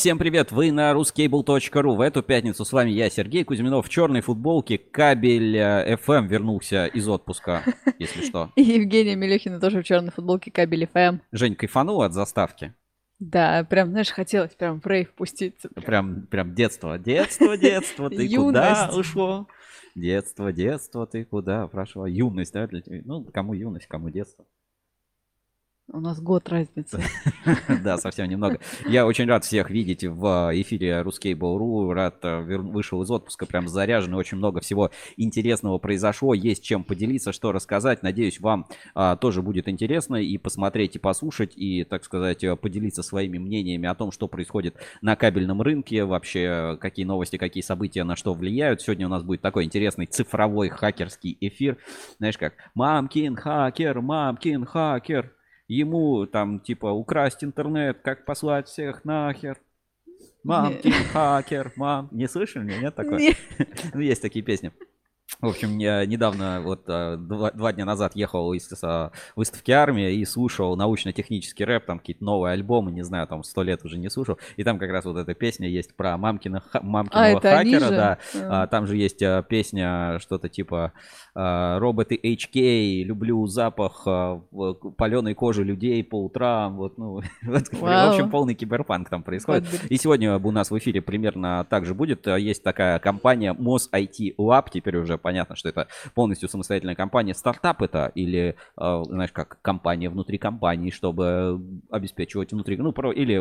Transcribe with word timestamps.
Всем 0.00 0.16
привет, 0.16 0.50
вы 0.50 0.72
на 0.72 0.92
ruscable.ru. 0.92 1.94
В 1.94 2.00
эту 2.00 2.22
пятницу 2.22 2.64
с 2.64 2.72
вами 2.72 2.88
я, 2.88 3.10
Сергей 3.10 3.44
Кузьминов, 3.44 3.86
в 3.86 3.90
черной 3.90 4.22
футболке. 4.22 4.78
Кабель 4.78 5.58
FM 5.58 6.24
э, 6.24 6.26
вернулся 6.26 6.86
из 6.86 7.06
отпуска, 7.06 7.62
если 7.98 8.22
что. 8.22 8.50
И 8.56 8.62
Евгения 8.62 9.14
Мелехина 9.14 9.60
тоже 9.60 9.82
в 9.82 9.84
черной 9.84 10.10
футболке 10.10 10.50
Кабель 10.50 10.84
FM. 10.84 11.18
Жень, 11.32 11.54
кайфанул 11.54 12.00
от 12.00 12.14
заставки? 12.14 12.72
Да, 13.18 13.62
прям, 13.68 13.90
знаешь, 13.90 14.08
хотелось 14.08 14.54
прям 14.54 14.80
в 14.80 14.86
рейв 14.86 15.12
пуститься. 15.12 15.68
Прям, 15.68 16.22
прям 16.28 16.54
детство, 16.54 16.98
детство, 16.98 17.58
детство, 17.58 18.08
ты 18.08 18.26
куда 18.34 18.90
ушло? 18.96 19.48
Детство, 19.94 20.50
детство, 20.50 21.06
ты 21.06 21.26
куда 21.26 21.66
прошла? 21.66 22.08
Юность, 22.08 22.54
да? 22.54 22.66
Ну, 23.04 23.24
кому 23.24 23.52
юность, 23.52 23.86
кому 23.86 24.08
детство. 24.08 24.46
У 25.92 26.00
нас 26.00 26.20
год 26.20 26.48
разницы. 26.48 27.02
Да, 27.82 27.96
совсем 27.98 28.28
немного. 28.28 28.60
Я 28.86 29.06
очень 29.06 29.26
рад 29.26 29.44
всех 29.44 29.70
видеть 29.70 30.04
в 30.04 30.50
эфире 30.54 31.00
Ruskable.ru. 31.00 31.92
Рад 31.92 32.18
э, 32.22 32.40
вышел 32.40 33.02
из 33.02 33.10
отпуска, 33.10 33.46
прям 33.46 33.66
заряженный. 33.66 34.18
Очень 34.18 34.36
много 34.38 34.60
всего 34.60 34.90
интересного 35.16 35.78
произошло. 35.78 36.34
Есть 36.34 36.62
чем 36.62 36.84
поделиться, 36.84 37.32
что 37.32 37.50
рассказать. 37.50 38.02
Надеюсь, 38.02 38.40
вам 38.40 38.66
а, 38.94 39.16
тоже 39.16 39.42
будет 39.42 39.68
интересно 39.68 40.16
и 40.16 40.38
посмотреть, 40.38 40.96
и 40.96 40.98
послушать, 40.98 41.54
и, 41.56 41.84
так 41.84 42.04
сказать, 42.04 42.44
э, 42.44 42.54
поделиться 42.56 43.02
своими 43.02 43.38
мнениями 43.38 43.88
о 43.88 43.94
том, 43.94 44.12
что 44.12 44.28
происходит 44.28 44.76
на 45.00 45.16
кабельном 45.16 45.60
рынке, 45.62 46.04
вообще 46.04 46.78
какие 46.80 47.06
новости, 47.06 47.36
какие 47.36 47.62
события 47.62 48.04
на 48.04 48.14
что 48.14 48.34
влияют. 48.34 48.80
Сегодня 48.82 49.06
у 49.06 49.10
нас 49.10 49.22
будет 49.22 49.40
такой 49.40 49.64
интересный 49.64 50.06
цифровой 50.06 50.68
хакерский 50.68 51.36
эфир. 51.40 51.78
Знаешь 52.18 52.38
как? 52.38 52.54
Мамкин 52.74 53.34
хакер, 53.34 54.00
мамкин 54.00 54.66
хакер 54.66 55.32
ему 55.74 56.26
там 56.26 56.60
типа 56.60 56.86
украсть 56.86 57.44
интернет, 57.44 58.00
как 58.02 58.24
послать 58.24 58.68
всех 58.68 59.04
нахер. 59.04 59.58
Мам, 60.42 60.74
ты 60.82 60.90
хакер, 60.90 61.72
мам. 61.76 62.08
Не 62.10 62.26
слышали 62.26 62.64
меня? 62.64 62.80
Нет 62.80 62.94
такой? 62.94 63.18
Нет. 63.18 63.36
ну, 63.94 64.00
есть 64.00 64.22
такие 64.22 64.44
песни. 64.44 64.72
В 65.40 65.46
общем, 65.46 65.78
я 65.78 66.04
недавно, 66.04 66.60
вот 66.60 66.82
а, 66.88 67.16
два, 67.16 67.52
два 67.52 67.72
дня 67.72 67.84
назад 67.84 68.16
ехал 68.16 68.52
из 68.52 68.68
а, 68.82 69.12
выставки 69.36 69.70
армии 69.70 70.14
и 70.14 70.24
слушал 70.24 70.76
научно-технический 70.76 71.64
рэп, 71.64 71.86
там 71.86 71.98
какие-то 71.98 72.24
новые 72.24 72.52
альбомы, 72.54 72.90
не 72.90 73.02
знаю, 73.02 73.26
там 73.26 73.44
сто 73.44 73.62
лет 73.62 73.84
уже 73.84 73.96
не 73.96 74.10
слушал. 74.10 74.38
И 74.56 74.64
там 74.64 74.78
как 74.78 74.90
раз 74.90 75.04
вот 75.04 75.16
эта 75.16 75.34
песня 75.34 75.68
есть 75.68 75.94
про 75.94 76.18
мамкина, 76.18 76.62
мамкиного 76.82 77.38
а, 77.38 77.40
хакера, 77.40 77.88
да. 77.88 78.18
А. 78.34 78.66
Там 78.66 78.86
же 78.86 78.96
есть 78.96 79.22
а, 79.22 79.42
песня 79.42 80.18
что-то 80.18 80.48
типа 80.48 80.92
роботы 81.40 82.18
HK, 82.22 83.02
люблю 83.02 83.46
запах 83.46 84.06
паленой 84.96 85.34
кожи 85.34 85.64
людей 85.64 86.02
по 86.04 86.24
утрам. 86.24 86.76
Вот, 86.76 86.98
ну, 86.98 87.20
вот, 87.42 87.68
в 87.72 87.84
общем, 87.84 88.30
полный 88.30 88.54
киберпанк 88.54 89.08
там 89.08 89.22
происходит. 89.22 89.64
И 89.88 89.96
сегодня 89.96 90.38
у 90.38 90.50
нас 90.50 90.70
в 90.70 90.78
эфире 90.78 91.00
примерно 91.00 91.66
так 91.68 91.86
же 91.86 91.94
будет. 91.94 92.26
Есть 92.26 92.62
такая 92.62 92.98
компания 92.98 93.54
Mos 93.54 93.90
IT 93.92 94.34
Lab, 94.36 94.66
теперь 94.72 94.96
уже 94.96 95.18
понятно, 95.18 95.56
что 95.56 95.68
это 95.68 95.86
полностью 96.14 96.48
самостоятельная 96.48 96.94
компания. 96.94 97.34
Стартап 97.34 97.82
это 97.82 98.12
или, 98.14 98.56
знаешь, 98.76 99.32
как 99.32 99.58
компания 99.62 100.10
внутри 100.10 100.38
компании, 100.38 100.90
чтобы 100.90 101.60
обеспечивать 101.90 102.52
внутри, 102.52 102.76
ну, 102.76 102.92
про, 102.92 103.12
или, 103.12 103.32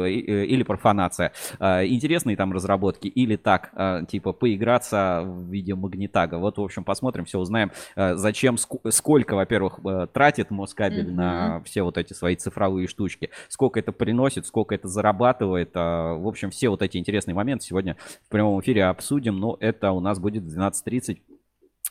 или 0.45 0.63
профанация. 0.63 1.31
Интересные 1.59 2.37
там 2.37 2.53
разработки 2.53 3.07
или 3.07 3.35
так, 3.35 3.71
типа, 4.07 4.33
поиграться 4.33 5.23
в 5.25 5.49
виде 5.49 5.75
магнитага. 5.75 6.35
Вот, 6.35 6.57
в 6.57 6.61
общем, 6.61 6.83
посмотрим, 6.83 7.25
все 7.25 7.39
узнаем, 7.39 7.71
зачем, 7.95 8.57
сколько, 8.57 9.35
во-первых, 9.35 9.79
тратит 10.13 10.51
Москабель 10.51 11.09
mm-hmm. 11.09 11.13
на 11.13 11.63
все 11.63 11.83
вот 11.83 11.97
эти 11.97 12.13
свои 12.13 12.35
цифровые 12.35 12.87
штучки, 12.87 13.29
сколько 13.47 13.79
это 13.79 13.91
приносит, 13.91 14.45
сколько 14.45 14.75
это 14.75 14.87
зарабатывает. 14.87 15.73
В 15.73 16.27
общем, 16.27 16.51
все 16.51 16.69
вот 16.69 16.81
эти 16.81 16.97
интересные 16.97 17.35
моменты 17.35 17.65
сегодня 17.65 17.97
в 18.25 18.29
прямом 18.29 18.59
эфире 18.61 18.85
обсудим, 18.85 19.39
но 19.39 19.57
это 19.59 19.91
у 19.91 19.99
нас 19.99 20.19
будет 20.19 20.43
в 20.43 20.57
12.30 20.57 21.19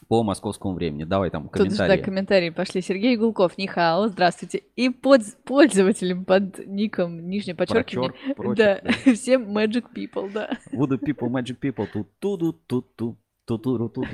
по 0.06 0.23
московскому 0.23 0.75
времени. 0.75 1.05
Давай 1.05 1.31
там 1.31 1.49
комментарии. 1.49 1.77
Тут 1.77 1.87
же, 1.87 1.97
да, 1.97 2.03
комментарии 2.03 2.50
пошли. 2.50 2.81
Сергей 2.81 3.17
Гулков, 3.17 3.59
Нихао, 3.59 4.09
здравствуйте. 4.09 4.62
И 4.77 4.91
под 4.91 5.23
пользователем 5.45 6.25
под 6.25 6.67
ником, 6.67 7.29
нижнее 7.29 7.55
подчеркивание. 7.55 8.12
Прочерк, 8.37 8.56
да, 8.56 8.81
да, 8.85 9.12
всем 9.15 9.56
Magic 9.56 9.87
People, 9.95 10.31
да. 10.33 10.50
Voodoo 10.73 10.99
People, 10.99 11.29
Magic 11.29 11.59
People, 11.61 11.89
тут 11.93 12.09
ту 12.21 12.39
ту 12.39 12.53
ту 12.53 12.83
ту 12.83 13.17
ту 13.56 13.79
ту 13.79 13.89
ту 13.89 14.05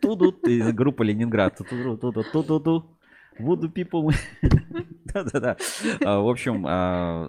ту 0.00 0.34
группа 0.72 1.02
Ленинград. 1.02 1.56
Ту 1.58 1.64
ту 1.64 1.96
ту 1.96 2.22
ту 2.22 2.42
ту 2.42 2.60
ту 2.60 2.84
Voodoo 3.40 3.72
People. 3.72 4.14
Да-да-да. 5.06 5.56
В 6.00 6.28
общем, 6.28 6.62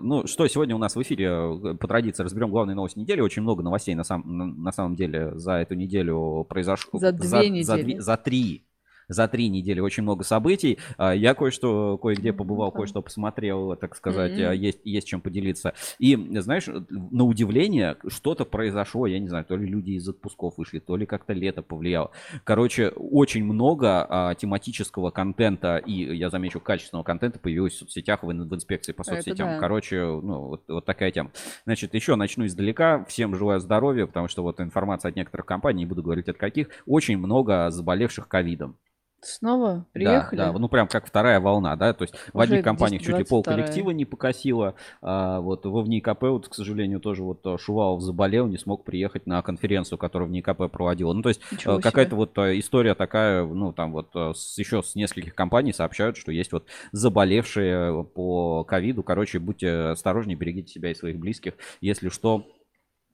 ну 0.03 0.27
что, 0.27 0.47
сегодня 0.47 0.75
у 0.75 0.77
нас 0.77 0.95
в 0.95 1.01
эфире 1.01 1.75
по 1.79 1.87
традиции 1.87 2.23
разберем 2.23 2.51
главные 2.51 2.75
новости 2.75 2.99
недели. 2.99 3.21
Очень 3.21 3.41
много 3.41 3.63
новостей 3.63 3.95
на, 3.95 4.03
сам, 4.03 4.23
на 4.63 4.71
самом 4.71 4.95
деле 4.95 5.35
за 5.35 5.53
эту 5.53 5.73
неделю 5.73 6.45
произошло. 6.47 6.99
За 6.99 7.11
две 7.11 7.49
недели. 7.49 7.97
За 7.97 8.17
три 8.17 8.64
за 9.07 9.27
три 9.27 9.49
недели 9.49 9.79
очень 9.79 10.03
много 10.03 10.23
событий. 10.23 10.79
А, 10.97 11.13
я 11.13 11.33
кое-что, 11.33 11.97
кое-где 11.97 12.33
побывал, 12.33 12.71
кое-что 12.71 13.01
посмотрел, 13.01 13.75
так 13.75 13.95
сказать, 13.95 14.33
mm-hmm. 14.33 14.55
есть, 14.55 14.79
есть 14.83 15.07
чем 15.07 15.21
поделиться. 15.21 15.73
И, 15.99 16.15
знаешь, 16.41 16.65
на 16.67 17.23
удивление 17.23 17.97
что-то 18.07 18.45
произошло, 18.45 19.07
я 19.07 19.19
не 19.19 19.27
знаю, 19.27 19.45
то 19.45 19.55
ли 19.55 19.67
люди 19.67 19.91
из 19.91 20.07
отпусков 20.07 20.57
вышли, 20.57 20.79
то 20.79 20.95
ли 20.95 21.05
как-то 21.05 21.33
лето 21.33 21.61
повлияло. 21.61 22.11
Короче, 22.43 22.89
очень 22.89 23.43
много 23.43 24.05
а, 24.07 24.35
тематического 24.35 25.11
контента 25.11 25.77
и, 25.77 26.15
я 26.15 26.29
замечу, 26.29 26.59
качественного 26.59 27.03
контента 27.03 27.39
появилось 27.39 27.73
в 27.73 27.79
соцсетях, 27.79 28.23
в, 28.23 28.27
в 28.27 28.55
инспекции 28.55 28.91
по 28.91 29.03
соцсетям. 29.03 29.47
Да. 29.47 29.59
Короче, 29.59 30.01
ну, 30.01 30.47
вот, 30.47 30.63
вот 30.67 30.85
такая 30.85 31.11
тема. 31.11 31.31
Значит, 31.65 31.93
еще 31.93 32.15
начну 32.15 32.45
издалека. 32.45 33.05
Всем 33.05 33.35
желаю 33.35 33.59
здоровья, 33.59 34.05
потому 34.05 34.27
что 34.27 34.43
вот 34.43 34.59
информация 34.59 35.09
от 35.09 35.15
некоторых 35.15 35.45
компаний, 35.45 35.79
не 35.79 35.85
буду 35.85 36.03
говорить 36.03 36.29
от 36.29 36.37
каких, 36.37 36.69
очень 36.85 37.17
много 37.17 37.69
заболевших 37.69 38.27
ковидом. 38.27 38.77
Снова 39.25 39.85
приехали? 39.91 40.37
Да, 40.37 40.51
да, 40.51 40.59
ну 40.59 40.69
прям 40.69 40.87
как 40.87 41.07
вторая 41.07 41.39
волна, 41.39 41.75
да, 41.75 41.93
то 41.93 42.03
есть 42.03 42.13
Уже 42.13 42.31
в 42.33 42.39
одних 42.39 42.63
компаниях 42.63 43.01
чуть 43.01 43.17
ли 43.17 43.23
пол 43.23 43.43
коллектива 43.43 43.89
не 43.89 44.05
покосило, 44.05 44.75
а 45.01 45.39
вот 45.39 45.65
во 45.65 45.81
в 45.81 45.89
НИКП, 45.89 46.21
вот, 46.23 46.47
к 46.47 46.53
сожалению, 46.53 46.99
тоже 46.99 47.23
вот 47.23 47.41
э, 47.45 47.57
Шувалов 47.57 48.01
заболел, 48.01 48.47
не 48.47 48.57
смог 48.57 48.83
приехать 48.83 49.25
на 49.25 49.41
конференцию, 49.41 49.97
которую 49.97 50.29
в 50.29 50.31
НИКП 50.31 50.71
проводила. 50.71 51.13
Ну 51.13 51.23
то 51.23 51.29
есть 51.29 51.41
э, 51.65 51.79
какая-то 51.79 52.15
вот 52.15 52.37
э, 52.37 52.59
история 52.59 52.93
такая, 52.93 53.43
ну 53.43 53.73
там 53.73 53.91
вот 53.93 54.09
с, 54.13 54.57
еще 54.59 54.83
с 54.83 54.93
нескольких 54.93 55.33
компаний 55.33 55.73
сообщают, 55.73 56.17
что 56.17 56.31
есть 56.31 56.51
вот 56.51 56.67
заболевшие 56.91 58.03
по 58.03 58.63
ковиду, 58.63 59.01
короче, 59.01 59.39
будьте 59.39 59.71
осторожнее, 59.71 60.37
берегите 60.37 60.71
себя 60.71 60.91
и 60.91 60.95
своих 60.95 61.17
близких, 61.17 61.53
если 61.81 62.09
что, 62.09 62.45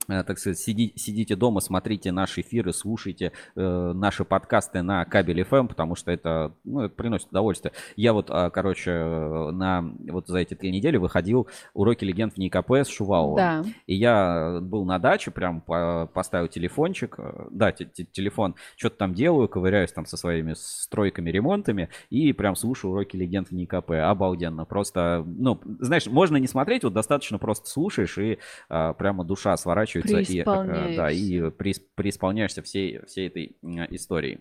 так 0.08 0.40
сказать, 0.40 0.60
сиди, 0.60 0.94
сидите 0.96 1.36
дома, 1.36 1.62
смотрите 1.62 2.12
наши 2.12 2.42
эфиры, 2.42 2.74
слушайте 2.74 3.32
э, 3.56 3.92
наши 3.94 4.26
подкасты 4.26 4.82
на 4.82 5.06
кабель 5.06 5.42
FM, 5.42 5.68
потому 5.68 5.96
что 5.96 6.12
это, 6.12 6.54
ну, 6.64 6.82
это 6.82 6.96
приносит 6.96 7.30
удовольствие. 7.30 7.74
Я 7.96 8.14
вот, 8.14 8.28
а, 8.30 8.50
короче, 8.50 8.92
на 8.92 9.82
вот 10.10 10.28
за 10.28 10.40
эти 10.40 10.54
три 10.54 10.72
недели 10.72 10.98
выходил 10.98 11.48
уроки 11.74 12.04
легенд 12.04 12.34
в 12.34 12.38
НИКП 12.38 12.72
с 12.72 12.88
Шуваловым. 12.88 13.38
Да. 13.38 13.64
И 13.88 13.96
я 13.96 14.60
был 14.62 14.86
на 14.86 15.00
даче, 15.00 15.32
прям 15.32 15.62
по, 15.62 16.10
поставил 16.14 16.48
телефончик, 16.48 17.16
э, 17.18 17.48
да, 17.52 17.72
телефон, 17.72 18.56
что-то 18.76 18.98
там 18.98 19.14
делаю, 19.14 19.48
ковыряюсь 19.48 19.92
там 19.92 20.06
со 20.06 20.18
своими 20.18 20.54
стройками, 20.56 21.30
ремонтами, 21.30 21.90
и 22.10 22.34
прям 22.34 22.56
слушаю 22.56 22.92
уроки 22.92 23.16
легенд 23.16 23.50
в 23.50 23.52
НИКП. 23.54 23.92
Обалденно. 23.92 24.66
Просто, 24.66 25.24
ну, 25.26 25.62
знаешь, 25.80 26.08
можно 26.08 26.38
не 26.38 26.48
смотреть, 26.48 26.84
вот 26.84 26.94
достаточно 26.94 27.38
просто 27.38 27.70
слушаешь, 27.70 28.18
и 28.18 28.40
а, 28.70 28.94
прямо 28.94 29.24
душа 29.24 29.56
сворачивается 29.58 29.91
разворачивается 30.00 30.34
и, 30.34 30.40
э, 30.40 30.96
да, 30.96 31.12
и 31.12 31.50
преисполняешься 31.96 32.62
всей, 32.62 33.06
всей 33.06 33.28
этой 33.28 33.58
историей. 33.90 34.40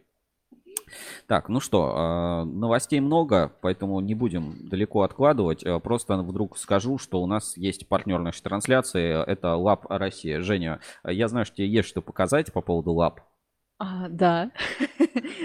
Так, 1.27 1.49
ну 1.49 1.61
что, 1.61 1.93
а, 1.95 2.45
новостей 2.45 3.01
много, 3.01 3.53
поэтому 3.61 4.01
не 4.01 4.15
будем 4.15 4.69
далеко 4.69 5.03
откладывать. 5.03 5.65
Э, 5.65 5.79
просто 5.79 6.17
вдруг 6.19 6.59
скажу, 6.59 6.99
что 6.99 7.23
у 7.23 7.27
нас 7.27 7.57
есть 7.57 7.89
партнер 7.89 8.19
нашей 8.19 8.43
трансляции, 8.43 9.25
это 9.31 9.55
Лаб 9.55 9.87
Россия. 9.89 10.41
Женя, 10.43 10.81
я 11.05 11.29
знаю, 11.29 11.47
что 11.47 11.57
тебе 11.57 11.69
есть 11.69 11.89
что 11.89 12.03
показать 12.03 12.53
по 12.53 12.61
поводу 12.61 12.93
Лаб. 12.93 13.21
А, 13.81 14.09
да. 14.11 14.51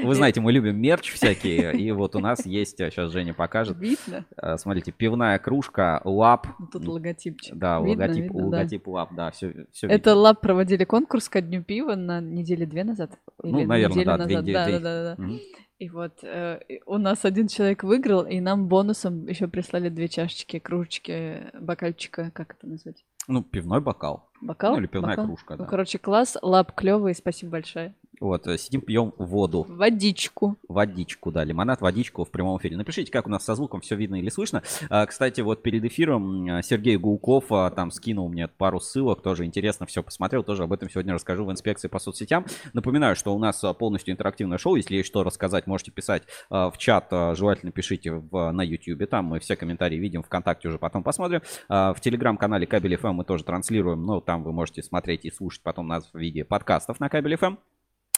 Вы 0.04 0.14
знаете, 0.14 0.42
мы 0.42 0.52
любим 0.52 0.78
мерч 0.78 1.14
всякие, 1.14 1.72
и 1.74 1.90
вот 1.92 2.18
у 2.18 2.20
нас 2.20 2.46
есть, 2.46 2.78
сейчас 2.78 3.10
Женя 3.12 3.34
покажет. 3.34 3.78
Видно? 3.80 4.26
Э, 4.36 4.58
смотрите, 4.58 4.92
пивная 4.92 5.40
кружка, 5.40 6.02
лап. 6.04 6.48
Тут 6.70 6.86
логотипчик. 6.86 7.56
Да, 7.56 7.80
видно, 7.80 8.04
логотип, 8.04 8.24
видно, 8.24 8.46
логотип 8.48 8.84
да. 8.86 8.92
лап, 8.92 9.16
да, 9.16 9.32
все, 9.32 9.66
все 9.72 9.88
Это 9.88 10.10
видно. 10.10 10.16
лап 10.16 10.42
проводили 10.42 10.84
конкурс 10.84 11.30
ко 11.30 11.40
дню 11.40 11.64
пива 11.64 11.96
на 11.96 12.20
неделе 12.20 12.66
две 12.66 12.84
назад? 12.84 13.18
Ну, 13.42 13.66
наверное, 13.66 14.04
да, 14.04 14.18
назад. 14.18 14.28
две, 14.44 14.54
да, 14.54 14.66
две. 14.66 14.80
да, 14.80 14.80
да, 14.80 15.16
да. 15.16 15.24
Угу. 15.24 15.40
И 15.80 15.90
вот 15.90 16.24
э, 16.24 16.60
у 16.86 16.98
нас 16.98 17.24
один 17.24 17.48
человек 17.48 17.84
выиграл, 17.84 18.26
и 18.26 18.42
нам 18.42 18.68
бонусом 18.68 19.28
еще 19.28 19.48
прислали 19.48 19.88
две 19.88 20.10
чашечки, 20.10 20.60
кружечки, 20.60 21.52
бокальчика, 21.58 22.32
как 22.34 22.56
это 22.58 22.68
назвать? 22.68 23.06
Ну, 23.28 23.44
пивной 23.44 23.82
бокал. 23.82 24.30
Бокал? 24.42 24.74
Ну, 24.74 24.80
или 24.80 24.88
пивная 24.88 25.12
бокал? 25.12 25.26
кружка, 25.26 25.54
ну, 25.54 25.58
да. 25.58 25.64
Ну, 25.64 25.70
короче, 25.70 25.98
класс, 26.00 26.38
лап 26.42 26.74
клевый, 26.74 27.16
спасибо 27.16 27.54
большое. 27.54 27.96
Вот, 28.20 28.48
э, 28.48 28.58
сидим, 28.58 28.82
пьем 28.82 29.14
воду. 29.18 29.66
Водичку. 29.68 30.58
Водичку, 30.68 31.32
да, 31.32 31.44
лимонад, 31.44 31.82
водичку 31.82 32.24
в 32.24 32.32
прямом 32.32 32.58
эфире. 32.60 32.78
Напишите, 32.78 33.12
как 33.12 33.28
у 33.28 33.30
нас 33.30 33.44
со 33.44 33.56
звуком 33.56 33.82
все 33.82 33.96
видно 33.96 34.16
или 34.16 34.30
слышно. 34.30 34.64
А, 34.90 35.06
кстати, 35.06 35.42
вот 35.42 35.64
перед 35.64 35.84
эфиром 35.84 36.62
Сергей 36.64 36.98
Гулков 36.98 37.52
а, 37.52 37.70
там 37.72 37.92
скинул 37.92 38.30
мне 38.30 38.48
пару 38.48 38.80
ссылок, 38.80 39.22
тоже 39.22 39.46
интересно 39.46 39.86
все 39.86 40.02
посмотрел, 40.04 40.44
тоже 40.44 40.64
об 40.64 40.74
этом 40.74 40.90
сегодня 40.90 41.14
расскажу 41.14 41.46
в 41.46 41.52
инспекции 41.52 41.88
по 41.88 42.00
соцсетям. 42.00 42.46
Напоминаю, 42.74 43.16
что 43.16 43.36
у 43.36 43.40
нас 43.40 43.64
а, 43.64 43.74
полностью 43.74 44.14
интерактивное 44.14 44.58
шоу, 44.58 44.76
если 44.76 44.96
есть 44.96 45.08
что 45.08 45.24
рассказать, 45.24 45.68
можете 45.68 45.92
писать 45.92 46.24
в 46.50 46.74
чат, 46.78 47.10
желательно 47.12 47.72
пишите 47.72 48.12
в, 48.12 48.52
на 48.52 48.62
YouTube, 48.62 49.10
там 49.10 49.26
мы 49.26 49.40
все 49.40 49.56
комментарии 49.56 49.98
видим, 49.98 50.24
ВКонтакте 50.24 50.68
уже 50.68 50.78
потом 50.78 51.04
посмотрим. 51.04 51.42
В 51.68 51.96
телеграм-канале 52.02 52.66
Кабель 52.68 52.96
FM 52.96 53.14
мы 53.14 53.26
тоже 53.26 53.44
транслируем, 53.44 54.06
но 54.06 54.22
там 54.22 54.44
вы 54.44 54.52
можете 54.52 54.84
смотреть 54.84 55.26
и 55.26 55.32
слушать 55.32 55.62
потом 55.64 55.88
нас 55.88 56.10
в 56.12 56.18
виде 56.18 56.44
подкастов 56.44 57.00
на 57.00 57.10
Кабель 57.10 57.36
FM. 57.36 57.58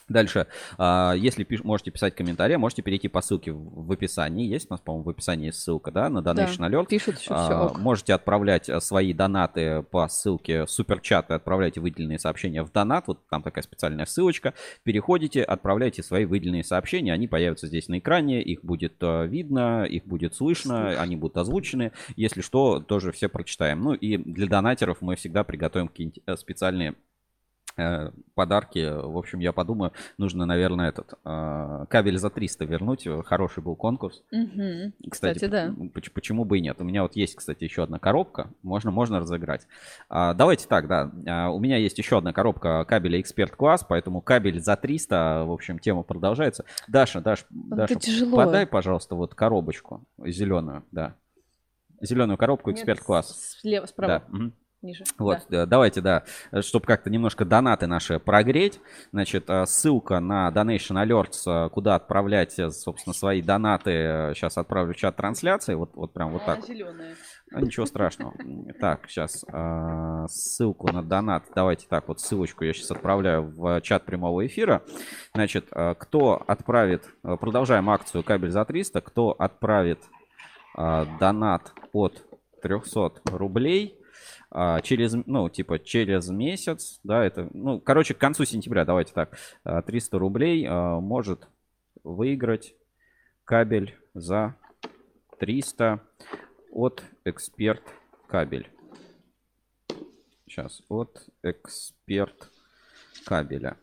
Дальше, 0.10 0.48
а, 0.78 1.14
если 1.14 1.44
пиш, 1.44 1.64
можете 1.64 1.92
писать 1.92 2.16
комментарии, 2.16 2.56
можете 2.56 2.82
перейти 2.82 3.10
по 3.10 3.22
ссылке 3.22 3.52
в 3.52 3.92
описании. 3.92 4.48
Есть 4.48 4.68
у 4.70 4.74
нас, 4.74 4.80
по-моему, 4.80 5.04
в 5.04 5.10
описании 5.10 5.52
ссылка, 5.52 5.92
да, 5.92 6.10
на 6.10 6.20
Donation 6.20 6.60
да, 6.60 6.70
Alert. 6.70 6.88
Пишут 6.88 7.20
еще 7.20 7.32
а, 7.32 7.70
все. 7.70 7.80
Можете 7.80 8.14
отправлять 8.14 8.70
э, 8.70 8.80
свои 8.80 9.14
донаты 9.14 9.84
по 9.84 10.08
ссылке 10.08 10.66
суперчат 10.68 11.30
и 11.30 11.34
отправляйте 11.34 11.82
выделенные 11.82 12.20
сообщения 12.20 12.64
в 12.64 12.72
донат. 12.72 13.08
Вот 13.08 13.28
там 13.30 13.44
такая 13.44 13.64
специальная 13.64 14.06
ссылочка. 14.06 14.54
Переходите, 14.84 15.44
отправляйте 15.44 16.04
свои 16.04 16.24
выделенные 16.24 16.64
сообщения. 16.64 17.12
Они 17.12 17.28
появятся 17.28 17.68
здесь 17.68 17.90
на 17.90 18.00
экране. 18.00 18.42
Их 18.42 18.64
будет 18.64 18.96
э, 19.02 19.28
видно, 19.28 19.84
их 19.84 20.06
будет 20.06 20.36
слышно, 20.36 20.92
они 21.02 21.18
будут 21.18 21.36
озвучены. 21.36 21.92
Если 22.16 22.40
что, 22.40 22.80
тоже 22.80 23.12
все 23.12 23.28
прочитаем. 23.28 23.82
Ну 23.82 23.94
и 23.94 24.16
для 24.16 24.48
донатеров 24.48 25.02
мы 25.02 25.18
всегда 25.18 25.44
приготовим 25.44 25.90
какие-нибудь 25.90 26.24
э, 26.26 26.38
специальные 26.38 26.96
подарки. 28.34 28.80
В 28.80 29.18
общем, 29.18 29.40
я 29.40 29.52
подумаю, 29.52 29.92
нужно, 30.18 30.46
наверное, 30.46 30.90
этот 30.90 31.14
э, 31.24 31.86
кабель 31.90 32.18
за 32.18 32.30
300 32.30 32.66
вернуть. 32.66 33.08
Хороший 33.26 33.62
был 33.64 33.76
конкурс. 33.76 34.24
Угу. 34.32 35.10
Кстати, 35.10 35.36
кстати, 35.36 35.46
да. 35.46 35.74
Почему 36.14 36.46
бы 36.46 36.58
и 36.58 36.62
нет? 36.62 36.78
У 36.80 36.84
меня 36.84 37.04
вот 37.04 37.16
есть, 37.16 37.36
кстати, 37.36 37.64
еще 37.64 37.84
одна 37.84 38.00
коробка. 38.00 38.50
Можно, 38.64 38.92
можно 38.92 39.20
разыграть. 39.20 39.68
А, 40.10 40.34
давайте 40.34 40.68
так, 40.68 40.88
да. 40.88 41.12
А, 41.28 41.50
у 41.50 41.60
меня 41.60 41.78
есть 41.78 41.98
еще 41.98 42.18
одна 42.18 42.34
коробка 42.34 42.84
кабеля 42.86 43.22
Эксперт 43.22 43.56
Класс, 43.56 43.86
поэтому 43.88 44.22
кабель 44.22 44.60
за 44.60 44.76
300. 44.76 45.44
В 45.46 45.52
общем, 45.52 45.80
тема 45.80 46.04
продолжается. 46.04 46.66
Даша, 46.88 47.22
Даш, 47.22 47.46
Даша, 47.50 47.96
тяжело. 47.96 48.36
подай, 48.36 48.66
пожалуйста, 48.66 49.16
вот 49.16 49.36
коробочку 49.36 50.04
зеленую, 50.24 50.84
да. 50.92 51.16
Зеленую 52.02 52.38
коробку 52.38 52.72
Эксперт 52.72 53.00
Класс. 53.00 53.58
Слева, 53.60 53.86
справа. 53.86 54.24
Да. 54.28 54.38
Угу 54.38 54.52
ниже. 54.82 55.04
Вот, 55.18 55.40
да. 55.50 55.66
давайте, 55.66 56.02
да, 56.02 56.24
чтобы 56.62 56.86
как-то 56.86 57.10
немножко 57.10 57.46
донаты 57.46 57.88
наши 57.88 58.20
прогреть. 58.20 58.80
Значит, 59.12 59.50
э, 59.50 59.66
ссылка 59.66 60.20
на 60.20 60.50
Donation 60.50 61.04
Alerts, 61.04 61.48
э, 61.48 61.70
куда 61.70 61.96
отправлять, 61.96 62.58
э, 62.60 62.70
собственно, 62.70 63.14
свои 63.14 63.42
донаты. 63.42 64.34
Сейчас 64.36 64.58
отправлю 64.58 64.94
в 64.94 64.98
чат 64.98 65.16
трансляции. 65.16 65.74
Вот, 65.74 65.92
вот 65.96 66.14
прям 66.14 66.32
вот 66.32 66.46
так. 66.46 66.66
Зеленая. 66.66 67.16
А, 67.54 67.62
ничего 67.62 67.86
страшного. 67.86 68.34
Так, 68.80 69.08
сейчас 69.10 69.44
ссылку 70.30 70.92
на 70.92 71.02
донат. 71.02 71.46
Давайте 71.56 71.88
так, 71.88 72.08
вот 72.08 72.20
ссылочку 72.20 72.64
я 72.64 72.74
сейчас 72.74 72.92
отправляю 72.92 73.44
в 73.44 73.82
чат 73.82 74.06
прямого 74.06 74.46
эфира. 74.46 74.84
Значит, 75.34 75.70
кто 75.98 76.44
отправит, 76.48 77.06
продолжаем 77.22 77.90
акцию 77.90 78.24
кабель 78.24 78.52
за 78.52 78.66
300, 78.66 79.02
кто 79.02 79.32
отправит 79.32 80.00
донат 80.76 81.74
от 81.92 82.24
300 82.62 83.22
рублей, 83.32 83.97
а, 84.60 84.82
через, 84.82 85.14
ну, 85.28 85.50
типа, 85.50 85.78
через 85.78 86.30
месяц, 86.30 87.00
да, 87.04 87.24
это, 87.24 87.48
ну, 87.54 87.80
короче, 87.80 88.16
к 88.16 88.18
концу 88.18 88.44
сентября, 88.44 88.86
давайте 88.86 89.14
так, 89.14 89.38
300 89.86 90.18
а, 90.18 90.20
рублей 90.20 90.66
а, 90.68 91.00
может 91.00 91.48
выиграть 92.04 92.74
кабель 93.46 93.96
за 94.16 94.56
300 95.38 96.00
от 96.72 97.04
эксперт 97.24 97.84
кабель. 98.26 98.68
Сейчас, 100.48 100.82
от 100.90 101.28
эксперт 101.44 102.50
кабеля. 103.28 103.78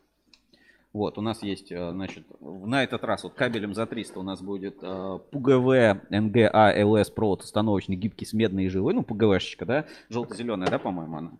Вот, 0.95 1.17
у 1.17 1.21
нас 1.21 1.43
есть, 1.43 1.73
э, 1.73 1.91
значит, 1.91 2.23
на 2.39 2.81
этот 2.81 3.03
раз 3.03 3.25
вот 3.25 3.33
кабелем 3.33 3.73
за 3.73 3.85
300 3.85 4.17
у 4.17 4.23
нас 4.23 4.41
будет 4.41 4.81
uh, 4.81 5.21
PGV 5.29 6.07
NGA 6.09 6.49
LS 6.53 7.13
Pro 7.13 7.35
установочный 7.35 7.97
гибкий 7.97 8.25
с 8.25 8.31
медной 8.31 8.69
жилой. 8.69 8.93
Ну, 8.93 9.01
PGV-шечка, 9.01 9.65
да? 9.65 9.85
Желто-зеленая, 10.07 10.69
да, 10.69 10.79
по-моему, 10.79 11.17
она? 11.17 11.31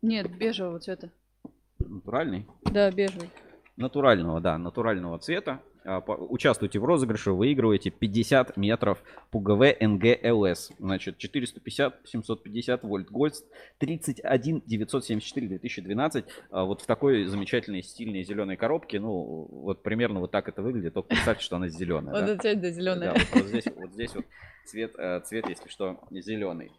Нет, 0.00 0.34
бежевого 0.34 0.80
цвета. 0.80 1.10
Натуральный? 1.78 2.46
Да, 2.62 2.90
бежевый. 2.90 3.28
Натурального, 3.76 4.40
да, 4.40 4.56
натурального 4.56 5.18
цвета. 5.18 5.60
А, 5.84 6.00
участвуйте 6.00 6.78
в 6.78 6.84
розыгрыше, 6.84 7.32
выигрываете 7.32 7.90
50 7.90 8.56
метров 8.56 9.02
ПУГВ 9.30 9.80
НГЛС. 9.80 10.72
Значит, 10.78 11.22
450-750 11.22 12.80
вольт 12.82 13.10
Гольц 13.10 13.42
31 13.78 14.62
974 14.66 15.48
2012. 15.48 16.24
Вот 16.50 16.82
в 16.82 16.86
такой 16.86 17.24
замечательной 17.24 17.82
стильной 17.82 18.22
зеленой 18.24 18.56
коробке. 18.56 19.00
Ну, 19.00 19.48
вот 19.50 19.82
примерно 19.82 20.20
вот 20.20 20.30
так 20.30 20.48
это 20.48 20.62
выглядит. 20.62 20.94
Только 20.94 21.08
представьте, 21.08 21.44
что 21.44 21.56
она 21.56 21.68
зеленая. 21.68 22.14
Вот 22.14 22.30
это 22.30 22.56
да, 22.56 22.70
зеленая. 22.70 23.14
Да, 23.14 23.20
вот 23.34 23.46
здесь 23.46 23.66
вот 23.74 23.92
здесь 23.92 24.14
вот 24.14 24.24
цвет, 24.64 24.94
э, 24.98 25.20
цвет, 25.20 25.48
если 25.48 25.68
что, 25.68 26.00
зеленый. 26.10 26.72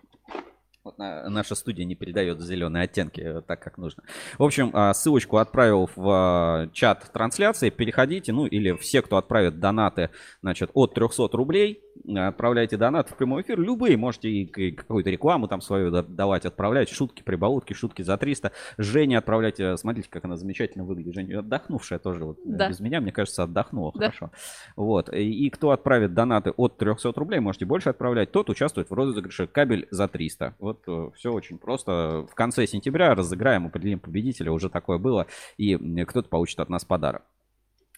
Вот 0.84 0.98
на, 0.98 1.30
наша 1.30 1.56
студия 1.56 1.86
не 1.86 1.96
передает 1.96 2.42
зеленые 2.42 2.84
оттенки 2.84 3.22
э, 3.22 3.42
так, 3.42 3.62
как 3.62 3.78
нужно. 3.78 4.04
В 4.38 4.44
общем, 4.44 4.70
а, 4.74 4.94
ссылочку 4.94 5.38
отправил 5.38 5.90
в 5.96 6.10
а, 6.10 6.68
чат 6.74 7.10
трансляции. 7.14 7.70
Переходите, 7.70 8.34
ну 8.34 8.46
или 8.46 8.74
все, 8.74 9.02
кто 9.02 9.16
отправит 9.16 9.62
донаты, 9.62 10.10
значит, 10.42 10.72
от 10.74 10.94
300 10.94 11.30
рублей, 11.38 11.83
отправляйте 12.16 12.78
донат 12.78 13.10
в 13.10 13.16
прямой 13.16 13.42
эфир. 13.42 13.60
Любые, 13.60 13.98
можете 13.98 14.30
и 14.30 14.72
какую-то 14.72 15.10
рекламу 15.10 15.48
там 15.48 15.62
свою 15.62 15.92
давать, 15.92 16.46
отправлять. 16.46 16.90
Шутки, 16.90 17.24
прибаутки, 17.24 17.74
шутки 17.74 18.02
за 18.02 18.18
300. 18.18 18.52
Женя 18.78 19.20
отправляйте. 19.20 19.78
Смотрите, 19.78 20.10
как 20.10 20.26
она 20.26 20.36
замечательно 20.36 20.84
выглядит. 20.84 21.14
Женя 21.14 21.40
отдохнувшая 21.40 22.00
тоже. 22.00 22.26
Вот, 22.26 22.38
да. 22.44 22.70
Без 22.70 22.80
меня, 22.80 23.02
мне 23.02 23.12
кажется, 23.12 23.44
отдохнула 23.44 23.92
да. 23.96 24.08
хорошо. 24.08 24.32
Вот. 24.76 25.14
И, 25.14 25.46
и 25.46 25.50
кто 25.50 25.72
отправит 25.72 26.14
донаты 26.14 26.52
от 26.52 26.78
300 26.78 27.12
рублей, 27.16 27.40
можете 27.40 27.66
больше 27.66 27.90
отправлять, 27.90 28.32
тот 28.32 28.50
участвует 28.50 28.90
в 28.90 28.94
розыгрыше 28.94 29.48
кабель 29.48 29.88
за 29.92 30.08
300. 30.08 30.56
Вот 30.60 30.84
э, 30.88 31.10
все 31.16 31.32
очень 31.32 31.58
просто. 31.58 32.26
В 32.30 32.36
конце 32.36 32.66
сентября 32.68 33.16
разыграем, 33.16 33.68
определим 33.68 34.00
победителя. 34.00 34.52
Уже 34.52 34.70
такое 34.70 34.98
было. 34.98 35.28
И 35.58 35.78
кто-то 36.06 36.30
получит 36.30 36.60
от 36.60 36.70
нас 36.70 36.86
подарок. 36.86 37.24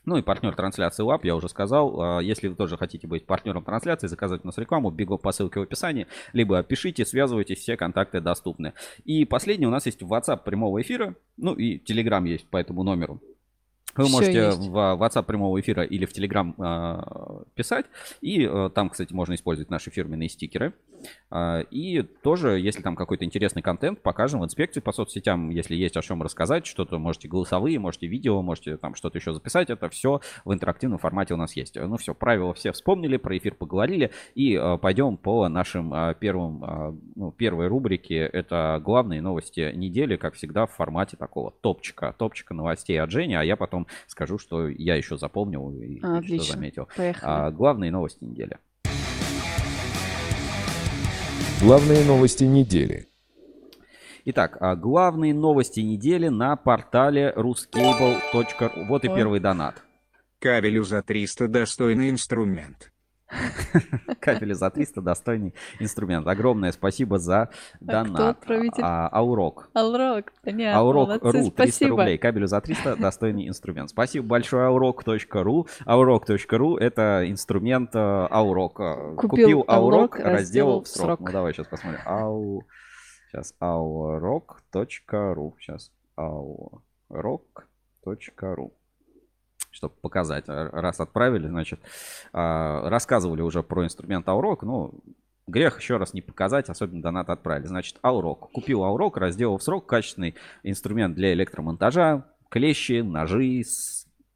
Ну 0.06 0.18
и 0.18 0.22
партнер 0.22 0.56
трансляции 0.56 1.04
ЛАП, 1.04 1.26
я 1.26 1.36
уже 1.36 1.50
сказал. 1.50 2.02
А, 2.02 2.20
если 2.20 2.48
вы 2.48 2.56
тоже 2.56 2.78
хотите 2.78 3.08
быть 3.08 3.26
партнером 3.26 3.64
трансляции, 3.64 4.08
заказать 4.08 4.42
у 4.44 4.48
нас 4.48 4.58
рекламу, 4.58 4.92
бегу 4.92 5.18
по 5.18 5.32
ссылке 5.32 5.60
в 5.60 5.64
описании, 5.64 6.08
либо 6.34 6.62
пишите, 6.64 7.06
связывайтесь, 7.06 7.60
все 7.60 7.76
контакты 7.78 8.22
доступны. 8.22 8.74
И 9.04 9.26
последний 9.26 9.68
у 9.68 9.72
нас 9.72 9.86
есть 9.86 10.02
WhatsApp 10.02 10.44
прямого 10.44 10.82
эфира, 10.82 11.16
ну 11.38 11.54
и 11.54 11.80
Telegram 11.80 12.26
есть 12.28 12.48
по 12.48 12.58
этому 12.58 12.84
номеру. 12.84 13.20
Вы 13.96 14.10
можете 14.10 14.38
есть. 14.38 14.58
в 14.58 14.78
WhatsApp 15.02 15.24
прямого 15.24 15.60
эфира 15.60 15.84
или 15.84 16.06
в 16.06 16.12
Telegram 16.12 16.54
э, 16.58 17.44
писать. 17.56 17.86
И 18.22 18.44
э, 18.44 18.70
там, 18.74 18.90
кстати, 18.90 19.14
можно 19.14 19.36
использовать 19.36 19.70
наши 19.70 19.90
фирменные 19.90 20.30
стикеры. 20.30 20.74
Э, 21.32 21.64
и 21.72 22.02
тоже, 22.02 22.60
если 22.60 22.82
там 22.82 22.96
какой-то 22.96 23.26
интересный 23.26 23.62
контент, 23.62 24.02
покажем 24.02 24.42
в 24.42 24.46
инспекции 24.46 24.80
по 24.82 24.92
соцсетям. 24.92 25.50
Если 25.50 25.76
есть 25.76 25.96
о 25.98 26.02
чем 26.02 26.22
рассказать, 26.22 26.66
что-то 26.66 27.00
можете 27.00 27.28
голосовые, 27.28 27.80
можете 27.80 28.08
видео, 28.08 28.42
можете 28.42 28.78
там 28.78 28.96
что-то 28.96 29.18
еще 29.18 29.34
записать. 29.34 29.70
Это 29.70 29.90
все 29.90 30.22
в 30.44 30.54
интерактивном 30.54 31.00
формате 31.00 31.34
у 31.34 31.38
нас 31.38 31.56
есть. 31.56 31.76
Ну 31.76 31.98
все, 31.98 32.14
правила 32.14 32.54
все 32.54 32.72
вспомнили, 32.72 33.18
про 33.18 33.38
эфир 33.38 33.56
поговорили. 33.56 34.12
И 34.34 34.56
э, 34.56 34.78
пойдем 34.78 35.18
по 35.18 35.48
нашим 35.48 35.94
э, 35.94 36.16
первым, 36.20 36.64
э, 36.64 36.94
ну, 37.16 37.32
первой 37.32 37.68
рубрике. 37.68 38.18
Это 38.18 38.82
главные 38.84 39.22
новости 39.22 39.72
недели, 39.74 40.18
как 40.18 40.34
всегда, 40.34 40.66
в 40.66 40.72
формате 40.72 41.18
такого 41.18 41.52
топчика. 41.52 42.14
Топчика 42.18 42.54
новостей 42.54 43.00
от 43.00 43.12
Жени, 43.12 43.36
а 43.36 43.44
я 43.44 43.56
потом 43.56 43.85
скажу, 44.08 44.38
что 44.38 44.68
я 44.68 44.96
еще 44.96 45.18
запомнил 45.18 45.72
и 45.72 46.00
Отлично. 46.02 46.44
что 46.44 46.54
заметил. 46.54 46.88
А, 47.22 47.52
главные 47.52 47.92
новости 47.92 48.24
недели. 48.24 48.58
Главные 51.62 52.04
новости 52.06 52.44
недели. 52.44 53.08
Итак, 54.26 54.58
а 54.60 54.76
главные 54.76 55.34
новости 55.34 55.80
недели 55.82 56.28
на 56.28 56.56
портале 56.56 57.32
ruscable.ru. 57.36 58.88
Вот 58.88 59.06
и 59.06 59.08
первый 59.08 59.40
донат. 59.40 59.84
Кабелю 60.40 60.84
за 60.84 61.02
300 61.02 61.48
достойный 61.48 62.10
инструмент. 62.10 62.92
Капели 64.20 64.54
за 64.54 64.70
300 64.70 65.02
достойный 65.02 65.54
инструмент. 65.80 66.28
Огромное 66.28 66.72
спасибо 66.72 67.20
за 67.20 67.50
донат. 67.80 68.44
А, 68.82 69.10
Аурок. 69.12 69.70
Аурок, 69.74 70.34
понятно. 70.44 70.80
Аурок.ру 70.80 71.52
300 71.52 71.88
рублей. 71.88 72.18
Кабелю 72.18 72.48
за 72.48 72.62
300 72.62 72.96
достойный 72.98 73.48
инструмент. 73.48 73.90
Спасибо 73.90 74.26
большое 74.26 74.68
Аурок.ру. 74.68 75.68
Аурок.ру 75.86 76.78
это 76.78 77.30
инструмент 77.30 77.96
э, 77.96 78.00
Аурок. 78.00 79.18
Купил, 79.18 79.64
Аурок, 79.68 80.20
разделал 80.20 80.84
в 80.84 80.88
срок. 80.88 81.20
Ну 81.20 81.32
давай 81.32 81.54
сейчас 81.54 81.68
посмотрим. 81.68 82.02
Ау... 82.06 82.66
Сейчас 83.36 83.54
aurok.ru. 83.60 85.54
Сейчас 85.60 85.92
aurok.ru. 86.18 88.72
чтобы 89.76 89.94
показать. 90.02 90.46
Раз 90.48 91.00
отправили, 91.00 91.48
значит, 91.48 91.80
рассказывали 92.32 93.42
уже 93.42 93.62
про 93.62 93.84
инструмент 93.84 94.28
Аурок, 94.30 94.64
ну, 94.64 94.94
Грех 95.48 95.80
еще 95.80 95.98
раз 95.98 96.14
не 96.14 96.22
показать, 96.22 96.70
особенно 96.70 97.04
донат 97.04 97.30
отправили. 97.30 97.68
Значит, 97.68 98.00
Аурок. 98.02 98.50
Купил 98.52 98.84
Аурок, 98.84 99.18
разделал 99.18 99.60
в 99.60 99.64
срок. 99.64 99.86
Качественный 99.86 100.34
инструмент 100.64 101.16
для 101.16 101.34
электромонтажа. 101.34 102.26
Клещи, 102.50 103.02
ножи, 103.02 103.62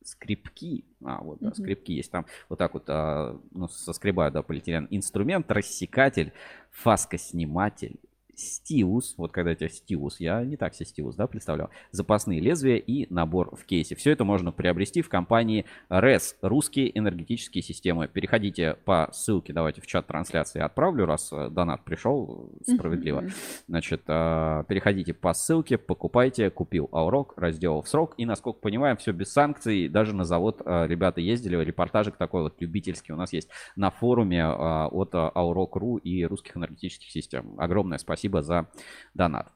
скрипки. 0.04 0.86
А, 1.04 1.24
вот, 1.24 1.40
да, 1.40 1.52
скрипки 1.52 1.94
есть 1.94 2.12
там. 2.12 2.28
Вот 2.48 2.60
так 2.60 2.76
вот, 2.76 2.84
а, 2.90 3.40
ну, 3.52 3.68
соскребаю, 3.68 4.32
да, 4.32 4.44
полиэтилен. 4.44 4.88
Инструмент, 4.92 5.52
рассекатель, 5.52 6.32
фаскосниматель, 6.70 8.00
стилус, 8.40 9.16
вот 9.18 9.32
когда 9.32 9.52
у 9.52 9.56
тебя 9.56 9.70
стилус, 9.70 10.20
я 10.20 10.44
не 10.44 10.58
так 10.58 10.74
себе 10.74 10.86
стилус, 10.86 11.16
да, 11.16 11.28
представлял, 11.28 11.70
запасные 11.92 12.40
лезвия 12.40 12.78
и 12.78 13.12
набор 13.14 13.56
в 13.56 13.66
кейсе. 13.66 13.96
Все 13.96 14.12
это 14.12 14.24
можно 14.24 14.52
приобрести 14.52 15.02
в 15.02 15.10
компании 15.10 15.66
RES, 15.90 16.36
русские 16.42 16.98
энергетические 16.98 17.62
системы. 17.62 18.08
Переходите 18.08 18.76
по 18.86 19.10
ссылке, 19.12 19.54
давайте 19.54 19.82
в 19.82 19.88
чат 19.88 20.08
трансляции 20.08 20.62
отправлю, 20.62 21.06
раз 21.06 21.30
э, 21.32 21.50
донат 21.50 21.84
пришел 21.84 22.52
справедливо. 22.66 23.26
Значит, 23.68 24.04
э, 24.08 24.64
переходите 24.68 25.14
по 25.14 25.34
ссылке, 25.34 25.78
покупайте, 25.78 26.50
купил 26.50 26.90
Аурок, 26.92 27.34
разделал 27.38 27.82
в 27.82 27.90
срок, 27.90 28.16
и, 28.18 28.26
насколько 28.26 28.60
понимаем, 28.60 28.98
все 28.98 29.12
без 29.12 29.32
санкций, 29.32 29.90
даже 29.90 30.16
на 30.16 30.24
завод 30.24 30.62
э, 30.66 30.88
ребята 30.88 31.22
ездили, 31.22 31.58
репортажик 31.58 32.16
такой 32.18 32.44
вот 32.44 32.56
любительский 32.60 33.12
у 33.12 33.16
нас 33.16 33.34
есть 33.34 33.50
на 33.76 33.92
форуме 33.92 34.46
от 34.48 35.14
Аурок.ру 35.14 35.98
и 35.98 36.24
русских 36.24 36.56
энергетических 36.56 37.10
систем. 37.12 37.56
Огромное 37.58 37.98
спасибо 37.98 38.29
спасибо 38.30 38.42
за 38.42 38.68
донат. 39.14 39.52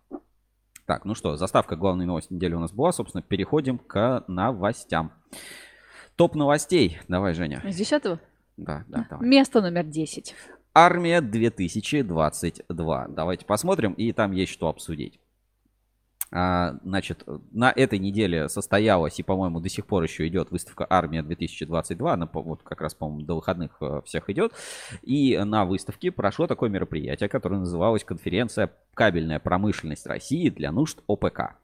Так, 0.85 1.05
ну 1.05 1.15
что, 1.15 1.37
заставка 1.37 1.75
главной 1.75 2.05
новости 2.05 2.33
недели 2.33 2.55
у 2.55 2.59
нас 2.59 2.73
была. 2.73 2.91
Собственно, 2.91 3.21
переходим 3.21 3.77
к 3.77 4.25
новостям. 4.27 5.13
Топ 6.15 6.35
новостей. 6.35 6.99
Давай, 7.07 7.33
Женя. 7.33 7.61
С 7.65 7.75
десятого? 7.75 8.19
Да, 8.57 8.83
да, 8.87 9.07
давай. 9.09 9.27
Место 9.27 9.61
номер 9.61 9.85
10. 9.85 10.35
Армия 10.73 11.21
2022. 11.21 13.07
Давайте 13.09 13.45
посмотрим, 13.45 13.93
и 13.93 14.11
там 14.11 14.31
есть 14.31 14.51
что 14.51 14.67
обсудить. 14.67 15.19
А, 16.35 16.77
значит, 16.83 17.23
на 17.51 17.71
этой 17.71 17.99
неделе 17.99 18.49
состоялась 18.49 19.19
и, 19.19 19.23
по-моему, 19.23 19.59
до 19.59 19.69
сих 19.69 19.85
пор 19.85 20.01
еще 20.01 20.27
идет 20.27 20.49
выставка 20.49 20.87
«Армия 20.89 21.21
2022». 21.21 22.11
Она 22.11 22.27
вот 22.33 22.63
как 22.63 22.81
раз, 22.81 22.95
по-моему, 22.95 23.21
до 23.23 23.35
выходных 23.35 23.77
э, 23.81 24.01
всех 24.03 24.31
идет. 24.31 24.51
И 25.03 25.37
на 25.37 25.65
выставке 25.65 26.11
прошло 26.11 26.47
такое 26.47 26.71
мероприятие, 26.71 27.29
которое 27.29 27.59
называлось 27.59 28.03
«Конференция 28.03 28.71
«Кабельная 28.95 29.39
промышленность 29.39 30.07
России 30.07 30.49
для 30.49 30.71
нужд 30.71 31.03
ОПК». 31.05 31.55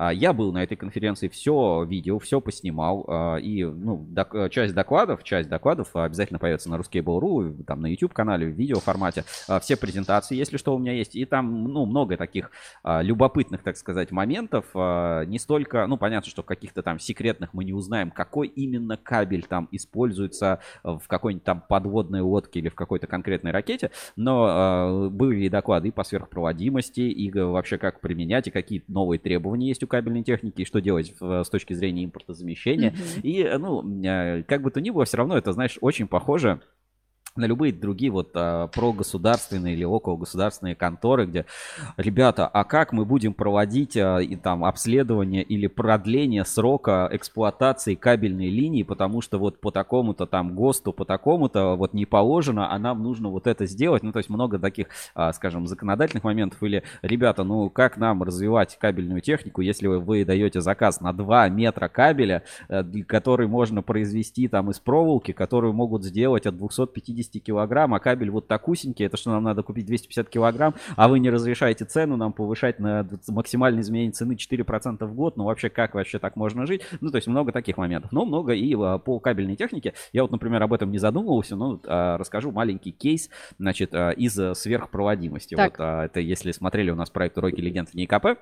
А, 0.00 0.14
я 0.14 0.32
был 0.32 0.50
на 0.50 0.62
этой 0.62 0.76
конференции, 0.76 1.28
все 1.28 1.84
видел, 1.84 2.20
все 2.20 2.40
поснимал. 2.40 3.04
А, 3.06 3.36
и 3.36 3.64
ну, 3.64 4.06
док, 4.08 4.34
часть 4.50 4.72
докладов, 4.72 5.22
часть 5.24 5.50
докладов 5.50 5.94
обязательно 5.94 6.38
появится 6.38 6.70
на 6.70 6.76
Ruskable.ru, 6.76 7.64
там 7.64 7.82
на 7.82 7.86
YouTube-канале, 7.88 8.46
в 8.46 8.52
видеоформате. 8.52 9.24
А, 9.46 9.60
все 9.60 9.76
презентации, 9.76 10.36
если 10.36 10.56
что, 10.56 10.74
у 10.74 10.78
меня 10.78 10.94
есть. 10.94 11.14
И 11.16 11.26
там 11.26 11.64
ну, 11.64 11.84
много 11.84 12.16
таких 12.16 12.50
любопытных, 12.82 13.62
так 13.62 13.76
сказать, 13.76 14.10
моментов. 14.10 14.64
Не 14.74 15.38
столько, 15.38 15.86
ну, 15.86 15.98
понятно, 15.98 16.30
что 16.30 16.42
в 16.42 16.46
каких-то 16.46 16.82
там 16.82 16.98
секретных 16.98 17.52
мы 17.52 17.64
не 17.64 17.74
узнаем, 17.74 18.10
какой 18.10 18.48
именно 18.48 18.96
кабель 18.96 19.44
там 19.44 19.68
используется 19.70 20.60
в 20.82 21.02
какой-нибудь 21.06 21.44
там 21.44 21.62
подводной 21.68 22.22
лодке 22.22 22.60
или 22.60 22.70
в 22.70 22.74
какой-то 22.74 23.06
конкретной 23.06 23.50
ракете. 23.50 23.90
Но 24.16 25.10
были 25.10 25.44
и 25.44 25.48
доклады 25.50 25.92
по 25.92 26.04
сверхпроводимости, 26.04 27.02
и 27.02 27.30
вообще 27.30 27.76
как 27.76 28.00
применять, 28.00 28.48
и 28.48 28.50
какие 28.50 28.82
новые 28.88 29.18
требования 29.18 29.68
есть 29.68 29.82
у 29.82 29.89
кабельной 29.90 30.22
техники 30.22 30.62
и 30.62 30.64
что 30.64 30.80
делать 30.80 31.14
с 31.20 31.48
точки 31.50 31.74
зрения 31.74 32.04
импортозамещения. 32.04 32.92
Mm-hmm. 32.92 33.20
И, 33.22 33.58
ну, 33.58 34.02
э, 34.04 34.42
как 34.44 34.62
бы 34.62 34.70
то 34.70 34.80
ни 34.80 34.90
было, 34.90 35.04
все 35.04 35.18
равно 35.18 35.36
это, 35.36 35.52
знаешь, 35.52 35.76
очень 35.82 36.08
похоже 36.08 36.60
на 37.36 37.44
любые 37.44 37.72
другие 37.72 38.10
вот 38.10 38.30
а, 38.34 38.66
прогосударственные 38.68 39.74
или 39.74 39.84
около 39.84 40.16
государственные 40.16 40.74
конторы, 40.74 41.26
где, 41.26 41.46
ребята, 41.96 42.46
а 42.46 42.64
как 42.64 42.92
мы 42.92 43.04
будем 43.04 43.34
проводить 43.34 43.96
а, 43.96 44.18
и 44.18 44.36
там 44.36 44.64
обследование 44.64 45.42
или 45.42 45.66
продление 45.66 46.44
срока 46.44 47.08
эксплуатации 47.12 47.94
кабельной 47.94 48.50
линии, 48.50 48.82
потому 48.82 49.20
что 49.20 49.38
вот 49.38 49.60
по 49.60 49.70
такому-то 49.70 50.26
там 50.26 50.54
ГОСТу, 50.54 50.92
по 50.92 51.04
такому-то 51.04 51.76
вот 51.76 51.94
не 51.94 52.04
положено, 52.04 52.72
а 52.72 52.78
нам 52.78 53.02
нужно 53.02 53.28
вот 53.28 53.46
это 53.46 53.66
сделать. 53.66 54.02
Ну, 54.02 54.12
то 54.12 54.18
есть 54.18 54.28
много 54.28 54.58
таких, 54.58 54.88
а, 55.14 55.32
скажем, 55.32 55.66
законодательных 55.66 56.24
моментов. 56.24 56.62
Или, 56.62 56.82
ребята, 57.02 57.44
ну 57.44 57.70
как 57.70 57.96
нам 57.96 58.22
развивать 58.22 58.76
кабельную 58.78 59.20
технику, 59.20 59.60
если 59.60 59.86
вы, 59.86 60.00
вы 60.00 60.24
даете 60.24 60.60
заказ 60.60 61.00
на 61.00 61.12
2 61.12 61.48
метра 61.48 61.88
кабеля, 61.88 62.42
а, 62.68 62.84
который 63.06 63.46
можно 63.46 63.82
произвести 63.82 64.48
там 64.48 64.70
из 64.70 64.80
проволоки, 64.80 65.32
которую 65.32 65.72
могут 65.72 66.04
сделать 66.04 66.46
от 66.46 66.56
250 66.56 67.19
250 67.20 67.44
килограмм, 67.44 67.94
а 67.94 68.00
кабель 68.00 68.30
вот 68.30 68.48
такусенький, 68.48 69.06
это 69.06 69.16
что 69.16 69.30
нам 69.30 69.44
надо 69.44 69.62
купить 69.62 69.86
250 69.86 70.28
килограмм, 70.28 70.74
а 70.96 71.08
вы 71.08 71.18
не 71.20 71.30
разрешаете 71.30 71.84
цену 71.84 72.16
нам 72.16 72.32
повышать 72.32 72.78
на 72.78 73.06
максимальное 73.28 73.82
изменение 73.82 74.12
цены 74.12 74.32
4% 74.32 75.04
в 75.04 75.14
год, 75.14 75.36
ну 75.36 75.44
вообще 75.44 75.68
как 75.68 75.94
вообще 75.94 76.18
так 76.18 76.36
можно 76.36 76.66
жить? 76.66 76.82
Ну 77.00 77.10
то 77.10 77.16
есть 77.16 77.28
много 77.28 77.52
таких 77.52 77.76
моментов, 77.76 78.12
но 78.12 78.24
много 78.24 78.52
и 78.52 78.74
а, 78.74 78.98
по 78.98 79.18
кабельной 79.20 79.56
технике. 79.56 79.94
Я 80.12 80.22
вот, 80.22 80.30
например, 80.30 80.62
об 80.62 80.72
этом 80.72 80.90
не 80.90 80.98
задумывался, 80.98 81.56
но 81.56 81.80
а, 81.86 82.16
расскажу 82.16 82.50
маленький 82.50 82.92
кейс, 82.92 83.30
значит, 83.58 83.94
а, 83.94 84.10
из 84.10 84.34
сверхпроводимости. 84.58 85.54
Так. 85.54 85.78
Вот 85.78 85.84
это 85.84 86.20
если 86.20 86.52
смотрели 86.52 86.90
у 86.90 86.96
нас 86.96 87.10
проект 87.10 87.36
«Уроки 87.38 87.60
легенд» 87.60 87.90
в 87.90 87.94
НИКП, 87.94 88.38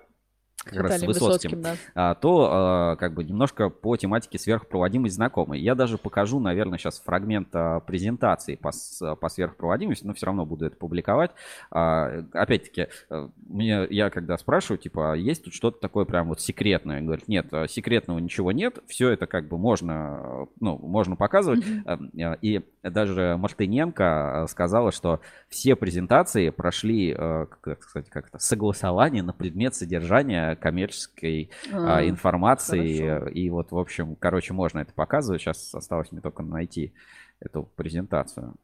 как 0.65 0.83
раз 0.83 1.01
с 1.01 1.03
Высоцким, 1.03 1.51
Высоцким 1.51 1.63
да. 1.63 1.77
а, 1.95 2.15
то 2.15 2.49
а, 2.51 2.97
как 2.97 3.15
бы 3.15 3.25
немножко 3.25 3.69
по 3.69 3.97
тематике 3.97 4.39
сверхпроводимость 4.39 5.15
знакомый. 5.15 5.61
Я 5.61 5.75
даже 5.75 5.99
покажу, 5.99 6.41
наверное, 6.41 6.79
сейчас 6.79 7.01
фрагмент 7.01 7.49
а, 7.53 7.81
презентации 7.81 8.57
по, 8.57 8.73
по 9.17 9.29
сверхпроводимости, 9.29 10.07
но 10.07 10.15
все 10.15 10.27
равно 10.27 10.45
буду 10.45 10.67
это 10.67 10.77
публиковать. 10.77 11.31
Опять-таки, 11.71 12.89
а, 13.09 13.31
мне, 13.47 13.87
я 13.91 14.11
когда 14.11 14.37
спрашиваю, 14.37 14.79
типа, 14.79 15.15
есть 15.15 15.45
тут 15.45 15.55
что-то 15.55 15.81
такое 15.81 16.05
прям 16.05 16.29
вот 16.29 16.41
секретное? 16.41 17.01
Говорит, 17.01 17.29
нет, 17.29 17.47
а, 17.53 17.69
секретного 17.69 18.19
ничего 18.19 18.53
нет, 18.53 18.79
все 18.87 19.11
это 19.11 19.27
как 19.27 19.49
бы 19.49 19.59
можно, 19.59 20.49
ну, 20.61 20.77
можно 20.79 21.17
показывать. 21.17 21.65
Mm-hmm. 21.65 22.39
И 22.43 22.63
даже 22.83 23.37
Мартыненко 23.39 24.47
сказала, 24.49 24.93
что 24.93 25.21
все 25.49 25.77
презентации 25.77 26.51
прошли, 26.51 27.15
как 27.15 27.83
сказать, 27.83 28.11
как-то 28.11 28.39
согласование 28.39 29.23
на 29.23 29.33
предмет 29.33 29.75
содержания 29.75 30.48
коммерческой 30.57 31.51
а, 31.73 31.99
а, 31.99 32.09
информации. 32.09 33.09
Хорошо. 33.09 33.29
И 33.29 33.51
вот, 33.51 33.73
в 33.73 33.79
общем, 33.79 34.17
короче, 34.17 34.53
можно 34.53 34.81
это 34.81 34.93
показывать. 34.93 35.41
Сейчас 35.41 35.75
осталось 35.75 36.13
мне 36.13 36.21
только 36.21 36.43
найти 36.43 36.93
эту 37.41 37.65
презентацию. 37.77 38.55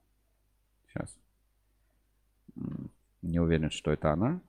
Сейчас. 0.89 1.17
Не 3.23 3.41
уверен, 3.41 3.71
что 3.71 3.91
это 3.91 4.13
она. 4.13 4.41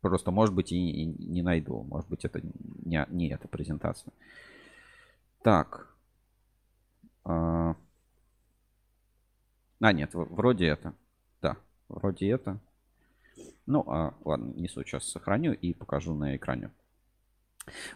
Просто, 0.00 0.30
может 0.30 0.54
быть, 0.54 0.72
и, 0.72 0.76
и 0.76 1.04
не 1.04 1.42
найду. 1.42 1.82
Может 1.82 2.08
быть, 2.08 2.24
это 2.24 2.40
не, 2.84 3.04
не 3.10 3.28
эта 3.30 3.48
презентация. 3.48 4.12
Так. 5.42 5.88
А, 7.24 7.76
а 9.80 9.92
нет, 9.92 10.10
вроде 10.14 10.66
это. 10.66 10.94
Да, 11.42 11.56
вроде 11.88 12.30
это. 12.30 12.60
Ну, 13.66 13.84
а, 13.86 14.14
ладно, 14.24 14.52
не 14.54 14.68
суть, 14.68 14.86
сейчас 14.86 15.04
сохраню 15.04 15.52
и 15.52 15.74
покажу 15.74 16.14
на 16.14 16.36
экране. 16.36 16.70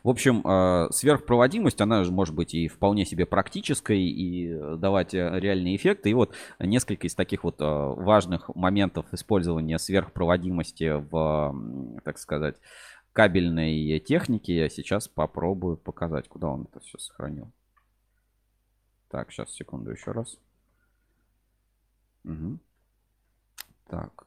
В 0.02 0.08
общем, 0.08 0.42
а, 0.44 0.88
сверхпроводимость, 0.90 1.80
она 1.80 2.04
же 2.04 2.12
может 2.12 2.34
быть 2.34 2.54
и 2.54 2.68
вполне 2.68 3.04
себе 3.06 3.26
практической, 3.26 4.00
и 4.00 4.76
давать 4.76 5.14
э, 5.14 5.40
реальные 5.40 5.76
эффекты. 5.76 6.10
И 6.10 6.14
вот 6.14 6.34
несколько 6.58 7.06
из 7.06 7.14
таких 7.14 7.44
вот 7.44 7.56
а, 7.60 7.88
важных 7.94 8.54
моментов 8.54 9.06
использования 9.12 9.78
сверхпроводимости 9.78 10.92
в, 11.10 12.00
так 12.04 12.18
сказать, 12.18 12.56
кабельной 13.12 13.98
технике 14.00 14.56
я 14.56 14.68
сейчас 14.68 15.08
попробую 15.08 15.76
показать, 15.76 16.28
куда 16.28 16.48
он 16.48 16.68
это 16.70 16.80
все 16.80 16.98
сохранил. 16.98 17.50
Так, 19.08 19.30
сейчас, 19.30 19.52
секунду 19.52 19.90
еще 19.90 20.12
раз. 20.12 20.38
Угу. 22.24 22.58
Так. 23.88 24.26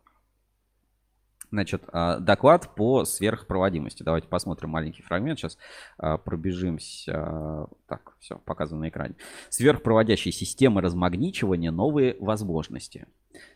Значит, 1.52 1.84
а, 1.92 2.20
доклад 2.20 2.76
по 2.76 3.06
сверхпроводимости. 3.06 4.04
Давайте 4.04 4.28
посмотрим 4.28 4.70
маленький 4.70 5.04
фрагмент. 5.04 5.40
Сейчас 5.40 5.58
а, 5.98 6.18
пробежимся 6.18 7.68
так, 7.88 8.16
все, 8.20 8.38
показано 8.40 8.82
на 8.82 8.90
экране. 8.90 9.16
Сверхпроводящие 9.50 10.32
системы 10.32 10.82
размагничивания, 10.82 11.72
новые 11.72 12.18
возможности. 12.20 13.08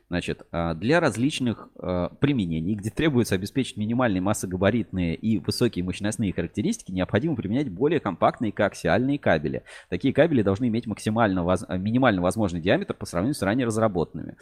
Значит, 0.10 0.48
а, 0.52 0.74
для 0.74 1.00
различных 1.00 1.70
а, 1.78 2.10
применений, 2.20 2.74
где 2.74 2.90
требуется 2.90 3.36
обеспечить 3.36 3.78
минимальные 3.78 4.22
массогабаритные 4.22 5.16
и 5.16 5.38
высокие 5.38 5.86
мощностные 5.86 6.34
характеристики, 6.34 6.92
необходимо 6.92 7.36
применять 7.36 7.70
более 7.70 8.00
компактные 8.00 8.52
коаксиальные 8.52 9.20
кабели. 9.20 9.64
Такие 9.88 10.12
кабели 10.12 10.42
должны 10.42 10.68
иметь 10.68 10.88
максимально 10.88 11.44
воз... 11.44 11.64
минимально 11.70 12.24
возможный 12.24 12.60
диаметр 12.60 12.96
по 12.96 13.06
сравнению 13.06 13.36
с 13.36 13.42
ранее 13.44 13.68
разработанными. 13.68 14.36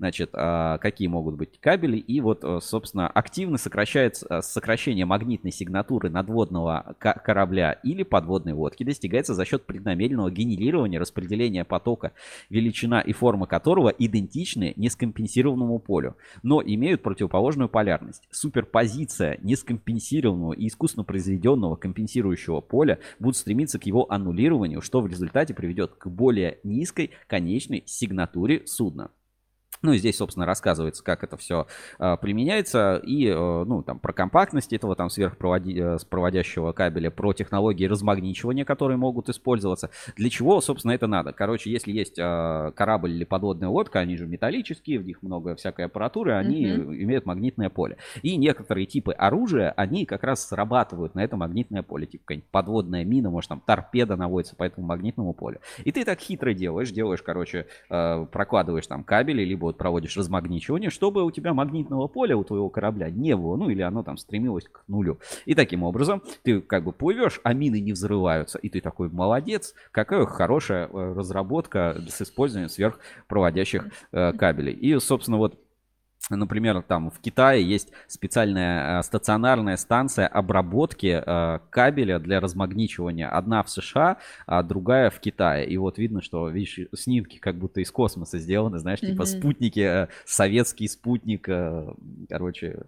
Значит, 0.00 0.30
а, 0.32 0.78
какие 0.78 1.06
могут 1.06 1.36
быть 1.36 1.60
кабели? 1.60 1.96
И 1.96 2.20
вот, 2.20 2.44
собственно, 2.64 3.06
активно 3.06 3.56
сокращается 3.56 4.40
сокращение 4.40 5.06
магнитной 5.06 5.52
сигнатуры 5.52 6.10
надводного 6.10 6.96
корабля 6.98 7.72
или 7.84 8.02
подводной 8.02 8.52
лодки 8.52 8.82
достигается 9.24 9.34
за 9.34 9.44
счет 9.44 9.66
преднамеренного 9.66 10.30
генерирования 10.30 11.00
распределения 11.00 11.64
потока, 11.64 12.12
величина 12.50 13.00
и 13.00 13.12
форма 13.12 13.46
которого 13.46 13.88
идентичны 13.88 14.74
нескомпенсированному 14.76 15.78
полю, 15.78 16.16
но 16.42 16.62
имеют 16.62 17.02
противоположную 17.02 17.68
полярность. 17.68 18.28
Суперпозиция 18.30 19.38
нескомпенсированного 19.42 20.52
и 20.52 20.66
искусственно 20.66 21.04
произведенного 21.04 21.76
компенсирующего 21.76 22.60
поля 22.60 22.98
будут 23.18 23.36
стремиться 23.36 23.78
к 23.78 23.86
его 23.86 24.10
аннулированию, 24.12 24.80
что 24.80 25.00
в 25.00 25.06
результате 25.06 25.54
приведет 25.54 25.94
к 25.94 26.08
более 26.08 26.58
низкой 26.62 27.10
конечной 27.26 27.82
сигнатуре 27.86 28.62
судна. 28.66 29.10
Ну, 29.84 29.92
и 29.92 29.98
здесь, 29.98 30.16
собственно, 30.16 30.46
рассказывается, 30.46 31.04
как 31.04 31.24
это 31.24 31.36
все 31.36 31.66
э, 31.98 32.16
применяется, 32.18 32.96
и, 33.04 33.26
э, 33.26 33.64
ну, 33.64 33.82
там, 33.82 33.98
про 33.98 34.14
компактность 34.14 34.72
этого 34.72 34.96
там 34.96 35.10
сверхпроводящего 35.10 36.70
э, 36.70 36.72
кабеля, 36.72 37.10
про 37.10 37.34
технологии 37.34 37.84
размагничивания, 37.84 38.64
которые 38.64 38.96
могут 38.96 39.28
использоваться. 39.28 39.90
Для 40.16 40.30
чего, 40.30 40.62
собственно, 40.62 40.92
это 40.92 41.06
надо? 41.06 41.34
Короче, 41.34 41.70
если 41.70 41.92
есть 41.92 42.18
э, 42.18 42.72
корабль 42.74 43.10
или 43.10 43.24
подводная 43.24 43.68
лодка, 43.68 43.98
они 43.98 44.16
же 44.16 44.26
металлические, 44.26 45.00
в 45.00 45.04
них 45.04 45.22
много 45.22 45.54
всякой 45.54 45.84
аппаратуры, 45.84 46.32
они 46.32 46.64
mm-hmm. 46.64 47.02
имеют 47.02 47.26
магнитное 47.26 47.68
поле. 47.68 47.98
И 48.22 48.36
некоторые 48.36 48.86
типы 48.86 49.12
оружия, 49.12 49.70
они 49.76 50.06
как 50.06 50.24
раз 50.24 50.48
срабатывают 50.48 51.14
на 51.14 51.22
это 51.22 51.36
магнитное 51.36 51.82
поле. 51.82 52.06
Типа 52.06 52.24
какая-нибудь 52.24 52.48
подводная 52.50 53.04
мина, 53.04 53.28
может, 53.28 53.50
там 53.50 53.60
торпеда 53.60 54.16
наводится 54.16 54.56
по 54.56 54.62
этому 54.62 54.86
магнитному 54.86 55.34
полю. 55.34 55.60
И 55.84 55.92
ты 55.92 56.06
так 56.06 56.20
хитро 56.20 56.54
делаешь, 56.54 56.90
делаешь, 56.90 57.20
короче, 57.20 57.66
э, 57.90 58.26
прокладываешь 58.32 58.86
там 58.86 59.04
кабели, 59.04 59.44
либо 59.44 59.73
вот 59.74 59.78
проводишь 59.78 60.16
размагничивание, 60.16 60.90
чтобы 60.90 61.24
у 61.24 61.30
тебя 61.30 61.52
магнитного 61.52 62.06
поля 62.08 62.36
у 62.36 62.44
твоего 62.44 62.70
корабля 62.70 63.10
не 63.10 63.36
было, 63.36 63.56
ну 63.56 63.68
или 63.68 63.82
оно 63.82 64.02
там 64.02 64.16
стремилось 64.16 64.68
к 64.70 64.82
нулю. 64.88 65.18
И 65.44 65.54
таким 65.54 65.82
образом 65.82 66.22
ты 66.42 66.60
как 66.60 66.84
бы 66.84 66.92
плывешь, 66.92 67.40
а 67.42 67.52
мины 67.52 67.80
не 67.80 67.92
взрываются, 67.92 68.58
и 68.58 68.68
ты 68.68 68.80
такой 68.80 69.08
молодец, 69.10 69.74
какая 69.90 70.24
хорошая 70.26 70.86
э, 70.86 71.14
разработка 71.14 72.00
с 72.08 72.22
использованием 72.22 72.68
сверхпроводящих 72.68 73.86
э, 74.12 74.32
кабелей. 74.32 74.72
И, 74.72 74.98
собственно, 74.98 75.38
вот 75.38 75.58
Например, 76.30 76.82
там 76.82 77.10
в 77.10 77.20
Китае 77.20 77.62
есть 77.62 77.90
специальная 78.06 79.00
э, 79.00 79.02
стационарная 79.02 79.76
станция 79.76 80.26
обработки 80.26 81.22
э, 81.24 81.58
кабеля 81.70 82.18
для 82.18 82.40
размагничивания. 82.40 83.28
Одна 83.28 83.62
в 83.62 83.70
США, 83.70 84.18
а 84.46 84.62
другая 84.62 85.10
в 85.10 85.20
Китае. 85.20 85.66
И 85.68 85.76
вот 85.76 85.98
видно, 85.98 86.22
что, 86.22 86.48
видишь, 86.48 86.80
снимки 86.94 87.38
как 87.38 87.58
будто 87.58 87.80
из 87.80 87.90
космоса 87.90 88.38
сделаны, 88.38 88.78
знаешь, 88.78 89.00
mm-hmm. 89.00 89.12
типа 89.12 89.24
спутники, 89.24 89.80
э, 89.80 90.08
советский 90.24 90.88
спутник, 90.88 91.48
короче, 92.28 92.84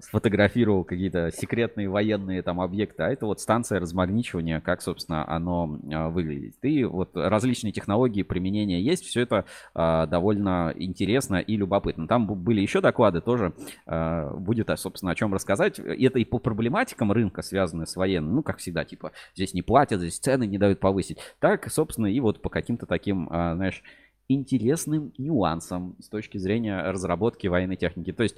сфотографировал 0.00 0.84
какие-то 0.84 1.30
секретные 1.32 1.88
военные 1.88 2.42
там 2.42 2.60
объекты, 2.60 3.02
а 3.02 3.08
это 3.08 3.26
вот 3.26 3.40
станция 3.40 3.80
размагничивания, 3.80 4.60
как, 4.60 4.82
собственно, 4.82 5.28
оно 5.28 5.78
а, 5.92 6.08
выглядит. 6.08 6.56
И 6.62 6.84
вот 6.84 7.16
различные 7.16 7.72
технологии 7.72 8.22
применения 8.22 8.80
есть, 8.80 9.04
все 9.04 9.22
это 9.22 9.44
а, 9.74 10.06
довольно 10.06 10.72
интересно 10.76 11.36
и 11.36 11.56
любопытно. 11.56 12.06
Там 12.06 12.26
были 12.26 12.60
еще 12.60 12.80
доклады, 12.80 13.20
тоже 13.20 13.54
а, 13.86 14.34
будет, 14.34 14.70
собственно, 14.76 15.12
о 15.12 15.14
чем 15.14 15.34
рассказать. 15.34 15.78
Это 15.78 16.18
и 16.18 16.24
по 16.24 16.38
проблематикам 16.38 17.12
рынка, 17.12 17.42
связанные 17.42 17.86
с 17.86 17.96
военным, 17.96 18.36
ну, 18.36 18.42
как 18.42 18.58
всегда, 18.58 18.84
типа, 18.84 19.12
здесь 19.34 19.54
не 19.54 19.62
платят, 19.62 20.00
здесь 20.00 20.18
цены 20.18 20.46
не 20.46 20.58
дают 20.58 20.80
повысить. 20.80 21.18
Так, 21.40 21.70
собственно, 21.70 22.06
и 22.06 22.20
вот 22.20 22.40
по 22.42 22.50
каким-то 22.50 22.86
таким, 22.86 23.26
знаешь, 23.28 23.82
интересным 24.28 25.12
нюансам 25.18 25.96
с 26.00 26.08
точки 26.08 26.38
зрения 26.38 26.80
разработки 26.90 27.48
военной 27.48 27.76
техники. 27.76 28.12
То 28.12 28.22
есть 28.22 28.36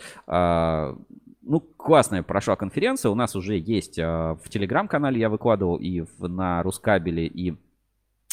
ну, 1.47 1.61
классная 1.61 2.23
прошла 2.23 2.57
конференция. 2.57 3.11
У 3.11 3.15
нас 3.15 3.37
уже 3.37 3.57
есть 3.59 3.99
а, 3.99 4.35
в 4.37 4.49
телеграм-канале, 4.49 5.21
я 5.21 5.29
выкладывал 5.29 5.77
и 5.77 6.01
в, 6.01 6.29
на 6.29 6.63
Рускабеле, 6.63 7.27
и 7.27 7.57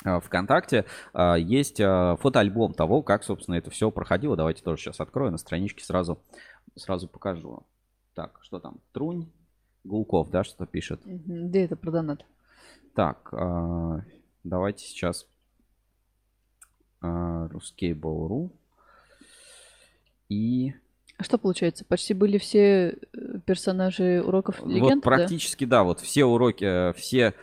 а, 0.04 0.20
ВКонтакте 0.20 0.86
а, 1.14 1.36
есть 1.36 1.78
фотоальбом 1.78 2.74
того, 2.74 3.02
как, 3.02 3.24
собственно, 3.24 3.56
это 3.56 3.70
все 3.70 3.92
проходило. 3.92 4.36
Давайте 4.36 4.64
тоже 4.64 4.82
сейчас 4.82 5.00
открою 5.00 5.32
на 5.32 5.38
страничке, 5.38 5.84
сразу, 5.84 6.22
сразу 6.76 7.08
покажу. 7.08 7.64
Так, 8.14 8.40
что 8.42 8.60
там? 8.60 8.80
Трунь, 8.94 9.30
Гулков, 9.84 10.30
да, 10.30 10.44
что 10.44 10.66
пишет? 10.66 11.02
Да, 11.06 11.60
это 11.60 11.76
про 11.76 11.92
донат. 11.92 12.26
Так, 12.94 13.34
давайте 14.44 14.86
сейчас 14.86 15.28
Ruskable.ru 17.02 18.52
и 20.28 20.74
что 21.24 21.38
получается? 21.38 21.86
Почти 21.86 22.14
были 22.14 22.38
все 22.38 22.90
э, 23.14 23.40
персонажи 23.46 24.22
уроков 24.26 24.66
легенд? 24.66 24.96
Вот 24.96 25.04
практически 25.04 25.66
да, 25.66 25.80
да 25.80 25.84
вот 25.84 26.00
все 26.00 26.26
уроки, 26.26 26.64
э, 26.64 26.94
все 26.94 27.34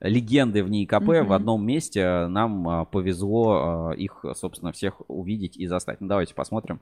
легенды 0.00 0.62
в 0.62 0.70
НИИКП 0.70 0.92
mm-hmm. 0.92 1.24
в 1.24 1.32
одном 1.32 1.66
месте. 1.66 2.26
Нам 2.28 2.68
а, 2.68 2.84
повезло 2.84 3.90
а, 3.90 3.92
их, 3.92 4.24
собственно, 4.34 4.72
всех 4.72 5.02
увидеть 5.08 5.56
и 5.56 5.66
застать. 5.66 6.00
Ну, 6.00 6.06
давайте 6.06 6.34
посмотрим. 6.34 6.80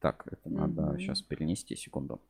Так, 0.00 0.24
это 0.30 0.48
надо 0.48 0.96
сейчас 0.98 1.20
перенести 1.22 1.76
секунду. 1.76 2.20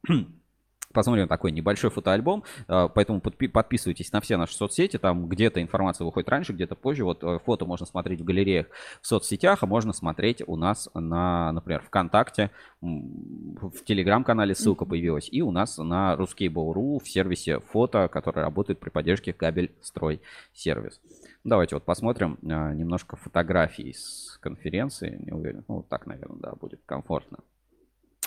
Посмотрим 0.95 1.29
такой 1.29 1.53
небольшой 1.53 1.91
фотоальбом, 1.91 2.45
а, 2.69 2.89
поэтому 2.89 3.21
подписывайтесь 3.21 4.13
на 4.13 4.21
все 4.21 4.37
наши 4.37 4.55
соцсети, 4.55 4.97
там 4.97 5.29
где-то 5.29 5.61
информация 5.61 6.05
выходит 6.05 6.29
раньше, 6.29 6.53
где-то 6.53 6.75
позже, 6.75 7.05
вот 7.05 7.23
э, 7.23 7.39
фото 7.45 7.67
можно 7.67 7.85
смотреть 7.85 8.21
в 8.21 8.25
галереях 8.25 8.67
в 9.03 9.07
соцсетях, 9.07 9.63
а 9.63 9.67
можно 9.67 9.93
смотреть 9.93 10.43
у 10.47 10.57
нас 10.57 10.89
на, 10.95 11.53
например, 11.53 11.83
ВКонтакте, 11.83 12.51
в 12.81 13.85
Телеграм-канале 13.85 14.55
ссылка 14.55 14.85
появилась, 14.85 15.29
и 15.31 15.43
у 15.43 15.51
нас 15.51 15.79
на 15.79 16.15
Ruskable.ru 16.15 17.03
в 17.03 17.09
сервисе 17.09 17.61
фото, 17.61 18.09
который 18.09 18.43
работает 18.43 18.81
при 18.81 18.91
поддержке 18.91 19.33
кабель 19.33 19.73
строй 19.83 20.21
сервис. 20.53 21.01
Давайте 21.45 21.77
вот 21.77 21.85
посмотрим 21.85 22.39
а, 22.43 22.73
немножко 22.73 23.17
фотографий 23.17 23.93
с 23.93 24.39
конференции, 24.41 25.19
не 25.25 25.33
уверен, 25.33 25.65
ну 25.69 25.77
вот 25.77 25.89
так, 25.89 26.07
наверное, 26.07 26.39
да, 26.39 26.53
будет 26.53 26.81
комфортно. 26.87 27.39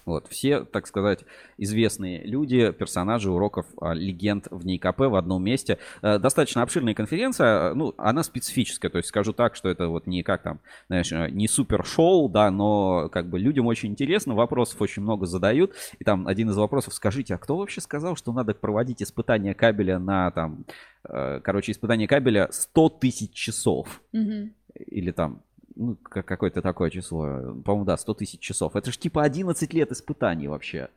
Вот, 0.08 0.28
все, 0.30 0.63
так 0.63 0.88
сказать, 0.88 1.26
известные 1.58 2.24
люди, 2.24 2.72
персонажи 2.72 3.30
уроков 3.30 3.65
а, 3.82 3.93
легенд 3.93 4.48
в 4.50 4.65
НИКП 4.65 5.00
в 5.02 5.15
одном 5.15 5.43
месте. 5.43 5.80
А, 6.02 6.17
достаточно 6.17 6.62
обширная 6.62 6.93
конференция, 6.93 7.74
ну, 7.74 7.93
она 7.98 8.24
специфическая, 8.24 8.89
то 8.89 9.00
есть 9.00 9.10
скажу 9.10 9.34
так, 9.34 9.58
что 9.58 9.67
это 9.67 9.89
вот 9.89 10.08
не 10.08 10.24
как 10.24 10.43
там, 10.43 10.62
знаешь, 10.88 11.12
э, 11.12 11.30
не 11.32 11.50
супер 11.50 11.86
шоу, 11.86 12.30
да, 12.30 12.50
но 12.52 13.10
как 13.10 13.30
бы 13.30 13.38
людям 13.38 13.67
очень 13.67 13.89
интересно, 13.89 14.34
вопросов 14.34 14.82
очень 14.82 15.02
много 15.02 15.26
задают, 15.26 15.74
и 16.00 16.06
там 16.06 16.26
один 16.26 16.52
из 16.52 16.56
вопросов, 16.56 16.93
скажите, 16.93 17.36
а 17.36 17.38
кто 17.38 17.58
вообще 17.58 17.82
сказал, 17.82 18.15
что 18.15 18.32
надо 18.32 18.54
проводить 18.54 19.04
испытания 19.04 19.54
кабеля 19.54 20.00
на 20.00 20.32
там, 20.32 20.63
э, 21.04 21.41
короче, 21.43 21.74
испытание 21.74 22.08
кабеля 22.08 22.48
100 22.50 22.89
тысяч 23.02 23.34
часов? 23.34 24.02
Mm-hmm. 24.15 24.52
Или 24.86 25.12
там 25.12 25.41
ну, 25.78 25.96
какое-то 25.96 26.62
такое 26.62 26.90
число, 26.90 27.54
по-моему, 27.63 27.86
да, 27.86 27.98
100 27.98 28.13
тысяч 28.16 28.40
часов. 28.40 28.76
Это 28.76 28.92
же 28.92 28.98
типа 28.98 29.24
11 29.24 29.74
лет 29.74 29.92
испытаний 29.92 30.48
вообще. 30.48 30.90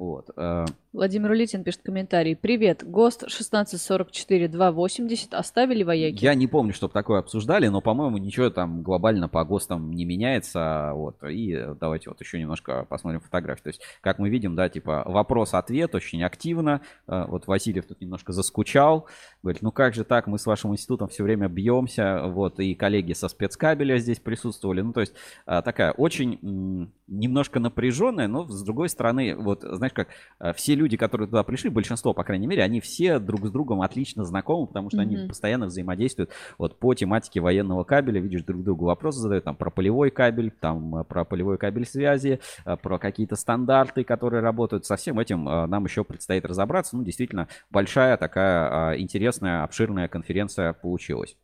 Вот. 0.00 0.30
Э. 0.34 0.64
Владимир 0.94 1.30
Улитин 1.30 1.62
пишет 1.62 1.82
комментарий. 1.82 2.34
Привет, 2.34 2.90
ГОСТ 2.90 3.24
1644-280 3.24 5.28
оставили 5.32 5.82
вояки? 5.82 6.24
Я 6.24 6.34
не 6.34 6.46
помню, 6.46 6.72
чтобы 6.72 6.94
такое 6.94 7.18
обсуждали, 7.18 7.68
но, 7.68 7.82
по-моему, 7.82 8.16
ничего 8.16 8.48
там 8.48 8.82
глобально 8.82 9.28
по 9.28 9.44
ГОСТам 9.44 9.92
не 9.92 10.06
меняется. 10.06 10.92
Вот. 10.94 11.22
И 11.22 11.54
давайте 11.78 12.08
вот 12.08 12.18
еще 12.20 12.40
немножко 12.40 12.86
посмотрим 12.88 13.20
фотографии. 13.20 13.62
То 13.62 13.68
есть, 13.68 13.82
как 14.00 14.18
мы 14.18 14.30
видим, 14.30 14.56
да, 14.56 14.70
типа 14.70 15.02
вопрос-ответ 15.04 15.94
очень 15.94 16.22
активно. 16.22 16.80
Э, 17.06 17.26
вот 17.28 17.46
Васильев 17.46 17.84
тут 17.84 18.00
немножко 18.00 18.32
заскучал. 18.32 19.06
Говорит, 19.42 19.60
ну 19.60 19.70
как 19.70 19.92
же 19.92 20.04
так, 20.04 20.26
мы 20.26 20.38
с 20.38 20.46
вашим 20.46 20.72
институтом 20.72 21.08
все 21.08 21.24
время 21.24 21.48
бьемся. 21.48 22.22
Вот, 22.24 22.58
и 22.58 22.74
коллеги 22.74 23.12
со 23.12 23.28
спецкабеля 23.28 23.98
здесь 23.98 24.18
присутствовали. 24.18 24.80
Ну, 24.80 24.94
то 24.94 25.02
есть, 25.02 25.12
э, 25.46 25.60
такая 25.62 25.92
очень 25.92 26.88
немножко 27.06 27.60
напряженная, 27.60 28.28
но 28.28 28.46
с 28.46 28.62
другой 28.62 28.88
стороны, 28.88 29.36
вот, 29.36 29.62
знаешь, 29.90 29.92
как 29.92 30.08
э, 30.40 30.52
все 30.54 30.74
люди, 30.74 30.96
которые 30.96 31.28
туда 31.28 31.42
пришли, 31.42 31.70
большинство, 31.70 32.12
по 32.14 32.24
крайней 32.24 32.46
мере, 32.46 32.62
они 32.62 32.80
все 32.80 33.18
друг 33.18 33.46
с 33.46 33.50
другом 33.50 33.82
отлично 33.82 34.24
знакомы, 34.24 34.66
потому 34.66 34.90
что 34.90 34.98
mm-hmm. 34.98 35.02
они 35.02 35.28
постоянно 35.28 35.66
взаимодействуют 35.66 36.30
вот 36.58 36.78
по 36.78 36.94
тематике 36.94 37.40
военного 37.40 37.84
кабеля, 37.84 38.20
видишь, 38.20 38.42
друг 38.42 38.62
другу 38.62 38.86
вопросы 38.86 39.20
задают, 39.20 39.44
там, 39.44 39.56
про 39.56 39.70
полевой 39.70 40.10
кабель, 40.10 40.50
там, 40.50 40.96
э, 40.96 41.04
про 41.04 41.24
полевой 41.24 41.58
кабель 41.58 41.86
связи, 41.86 42.40
э, 42.64 42.76
про 42.76 42.98
какие-то 42.98 43.36
стандарты, 43.36 44.04
которые 44.04 44.42
работают. 44.42 44.86
Со 44.86 44.96
всем 44.96 45.18
этим 45.18 45.44
нам 45.44 45.84
еще 45.84 46.04
предстоит 46.04 46.44
разобраться. 46.44 46.96
Ну, 46.96 47.04
действительно, 47.04 47.48
большая 47.70 48.16
такая 48.16 48.98
интересная, 48.98 49.62
обширная 49.64 50.08
конференция 50.08 50.72
получилась. 50.72 51.36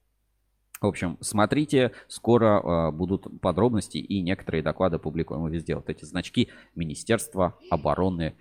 В 0.86 0.88
общем, 0.88 1.18
смотрите, 1.20 1.90
скоро 2.06 2.60
э, 2.60 2.90
будут 2.92 3.40
подробности 3.40 3.98
и 3.98 4.22
некоторые 4.22 4.62
доклады 4.62 4.98
публикуем 4.98 5.46
везде. 5.48 5.74
Вот 5.74 5.90
эти 5.90 6.04
значки 6.04 6.48
Министерства 6.76 7.58
обороны 7.70 8.34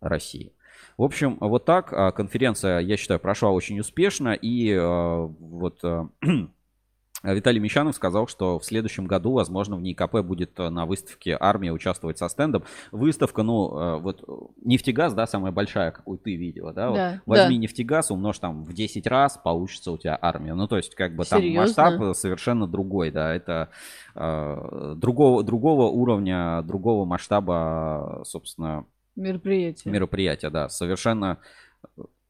России. 0.00 0.52
В 0.98 1.04
общем, 1.04 1.38
вот 1.40 1.64
так 1.64 2.16
конференция, 2.16 2.80
я 2.80 2.96
считаю, 2.96 3.20
прошла 3.20 3.50
очень 3.50 3.78
успешно. 3.78 4.32
И 4.34 4.70
э, 4.70 4.80
вот 4.80 5.78
э, 5.84 6.06
Виталий 7.22 7.60
Мещанов 7.60 7.94
сказал, 7.94 8.26
что 8.26 8.58
в 8.58 8.64
следующем 8.64 9.06
году, 9.06 9.32
возможно, 9.32 9.76
в 9.76 9.82
НИКП 9.82 10.20
будет 10.22 10.58
э, 10.58 10.68
на 10.70 10.86
выставке 10.86 11.36
армия 11.38 11.72
участвовать 11.72 12.18
со 12.18 12.28
стендом. 12.28 12.64
Выставка, 12.90 13.42
ну, 13.42 13.78
э, 13.78 13.96
вот 13.98 14.24
нефтегаз, 14.64 15.14
да, 15.14 15.26
самая 15.26 15.52
большая, 15.52 15.92
какую 15.92 16.18
ты 16.18 16.34
видела, 16.34 16.72
да? 16.72 16.90
да 16.90 17.20
вот 17.24 17.38
возьми 17.38 17.56
да. 17.56 17.62
нефтегаз, 17.62 18.10
умножь 18.10 18.38
там 18.38 18.64
в 18.64 18.72
10 18.72 19.06
раз, 19.06 19.38
получится 19.42 19.92
у 19.92 19.98
тебя 19.98 20.18
армия. 20.20 20.54
Ну, 20.54 20.66
то 20.66 20.76
есть, 20.76 20.94
как 20.94 21.14
бы 21.14 21.24
там 21.24 21.40
Серьезно? 21.40 21.60
масштаб 21.62 22.16
совершенно 22.16 22.66
другой, 22.66 23.10
да, 23.10 23.32
это 23.34 23.70
э, 24.14 24.94
другого, 24.96 25.44
другого 25.44 25.86
уровня, 25.86 26.62
другого 26.62 27.04
масштаба, 27.04 28.22
собственно, 28.24 28.84
мероприятия. 29.14 29.90
Мероприятия, 29.90 30.50
да, 30.50 30.68
совершенно 30.68 31.38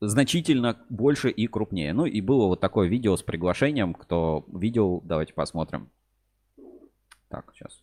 значительно 0.08 0.78
больше 0.88 1.30
и 1.30 1.46
крупнее. 1.46 1.92
Ну 1.92 2.06
и 2.06 2.20
было 2.20 2.46
вот 2.46 2.60
такое 2.60 2.88
видео 2.88 3.16
с 3.16 3.22
приглашением. 3.22 3.94
Кто 3.94 4.44
видел, 4.52 5.00
давайте 5.04 5.32
посмотрим. 5.32 5.90
Так, 7.28 7.52
сейчас. 7.54 7.82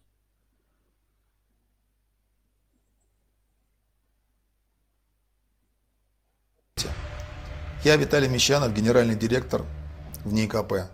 Я 7.83 7.95
Виталий 7.95 8.27
Мещанов, 8.27 8.73
генеральный 8.73 9.15
директор 9.15 9.63
в 10.25 10.33
НИКП. 10.33 10.91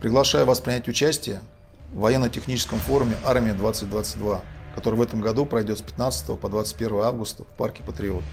Приглашаю 0.00 0.44
вас 0.44 0.60
принять 0.60 0.88
участие 0.88 1.40
в 1.92 2.00
военно-техническом 2.00 2.80
форуме 2.80 3.14
«Армия-2022», 3.24 4.40
который 4.74 4.96
в 4.96 5.02
этом 5.02 5.20
году 5.20 5.46
пройдет 5.46 5.78
с 5.78 5.82
15 5.82 6.38
по 6.38 6.48
21 6.48 6.96
августа 6.96 7.44
в 7.44 7.56
парке 7.56 7.84
«Патриот». 7.84 8.24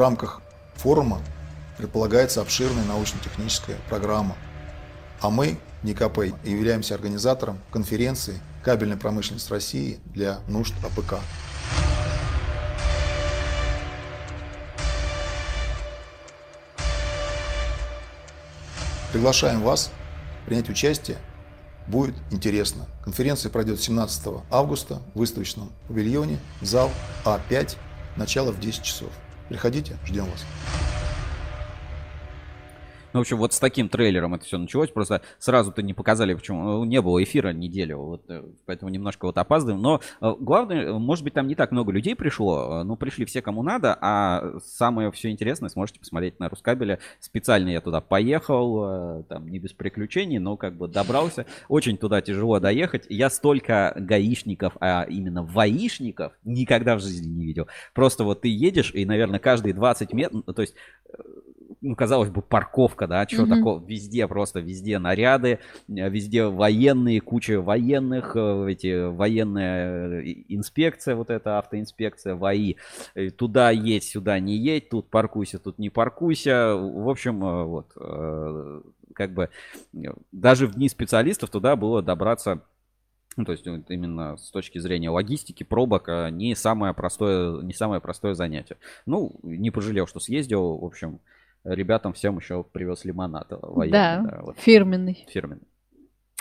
Рамках 0.00 0.40
форума 0.74 1.20
предполагается 1.76 2.40
обширная 2.40 2.84
научно-техническая 2.84 3.76
программа. 3.88 4.36
А 5.20 5.30
мы, 5.30 5.58
ВНИИКП, 5.82 6.18
являемся 6.44 6.94
организатором 6.94 7.58
конференции 7.70 8.40
«Кабельная 8.64 8.96
промышленность 8.96 9.50
России» 9.50 10.00
для 10.06 10.40
нужд 10.48 10.74
АПК. 10.84 11.20
Приглашаем 19.12 19.60
вас 19.60 19.90
принять 20.46 20.68
участие. 20.68 21.18
Будет 21.86 22.14
интересно. 22.30 22.86
Конференция 23.02 23.50
пройдет 23.50 23.80
17 23.80 24.44
августа 24.50 25.02
в 25.14 25.18
выставочном 25.18 25.72
павильоне, 25.88 26.38
зал 26.60 26.90
А5, 27.24 27.76
начало 28.16 28.52
в 28.52 28.60
10 28.60 28.82
часов. 28.82 29.10
Приходите, 29.50 29.96
ждем 30.06 30.26
вас. 30.26 30.46
Ну, 33.12 33.20
в 33.20 33.22
общем, 33.22 33.36
вот 33.36 33.52
с 33.52 33.58
таким 33.58 33.88
трейлером 33.88 34.34
это 34.34 34.44
все 34.44 34.58
началось. 34.58 34.90
Просто 34.90 35.22
сразу-то 35.38 35.82
не 35.82 35.94
показали, 35.94 36.34
почему 36.34 36.62
ну, 36.62 36.84
не 36.84 37.00
было 37.00 37.22
эфира 37.22 37.52
неделю. 37.52 37.98
Вот, 37.98 38.22
э, 38.28 38.42
поэтому 38.66 38.90
немножко 38.90 39.26
вот 39.26 39.38
опаздываем. 39.38 39.82
Но 39.82 40.00
э, 40.20 40.34
главное, 40.38 40.92
может 40.92 41.24
быть, 41.24 41.34
там 41.34 41.46
не 41.46 41.54
так 41.54 41.72
много 41.72 41.92
людей 41.92 42.14
пришло. 42.14 42.80
Э, 42.80 42.82
ну, 42.84 42.96
пришли 42.96 43.24
все, 43.24 43.42
кому 43.42 43.62
надо. 43.62 43.96
А 44.00 44.58
самое 44.64 45.10
все 45.12 45.30
интересное 45.30 45.68
сможете 45.68 46.00
посмотреть 46.00 46.38
на 46.38 46.48
Рускабеле. 46.48 47.00
Специально 47.18 47.68
я 47.68 47.80
туда 47.80 48.00
поехал. 48.00 49.24
Там 49.28 49.48
не 49.48 49.58
без 49.58 49.72
приключений, 49.72 50.38
но 50.38 50.56
как 50.56 50.76
бы 50.76 50.88
добрался. 50.88 51.46
Очень 51.68 51.96
туда 51.96 52.20
тяжело 52.20 52.60
доехать. 52.60 53.06
Я 53.08 53.30
столько 53.30 53.94
гаишников, 53.96 54.76
а 54.80 55.04
именно 55.08 55.42
воишников 55.42 56.32
никогда 56.44 56.96
в 56.96 57.00
жизни 57.00 57.28
не 57.28 57.46
видел. 57.46 57.68
Просто 57.94 58.24
вот 58.24 58.42
ты 58.42 58.48
едешь, 58.48 58.92
и, 58.94 59.04
наверное, 59.04 59.38
каждые 59.38 59.74
20 59.74 60.12
метров, 60.12 60.44
то 60.44 60.62
есть 60.62 60.74
ну, 61.82 61.96
казалось 61.96 62.28
бы, 62.28 62.42
парковка, 62.42 63.06
да, 63.06 63.26
что 63.26 63.42
mm-hmm. 63.42 63.48
такого, 63.48 63.84
везде 63.86 64.26
просто, 64.28 64.60
везде 64.60 64.98
наряды, 64.98 65.60
э, 65.88 66.10
везде 66.10 66.44
военные, 66.44 67.20
куча 67.20 67.60
военных, 67.60 68.36
э, 68.36 68.66
эти 68.70 69.08
военная 69.08 70.20
э, 70.20 70.24
инспекция, 70.48 71.16
вот 71.16 71.30
эта 71.30 71.58
автоинспекция, 71.58 72.34
ВАИ, 72.34 72.76
туда 73.36 73.70
едь, 73.70 74.04
сюда 74.04 74.38
не 74.40 74.56
едь, 74.56 74.90
тут 74.90 75.08
паркуйся, 75.08 75.58
тут 75.58 75.78
не 75.78 75.90
паркуйся, 75.90 76.74
в 76.74 77.08
общем, 77.08 77.40
вот, 77.40 77.92
как 79.14 79.32
бы 79.32 79.48
даже 80.32 80.66
в 80.66 80.74
дни 80.74 80.88
специалистов 80.88 81.50
туда 81.50 81.76
было 81.76 82.02
добраться 82.02 82.62
ну, 83.36 83.44
то 83.44 83.52
есть 83.52 83.64
именно 83.64 84.36
с 84.36 84.50
точки 84.50 84.78
зрения 84.80 85.08
логистики, 85.08 85.62
пробок, 85.62 86.08
не 86.32 86.56
самое 86.56 86.92
простое, 86.92 87.62
не 87.62 87.72
самое 87.72 88.00
простое 88.00 88.34
занятие. 88.34 88.76
Ну, 89.06 89.38
не 89.44 89.70
пожалел, 89.70 90.08
что 90.08 90.18
съездил, 90.18 90.78
в 90.78 90.84
общем, 90.84 91.20
ребятам 91.64 92.12
всем 92.12 92.38
еще 92.38 92.64
привез 92.64 93.04
лимонад 93.04 93.48
военный. 93.50 93.92
Да, 93.92 94.20
да 94.22 94.42
вот. 94.42 94.58
фирменный. 94.58 95.26
Фирменный. 95.28 95.66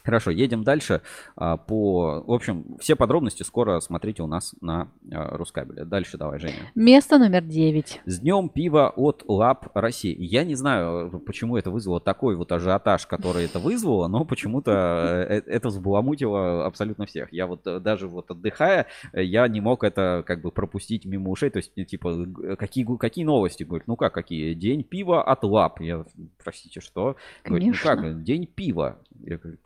Хорошо, 0.03 0.31
едем 0.31 0.63
дальше. 0.63 1.01
А, 1.35 1.57
по, 1.57 2.23
в 2.25 2.31
общем, 2.31 2.77
все 2.79 2.95
подробности 2.95 3.43
скоро 3.43 3.79
смотрите 3.79 4.23
у 4.23 4.27
нас 4.27 4.55
на 4.61 4.89
а, 5.11 5.37
Рускабеле. 5.37 5.85
Дальше 5.85 6.17
давай, 6.17 6.39
Женя. 6.39 6.71
Место 6.75 7.17
номер 7.17 7.43
9. 7.43 8.01
С 8.05 8.19
днем 8.19 8.49
пива 8.49 8.93
от 8.95 9.23
Лап 9.27 9.69
России. 9.73 10.15
Я 10.17 10.43
не 10.43 10.55
знаю, 10.55 11.21
почему 11.25 11.57
это 11.57 11.69
вызвало 11.69 11.99
такой 11.99 12.35
вот 12.35 12.51
ажиотаж, 12.51 13.07
который 13.07 13.45
это 13.45 13.59
вызвало, 13.59 14.07
но 14.07 14.25
почему-то 14.25 14.71
э, 14.71 15.41
это 15.45 15.67
взбаламутило 15.67 16.65
абсолютно 16.65 17.05
всех. 17.05 17.31
Я 17.33 17.47
вот 17.47 17.67
э, 17.67 17.79
даже 17.79 18.07
вот 18.07 18.31
отдыхая, 18.31 18.87
я 19.13 19.47
не 19.47 19.61
мог 19.61 19.83
это 19.83 20.23
как 20.25 20.41
бы 20.41 20.51
пропустить 20.51 21.05
мимо 21.05 21.29
ушей. 21.29 21.49
То 21.49 21.57
есть, 21.57 21.73
типа, 21.75 22.25
какие, 22.57 22.85
какие 22.97 23.25
новости? 23.25 23.63
Говорит, 23.63 23.87
ну 23.87 23.95
как, 23.95 24.13
какие? 24.13 24.53
День 24.53 24.83
пива 24.83 25.23
от 25.23 25.43
Лап. 25.43 25.81
Я, 25.81 26.05
простите, 26.43 26.79
что? 26.79 27.17
Говорит, 27.43 27.69
ну 27.69 27.73
как, 27.81 28.23
день 28.23 28.47
пива. 28.47 28.99
Я 29.21 29.37
говорю, 29.37 29.57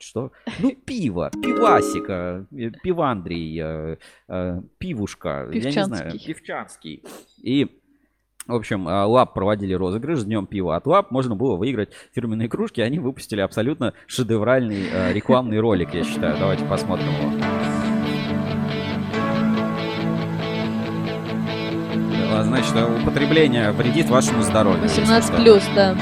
что? 0.00 0.32
Ну, 0.58 0.72
пиво, 0.72 1.30
пивасика, 1.30 2.46
э, 2.52 2.70
пивандрий, 2.82 3.58
э, 3.60 3.96
э, 4.28 4.60
пивушка, 4.78 5.48
я 5.52 5.70
не 5.70 5.84
знаю, 5.84 6.12
пивчанский. 6.12 7.04
И 7.42 7.78
в 8.46 8.54
общем, 8.54 8.86
Лап 8.86 9.34
проводили 9.34 9.72
розыгрыш 9.72 10.18
с 10.18 10.24
днем 10.24 10.46
пива 10.46 10.74
от 10.74 10.84
Лап. 10.88 11.12
Можно 11.12 11.36
было 11.36 11.56
выиграть 11.56 11.92
фирменные 12.12 12.48
кружки. 12.48 12.80
Они 12.80 12.98
выпустили 12.98 13.40
абсолютно 13.40 13.94
шедевральный 14.08 15.12
рекламный 15.12 15.60
ролик, 15.60 15.94
я 15.94 16.02
считаю. 16.02 16.36
Давайте 16.36 16.64
посмотрим 16.64 17.06
его. 17.06 17.62
Значит, 22.42 22.74
употребление 23.02 23.70
вредит 23.70 24.10
вашему 24.10 24.42
здоровью. 24.42 24.82
18 24.82 25.36
плюс, 25.36 25.62
да. 25.76 25.96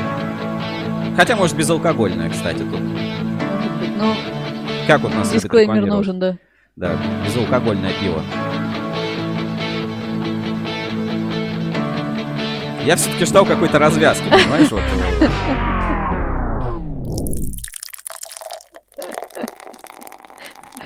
Хотя, 1.17 1.37
может, 1.37 1.57
безалкогольное, 1.57 2.31
кстати, 2.31 2.59
тут. 2.59 2.81
Ну, 4.01 4.15
как 4.87 5.01
вот 5.03 5.15
нас 5.15 5.31
Дисклеймер 5.31 5.85
нужен, 5.85 6.19
да. 6.19 6.39
Да, 6.77 6.97
безалкогольное 7.25 7.93
пиво. 8.01 8.23
Я 12.87 12.97
все-таки 12.97 13.27
ждал 13.27 13.45
какой-то 13.45 13.79
развязки, 13.79 14.25
понимаешь? 14.31 14.71
Вот. 14.71 14.83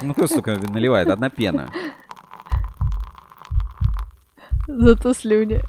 Ну, 0.03 0.13
кто, 0.13 0.27
сука, 0.27 0.59
наливает? 0.71 1.09
Одна 1.09 1.31
пена. 1.31 1.71
Зато 4.67 5.15
слюни. 5.15 5.63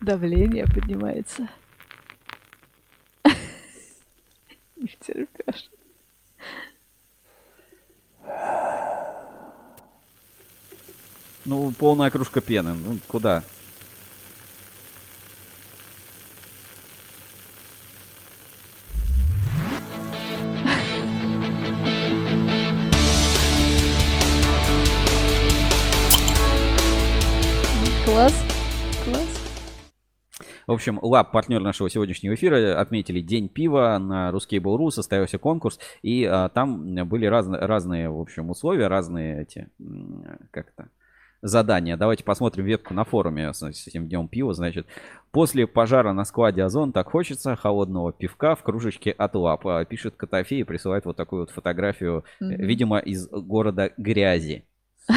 Давление 0.00 0.64
поднимается. 0.66 1.48
Не 4.88 4.94
втерпешь. 4.94 5.70
Ну, 11.44 11.72
полная 11.72 12.10
кружка 12.10 12.40
пены. 12.40 12.72
Ну, 12.74 12.98
куда? 13.06 13.42
Класс. 28.04 28.57
В 30.68 30.72
общем, 30.72 30.98
Lapp, 31.00 31.32
партнер 31.32 31.62
нашего 31.62 31.88
сегодняшнего 31.88 32.34
эфира, 32.34 32.78
отметили 32.78 33.22
День 33.22 33.48
пива 33.48 33.96
на 33.98 34.30
RusCable.Ru, 34.30 34.90
состоялся 34.90 35.38
конкурс, 35.38 35.80
и 36.02 36.26
а, 36.26 36.50
там 36.50 36.94
были 37.08 37.24
разные, 37.24 37.62
разные, 37.62 38.10
в 38.10 38.20
общем, 38.20 38.50
условия, 38.50 38.86
разные 38.86 39.40
эти, 39.40 39.70
как-то, 40.50 40.90
задания. 41.40 41.96
Давайте 41.96 42.22
посмотрим 42.22 42.66
ветку 42.66 42.92
на 42.92 43.04
форуме 43.04 43.54
с 43.54 43.62
этим 43.86 44.08
днем 44.08 44.28
пива. 44.28 44.52
Значит, 44.52 44.86
после 45.30 45.66
пожара 45.66 46.12
на 46.12 46.26
складе 46.26 46.62
Озон 46.64 46.92
так 46.92 47.08
хочется 47.08 47.56
холодного 47.56 48.12
пивка 48.12 48.54
в 48.54 48.62
кружечке 48.62 49.10
от 49.10 49.36
Lapp. 49.36 49.66
А, 49.66 49.86
пишет 49.86 50.16
Котофей 50.16 50.60
и 50.60 50.64
присылает 50.64 51.06
вот 51.06 51.16
такую 51.16 51.44
вот 51.44 51.50
фотографию, 51.50 52.26
mm-hmm. 52.42 52.56
видимо, 52.56 52.98
из 52.98 53.26
города 53.30 53.90
грязи. 53.96 54.66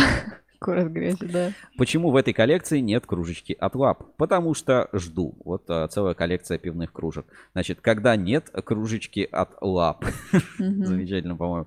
Город 0.63 0.91
грязи, 0.91 1.25
да. 1.25 1.53
Почему 1.75 2.11
в 2.11 2.15
этой 2.15 2.33
коллекции 2.33 2.79
нет 2.81 3.07
кружечки 3.07 3.57
от 3.59 3.73
лап? 3.73 4.03
Потому 4.17 4.53
что 4.53 4.89
жду. 4.93 5.33
Вот 5.43 5.63
а, 5.69 5.87
целая 5.87 6.13
коллекция 6.13 6.59
пивных 6.59 6.93
кружек. 6.93 7.25
Значит, 7.53 7.81
когда 7.81 8.15
нет 8.15 8.51
кружечки 8.63 9.27
от 9.31 9.59
лап. 9.59 10.05
Замечательно, 10.59 11.35
по-моему. 11.35 11.65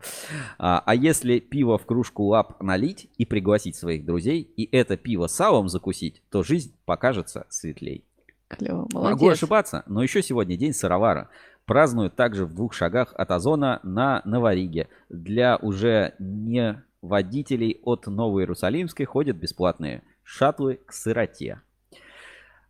А, 0.58 0.80
а 0.86 0.94
если 0.94 1.40
пиво 1.40 1.76
в 1.76 1.86
кружку 1.86 2.22
лап 2.22 2.62
налить 2.62 3.10
и 3.18 3.26
пригласить 3.26 3.74
своих 3.74 4.04
друзей, 4.04 4.42
и 4.42 4.68
это 4.70 4.96
пиво 4.96 5.26
салом 5.26 5.68
закусить, 5.68 6.22
то 6.30 6.44
жизнь 6.44 6.72
покажется 6.84 7.46
светлей. 7.48 8.04
Клево, 8.46 8.86
молодец. 8.92 9.20
Могу 9.20 9.28
ошибаться, 9.28 9.82
но 9.86 10.04
еще 10.04 10.22
сегодня 10.22 10.56
день 10.56 10.72
сыровара 10.72 11.30
празднуют 11.66 12.14
также 12.14 12.46
в 12.46 12.54
двух 12.54 12.74
шагах 12.74 13.12
от 13.16 13.30
Озона 13.32 13.80
на 13.82 14.22
Новориге. 14.24 14.88
Для 15.08 15.56
уже 15.56 16.14
не 16.20 16.80
водителей 17.04 17.80
от 17.84 18.06
Новой 18.06 18.42
Иерусалимской 18.42 19.06
ходят 19.06 19.36
бесплатные 19.36 20.02
шаттлы 20.22 20.80
к 20.86 20.92
сыроте. 20.92 21.60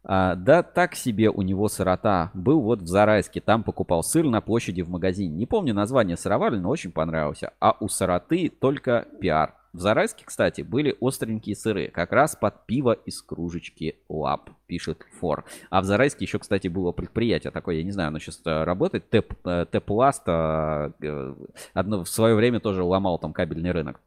А, 0.03 0.35
да 0.35 0.63
так 0.63 0.95
себе 0.95 1.31
у 1.31 1.43
него 1.43 1.69
сырота. 1.69 2.31
Был 2.35 2.61
вот 2.61 2.83
в 2.83 2.87
Зарайске, 2.87 3.41
там 3.41 3.63
покупал 3.63 4.03
сыр 4.03 4.25
на 4.27 4.41
площади 4.41 4.83
в 4.83 4.91
магазине. 4.91 5.35
Не 5.35 5.47
помню 5.47 5.73
название 5.73 6.17
сыроварни, 6.17 6.59
но 6.59 6.69
очень 6.69 6.93
понравился. 6.93 7.53
А 7.61 7.77
у 7.81 7.89
сыроты 7.89 8.51
только 8.51 9.07
пиар. 9.21 9.55
В 9.73 9.81
Зарайске, 9.81 10.25
кстати, 10.25 10.61
были 10.61 10.97
остренькие 11.01 11.57
сыры, 11.57 11.89
как 11.89 12.13
раз 12.13 12.37
под 12.37 12.65
пиво 12.67 12.93
из 12.93 13.21
кружечки 13.23 13.97
лап, 14.09 14.51
пишет 14.69 15.05
Фор. 15.19 15.45
А 15.69 15.81
в 15.81 15.85
Зарайске 15.85 16.27
еще, 16.27 16.39
кстати, 16.39 16.69
было 16.69 16.93
предприятие 16.93 17.51
такое, 17.51 17.77
я 17.77 17.83
не 17.83 17.91
знаю, 17.91 18.09
оно 18.09 18.21
сейчас 18.21 18.41
э, 18.45 18.63
работает, 18.63 19.11
Тэп, 19.11 19.35
э, 19.45 19.67
э, 19.73 21.35
одно 21.73 22.05
в 22.05 22.09
свое 22.09 22.37
время 22.37 22.61
тоже 22.61 22.85
ломал 22.85 23.19
там 23.19 23.33
кабельный 23.33 23.73
рынок. 23.73 24.01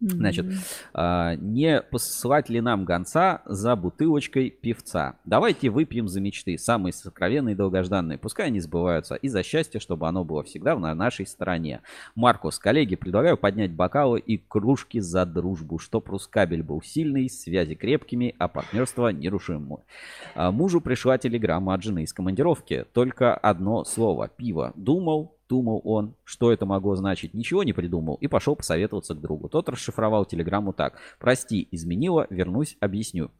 Значит, 0.00 0.46
а, 0.94 1.34
не 1.34 1.82
посылать 1.82 2.48
ли 2.48 2.60
нам 2.60 2.84
гонца 2.84 3.42
за 3.46 3.74
бутылочкой 3.74 4.50
певца? 4.50 5.18
Давайте 5.24 5.70
выпьем 5.70 6.06
за 6.06 6.20
мечты, 6.20 6.56
самые 6.56 6.92
сокровенные 6.92 7.54
и 7.54 7.56
долгожданные. 7.56 8.16
Пускай 8.16 8.46
они 8.46 8.60
сбываются. 8.60 9.16
И 9.16 9.28
за 9.28 9.42
счастье, 9.42 9.80
чтобы 9.80 10.06
оно 10.06 10.24
было 10.24 10.44
всегда 10.44 10.76
на 10.76 10.94
нашей 10.94 11.26
стороне. 11.26 11.80
Маркус, 12.14 12.60
коллеги, 12.60 12.94
предлагаю 12.94 13.36
поднять 13.36 13.72
бокалы 13.72 14.20
и 14.20 14.38
кружки 14.38 15.00
за 15.00 15.26
дружбу, 15.26 15.78
чтоб 15.78 16.08
Рускабель 16.08 16.62
был 16.62 16.80
сильный, 16.80 17.28
связи 17.28 17.74
крепкими, 17.74 18.36
а 18.38 18.46
партнерство 18.46 19.08
нерушимым. 19.08 19.78
А, 20.36 20.52
мужу 20.52 20.80
пришла 20.80 21.18
телеграмма 21.18 21.74
от 21.74 21.82
жены 21.82 22.04
из 22.04 22.12
командировки. 22.12 22.86
Только 22.92 23.34
одно 23.34 23.84
слово– 23.84 24.28
пиво. 24.36 24.72
Думал, 24.76 25.37
Думал 25.48 25.80
он, 25.84 26.14
что 26.24 26.52
это 26.52 26.66
могло 26.66 26.94
значить, 26.94 27.32
ничего 27.32 27.62
не 27.62 27.72
придумал 27.72 28.16
и 28.16 28.26
пошел 28.26 28.54
посоветоваться 28.54 29.14
к 29.14 29.20
другу. 29.20 29.48
Тот 29.48 29.68
расшифровал 29.68 30.26
телеграмму 30.26 30.72
так. 30.72 30.98
«Прости, 31.18 31.66
изменила, 31.70 32.26
вернусь, 32.28 32.76
объясню». 32.80 33.30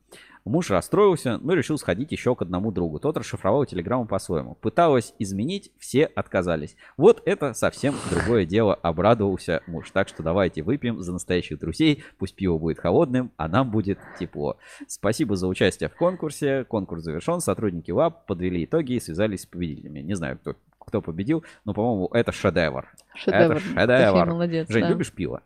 Муж 0.44 0.70
расстроился, 0.70 1.36
но 1.42 1.52
решил 1.52 1.76
сходить 1.76 2.10
еще 2.12 2.34
к 2.34 2.40
одному 2.40 2.72
другу. 2.72 2.98
Тот 2.98 3.18
расшифровал 3.18 3.66
телеграмму 3.66 4.06
по-своему. 4.06 4.54
Пыталась 4.54 5.12
изменить, 5.18 5.70
все 5.78 6.06
отказались. 6.06 6.76
Вот 6.96 7.20
это 7.26 7.52
совсем 7.52 7.94
другое 8.10 8.46
дело, 8.46 8.74
обрадовался 8.74 9.62
муж. 9.66 9.90
Так 9.90 10.08
что 10.08 10.22
давайте 10.22 10.62
выпьем 10.62 11.02
за 11.02 11.12
настоящих 11.12 11.58
друзей. 11.58 12.02
Пусть 12.16 12.34
пиво 12.34 12.56
будет 12.56 12.78
холодным, 12.78 13.30
а 13.36 13.48
нам 13.48 13.70
будет 13.70 13.98
тепло. 14.18 14.56
Спасибо 14.86 15.36
за 15.36 15.48
участие 15.48 15.90
в 15.90 15.96
конкурсе. 15.96 16.64
Конкурс 16.64 17.02
завершен. 17.02 17.40
Сотрудники 17.40 17.90
ЛАБ 17.90 18.24
подвели 18.24 18.64
итоги 18.64 18.92
и 18.94 19.00
связались 19.00 19.42
с 19.42 19.46
победителями. 19.46 20.00
Не 20.00 20.14
знаю, 20.14 20.38
кто 20.38 20.54
кто 20.88 21.00
победил, 21.00 21.44
но, 21.64 21.74
по-моему, 21.74 22.08
это 22.12 22.32
шедевр. 22.32 22.88
Шедевр. 23.14 23.62
Это 23.76 23.98
шедевр. 23.98 24.26
молодец, 24.26 24.68
Жень, 24.68 24.82
да. 24.82 24.88
любишь 24.88 25.12
пиво? 25.12 25.42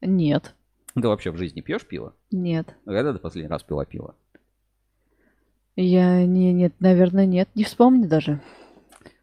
Нет. 0.00 0.54
Ты 0.94 1.08
вообще 1.08 1.30
в 1.30 1.36
жизни 1.36 1.60
пьешь 1.60 1.86
пиво? 1.86 2.14
Нет. 2.30 2.74
Когда 2.84 3.12
ты 3.12 3.18
последний 3.18 3.50
раз 3.50 3.62
пила 3.62 3.84
пиво? 3.84 4.14
Я 5.76 6.24
не, 6.26 6.52
нет, 6.52 6.74
наверное, 6.80 7.26
нет. 7.26 7.48
Не 7.54 7.64
вспомню 7.64 8.08
даже. 8.08 8.40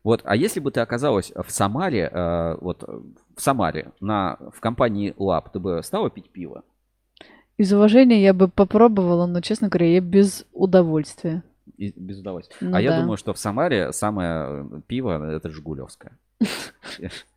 Вот, 0.03 0.21
а 0.23 0.35
если 0.35 0.59
бы 0.59 0.71
ты 0.71 0.79
оказалась 0.79 1.31
в 1.35 1.51
Самаре, 1.51 2.09
э, 2.11 2.57
вот 2.61 2.83
в 2.83 3.41
Самаре, 3.41 3.91
на, 3.99 4.37
в 4.53 4.59
компании 4.59 5.13
Лаб, 5.17 5.51
ты 5.51 5.59
бы 5.59 5.81
стала 5.83 6.09
пить 6.09 6.29
пиво? 6.29 6.63
Из 7.57 7.71
уважения 7.73 8.21
я 8.21 8.33
бы 8.33 8.47
попробовала, 8.47 9.27
но, 9.27 9.41
честно 9.41 9.67
говоря, 9.67 9.91
я 9.91 9.99
без 9.99 10.45
удовольствия 10.53 11.43
без 11.77 12.19
удовольствия. 12.19 12.55
Ну, 12.61 12.69
а 12.69 12.73
да. 12.73 12.79
я 12.79 12.99
думаю, 12.99 13.17
что 13.17 13.33
в 13.33 13.37
Самаре 13.37 13.91
самое 13.93 14.67
э, 14.71 14.81
пиво 14.87 15.31
это 15.31 15.49
Жигулевское. 15.49 16.17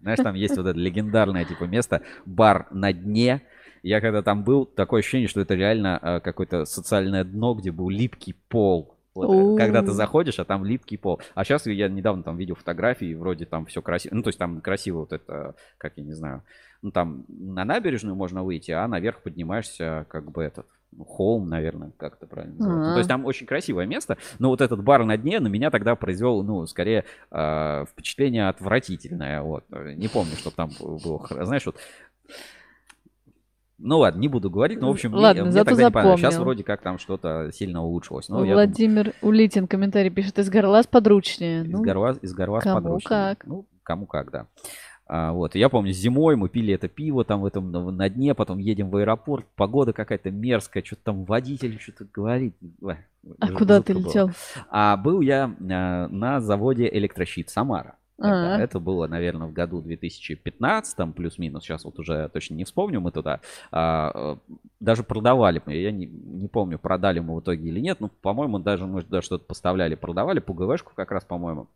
Знаешь, 0.01 0.19
там 0.19 0.35
есть 0.35 0.57
вот 0.57 0.67
это 0.67 0.79
легендарное 0.79 1.45
типа 1.45 1.65
место, 1.65 2.03
бар 2.25 2.67
на 2.71 2.93
дне. 2.93 3.43
Я 3.83 4.01
когда 4.01 4.23
там 4.23 4.45
был, 4.45 4.65
такое 4.65 5.01
ощущение, 5.01 5.29
что 5.29 5.41
это 5.41 5.55
реально 5.55 5.99
э, 6.01 6.21
какое-то 6.21 6.65
социальное 6.65 7.25
дно, 7.25 7.55
где 7.55 7.73
был 7.73 7.91
липкий 7.91 8.35
пол. 8.49 8.97
Вот, 9.15 9.57
э, 9.57 9.59
когда 9.59 9.83
ты 9.83 9.91
заходишь, 9.91 10.39
а 10.39 10.45
там 10.45 10.65
липкий 10.65 10.97
пол. 10.97 11.21
А 11.35 11.45
сейчас 11.45 11.67
я 11.67 11.89
недавно 11.89 12.23
там 12.23 12.37
видел 12.37 12.55
фотографии, 12.55 13.15
вроде 13.15 13.45
там 13.45 13.67
все 13.67 13.83
красиво. 13.83 14.15
Ну, 14.15 14.23
то 14.23 14.29
есть 14.29 14.39
там 14.39 14.61
красиво 14.61 15.01
вот 15.01 15.13
это, 15.13 15.55
как 15.79 15.95
я 15.97 16.05
не 16.05 16.13
знаю. 16.13 16.43
Ну, 16.81 16.91
там 16.91 17.25
на 17.29 17.65
набережную 17.65 18.17
можно 18.17 18.43
выйти, 18.43 18.71
а 18.71 18.87
наверх 18.89 19.23
поднимаешься 19.23 20.07
как 20.09 20.31
бы 20.31 20.43
этот, 20.43 20.67
Холм, 21.07 21.49
наверное, 21.49 21.93
как 21.97 22.15
это 22.17 22.27
правильно 22.27 22.57
называется. 22.57 22.89
Ну, 22.89 22.95
то 22.95 22.99
есть 22.99 23.09
там 23.09 23.25
очень 23.25 23.47
красивое 23.47 23.87
место, 23.87 24.19
но 24.39 24.51
вот 24.51 24.61
этот 24.61 24.83
бар 24.83 25.05
на 25.05 25.17
дне 25.17 25.41
на 25.41 25.49
меня 25.49 25.71
тогда 25.71 25.97
произвел, 25.97 26.43
ну, 26.43 26.67
скорее 26.67 27.05
э, 27.31 27.85
впечатление 27.91 28.49
отвратительное. 28.49 29.43
Вот. 29.43 29.65
Не 29.71 30.09
помню, 30.09 30.37
что 30.37 30.51
там 30.51 30.71
было. 30.79 31.27
Знаешь, 31.45 31.65
вот 31.67 31.77
ну 33.85 33.99
ладно, 33.99 34.21
не 34.21 34.29
буду 34.29 34.49
говорить, 34.49 34.81
но 34.81 34.89
в 34.89 34.91
общем, 34.93 35.13
ладно, 35.13 35.43
мне, 35.43 35.51
мне 35.51 35.65
тогда 35.65 35.87
запомнил. 35.87 36.13
не 36.13 36.17
Сейчас 36.19 36.37
вроде 36.37 36.63
как 36.63 36.83
там 36.83 36.99
что-то 36.99 37.51
сильно 37.53 37.83
улучшилось. 37.83 38.29
Но 38.29 38.45
Владимир 38.45 39.07
думаю... 39.07 39.15
Улитин 39.23 39.67
комментарий 39.67 40.11
пишет, 40.11 40.39
из 40.39 40.49
горла 40.49 40.83
подручнее. 40.89 41.65
Из, 41.65 41.71
ну, 41.73 41.83
горла, 41.83 42.17
из 42.23 42.33
горла 42.33 42.61
кому 42.61 42.77
подручнее. 42.77 43.09
как. 43.09 43.45
Ну, 43.45 43.67
кому 43.83 44.07
как, 44.07 44.31
да. 44.31 44.47
А, 45.15 45.33
вот. 45.33 45.55
Я 45.55 45.69
помню, 45.69 45.93
зимой 45.93 46.37
мы 46.37 46.49
пили 46.49 46.73
это 46.73 46.89
пиво 46.89 47.23
там 47.23 47.43
в 47.43 47.45
этом 47.45 47.71
на 47.71 48.09
дне, 48.09 48.35
потом 48.35 48.57
едем 48.57 48.89
в 48.89 48.97
аэропорт, 48.97 49.45
погода 49.57 49.93
какая-то 49.93 50.31
мерзкая, 50.31 50.83
что-то 50.83 51.03
там 51.05 51.25
водитель 51.25 51.79
что-то 51.79 52.07
говорит. 52.11 52.57
А 53.39 53.49
куда 53.53 53.83
ты 53.83 53.93
летел? 53.93 54.29
Было. 54.29 54.35
А 54.71 54.97
был 54.97 55.21
я 55.21 55.55
а, 55.71 56.09
на 56.09 56.41
заводе 56.41 56.89
электрощит 56.91 57.51
Самара. 57.51 57.97
А-а-а. 58.19 58.59
Это 58.59 58.81
было, 58.81 59.07
наверное, 59.07 59.49
в 59.49 59.53
году 59.53 59.83
2015, 59.83 61.15
плюс-минус. 61.15 61.63
Сейчас 61.63 61.85
вот 61.85 61.99
уже 61.99 62.31
точно 62.33 62.55
не 62.55 62.65
вспомню, 62.65 63.03
мы 63.03 63.11
туда 63.13 63.41
а, 63.71 64.39
даже 64.81 65.03
продавали. 65.03 65.61
Я 65.67 65.93
не, 65.93 66.07
не 66.07 66.49
помню, 66.49 66.79
продали 66.79 67.19
мы 67.19 67.37
в 67.37 67.41
итоге 67.41 67.69
или 67.69 67.81
нет. 67.81 68.01
Но, 68.01 68.09
по-моему, 68.09 68.61
даже, 68.61 68.87
может, 68.87 69.11
даже 69.11 69.27
что-то 69.27 69.45
поставляли, 69.45 69.95
продавали. 69.95 70.39
ПГВшку 70.39 70.93
как 70.95 71.11
раз, 71.11 71.23
по-моему. 71.23 71.69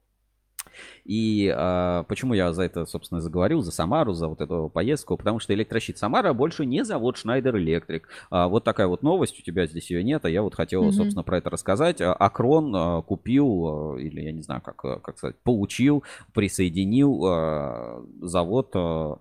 И 1.04 1.52
э, 1.54 2.04
почему 2.08 2.34
я 2.34 2.52
за 2.52 2.62
это, 2.62 2.86
собственно, 2.86 3.20
заговорил, 3.20 3.62
за 3.62 3.70
Самару, 3.70 4.12
за 4.12 4.28
вот 4.28 4.40
эту 4.40 4.70
поездку? 4.72 5.16
Потому 5.16 5.38
что 5.38 5.54
электрощит 5.54 5.98
Самара 5.98 6.32
больше 6.32 6.66
не 6.66 6.84
завод 6.84 7.16
Schneider 7.16 7.52
Electric. 7.54 8.02
А, 8.30 8.48
вот 8.48 8.64
такая 8.64 8.86
вот 8.86 9.02
новость, 9.02 9.38
у 9.38 9.42
тебя 9.42 9.66
здесь 9.66 9.90
ее 9.90 10.02
нет, 10.02 10.24
а 10.24 10.30
я 10.30 10.42
вот 10.42 10.54
хотел, 10.54 10.84
mm-hmm. 10.84 10.92
собственно, 10.92 11.22
про 11.22 11.38
это 11.38 11.50
рассказать. 11.50 12.00
А, 12.00 12.12
Акрон 12.12 12.74
а, 12.74 13.02
купил, 13.02 13.94
а, 13.94 13.96
или 13.96 14.20
я 14.20 14.32
не 14.32 14.42
знаю, 14.42 14.60
как, 14.62 14.76
как 14.76 15.18
сказать, 15.18 15.36
получил, 15.42 16.02
присоединил 16.32 17.22
а, 17.26 18.04
завод 18.20 18.70
а, 18.74 19.18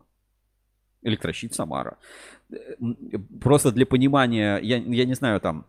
электрощит 1.04 1.54
Самара. 1.54 1.98
Просто 3.42 3.72
для 3.72 3.86
понимания, 3.86 4.58
я, 4.58 4.78
я 4.78 5.06
не 5.06 5.14
знаю 5.14 5.40
там 5.40 5.66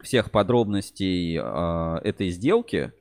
всех 0.00 0.30
подробностей 0.30 1.38
э, 1.38 1.98
этой 2.04 2.30
сделки, 2.30 2.92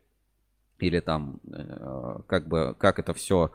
или 0.80 1.00
там 1.00 1.40
э, 1.52 2.18
как 2.28 2.48
бы 2.48 2.76
как 2.78 3.00
это 3.00 3.14
все 3.14 3.52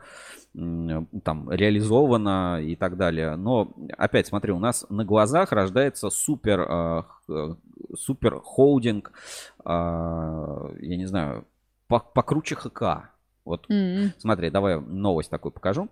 там 0.53 1.49
реализовано 1.49 2.61
и 2.61 2.75
так 2.75 2.97
далее. 2.97 3.35
Но 3.37 3.73
опять 3.97 4.27
смотри, 4.27 4.51
у 4.51 4.59
нас 4.59 4.85
на 4.89 5.05
глазах 5.05 5.51
рождается 5.51 6.09
супер 6.09 7.05
э, 7.29 7.55
супер 7.95 8.39
холдинг, 8.41 9.13
я 9.65 10.71
не 10.79 11.05
знаю, 11.05 11.45
покруче 11.87 12.55
ХК. 12.55 13.11
Вот 13.45 13.67
mm-hmm. 13.69 14.11
смотри, 14.17 14.49
давай 14.49 14.79
новость 14.79 15.29
такую 15.29 15.51
покажу. 15.51 15.89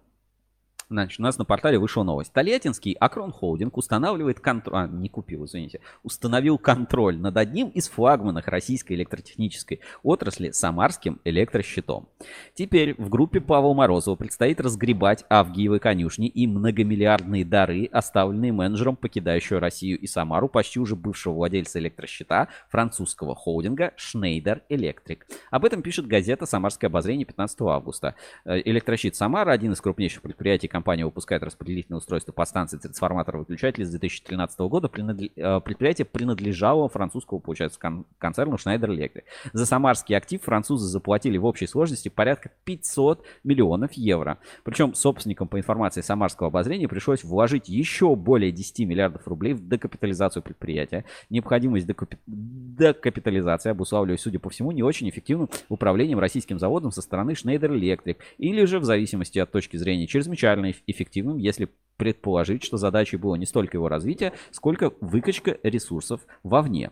Значит, 0.89 1.19
у 1.19 1.23
нас 1.23 1.37
на 1.37 1.45
портале 1.45 1.77
вышла 1.77 2.01
новость. 2.01 2.33
Тольяттинский 2.33 2.93
Акрон 2.93 3.31
Холдинг 3.31 3.77
устанавливает 3.77 4.39
контроль... 4.39 4.79
А, 4.79 4.87
не 4.87 5.07
купил, 5.07 5.45
извините. 5.45 5.81
Установил 6.01 6.57
контроль 6.57 7.15
над 7.15 7.37
одним 7.37 7.69
из 7.69 7.87
флагманов 7.89 8.47
российской 8.47 8.93
электротехнической 8.93 9.81
отрасли 10.01 10.49
Самарским 10.49 11.19
электрощитом. 11.25 12.07
Теперь 12.55 12.95
в 12.97 13.09
группе 13.09 13.39
Павла 13.39 13.75
Морозова 13.75 14.15
предстоит 14.15 14.59
разгребать 14.59 15.25
Авгиевы 15.29 15.77
конюшни 15.77 16.27
и 16.27 16.47
многомиллиардные 16.47 17.45
дары, 17.45 17.85
оставленные 17.91 18.51
менеджером, 18.51 18.95
покидающего 18.95 19.59
Россию 19.59 19.99
и 19.99 20.07
Самару, 20.07 20.49
почти 20.49 20.79
уже 20.79 20.95
бывшего 20.95 21.33
владельца 21.33 21.77
электрощита 21.77 22.47
французского 22.67 23.35
холдинга 23.35 23.93
Schneider 23.95 24.61
Electric. 24.69 25.19
Об 25.51 25.65
этом 25.65 25.83
пишет 25.83 26.07
газета 26.07 26.47
«Самарское 26.47 26.89
обозрение» 26.89 27.25
15 27.25 27.61
августа. 27.61 28.15
Э, 28.43 28.59
электрощит 28.65 29.15
Самара, 29.15 29.51
один 29.51 29.73
из 29.73 29.81
крупнейших 29.81 30.23
предприятий 30.23 30.67
компания 30.79 31.03
выпускает 31.03 31.43
распределительное 31.43 31.97
устройство 31.97 32.31
подстанции 32.31 32.77
трансформаторов 32.77 33.41
выключателей 33.41 33.85
с 33.85 33.89
2013 33.89 34.59
года. 34.61 34.89
Э, 35.35 35.59
предприятие 35.59 36.05
принадлежало 36.05 36.87
французскому, 36.87 37.41
получается, 37.41 37.77
концерну 38.17 38.55
Schneider 38.55 38.87
Electric. 38.87 39.23
За 39.51 39.65
самарский 39.65 40.15
актив 40.15 40.41
французы 40.41 40.87
заплатили 40.87 41.37
в 41.37 41.43
общей 41.43 41.67
сложности 41.67 42.07
порядка 42.07 42.51
500 42.63 43.25
миллионов 43.43 43.91
евро. 43.93 44.37
Причем 44.63 44.93
собственникам, 44.93 45.49
по 45.49 45.57
информации 45.57 45.99
самарского 45.99 46.47
обозрения, 46.47 46.87
пришлось 46.87 47.25
вложить 47.25 47.67
еще 47.67 48.15
более 48.15 48.53
10 48.53 48.87
миллиардов 48.87 49.27
рублей 49.27 49.53
в 49.53 49.67
декапитализацию 49.67 50.41
предприятия. 50.43 51.03
Необходимость 51.29 51.87
декапи... 51.87 52.17
декапитализации 52.25 53.71
обуславливалась, 53.71 54.21
судя 54.21 54.39
по 54.39 54.49
всему, 54.49 54.71
не 54.71 54.81
очень 54.83 55.09
эффективным 55.09 55.49
управлением 55.67 56.19
российским 56.19 56.57
заводом 56.57 56.91
со 56.91 57.01
стороны 57.01 57.31
Schneider 57.31 57.69
Electric 57.69 58.15
или 58.37 58.63
же, 58.63 58.79
в 58.79 58.85
зависимости 58.85 59.39
от 59.39 59.51
точки 59.51 59.75
зрения, 59.75 60.07
чрезвычайно 60.07 60.68
эффективным, 60.87 61.37
если 61.37 61.69
предположить, 61.97 62.63
что 62.63 62.77
задачей 62.77 63.17
было 63.17 63.35
не 63.35 63.45
столько 63.45 63.77
его 63.77 63.89
развитие, 63.89 64.33
сколько 64.51 64.93
выкачка 65.01 65.57
ресурсов 65.63 66.21
вовне. 66.43 66.91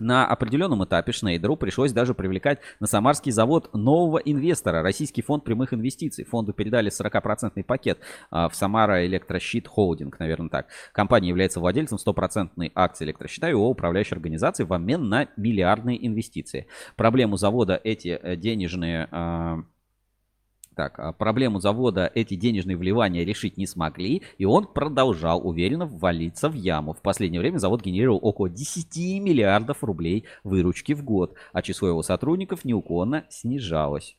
На 0.00 0.26
определенном 0.26 0.84
этапе 0.84 1.12
Шнейдеру 1.12 1.56
пришлось 1.56 1.92
даже 1.92 2.14
привлекать 2.14 2.60
на 2.78 2.86
Самарский 2.86 3.32
завод 3.32 3.74
нового 3.74 4.18
инвестора, 4.18 4.82
Российский 4.82 5.22
фонд 5.22 5.44
прямых 5.44 5.74
инвестиций. 5.74 6.24
Фонду 6.24 6.52
передали 6.52 6.90
40% 6.90 7.62
пакет 7.64 7.98
а, 8.30 8.48
в 8.48 8.54
Самара 8.54 9.04
Электрощит 9.06 9.66
Холдинг, 9.66 10.18
наверное 10.20 10.50
так. 10.50 10.68
Компания 10.92 11.28
является 11.28 11.58
владельцем 11.58 11.98
100% 11.98 12.70
акций 12.74 13.06
электрощита 13.06 13.48
и 13.48 13.50
его 13.50 13.68
управляющей 13.68 14.14
организации 14.14 14.64
в 14.64 14.72
обмен 14.72 15.08
на 15.08 15.28
миллиардные 15.36 16.06
инвестиции. 16.06 16.68
Проблему 16.94 17.36
завода 17.36 17.80
эти 17.82 18.08
э, 18.08 18.36
денежные 18.36 19.08
а, 19.10 19.64
так, 20.78 21.00
а 21.00 21.12
проблему 21.12 21.58
завода 21.58 22.08
эти 22.14 22.36
денежные 22.36 22.76
вливания 22.76 23.24
решить 23.24 23.56
не 23.56 23.66
смогли, 23.66 24.22
и 24.38 24.44
он 24.44 24.64
продолжал 24.64 25.44
уверенно 25.44 25.86
ввалиться 25.86 26.48
в 26.48 26.54
яму. 26.54 26.92
В 26.92 27.02
последнее 27.02 27.40
время 27.40 27.58
завод 27.58 27.82
генерировал 27.82 28.20
около 28.22 28.48
10 28.48 29.20
миллиардов 29.20 29.82
рублей 29.82 30.24
выручки 30.44 30.92
в 30.92 31.02
год, 31.02 31.34
а 31.52 31.62
число 31.62 31.88
его 31.88 32.04
сотрудников 32.04 32.64
неуклонно 32.64 33.24
снижалось. 33.28 34.16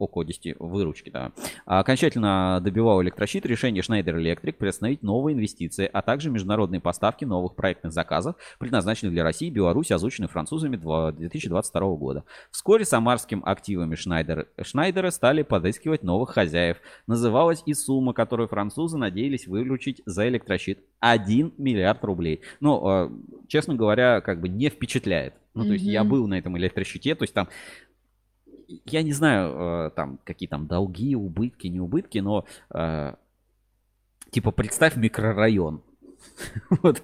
Около 0.00 0.24
10 0.24 0.56
выручки, 0.58 1.10
да. 1.10 1.32
А 1.66 1.80
окончательно 1.80 2.58
добивал 2.62 3.02
электрощит 3.02 3.44
решение 3.44 3.82
Schneider 3.82 4.16
Electric 4.16 4.54
приостановить 4.54 5.02
новые 5.02 5.36
инвестиции, 5.36 5.90
а 5.92 6.00
также 6.00 6.30
международные 6.30 6.80
поставки 6.80 7.26
новых 7.26 7.54
проектных 7.54 7.92
заказов, 7.92 8.36
предназначенных 8.58 9.12
для 9.12 9.24
России 9.24 9.48
и 9.48 9.50
Беларуси, 9.50 9.92
озвученных 9.92 10.30
французами 10.30 10.76
2022 10.76 11.96
года. 11.96 12.24
Вскоре 12.50 12.86
самарским 12.86 13.42
активами 13.44 13.94
Schneider, 13.94 14.46
Schneider 14.58 15.10
стали 15.10 15.42
подыскивать 15.42 16.02
новых 16.02 16.30
хозяев. 16.30 16.78
Называлась 17.06 17.62
и 17.66 17.74
сумма, 17.74 18.14
которую 18.14 18.48
французы 18.48 18.96
надеялись 18.96 19.46
выручить 19.46 20.00
за 20.06 20.26
электрощит. 20.28 20.78
1 21.00 21.52
миллиард 21.58 22.02
рублей. 22.04 22.40
Ну, 22.60 22.86
а, 22.86 23.12
честно 23.48 23.74
говоря, 23.74 24.22
как 24.22 24.40
бы 24.40 24.48
не 24.48 24.70
впечатляет. 24.70 25.34
Ну, 25.52 25.64
то 25.64 25.72
есть 25.72 25.84
mm-hmm. 25.84 25.90
я 25.92 26.04
был 26.04 26.28
на 26.28 26.38
этом 26.38 26.56
электрощите, 26.56 27.14
то 27.16 27.24
есть 27.24 27.34
там 27.34 27.48
я 28.86 29.02
не 29.02 29.12
знаю, 29.12 29.86
э, 29.86 29.90
там, 29.90 30.18
какие 30.24 30.48
там 30.48 30.66
долги, 30.66 31.14
убытки, 31.16 31.66
не 31.66 31.80
убытки, 31.80 32.18
но 32.18 32.44
э, 32.72 33.14
типа 34.30 34.50
представь 34.50 34.96
микрорайон. 34.96 35.82
Вот. 36.70 37.02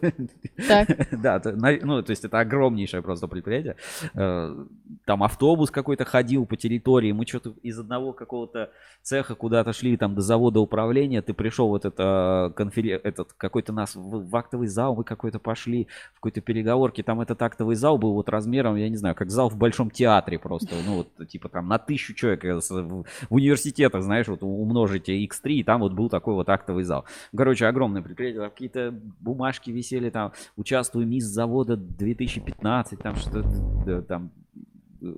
Так. 0.68 0.88
Да, 1.10 1.40
ну, 1.82 2.02
то 2.02 2.10
есть 2.10 2.24
это 2.24 2.40
огромнейшее 2.40 3.02
просто 3.02 3.26
предприятие. 3.28 3.76
Э, 4.14 4.64
там 5.04 5.22
автобус 5.22 5.70
какой-то 5.70 6.04
ходил 6.04 6.46
по 6.46 6.56
территории, 6.56 7.12
мы 7.12 7.26
что-то 7.26 7.54
из 7.62 7.78
одного 7.78 8.12
какого-то 8.12 8.70
цеха 9.02 9.34
куда-то 9.34 9.72
шли, 9.72 9.96
там 9.96 10.14
до 10.14 10.20
завода 10.20 10.60
управления, 10.60 11.22
ты 11.22 11.32
пришел 11.32 11.68
вот 11.68 11.84
это, 11.84 12.52
конфер... 12.56 13.00
этот 13.04 13.32
какой-то 13.34 13.72
нас 13.72 13.94
в, 13.94 14.36
актовый 14.36 14.68
зал, 14.68 14.96
мы 14.96 15.04
какой-то 15.04 15.38
пошли 15.38 15.86
в 16.12 16.16
какой-то 16.16 16.40
переговорке, 16.40 17.02
там 17.02 17.20
этот 17.20 17.40
актовый 17.42 17.76
зал 17.76 17.98
был 17.98 18.14
вот 18.14 18.28
размером, 18.28 18.76
я 18.76 18.88
не 18.88 18.96
знаю, 18.96 19.14
как 19.14 19.30
зал 19.30 19.48
в 19.48 19.56
большом 19.56 19.90
театре 19.90 20.38
просто, 20.38 20.74
ну 20.84 20.96
вот 20.96 21.28
типа 21.28 21.48
там 21.48 21.68
на 21.68 21.78
тысячу 21.78 22.14
человек 22.14 22.44
э, 22.44 22.54
в, 22.54 23.04
в 23.04 23.04
университетах, 23.30 24.02
знаешь, 24.02 24.28
вот 24.28 24.42
умножите 24.42 25.24
x3, 25.24 25.52
и 25.52 25.64
там 25.64 25.80
вот 25.80 25.92
был 25.92 26.08
такой 26.08 26.34
вот 26.34 26.48
актовый 26.48 26.84
зал. 26.84 27.04
Короче, 27.36 27.66
огромное 27.66 28.02
предприятие, 28.02 28.48
какие-то 28.48 28.94
бумажки 29.20 29.70
висели 29.70 30.10
там, 30.10 30.32
участвую 30.56 31.06
мисс 31.06 31.24
завода 31.24 31.76
2015, 31.76 32.98
там 32.98 33.16
что-то 33.16 34.02
там 34.02 34.32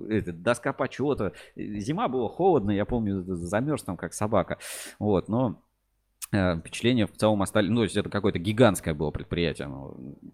это, 0.09 0.33
доска 0.33 0.73
почета. 0.73 1.33
Зима 1.55 2.07
была 2.07 2.29
холодно, 2.29 2.71
я 2.71 2.85
помню, 2.85 3.23
замерз 3.23 3.83
там 3.83 3.97
как 3.97 4.13
собака. 4.13 4.57
Вот, 4.99 5.29
но 5.29 5.61
э, 6.31 6.57
впечатление 6.59 7.07
в 7.07 7.13
целом 7.13 7.41
остались, 7.41 7.69
ну, 7.69 7.77
то 7.77 7.83
есть 7.83 7.97
это 7.97 8.09
какое-то 8.09 8.39
гигантское 8.39 8.93
было 8.93 9.11
предприятие, 9.11 9.69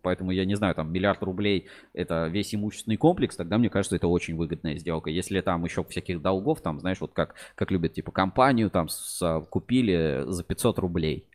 поэтому 0.01 0.31
я 0.31 0.45
не 0.45 0.55
знаю, 0.55 0.75
там 0.75 0.91
миллиард 0.91 1.23
рублей 1.23 1.67
это 1.93 2.27
весь 2.27 2.53
имущественный 2.53 2.97
комплекс, 2.97 3.35
тогда 3.35 3.57
мне 3.57 3.69
кажется, 3.69 3.95
это 3.95 4.07
очень 4.07 4.35
выгодная 4.35 4.77
сделка. 4.77 5.09
Если 5.09 5.39
там 5.41 5.63
еще 5.63 5.83
всяких 5.83 6.21
долгов, 6.21 6.61
там, 6.61 6.79
знаешь, 6.79 7.01
вот 7.01 7.13
как, 7.13 7.35
как 7.55 7.71
любят, 7.71 7.93
типа, 7.93 8.11
компанию 8.11 8.69
там 8.69 8.89
с, 8.89 9.45
купили 9.49 10.23
за 10.27 10.43
500 10.43 10.79
рублей, 10.79 11.27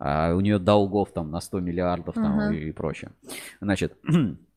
а 0.00 0.34
у 0.34 0.40
нее 0.40 0.58
долгов 0.58 1.12
там 1.12 1.30
на 1.30 1.40
100 1.40 1.60
миллиардов 1.60 2.14
там 2.14 2.40
uh-huh. 2.40 2.56
и, 2.56 2.68
и 2.70 2.72
прочее. 2.72 3.12
Значит, 3.60 3.98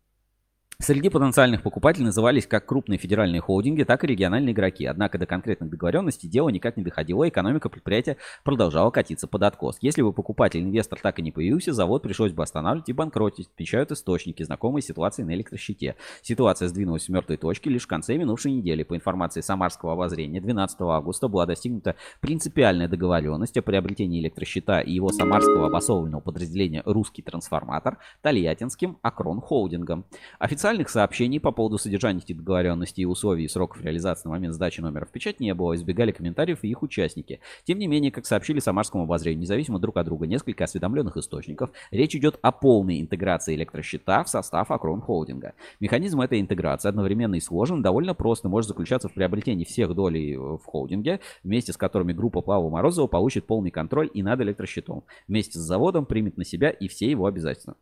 Среди 0.83 1.07
потенциальных 1.07 1.61
покупателей 1.61 2.07
назывались 2.07 2.45
как 2.45 2.65
крупные 2.65 2.97
федеральные 2.97 3.39
холдинги, 3.39 3.83
так 3.83 4.03
и 4.03 4.07
региональные 4.07 4.51
игроки. 4.51 4.85
Однако 4.85 5.17
до 5.17 5.25
конкретных 5.25 5.69
договоренностей 5.69 6.27
дело 6.27 6.49
никак 6.49 6.75
не 6.75 6.83
доходило, 6.83 7.29
экономика 7.29 7.69
предприятия 7.69 8.17
продолжала 8.43 8.91
катиться 8.91 9.25
под 9.25 9.43
откос. 9.43 9.77
Если 9.79 10.01
бы 10.01 10.11
покупатель-инвестор 10.11 10.99
так 11.01 11.19
и 11.19 11.21
не 11.21 11.31
появился, 11.31 11.71
завод 11.71 12.03
пришлось 12.03 12.33
бы 12.33 12.43
останавливать 12.43 12.89
и 12.89 12.91
банкротить, 12.91 13.47
отвечают 13.53 13.93
источники, 13.93 14.43
знакомые 14.43 14.83
ситуации 14.83 15.23
на 15.23 15.33
электрощите. 15.33 15.95
Ситуация 16.21 16.67
сдвинулась 16.67 17.03
с 17.05 17.09
мертвой 17.09 17.37
точки 17.37 17.69
лишь 17.69 17.83
в 17.83 17.87
конце 17.87 18.17
минувшей 18.17 18.51
недели. 18.51 18.83
По 18.83 18.97
информации 18.97 19.39
Самарского 19.39 19.93
обозрения, 19.93 20.41
12 20.41 20.81
августа 20.81 21.29
была 21.29 21.45
достигнута 21.45 21.95
принципиальная 22.19 22.89
договоренность 22.89 23.55
о 23.55 23.61
приобретении 23.61 24.19
электрощита 24.19 24.81
и 24.81 24.91
его 24.91 25.13
самарского 25.13 25.67
обособленного 25.67 26.19
подразделения 26.19 26.83
«Русский 26.83 27.21
трансформатор» 27.21 27.99
Тольяттинским 28.21 28.97
Акрон 29.01 29.39
Холдингом. 29.39 30.03
Официально 30.39 30.72
Официальных 30.73 30.89
сообщений 30.89 31.39
по 31.39 31.51
поводу 31.51 31.77
содержания 31.77 32.19
этих 32.19 32.37
договоренностей 32.37 33.03
и 33.03 33.05
условий 33.05 33.43
и 33.43 33.47
сроков 33.47 33.83
реализации 33.83 34.27
на 34.27 34.31
момент 34.31 34.55
сдачи 34.55 34.81
номера 34.81 35.05
в 35.05 35.11
печать 35.11 35.39
не 35.39 35.53
было, 35.53 35.75
избегали 35.75 36.11
комментариев 36.11 36.63
и 36.63 36.67
их 36.67 36.81
участники. 36.81 37.41
Тем 37.63 37.77
не 37.77 37.85
менее, 37.85 38.11
как 38.11 38.25
сообщили 38.25 38.57
Самарскому 38.57 39.03
обозрению, 39.03 39.41
независимо 39.41 39.77
друг 39.77 39.97
от 39.97 40.07
друга 40.07 40.25
несколько 40.25 40.63
осведомленных 40.63 41.15
источников, 41.15 41.69
речь 41.91 42.15
идет 42.15 42.39
о 42.41 42.51
полной 42.51 43.01
интеграции 43.01 43.53
электросчета 43.53 44.23
в 44.23 44.29
состав 44.29 44.71
Акрон 44.71 45.01
Холдинга. 45.01 45.53
Механизм 45.79 46.21
этой 46.21 46.41
интеграции 46.41 46.89
одновременно 46.89 47.35
и 47.35 47.39
сложен, 47.39 47.83
довольно 47.83 48.15
просто 48.15 48.49
может 48.49 48.67
заключаться 48.67 49.09
в 49.09 49.13
приобретении 49.13 49.65
всех 49.65 49.93
долей 49.93 50.35
в 50.37 50.63
холдинге, 50.65 51.19
вместе 51.43 51.71
с 51.71 51.77
которыми 51.77 52.13
группа 52.13 52.41
Павла 52.41 52.71
Морозова 52.71 53.05
получит 53.05 53.45
полный 53.45 53.69
контроль 53.69 54.09
и 54.11 54.23
над 54.23 54.41
электросчетом. 54.41 55.03
Вместе 55.27 55.59
с 55.59 55.61
заводом 55.61 56.07
примет 56.07 56.37
на 56.37 56.43
себя 56.43 56.71
и 56.71 56.87
все 56.87 57.11
его 57.11 57.27
обязательства. 57.27 57.75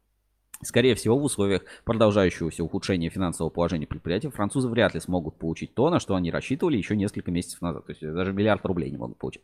Скорее 0.63 0.95
всего, 0.95 1.17
в 1.17 1.23
условиях 1.23 1.63
продолжающегося 1.83 2.63
ухудшения 2.63 3.09
финансового 3.09 3.49
положения 3.51 3.87
предприятия 3.87 4.29
французы 4.29 4.67
вряд 4.67 4.93
ли 4.93 4.99
смогут 4.99 5.35
получить 5.35 5.73
то, 5.73 5.89
на 5.89 5.99
что 5.99 6.15
они 6.15 6.31
рассчитывали 6.31 6.77
еще 6.77 6.95
несколько 6.95 7.31
месяцев 7.31 7.61
назад. 7.61 7.85
То 7.85 7.91
есть 7.91 8.01
даже 8.01 8.33
миллиард 8.33 8.65
рублей 8.65 8.91
не 8.91 8.97
могут 8.97 9.17
получить. 9.17 9.43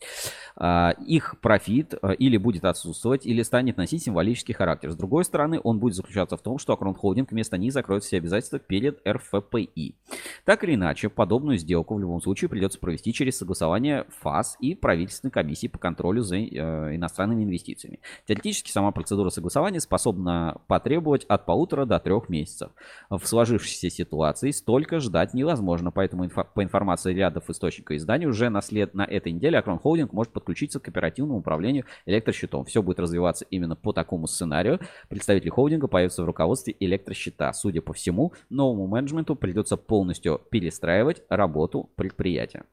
А, 0.55 0.91
их 1.05 1.39
профит 1.41 1.95
а, 2.01 2.11
или 2.11 2.37
будет 2.37 2.65
отсутствовать, 2.65 3.25
или 3.25 3.41
станет 3.41 3.77
носить 3.77 4.03
символический 4.03 4.53
характер. 4.53 4.91
С 4.91 4.95
другой 4.95 5.25
стороны, 5.25 5.59
он 5.63 5.79
будет 5.79 5.95
заключаться 5.95 6.37
в 6.37 6.41
том, 6.41 6.59
что 6.59 6.73
Акрон 6.73 6.93
Холдинг 6.93 7.31
вместо 7.31 7.57
них 7.57 7.73
закроет 7.73 8.03
все 8.03 8.17
обязательства 8.17 8.59
перед 8.59 8.99
РФПИ. 9.07 9.95
Так 10.45 10.63
или 10.63 10.75
иначе, 10.75 11.09
подобную 11.09 11.57
сделку 11.57 11.95
в 11.95 11.99
любом 11.99 12.21
случае 12.21 12.49
придется 12.49 12.79
провести 12.79 13.13
через 13.13 13.37
согласование 13.37 14.05
ФАС 14.21 14.57
и 14.59 14.75
правительственной 14.75 15.31
комиссии 15.31 15.67
по 15.67 15.77
контролю 15.77 16.21
за 16.21 16.37
э, 16.37 16.95
иностранными 16.95 17.43
инвестициями. 17.43 17.99
Теоретически 18.27 18.71
сама 18.71 18.91
процедура 18.91 19.29
согласования 19.29 19.79
способна 19.79 20.61
потребовать 20.67 21.06
потребовать 21.07 21.25
от 21.25 21.45
полутора 21.45 21.85
до 21.85 21.99
трех 21.99 22.29
месяцев. 22.29 22.71
В 23.09 23.23
сложившейся 23.23 23.89
ситуации 23.89 24.51
столько 24.51 24.99
ждать 24.99 25.33
невозможно, 25.33 25.91
поэтому 25.91 26.25
инфо- 26.25 26.45
по 26.53 26.63
информации 26.63 27.13
рядов 27.13 27.49
источника 27.49 27.95
издания 27.95 28.27
уже 28.27 28.49
на, 28.49 28.61
след- 28.61 28.93
на 28.93 29.03
этой 29.03 29.31
неделе 29.31 29.57
Акрон 29.57 29.79
Холдинг 29.79 30.13
может 30.13 30.33
подключиться 30.33 30.79
к 30.79 30.87
оперативному 30.87 31.39
управлению 31.39 31.85
электросчетом. 32.05 32.65
Все 32.65 32.81
будет 32.81 32.99
развиваться 32.99 33.45
именно 33.49 33.75
по 33.75 33.93
такому 33.93 34.27
сценарию. 34.27 34.79
Представители 35.09 35.49
холдинга 35.49 35.87
появятся 35.87 36.23
в 36.23 36.25
руководстве 36.25 36.75
электросчета. 36.79 37.53
Судя 37.53 37.81
по 37.81 37.93
всему, 37.93 38.33
новому 38.49 38.87
менеджменту 38.87 39.35
придется 39.35 39.77
полностью 39.77 40.41
перестраивать 40.51 41.21
работу 41.29 41.89
предприятия. 41.95 42.63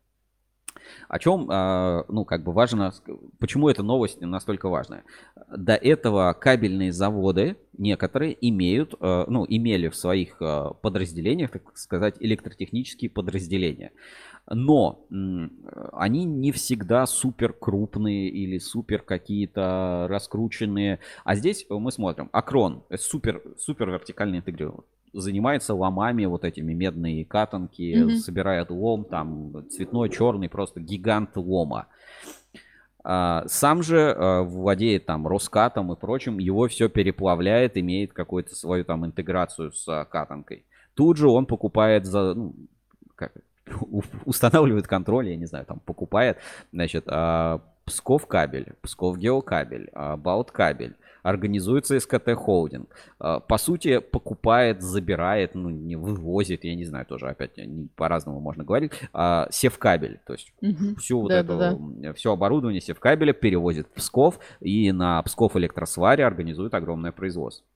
О 1.09 1.18
чем, 1.18 1.49
а, 1.51 2.05
ну, 2.09 2.24
как 2.24 2.43
бы 2.43 2.53
важно, 2.53 2.93
почему 3.39 3.68
эта 3.68 3.82
новость 3.82 4.20
настолько 4.20 4.68
важная? 4.68 5.05
До 5.55 5.74
этого 5.74 6.32
кабельные 6.32 6.93
заводы 6.93 7.57
некоторые 7.76 8.37
имеют, 8.41 8.95
а, 9.01 9.24
ну, 9.28 9.45
имели 9.49 9.89
в 9.89 9.97
своих 9.97 10.37
а, 10.41 10.74
подразделениях, 10.74 11.51
так 11.51 11.76
сказать, 11.76 12.16
электротехнические 12.20 13.11
подразделения. 13.11 13.93
Но 14.47 15.07
они 15.93 16.24
не 16.24 16.53
всегда 16.53 17.07
супер 17.07 17.55
крупные 17.55 18.28
или 18.28 18.59
супер 18.59 19.01
какие-то 19.01 20.07
раскрученные. 20.11 21.01
А 21.24 21.35
здесь 21.35 21.64
мы 21.70 21.91
смотрим. 21.91 22.28
Акрон 22.30 22.82
супер, 22.99 23.43
супер 23.57 23.91
вертикально 23.91 24.37
интегрирован 24.37 24.85
занимается 25.15 25.75
ломами, 25.75 26.27
вот 26.27 26.45
этими 26.45 26.73
медные 26.73 27.25
катанки, 27.25 27.83
mm-hmm. 27.83 28.17
собирает 28.17 28.71
лом, 28.71 29.05
там 29.05 29.65
цветной, 29.71 30.11
черный, 30.11 30.49
просто 30.49 30.81
гигант 30.81 31.37
лома. 31.37 31.87
А, 33.07 33.45
сам 33.49 33.83
же 33.83 34.15
а, 34.17 34.43
владеет 34.43 35.05
там 35.05 35.27
Роскатом 35.27 35.93
и 35.93 35.97
прочим, 35.97 36.39
его 36.39 36.67
все 36.69 36.89
переплавляет, 36.89 37.77
имеет 37.77 38.15
какую-то 38.15 38.55
свою 38.55 38.85
там 38.85 39.05
интеграцию 39.05 39.73
с 39.73 39.87
а, 39.87 40.07
катанкой. 40.07 40.65
Тут 40.95 41.19
же 41.19 41.29
он 41.29 41.45
покупает 41.45 42.07
за, 42.07 42.33
ну, 42.35 42.55
как, 43.15 43.33
устанавливает 44.25 44.87
контроль, 44.87 45.29
я 45.29 45.37
не 45.37 45.45
знаю, 45.45 45.67
там 45.67 45.81
покупает, 45.81 46.39
значит, 46.73 47.05
Псков 47.85 48.27
кабель, 48.27 48.73
Псков 48.81 49.19
геокабель, 49.19 49.91
Баут 50.17 50.51
кабель, 50.51 50.97
организуется 51.25 51.99
СКТ 51.99 52.35
холдинг. 52.35 52.95
А, 53.18 53.41
по 53.41 53.59
сути, 53.59 53.99
покупает, 53.99 54.83
забирает, 54.83 55.55
ну, 55.55 55.70
не 55.70 55.97
вывозит, 55.97 56.64
я 56.64 56.77
не 56.77 56.85
знаю, 56.85 57.07
тоже 57.07 57.29
опять 57.29 57.59
по-разному 57.97 58.41
можно 58.41 58.62
говорить, 58.62 58.93
а, 59.12 59.49
севкабель. 59.51 60.20
То 60.27 60.35
есть 60.35 60.53
угу. 60.61 60.95
всю 61.01 61.22
вот 61.22 61.31
да, 61.31 61.41
эту, 61.41 61.59
да, 61.59 61.77
да. 61.79 62.12
все 62.12 62.31
оборудование 62.31 62.81
севкабеля 62.81 63.33
перевозит 63.33 63.89
в 63.89 63.95
Псков 63.95 64.39
и 64.61 64.93
на 64.93 65.20
Псков 65.22 65.57
электросваре 65.57 66.25
организует 66.25 66.75
огромное 66.75 67.11
производство. 67.11 67.66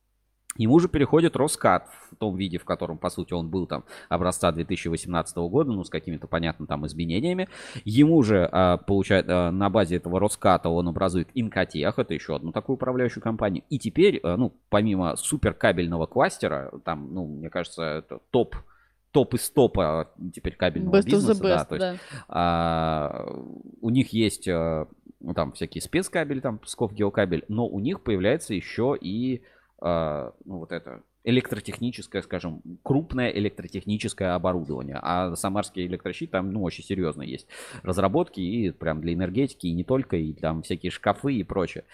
Ему 0.57 0.81
же 0.81 0.89
переходит 0.89 1.37
Роскат 1.37 1.89
в 2.11 2.17
том 2.17 2.37
виде, 2.37 2.59
в 2.59 2.65
котором, 2.65 2.99
по 2.99 3.11
сути, 3.11 3.33
он 3.33 3.49
был 3.49 3.67
там 3.67 3.85
образца 4.09 4.51
2018 4.51 5.37
года, 5.37 5.71
ну, 5.71 5.85
с 5.85 5.91
какими-то, 5.91 6.27
понятно, 6.27 6.67
там 6.67 6.85
изменениями. 6.87 7.49
Ему 7.85 8.23
же, 8.23 8.49
а, 8.51 8.77
получает, 8.79 9.27
а, 9.29 9.53
на 9.53 9.71
базе 9.71 9.97
этого 9.97 10.19
Роската 10.19 10.69
он 10.69 10.89
образует 10.89 11.29
Инкотех, 11.35 11.99
это 11.99 12.13
еще 12.13 12.35
одну 12.35 12.51
такую 12.51 12.75
управляющую 12.75 13.23
компанию. 13.23 13.63
И 13.71 13.79
теперь, 13.79 14.21
а, 14.25 14.37
ну, 14.37 14.53
помимо 14.69 15.15
суперкабельного 15.17 16.07
кластера, 16.07 16.73
там, 16.85 17.15
ну, 17.15 17.27
мне 17.27 17.51
кажется, 17.51 17.83
это 17.83 18.21
топ 18.31 18.57
топ 19.11 19.33
из 19.35 19.49
топа 19.49 20.11
теперь 20.35 20.55
кабельного 20.55 20.97
best 20.97 21.07
бизнеса. 21.07 21.43
Best, 21.43 21.49
да, 21.49 21.65
то 21.65 21.75
есть, 21.77 21.87
да. 21.87 22.25
А, 22.29 23.27
у 23.81 23.91
них 23.91 24.13
есть 24.13 24.47
ну, 24.47 25.35
там 25.35 25.53
всякие 25.53 25.83
спецкабели, 25.83 26.41
там 26.41 26.59
Псков 26.59 26.93
геокабель, 26.93 27.45
но 27.49 27.67
у 27.67 27.81
них 27.81 28.03
появляется 28.03 28.55
еще 28.55 28.97
и 29.01 29.43
ну, 29.81 30.33
вот 30.45 30.73
это 30.73 31.03
электротехническое, 31.25 32.23
скажем, 32.23 32.63
крупное 32.83 33.31
электротехническое 33.31 34.35
оборудование. 34.35 34.99
А 35.01 35.37
самарский 35.37 35.87
электрощит 35.87 36.31
там, 36.31 36.51
ну, 36.53 36.63
очень 36.63 36.85
серьезно 36.85 37.23
есть 37.23 37.47
разработки 37.83 38.41
и 38.41 38.71
прям 38.71 39.01
для 39.01 39.15
энергетики, 39.15 39.67
и 39.67 39.75
не 39.75 39.85
только, 39.85 40.17
и 40.17 40.33
там 40.33 40.63
всякие 40.63 40.91
шкафы 40.91 41.35
и 41.35 41.45
прочее. 41.45 41.85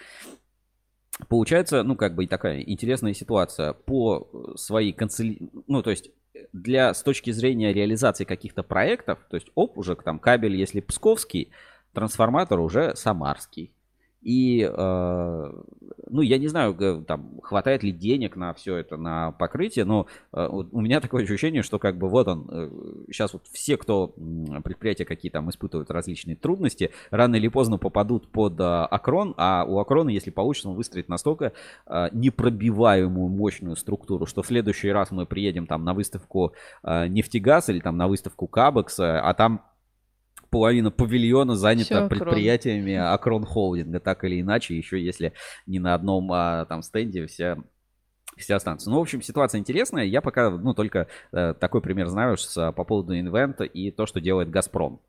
Получается, 1.27 1.83
ну, 1.83 1.95
как 1.95 2.15
бы 2.15 2.23
и 2.23 2.27
такая 2.27 2.61
интересная 2.61 3.13
ситуация. 3.13 3.73
По 3.73 4.27
своей 4.55 4.93
канцелярии, 4.93 5.49
ну, 5.67 5.83
то 5.83 5.89
есть 5.89 6.11
для, 6.53 6.93
с 6.93 7.03
точки 7.03 7.31
зрения 7.31 7.73
реализации 7.73 8.23
каких-то 8.23 8.63
проектов, 8.63 9.19
то 9.29 9.35
есть, 9.35 9.47
оп, 9.55 9.77
уже 9.77 9.95
там 9.95 10.19
кабель, 10.19 10.55
если 10.55 10.79
псковский, 10.79 11.51
трансформатор 11.93 12.59
уже 12.59 12.95
самарский. 12.95 13.74
И, 14.25 14.67
э, 14.67 15.51
ну, 16.09 16.21
я 16.21 16.39
не 16.39 16.47
знаю, 16.47 16.73
там, 17.07 17.39
хватает 17.43 17.83
ли 17.83 17.91
денег 17.91 18.35
на 18.35 18.55
все 18.55 18.75
это, 18.77 18.97
на 18.97 19.33
покрытие, 19.33 19.85
но 19.85 20.07
э, 20.33 20.47
у 20.49 20.81
меня 20.81 20.99
такое 20.99 21.23
ощущение, 21.23 21.61
что 21.61 21.77
как 21.77 21.99
бы 21.99 22.09
вот 22.09 22.27
он, 22.27 22.49
э, 22.51 22.69
сейчас 23.11 23.33
вот 23.33 23.43
все, 23.51 23.77
кто 23.77 24.15
предприятия 24.63 25.05
какие 25.05 25.31
там 25.31 25.51
испытывают 25.51 25.91
различные 25.91 26.35
трудности, 26.35 26.89
рано 27.11 27.35
или 27.35 27.47
поздно 27.49 27.77
попадут 27.77 28.27
под 28.31 28.55
Акрон, 28.59 29.35
а 29.37 29.63
у 29.63 29.77
Акрона, 29.77 30.09
если 30.09 30.31
получится, 30.31 30.69
он 30.69 30.75
выстроит 30.75 31.07
настолько 31.07 31.53
непробиваемую 31.87 33.29
мощную 33.29 33.75
структуру, 33.75 34.25
что 34.25 34.41
в 34.41 34.47
следующий 34.47 34.89
раз 34.89 35.11
мы 35.11 35.27
приедем 35.27 35.67
там 35.67 35.83
на 35.83 35.93
выставку 35.93 36.53
нефтегаз 36.83 37.69
или 37.69 37.79
там 37.79 37.95
на 37.95 38.07
выставку 38.07 38.47
Кабекса, 38.47 39.21
а 39.21 39.35
там 39.35 39.61
половина 40.55 40.89
павильона 40.89 41.57
занята 41.57 42.07
Все, 42.07 42.07
предприятиями 42.07 42.93
Акрон 42.93 43.43
Холдинга, 43.43 43.99
так 43.99 44.23
или 44.23 44.39
иначе, 44.39 44.77
еще 44.77 45.03
если 45.03 45.33
не 45.65 45.79
на 45.79 45.93
одном 45.93 46.31
а, 46.31 46.63
там 46.63 46.81
стенде 46.81 47.27
все 47.27 47.57
все 48.37 48.55
останутся. 48.55 48.89
Ну, 48.89 48.99
в 48.99 49.01
общем, 49.01 49.21
ситуация 49.21 49.59
интересная. 49.59 50.05
Я 50.05 50.21
пока, 50.21 50.49
ну, 50.49 50.73
только 50.73 51.07
э, 51.33 51.53
такой 51.59 51.81
пример 51.81 52.07
знаю 52.07 52.37
с, 52.37 52.71
по 52.71 52.83
поводу 52.85 53.17
инвента 53.17 53.65
и 53.65 53.91
то, 53.91 54.05
что 54.05 54.21
делает 54.21 54.49
Газпром. 54.49 55.01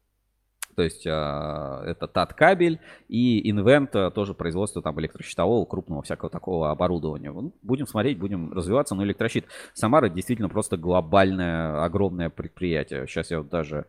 То 0.76 0.82
есть 0.82 1.06
э, 1.06 1.10
это 1.10 2.06
ТАТ-кабель 2.06 2.80
и 3.08 3.50
Invent 3.50 3.88
э, 3.94 4.10
тоже 4.10 4.34
производство 4.34 4.82
там 4.82 5.00
электрощитового, 5.00 5.64
крупного 5.64 6.02
всякого 6.02 6.28
такого 6.28 6.70
оборудования. 6.70 7.32
Ну, 7.32 7.54
будем 7.62 7.86
смотреть, 7.86 8.18
будем 8.18 8.52
развиваться. 8.52 8.94
Но 8.94 9.02
электрощит 9.02 9.46
Самара 9.72 10.10
действительно 10.10 10.50
просто 10.50 10.76
глобальное, 10.76 11.82
огромное 11.82 12.28
предприятие. 12.28 13.06
Сейчас 13.06 13.30
я 13.30 13.38
вот 13.38 13.48
даже 13.48 13.86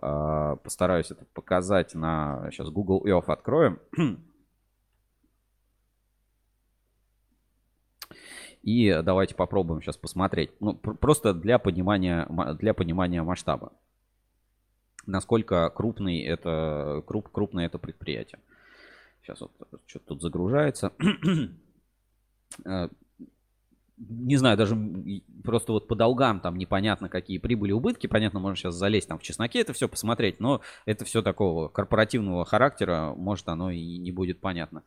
э, 0.00 0.56
постараюсь 0.64 1.10
это 1.10 1.26
показать 1.34 1.94
на... 1.94 2.48
Сейчас 2.50 2.70
Google 2.70 3.04
Earth 3.06 3.26
откроем. 3.30 3.78
И 8.62 8.98
давайте 9.04 9.34
попробуем 9.34 9.82
сейчас 9.82 9.98
посмотреть. 9.98 10.52
Ну, 10.60 10.72
просто 10.74 11.34
для 11.34 11.58
понимания, 11.58 12.26
для 12.58 12.72
понимания 12.72 13.22
масштаба 13.22 13.72
насколько 15.10 15.68
крупный 15.70 16.20
это, 16.22 17.02
круп, 17.06 17.28
крупное 17.30 17.66
это 17.66 17.78
предприятие. 17.78 18.40
Сейчас 19.22 19.40
вот 19.40 19.52
что-то 19.86 20.06
тут 20.06 20.22
загружается. 20.22 20.92
Э, 22.64 22.88
не 23.96 24.36
знаю, 24.36 24.56
даже 24.56 24.76
просто 25.44 25.72
вот 25.72 25.86
по 25.86 25.94
долгам 25.94 26.40
там 26.40 26.56
непонятно 26.56 27.08
какие 27.08 27.38
прибыли, 27.38 27.70
убытки. 27.72 28.06
Понятно, 28.06 28.40
можно 28.40 28.56
сейчас 28.56 28.74
залезть 28.74 29.08
там 29.08 29.18
в 29.18 29.22
чесноке 29.22 29.60
это 29.60 29.72
все 29.72 29.88
посмотреть, 29.88 30.40
но 30.40 30.62
это 30.84 31.04
все 31.04 31.22
такого 31.22 31.68
корпоративного 31.68 32.44
характера, 32.44 33.14
может 33.16 33.48
оно 33.48 33.70
и 33.70 33.98
не 33.98 34.10
будет 34.10 34.40
понятно. 34.40 34.82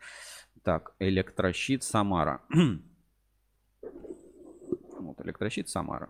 Так, 0.63 0.93
электрощит 0.99 1.83
Самара. 1.83 2.41
вот, 4.99 5.21
электрощит 5.21 5.69
Самара. 5.69 6.09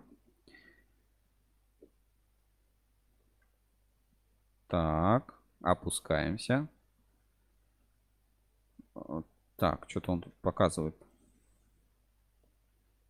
Так, 4.74 5.40
опускаемся. 5.62 6.68
Так, 9.56 9.86
что-то 9.88 10.12
он 10.14 10.22
тут 10.22 10.34
показывает. 10.38 10.96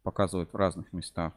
Показывает 0.02 0.52
в 0.52 0.58
разных 0.58 0.92
местах. 0.92 1.34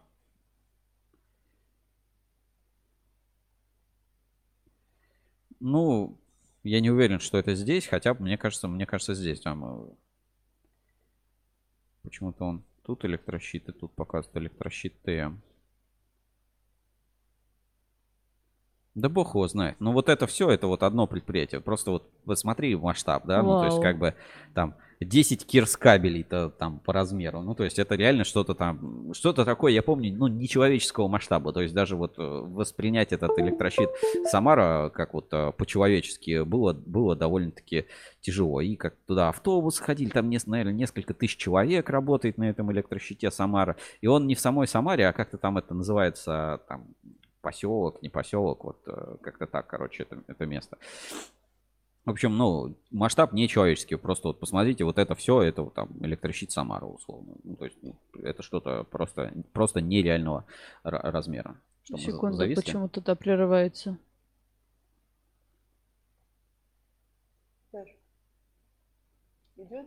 Ну, 5.60 6.18
я 6.64 6.80
не 6.80 6.90
уверен, 6.90 7.20
что 7.20 7.38
это 7.38 7.54
здесь, 7.54 7.86
хотя 7.86 8.12
мне 8.14 8.36
кажется, 8.36 8.66
мне 8.66 8.84
кажется 8.84 9.14
здесь. 9.14 9.40
Там 9.42 9.64
э, 9.64 9.94
почему-то 12.02 12.46
он 12.46 12.64
тут 12.82 13.04
электрощит 13.04 13.66
тут 13.78 13.92
показывает 13.94 14.36
электрощит. 14.38 14.96
Да 18.96 19.10
бог 19.10 19.34
его 19.34 19.46
знает. 19.46 19.76
Но 19.78 19.90
ну, 19.90 19.92
вот 19.92 20.08
это 20.08 20.26
все, 20.26 20.50
это 20.50 20.66
вот 20.66 20.82
одно 20.82 21.06
предприятие. 21.06 21.60
Просто 21.60 21.90
вот, 21.90 22.08
вот 22.24 22.38
смотри 22.38 22.74
масштаб, 22.74 23.26
да, 23.26 23.42
Вау. 23.42 23.52
ну 23.52 23.60
то 23.60 23.66
есть 23.66 23.82
как 23.82 23.98
бы 23.98 24.14
там 24.54 24.74
10 25.00 25.46
кирс 25.46 25.76
кабелей-то 25.76 26.48
там 26.48 26.78
по 26.78 26.94
размеру. 26.94 27.42
Ну, 27.42 27.54
то 27.54 27.64
есть 27.64 27.78
это 27.78 27.94
реально 27.94 28.24
что-то 28.24 28.54
там, 28.54 29.12
что-то 29.12 29.44
такое, 29.44 29.72
я 29.72 29.82
помню, 29.82 30.14
ну, 30.16 30.26
нечеловеческого 30.28 31.08
масштаба. 31.08 31.52
То 31.52 31.60
есть 31.60 31.74
даже 31.74 31.96
вот 31.96 32.14
э, 32.18 32.22
воспринять 32.22 33.12
этот 33.12 33.38
электрощит 33.38 33.90
Самара 34.24 34.88
как 34.88 35.12
вот 35.12 35.28
э, 35.32 35.52
по-человечески 35.52 36.42
было, 36.44 36.72
было 36.72 37.14
довольно-таки 37.14 37.84
тяжело. 38.22 38.62
И 38.62 38.76
как 38.76 38.94
туда 39.06 39.28
автобус 39.28 39.78
ходили, 39.78 40.08
там, 40.08 40.30
наверное, 40.30 40.72
несколько 40.72 41.12
тысяч 41.12 41.36
человек 41.36 41.90
работает 41.90 42.38
на 42.38 42.48
этом 42.48 42.72
электрощите 42.72 43.30
Самара. 43.30 43.76
И 44.00 44.06
он 44.06 44.26
не 44.26 44.34
в 44.34 44.40
самой 44.40 44.66
Самаре, 44.66 45.06
а 45.06 45.12
как-то 45.12 45.36
там 45.36 45.58
это 45.58 45.74
называется, 45.74 46.62
там, 46.68 46.86
поселок, 47.46 48.02
не 48.02 48.08
поселок, 48.08 48.64
вот 48.64 48.78
э, 48.88 49.16
как-то 49.22 49.46
так, 49.46 49.68
короче, 49.68 50.02
это, 50.02 50.20
это 50.26 50.46
место. 50.46 50.78
В 52.04 52.10
общем, 52.10 52.36
ну, 52.36 52.74
масштаб 52.90 53.32
не 53.32 53.46
человеческий. 53.46 53.94
Просто 53.94 54.28
вот 54.28 54.40
посмотрите, 54.40 54.82
вот 54.82 54.98
это 54.98 55.14
все, 55.14 55.42
это 55.42 55.62
вот 55.62 55.74
там 55.74 55.88
электрощит 56.00 56.50
Самара, 56.50 56.86
условно. 56.86 57.34
Ну, 57.44 57.54
то 57.54 57.66
есть 57.66 57.78
ну, 57.82 57.94
это 58.20 58.42
что-то 58.42 58.82
просто, 58.82 59.32
просто 59.52 59.80
нереального 59.80 60.44
размера. 60.82 61.56
Что 61.84 61.98
Секунду, 61.98 62.44
почему 62.56 62.88
туда 62.88 63.14
прерывается? 63.14 63.96
Идет? 69.56 69.86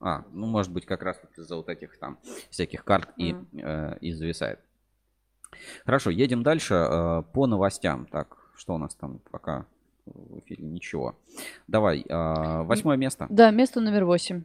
А, 0.00 0.24
ну, 0.32 0.46
может 0.46 0.72
быть, 0.72 0.86
как 0.86 1.02
раз 1.02 1.20
из-за 1.36 1.56
вот 1.56 1.68
этих 1.68 1.98
там 1.98 2.18
всяких 2.50 2.84
карт 2.84 3.10
и, 3.16 3.36
э, 3.52 3.98
и 4.00 4.12
зависает. 4.12 4.58
Хорошо, 5.84 6.10
едем 6.10 6.42
дальше 6.42 6.74
э, 6.74 7.22
по 7.32 7.46
новостям. 7.46 8.06
Так, 8.06 8.36
что 8.56 8.74
у 8.74 8.78
нас 8.78 8.94
там 8.94 9.20
пока 9.30 9.66
в 10.06 10.38
эфире 10.40 10.64
ничего. 10.64 11.16
Давай, 11.68 12.04
а, 12.08 12.62
восьмое 12.64 12.96
место. 12.96 13.26
Да, 13.30 13.50
место 13.50 13.80
номер 13.80 14.04
восемь. 14.04 14.42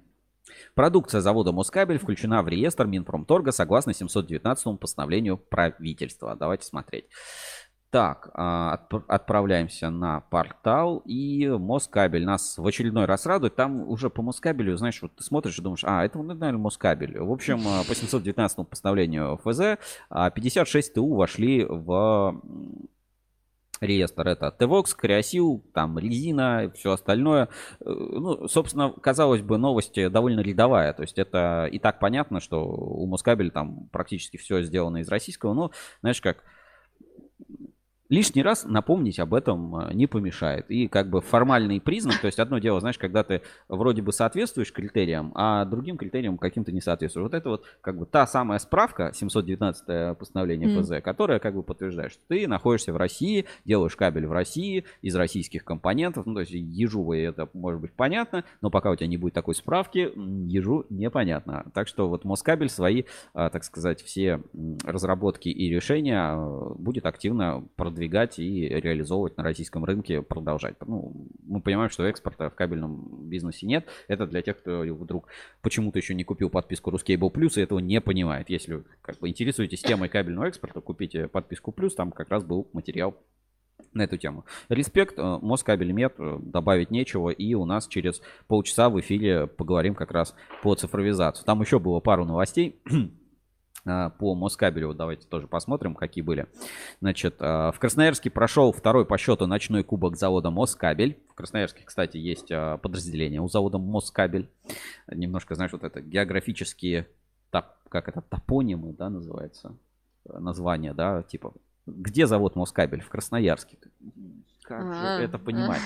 Продукция 0.75 1.21
завода 1.21 1.51
Москабель 1.51 1.97
включена 1.97 2.43
в 2.43 2.47
реестр 2.47 2.85
Минпромторга 2.85 3.51
согласно 3.51 3.93
719 3.93 4.79
постановлению 4.79 5.37
правительства. 5.37 6.35
Давайте 6.35 6.65
смотреть. 6.65 7.05
Так, 7.95 8.29
а, 8.33 8.77
отправляемся 9.07 9.89
на 9.89 10.19
портал, 10.19 11.01
и 11.05 11.47
Москабель 11.47 12.25
нас 12.25 12.57
в 12.57 12.67
очередной 12.67 13.05
раз 13.05 13.25
радует. 13.25 13.55
Там 13.55 13.87
уже 13.87 14.09
по 14.09 14.21
Москабелю, 14.21 14.75
знаешь, 14.75 15.01
вот 15.01 15.15
ты 15.15 15.23
смотришь 15.23 15.57
и 15.59 15.61
думаешь, 15.61 15.85
а, 15.85 16.03
это, 16.03 16.21
наверное, 16.21 16.59
Москабель. 16.59 17.17
В 17.17 17.31
общем, 17.31 17.61
а, 17.65 17.85
по 17.87 17.95
719 17.95 18.67
постановлению 18.67 19.39
ФЗ 19.45 19.79
56 20.09 20.93
ТУ 20.93 21.13
вошли 21.15 21.63
в 21.63 22.41
реестр. 23.79 24.27
Это 24.27 24.51
Твокс, 24.51 24.93
Криосил, 24.93 25.63
там 25.73 25.97
резина, 25.97 26.73
все 26.75 26.91
остальное. 26.91 27.47
Э, 27.79 27.85
ну, 27.85 28.49
собственно, 28.49 28.91
казалось 28.91 29.41
бы, 29.41 29.57
новость 29.57 29.95
довольно 30.11 30.41
рядовая. 30.41 30.91
То 30.91 31.03
есть 31.03 31.17
это 31.17 31.69
и 31.71 31.79
так 31.79 31.99
понятно, 31.99 32.41
что 32.41 32.61
у 32.65 33.07
Москабель 33.07 33.51
там 33.51 33.87
практически 33.93 34.35
все 34.35 34.63
сделано 34.63 34.97
из 34.97 35.07
российского. 35.07 35.53
Но, 35.53 35.71
знаешь, 36.01 36.19
как 36.19 36.43
лишний 38.09 38.43
раз 38.43 38.65
напомнить 38.65 39.19
об 39.19 39.33
этом 39.33 39.75
э, 39.77 39.93
не 39.93 40.07
помешает. 40.07 40.69
И 40.69 40.87
как 40.87 41.09
бы 41.09 41.21
формальный 41.21 41.81
признак, 41.81 42.19
то 42.19 42.27
есть 42.27 42.39
одно 42.39 42.59
дело, 42.59 42.79
знаешь, 42.79 42.97
когда 42.97 43.23
ты 43.23 43.41
вроде 43.67 44.01
бы 44.01 44.11
соответствуешь 44.11 44.71
критериям, 44.71 45.31
а 45.35 45.65
другим 45.65 45.97
критериям 45.97 46.37
каким-то 46.37 46.71
не 46.71 46.81
соответствуешь. 46.81 47.23
Вот 47.23 47.33
это 47.33 47.49
вот 47.49 47.65
как 47.81 47.97
бы 47.97 48.05
та 48.05 48.27
самая 48.27 48.59
справка, 48.59 49.11
719 49.13 50.17
постановление 50.17 50.69
ФЗ, 50.69 50.91
mm. 50.91 51.01
которая 51.01 51.39
как 51.39 51.55
бы 51.55 51.63
подтверждает, 51.63 52.11
что 52.11 52.21
ты 52.27 52.47
находишься 52.47 52.93
в 52.93 52.97
России, 52.97 53.45
делаешь 53.65 53.95
кабель 53.95 54.27
в 54.27 54.31
России 54.31 54.85
из 55.01 55.15
российских 55.15 55.63
компонентов, 55.63 56.25
ну 56.25 56.35
то 56.35 56.41
есть 56.41 56.51
ежу 56.51 57.03
вы 57.03 57.21
это 57.21 57.49
может 57.53 57.81
быть 57.81 57.93
понятно, 57.93 58.43
но 58.61 58.69
пока 58.69 58.91
у 58.91 58.95
тебя 58.95 59.07
не 59.07 59.17
будет 59.17 59.33
такой 59.33 59.55
справки, 59.55 60.11
ежу 60.47 60.85
непонятно. 60.89 61.65
Так 61.73 61.87
что 61.87 62.07
вот 62.07 62.23
Москабель 62.23 62.69
свои, 62.69 63.03
а, 63.33 63.49
так 63.49 63.63
сказать, 63.63 64.01
все 64.03 64.41
разработки 64.83 65.49
и 65.49 65.69
решения 65.69 66.19
а, 66.19 66.73
будет 66.75 67.05
активно 67.05 67.67
продвигать 67.75 67.94
продвигать 67.95 68.39
и 68.39 68.67
реализовывать 68.67 69.37
на 69.37 69.43
российском 69.43 69.85
рынке, 69.85 70.21
продолжать. 70.21 70.75
Ну, 70.85 71.13
мы 71.47 71.61
понимаем, 71.61 71.89
что 71.89 72.03
экспорта 72.03 72.49
в 72.49 72.55
кабельном 72.55 73.29
бизнесе 73.29 73.65
нет. 73.65 73.87
Это 74.09 74.27
для 74.27 74.41
тех, 74.41 74.57
кто 74.57 74.81
вдруг 74.81 75.27
почему-то 75.61 75.97
еще 75.97 76.13
не 76.13 76.25
купил 76.25 76.49
подписку 76.49 76.91
Ruscable 76.91 77.31
Plus 77.31 77.53
и 77.55 77.61
этого 77.61 77.79
не 77.79 78.01
понимает. 78.01 78.49
Если 78.49 78.83
как 79.01 79.19
бы 79.19 79.29
интересуетесь 79.29 79.81
темой 79.81 80.09
кабельного 80.09 80.47
экспорта, 80.47 80.81
купите 80.81 81.29
подписку 81.29 81.71
Плюс, 81.71 81.95
там 81.95 82.11
как 82.11 82.29
раз 82.29 82.43
был 82.43 82.67
материал 82.73 83.15
на 83.93 84.01
эту 84.01 84.17
тему. 84.17 84.43
Респект, 84.67 85.17
э, 85.17 85.39
Москабельмет, 85.41 86.15
э, 86.17 86.37
добавить 86.41 86.91
нечего. 86.91 87.29
И 87.29 87.53
у 87.53 87.65
нас 87.65 87.87
через 87.87 88.21
полчаса 88.47 88.89
в 88.89 88.99
эфире 88.99 89.47
поговорим 89.47 89.95
как 89.95 90.11
раз 90.11 90.35
по 90.63 90.75
цифровизации. 90.75 91.45
Там 91.45 91.61
еще 91.61 91.79
было 91.79 92.01
пару 92.01 92.25
новостей. 92.25 92.81
А, 93.85 94.09
по 94.09 94.33
Москабелю. 94.33 94.93
Давайте 94.93 95.27
тоже 95.27 95.47
посмотрим, 95.47 95.93
какие 95.93 96.23
были. 96.23 96.47
Значит, 97.01 97.35
а, 97.39 97.71
в 97.71 97.79
Красноярске 97.79 98.29
прошел 98.29 98.71
второй 98.71 99.05
по 99.05 99.17
счету 99.17 99.45
ночной 99.45 99.83
кубок 99.83 100.17
завода 100.17 100.49
Москабель. 100.49 101.19
В 101.29 101.35
Красноярске, 101.35 101.83
кстати, 101.85 102.17
есть 102.17 102.51
а, 102.51 102.77
подразделение 102.77 103.41
у 103.41 103.47
завода 103.47 103.77
Москабель. 103.77 104.49
Немножко, 105.07 105.53
знаешь, 105.55 105.71
вот 105.71 105.83
это 105.83 106.01
географические, 106.01 107.07
как 107.89 108.09
это, 108.09 108.21
топонимы, 108.21 108.93
да, 108.93 109.09
называется, 109.09 109.77
название, 110.25 110.93
да, 110.93 111.23
типа, 111.23 111.53
где 111.85 112.25
завод 112.25 112.55
Москабель? 112.55 113.01
В 113.01 113.09
Красноярске. 113.09 113.77
Как 114.67 114.81
же 114.81 114.99
а, 114.99 115.21
это 115.21 115.37
понимать? 115.37 115.81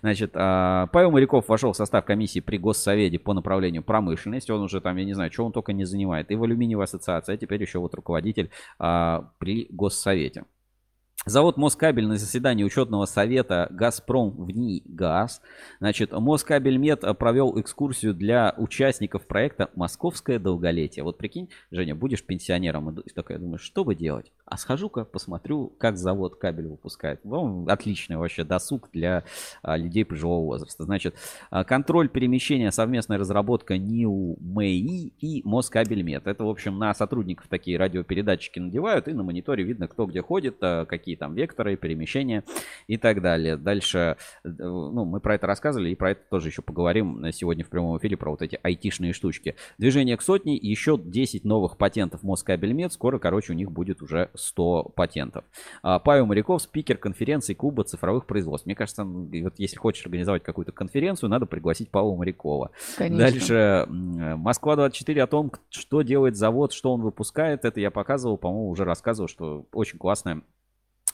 Значит, 0.00 0.32
а, 0.34 0.86
Павел 0.86 1.10
Моряков 1.10 1.48
вошел 1.48 1.72
в 1.72 1.76
состав 1.76 2.04
комиссии 2.04 2.40
при 2.40 2.56
Госсовете 2.56 3.18
по 3.18 3.34
направлению 3.34 3.82
промышленности. 3.82 4.50
Он 4.50 4.62
уже 4.62 4.80
там, 4.80 4.96
я 4.96 5.04
не 5.04 5.12
знаю, 5.12 5.30
что 5.30 5.44
он 5.44 5.52
только 5.52 5.72
не 5.74 5.84
занимает. 5.84 6.30
И 6.30 6.34
в 6.34 6.42
алюминиевой 6.42 6.84
ассоциации, 6.84 7.34
а 7.34 7.36
теперь 7.36 7.60
еще 7.60 7.78
вот 7.78 7.94
руководитель 7.94 8.50
а, 8.78 9.30
при 9.38 9.66
Госсовете. 9.70 10.44
Завод 11.24 11.56
Москабель 11.56 12.08
на 12.08 12.16
заседании 12.16 12.64
учетного 12.64 13.04
совета 13.06 13.68
«Газпром 13.70 14.30
в 14.30 14.50
НИИ 14.50 14.82
ГАЗ». 14.86 15.40
Значит, 15.78 16.10
Москабельмет 16.10 17.04
провел 17.16 17.60
экскурсию 17.60 18.12
для 18.12 18.52
участников 18.56 19.28
проекта 19.28 19.70
«Московское 19.76 20.40
долголетие». 20.40 21.04
Вот 21.04 21.18
прикинь, 21.18 21.48
Женя, 21.70 21.94
будешь 21.94 22.24
пенсионером 22.24 22.90
и 22.98 23.10
такая 23.10 23.38
думаешь, 23.38 23.60
что 23.60 23.84
бы 23.84 23.94
делать? 23.94 24.32
А 24.52 24.58
схожу-ка 24.58 25.06
посмотрю, 25.06 25.72
как 25.78 25.96
завод 25.96 26.36
кабель 26.36 26.66
выпускает. 26.66 27.20
Ну, 27.24 27.64
отличный 27.68 28.18
вообще 28.18 28.44
досуг 28.44 28.90
для 28.92 29.24
а, 29.62 29.78
людей 29.78 30.04
пожилого 30.04 30.44
возраста. 30.44 30.84
Значит, 30.84 31.14
а, 31.50 31.64
контроль 31.64 32.10
перемещения, 32.10 32.70
совместная 32.70 33.16
разработка 33.16 33.78
НИУ 33.78 34.36
МЭИ 34.40 35.14
и 35.18 35.40
Москабельмет. 35.46 36.26
Это, 36.26 36.44
в 36.44 36.50
общем, 36.50 36.78
на 36.78 36.92
сотрудников 36.92 37.48
такие 37.48 37.78
радиопередатчики 37.78 38.58
надевают, 38.58 39.08
и 39.08 39.14
на 39.14 39.22
мониторе 39.22 39.64
видно, 39.64 39.88
кто 39.88 40.04
где 40.04 40.20
ходит, 40.20 40.58
а, 40.60 40.84
какие 40.84 41.16
там 41.16 41.32
векторы, 41.32 41.76
перемещения 41.76 42.44
и 42.88 42.98
так 42.98 43.22
далее. 43.22 43.56
Дальше, 43.56 44.18
э, 44.44 44.48
ну, 44.48 45.06
мы 45.06 45.20
про 45.20 45.36
это 45.36 45.46
рассказывали, 45.46 45.88
и 45.88 45.94
про 45.94 46.10
это 46.10 46.24
тоже 46.28 46.48
еще 46.48 46.60
поговорим 46.60 47.32
сегодня 47.32 47.64
в 47.64 47.70
прямом 47.70 47.96
эфире, 47.96 48.18
про 48.18 48.32
вот 48.32 48.42
эти 48.42 48.60
айтишные 48.62 49.14
штучки. 49.14 49.56
Движение 49.78 50.18
к 50.18 50.20
сотне, 50.20 50.56
еще 50.56 51.00
10 51.02 51.44
новых 51.44 51.78
патентов 51.78 52.22
Москабельмет. 52.22 52.92
Скоро, 52.92 53.18
короче, 53.18 53.54
у 53.54 53.56
них 53.56 53.72
будет 53.72 54.02
уже 54.02 54.28
100 54.42 54.92
патентов. 54.94 55.44
А, 55.82 55.98
Павел 55.98 56.26
Моряков, 56.26 56.62
спикер 56.62 56.98
конференции 56.98 57.54
Клуба 57.54 57.84
цифровых 57.84 58.26
производств. 58.26 58.66
Мне 58.66 58.74
кажется, 58.74 59.04
вот 59.04 59.54
если 59.58 59.76
хочешь 59.76 60.04
организовать 60.04 60.42
какую-то 60.42 60.72
конференцию, 60.72 61.30
надо 61.30 61.46
пригласить 61.46 61.90
Павла 61.90 62.16
Морякова. 62.16 62.70
Конечно. 62.96 63.18
Дальше 63.18 63.86
Москва-24 63.88 65.20
о 65.20 65.26
том, 65.26 65.52
что 65.70 66.02
делает 66.02 66.36
завод, 66.36 66.72
что 66.72 66.92
он 66.92 67.02
выпускает. 67.02 67.64
Это 67.64 67.80
я 67.80 67.90
показывал, 67.90 68.36
по-моему, 68.36 68.68
уже 68.68 68.84
рассказывал, 68.84 69.28
что 69.28 69.66
очень 69.72 69.98
классная 69.98 70.42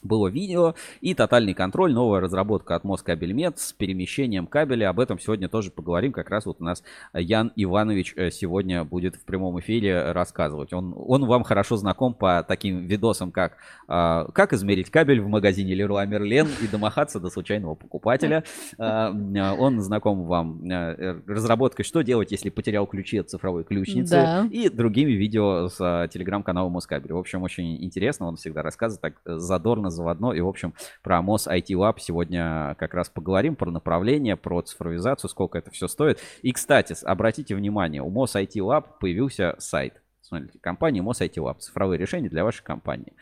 было 0.03 0.29
видео 0.29 0.75
и 1.01 1.15
тотальный 1.15 1.55
контроль, 1.55 1.93
новая 1.93 2.21
разработка 2.21 2.75
от 2.75 2.85
Москабельмет 2.85 3.59
с 3.59 3.73
перемещением 3.73 4.47
кабеля. 4.47 4.91
Об 4.91 5.01
этом 5.01 5.19
сегодня 5.19 5.49
тоже 5.49 5.71
поговорим. 5.71 6.13
Как 6.13 6.31
раз 6.31 6.47
вот 6.47 6.61
у 6.61 6.65
нас 6.65 6.83
Ян 7.13 7.53
Иванович 7.57 8.15
э, 8.17 8.31
сегодня 8.31 8.85
будет 8.85 9.17
в 9.17 9.25
прямом 9.25 9.59
эфире 9.61 10.13
рассказывать. 10.13 10.73
Он, 10.73 10.95
он 10.97 11.27
вам 11.27 11.45
хорошо 11.45 11.77
знаком 11.77 12.15
по 12.15 12.45
таким 12.47 12.87
видосам, 12.87 13.33
как 13.33 13.57
э, 13.89 14.27
«Как 14.33 14.53
измерить 14.53 14.91
кабель 14.91 15.21
в 15.21 15.29
магазине 15.29 15.75
Леруа 15.75 16.07
Мерлен 16.07 16.49
и 16.63 16.67
домахаться 16.67 17.21
до 17.21 17.31
случайного 17.31 17.75
покупателя». 17.75 18.45
Э, 18.79 19.11
он 19.59 19.81
знаком 19.81 20.25
вам 20.25 20.65
э, 20.71 21.21
разработкой 21.27 21.85
«Что 21.85 22.03
делать, 22.03 22.33
если 22.33 22.51
потерял 22.51 22.87
ключи 22.87 23.19
от 23.19 23.31
цифровой 23.31 23.65
ключницы?» 23.65 24.15
да. 24.15 24.49
и 24.51 24.69
другими 24.69 25.13
видео 25.13 25.69
с 25.69 25.77
э, 25.81 26.09
телеграм-канала 26.09 26.69
Москабель. 26.69 27.13
В 27.13 27.19
общем, 27.19 27.43
очень 27.43 27.83
интересно. 27.85 28.27
Он 28.27 28.37
всегда 28.37 28.63
рассказывает 28.63 29.01
так 29.01 29.15
задорно 29.25 29.88
на 29.89 29.91
заводной. 29.91 30.39
И, 30.39 30.41
в 30.41 30.49
общем, 30.49 30.75
про 31.03 31.21
МОС 31.23 31.47
IT 31.47 31.69
Lab 31.71 31.97
сегодня 31.99 32.77
как 32.79 32.95
раз 32.95 33.09
поговорим, 33.09 33.57
про 33.57 33.71
направление, 33.71 34.37
про 34.37 34.63
цифровизацию, 34.63 35.31
сколько 35.31 35.59
это 35.59 35.71
все 35.71 35.89
стоит. 35.89 36.21
И, 36.43 36.53
кстати, 36.53 36.95
обратите 37.05 37.55
внимание, 37.55 38.03
у 38.03 38.11
МОС 38.11 38.37
IT 38.37 38.55
Lab 38.57 38.85
появился 39.01 39.57
сайт. 39.59 40.01
Смотрите, 40.21 40.59
компания 40.61 41.03
МОС 41.03 41.21
IT 41.23 41.35
Lab. 41.37 41.59
Цифровые 41.59 41.99
решения 41.99 42.29
для 42.29 42.45
вашей 42.45 42.63
компании. 42.63 43.15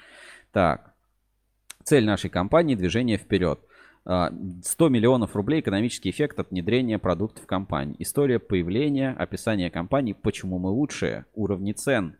Так, 0.52 0.92
цель 1.84 2.04
нашей 2.04 2.30
компании– 2.30 2.74
движение 2.76 3.16
вперед. 3.16 3.60
100 4.06 4.06
а, 4.06 4.88
миллионов 4.88 5.34
рублей 5.34 5.60
экономический 5.60 6.10
эффект 6.10 6.38
от 6.38 6.50
внедрения 6.50 6.98
продуктов 6.98 7.46
компании. 7.46 7.96
История 7.98 8.38
появления, 8.38 9.10
описание 9.10 9.68
компании, 9.68 10.12
почему 10.12 10.58
мы 10.58 10.70
лучшие, 10.70 11.26
уровни 11.34 11.72
цен. 11.72 12.16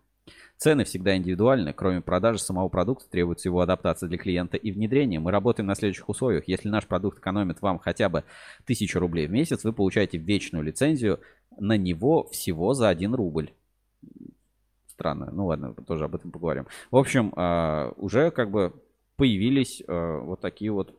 Цены 0.59 0.85
всегда 0.85 1.17
индивидуальны. 1.17 1.75
Кроме 1.75 2.01
продажи 2.01 2.39
самого 2.39 2.69
продукта 2.69 3.11
требуется 3.11 3.49
его 3.49 3.61
адаптация 3.61 4.09
для 4.09 4.17
клиента 4.17 4.57
и 4.57 4.73
внедрение. 4.73 5.21
Мы 5.21 5.31
работаем 5.31 5.67
на 5.67 5.75
следующих 5.75 6.09
условиях. 6.09 6.49
Если 6.49 6.69
наш 6.69 6.87
продукт 6.87 7.19
экономит 7.19 7.61
вам 7.61 7.79
хотя 7.79 8.09
бы 8.09 8.25
1000 8.65 8.99
рублей 8.99 9.27
в 9.27 9.31
месяц, 9.31 9.65
вы 9.65 9.75
получаете 9.75 10.17
вечную 10.17 10.65
лицензию 10.65 11.21
на 11.59 11.77
него 11.77 12.25
всего 12.29 12.73
за 12.73 12.89
1 12.89 13.15
рубль. 13.15 13.51
Странно. 14.87 15.31
Ну 15.31 15.47
ладно, 15.47 15.75
тоже 15.75 16.07
об 16.07 16.15
этом 16.15 16.31
поговорим. 16.31 16.67
В 16.91 16.97
общем, 16.97 17.35
а, 17.37 17.93
уже 17.97 18.31
как 18.31 18.51
бы 18.51 18.73
появились 19.17 19.83
а, 19.87 20.21
вот 20.21 20.41
такие 20.41 20.73
вот 20.73 20.99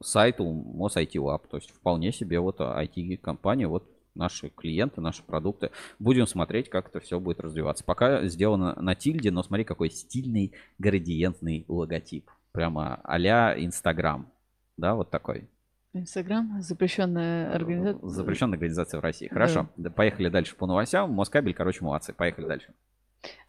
сайты 0.00 0.44
у 0.44 0.86
IT 0.86 1.14
Lab. 1.14 1.48
То 1.50 1.56
есть 1.56 1.70
вполне 1.70 2.12
себе 2.12 2.38
вот 2.38 2.60
IT-компания, 2.60 3.66
вот 3.66 3.89
наши 4.14 4.48
клиенты, 4.48 5.00
наши 5.00 5.22
продукты. 5.22 5.70
Будем 5.98 6.26
смотреть, 6.26 6.68
как 6.68 6.88
это 6.88 7.00
все 7.00 7.20
будет 7.20 7.40
развиваться. 7.40 7.84
Пока 7.84 8.26
сделано 8.26 8.74
на 8.80 8.94
тильде, 8.94 9.30
но 9.30 9.42
смотри, 9.42 9.64
какой 9.64 9.90
стильный 9.90 10.52
градиентный 10.78 11.64
логотип. 11.68 12.30
Прямо 12.52 13.00
а-ля 13.04 13.54
Инстаграм. 13.56 14.30
Да, 14.76 14.94
вот 14.94 15.10
такой. 15.10 15.48
Инстаграм, 15.92 16.62
запрещенная 16.62 17.52
организация. 17.52 18.08
Запрещенная 18.08 18.54
организация 18.54 19.00
в 19.00 19.02
России. 19.02 19.28
Хорошо, 19.28 19.68
да. 19.76 19.90
поехали 19.90 20.28
дальше 20.28 20.54
по 20.54 20.66
новостям. 20.66 21.10
Москабель, 21.10 21.54
короче, 21.54 21.84
молодцы. 21.84 22.12
Поехали 22.12 22.46
дальше. 22.46 22.72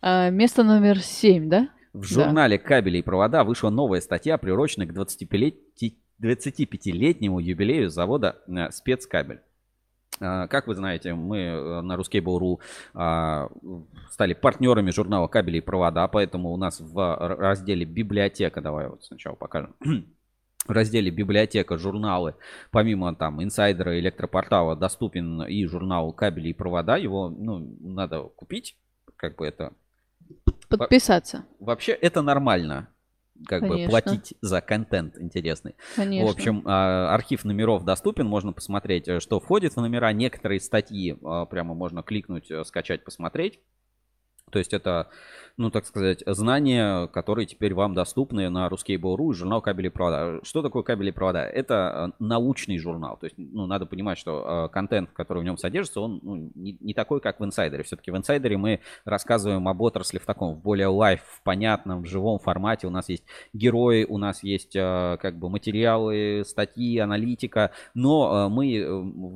А, 0.02 0.30
место 0.30 0.64
номер 0.64 1.00
7, 1.00 1.50
да? 1.50 1.70
В 1.94 2.04
журнале 2.04 2.58
да. 2.58 2.64
«Кабели 2.64 3.00
и 3.00 3.02
провода» 3.02 3.44
вышла 3.44 3.70
новая 3.70 4.00
статья, 4.02 4.38
приуроченная 4.38 4.88
к 4.88 4.92
25-летнему 4.92 7.40
юбилею 7.40 7.90
завода 7.90 8.38
э, 8.48 8.72
«Спецкабель». 8.72 9.42
А, 10.22 10.48
как 10.48 10.68
вы 10.68 10.76
знаете, 10.76 11.14
мы 11.14 11.38
э, 11.38 11.82
на 11.82 11.96
Ruskable.ru 11.96 12.60
а, 12.94 13.50
стали 14.12 14.34
партнерами 14.34 14.92
журнала 14.92 15.28
«Кабели 15.28 15.58
и 15.58 15.62
провода», 15.62 16.08
поэтому 16.08 16.52
у 16.52 16.58
нас 16.58 16.80
в 16.80 17.18
разделе 17.18 17.86
«Библиотека», 17.86 18.62
давай 18.62 18.88
вот 18.88 19.04
сначала 19.04 19.36
покажем, 19.36 19.76
в 20.68 20.72
разделе 20.72 21.10
«Библиотека», 21.10 21.78
журналы, 21.78 22.36
помимо 22.70 23.16
там 23.16 23.44
инсайдера, 23.44 24.00
электропортала, 24.00 24.76
доступен 24.76 25.42
и 25.44 25.66
журнал 25.66 26.14
«Кабели 26.14 26.50
и 26.50 26.54
провода». 26.54 26.98
Его 26.98 27.30
ну, 27.30 27.76
надо 27.80 28.22
купить, 28.22 28.78
как 29.16 29.38
бы 29.38 29.48
это... 29.48 29.74
Подписаться. 30.70 31.46
Вообще 31.60 31.92
это 31.92 32.22
нормально 32.22 32.88
как 33.48 33.62
Конечно. 33.62 33.86
бы 33.86 33.90
платить 33.90 34.34
за 34.42 34.62
контент 34.62 35.18
интересный. 35.18 35.76
Конечно. 35.96 36.28
В 36.28 36.32
общем, 36.32 36.64
а, 36.66 37.14
архив 37.14 37.44
номеров 37.44 37.84
доступен, 37.84 38.28
можно 38.28 38.54
посмотреть, 38.54 39.08
э, 39.08 39.20
что 39.20 39.40
входит 39.40 39.74
в 39.74 39.82
номера. 39.82 40.12
Некоторые 40.14 40.60
статьи 40.60 41.18
а, 41.24 41.46
прямо 41.46 41.74
можно 41.74 42.04
кликнуть, 42.04 42.52
э, 42.52 42.64
скачать, 42.64 43.04
посмотреть. 43.04 43.60
То 44.52 44.60
есть 44.60 44.74
это, 44.74 45.10
ну, 45.58 45.70
так 45.70 45.86
сказать, 45.86 46.24
знания, 46.26 47.08
которые 47.08 47.46
теперь 47.46 47.74
вам 47.74 47.94
доступны 47.94 48.50
на 48.50 48.68
Ruskable.ru 48.68 49.32
и 49.32 49.34
журнал 49.34 49.62
«Кабели 49.62 49.88
и 49.88 49.90
провода». 49.90 50.40
Что 50.44 50.62
такое 50.62 50.84
«Кабели 50.84 51.10
и 51.10 51.12
провода»? 51.12 51.44
Это 51.44 52.14
э, 52.20 52.24
научный 52.24 52.78
журнал. 52.78 53.18
То 53.18 53.26
есть, 53.26 53.36
ну, 53.38 53.66
надо 53.68 53.86
понимать, 53.86 54.18
что 54.18 54.68
э, 54.70 54.74
контент, 54.74 55.12
который 55.12 55.40
в 55.40 55.46
нем 55.46 55.58
содержится, 55.58 56.02
он 56.02 56.20
ну, 56.24 56.52
не, 56.56 56.78
не 56.80 56.94
такой, 56.94 57.20
как 57.20 57.40
в 57.40 57.46
«Инсайдере». 57.46 57.84
Все-таки 57.84 58.12
в 58.12 58.18
«Инсайдере» 58.18 58.58
мы 58.58 58.80
рассказываем 59.06 59.68
об 59.68 59.82
отрасли 59.82 60.18
в 60.18 60.26
таком, 60.26 60.56
в 60.56 60.62
более 60.62 60.88
лайф, 60.88 61.22
в 61.22 61.42
понятном, 61.44 62.04
в 62.04 62.06
живом 62.06 62.40
формате. 62.40 62.88
У 62.88 62.92
нас 62.92 63.10
есть 63.10 63.24
герои, 63.54 64.06
у 64.06 64.18
нас 64.18 64.44
есть 64.44 64.76
э, 64.76 65.18
как 65.22 65.38
бы 65.38 65.50
материалы, 65.50 66.44
статьи, 66.46 66.98
аналитика. 66.98 67.72
Но 67.94 68.50
мы 68.50 68.86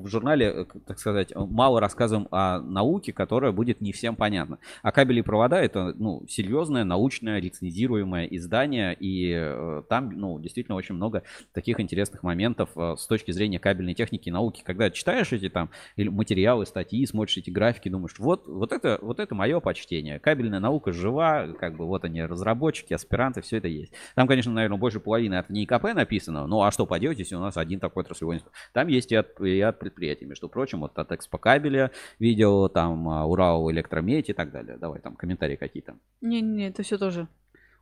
в 0.04 0.08
журнале, 0.08 0.66
так 0.86 1.00
сказать, 1.00 1.34
мало 1.36 1.80
рассказываем 1.80 2.28
о 2.32 2.60
науке, 2.60 3.14
которая 3.14 3.52
будет 3.52 3.82
не 3.82 3.92
всем 3.92 4.16
понятна. 4.16 4.60
А 4.82 4.92
кабели 4.92 5.20
и 5.20 5.24
провода 5.24 5.62
это 5.62 5.94
ну, 6.06 6.24
серьезное 6.28 6.84
научное 6.84 7.40
рецензируемое 7.40 8.26
издание, 8.26 8.94
и 8.94 9.34
э, 9.36 9.82
там 9.90 10.12
ну, 10.12 10.40
действительно 10.40 10.76
очень 10.76 10.94
много 10.94 11.24
таких 11.52 11.80
интересных 11.80 12.22
моментов 12.22 12.70
э, 12.76 12.96
с 12.96 13.08
точки 13.08 13.32
зрения 13.32 13.58
кабельной 13.58 13.96
техники 13.96 14.30
и 14.30 14.32
науки. 14.32 14.62
Когда 14.64 14.92
читаешь 14.92 15.34
эти 15.34 15.50
там 15.50 15.72
материалы, 15.98 16.68
статьи, 16.68 17.04
смотришь 17.08 17.38
эти 17.38 17.50
графики, 17.50 17.90
думаешь, 17.90 18.20
вот, 18.20 18.48
вот, 18.48 18.72
это, 18.72 19.00
вот 19.02 19.20
это 19.20 19.34
мое 19.34 19.60
почтение. 19.60 20.20
Кабельная 20.20 20.60
наука 20.60 20.92
жива, 20.92 21.48
как 21.60 21.76
бы 21.76 21.88
вот 21.88 22.06
они 22.06 22.22
разработчики, 22.22 22.94
аспиранты, 22.94 23.42
все 23.42 23.58
это 23.58 23.68
есть. 23.68 23.92
Там, 24.14 24.28
конечно, 24.28 24.52
наверное, 24.52 24.78
больше 24.78 25.00
половины 25.00 25.36
от 25.36 25.50
НИКП 25.50 25.96
написано, 25.96 26.46
ну 26.46 26.62
а 26.62 26.70
что 26.70 26.86
поделать, 26.86 27.18
если 27.18 27.34
у 27.34 27.40
нас 27.40 27.58
один 27.58 27.80
такой 27.80 28.04
отраслевой. 28.04 28.44
Там 28.74 28.90
есть 28.90 29.12
и 29.12 29.16
от, 29.16 29.42
и 29.42 29.60
от 29.60 29.80
предприятий, 29.80 30.26
между 30.26 30.50
прочим, 30.50 30.82
вот 30.82 31.00
от 31.00 31.12
Экспо 31.12 31.40
кабеля 31.40 31.90
видео, 32.20 32.68
там 32.68 33.10
а, 33.10 33.26
Урал 33.26 33.72
электромедь 33.72 34.30
и 34.30 34.34
так 34.34 34.52
далее. 34.52 34.78
Давай 34.78 35.00
там 35.00 35.16
комментарии 35.16 35.56
какие-то. 35.56 35.95
Не-не, 36.22 36.68
это 36.70 36.84
все 36.84 36.98
тоже. 36.98 37.28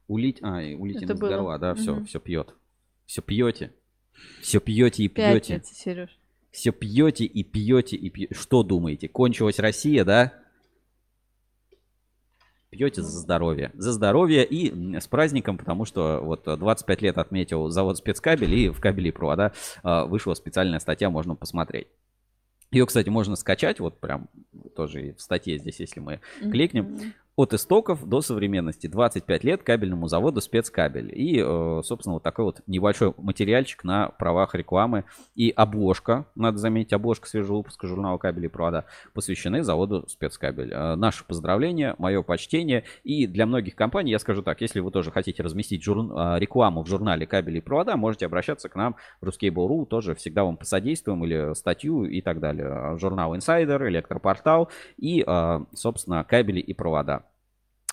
Улить, 0.08 0.40
а, 0.42 0.58
улить 0.78 1.02
из 1.02 1.10
горла, 1.18 1.58
да, 1.58 1.76
все, 1.76 1.96
угу. 1.96 2.06
все 2.06 2.20
пьет. 2.20 2.54
Все 3.06 3.22
пьете. 3.22 3.74
Все 4.42 4.60
пьете 4.60 5.04
и 5.04 5.08
пьете. 5.08 5.54
Пятница, 5.56 5.76
Сереж. 5.76 6.20
Все 6.52 6.72
пьете 6.72 7.26
и 7.26 7.44
пьете 7.44 7.96
и 7.96 8.10
пьете. 8.10 8.36
Что 8.36 8.64
думаете? 8.64 9.08
Кончилась 9.08 9.60
Россия, 9.60 10.06
да? 10.06 10.34
Пьете 12.70 13.02
за 13.02 13.20
здоровье. 13.20 13.72
За 13.76 13.92
здоровье 13.92 14.46
и 14.46 15.00
с 15.00 15.08
праздником, 15.08 15.58
потому 15.58 15.86
что 15.86 16.20
вот 16.22 16.44
25 16.44 17.02
лет 17.02 17.18
отметил 17.18 17.70
завод 17.70 17.98
спецкабель, 17.98 18.54
и 18.54 18.70
в 18.70 18.80
кабели 18.80 19.10
и 19.10 19.12
провода 19.12 19.54
а, 19.84 20.06
вышла 20.06 20.34
специальная 20.34 20.80
статья, 20.80 21.10
можно 21.10 21.36
посмотреть. 21.36 21.88
Ее, 22.72 22.88
кстати, 22.88 23.10
можно 23.10 23.36
скачать, 23.36 23.80
вот 23.80 24.00
прям 24.00 24.28
тоже 24.76 25.14
в 25.16 25.22
статье 25.22 25.60
здесь, 25.60 25.80
если 25.80 26.00
мы 26.00 26.22
кликнем. 26.40 27.14
От 27.36 27.52
истоков 27.56 28.08
до 28.08 28.22
современности. 28.22 28.86
25 28.86 29.44
лет 29.44 29.64
кабельному 29.64 30.08
заводу 30.08 30.40
спецкабель. 30.40 31.12
И, 31.12 31.42
э, 31.44 31.82
собственно, 31.84 32.14
вот 32.14 32.24
такой 32.24 32.46
вот 32.46 32.62
небольшой 32.68 33.12
материальчик 33.18 33.84
на 33.84 34.10
правах 34.10 34.54
рекламы. 34.54 35.06
И 35.34 35.50
обложка, 35.50 36.28
надо 36.36 36.60
заметить, 36.60 36.94
обложка 36.94 37.28
свежего 37.28 37.58
выпуска 37.58 37.88
журнала 37.88 38.20
«Кабели 38.20 38.46
и 38.46 38.50
провода» 38.50 38.86
посвящены 39.16 39.64
заводу 39.64 40.06
спецкабель. 40.08 40.72
Э, 40.72 40.94
наше 40.94 41.26
поздравление, 41.26 41.96
мое 41.98 42.22
почтение. 42.22 42.84
И 43.04 43.26
для 43.26 43.48
многих 43.48 43.76
компаний, 43.76 44.12
я 44.12 44.20
скажу 44.20 44.44
так, 44.44 44.62
если 44.62 44.80
вы 44.80 44.92
тоже 44.92 45.10
хотите 45.10 45.42
разместить 45.42 45.84
жур... 45.84 45.98
Э, 46.16 46.38
рекламу 46.38 46.84
в 46.84 46.88
журнале 46.88 47.26
«Кабели 47.26 47.58
и 47.58 47.62
провода», 47.62 47.98
можете 47.98 48.28
обращаться 48.28 48.70
к 48.70 48.76
нам 48.76 48.96
в 49.22 49.28
Ruskable.ru, 49.28 49.88
тоже 49.88 50.14
всегда 50.14 50.44
вам 50.44 50.56
посодействуем, 50.58 51.26
или 51.26 51.56
статью 51.56 52.06
и 52.06 52.22
так 52.22 52.40
далее. 52.40 52.96
Журнал 53.00 53.36
«Инсайдер», 53.36 53.88
«Электропортал» 53.88 54.70
и, 54.98 55.26
собственно, 55.74 56.24
«Кабели 56.24 56.60
и 56.60 56.76
провода». 56.76 57.23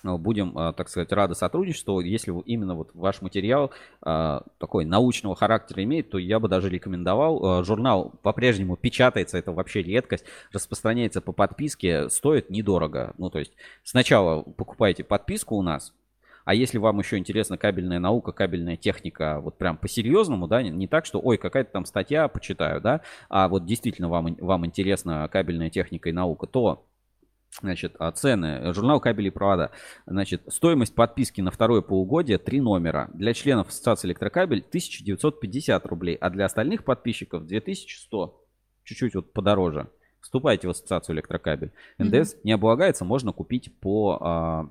Э, 0.03 0.17
будем, 0.17 0.57
э, 0.57 0.73
так 0.73 0.89
сказать, 0.89 1.11
рады 1.11 1.35
сотрудничеству. 1.35 1.99
Если 1.99 2.31
именно 2.45 2.75
вот 2.75 2.91
ваш 2.93 3.21
материал 3.21 3.71
э, 4.05 4.39
такой 4.57 4.85
научного 4.85 5.35
характера 5.35 5.83
имеет, 5.83 6.09
то 6.09 6.17
я 6.17 6.39
бы 6.39 6.47
даже 6.47 6.69
рекомендовал. 6.69 7.63
Журнал 7.63 8.13
по-прежнему 8.21 8.75
печатается, 8.75 9.37
это 9.37 9.51
вообще 9.51 9.81
редкость, 9.81 10.25
распространяется 10.51 11.21
по 11.21 11.31
подписке, 11.31 12.09
стоит 12.09 12.49
недорого. 12.49 13.13
Ну, 13.17 13.29
то 13.29 13.39
есть 13.39 13.53
сначала 13.83 14.41
покупаете 14.41 15.03
подписку 15.03 15.55
у 15.55 15.61
нас, 15.61 15.93
а 16.45 16.53
если 16.53 16.77
вам 16.77 16.99
еще 16.99 17.17
интересна 17.17 17.57
кабельная 17.57 17.99
наука, 17.99 18.31
кабельная 18.31 18.77
техника, 18.77 19.39
вот 19.41 19.57
прям 19.57 19.77
по-серьезному, 19.77 20.47
да, 20.47 20.61
не, 20.63 20.87
так, 20.87 21.05
что, 21.05 21.19
ой, 21.19 21.37
какая-то 21.37 21.71
там 21.71 21.85
статья, 21.85 22.27
почитаю, 22.27 22.81
да, 22.81 23.01
а 23.29 23.47
вот 23.47 23.65
действительно 23.65 24.09
вам, 24.09 24.35
вам 24.39 24.65
интересна 24.65 25.27
кабельная 25.31 25.69
техника 25.69 26.09
и 26.09 26.13
наука, 26.13 26.47
то 26.47 26.83
Значит, 27.59 27.95
а 27.99 28.11
цены. 28.11 28.73
Журнал 28.73 28.99
«Кабели 28.99 29.27
и 29.27 29.31
провода». 29.31 29.71
Значит, 30.05 30.43
стоимость 30.47 30.95
подписки 30.95 31.41
на 31.41 31.51
второе 31.51 31.81
полугодие 31.81 32.37
три 32.37 32.61
номера. 32.61 33.09
Для 33.13 33.33
членов 33.33 33.69
Ассоциации 33.69 34.07
Электрокабель 34.07 34.59
1950 34.59 35.85
рублей, 35.85 36.15
а 36.15 36.29
для 36.29 36.45
остальных 36.45 36.85
подписчиков 36.85 37.45
2100. 37.45 38.41
Чуть-чуть 38.83 39.15
вот 39.15 39.33
подороже. 39.33 39.89
Вступайте 40.21 40.67
в 40.67 40.71
Ассоциацию 40.71 41.15
Электрокабель. 41.15 41.71
НДС 41.97 42.35
mm-hmm. 42.35 42.39
не 42.45 42.51
облагается, 42.53 43.03
можно 43.03 43.33
купить 43.33 43.75
по 43.79 44.17
а, 44.21 44.69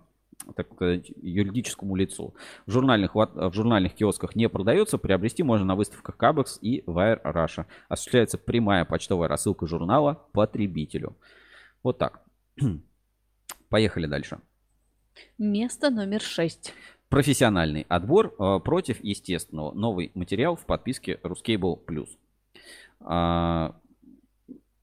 так 0.54 0.72
сказать, 0.72 1.10
юридическому 1.20 1.96
лицу. 1.96 2.34
В 2.66 2.70
журнальных, 2.70 3.14
в 3.14 3.52
журнальных 3.52 3.94
киосках 3.94 4.34
не 4.34 4.48
продается, 4.48 4.98
приобрести 4.98 5.42
можно 5.42 5.66
на 5.66 5.74
выставках 5.74 6.16
Кабекс 6.16 6.58
и 6.62 6.82
Wire 6.86 7.20
Russia. 7.24 7.66
Осуществляется 7.88 8.38
прямая 8.38 8.84
почтовая 8.84 9.28
рассылка 9.28 9.66
журнала 9.66 10.22
потребителю. 10.32 11.14
Вот 11.82 11.98
так. 11.98 12.22
Поехали 13.68 14.06
дальше. 14.06 14.40
Место 15.38 15.90
номер 15.90 16.20
шесть. 16.20 16.72
Профессиональный 17.08 17.86
отбор 17.88 18.34
э, 18.38 18.60
против 18.60 19.02
естественного. 19.02 19.72
Новый 19.72 20.12
материал 20.14 20.56
в 20.56 20.64
подписке 20.64 21.18
Ruscable 21.22 21.84
Plus. 21.84 22.08
А, 23.00 23.76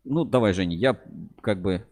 ну, 0.03 0.25
давай, 0.25 0.53
Женя, 0.53 0.75
я 0.75 0.99
как 1.41 1.61
бы 1.61 1.85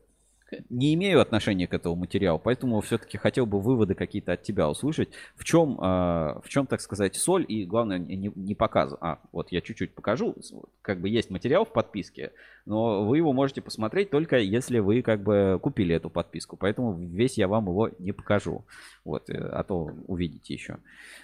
не 0.70 0.94
имею 0.94 1.22
отношения 1.22 1.68
к 1.68 1.74
этому 1.74 1.96
материалу, 1.96 2.40
поэтому 2.40 2.82
все-таки 2.82 3.18
хотел 3.18 3.46
бы 3.46 3.60
выводы 3.60 3.96
какие-то 3.96 4.34
от 4.34 4.44
тебя 4.44 4.70
услышать. 4.70 5.10
В 5.36 5.44
чем, 5.44 5.78
в 5.78 6.44
чем, 6.48 6.68
так 6.68 6.82
сказать, 6.82 7.16
соль 7.16 7.46
и, 7.48 7.66
главное, 7.66 7.98
не, 7.98 8.32
не 8.36 8.56
показывать. 8.56 9.02
А, 9.04 9.20
вот 9.32 9.52
я 9.52 9.62
чуть-чуть 9.62 9.94
покажу. 9.94 10.36
Как 10.82 11.00
бы 11.00 11.10
есть 11.10 11.30
материал 11.30 11.66
в 11.66 11.72
подписке, 11.72 12.32
но 12.66 13.06
вы 13.06 13.18
его 13.18 13.34
можете 13.34 13.62
посмотреть 13.62 14.10
только 14.10 14.38
если 14.38 14.80
вы 14.80 15.02
как 15.02 15.22
бы 15.22 15.60
купили 15.62 15.96
эту 15.96 16.10
подписку. 16.10 16.58
Поэтому 16.58 16.94
весь 16.94 17.38
я 17.38 17.48
вам 17.48 17.68
его 17.68 17.90
не 18.00 18.12
покажу. 18.12 18.66
Вот, 19.04 19.30
э, 19.30 19.38
а 19.38 19.64
то 19.64 19.92
увидите 20.08 20.54
еще. 20.54 20.78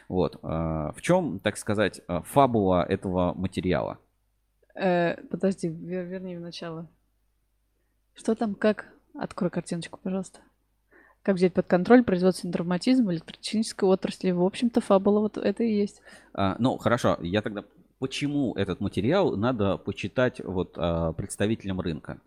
Вот. 0.07 0.41
В 0.41 0.95
чем, 1.01 1.39
так 1.39 1.57
сказать, 1.57 2.01
фабула 2.07 2.83
этого 2.83 3.33
материала? 3.33 3.97
Э, 4.75 5.15
подожди, 5.29 5.67
вер, 5.67 6.05
верни 6.05 6.35
в 6.35 6.41
начало. 6.41 6.87
Что 8.13 8.35
там, 8.35 8.55
как? 8.55 8.87
Открой 9.13 9.49
картиночку, 9.49 9.99
пожалуйста. 10.01 10.39
Как 11.23 11.35
взять 11.35 11.53
под 11.53 11.67
контроль 11.67 12.03
производственный 12.03 12.51
травматизм 12.51 13.11
электротехнической 13.11 13.87
отрасли? 13.87 14.31
В 14.31 14.43
общем-то, 14.43 14.81
фабула 14.81 15.19
вот 15.19 15.37
это 15.37 15.63
и 15.63 15.73
есть. 15.73 16.01
А, 16.33 16.55
ну, 16.59 16.77
хорошо. 16.77 17.17
Я 17.21 17.41
тогда... 17.41 17.63
Почему 17.99 18.55
этот 18.55 18.79
материал 18.79 19.37
надо 19.37 19.77
почитать 19.77 20.43
вот 20.43 20.73
а, 20.75 21.13
представителям 21.13 21.79
рынка? 21.79 22.19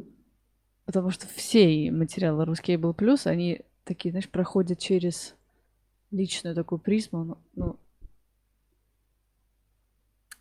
Потому 0.85 1.11
что 1.11 1.27
все 1.27 1.91
материалы 1.91 2.45
«Русский 2.45 2.77
был 2.77 2.95
плюс», 2.95 3.27
они 3.27 3.63
такие, 3.83 4.13
знаешь, 4.13 4.29
проходят 4.29 4.79
через 4.79 5.35
личную 6.13 6.55
такую 6.55 6.79
призму. 6.79 7.25
Ну, 7.25 7.39
ну 7.57 7.77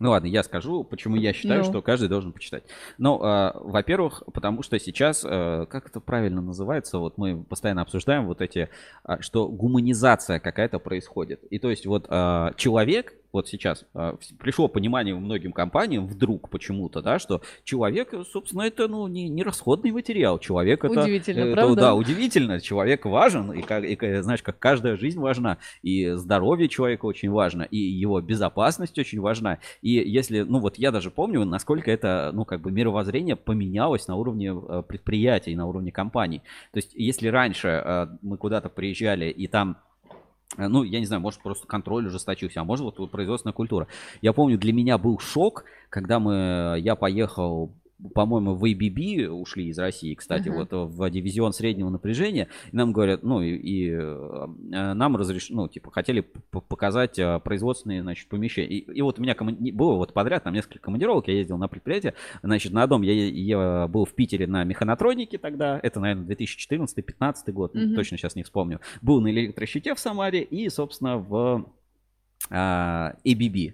ну 0.04 0.12
ладно, 0.12 0.28
я 0.28 0.44
скажу, 0.44 0.84
почему 0.84 1.16
я 1.16 1.32
считаю, 1.32 1.64
ну. 1.64 1.70
что 1.70 1.82
каждый 1.82 2.10
должен 2.10 2.34
почитать. 2.34 2.64
Ну, 2.98 3.24
э, 3.24 3.52
во-первых, 3.56 4.22
потому 4.34 4.62
что 4.62 4.78
сейчас, 4.78 5.24
э, 5.24 5.66
как 5.70 5.88
это 5.88 6.02
правильно 6.02 6.42
называется, 6.42 6.98
вот 6.98 7.18
мы 7.18 7.42
постоянно 7.42 7.84
обсуждаем 7.84 8.28
вот 8.28 8.42
эти, 8.42 8.68
э, 9.08 9.22
что 9.22 9.48
гуманизация 9.48 10.42
какая-то 10.42 10.80
происходит. 10.80 11.42
И 11.46 11.58
то 11.58 11.70
есть 11.70 11.86
вот 11.86 12.08
э, 12.10 12.52
человек, 12.58 13.14
вот 13.34 13.48
сейчас 13.48 13.84
э, 13.96 14.14
пришло 14.38 14.68
понимание 14.68 15.16
многим 15.16 15.52
компаниям 15.52 16.06
вдруг 16.06 16.50
почему-то, 16.50 17.02
да, 17.02 17.18
что 17.18 17.42
человек, 17.64 18.14
собственно, 18.32 18.62
это 18.62 18.88
ну 18.88 19.08
не, 19.08 19.28
не 19.28 19.42
расходный 19.42 19.92
материал, 19.92 20.38
человек 20.38 20.86
это, 20.86 21.02
удивительно, 21.02 21.40
это, 21.40 21.54
правда? 21.54 21.82
да, 21.82 21.96
удивительно, 21.96 22.62
человек 22.62 23.06
важен 23.06 23.52
и, 23.52 23.64
как, 23.64 23.84
и 23.84 24.22
знаешь, 24.22 24.44
как 24.44 24.60
каждая 24.60 24.96
жизнь 24.96 25.20
важна, 25.20 25.58
и 25.82 26.12
здоровье 26.12 26.70
человека 26.70 27.06
очень 27.08 27.32
важно, 27.32 27.64
и 27.64 27.78
его 27.78 28.22
безопасность 28.22 28.98
очень 29.00 29.20
важна, 29.20 29.58
и 29.82 29.90
если, 29.90 30.42
ну 30.42 30.60
вот 30.60 30.78
я 30.78 30.92
даже 30.92 31.10
помню, 31.10 31.44
насколько 31.44 31.90
это, 31.90 32.30
ну 32.34 32.46
как 32.46 32.62
бы 32.62 32.72
мировоззрение 32.72 33.36
поменялось 33.36 34.08
на 34.08 34.16
уровне 34.16 34.54
э, 34.54 34.84
предприятий, 34.88 35.56
на 35.56 35.66
уровне 35.66 35.92
компаний, 35.92 36.44
то 36.72 36.78
есть 36.78 36.92
если 36.94 37.30
раньше 37.30 37.68
э, 37.68 38.08
мы 38.22 38.38
куда-то 38.38 38.70
приезжали 38.70 39.26
и 39.26 39.48
там 39.48 39.78
Э, 39.78 39.93
ну, 40.58 40.84
я 40.84 41.00
не 41.00 41.06
знаю, 41.06 41.22
может, 41.22 41.42
просто 41.42 41.68
контроль 41.68 42.08
ужесточился, 42.08 42.62
а 42.62 42.64
может, 42.64 42.98
вот 42.98 43.12
производственная 43.12 43.54
культура. 43.54 43.88
Я 44.22 44.34
помню, 44.34 44.58
для 44.58 44.74
меня 44.74 44.98
был 44.98 45.20
шок, 45.20 45.66
когда 45.90 46.20
мы, 46.20 46.78
я 46.80 46.96
поехал 46.96 47.72
по-моему, 48.14 48.56
в 48.56 48.64
ABB 48.64 49.28
ушли 49.28 49.68
из 49.68 49.80
России, 49.80 50.14
кстати, 50.14 50.50
uh-huh. 50.50 50.68
вот 50.72 50.94
в 50.94 51.10
дивизион 51.10 51.54
среднего 51.54 51.90
напряжения. 51.90 52.50
И 52.72 52.76
нам 52.76 52.92
говорят, 52.92 53.24
ну, 53.24 53.42
и, 53.42 53.56
и 53.56 53.90
э, 53.92 54.48
нам 54.94 55.16
разрешили, 55.16 55.56
ну, 55.56 55.68
типа, 55.68 55.92
хотели 55.92 56.22
показать 56.22 57.18
э, 57.20 57.40
производственные, 57.40 58.02
значит, 58.02 58.28
помещения. 58.28 58.70
И, 58.70 58.80
и 58.80 59.02
вот 59.02 59.20
у 59.20 59.22
меня 59.22 59.36
коман... 59.36 59.56
было 59.56 59.96
вот 59.96 60.14
подряд 60.14 60.44
там 60.44 60.54
несколько 60.54 60.80
командировок, 60.80 61.28
я 61.28 61.36
ездил 61.36 61.58
на 61.58 61.68
предприятие. 61.68 62.14
Значит, 62.42 62.74
на 62.74 62.86
дом 62.88 63.02
я, 63.04 63.14
я 63.14 63.88
был 63.88 64.06
в 64.06 64.14
Питере 64.14 64.48
на 64.48 64.64
механотронике 64.64 65.38
тогда, 65.38 65.80
это, 65.82 66.00
наверное, 66.00 66.36
2014-2015 66.36 67.52
год, 67.52 67.76
uh-huh. 67.76 67.96
точно 67.96 68.18
сейчас 68.18 68.36
не 68.36 68.44
вспомню. 68.44 68.80
Был 69.02 69.22
на 69.22 69.30
электрощите 69.32 69.96
в 69.96 70.00
Самаре 70.00 70.44
и, 70.44 70.70
собственно, 70.70 71.18
в 71.18 71.66
а, 72.50 73.16
ABB. 73.26 73.74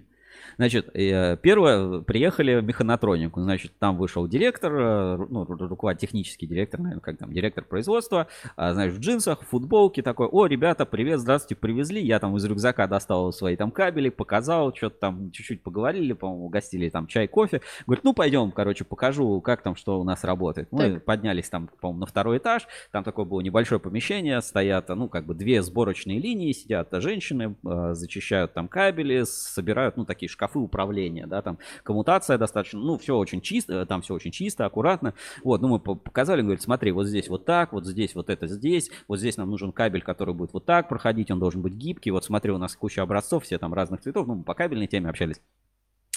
Значит, 0.60 0.90
э, 0.92 1.38
первое, 1.38 2.02
приехали 2.02 2.56
в 2.56 2.64
механотронику, 2.64 3.40
значит, 3.40 3.72
там 3.78 3.96
вышел 3.96 4.28
директор, 4.28 4.70
э, 4.74 5.16
ну, 5.30 5.46
руководитель, 5.46 6.08
технический 6.08 6.46
директор, 6.46 6.78
наверное, 6.78 7.00
как 7.00 7.16
там, 7.16 7.32
директор 7.32 7.64
производства, 7.64 8.26
а, 8.56 8.74
знаешь, 8.74 8.92
в 8.92 9.00
джинсах, 9.00 9.40
в 9.40 9.46
футболке 9.46 10.02
такой, 10.02 10.26
о, 10.26 10.44
ребята, 10.44 10.84
привет, 10.84 11.20
здравствуйте, 11.20 11.58
привезли, 11.58 12.02
я 12.02 12.18
там 12.18 12.36
из 12.36 12.44
рюкзака 12.44 12.86
достал 12.88 13.32
свои 13.32 13.56
там 13.56 13.70
кабели, 13.70 14.10
показал, 14.10 14.74
что-то 14.76 14.96
там 14.98 15.30
чуть-чуть 15.30 15.62
поговорили, 15.62 16.12
по-моему, 16.12 16.50
гостили 16.50 16.90
там 16.90 17.06
чай, 17.06 17.26
кофе, 17.26 17.62
говорит, 17.86 18.04
ну, 18.04 18.12
пойдем, 18.12 18.50
короче, 18.50 18.84
покажу, 18.84 19.40
как 19.40 19.62
там, 19.62 19.74
что 19.76 19.98
у 19.98 20.04
нас 20.04 20.24
работает. 20.24 20.68
Мы 20.72 20.96
так. 20.96 21.06
поднялись 21.06 21.48
там, 21.48 21.70
по-моему, 21.80 22.00
на 22.00 22.06
второй 22.06 22.36
этаж, 22.36 22.68
там 22.92 23.02
такое 23.02 23.24
было 23.24 23.40
небольшое 23.40 23.80
помещение, 23.80 24.42
стоят, 24.42 24.90
ну, 24.90 25.08
как 25.08 25.24
бы 25.24 25.32
две 25.32 25.62
сборочные 25.62 26.18
линии, 26.18 26.52
сидят 26.52 26.88
женщины, 26.92 27.56
э, 27.64 27.94
зачищают 27.94 28.52
там 28.52 28.68
кабели, 28.68 29.22
собирают, 29.24 29.96
ну, 29.96 30.04
такие 30.04 30.28
шкафы, 30.28 30.49
шкафы 30.50 30.58
управления, 30.58 31.26
да, 31.26 31.42
там 31.42 31.58
коммутация 31.82 32.38
достаточно, 32.38 32.80
ну, 32.80 32.98
все 32.98 33.16
очень 33.16 33.40
чисто, 33.40 33.86
там 33.86 34.02
все 34.02 34.14
очень 34.14 34.30
чисто, 34.30 34.66
аккуратно. 34.66 35.14
Вот, 35.44 35.60
ну, 35.60 35.68
мы 35.68 35.78
показали, 35.78 36.42
говорит, 36.42 36.62
смотри, 36.62 36.92
вот 36.92 37.06
здесь 37.06 37.28
вот 37.28 37.44
так, 37.44 37.72
вот 37.72 37.86
здесь 37.86 38.14
вот 38.14 38.30
это 38.30 38.46
здесь, 38.46 38.90
вот 39.08 39.18
здесь 39.18 39.36
нам 39.36 39.50
нужен 39.50 39.72
кабель, 39.72 40.02
который 40.02 40.34
будет 40.34 40.52
вот 40.52 40.64
так 40.64 40.88
проходить, 40.88 41.30
он 41.30 41.38
должен 41.38 41.62
быть 41.62 41.74
гибкий. 41.74 42.10
Вот 42.10 42.24
смотри, 42.24 42.52
у 42.52 42.58
нас 42.58 42.74
куча 42.76 43.02
образцов, 43.02 43.44
все 43.44 43.58
там 43.58 43.74
разных 43.74 44.00
цветов, 44.00 44.26
ну, 44.26 44.34
мы 44.36 44.42
по 44.42 44.54
кабельной 44.54 44.86
теме 44.86 45.08
общались. 45.08 45.40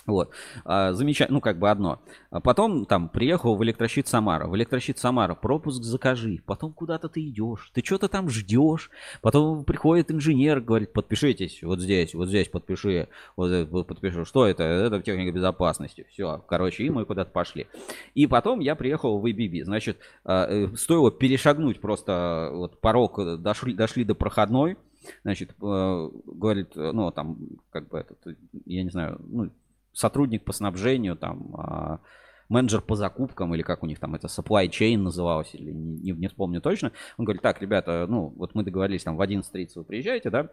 Вот. 0.06 0.32
А, 0.66 0.92
замечательно, 0.94 1.38
ну, 1.38 1.42
как 1.42 1.58
бы 1.60 1.70
одно. 1.70 2.02
А 2.30 2.42
потом 2.42 2.86
там 2.86 3.08
приехал 3.08 3.56
в 3.56 3.64
электрощит 3.64 4.08
Самара. 4.08 4.48
В 4.48 4.56
электрощит 4.56 4.98
Самара 4.98 5.34
пропуск 5.34 5.82
закажи. 5.84 6.42
Потом 6.46 6.74
куда-то 6.74 7.08
ты 7.08 7.22
идешь. 7.22 7.72
Ты 7.74 7.84
что-то 7.84 8.10
там 8.10 8.30
ждешь. 8.30 8.90
Потом 9.22 9.64
приходит 9.64 10.12
инженер, 10.12 10.60
говорит, 10.60 10.92
подпишитесь 10.92 11.64
вот 11.64 11.80
здесь, 11.80 12.14
вот 12.14 12.28
здесь 12.28 12.50
подпиши. 12.50 13.08
Вот 13.38 13.88
подпишу. 13.88 14.26
Что 14.26 14.46
это? 14.46 14.64
Это 14.64 15.02
техника 15.02 15.32
безопасности. 15.32 16.06
Все, 16.12 16.44
короче, 16.48 16.84
и 16.84 16.90
мы 16.90 17.06
куда-то 17.06 17.32
пошли. 17.32 17.68
И 18.14 18.28
потом 18.28 18.60
я 18.60 18.76
приехал 18.76 19.20
в 19.20 19.26
ABB. 19.26 19.64
Значит, 19.64 19.98
а, 20.26 20.48
э, 20.50 20.76
стоило 20.76 21.12
перешагнуть 21.12 21.80
просто 21.80 22.50
вот 22.52 22.82
порог, 22.82 23.42
дошли, 23.42 23.74
дошли 23.74 24.04
до 24.04 24.16
проходной. 24.16 24.78
Значит, 25.24 25.52
э, 25.62 26.10
говорит, 26.26 26.76
ну, 26.76 27.12
там, 27.12 27.38
как 27.72 27.90
бы, 27.90 28.00
этот, 28.00 28.18
я 28.66 28.84
не 28.84 28.90
знаю, 28.90 29.20
ну, 29.28 29.50
сотрудник 29.94 30.44
по 30.44 30.54
снабжению, 30.54 31.16
там, 31.16 31.56
а, 31.56 32.00
менеджер 32.50 32.82
по 32.82 32.96
закупкам, 32.96 33.54
или 33.56 33.62
как 33.62 33.84
у 33.84 33.86
них 33.86 34.00
там 34.00 34.16
это 34.16 34.28
supply 34.28 34.68
chain 34.70 34.98
называлось, 34.98 35.54
или 35.54 35.72
не, 35.72 36.12
не, 36.12 36.28
вспомню 36.28 36.62
точно. 36.62 36.92
Он 37.18 37.26
говорит, 37.26 37.42
так, 37.42 37.62
ребята, 37.62 38.06
ну, 38.08 38.34
вот 38.36 38.56
мы 38.56 38.64
договорились, 38.64 39.04
там, 39.04 39.18
в 39.18 39.22
11.30 39.22 39.70
вы 39.76 39.84
приезжаете, 39.84 40.30
да, 40.30 40.50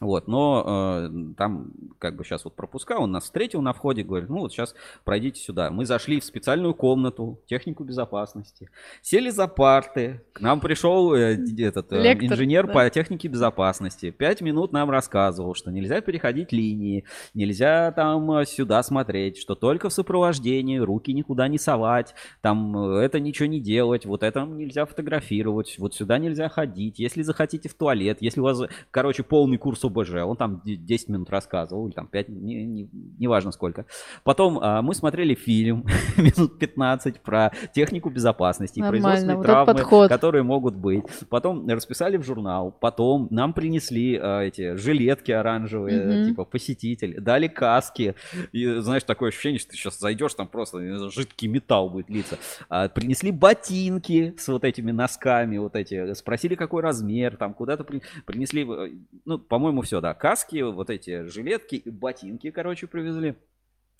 вот, 0.00 0.28
но 0.28 1.08
э, 1.10 1.34
там 1.36 1.72
как 1.98 2.16
бы 2.16 2.22
сейчас 2.22 2.44
вот 2.44 2.54
пропуска, 2.54 2.98
он 2.98 3.10
нас 3.10 3.24
встретил 3.24 3.62
на 3.62 3.72
входе, 3.72 4.04
говорит, 4.04 4.28
ну 4.28 4.38
вот 4.38 4.52
сейчас 4.52 4.76
пройдите 5.02 5.40
сюда. 5.40 5.72
Мы 5.72 5.86
зашли 5.86 6.20
в 6.20 6.24
специальную 6.24 6.72
комнату, 6.72 7.40
технику 7.46 7.82
безопасности, 7.82 8.70
сели 9.02 9.30
за 9.30 9.48
парты, 9.48 10.22
к 10.32 10.40
нам 10.40 10.60
пришел 10.60 11.14
э, 11.14 11.36
этот 11.58 11.92
э, 11.92 12.00
Лектор, 12.00 12.28
инженер 12.28 12.68
да. 12.68 12.72
по 12.72 12.90
технике 12.90 13.26
безопасности. 13.26 14.10
Пять 14.10 14.40
минут 14.40 14.72
нам 14.72 14.88
рассказывал, 14.88 15.56
что 15.56 15.72
нельзя 15.72 16.00
переходить 16.00 16.52
линии, 16.52 17.04
нельзя 17.34 17.90
там 17.90 18.30
э, 18.32 18.46
сюда 18.46 18.84
смотреть, 18.84 19.38
что 19.38 19.56
только 19.56 19.88
в 19.88 19.92
сопровождении, 19.92 20.78
руки 20.78 21.12
никуда 21.12 21.48
не 21.48 21.58
совать, 21.58 22.14
там 22.40 22.76
э, 22.76 23.00
это 23.00 23.18
ничего 23.18 23.46
не 23.46 23.58
делать, 23.58 24.06
вот 24.06 24.22
это 24.22 24.42
нельзя 24.42 24.86
фотографировать, 24.86 25.74
вот 25.80 25.96
сюда 25.96 26.18
нельзя 26.18 26.48
ходить, 26.48 27.00
если 27.00 27.22
захотите 27.22 27.68
в 27.68 27.74
туалет, 27.74 28.18
если 28.20 28.38
у 28.38 28.44
вас, 28.44 28.62
короче, 28.92 29.24
полный 29.24 29.58
курс 29.58 29.87
ОБЖ, 29.88 30.14
он 30.24 30.36
там 30.36 30.62
10 30.64 31.08
минут 31.08 31.30
рассказывал, 31.30 31.86
или 31.86 31.94
там 31.94 32.06
5, 32.06 32.28
не, 32.28 32.64
не, 32.64 32.88
неважно 33.18 33.52
сколько. 33.52 33.86
Потом 34.24 34.58
а, 34.60 34.82
мы 34.82 34.94
смотрели 34.94 35.34
фильм 35.34 35.84
минут 36.16 36.58
15 36.58 37.20
про 37.20 37.52
технику 37.74 38.10
безопасности, 38.10 38.80
Нормально, 38.80 39.02
производственные 39.02 39.36
вот 39.36 39.46
травмы, 39.46 40.08
которые 40.08 40.42
могут 40.42 40.74
быть. 40.74 41.04
Потом 41.28 41.68
расписали 41.68 42.16
в 42.16 42.24
журнал, 42.24 42.70
потом 42.70 43.28
нам 43.30 43.52
принесли 43.52 44.16
а, 44.16 44.42
эти 44.42 44.76
жилетки 44.76 45.32
оранжевые, 45.32 45.98
mm-hmm. 45.98 46.28
типа 46.28 46.44
посетитель, 46.44 47.20
дали 47.20 47.48
каски. 47.48 48.14
И 48.52 48.66
знаешь, 48.80 49.04
такое 49.04 49.30
ощущение, 49.30 49.58
что 49.58 49.70
ты 49.70 49.76
сейчас 49.76 49.98
зайдешь, 49.98 50.34
там 50.34 50.48
просто 50.48 51.10
жидкий 51.10 51.48
металл 51.48 51.90
будет 51.90 52.10
литься. 52.10 52.38
А, 52.68 52.88
принесли 52.88 53.30
ботинки 53.30 54.34
с 54.38 54.48
вот 54.48 54.64
этими 54.64 54.90
носками, 54.90 55.58
вот 55.58 55.76
эти, 55.76 56.14
спросили, 56.14 56.54
какой 56.54 56.82
размер, 56.82 57.36
там 57.36 57.54
куда-то 57.54 57.84
при... 57.84 58.02
принесли, 58.26 58.66
э, 58.68 58.90
ну, 59.24 59.38
по-моему, 59.38 59.77
все, 59.82 60.00
да. 60.00 60.14
Каски, 60.14 60.62
вот 60.62 60.90
эти 60.90 61.24
жилетки, 61.24 61.82
ботинки, 61.86 62.50
короче, 62.50 62.86
привезли. 62.86 63.36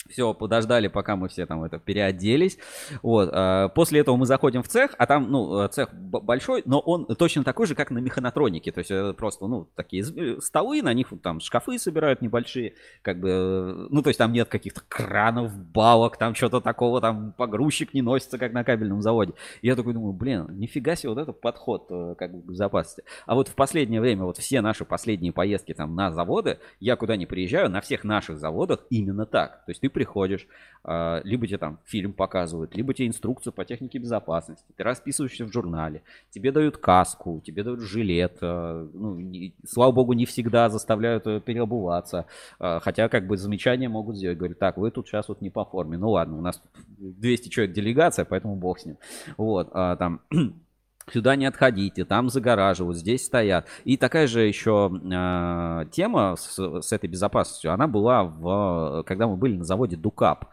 Все, 0.08 0.32
подождали, 0.32 0.88
пока 0.88 1.16
мы 1.16 1.28
все 1.28 1.46
там 1.46 1.64
это 1.64 1.78
переоделись. 1.78 2.58
Вот. 3.02 3.28
а, 3.32 3.68
После 3.68 4.00
этого 4.00 4.16
мы 4.16 4.26
заходим 4.26 4.62
в 4.62 4.68
цех, 4.68 4.94
а 4.98 5.06
там, 5.06 5.30
ну, 5.30 5.60
э, 5.64 5.68
цех 5.68 5.92
большой, 5.94 6.62
но 6.64 6.80
он 6.80 7.06
точно 7.06 7.44
такой 7.44 7.66
же, 7.66 7.74
как 7.74 7.90
на 7.90 7.98
механотронике. 7.98 8.72
То 8.72 8.80
есть 8.80 9.16
просто, 9.16 9.46
ну, 9.46 9.68
такие 9.74 10.02
э, 10.02 10.40
столы, 10.40 10.82
на 10.82 10.94
них 10.94 11.08
там 11.22 11.40
шкафы 11.40 11.78
собирают 11.78 12.22
небольшие, 12.22 12.74
как 13.02 13.20
бы, 13.20 13.28
э, 13.28 13.86
ну, 13.90 14.02
то 14.02 14.08
есть 14.08 14.18
там 14.18 14.32
нет 14.32 14.48
каких-то 14.48 14.80
кранов, 14.88 15.56
балок, 15.56 16.16
там 16.16 16.34
что-то 16.34 16.60
такого, 16.60 17.00
там 17.00 17.32
погрузчик 17.36 17.92
не 17.92 18.02
носится, 18.02 18.38
как 18.38 18.52
на 18.52 18.64
кабельном 18.64 19.02
заводе. 19.02 19.34
И 19.60 19.66
я 19.66 19.76
такой 19.76 19.92
думаю, 19.92 20.12
блин, 20.12 20.46
нифига 20.58 20.96
себе 20.96 21.10
вот 21.10 21.18
это 21.18 21.32
подход 21.32 21.88
как 22.18 22.34
бы 22.34 22.42
к 22.42 22.46
безопасности. 22.46 23.04
А 23.26 23.34
вот 23.34 23.48
в 23.48 23.54
последнее 23.54 24.00
время, 24.00 24.24
вот 24.24 24.38
все 24.38 24.60
наши 24.60 24.84
последние 24.84 25.32
поездки 25.32 25.74
там 25.74 25.94
на 25.94 26.10
заводы, 26.12 26.58
я 26.80 26.96
куда 26.96 27.16
не 27.16 27.26
приезжаю, 27.26 27.68
на 27.68 27.80
всех 27.80 28.04
наших 28.04 28.38
заводах 28.38 28.86
именно 28.90 29.26
так. 29.26 29.64
То 29.66 29.70
есть 29.70 29.80
ты 29.80 29.88
приходишь, 29.98 30.46
а, 30.84 31.20
либо 31.24 31.46
тебе 31.46 31.58
там 31.58 31.78
фильм 31.84 32.12
показывают, 32.12 32.76
либо 32.76 32.94
тебе 32.94 33.08
инструкцию 33.08 33.52
по 33.52 33.64
технике 33.64 33.98
безопасности, 33.98 34.64
ты 34.76 34.84
расписываешься 34.84 35.44
в 35.44 35.52
журнале, 35.52 36.02
тебе 36.30 36.52
дают 36.52 36.76
каску, 36.78 37.40
тебе 37.44 37.64
дают 37.64 37.80
жилет, 37.80 38.38
а, 38.40 38.88
ну, 38.94 39.16
не- 39.18 39.54
слава 39.66 39.90
богу, 39.92 40.12
не 40.12 40.24
всегда 40.24 40.68
заставляют 40.70 41.26
э, 41.26 41.40
переобуваться, 41.40 42.26
А, 42.60 42.78
хотя 42.80 43.08
как 43.08 43.26
бы 43.26 43.36
замечания 43.36 43.88
могут 43.88 44.16
сделать, 44.16 44.38
говорят, 44.38 44.58
так, 44.58 44.76
вы 44.78 44.90
тут 44.92 45.08
сейчас 45.08 45.28
вот 45.28 45.40
не 45.40 45.50
по 45.50 45.64
форме, 45.64 45.98
ну 45.98 46.10
ладно, 46.10 46.38
у 46.38 46.40
нас 46.40 46.58
тут 46.58 47.18
200 47.20 47.48
человек 47.48 47.74
делегация, 47.74 48.24
поэтому 48.24 48.54
бог 48.56 48.78
с 48.78 48.86
ним, 48.86 48.96
вот, 49.36 49.72
там 49.72 50.20
сюда 51.12 51.36
не 51.36 51.46
отходите, 51.46 52.04
там 52.04 52.28
загораживают, 52.28 52.98
здесь 52.98 53.24
стоят. 53.24 53.66
И 53.84 53.96
такая 53.96 54.26
же 54.26 54.42
еще 54.42 54.90
э, 54.92 55.84
тема 55.90 56.36
с, 56.36 56.58
с 56.82 56.92
этой 56.92 57.08
безопасностью, 57.08 57.72
она 57.72 57.86
была, 57.86 58.24
в, 58.24 59.04
когда 59.06 59.26
мы 59.26 59.36
были 59.36 59.56
на 59.56 59.64
заводе 59.64 59.96
Дукап. 59.96 60.46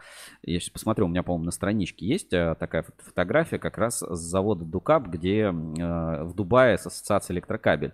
Я 0.43 0.59
сейчас 0.59 0.69
посмотрю, 0.69 1.05
у 1.05 1.09
меня, 1.09 1.23
по-моему, 1.23 1.45
на 1.45 1.51
страничке 1.51 2.05
есть 2.05 2.33
э, 2.33 2.55
такая 2.59 2.83
фото- 2.83 3.03
фотография 3.03 3.59
как 3.59 3.77
раз 3.77 3.99
с 3.99 4.19
завода 4.19 4.65
Дукап, 4.65 5.07
где 5.07 5.41
э, 5.41 5.51
в 5.51 6.33
Дубае 6.35 6.77
с 6.77 6.85
ассоциацией 6.85 7.35
электрокабель. 7.35 7.93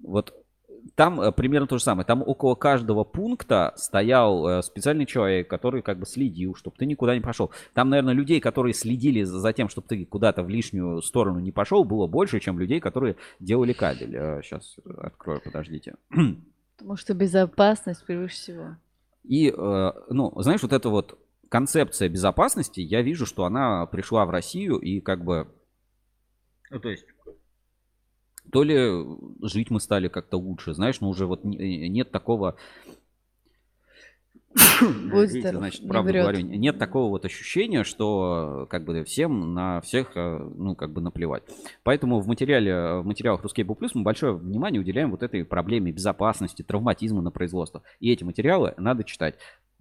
Вот 0.00 0.34
там 0.94 1.20
э, 1.20 1.32
примерно 1.32 1.66
то 1.66 1.78
же 1.78 1.84
самое. 1.84 2.06
Там 2.06 2.22
около 2.22 2.54
каждого 2.54 3.04
пункта 3.04 3.72
стоял 3.76 4.46
э, 4.46 4.62
специальный 4.62 5.06
человек, 5.06 5.48
который 5.48 5.82
как 5.82 5.98
бы 5.98 6.06
следил, 6.06 6.54
чтобы 6.54 6.76
ты 6.76 6.86
никуда 6.86 7.14
не 7.14 7.20
пошел. 7.20 7.50
Там, 7.72 7.88
наверное, 7.90 8.14
людей, 8.14 8.40
которые 8.40 8.74
следили 8.74 9.22
за 9.22 9.52
тем, 9.52 9.68
чтобы 9.68 9.88
ты 9.88 10.04
куда-то 10.04 10.42
в 10.42 10.48
лишнюю 10.48 11.02
сторону 11.02 11.40
не 11.40 11.52
пошел, 11.52 11.84
было 11.84 12.06
больше, 12.06 12.40
чем 12.40 12.58
людей, 12.58 12.80
которые 12.80 13.16
делали 13.40 13.72
кабель. 13.72 14.42
Сейчас 14.42 14.76
открою, 14.98 15.40
подождите. 15.42 15.94
Потому 16.76 16.96
что 16.96 17.14
безопасность 17.14 18.04
превыше 18.04 18.34
всего. 18.34 18.76
И, 19.22 19.48
э, 19.48 19.92
ну, 20.10 20.32
знаешь, 20.42 20.62
вот 20.62 20.72
эта 20.72 20.88
вот 20.90 21.18
концепция 21.48 22.08
безопасности, 22.08 22.80
я 22.80 23.02
вижу, 23.02 23.26
что 23.26 23.44
она 23.44 23.86
пришла 23.86 24.26
в 24.26 24.30
Россию 24.30 24.78
и 24.78 25.00
как 25.00 25.24
бы, 25.24 25.48
ну, 26.70 26.80
то 26.80 26.90
есть, 26.90 27.06
то 28.54 28.62
ли 28.62 29.04
жить 29.42 29.70
мы 29.70 29.80
стали 29.80 30.06
как-то 30.06 30.36
лучше, 30.36 30.74
знаешь, 30.74 31.00
но 31.00 31.08
уже 31.08 31.26
вот 31.26 31.42
не- 31.42 31.88
нет 31.88 32.12
такого... 32.12 32.54
Будь 34.80 35.32
Видите, 35.32 35.40
здоров, 35.40 35.58
значит, 35.58 35.82
не 35.82 35.88
правду 35.88 36.12
врет. 36.12 36.22
говорю, 36.22 36.40
нет 36.46 36.78
такого 36.78 37.08
вот 37.10 37.24
ощущения, 37.24 37.82
что 37.82 38.68
как 38.70 38.84
бы 38.84 39.02
всем 39.02 39.54
на 39.54 39.80
всех, 39.80 40.16
э, 40.16 40.38
ну, 40.38 40.76
как 40.76 40.92
бы 40.92 41.00
наплевать. 41.00 41.42
Поэтому 41.82 42.20
в 42.20 42.28
материале, 42.28 43.00
в 43.00 43.04
материалах 43.04 43.44
Ruscable 43.44 43.76
Plus 43.76 43.90
мы 43.94 44.02
большое 44.02 44.34
внимание 44.34 44.80
уделяем 44.80 45.10
вот 45.10 45.24
этой 45.24 45.44
проблеме 45.44 45.90
безопасности, 45.90 46.62
травматизма 46.62 47.22
на 47.22 47.32
производство. 47.32 47.82
И 47.98 48.12
эти 48.12 48.22
материалы 48.22 48.74
надо 48.76 49.02
читать. 49.02 49.34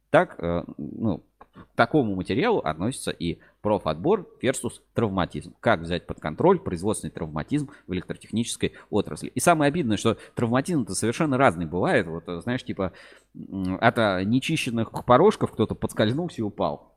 Так, 0.10 0.36
э, 0.40 0.64
ну, 0.80 1.24
к 1.54 1.76
такому 1.76 2.16
материалу 2.16 2.60
относится 2.60 3.12
и 3.12 3.40
профотбор 3.62 4.28
versus 4.42 4.82
травматизм. 4.94 5.54
Как 5.60 5.82
взять 5.82 6.08
под 6.08 6.20
контроль 6.20 6.60
производственный 6.60 7.12
травматизм 7.12 7.70
в 7.88 7.94
электротехнической 7.94 8.74
отрасли. 8.90 9.30
И 9.30 9.40
самое 9.40 9.70
обидное, 9.70 9.98
что 9.98 10.18
травматизм-то 10.36 10.96
совершенно 10.96 11.38
разный 11.38 11.66
бывает. 11.66 12.08
Вот, 12.08 12.24
знаешь, 12.42 12.64
типа 12.64 12.94
от 13.80 14.00
а, 14.00 14.24
нечищенных 14.24 14.92
порожков 15.06 15.52
кто-то 15.52 15.76
подскользнулся 15.76 16.42
и 16.42 16.44
упал. 16.44 16.94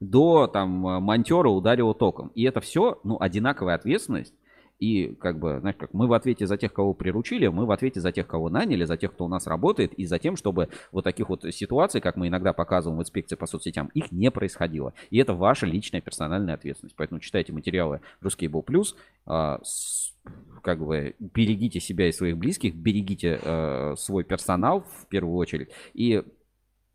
До 0.00 0.46
там 0.46 0.86
э, 0.86 1.00
монтера 1.00 1.48
ударило 1.48 1.92
током. 1.92 2.28
И 2.36 2.44
это 2.44 2.60
все, 2.60 3.00
ну, 3.02 3.16
одинаковая 3.20 3.74
ответственность. 3.74 4.32
И 4.78 5.14
как 5.16 5.38
бы, 5.38 5.58
знаешь, 5.60 5.76
как 5.76 5.92
мы 5.92 6.06
в 6.06 6.12
ответе 6.12 6.46
за 6.46 6.56
тех, 6.56 6.72
кого 6.72 6.94
приручили, 6.94 7.48
мы 7.48 7.66
в 7.66 7.70
ответе 7.70 8.00
за 8.00 8.12
тех, 8.12 8.26
кого 8.26 8.48
наняли, 8.48 8.84
за 8.84 8.96
тех, 8.96 9.12
кто 9.12 9.24
у 9.24 9.28
нас 9.28 9.46
работает, 9.46 9.92
и 9.94 10.06
за 10.06 10.18
тем, 10.18 10.36
чтобы 10.36 10.68
вот 10.92 11.02
таких 11.04 11.28
вот 11.28 11.44
ситуаций, 11.52 12.00
как 12.00 12.16
мы 12.16 12.28
иногда 12.28 12.52
показываем 12.52 12.98
в 12.98 13.02
инспекции 13.02 13.34
по 13.34 13.46
соцсетям, 13.46 13.90
их 13.94 14.12
не 14.12 14.30
происходило. 14.30 14.94
И 15.10 15.18
это 15.18 15.34
ваша 15.34 15.66
личная 15.66 16.00
персональная 16.00 16.54
ответственность. 16.54 16.96
Поэтому 16.96 17.20
читайте 17.20 17.52
материалы 17.52 18.00
Ruscable 18.22 18.64
Plus, 18.64 18.94
а, 19.26 19.60
с- 19.64 20.14
как 20.62 20.84
бы 20.84 21.14
берегите 21.18 21.80
себя 21.80 22.08
и 22.08 22.12
своих 22.12 22.36
близких, 22.36 22.74
берегите 22.74 23.40
э, 23.42 23.94
свой 23.96 24.24
персонал 24.24 24.82
в 24.82 25.06
первую 25.08 25.36
очередь. 25.36 25.70
И 25.94 26.22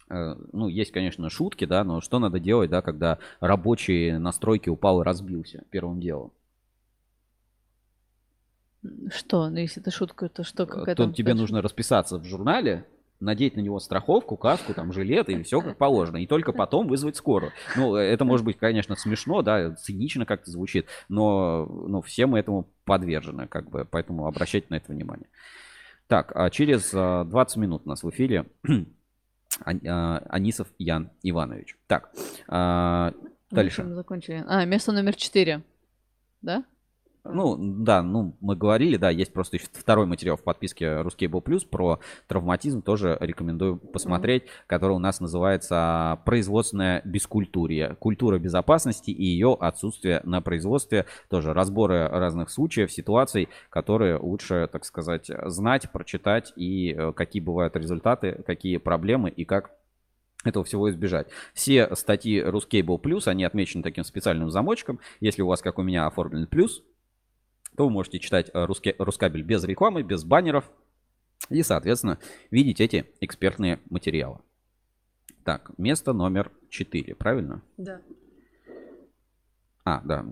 э, 0.10 0.36
ну, 0.52 0.68
есть, 0.68 0.92
конечно, 0.92 1.30
шутки, 1.30 1.66
да, 1.66 1.84
но 1.84 2.02
что 2.02 2.20
надо 2.20 2.40
делать, 2.40 2.70
да, 2.70 2.82
когда 2.82 3.18
рабочий 3.40 4.18
настройки 4.18 4.70
упал 4.70 5.02
и 5.02 5.06
разбился 5.06 5.64
первым 5.72 6.00
делом? 6.00 6.32
Что? 9.12 9.50
Ну, 9.50 9.58
если 9.58 9.82
это 9.82 9.92
шутка, 9.92 10.30
то 10.30 10.44
что? 10.44 10.66
Какая 10.66 10.96
то 10.96 11.12
тебе 11.12 11.34
нужно 11.34 11.62
расписаться 11.62 12.18
в 12.18 12.26
журнале, 12.26 12.86
надеть 13.20 13.56
на 13.56 13.62
него 13.62 13.80
страховку, 13.80 14.36
каску, 14.36 14.74
там, 14.74 14.92
жилет 14.92 15.30
и 15.30 15.42
все 15.44 15.62
как 15.62 15.78
положено. 15.78 16.18
И 16.18 16.28
только 16.28 16.52
потом 16.52 16.88
вызвать 16.88 17.16
скорую. 17.16 17.52
Ну, 17.76 17.96
это 17.96 18.26
может 18.26 18.46
быть, 18.46 18.58
конечно, 18.58 18.96
смешно, 18.96 19.42
да, 19.42 19.72
цинично 19.76 20.26
как-то 20.26 20.52
звучит, 20.52 20.88
но, 21.10 21.66
но 21.66 22.02
все 22.02 22.26
мы 22.26 22.40
этому 22.40 22.68
подвержены, 22.86 23.48
как 23.48 23.70
бы, 23.70 23.86
поэтому 23.90 24.28
обращайте 24.28 24.68
на 24.70 24.76
это 24.76 24.92
внимание. 24.92 25.28
Так, 26.08 26.34
а 26.36 26.50
через 26.50 26.92
а, 26.94 27.24
20 27.24 27.58
минут 27.58 27.84
у 27.86 27.90
нас 27.90 28.04
в 28.04 28.10
эфире 28.10 28.46
а, 29.66 30.18
Анисов 30.30 30.68
Ян 30.78 31.10
Иванович. 31.24 31.78
Так, 31.88 32.12
а, 32.48 33.14
Ну, 33.22 33.30
дальше. 33.56 33.84
мы 33.84 33.96
закончили? 33.96 34.44
А, 34.48 34.66
место 34.66 34.92
номер 34.92 35.16
четыре. 35.16 35.64
Да? 36.42 36.66
Ну, 37.26 37.56
да, 37.58 38.02
ну, 38.02 38.36
мы 38.42 38.58
говорили, 38.58 38.98
да, 38.98 39.10
есть 39.10 39.32
просто 39.32 39.56
еще 39.56 39.68
второй 39.72 40.06
материал 40.06 40.36
в 40.36 40.44
подписке 40.44 40.86
Ruscable 40.86 41.42
Plus 41.42 41.66
про 41.66 42.02
травматизм, 42.28 42.82
тоже 42.82 43.18
рекомендую 43.22 43.78
посмотреть, 43.78 44.44
который 44.68 44.92
у 44.92 45.00
нас 45.00 45.22
называется 45.22 46.20
«Производственная 46.26 47.02
бескультурье. 47.06 47.96
Культура 48.00 48.40
безопасности 48.40 49.12
и 49.12 49.24
ее 49.24 49.56
отсутствие 49.58 50.20
на 50.26 50.42
производстве». 50.42 51.06
Тоже 51.30 51.54
разборы 51.54 52.10
разных 52.10 52.50
случаев, 52.50 52.92
ситуаций, 52.92 53.48
которые 53.70 54.18
лучше, 54.18 54.68
так 54.70 54.84
сказать, 54.84 55.32
знать, 55.46 55.90
прочитать 55.94 56.52
и 56.58 56.92
э, 56.94 57.14
какие 57.14 57.42
бывают 57.42 57.78
результаты, 57.78 58.44
какие 58.46 58.78
проблемы 58.78 59.30
и 59.30 59.46
как 59.46 59.72
этого 60.44 60.66
всего 60.66 60.90
избежать. 60.90 61.28
Все 61.54 61.96
статьи 61.96 62.42
Ruscable 62.42 63.02
Plus, 63.02 63.28
они 63.28 63.46
отмечены 63.46 63.82
таким 63.82 64.04
специальным 64.04 64.52
замочком. 64.52 65.00
Если 65.22 65.42
у 65.42 65.48
вас, 65.48 65.62
как 65.62 65.80
у 65.80 65.84
меня, 65.84 66.06
оформлен 66.06 66.48
плюс, 66.48 66.84
то 67.76 67.86
вы 67.86 67.90
можете 67.90 68.20
читать 68.20 68.50
э, 68.54 68.66
Руске- 68.66 68.96
Рускабель 68.98 69.44
без 69.44 69.64
рекламы, 69.64 70.04
без 70.04 70.24
баннеров 70.24 70.70
и, 71.50 71.62
соответственно, 71.64 72.20
видеть 72.52 72.80
эти 72.82 73.06
экспертные 73.20 73.80
материалы. 73.90 74.40
Так, 75.44 75.72
место 75.78 76.14
номер 76.14 76.52
4, 76.70 77.16
правильно? 77.16 77.62
Да. 77.78 78.00
А, 79.86 80.02
да, 80.06 80.26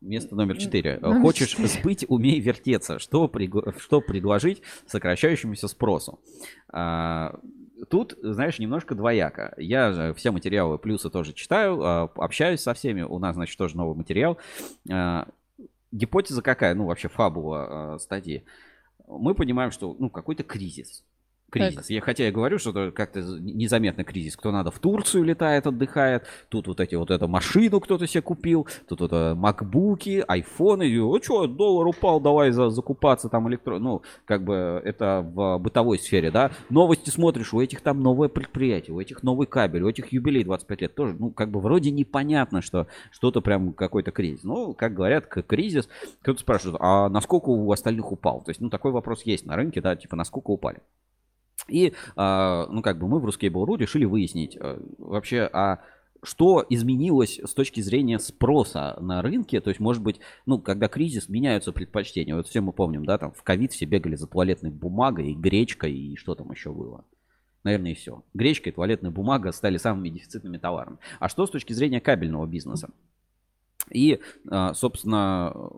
место 0.00 0.34
номер 0.34 0.54
М, 0.54 0.60
4. 0.60 0.98
номер 1.00 1.20
Хочешь 1.22 1.50
четыре. 1.50 1.68
сбыть, 1.68 2.04
умей 2.08 2.40
вертеться. 2.40 2.98
Что, 2.98 3.26
пригла- 3.26 3.78
что 3.78 4.00
предложить 4.00 4.62
сокращающемуся 4.86 5.68
спросу? 5.68 6.18
А, 6.68 7.38
Тут, 7.90 8.16
знаешь, 8.22 8.58
немножко 8.58 8.94
двояко. 8.94 9.52
Я 9.58 10.14
все 10.14 10.30
материалы 10.30 10.78
плюсы 10.78 11.10
тоже 11.10 11.34
читаю, 11.34 11.78
а, 11.82 12.10
общаюсь 12.16 12.62
со 12.62 12.72
всеми. 12.72 13.02
У 13.02 13.18
нас, 13.18 13.34
значит, 13.36 13.56
тоже 13.58 13.76
новый 13.76 13.94
материал. 13.94 14.38
Гипотеза 15.96 16.42
какая? 16.42 16.74
Ну, 16.74 16.84
вообще 16.84 17.08
фабула 17.08 17.94
а, 17.94 17.98
статьи. 17.98 18.44
Мы 19.06 19.34
понимаем, 19.34 19.70
что, 19.70 19.96
ну, 19.98 20.10
какой-то 20.10 20.42
кризис. 20.42 21.04
Кризис. 21.50 21.90
Я, 21.90 22.00
хотя 22.00 22.24
я 22.24 22.32
говорю, 22.32 22.58
что 22.58 22.90
как-то 22.90 23.20
незаметно 23.20 24.02
кризис. 24.02 24.36
Кто 24.36 24.50
надо 24.50 24.72
в 24.72 24.80
Турцию 24.80 25.22
летает, 25.22 25.66
отдыхает. 25.66 26.24
Тут 26.48 26.66
вот 26.66 26.80
эти 26.80 26.96
вот 26.96 27.12
эту 27.12 27.28
машину 27.28 27.80
кто-то 27.80 28.06
себе 28.08 28.22
купил. 28.22 28.66
Тут 28.88 29.00
вот 29.00 29.12
э, 29.12 29.34
макбуки, 29.34 30.24
айфоны. 30.26 30.88
И, 30.88 30.98
О, 30.98 31.20
что, 31.22 31.46
доллар 31.46 31.86
упал, 31.86 32.20
давай 32.20 32.50
за, 32.50 32.70
закупаться 32.70 33.28
там 33.28 33.48
электро... 33.48 33.78
Ну, 33.78 34.02
как 34.24 34.42
бы 34.42 34.82
это 34.84 35.24
в 35.24 35.58
бытовой 35.58 36.00
сфере, 36.00 36.32
да. 36.32 36.50
Новости 36.68 37.10
смотришь, 37.10 37.54
у 37.54 37.60
этих 37.60 37.80
там 37.80 38.02
новое 38.02 38.28
предприятие, 38.28 38.94
у 38.94 39.00
этих 39.00 39.22
новый 39.22 39.46
кабель, 39.46 39.82
у 39.82 39.88
этих 39.88 40.12
юбилей 40.12 40.42
25 40.42 40.80
лет. 40.80 40.94
Тоже, 40.96 41.14
ну, 41.16 41.30
как 41.30 41.52
бы 41.52 41.60
вроде 41.60 41.92
непонятно, 41.92 42.60
что 42.60 42.88
что-то 43.12 43.40
прям 43.40 43.72
какой-то 43.72 44.10
кризис. 44.10 44.42
Ну, 44.42 44.74
как 44.74 44.94
говорят, 44.94 45.26
кризис. 45.28 45.88
Кто-то 46.22 46.40
спрашивает, 46.40 46.76
а 46.80 47.08
насколько 47.08 47.50
у 47.50 47.70
остальных 47.70 48.10
упал? 48.10 48.42
То 48.42 48.50
есть, 48.50 48.60
ну, 48.60 48.68
такой 48.68 48.90
вопрос 48.90 49.22
есть 49.22 49.46
на 49.46 49.54
рынке, 49.54 49.80
да, 49.80 49.94
типа, 49.94 50.16
насколько 50.16 50.50
упали. 50.50 50.80
И, 51.68 51.94
а, 52.14 52.66
ну, 52.70 52.82
как 52.82 52.98
бы 52.98 53.08
мы 53.08 53.18
в 53.18 53.26
Ruscable.ru 53.26 53.76
решили 53.76 54.04
выяснить, 54.04 54.56
э, 54.60 54.80
вообще, 54.98 55.48
а 55.52 55.80
что 56.22 56.64
изменилось 56.68 57.40
с 57.44 57.54
точки 57.54 57.80
зрения 57.80 58.18
спроса 58.18 58.96
на 59.00 59.22
рынке? 59.22 59.60
То 59.60 59.70
есть, 59.70 59.80
может 59.80 60.02
быть, 60.02 60.20
ну, 60.44 60.58
когда 60.58 60.88
кризис, 60.88 61.28
меняются 61.28 61.72
предпочтения. 61.72 62.34
Вот 62.34 62.48
все 62.48 62.60
мы 62.60 62.72
помним, 62.72 63.04
да, 63.04 63.18
там 63.18 63.32
в 63.32 63.42
ковид 63.42 63.72
все 63.72 63.84
бегали 63.84 64.16
за 64.16 64.26
туалетной 64.26 64.70
бумагой, 64.70 65.32
и 65.32 65.34
гречкой, 65.34 65.92
и 65.92 66.16
что 66.16 66.34
там 66.34 66.50
еще 66.50 66.72
было. 66.72 67.04
Наверное, 67.64 67.92
и 67.92 67.94
все. 67.94 68.22
Гречка 68.34 68.70
и 68.70 68.72
туалетная 68.72 69.10
бумага 69.10 69.52
стали 69.52 69.76
самыми 69.76 70.08
дефицитными 70.08 70.58
товарами. 70.58 70.98
А 71.18 71.28
что 71.28 71.46
с 71.46 71.50
точки 71.50 71.72
зрения 71.72 72.00
кабельного 72.00 72.46
бизнеса? 72.46 72.90
И, 73.90 74.20
а, 74.48 74.74
собственно, 74.74 75.70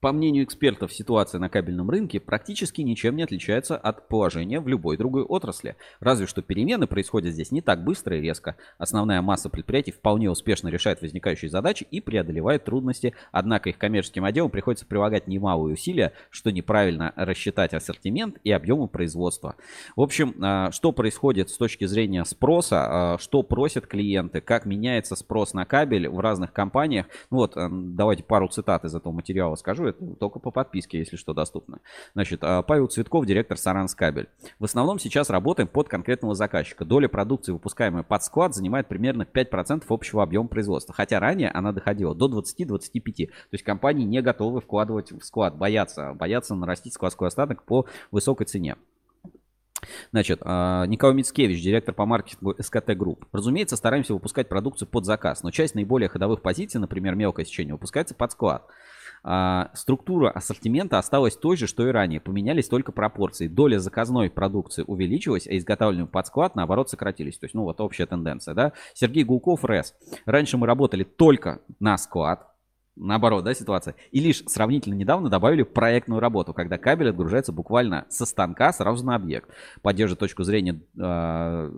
по 0.00 0.12
мнению 0.12 0.44
экспертов, 0.44 0.92
ситуация 0.92 1.40
на 1.40 1.48
кабельном 1.48 1.90
рынке 1.90 2.20
практически 2.20 2.82
ничем 2.82 3.16
не 3.16 3.24
отличается 3.24 3.76
от 3.76 4.06
положения 4.06 4.60
в 4.60 4.68
любой 4.68 4.96
другой 4.96 5.24
отрасли. 5.24 5.74
Разве 5.98 6.26
что 6.28 6.40
перемены 6.40 6.86
происходят 6.86 7.32
здесь 7.32 7.50
не 7.50 7.62
так 7.62 7.82
быстро 7.82 8.16
и 8.16 8.20
резко. 8.20 8.56
Основная 8.78 9.22
масса 9.22 9.50
предприятий 9.50 9.90
вполне 9.90 10.30
успешно 10.30 10.68
решает 10.68 11.02
возникающие 11.02 11.50
задачи 11.50 11.84
и 11.90 12.00
преодолевает 12.00 12.64
трудности. 12.64 13.14
Однако 13.32 13.70
их 13.70 13.78
коммерческим 13.78 14.24
отделам 14.24 14.52
приходится 14.52 14.86
прилагать 14.86 15.26
немалые 15.26 15.74
усилия, 15.74 16.12
что 16.30 16.52
неправильно 16.52 17.12
рассчитать 17.16 17.74
ассортимент 17.74 18.38
и 18.44 18.52
объемы 18.52 18.86
производства. 18.86 19.56
В 19.96 20.00
общем, 20.00 20.34
а, 20.40 20.70
что 20.70 20.92
происходит 20.92 21.50
с 21.50 21.56
точки 21.56 21.86
зрения 21.86 22.24
спроса, 22.24 23.14
а, 23.14 23.18
что 23.18 23.42
просят 23.42 23.88
клиенты, 23.88 24.40
как 24.40 24.64
меняется 24.64 25.16
спрос 25.16 25.54
на 25.54 25.64
кабель 25.64 26.08
в 26.08 26.20
разных 26.20 26.52
компаниях. 26.52 27.06
Ну 27.32 27.38
вот, 27.38 27.56
давайте 27.56 28.22
пару 28.22 28.46
цитат 28.46 28.84
из 28.84 28.94
этого 28.94 29.12
материала 29.12 29.56
скажу 29.56 29.87
это 29.88 30.04
только 30.14 30.38
по 30.38 30.50
подписке, 30.50 30.98
если 30.98 31.16
что, 31.16 31.34
доступно. 31.34 31.80
Значит, 32.14 32.40
а, 32.42 32.62
Павел 32.62 32.86
Цветков, 32.88 33.26
директор 33.26 33.56
Саранскабель. 33.56 34.28
В 34.58 34.64
основном 34.64 34.98
сейчас 34.98 35.30
работаем 35.30 35.68
под 35.68 35.88
конкретного 35.88 36.34
заказчика. 36.34 36.84
Доля 36.84 37.08
продукции, 37.08 37.52
выпускаемой 37.52 38.02
под 38.02 38.22
склад, 38.22 38.54
занимает 38.54 38.88
примерно 38.88 39.22
5% 39.22 39.84
общего 39.88 40.22
объема 40.22 40.48
производства. 40.48 40.94
Хотя 40.94 41.20
ранее 41.20 41.50
она 41.50 41.72
доходила 41.72 42.14
до 42.14 42.28
20-25. 42.28 43.26
То 43.26 43.32
есть 43.52 43.64
компании 43.64 44.04
не 44.04 44.22
готовы 44.22 44.60
вкладывать 44.60 45.12
в 45.12 45.22
склад, 45.22 45.56
боятся, 45.56 46.14
боятся 46.14 46.54
нарастить 46.54 46.94
складской 46.94 47.28
остаток 47.28 47.62
по 47.64 47.86
высокой 48.10 48.46
цене. 48.46 48.76
Значит, 50.10 50.40
а, 50.42 50.86
Николай 50.86 51.14
Мицкевич, 51.14 51.62
директор 51.62 51.94
по 51.94 52.06
маркетингу 52.06 52.54
СКТ 52.58 52.96
Групп. 52.96 53.26
Разумеется, 53.32 53.76
стараемся 53.76 54.14
выпускать 54.14 54.48
продукцию 54.48 54.88
под 54.88 55.04
заказ, 55.04 55.42
но 55.42 55.50
часть 55.50 55.74
наиболее 55.74 56.08
ходовых 56.08 56.42
позиций, 56.42 56.80
например, 56.80 57.14
мелкое 57.14 57.44
сечение, 57.44 57.74
выпускается 57.74 58.14
под 58.14 58.32
склад. 58.32 58.66
А, 59.22 59.70
структура 59.74 60.30
ассортимента 60.30 60.98
осталась 60.98 61.36
той 61.36 61.56
же, 61.56 61.66
что 61.66 61.86
и 61.86 61.90
ранее. 61.90 62.20
Поменялись 62.20 62.68
только 62.68 62.92
пропорции. 62.92 63.48
Доля 63.48 63.78
заказной 63.78 64.30
продукции 64.30 64.84
увеличилась, 64.86 65.46
а 65.46 65.56
изготавливаемый 65.56 66.10
под 66.10 66.26
склад, 66.26 66.54
наоборот, 66.54 66.90
сократились. 66.90 67.38
То 67.38 67.44
есть, 67.44 67.54
ну, 67.54 67.62
вот 67.62 67.80
общая 67.80 68.06
тенденция, 68.06 68.54
да. 68.54 68.72
Сергей 68.94 69.24
Гулков, 69.24 69.64
РЭС. 69.64 69.94
Раньше 70.26 70.56
мы 70.56 70.66
работали 70.66 71.04
только 71.04 71.60
на 71.80 71.98
склад, 71.98 72.48
наоборот, 72.98 73.44
да, 73.44 73.54
ситуация. 73.54 73.94
И 74.10 74.20
лишь 74.20 74.42
сравнительно 74.46 74.94
недавно 74.94 75.30
добавили 75.30 75.62
проектную 75.62 76.20
работу, 76.20 76.52
когда 76.52 76.78
кабель 76.78 77.10
отгружается 77.10 77.52
буквально 77.52 78.06
со 78.08 78.26
станка 78.26 78.72
сразу 78.72 79.04
на 79.04 79.14
объект. 79.14 79.50
Поддерживая 79.82 80.18
точку 80.18 80.42
зрения 80.44 80.80
э, 80.98 81.72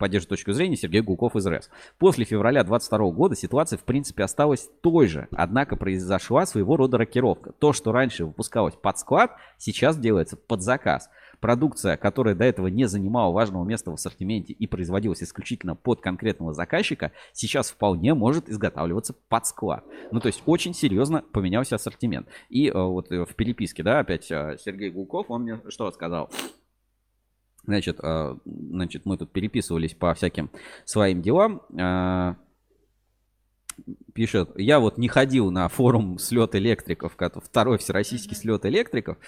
поддерживает 0.00 0.30
точку 0.30 0.52
зрения 0.52 0.76
Сергей 0.76 1.02
Гулков 1.02 1.36
из 1.36 1.46
РЭС. 1.46 1.70
После 1.98 2.24
февраля 2.24 2.64
2022 2.64 3.10
года 3.12 3.36
ситуация 3.36 3.76
в 3.76 3.84
принципе 3.84 4.24
осталась 4.24 4.68
той 4.80 5.06
же, 5.06 5.28
однако 5.30 5.76
произошла 5.76 6.46
своего 6.46 6.76
рода 6.76 6.98
рокировка. 6.98 7.52
То, 7.52 7.72
что 7.72 7.92
раньше 7.92 8.24
выпускалось 8.24 8.74
под 8.74 8.98
склад, 8.98 9.36
сейчас 9.58 9.98
делается 9.98 10.36
под 10.36 10.62
заказ. 10.62 11.10
Продукция, 11.40 11.96
которая 11.96 12.34
до 12.34 12.44
этого 12.44 12.66
не 12.66 12.86
занимала 12.86 13.32
важного 13.32 13.64
места 13.64 13.90
в 13.90 13.94
ассортименте 13.94 14.52
и 14.52 14.66
производилась 14.66 15.22
исключительно 15.22 15.74
под 15.74 16.00
конкретного 16.00 16.52
заказчика, 16.52 17.12
сейчас 17.32 17.70
вполне 17.70 18.14
может 18.14 18.48
изготавливаться 18.48 19.14
под 19.28 19.46
склад. 19.46 19.84
Ну, 20.12 20.20
то 20.20 20.26
есть 20.26 20.42
очень 20.46 20.74
серьезно 20.74 21.22
поменялся 21.32 21.76
ассортимент. 21.76 22.26
И 22.50 22.68
э, 22.68 22.72
вот 22.74 23.10
э, 23.10 23.24
в 23.24 23.34
переписке, 23.34 23.82
да, 23.82 24.00
опять 24.00 24.30
э, 24.30 24.56
Сергей 24.62 24.90
Гулков, 24.90 25.30
он 25.30 25.42
мне 25.42 25.60
что 25.68 25.90
сказал? 25.92 26.30
Значит, 27.64 27.98
а, 28.00 28.38
значит, 28.44 29.04
мы 29.04 29.16
тут 29.16 29.32
переписывались 29.32 29.94
по 29.94 30.14
всяким 30.14 30.50
своим 30.84 31.22
делам. 31.22 31.62
А, 31.78 32.36
пишет, 34.12 34.50
я 34.56 34.80
вот 34.80 34.98
не 34.98 35.08
ходил 35.08 35.50
на 35.50 35.68
форум 35.68 36.18
слет 36.18 36.54
электриков, 36.54 37.16
второй 37.16 37.78
всероссийский 37.78 38.36
слет 38.36 38.64
электриков, 38.66 39.18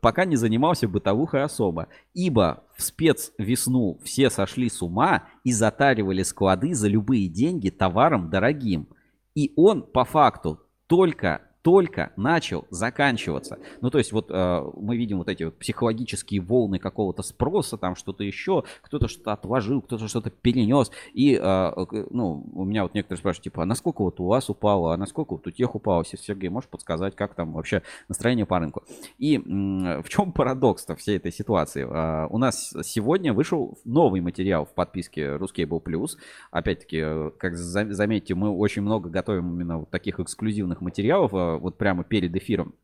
пока 0.00 0.24
не 0.24 0.36
занимался 0.36 0.88
бытовухой 0.88 1.42
особо. 1.42 1.88
Ибо 2.14 2.64
в 2.76 2.82
спецвесну 2.82 3.98
все 4.04 4.30
сошли 4.30 4.68
с 4.68 4.82
ума 4.82 5.24
и 5.44 5.52
затаривали 5.52 6.22
склады 6.22 6.74
за 6.74 6.88
любые 6.88 7.28
деньги 7.28 7.70
товаром 7.70 8.30
дорогим. 8.30 8.88
И 9.34 9.52
он 9.56 9.82
по 9.82 10.04
факту 10.04 10.60
только 10.86 11.42
только 11.62 12.12
начал 12.16 12.66
заканчиваться. 12.70 13.58
Ну, 13.80 13.90
то 13.90 13.98
есть 13.98 14.12
вот 14.12 14.26
э, 14.30 14.70
мы 14.76 14.96
видим 14.96 15.18
вот 15.18 15.28
эти 15.28 15.44
вот 15.44 15.56
психологические 15.58 16.40
волны 16.40 16.78
какого-то 16.78 17.22
спроса, 17.22 17.76
там 17.76 17.94
что-то 17.94 18.24
еще, 18.24 18.64
кто-то 18.82 19.08
что-то 19.08 19.32
отложил, 19.32 19.80
кто-то 19.80 20.08
что-то 20.08 20.30
перенес. 20.30 20.90
И, 21.14 21.38
э, 21.40 21.72
ну, 22.10 22.44
у 22.52 22.64
меня 22.64 22.82
вот 22.82 22.94
некоторые 22.94 23.18
спрашивают, 23.18 23.44
типа, 23.44 23.62
а 23.62 23.66
насколько 23.66 24.02
вот 24.02 24.18
у 24.18 24.26
вас 24.26 24.50
упало, 24.50 24.92
а 24.92 24.96
насколько 24.96 25.32
вот 25.34 25.46
у 25.46 25.50
тех 25.50 25.74
упало? 25.74 26.04
Сергей, 26.04 26.50
можешь 26.50 26.68
подсказать, 26.68 27.14
как 27.14 27.34
там 27.34 27.52
вообще 27.52 27.82
настроение 28.08 28.44
по 28.44 28.58
рынку? 28.58 28.82
И 29.18 29.36
э, 29.36 30.02
в 30.02 30.08
чем 30.08 30.32
парадокс-то 30.32 30.96
всей 30.96 31.16
этой 31.16 31.32
ситуации? 31.32 31.86
Э, 31.88 32.26
у 32.28 32.38
нас 32.38 32.74
сегодня 32.82 33.32
вышел 33.32 33.78
новый 33.84 34.20
материал 34.20 34.64
в 34.64 34.74
подписке 34.74 35.36
Ruskable 35.36 35.80
Plus. 35.80 36.16
Опять-таки, 36.50 36.98
э, 37.00 37.30
как 37.38 37.56
заметьте, 37.56 38.34
мы 38.34 38.50
очень 38.50 38.82
много 38.82 39.08
готовим 39.08 39.54
именно 39.54 39.78
вот 39.78 39.90
таких 39.90 40.18
эксклюзивных 40.18 40.80
материалов 40.80 41.32
э, 41.32 41.51
вот 41.58 41.78
прямо 41.78 42.04
перед 42.04 42.34
эфиром 42.36 42.74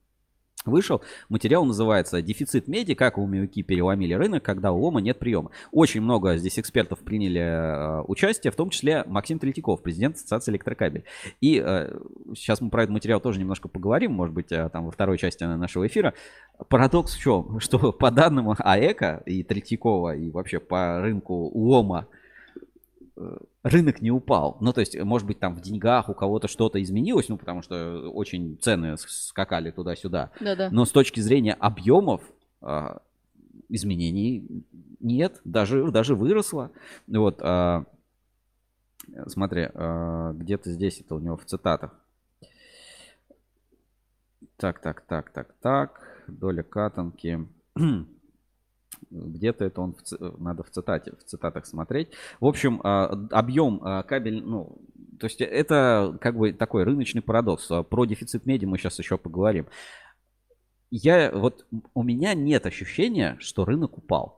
вышел. 0.69 1.03
Материал 1.29 1.65
называется 1.65 2.23
«Дефицит 2.23 2.69
меди. 2.69 2.95
Как 2.95 3.19
умевики 3.19 3.63
переломили 3.63 4.15
рынок, 4.15 4.43
когда 4.43 4.73
у 4.73 4.79
лома 4.81 5.01
нет 5.01 5.19
приема». 5.19 5.51
Очень 5.73 6.03
много 6.03 6.37
здесь 6.37 6.59
экспертов 6.59 7.01
приняли 7.01 7.41
э, 7.41 8.03
участие, 8.03 8.51
в 8.51 8.57
том 8.57 8.71
числе 8.71 9.05
Максим 9.07 9.39
Третьяков, 9.39 9.83
президент 9.83 10.17
Ассоциации 10.17 10.53
электрокабель. 10.53 11.05
И 11.41 11.63
э, 11.65 11.99
сейчас 12.35 12.61
мы 12.61 12.71
про 12.71 12.83
этот 12.85 12.93
материал 12.93 13.21
тоже 13.21 13.41
немножко 13.41 13.69
поговорим, 13.69 14.13
может 14.13 14.35
быть, 14.35 14.53
э, 14.53 14.69
там 14.71 14.87
во 14.87 14.91
второй 14.91 15.19
части 15.19 15.45
нашего 15.45 15.87
эфира. 15.87 16.15
Парадокс 16.69 17.15
в 17.15 17.21
чем? 17.21 17.61
Что 17.69 17.93
по 17.93 18.11
данным 18.11 18.55
АЭКа 18.59 19.23
и 19.27 19.43
Третьякова, 19.43 20.17
и 20.17 20.31
вообще 20.31 20.61
по 20.61 21.01
рынку 21.01 21.51
лома 21.55 22.09
рынок 23.63 24.01
не 24.01 24.11
упал. 24.11 24.57
Ну, 24.61 24.73
то 24.73 24.81
есть, 24.81 24.99
может 25.01 25.27
быть, 25.27 25.39
там 25.39 25.55
в 25.55 25.61
деньгах 25.61 26.09
у 26.09 26.15
кого-то 26.15 26.49
что-то 26.49 26.83
изменилось, 26.83 27.29
ну, 27.29 27.37
потому 27.37 27.63
что 27.63 28.11
очень 28.11 28.59
цены 28.61 28.97
скакали 28.97 29.71
туда-сюда. 29.71 30.31
Да-да. 30.41 30.69
Но 30.71 30.85
с 30.85 30.91
точки 30.91 31.21
зрения 31.21 31.55
объемов 31.55 32.23
а, 32.61 33.01
изменений 33.69 34.65
нет, 35.01 35.41
даже, 35.45 35.91
даже 35.91 36.15
выросло. 36.15 36.71
Вот, 37.07 37.41
а, 37.43 37.85
смотри, 39.27 39.69
а, 39.75 40.33
где-то 40.33 40.71
здесь 40.71 41.01
это 41.01 41.15
у 41.15 41.21
него 41.21 41.37
в 41.37 41.45
цитатах. 41.45 41.99
Так, 44.57 44.81
так, 44.81 45.03
так, 45.03 45.31
так, 45.31 45.55
так. 45.61 46.25
Доля 46.27 46.63
катанки. 46.63 47.47
Где-то 49.11 49.65
это 49.65 49.81
он 49.81 49.95
в, 49.95 50.43
надо 50.43 50.63
в 50.63 50.71
цитате, 50.71 51.13
в 51.19 51.25
цитатах 51.25 51.67
смотреть. 51.67 52.09
В 52.41 52.47
общем, 52.47 52.81
а, 52.85 53.07
объем 53.31 53.81
а, 53.83 54.03
кабель, 54.03 54.43
ну, 54.43 54.79
то 55.19 55.27
есть 55.27 55.41
это 55.41 56.17
как 56.21 56.37
бы 56.37 56.53
такой 56.53 56.85
рыночный 56.85 57.23
парадокс. 57.23 57.71
А 57.71 57.83
про 57.83 58.05
дефицит 58.05 58.47
меди 58.47 58.65
мы 58.65 58.79
сейчас 58.79 58.99
еще 58.99 59.19
поговорим. 59.19 59.67
Я 60.91 61.31
вот 61.33 61.67
у 61.95 62.03
меня 62.03 62.35
нет 62.35 62.65
ощущения, 62.67 63.37
что 63.41 63.65
рынок 63.65 63.99
упал 63.99 64.38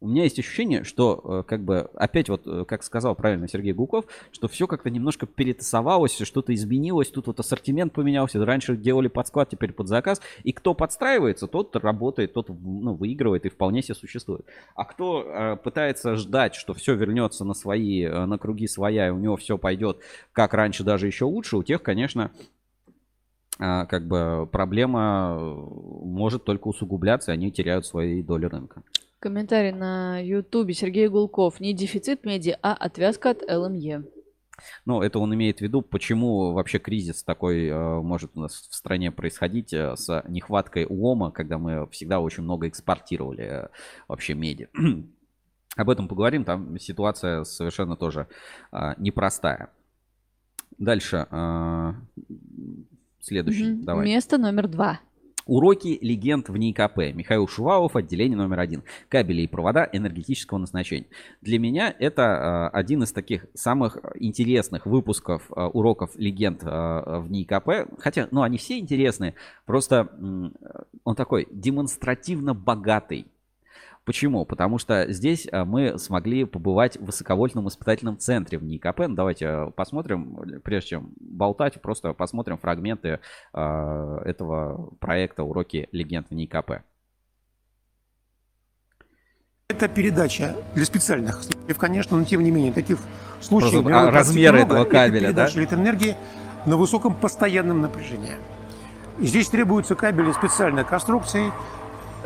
у 0.00 0.08
меня 0.08 0.24
есть 0.24 0.38
ощущение, 0.38 0.84
что 0.84 1.22
э, 1.24 1.48
как 1.48 1.64
бы 1.64 1.88
опять 1.94 2.28
вот, 2.28 2.46
э, 2.46 2.64
как 2.66 2.82
сказал 2.82 3.14
правильно 3.14 3.48
Сергей 3.48 3.72
Гуков, 3.72 4.04
что 4.30 4.46
все 4.46 4.66
как-то 4.66 4.90
немножко 4.90 5.26
перетасовалось, 5.26 6.18
что-то 6.18 6.54
изменилось, 6.54 7.08
тут 7.08 7.28
вот 7.28 7.40
ассортимент 7.40 7.94
поменялся, 7.94 8.44
раньше 8.44 8.76
делали 8.76 9.08
под 9.08 9.26
склад, 9.26 9.48
теперь 9.48 9.72
под 9.72 9.88
заказ, 9.88 10.20
и 10.44 10.52
кто 10.52 10.74
подстраивается, 10.74 11.46
тот 11.46 11.74
работает, 11.76 12.34
тот 12.34 12.48
ну, 12.48 12.94
выигрывает 12.94 13.46
и 13.46 13.48
вполне 13.48 13.82
себе 13.82 13.94
существует. 13.94 14.44
А 14.74 14.84
кто 14.84 15.22
э, 15.22 15.56
пытается 15.56 16.14
ждать, 16.16 16.54
что 16.56 16.74
все 16.74 16.94
вернется 16.94 17.44
на 17.44 17.54
свои, 17.54 18.02
э, 18.02 18.26
на 18.26 18.36
круги 18.36 18.66
своя, 18.66 19.08
и 19.08 19.10
у 19.10 19.18
него 19.18 19.36
все 19.36 19.56
пойдет 19.56 20.00
как 20.32 20.52
раньше, 20.52 20.84
даже 20.84 21.06
еще 21.06 21.24
лучше, 21.24 21.56
у 21.56 21.62
тех, 21.62 21.82
конечно, 21.82 22.30
как 23.58 24.06
бы 24.06 24.46
проблема 24.52 25.38
может 25.38 26.44
только 26.44 26.68
усугубляться, 26.68 27.30
и 27.30 27.34
они 27.34 27.50
теряют 27.50 27.86
свои 27.86 28.22
доли 28.22 28.44
рынка. 28.44 28.82
Комментарий 29.18 29.72
на 29.72 30.18
Ютубе 30.20 30.74
Сергей 30.74 31.08
Гулков. 31.08 31.60
Не 31.60 31.72
дефицит 31.72 32.24
меди, 32.24 32.56
а 32.62 32.74
отвязка 32.74 33.30
от 33.30 33.42
ЛМЕ. 33.42 34.04
Ну, 34.84 35.02
это 35.02 35.18
он 35.18 35.34
имеет 35.34 35.58
в 35.58 35.60
виду, 35.62 35.82
почему 35.82 36.52
вообще 36.52 36.78
кризис 36.78 37.22
такой 37.22 37.66
э, 37.66 38.00
может 38.00 38.32
у 38.34 38.40
нас 38.40 38.68
в 38.70 38.74
стране 38.74 39.12
происходить 39.12 39.72
э, 39.72 39.96
с 39.96 40.22
нехваткой 40.28 40.86
УОМа, 40.88 41.30
когда 41.30 41.58
мы 41.58 41.86
всегда 41.90 42.20
очень 42.20 42.42
много 42.42 42.66
экспортировали 42.68 43.44
э, 43.44 43.68
вообще 44.08 44.34
меди. 44.34 44.68
Об 45.76 45.90
этом 45.90 46.08
поговорим, 46.08 46.44
там 46.44 46.78
ситуация 46.78 47.44
совершенно 47.44 47.96
тоже 47.96 48.28
а, 48.72 48.94
непростая. 48.96 49.68
Дальше. 50.78 51.26
а, 51.30 51.96
следующий, 53.20 53.72
Мгм. 53.72 53.84
давай. 53.84 54.06
Место 54.06 54.38
номер 54.38 54.68
два. 54.68 55.00
Уроки 55.46 55.96
легенд 56.00 56.48
в 56.48 56.56
НИКП. 56.56 57.14
Михаил 57.14 57.46
Шувалов, 57.46 57.94
отделение 57.94 58.36
номер 58.36 58.58
один. 58.58 58.82
Кабели 59.08 59.42
и 59.42 59.46
провода 59.46 59.88
энергетического 59.92 60.58
назначения. 60.58 61.06
Для 61.40 61.60
меня 61.60 61.94
это 61.98 62.66
а, 62.66 62.68
один 62.70 63.04
из 63.04 63.12
таких 63.12 63.46
самых 63.54 63.96
интересных 64.16 64.86
выпусков 64.86 65.42
а, 65.50 65.68
уроков 65.68 66.10
легенд 66.16 66.62
а, 66.64 67.20
в 67.20 67.30
НИКП. 67.30 67.96
Хотя, 68.00 68.26
ну, 68.32 68.42
они 68.42 68.58
все 68.58 68.78
интересные. 68.78 69.34
Просто 69.66 70.10
он 71.04 71.14
такой 71.14 71.46
демонстративно 71.52 72.52
богатый. 72.52 73.26
Почему? 74.06 74.46
Потому 74.46 74.78
что 74.78 75.12
здесь 75.12 75.48
а, 75.50 75.64
мы 75.64 75.98
смогли 75.98 76.44
побывать 76.44 76.96
в 76.96 77.06
высоковольтном 77.06 77.68
испытательном 77.68 78.18
центре 78.18 78.56
в 78.56 78.62
НИКП. 78.62 79.00
Ну, 79.00 79.14
давайте 79.16 79.46
а, 79.48 79.70
посмотрим, 79.72 80.60
прежде 80.62 80.90
чем 80.90 81.12
болтать, 81.18 81.82
просто 81.82 82.12
посмотрим 82.12 82.56
фрагменты 82.56 83.18
этого 83.52 84.92
проекта 85.00 85.42
«Уроки 85.42 85.88
легенд 85.90 86.28
в 86.30 86.34
НИКП». 86.34 86.82
Это 89.68 89.88
передача 89.88 90.54
для 90.76 90.84
специальных 90.84 91.42
случаев, 91.42 91.76
конечно, 91.76 92.16
но 92.16 92.24
тем 92.24 92.44
не 92.44 92.52
менее, 92.52 92.72
таких 92.72 92.98
случаев... 93.40 93.82
Просто, 93.82 94.08
а, 94.08 94.10
размеры 94.12 94.58
много. 94.58 94.74
этого 94.74 94.84
кабеля, 94.88 95.30
Это 95.30 95.34
передача 95.34 95.58
электроэнергии 95.58 96.16
на 96.64 96.76
высоком 96.76 97.12
постоянном 97.16 97.80
напряжении. 97.80 98.36
И 99.18 99.26
здесь 99.26 99.48
требуются 99.48 99.96
кабели 99.96 100.30
специальной 100.30 100.84
конструкции, 100.84 101.50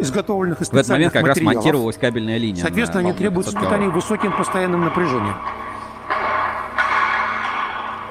изготовленных 0.01 0.61
из 0.61 0.71
В 0.71 0.75
этот 0.75 0.89
момент 0.91 1.13
как 1.13 1.23
раз 1.25 1.37
материалов. 1.37 1.55
монтировалась 1.57 1.97
кабельная 1.97 2.39
линия. 2.39 2.63
Соответственно, 2.63 3.01
они 3.01 3.13
требуют 3.13 3.47
500 3.47 3.61
испытаний 3.63 3.89
высоким 3.89 4.33
постоянным 4.33 4.85
напряжением. 4.85 5.37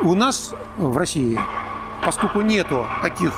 У 0.01 0.13
нас 0.15 0.53
в 0.77 0.97
России, 0.97 1.39
поскольку 2.05 2.41
нету 2.41 2.85
таких 3.01 3.33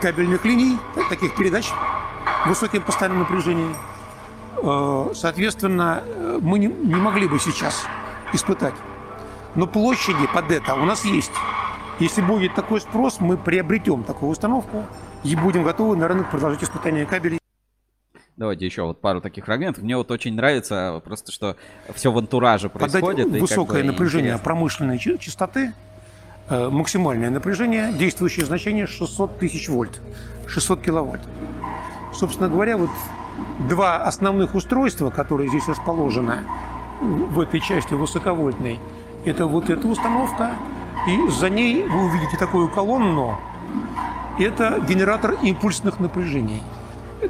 кабельных 0.00 0.44
линий, 0.44 0.76
таких 1.08 1.36
передач 1.36 1.70
высоким 2.46 2.82
постоянным 2.82 3.20
напряжением, 3.20 3.76
э, 4.62 5.10
соответственно, 5.14 6.02
мы 6.40 6.58
не 6.58 6.96
могли 6.96 7.28
бы 7.28 7.38
сейчас 7.38 7.86
испытать. 8.32 8.74
Но 9.54 9.66
площади 9.66 10.26
под 10.34 10.50
это 10.50 10.74
у 10.74 10.84
нас 10.84 11.04
есть. 11.04 11.32
Если 11.98 12.20
будет 12.20 12.54
такой 12.54 12.80
спрос, 12.80 13.20
мы 13.20 13.36
приобретем 13.38 14.04
такую 14.04 14.30
установку 14.30 14.84
и 15.26 15.36
будем 15.36 15.64
готовы 15.64 15.96
на 15.96 16.08
рынок 16.08 16.30
продолжать 16.30 16.62
испытания 16.62 17.04
кабелей. 17.04 17.38
Давайте 18.36 18.66
еще 18.66 18.82
вот 18.82 19.00
пару 19.00 19.20
таких 19.20 19.46
фрагментов. 19.46 19.82
Мне 19.82 19.96
вот 19.96 20.10
очень 20.10 20.34
нравится 20.34 21.00
просто, 21.04 21.32
что 21.32 21.56
все 21.94 22.12
в 22.12 22.18
антураже 22.18 22.68
Подать 22.68 22.92
происходит. 22.92 23.32
как 23.32 23.40
высокое 23.40 23.80
бы 23.82 23.86
напряжение 23.88 24.26
интересно. 24.32 24.44
промышленной 24.44 24.98
частоты, 24.98 25.72
э, 26.50 26.68
максимальное 26.68 27.30
напряжение, 27.30 27.92
действующее 27.94 28.44
значение 28.44 28.86
600 28.86 29.38
тысяч 29.38 29.68
вольт, 29.70 30.00
600 30.48 30.82
киловатт. 30.82 31.22
Собственно 32.12 32.48
говоря, 32.50 32.76
вот 32.76 32.90
два 33.70 34.04
основных 34.04 34.54
устройства, 34.54 35.08
которые 35.10 35.48
здесь 35.48 35.66
расположены 35.66 36.40
в 37.00 37.40
этой 37.40 37.60
части 37.60 37.94
высоковольтной, 37.94 38.78
это 39.24 39.46
вот 39.46 39.70
эта 39.70 39.88
установка, 39.88 40.52
и 41.08 41.28
за 41.30 41.48
ней 41.48 41.84
вы 41.84 42.04
увидите 42.04 42.36
такую 42.36 42.68
колонну, 42.68 43.38
это 44.38 44.82
генератор 44.86 45.36
импульсных 45.42 46.00
напряжений. 46.00 46.62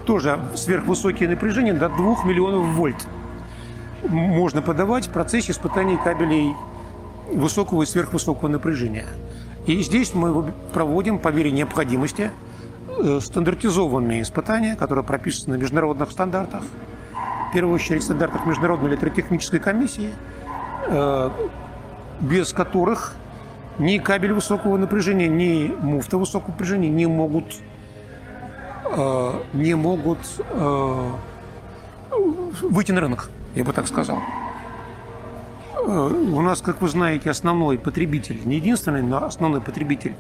Тоже 0.04 0.40
сверхвысокие 0.54 1.28
напряжения 1.28 1.72
до 1.72 1.88
2 1.88 2.24
миллионов 2.24 2.66
вольт 2.74 3.06
можно 4.08 4.62
подавать 4.62 5.06
в 5.06 5.10
процессе 5.10 5.52
испытаний 5.52 5.96
кабелей 5.96 6.54
высокого 7.32 7.82
и 7.82 7.86
сверхвысокого 7.86 8.48
напряжения. 8.48 9.06
И 9.66 9.82
здесь 9.82 10.14
мы 10.14 10.52
проводим, 10.72 11.18
по 11.18 11.28
мере 11.28 11.50
необходимости, 11.50 12.30
э, 12.88 13.20
стандартизованные 13.20 14.22
испытания, 14.22 14.76
которые 14.76 15.04
прописаны 15.04 15.56
в 15.56 15.60
международных 15.60 16.10
стандартах. 16.12 16.62
В 17.50 17.52
первую 17.52 17.74
очередь, 17.74 18.04
стандартах 18.04 18.46
Международной 18.46 18.90
электротехнической 18.90 19.58
комиссии, 19.58 20.12
э, 20.86 21.30
без 22.20 22.52
которых 22.52 23.14
ни 23.78 23.98
кабель 23.98 24.32
высокого 24.32 24.76
напряжения, 24.76 25.28
ни 25.28 25.72
муфта 25.80 26.18
высокого 26.18 26.50
напряжения 26.50 26.88
не 26.88 27.06
могут, 27.06 27.44
э, 28.84 29.32
не 29.52 29.74
могут 29.74 30.18
э, 30.38 31.10
выйти 32.62 32.92
на 32.92 33.00
рынок, 33.00 33.30
я 33.54 33.64
бы 33.64 33.72
так 33.72 33.86
сказал. 33.86 34.18
Э, 35.74 36.08
У 36.08 36.40
нас, 36.40 36.60
как 36.62 36.80
вы 36.80 36.88
знаете, 36.88 37.30
основной 37.30 37.78
потребитель, 37.78 38.40
не 38.44 38.56
единственный, 38.56 39.02
но 39.02 39.24
основной 39.24 39.60
потребитель 39.60 40.14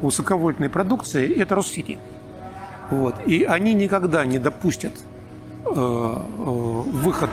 высоковольтной 0.00 0.68
продукции– 0.68 1.32
это 1.40 1.54
Россити. 1.54 1.98
Вот. 2.90 3.16
И 3.26 3.44
они 3.44 3.74
никогда 3.74 4.24
не 4.24 4.38
допустят 4.38 4.92
э, 5.64 5.68
э, 5.68 6.22
выход 6.38 7.30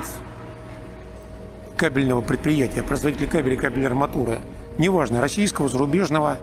кабельного 1.78 2.22
предприятия, 2.22 2.84
производителя 2.84 3.28
кабеля 3.28 3.56
и 3.56 3.58
кабельной 3.58 3.88
арматуры, 3.88 4.40
неважно, 4.78 5.22
российского, 5.22 5.70
зарубежного, 5.70 6.38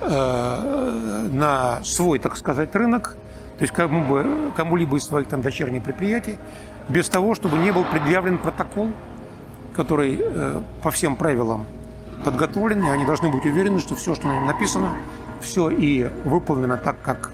э, 0.00 1.28
на 1.32 1.82
свой, 1.84 2.18
так 2.18 2.36
сказать, 2.36 2.74
рынок, 2.74 3.16
то 3.58 3.62
есть 3.62 3.72
кому 3.72 4.04
бы, 4.04 4.52
кому-либо 4.56 4.96
из 4.96 5.04
своих 5.04 5.28
там 5.28 5.42
дочерних 5.42 5.82
предприятий, 5.82 6.38
без 6.88 7.08
того, 7.08 7.34
чтобы 7.34 7.58
не 7.58 7.72
был 7.72 7.84
предъявлен 7.84 8.38
протокол, 8.38 8.90
который 9.74 10.18
э, 10.20 10.60
по 10.82 10.90
всем 10.90 11.16
правилам 11.16 11.66
подготовлен, 12.24 12.84
и 12.84 12.88
они 12.88 13.04
должны 13.04 13.30
быть 13.30 13.44
уверены, 13.44 13.78
что 13.78 13.94
все, 13.94 14.14
что 14.14 14.26
на 14.28 14.34
нем 14.34 14.46
написано, 14.46 14.96
все 15.40 15.70
и 15.70 16.10
выполнено 16.24 16.76
так, 16.76 16.96
как 17.02 17.30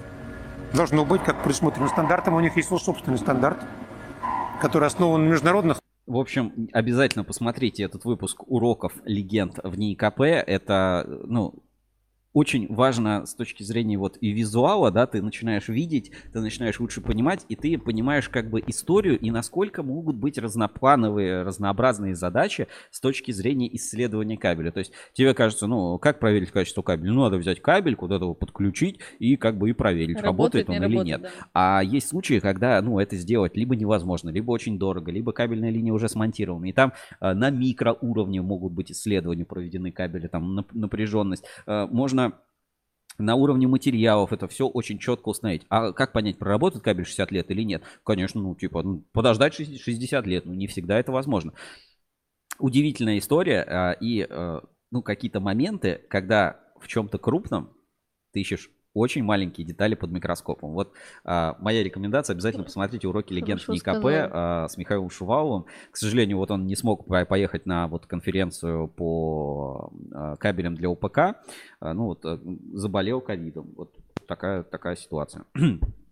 должно 0.73 1.05
быть, 1.05 1.23
как 1.23 1.41
предусмотрено 1.41 1.87
стандартом. 1.87 2.33
У 2.33 2.39
них 2.39 2.55
есть 2.55 2.67
свой 2.67 2.79
собственный 2.79 3.17
стандарт, 3.17 3.59
который 4.61 4.87
основан 4.87 5.25
на 5.25 5.29
международных 5.29 5.82
В 6.05 6.17
общем, 6.17 6.69
обязательно 6.73 7.23
посмотрите 7.23 7.83
этот 7.83 8.03
выпуск 8.03 8.43
уроков 8.45 8.93
легенд 9.05 9.59
в 9.63 9.77
НИКП. 9.77 10.21
Это, 10.21 11.05
ну, 11.25 11.63
очень 12.33 12.67
важно 12.73 13.25
с 13.25 13.35
точки 13.35 13.63
зрения 13.63 13.97
вот 13.97 14.17
и 14.19 14.31
визуала, 14.31 14.91
да, 14.91 15.05
ты 15.05 15.21
начинаешь 15.21 15.67
видеть, 15.67 16.11
ты 16.31 16.41
начинаешь 16.41 16.79
лучше 16.79 17.01
понимать, 17.01 17.45
и 17.47 17.55
ты 17.55 17.77
понимаешь 17.77 18.27
как 18.27 18.49
бы 18.49 18.63
историю 18.65 19.19
и 19.19 19.31
насколько 19.31 19.83
могут 19.83 20.15
быть 20.15 20.37
разноплановые, 20.37 21.43
разнообразные 21.43 22.15
задачи 22.15 22.67
с 22.91 22.99
точки 22.99 23.31
зрения 23.31 23.73
исследования 23.75 24.37
кабеля. 24.37 24.71
То 24.71 24.79
есть 24.79 24.93
тебе 25.13 25.33
кажется, 25.33 25.67
ну, 25.67 25.99
как 25.99 26.19
проверить 26.19 26.51
качество 26.51 26.81
кабеля? 26.81 27.13
Ну, 27.13 27.21
надо 27.21 27.37
взять 27.37 27.61
кабель, 27.61 27.95
куда-то 27.95 28.25
его 28.25 28.33
подключить 28.33 28.99
и 29.19 29.35
как 29.35 29.57
бы 29.57 29.69
и 29.69 29.73
проверить, 29.73 30.19
работает, 30.21 30.69
он 30.69 30.79
не 30.79 30.85
или 30.85 30.95
работает, 30.95 31.21
нет. 31.21 31.21
да. 31.21 31.47
А 31.53 31.83
есть 31.83 32.09
случаи, 32.09 32.39
когда, 32.39 32.81
ну, 32.81 32.99
это 32.99 33.15
сделать 33.15 33.55
либо 33.55 33.75
невозможно, 33.75 34.29
либо 34.31 34.51
очень 34.51 34.79
дорого, 34.79 35.11
либо 35.11 35.31
кабельная 35.31 35.69
линия 35.69 35.93
уже 35.93 36.09
смонтирована. 36.09 36.65
И 36.65 36.73
там 36.73 36.93
э, 37.19 37.33
на 37.33 37.51
микроуровне 37.51 38.41
могут 38.41 38.73
быть 38.73 38.91
исследования 38.91 39.45
проведены 39.45 39.91
кабели, 39.91 40.27
там 40.27 40.59
нап- 40.59 40.71
напряженность. 40.73 41.45
Э, 41.67 41.87
можно 41.91 42.22
на 43.17 43.35
уровне 43.35 43.67
материалов 43.67 44.33
это 44.33 44.47
все 44.47 44.67
очень 44.67 44.99
четко 44.99 45.29
установить. 45.29 45.65
А 45.69 45.91
как 45.91 46.11
понять, 46.13 46.37
проработает 46.37 46.83
кабель 46.83 47.05
60 47.05 47.31
лет 47.31 47.51
или 47.51 47.63
нет? 47.63 47.83
Конечно, 48.03 48.41
ну, 48.41 48.55
типа, 48.55 48.83
ну, 48.83 49.03
подождать 49.11 49.53
60 49.53 49.81
60 49.81 50.27
лет, 50.27 50.45
ну, 50.45 50.53
не 50.53 50.67
всегда 50.67 50.99
это 50.99 51.11
возможно. 51.11 51.53
Удивительная 52.59 53.17
история 53.17 53.63
а, 53.63 53.91
и, 53.91 54.27
э, 54.29 54.61
ну, 54.91 55.01
какие-то 55.01 55.39
моменты, 55.39 56.01
когда 56.09 56.59
в 56.79 56.87
чем-то 56.87 57.17
крупном 57.17 57.73
ты 58.31 58.41
ищешь 58.41 58.69
очень 58.93 59.23
маленькие 59.23 59.65
детали 59.65 59.95
под 59.95 60.11
микроскопом. 60.11 60.71
Вот 60.73 60.93
а, 61.23 61.57
моя 61.59 61.83
рекомендация, 61.83 62.33
обязательно 62.33 62.63
посмотрите 62.63 63.07
уроки 63.07 63.33
легенд 63.33 63.67
НИКП 63.67 64.05
а, 64.31 64.67
с 64.67 64.77
Михаилом 64.77 65.09
Шуваловым. 65.09 65.65
К 65.91 65.97
сожалению, 65.97 66.37
вот 66.37 66.51
он 66.51 66.67
не 66.67 66.75
смог 66.75 67.05
по- 67.05 67.25
поехать 67.25 67.65
на 67.65 67.87
вот 67.87 68.05
конференцию 68.05 68.87
по 68.87 69.91
а, 70.13 70.35
кабелям 70.37 70.75
для 70.75 70.89
ОПК. 70.89 71.17
А, 71.17 71.93
ну 71.93 72.05
вот 72.05 72.25
а, 72.25 72.39
заболел 72.73 73.21
ковидом. 73.21 73.73
Вот 73.75 73.93
такая, 74.27 74.63
такая 74.63 74.95
ситуация. 74.95 75.45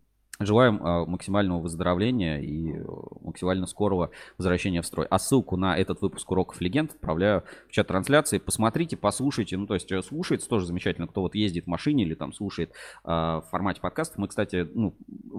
Желаем 0.46 0.80
а, 0.82 1.06
максимального 1.06 1.60
выздоровления 1.60 2.40
и 2.40 2.74
э, 2.74 2.84
максимально 3.22 3.66
скорого 3.68 4.12
возвращения 4.38 4.82
в 4.82 4.86
строй. 4.86 5.06
А 5.10 5.20
ссылку 5.20 5.58
на 5.58 5.78
этот 5.78 6.02
выпуск 6.02 6.30
уроков 6.32 6.60
легенд 6.62 6.92
отправляю 6.92 7.44
в 7.68 7.72
чат 7.72 7.88
трансляции. 7.88 8.38
Посмотрите, 8.38 8.98
послушайте. 8.98 9.58
Ну, 9.58 9.68
то 9.68 9.76
есть 9.76 9.92
э, 9.92 10.02
слушается 10.02 10.50
тоже 10.50 10.66
замечательно, 10.66 11.08
кто 11.08 11.22
вот 11.22 11.36
ездит 11.36 11.66
в 11.66 11.68
машине 11.68 12.04
или 12.04 12.16
там 12.16 12.34
слушает 12.34 12.72
а, 13.04 13.42
в 13.42 13.50
формате 13.50 13.82
подкастов. 13.82 14.18
Мы, 14.18 14.28
кстати, 14.28 14.68
ну, 14.74 14.96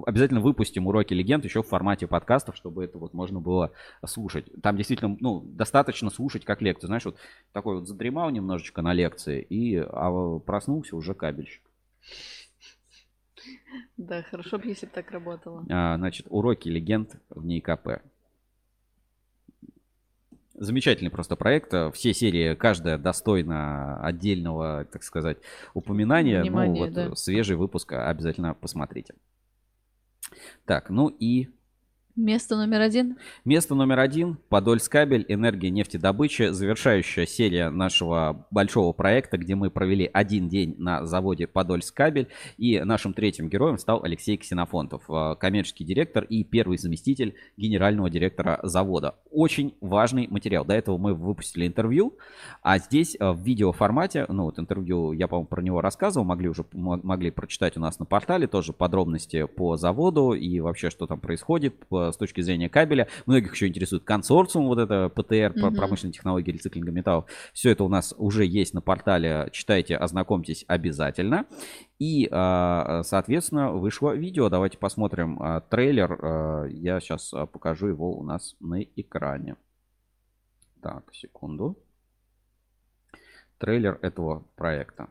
обязательно 0.07 0.41
выпустим 0.41 0.87
уроки 0.87 1.15
легенд 1.15 1.45
еще 1.45 1.63
в 1.63 1.69
формате 1.69 2.07
подкастов, 2.07 2.57
чтобы 2.57 2.85
это 2.85 2.99
вот 2.99 3.15
можно 3.15 3.41
было 3.41 3.73
слушать. 4.07 4.47
Там 4.63 4.77
действительно, 4.77 5.17
ну, 5.21 5.41
достаточно 5.41 6.11
слушать 6.11 6.45
как 6.45 6.63
лекцию. 6.63 6.89
Знаешь, 6.89 7.05
вот 7.05 7.17
такой 7.53 7.79
вот 7.79 7.89
задремал 7.89 8.31
немножечко 8.31 8.83
на 8.83 8.93
лекции 8.93 9.43
и 9.43 9.77
а, 9.77 10.39
проснулся 10.39 10.97
уже 10.97 11.15
кабельщик. 11.15 11.63
Да, 13.97 14.23
хорошо 14.23 14.59
бы, 14.59 14.67
если 14.67 14.87
бы 14.87 14.93
так 14.93 15.11
работало. 15.11 15.65
А, 15.71 15.97
значит, 15.97 16.27
уроки 16.29 16.69
легенд 16.69 17.17
в 17.31 17.45
НИКП. 17.45 18.03
Замечательный 20.55 21.11
просто 21.11 21.35
проект. 21.35 21.73
Все 21.95 22.13
серии, 22.13 22.55
каждая 22.55 22.99
достойна 22.99 24.01
отдельного, 24.03 24.85
так 24.85 25.03
сказать, 25.03 25.39
упоминания. 25.75 26.43
Внимание, 26.43 26.85
ну, 26.85 26.87
вот 26.87 27.11
да. 27.11 27.17
свежий 27.17 27.57
выпуск 27.57 27.93
обязательно 27.93 28.55
посмотрите. 28.55 29.15
Так, 30.65 30.91
ну 30.91 31.09
и 31.09 31.49
Место 32.15 32.57
номер 32.57 32.83
один. 32.83 33.17
Место 33.47 33.75
номер 33.75 33.99
один. 34.01 34.37
Подольскабель, 34.51 35.25
энергия 35.29 35.71
нефтедобычи. 35.71 36.51
Завершающая 36.51 37.25
серия 37.25 37.71
нашего 37.71 38.47
большого 38.51 38.93
проекта, 38.93 39.39
где 39.39 39.55
мы 39.55 39.71
провели 39.71 40.11
один 40.13 40.51
день 40.51 40.75
на 40.77 41.07
заводе 41.07 41.47
Подольскабель. 41.47 42.29
И 42.59 42.79
нашим 42.81 43.15
третьим 43.15 43.49
героем 43.49 43.79
стал 43.79 44.03
Алексей 44.05 44.37
Ксенофонтов, 44.37 45.05
э, 45.09 45.37
коммерческий 45.41 45.85
директор 45.85 46.25
и 46.25 46.45
первый 46.45 46.77
заместитель 46.77 47.35
генерального 47.57 48.11
директора 48.11 48.61
завода. 48.63 49.15
Очень 49.31 49.75
важный 49.81 50.29
материал. 50.29 50.67
До 50.67 50.75
этого 50.75 50.99
мы 50.99 51.15
выпустили 51.15 51.67
интервью, 51.67 52.19
а 52.63 52.79
здесь 52.79 53.17
э, 53.19 53.31
в 53.31 53.41
видеоформате, 53.41 54.27
ну 54.29 54.45
вот 54.45 54.59
интервью, 54.59 55.13
я, 55.13 55.29
по-моему, 55.29 55.49
про 55.49 55.63
него 55.63 55.81
рассказывал, 55.81 56.27
могли 56.27 56.51
уже 56.51 56.67
могли 56.73 57.31
прочитать 57.31 57.79
у 57.79 57.81
нас 57.81 57.99
на 57.99 58.05
портале 58.05 58.47
тоже 58.47 58.75
подробности 58.75 59.47
по 59.47 59.79
заводу 59.79 60.35
и 60.35 60.61
вообще, 60.61 60.91
что 60.91 61.07
там 61.07 61.19
происходит 61.19 61.75
с 62.11 62.17
точки 62.17 62.41
зрения 62.41 62.69
кабеля. 62.69 63.07
Многих 63.27 63.53
еще 63.53 63.69
интересует 63.69 64.03
консорциум, 64.05 64.67
вот 64.67 64.79
это 64.79 65.09
ПТР, 65.11 65.53
про 65.53 65.67
Мгм. 65.71 65.77
промышленные 65.77 66.13
технологии 66.15 66.51
рециклинга 66.51 66.91
металлов. 66.91 67.27
Все 67.53 67.71
это 67.71 67.85
у 67.85 67.89
нас 67.89 68.15
уже 68.19 68.45
есть 68.45 68.75
на 68.75 68.81
портале. 68.81 69.49
Читайте, 69.53 69.97
ознакомьтесь 69.97 70.65
обязательно. 70.67 71.47
И, 71.99 72.29
а, 72.33 73.03
соответственно, 73.05 73.71
вышло 73.73 74.13
видео. 74.17 74.49
Давайте 74.49 74.79
посмотрим 74.79 75.39
а, 75.41 75.61
трейлер. 75.61 76.19
А, 76.21 76.65
Я 76.67 76.99
сейчас 77.01 77.33
покажу 77.53 77.87
его 77.87 78.19
у 78.19 78.25
нас 78.25 78.57
на 78.59 78.83
экране. 78.83 79.57
Так, 80.81 81.05
секунду. 81.13 81.77
Трейлер 83.59 83.99
этого 84.03 84.45
проекта. 84.57 85.09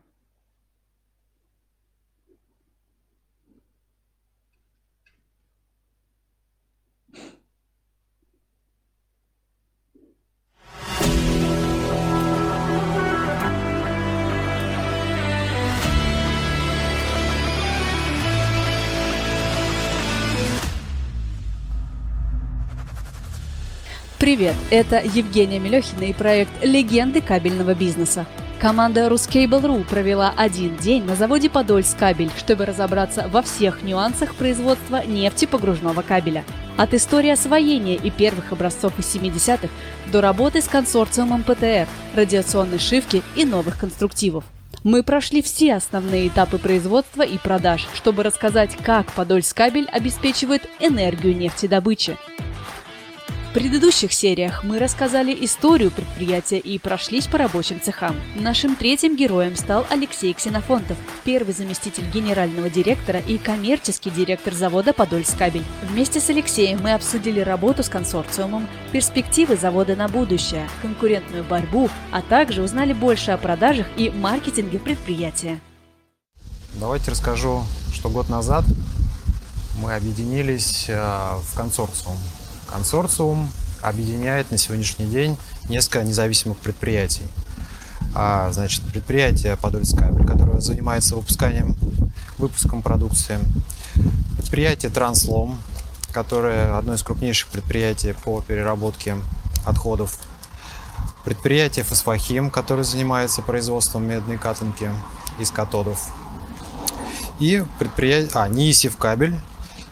Привет, 24.21 24.53
это 24.69 25.01
Евгения 25.03 25.57
Мелехина 25.57 26.03
и 26.03 26.13
проект 26.13 26.51
«Легенды 26.61 27.21
кабельного 27.21 27.73
бизнеса». 27.73 28.27
Команда 28.59 29.07
Ruscable.ru 29.07 29.83
провела 29.83 30.31
один 30.37 30.77
день 30.77 31.03
на 31.05 31.15
заводе 31.15 31.49
Подольск 31.49 31.97
кабель, 31.97 32.29
чтобы 32.37 32.67
разобраться 32.67 33.27
во 33.29 33.41
всех 33.41 33.81
нюансах 33.81 34.35
производства 34.35 35.03
нефтепогружного 35.03 36.03
кабеля. 36.03 36.43
От 36.77 36.93
истории 36.93 37.31
освоения 37.31 37.95
и 37.95 38.11
первых 38.11 38.51
образцов 38.51 38.93
из 38.99 39.05
70-х 39.15 39.69
до 40.11 40.21
работы 40.21 40.61
с 40.61 40.67
консорциумом 40.67 41.41
ПТР, 41.41 41.87
радиационной 42.13 42.77
шивки 42.77 43.23
и 43.35 43.43
новых 43.43 43.79
конструктивов. 43.79 44.43
Мы 44.83 45.01
прошли 45.01 45.41
все 45.41 45.73
основные 45.73 46.27
этапы 46.27 46.59
производства 46.59 47.23
и 47.23 47.39
продаж, 47.39 47.87
чтобы 47.95 48.21
рассказать, 48.21 48.77
как 48.83 49.11
Подольск 49.13 49.57
кабель 49.57 49.89
обеспечивает 49.91 50.69
энергию 50.79 51.35
нефтедобычи. 51.35 52.17
В 53.51 53.53
предыдущих 53.53 54.13
сериях 54.13 54.63
мы 54.63 54.79
рассказали 54.79 55.37
историю 55.43 55.91
предприятия 55.91 56.57
и 56.57 56.79
прошлись 56.79 57.27
по 57.27 57.37
рабочим 57.37 57.81
цехам. 57.81 58.15
Нашим 58.33 58.77
третьим 58.77 59.17
героем 59.17 59.57
стал 59.57 59.85
Алексей 59.89 60.33
Ксенофонтов, 60.33 60.95
первый 61.25 61.53
заместитель 61.53 62.05
генерального 62.13 62.69
директора 62.69 63.19
и 63.19 63.37
коммерческий 63.37 64.09
директор 64.09 64.53
завода 64.53 64.93
«Подольскабель». 64.93 65.65
Вместе 65.83 66.21
с 66.21 66.29
Алексеем 66.29 66.79
мы 66.81 66.93
обсудили 66.93 67.41
работу 67.41 67.83
с 67.83 67.89
консорциумом, 67.89 68.69
перспективы 68.93 69.57
завода 69.57 69.97
на 69.97 70.07
будущее, 70.07 70.69
конкурентную 70.81 71.43
борьбу, 71.43 71.89
а 72.13 72.21
также 72.21 72.61
узнали 72.61 72.93
больше 72.93 73.31
о 73.31 73.37
продажах 73.37 73.87
и 73.97 74.11
маркетинге 74.11 74.79
предприятия. 74.79 75.59
Давайте 76.75 77.11
расскажу, 77.11 77.65
что 77.93 78.07
год 78.07 78.29
назад 78.29 78.63
мы 79.77 79.93
объединились 79.93 80.85
э, 80.87 80.95
в 80.95 81.53
консорциум. 81.53 82.15
Консорциум 82.71 83.51
объединяет 83.81 84.51
на 84.51 84.57
сегодняшний 84.57 85.05
день 85.05 85.37
несколько 85.67 86.03
независимых 86.03 86.57
предприятий. 86.57 87.23
А, 88.15 88.51
значит, 88.51 88.83
предприятие 88.83 89.57
Подольскабель, 89.57 90.25
которое 90.25 90.61
занимается 90.61 91.15
выпусканием, 91.15 91.75
выпуском 92.37 92.81
продукции. 92.81 93.39
Предприятие 94.37 94.91
Транслом, 94.91 95.61
которое 96.11 96.77
одно 96.77 96.93
из 96.93 97.03
крупнейших 97.03 97.49
предприятий 97.49 98.13
по 98.23 98.41
переработке 98.41 99.17
отходов. 99.65 100.17
Предприятие 101.23 101.85
Фосфохим, 101.85 102.49
которое 102.49 102.83
занимается 102.83 103.41
производством 103.41 104.07
медной 104.07 104.37
катанки 104.37 104.89
из 105.39 105.51
катодов 105.51 106.09
и 107.41 107.63
предприятие, 107.79 108.29
а, 108.35 108.47
Нисев 108.47 108.97
кабель 108.97 109.35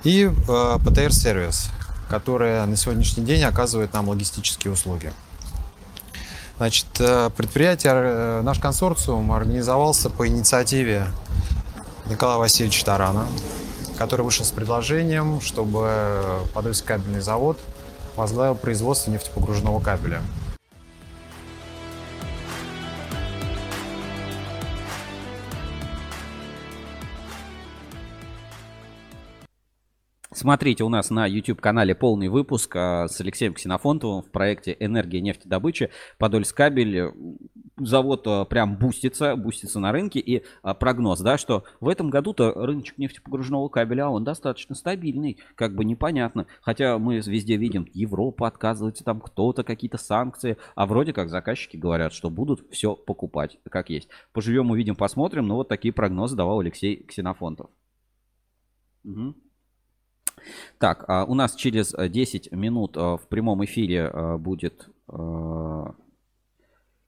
и 0.03 0.31
э, 0.31 0.77
ПТР 0.85 1.11
сервис, 1.11 1.71
которые 2.09 2.65
на 2.65 2.75
сегодняшний 2.75 3.23
день 3.23 3.43
оказывают 3.43 3.93
нам 3.93 4.09
логистические 4.09 4.73
услуги. 4.73 5.13
Значит, 6.57 6.87
э, 6.99 7.29
предприятие, 7.37 7.93
э, 7.95 8.41
наш 8.41 8.59
консорциум 8.59 9.31
организовался 9.31 10.09
по 10.09 10.27
инициативе 10.27 11.07
Николая 12.07 12.37
Васильевича 12.37 12.85
Тарана, 12.85 13.27
который 13.97 14.23
вышел 14.23 14.43
с 14.43 14.51
предложением, 14.51 15.39
чтобы 15.39 16.43
Подольский 16.53 16.87
кабельный 16.87 17.21
завод 17.21 17.57
возглавил 18.17 18.55
производство 18.55 19.11
нефтепогружного 19.11 19.79
кабеля. 19.79 20.21
Смотрите 30.39 30.85
у 30.85 30.89
нас 30.89 31.09
на 31.09 31.25
YouTube-канале 31.25 31.93
полный 31.93 32.29
выпуск 32.29 32.73
а, 32.73 33.09
с 33.09 33.19
Алексеем 33.19 33.53
Ксенофонтовым 33.53 34.21
в 34.21 34.31
проекте 34.31 34.73
«Энергия 34.79 35.19
нефтедобычи». 35.19 35.89
Подольскабель. 36.17 37.11
Завод 37.75 38.25
а, 38.25 38.45
прям 38.45 38.77
бустится, 38.77 39.35
бустится 39.35 39.81
на 39.81 39.91
рынке. 39.91 40.19
И 40.19 40.45
а, 40.61 40.73
прогноз, 40.75 41.19
да, 41.19 41.37
что 41.37 41.65
в 41.81 41.89
этом 41.89 42.09
году-то 42.09 42.53
рыночек 42.53 42.97
нефтепогружного 42.97 43.67
кабеля, 43.67 44.07
он 44.07 44.23
достаточно 44.23 44.75
стабильный. 44.75 45.39
Как 45.55 45.75
бы 45.75 45.83
непонятно. 45.83 46.47
Хотя 46.61 46.97
мы 46.99 47.17
везде 47.17 47.57
видим, 47.57 47.85
Европа 47.93 48.47
отказывается, 48.47 49.03
там 49.03 49.19
кто-то, 49.19 49.65
какие-то 49.65 49.97
санкции. 49.97 50.55
А 50.73 50.85
вроде 50.85 51.11
как 51.11 51.29
заказчики 51.29 51.75
говорят, 51.75 52.13
что 52.13 52.29
будут 52.29 52.65
все 52.71 52.95
покупать, 52.95 53.59
как 53.69 53.89
есть. 53.89 54.07
Поживем, 54.31 54.71
увидим, 54.71 54.95
посмотрим. 54.95 55.47
Но 55.47 55.55
вот 55.55 55.67
такие 55.67 55.93
прогнозы 55.93 56.37
давал 56.37 56.61
Алексей 56.61 57.03
Ксенофонтов. 57.03 57.69
Угу. 59.03 59.35
Так, 60.77 61.05
а 61.07 61.25
у 61.25 61.33
нас 61.33 61.55
через 61.55 61.93
10 61.97 62.51
минут 62.51 62.97
а, 62.97 63.17
в 63.17 63.27
прямом 63.27 63.63
эфире 63.65 64.07
а, 64.07 64.37
будет... 64.37 64.89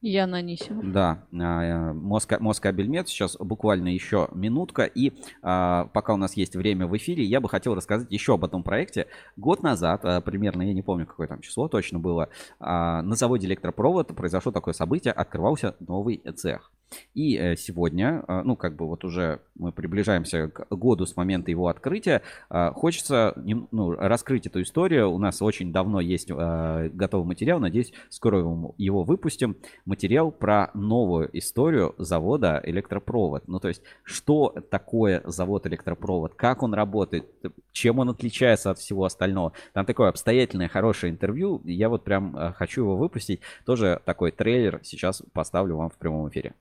Яна 0.03 0.37
Анисимова. 0.37 0.83
Да, 0.83 1.27
а, 1.31 1.93
Моска- 1.93 2.39
Москабельмет. 2.39 3.07
Сейчас 3.07 3.37
буквально 3.37 3.89
еще 3.89 4.29
минутка. 4.33 4.85
И 4.85 5.13
а, 5.43 5.85
пока 5.93 6.13
у 6.15 6.17
нас 6.17 6.35
есть 6.35 6.55
время 6.55 6.87
в 6.87 6.97
эфире, 6.97 7.23
я 7.23 7.39
бы 7.39 7.47
хотел 7.49 7.75
рассказать 7.75 8.11
еще 8.11 8.33
об 8.33 8.43
этом 8.43 8.63
проекте. 8.63 9.05
Год 9.37 9.61
назад, 9.61 10.01
примерно, 10.25 10.63
я 10.63 10.73
не 10.73 10.81
помню, 10.81 11.05
какое 11.05 11.27
там 11.27 11.41
число 11.41 11.67
точно 11.67 11.99
было, 11.99 12.29
на 12.59 13.13
заводе 13.15 13.45
электропровод 13.45 14.07
произошло 14.15 14.51
такое 14.51 14.73
событие, 14.73 15.13
открывался 15.13 15.75
новый 15.79 16.17
цех. 16.35 16.71
И 17.13 17.38
э, 17.38 17.55
сегодня, 17.55 18.23
э, 18.27 18.41
ну, 18.43 18.55
как 18.55 18.76
бы 18.76 18.88
вот 18.88 19.03
уже 19.03 19.39
мы 19.55 19.72
приближаемся 19.72 20.47
к 20.49 20.68
году 20.69 21.05
с 21.05 21.15
момента 21.15 21.51
его 21.51 21.68
открытия, 21.68 22.22
э, 22.49 22.72
хочется 22.73 23.34
ну, 23.72 23.91
раскрыть 23.91 24.47
эту 24.47 24.61
историю. 24.61 25.09
У 25.11 25.18
нас 25.18 25.41
очень 25.41 25.72
давно 25.72 25.99
есть 25.99 26.30
э, 26.30 26.89
готовый 26.93 27.27
материал, 27.27 27.59
надеюсь, 27.59 27.93
скоро 28.09 28.39
его- 28.77 29.03
выпустим. 29.03 29.57
Материал 29.85 30.31
про 30.31 30.69
новую 30.73 31.30
историю 31.38 31.95
завода 31.97 32.61
электропровод. 32.63 33.47
Ну, 33.47 33.59
то 33.59 33.68
есть, 33.68 33.81
что 34.03 34.53
такое 34.69 35.22
завод 35.26 35.68
электропровод, 35.68 36.35
как 36.35 36.63
он 36.63 36.73
работает, 36.73 37.26
чем 37.72 37.99
он 37.99 38.09
отличается 38.09 38.72
от 38.72 38.80
всего 38.80 39.05
остального. 39.05 39.53
Там 39.73 39.85
такое 39.85 40.09
обстоятельное, 40.09 40.68
хорошее 40.68 41.11
интервью. 41.11 41.61
Я 41.65 41.89
вот 41.89 42.03
прям 42.03 42.53
хочу 42.55 42.81
его 42.81 42.97
выпустить. 42.97 43.41
Тоже 43.65 44.01
такой 44.05 44.31
трейлер 44.31 44.80
сейчас 44.84 45.23
поставлю 45.34 45.77
вам 45.77 45.89
в 45.89 45.97
прямом 45.97 46.30
эфире. 46.30 46.53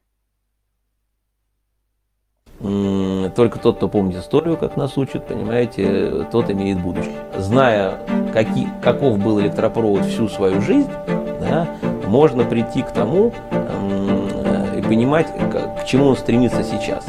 Только 2.61 3.59
тот, 3.59 3.77
кто 3.77 3.89
помнит 3.89 4.19
историю, 4.19 4.59
как 4.59 4.77
нас 4.77 4.99
учат, 4.99 5.27
понимаете, 5.27 6.27
тот 6.31 6.51
имеет 6.51 6.79
будущее. 6.81 7.15
Зная, 7.39 7.95
каки- 8.35 8.69
каков 8.83 9.19
был 9.19 9.41
электропровод 9.41 10.05
всю 10.05 10.29
свою 10.29 10.61
жизнь, 10.61 10.91
да, 11.41 11.67
можно 12.07 12.45
прийти 12.45 12.83
к 12.83 12.91
тому 12.91 13.33
э, 13.51 14.79
и 14.79 14.83
понимать, 14.83 15.29
к, 15.29 15.81
к 15.83 15.87
чему 15.87 16.09
он 16.09 16.17
стремится 16.17 16.63
сейчас. 16.63 17.07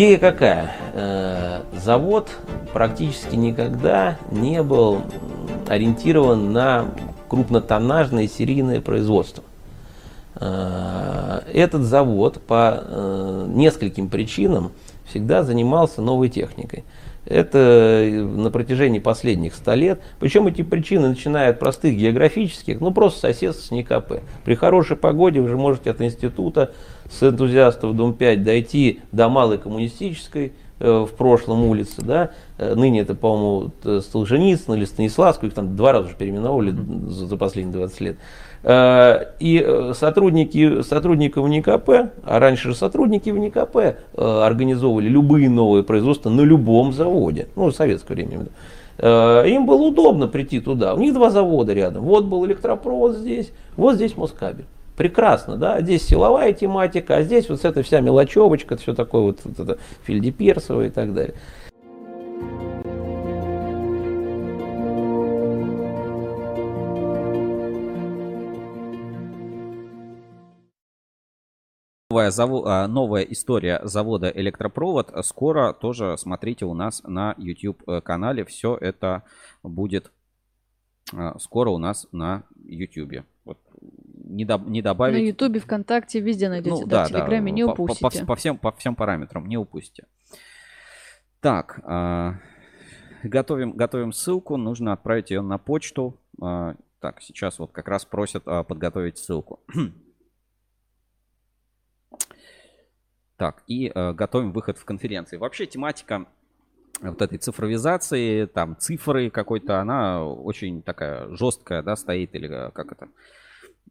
Идея 0.00 0.16
какая? 0.16 0.72
Э, 0.94 1.60
Завод 1.74 2.30
практически 2.72 3.36
никогда 3.36 4.16
не 4.30 4.62
был 4.62 5.02
ориентирован 5.68 6.54
на 6.54 6.86
крупнотоннажное 7.28 8.26
серийное 8.26 8.80
производство. 8.80 9.44
Э, 10.36 11.42
Этот 11.52 11.82
завод 11.82 12.40
по 12.46 12.82
э, 12.82 13.44
нескольким 13.48 14.08
причинам 14.08 14.72
всегда 15.04 15.42
занимался 15.42 16.00
новой 16.00 16.30
техникой. 16.30 16.84
Это 17.26 17.58
э, 17.58 18.22
на 18.22 18.50
протяжении 18.50 18.98
последних 18.98 19.54
100 19.54 19.74
лет. 19.74 20.00
Причем 20.18 20.46
эти 20.46 20.62
причины 20.62 21.08
начиная 21.08 21.50
от 21.50 21.58
простых 21.58 21.96
географических, 21.96 22.80
ну 22.80 22.92
просто 22.92 23.20
соседство 23.20 23.62
с 23.62 23.70
НИКП. 23.70 24.22
При 24.44 24.54
хорошей 24.54 24.96
погоде 24.96 25.40
вы 25.40 25.48
же 25.48 25.56
можете 25.56 25.90
от 25.90 26.00
института 26.00 26.72
с 27.10 27.22
энтузиастов 27.22 27.94
Дом 27.94 28.14
5 28.14 28.42
дойти 28.42 29.00
до 29.12 29.28
малой 29.28 29.58
коммунистической 29.58 30.52
э, 30.78 31.06
в 31.10 31.14
прошлом 31.14 31.64
улице, 31.64 32.02
да, 32.02 32.30
Э, 32.60 32.74
ныне 32.74 33.00
это, 33.00 33.14
по-моему, 33.14 33.70
Солженицын 34.02 34.74
или 34.74 34.84
Станиславскую, 34.84 35.48
их 35.48 35.54
там 35.54 35.76
два 35.76 35.92
раза 35.92 36.08
уже 36.08 36.14
переименовывали 36.14 36.76
за, 37.08 37.26
за 37.26 37.36
последние 37.38 37.72
20 37.72 38.00
лет. 38.02 38.16
Э, 38.62 39.26
И 39.38 39.62
э, 39.64 39.92
сотрудники, 39.94 40.82
сотрудников 40.82 41.48
НИКП, 41.48 41.88
а 42.22 42.38
раньше 42.38 42.68
же 42.68 42.74
сотрудники 42.74 43.30
в 43.30 43.38
НИКП 43.38 43.76
э, 43.76 43.94
организовывали 44.16 45.08
любые 45.08 45.48
новые 45.48 45.82
производства 45.82 46.28
на 46.28 46.42
любом 46.42 46.92
заводе, 46.92 47.48
ну, 47.56 47.66
в 47.66 47.72
советское 47.72 48.14
время. 48.14 48.46
Им 49.02 49.64
было 49.64 49.80
удобно 49.80 50.28
прийти 50.28 50.60
туда. 50.60 50.92
У 50.92 50.98
них 50.98 51.14
два 51.14 51.30
завода 51.30 51.72
рядом. 51.72 52.04
Вот 52.04 52.26
был 52.26 52.44
электропровод 52.44 53.16
здесь, 53.16 53.50
вот 53.78 53.94
здесь 53.94 54.14
Москабель. 54.14 54.66
Прекрасно, 54.94 55.56
да, 55.56 55.80
здесь 55.80 56.06
силовая 56.06 56.52
тематика, 56.52 57.16
а 57.16 57.22
здесь 57.22 57.48
вот 57.48 57.64
эта 57.64 57.82
вся 57.82 58.00
мелочевочка, 58.00 58.76
все 58.76 58.94
такое 58.94 59.22
вот, 59.22 59.38
вот 59.44 59.58
это 59.58 59.78
Фельдеперсово 60.04 60.82
и 60.82 60.90
так 60.90 61.14
далее. 61.14 61.34
Новая, 72.10 72.30
заво- 72.32 72.62
а, 72.66 72.88
новая 72.88 73.22
история 73.22 73.80
завода 73.84 74.28
Электропровод 74.34 75.12
скоро 75.24 75.72
тоже 75.72 76.18
смотрите 76.18 76.64
у 76.64 76.74
нас 76.74 77.04
на 77.04 77.36
YouTube 77.38 77.84
э, 77.88 78.00
канале. 78.00 78.44
Все 78.44 78.76
это 78.76 79.22
будет 79.62 80.10
а, 81.14 81.38
скоро 81.38 81.70
у 81.70 81.78
нас 81.78 82.08
на 82.10 82.42
YouTube. 82.64 83.24
Вот. 83.44 83.58
Не, 84.24 84.44
доб- 84.44 84.68
не 84.68 84.80
На 84.80 84.86
добавить. 84.86 85.24
Ютубе, 85.24 85.60
ВКонтакте, 85.60 86.18
везде 86.18 86.48
найдете. 86.48 86.70
Ну, 86.70 86.80
да, 86.84 87.02
да, 87.02 87.04
в 87.04 87.08
Телеграме 87.10 87.52
да, 87.52 87.56
не 87.56 87.64
по- 87.64 87.74
по- 87.76 87.82
упустите. 87.84 88.20
По, 88.22 88.26
по 88.26 88.34
всем, 88.34 88.58
по 88.58 88.72
всем 88.72 88.96
параметрам 88.96 89.46
не 89.46 89.56
упустите. 89.56 90.08
Так, 91.38 91.78
а, 91.84 92.40
готовим, 93.22 93.70
готовим 93.76 94.12
ссылку. 94.12 94.56
Нужно 94.56 94.92
отправить 94.94 95.30
ее 95.30 95.42
на 95.42 95.58
почту. 95.58 96.18
Так, 96.40 97.22
сейчас 97.22 97.60
вот 97.60 97.70
как 97.70 97.86
раз 97.86 98.04
просят 98.04 98.42
подготовить 98.42 99.18
ссылку. 99.18 99.60
Так, 103.40 103.62
и 103.66 103.90
э, 103.94 104.12
готовим 104.12 104.52
выход 104.52 104.76
в 104.76 104.84
конференции. 104.84 105.38
Вообще 105.38 105.64
тематика 105.64 106.26
вот 107.00 107.22
этой 107.22 107.38
цифровизации, 107.38 108.44
там 108.44 108.76
цифры 108.78 109.30
какой-то, 109.30 109.80
она 109.80 110.22
очень 110.22 110.82
такая 110.82 111.34
жесткая, 111.34 111.82
да, 111.82 111.96
стоит, 111.96 112.34
или 112.34 112.50
э, 112.50 112.70
как 112.72 112.92
это? 112.92 113.08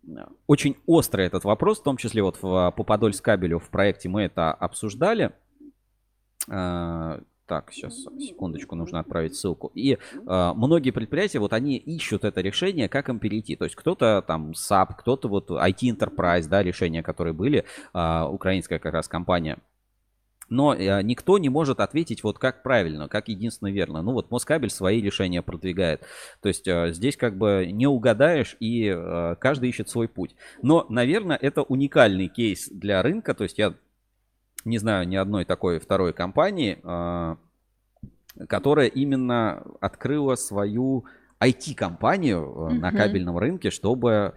Э, 0.08 0.28
Очень 0.46 0.78
острый 0.86 1.26
этот 1.26 1.46
вопрос, 1.46 1.80
в 1.80 1.84
том 1.84 1.98
числе 1.98 2.22
вот 2.22 2.38
в, 2.40 2.72
по 2.78 2.84
Подольск 2.84 3.26
кабелю 3.26 3.58
в 3.58 3.72
проекте 3.72 4.08
мы 4.08 4.22
это 4.22 4.54
обсуждали. 4.54 5.34
Так, 7.50 7.72
сейчас, 7.72 8.06
секундочку, 8.20 8.76
нужно 8.76 9.00
отправить 9.00 9.36
ссылку. 9.36 9.72
И 9.74 9.94
э, 9.94 10.52
многие 10.56 10.92
предприятия, 10.92 11.40
вот 11.40 11.52
они 11.52 11.78
ищут 11.78 12.24
это 12.24 12.42
решение, 12.42 12.88
как 12.88 13.10
им 13.10 13.18
перейти. 13.18 13.56
То 13.56 13.64
есть 13.64 13.76
кто-то 13.76 14.24
там 14.28 14.52
SAP, 14.52 14.90
кто-то 15.00 15.28
вот 15.28 15.50
IT 15.50 15.80
Enterprise, 15.82 16.48
да, 16.48 16.62
решения, 16.62 17.02
которые 17.02 17.34
были, 17.34 17.66
э, 17.96 18.24
украинская 18.30 18.78
как 18.78 18.94
раз 18.94 19.08
компания. 19.08 19.58
Но 20.50 20.76
э, 20.76 21.02
никто 21.02 21.40
не 21.40 21.50
может 21.50 21.80
ответить, 21.80 22.24
вот 22.24 22.38
как 22.38 22.62
правильно, 22.62 23.08
как 23.08 23.30
единственно 23.30 23.70
верно. 23.70 24.04
Ну 24.04 24.14
вот 24.14 24.30
Москабель 24.30 24.70
свои 24.70 25.02
решения 25.02 25.42
продвигает. 25.42 26.04
То 26.44 26.50
есть 26.50 26.68
э, 26.68 26.92
здесь 26.94 27.18
как 27.18 27.36
бы 27.36 27.68
не 27.72 27.88
угадаешь, 27.88 28.58
и 28.60 28.94
э, 28.96 29.36
каждый 29.40 29.70
ищет 29.70 29.90
свой 29.90 30.08
путь. 30.08 30.36
Но, 30.62 30.86
наверное, 30.88 31.38
это 31.42 31.64
уникальный 31.64 32.28
кейс 32.28 32.70
для 32.70 33.02
рынка. 33.02 33.34
То 33.34 33.44
есть 33.44 33.58
я 33.58 33.74
не 34.66 34.78
знаю 34.78 35.08
ни 35.08 35.16
одной 35.16 35.46
такой 35.46 35.80
второй 35.80 36.14
компании, 36.14 36.80
э, 36.84 37.36
которая 38.48 38.88
именно 38.88 39.64
открыла 39.80 40.36
свою 40.36 41.06
IT-компанию 41.40 42.70
э, 42.72 42.74
на 42.74 42.92
кабельном 42.92 43.38
рынке, 43.38 43.70
чтобы... 43.70 44.34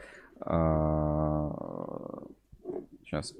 Сейчас. 3.04 3.34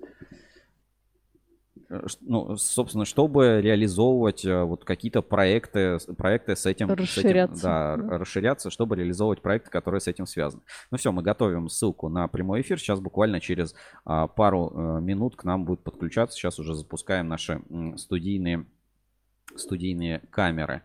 Ну, 2.21 2.57
собственно, 2.57 3.05
чтобы 3.05 3.61
реализовывать 3.61 4.45
э, 4.45 4.63
вот 4.65 4.85
какие-то 4.85 5.21
проекты, 5.21 5.99
проекты 6.17 6.57
с 6.57 6.65
этим, 6.65 6.89
с 6.89 6.93
этим, 6.93 7.03
Расширяться, 7.03 7.63
да, 7.63 7.97
да. 7.97 8.19
расширяться, 8.19 8.71
чтобы 8.71 8.97
реализовывать 8.97 9.43
проекты, 9.43 9.71
которые 9.71 10.01
с 10.01 10.09
этим 10.09 10.27
связаны. 10.27 10.63
Ну 10.91 10.97
все, 10.97 11.13
мы 11.13 11.23
готовим 11.23 11.69
ссылку 11.69 12.09
на 12.09 12.29
прямой 12.29 12.63
эфир. 12.63 12.79
Сейчас 12.79 13.01
буквально 13.01 13.41
через 13.41 13.75
а, 14.05 14.27
пару 14.27 14.73
э, 14.75 15.01
минут 15.03 15.37
к 15.37 15.45
нам 15.45 15.65
будет 15.65 15.81
подключаться. 15.81 16.37
Сейчас 16.39 16.59
уже 16.59 16.75
запускаем 16.75 17.29
наши 17.29 17.61
м, 17.69 17.99
студийные, 17.99 18.65
студийные 19.55 20.21
камеры 20.31 20.83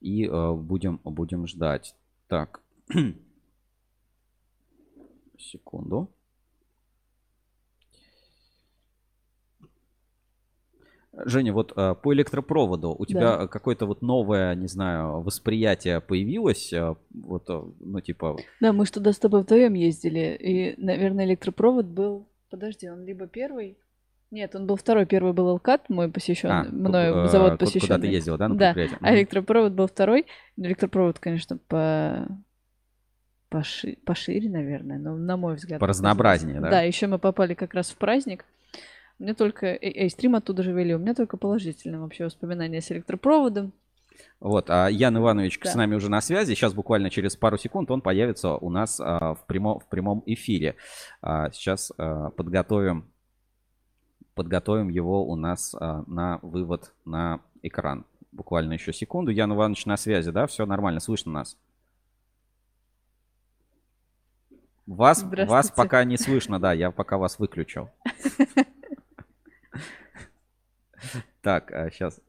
и 0.00 0.26
э, 0.26 0.52
будем, 0.54 1.00
будем 1.04 1.46
ждать. 1.46 1.94
Так, 2.26 2.60
секунду. 5.38 6.10
Женя, 11.24 11.52
вот 11.52 11.72
э, 11.76 11.94
по 12.02 12.12
электропроводу 12.14 12.94
у 12.98 13.06
тебя 13.06 13.36
Да. 13.38 13.46
какое-то 13.48 13.86
вот 13.86 14.02
новое, 14.02 14.54
не 14.54 14.68
знаю, 14.68 15.20
восприятие 15.20 16.00
появилось, 16.00 16.72
э, 16.72 16.94
вот, 17.14 17.48
э, 17.48 17.62
ну 17.80 18.00
типа, 18.00 18.36
Да, 18.60 18.72
мы 18.72 18.86
туда 18.86 19.12
с 19.12 19.18
тобой 19.18 19.42
вдвоем 19.42 19.74
ездили, 19.74 20.36
и, 20.40 20.74
наверное, 20.80 21.24
электропровод 21.26 21.86
был... 21.86 22.26
Подожди, 22.50 22.88
он 22.88 23.04
либо 23.04 23.26
первый? 23.26 23.76
Нет, 24.30 24.54
он 24.54 24.66
был 24.66 24.76
второй. 24.76 25.06
Первый 25.06 25.32
был 25.32 25.48
Алкат, 25.48 25.88
мой 25.88 26.10
посещенный, 26.10 26.68
а, 26.68 26.72
мною 26.72 27.24
э, 27.24 27.28
завод 27.28 27.58
ку- 27.58 27.80
Куда 27.80 27.98
ты 27.98 28.06
ездила, 28.06 28.36
да, 28.36 28.48
на 28.48 28.54
Да? 28.56 28.74
А 29.00 29.14
электропровод 29.14 29.72
был 29.72 29.86
второй. 29.86 30.26
Электропровод, 30.56 31.18
конечно, 31.18 31.56
по... 31.68 32.26
поши- 33.48 33.96
пошире, 34.04 34.50
наверное, 34.50 34.98
но 34.98 35.16
на 35.16 35.36
мой 35.36 35.54
взгляд. 35.54 35.80
Поразнообразнее, 35.80 36.60
да? 36.60 36.70
Да, 36.70 36.82
еще 36.82 37.06
мы 37.06 37.18
попали 37.18 37.54
как 37.54 37.72
раз 37.74 37.90
в 37.90 37.96
праздник. 37.96 38.44
Мне 39.18 39.34
только... 39.34 39.66
Эй, 39.66 40.08
стрим 40.10 40.36
оттуда 40.36 40.62
же 40.62 40.72
вели. 40.72 40.94
У 40.94 40.98
меня 40.98 41.14
только 41.14 41.36
положительные 41.36 42.00
вообще 42.00 42.24
воспоминания 42.24 42.80
с 42.80 42.90
электропроводом. 42.92 43.72
Вот, 44.40 44.70
а 44.70 44.88
Ян 44.88 45.16
Иванович 45.16 45.58
Да. 45.62 45.70
с 45.70 45.74
нами 45.74 45.96
уже 45.96 46.08
на 46.08 46.20
связи. 46.20 46.54
Сейчас 46.54 46.72
буквально 46.72 47.10
через 47.10 47.36
пару 47.36 47.58
секунд 47.58 47.90
он 47.90 48.00
появится 48.00 48.54
у 48.54 48.70
нас 48.70 49.00
а, 49.00 49.34
в, 49.34 49.44
прямо, 49.46 49.80
в 49.80 49.86
прямом 49.88 50.22
эфире. 50.26 50.76
А, 51.22 51.50
сейчас 51.50 51.92
а, 51.98 52.30
подготовим, 52.30 53.08
подготовим 54.34 54.88
его 54.88 55.26
у 55.26 55.34
нас 55.34 55.74
а, 55.74 56.04
на 56.06 56.38
вывод 56.42 56.92
на 57.04 57.40
экран. 57.62 58.06
Буквально 58.30 58.74
еще 58.74 58.92
секунду. 58.92 59.32
Ян 59.32 59.52
Иванович 59.52 59.86
на 59.86 59.96
связи, 59.96 60.30
да? 60.30 60.46
Все 60.46 60.66
нормально, 60.66 61.00
слышно 61.00 61.32
нас? 61.32 61.56
Вас, 64.86 65.22
вас 65.22 65.70
пока 65.70 66.04
не 66.04 66.16
слышно, 66.16 66.58
да, 66.60 66.72
я 66.72 66.90
пока 66.92 67.18
вас 67.18 67.38
выключил. 67.38 67.90
Так, 71.48 71.70
сейчас. 71.94 72.20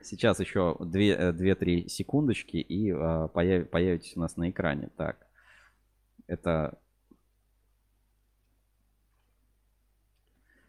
Сейчас 0.00 0.40
еще 0.40 0.78
2-3 0.80 1.88
секундочки 1.88 2.56
и 2.56 2.90
а, 2.90 3.28
появ- 3.28 3.66
появитесь 3.66 4.16
у 4.16 4.20
нас 4.20 4.38
на 4.38 4.48
экране. 4.48 4.88
Так, 4.96 5.26
это 6.26 6.78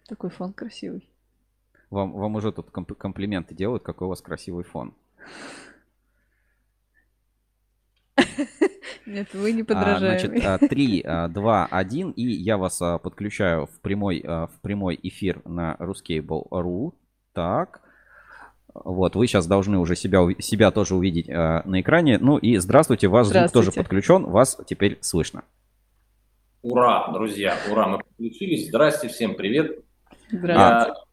Такой 0.10 0.30
фон 0.30 0.52
красивый. 0.52 1.10
вам, 1.90 2.12
вам 2.12 2.36
уже 2.36 2.52
тут 2.52 2.72
комп- 2.72 2.98
комплименты 2.98 3.56
делают, 3.56 3.84
какой 3.84 4.08
у 4.08 4.10
вас 4.10 4.20
красивый 4.22 4.66
фон. 4.66 4.94
Нет, 9.07 9.34
вы 9.34 9.53
не 9.53 9.63
подражаемый. 9.63 10.41
Значит, 10.41 10.69
3, 10.69 11.05
2, 11.29 11.65
1, 11.65 12.11
и 12.11 12.23
я 12.23 12.57
вас 12.57 12.81
а, 12.81 12.97
подключаю 12.97 13.67
в 13.67 13.79
прямой, 13.79 14.21
а, 14.25 14.47
в 14.47 14.59
прямой 14.61 14.99
эфир 15.01 15.41
на 15.45 15.77
ruscable.ru. 15.79 16.93
Так. 17.34 17.81
Вот, 18.73 19.15
вы 19.15 19.27
сейчас 19.27 19.47
должны 19.47 19.79
уже 19.79 19.95
себя, 19.95 20.19
себя 20.39 20.71
тоже 20.71 20.95
увидеть 20.95 21.29
а, 21.29 21.61
на 21.63 21.79
экране. 21.79 22.17
Ну 22.19 22.38
и 22.38 22.57
здравствуйте, 22.57 23.07
вас 23.07 23.27
звук 23.27 23.35
тоже 23.35 23.71
Здравствуйте. 23.71 23.79
подключен, 23.79 24.23
вас 24.25 24.59
теперь 24.67 24.97
слышно. 24.99 25.43
Ура, 26.61 27.09
друзья, 27.13 27.55
ура, 27.71 27.88
мы 27.88 27.99
подключились. 27.99 28.67
Здрасте, 28.67 29.07
всем 29.07 29.35
привет. 29.35 29.85
Здравствуйте. 30.29 31.06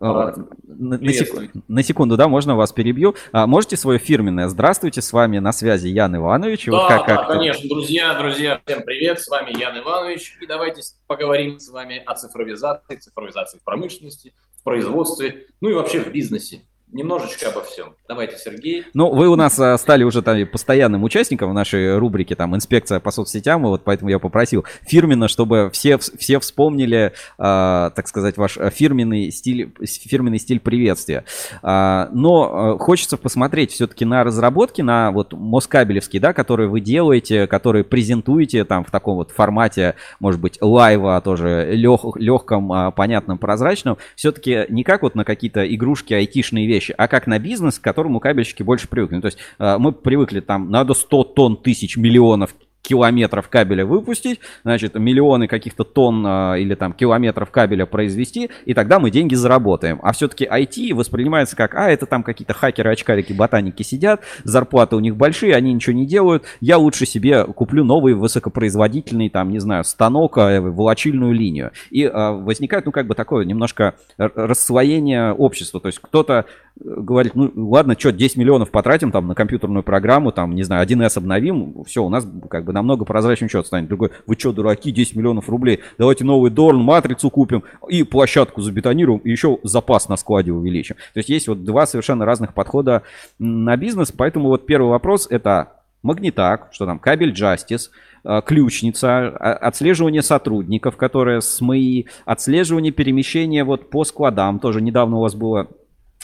А, 0.00 0.34
На, 0.66 0.98
сек- 1.12 1.50
на 1.68 1.82
секунду, 1.82 2.16
да, 2.16 2.28
можно 2.28 2.56
вас 2.56 2.72
перебью. 2.72 3.14
А, 3.32 3.46
можете 3.46 3.76
свое 3.76 3.98
фирменное? 3.98 4.48
Здравствуйте, 4.48 5.00
с 5.00 5.12
вами 5.12 5.38
на 5.38 5.52
связи 5.52 5.88
Ян 5.88 6.14
Иванович. 6.16 6.68
Вот 6.68 6.88
Да, 6.88 6.98
как- 6.98 7.06
да, 7.06 7.16
как- 7.16 7.28
конечно, 7.28 7.68
друзья, 7.68 8.14
друзья, 8.18 8.60
всем 8.66 8.82
привет, 8.82 9.20
с 9.20 9.28
вами 9.28 9.58
Ян 9.58 9.78
Иванович, 9.78 10.36
и 10.40 10.46
давайте 10.46 10.82
поговорим 11.06 11.58
с 11.60 11.68
вами 11.70 12.02
о 12.04 12.14
цифровизации, 12.14 12.96
цифровизации 12.96 13.58
в 13.58 13.64
промышленности, 13.64 14.34
в 14.58 14.62
производстве, 14.64 15.46
ну 15.60 15.70
и 15.70 15.74
вообще 15.74 16.00
в 16.00 16.10
бизнесе. 16.12 16.62
Немножечко 16.92 17.48
обо 17.48 17.62
всем. 17.62 17.94
Давайте, 18.06 18.36
Сергей. 18.36 18.84
Ну, 18.92 19.10
вы 19.14 19.28
у 19.28 19.34
нас 19.36 19.58
а, 19.58 19.78
стали 19.78 20.04
уже 20.04 20.20
там 20.20 20.46
постоянным 20.46 21.02
участником 21.04 21.50
в 21.50 21.54
нашей 21.54 21.96
рубрике 21.96 22.34
там 22.34 22.54
инспекция 22.54 23.00
по 23.00 23.10
соцсетям, 23.10 23.64
и 23.64 23.68
вот 23.68 23.82
поэтому 23.82 24.10
я 24.10 24.18
попросил 24.18 24.66
фирменно, 24.82 25.26
чтобы 25.26 25.70
все, 25.72 25.92
вс- 25.92 26.16
все 26.18 26.38
вспомнили, 26.38 27.14
а, 27.38 27.90
так 27.96 28.08
сказать, 28.08 28.36
ваш 28.36 28.58
а, 28.58 28.68
фирменный 28.68 29.30
стиль, 29.30 29.72
фирменный 29.82 30.38
стиль 30.38 30.60
приветствия. 30.60 31.24
Но 31.62 32.76
хочется 32.78 33.16
посмотреть 33.16 33.72
все-таки 33.72 34.04
на 34.04 34.22
разработки, 34.22 34.82
на 34.82 35.10
вот 35.12 35.32
москабелевские, 35.32 36.20
да, 36.20 36.32
которые 36.34 36.68
вы 36.68 36.80
делаете, 36.80 37.46
которые 37.46 37.84
презентуете 37.84 38.64
там 38.64 38.84
в 38.84 38.90
таком 38.90 39.16
вот 39.16 39.30
формате, 39.30 39.94
может 40.20 40.40
быть, 40.40 40.58
лайва 40.60 41.20
тоже 41.22 41.70
лег, 41.72 42.00
легком, 42.16 42.92
понятном, 42.92 43.38
прозрачном. 43.38 43.96
Все-таки 44.14 44.66
не 44.68 44.84
как 44.84 45.02
вот 45.02 45.14
на 45.14 45.24
какие-то 45.24 45.64
игрушки, 45.74 46.12
айтишные 46.12 46.66
вещи, 46.66 46.81
а 46.90 47.08
как 47.08 47.26
на 47.26 47.38
бизнес, 47.38 47.78
к 47.78 47.82
которому 47.82 48.20
кабельщики 48.20 48.62
больше 48.62 48.88
привыкли. 48.88 49.16
Ну, 49.16 49.20
то 49.22 49.26
есть 49.26 49.38
э, 49.58 49.76
мы 49.78 49.92
привыкли 49.92 50.40
там, 50.40 50.70
надо 50.70 50.94
100 50.94 51.24
тонн, 51.24 51.56
тысяч, 51.56 51.96
миллионов 51.96 52.54
километров 52.82 53.48
кабеля 53.48 53.86
выпустить, 53.86 54.40
значит, 54.64 54.96
миллионы 54.96 55.46
каких-то 55.46 55.84
тонн 55.84 56.24
а, 56.26 56.54
или 56.54 56.74
там 56.74 56.92
километров 56.92 57.50
кабеля 57.50 57.86
произвести, 57.86 58.50
и 58.66 58.74
тогда 58.74 58.98
мы 58.98 59.10
деньги 59.10 59.36
заработаем. 59.36 60.00
А 60.02 60.12
все-таки 60.12 60.44
IT 60.44 60.92
воспринимается 60.94 61.56
как, 61.56 61.74
а, 61.74 61.88
это 61.88 62.06
там 62.06 62.24
какие-то 62.24 62.54
хакеры, 62.54 62.90
очкарики, 62.90 63.32
ботаники 63.32 63.82
сидят, 63.82 64.22
зарплаты 64.42 64.96
у 64.96 65.00
них 65.00 65.16
большие, 65.16 65.54
они 65.54 65.72
ничего 65.72 65.94
не 65.94 66.06
делают, 66.06 66.44
я 66.60 66.76
лучше 66.76 67.06
себе 67.06 67.44
куплю 67.44 67.84
новый 67.84 68.14
высокопроизводительный, 68.14 69.30
там, 69.30 69.50
не 69.50 69.60
знаю, 69.60 69.84
станок, 69.84 70.38
а, 70.38 70.60
волочильную 70.60 71.32
линию. 71.32 71.70
И 71.90 72.04
а, 72.04 72.32
возникает, 72.32 72.84
ну, 72.84 72.92
как 72.92 73.06
бы 73.06 73.14
такое 73.14 73.44
немножко 73.44 73.94
расслоение 74.18 75.32
общества, 75.32 75.80
то 75.80 75.86
есть 75.86 76.00
кто-то 76.00 76.46
э, 76.71 76.71
говорит, 76.80 77.34
ну, 77.34 77.52
ладно, 77.54 77.96
что, 77.98 78.12
10 78.12 78.36
миллионов 78.36 78.70
потратим 78.70 79.12
там 79.12 79.28
на 79.28 79.34
компьютерную 79.34 79.82
программу, 79.82 80.32
там, 80.32 80.54
не 80.54 80.62
знаю, 80.62 80.86
1С 80.86 81.18
обновим, 81.18 81.84
все, 81.84 82.02
у 82.02 82.08
нас 82.08 82.26
как 82.48 82.64
бы 82.64 82.72
намного 82.72 83.04
прозрачнее 83.04 83.48
счет 83.48 83.66
станет. 83.66 83.88
Другой, 83.88 84.10
вы 84.26 84.36
что, 84.38 84.52
дураки, 84.52 84.90
10 84.90 85.16
миллионов 85.16 85.48
рублей, 85.48 85.80
давайте 85.98 86.24
новый 86.24 86.50
Дорн, 86.50 86.78
матрицу 86.78 87.30
купим 87.30 87.62
и 87.88 88.02
площадку 88.02 88.62
забетонируем, 88.62 89.20
и 89.20 89.30
еще 89.30 89.58
запас 89.62 90.08
на 90.08 90.16
складе 90.16 90.52
увеличим. 90.52 90.96
То 91.14 91.18
есть 91.18 91.28
есть 91.28 91.48
вот 91.48 91.64
два 91.64 91.86
совершенно 91.86 92.24
разных 92.24 92.54
подхода 92.54 93.02
на 93.38 93.76
бизнес, 93.76 94.12
поэтому 94.12 94.48
вот 94.48 94.66
первый 94.66 94.88
вопрос 94.88 95.26
это 95.30 95.68
магнитак, 96.02 96.68
что 96.72 96.86
там, 96.86 96.98
кабель 96.98 97.32
Justice, 97.32 97.90
э, 98.24 98.40
ключница, 98.44 99.28
а- 99.28 99.54
отслеживание 99.54 100.22
сотрудников, 100.22 100.96
которые 100.96 101.40
с 101.40 101.60
МИИ, 101.60 102.06
отслеживание 102.24 102.92
перемещения 102.92 103.64
вот 103.64 103.90
по 103.90 104.04
складам, 104.04 104.58
тоже 104.58 104.80
недавно 104.80 105.18
у 105.18 105.20
вас 105.20 105.34
было 105.34 105.68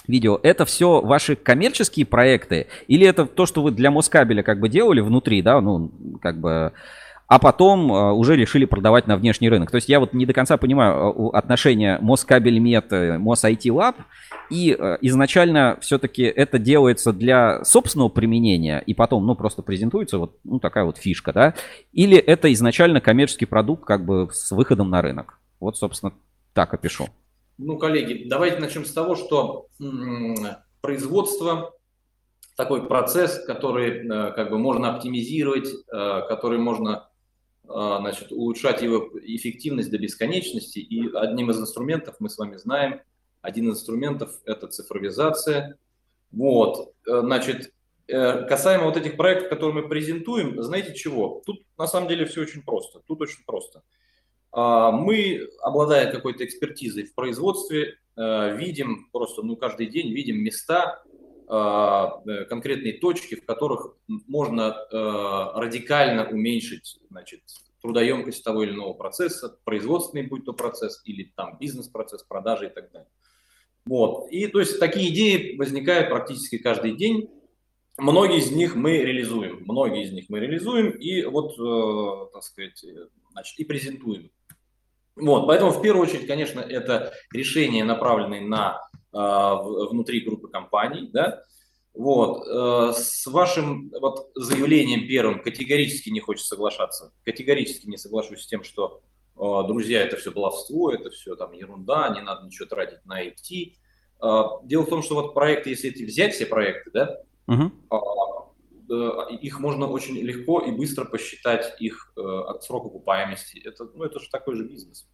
видео, 0.09 0.41
это 0.43 0.65
все 0.65 1.01
ваши 1.01 1.37
коммерческие 1.37 2.07
проекты 2.07 2.67
или 2.89 3.07
это 3.07 3.27
то, 3.27 3.47
что 3.47 3.63
вы 3.63 3.71
для 3.71 3.91
Москабеля 3.91 4.43
как 4.43 4.59
бы 4.59 4.69
делали 4.69 5.01
внутри, 5.01 5.43
да, 5.43 5.61
ну, 5.61 5.93
как 6.21 6.41
бы, 6.41 6.73
а 7.29 7.39
потом 7.39 7.93
э, 7.93 8.13
уже 8.13 8.37
решили 8.37 8.65
продавать 8.65 9.07
на 9.07 9.17
внешний 9.17 9.51
рынок. 9.51 9.71
То 9.71 9.77
есть 9.77 9.89
я 9.89 10.01
вот 10.01 10.15
не 10.15 10.25
до 10.25 10.33
конца 10.33 10.57
понимаю 10.57 10.95
э, 10.95 11.37
отношения 11.37 11.99
Москабельмет, 12.01 12.91
э, 12.91 13.19
Мос 13.19 13.45
IT 13.45 13.65
Lab, 13.67 13.97
и 14.49 14.71
изначально 15.03 15.77
все-таки 15.83 16.23
это 16.23 16.59
делается 16.59 17.13
для 17.13 17.63
собственного 17.65 18.09
применения, 18.09 18.83
и 18.87 18.95
потом, 18.95 19.27
ну, 19.27 19.35
просто 19.35 19.61
презентуется 19.61 20.17
вот 20.17 20.39
ну, 20.43 20.59
такая 20.59 20.85
вот 20.85 20.97
фишка, 20.97 21.35
да, 21.35 21.55
или 21.93 22.17
это 22.17 22.51
изначально 22.55 23.03
коммерческий 23.03 23.45
продукт 23.45 23.85
как 23.85 24.07
бы 24.07 24.31
с 24.33 24.51
выходом 24.51 24.89
на 24.89 25.03
рынок. 25.03 25.39
Вот, 25.61 25.77
собственно, 25.77 26.15
так 26.55 26.73
опишу. 26.73 27.09
Ну, 27.59 27.77
коллеги, 27.77 28.29
давайте 28.29 28.61
начнем 28.61 28.85
с 28.85 28.93
того, 28.93 29.17
что 29.17 29.67
производство 30.81 31.75
такой 32.57 32.87
процесс, 32.87 33.45
который 33.45 34.07
э, 34.07 34.33
как 34.33 34.51
бы 34.51 34.59
можно 34.59 34.95
оптимизировать, 34.95 35.69
э, 35.69 36.23
который 36.29 36.59
можно 36.59 37.09
э, 37.65 37.69
значит, 37.69 38.31
улучшать 38.31 38.81
его 38.83 39.11
эффективность 39.23 39.91
до 39.91 39.99
бесконечности. 39.99 40.79
И 40.79 41.13
одним 41.15 41.51
из 41.51 41.61
инструментов 41.61 42.15
мы 42.21 42.31
с 42.31 42.39
вами 42.39 42.57
знаем, 42.57 43.01
один 43.43 43.69
из 43.69 43.75
инструментов 43.79 44.31
это 44.45 44.69
цифровизация. 44.69 45.79
Вот, 46.31 46.93
значит, 47.07 47.73
касаемо 48.07 48.85
вот 48.85 48.97
этих 48.97 49.17
проектов, 49.17 49.49
которые 49.49 49.83
мы 49.83 49.89
презентуем, 49.89 50.61
знаете 50.63 50.95
чего? 50.95 51.43
Тут 51.47 51.63
на 51.79 51.87
самом 51.87 52.09
деле 52.09 52.27
все 52.27 52.43
очень 52.43 52.63
просто. 52.63 53.01
Тут 53.07 53.23
очень 53.23 53.45
просто. 53.47 53.83
А, 54.53 54.91
Мы, 54.91 55.49
обладая 55.61 56.11
какой-то 56.11 56.45
экспертизой 56.45 57.05
в 57.05 57.15
производстве, 57.15 57.99
э, 58.17 58.57
видим 58.57 59.09
просто, 59.13 59.43
ну, 59.43 59.57
каждый 59.57 59.87
день 59.87 60.13
видим 60.13 60.39
места, 60.39 61.03
а, 61.51 62.21
э, 62.27 62.45
конкретные 62.45 62.95
точки, 62.95 63.37
в 63.37 63.45
которых 63.45 63.97
можно 64.07 64.77
э, 64.91 64.97
радикально 65.59 66.29
уменьшить, 66.29 67.01
значит, 67.11 67.41
трудоемкость 67.81 68.45
того 68.45 68.65
или 68.65 68.73
иного 68.73 68.93
процесса, 68.93 69.57
производственный 69.65 70.27
будь 70.27 70.45
то 70.45 70.53
процесс 70.53 71.01
или 71.05 71.33
там 71.37 71.57
бизнес-процесс, 71.59 72.23
продажи 72.23 72.67
и 72.67 72.71
так 72.71 72.91
далее. 72.91 73.09
Вот. 73.87 74.31
И 74.31 74.47
то 74.49 74.61
есть 74.61 74.79
такие 74.81 75.11
идеи 75.11 75.57
возникают 75.57 76.11
практически 76.11 76.59
каждый 76.59 76.97
день. 76.97 77.31
Многие 77.97 78.39
из 78.39 78.51
них 78.51 78.75
мы 78.75 78.99
реализуем, 78.99 79.63
многие 79.65 80.05
из 80.05 80.13
них 80.13 80.27
мы 80.29 80.41
реализуем 80.41 80.91
и 80.91 81.25
вот, 81.25 81.57
так 82.33 82.43
сказать, 82.43 82.85
значит, 83.33 83.59
и 83.59 83.65
презентуем. 83.65 84.31
Вот, 85.21 85.47
поэтому 85.47 85.71
в 85.71 85.83
первую 85.83 86.07
очередь, 86.07 86.27
конечно, 86.27 86.61
это 86.61 87.13
решения, 87.33 87.85
направленные 87.85 88.41
на 88.41 88.81
э, 89.13 89.19
внутри 89.91 90.21
группы 90.21 90.49
компаний, 90.49 91.11
да. 91.13 91.43
Вот, 91.95 92.47
э, 92.47 92.93
с 92.95 93.27
вашим 93.27 93.91
вот 94.01 94.31
заявлением 94.35 95.09
первым 95.09 95.43
категорически 95.43 96.11
не 96.11 96.21
хочется 96.21 96.49
соглашаться, 96.49 97.13
категорически 97.25 97.87
не 97.89 97.97
соглашусь 97.97 98.43
с 98.43 98.47
тем, 98.47 98.63
что 98.63 99.01
э, 99.37 99.41
друзья, 99.67 100.03
это 100.03 100.17
все 100.17 100.31
баловство, 100.31 100.93
это 100.93 101.11
все 101.11 101.35
там 101.35 101.53
ерунда, 101.53 102.11
не 102.11 102.21
надо 102.21 102.47
ничего 102.47 102.67
тратить 102.67 103.05
на 103.05 103.25
IT. 103.27 103.75
Э, 104.23 104.43
Дело 104.65 104.83
в 104.83 104.91
том, 104.91 105.03
что 105.03 105.17
вот 105.17 105.35
проекты, 105.35 105.71
если 105.71 105.91
эти 105.91 106.05
взять 106.05 106.35
все 106.35 106.47
проекты, 106.47 106.91
да, 106.93 107.19
э, 107.91 107.99
их 108.95 109.61
можно 109.61 109.87
очень 109.87 110.17
легко 110.17 110.61
и 110.61 110.71
быстро 110.71 111.05
посчитать 111.05 111.77
их 111.81 112.13
э, 112.17 112.21
срок 112.61 112.87
окупаемости. 112.87 113.63
Это, 113.65 113.85
ну, 113.95 114.05
это 114.05 114.19
же 114.21 114.31
такой 114.31 114.57
же 114.57 114.65
бизнес. 114.65 115.07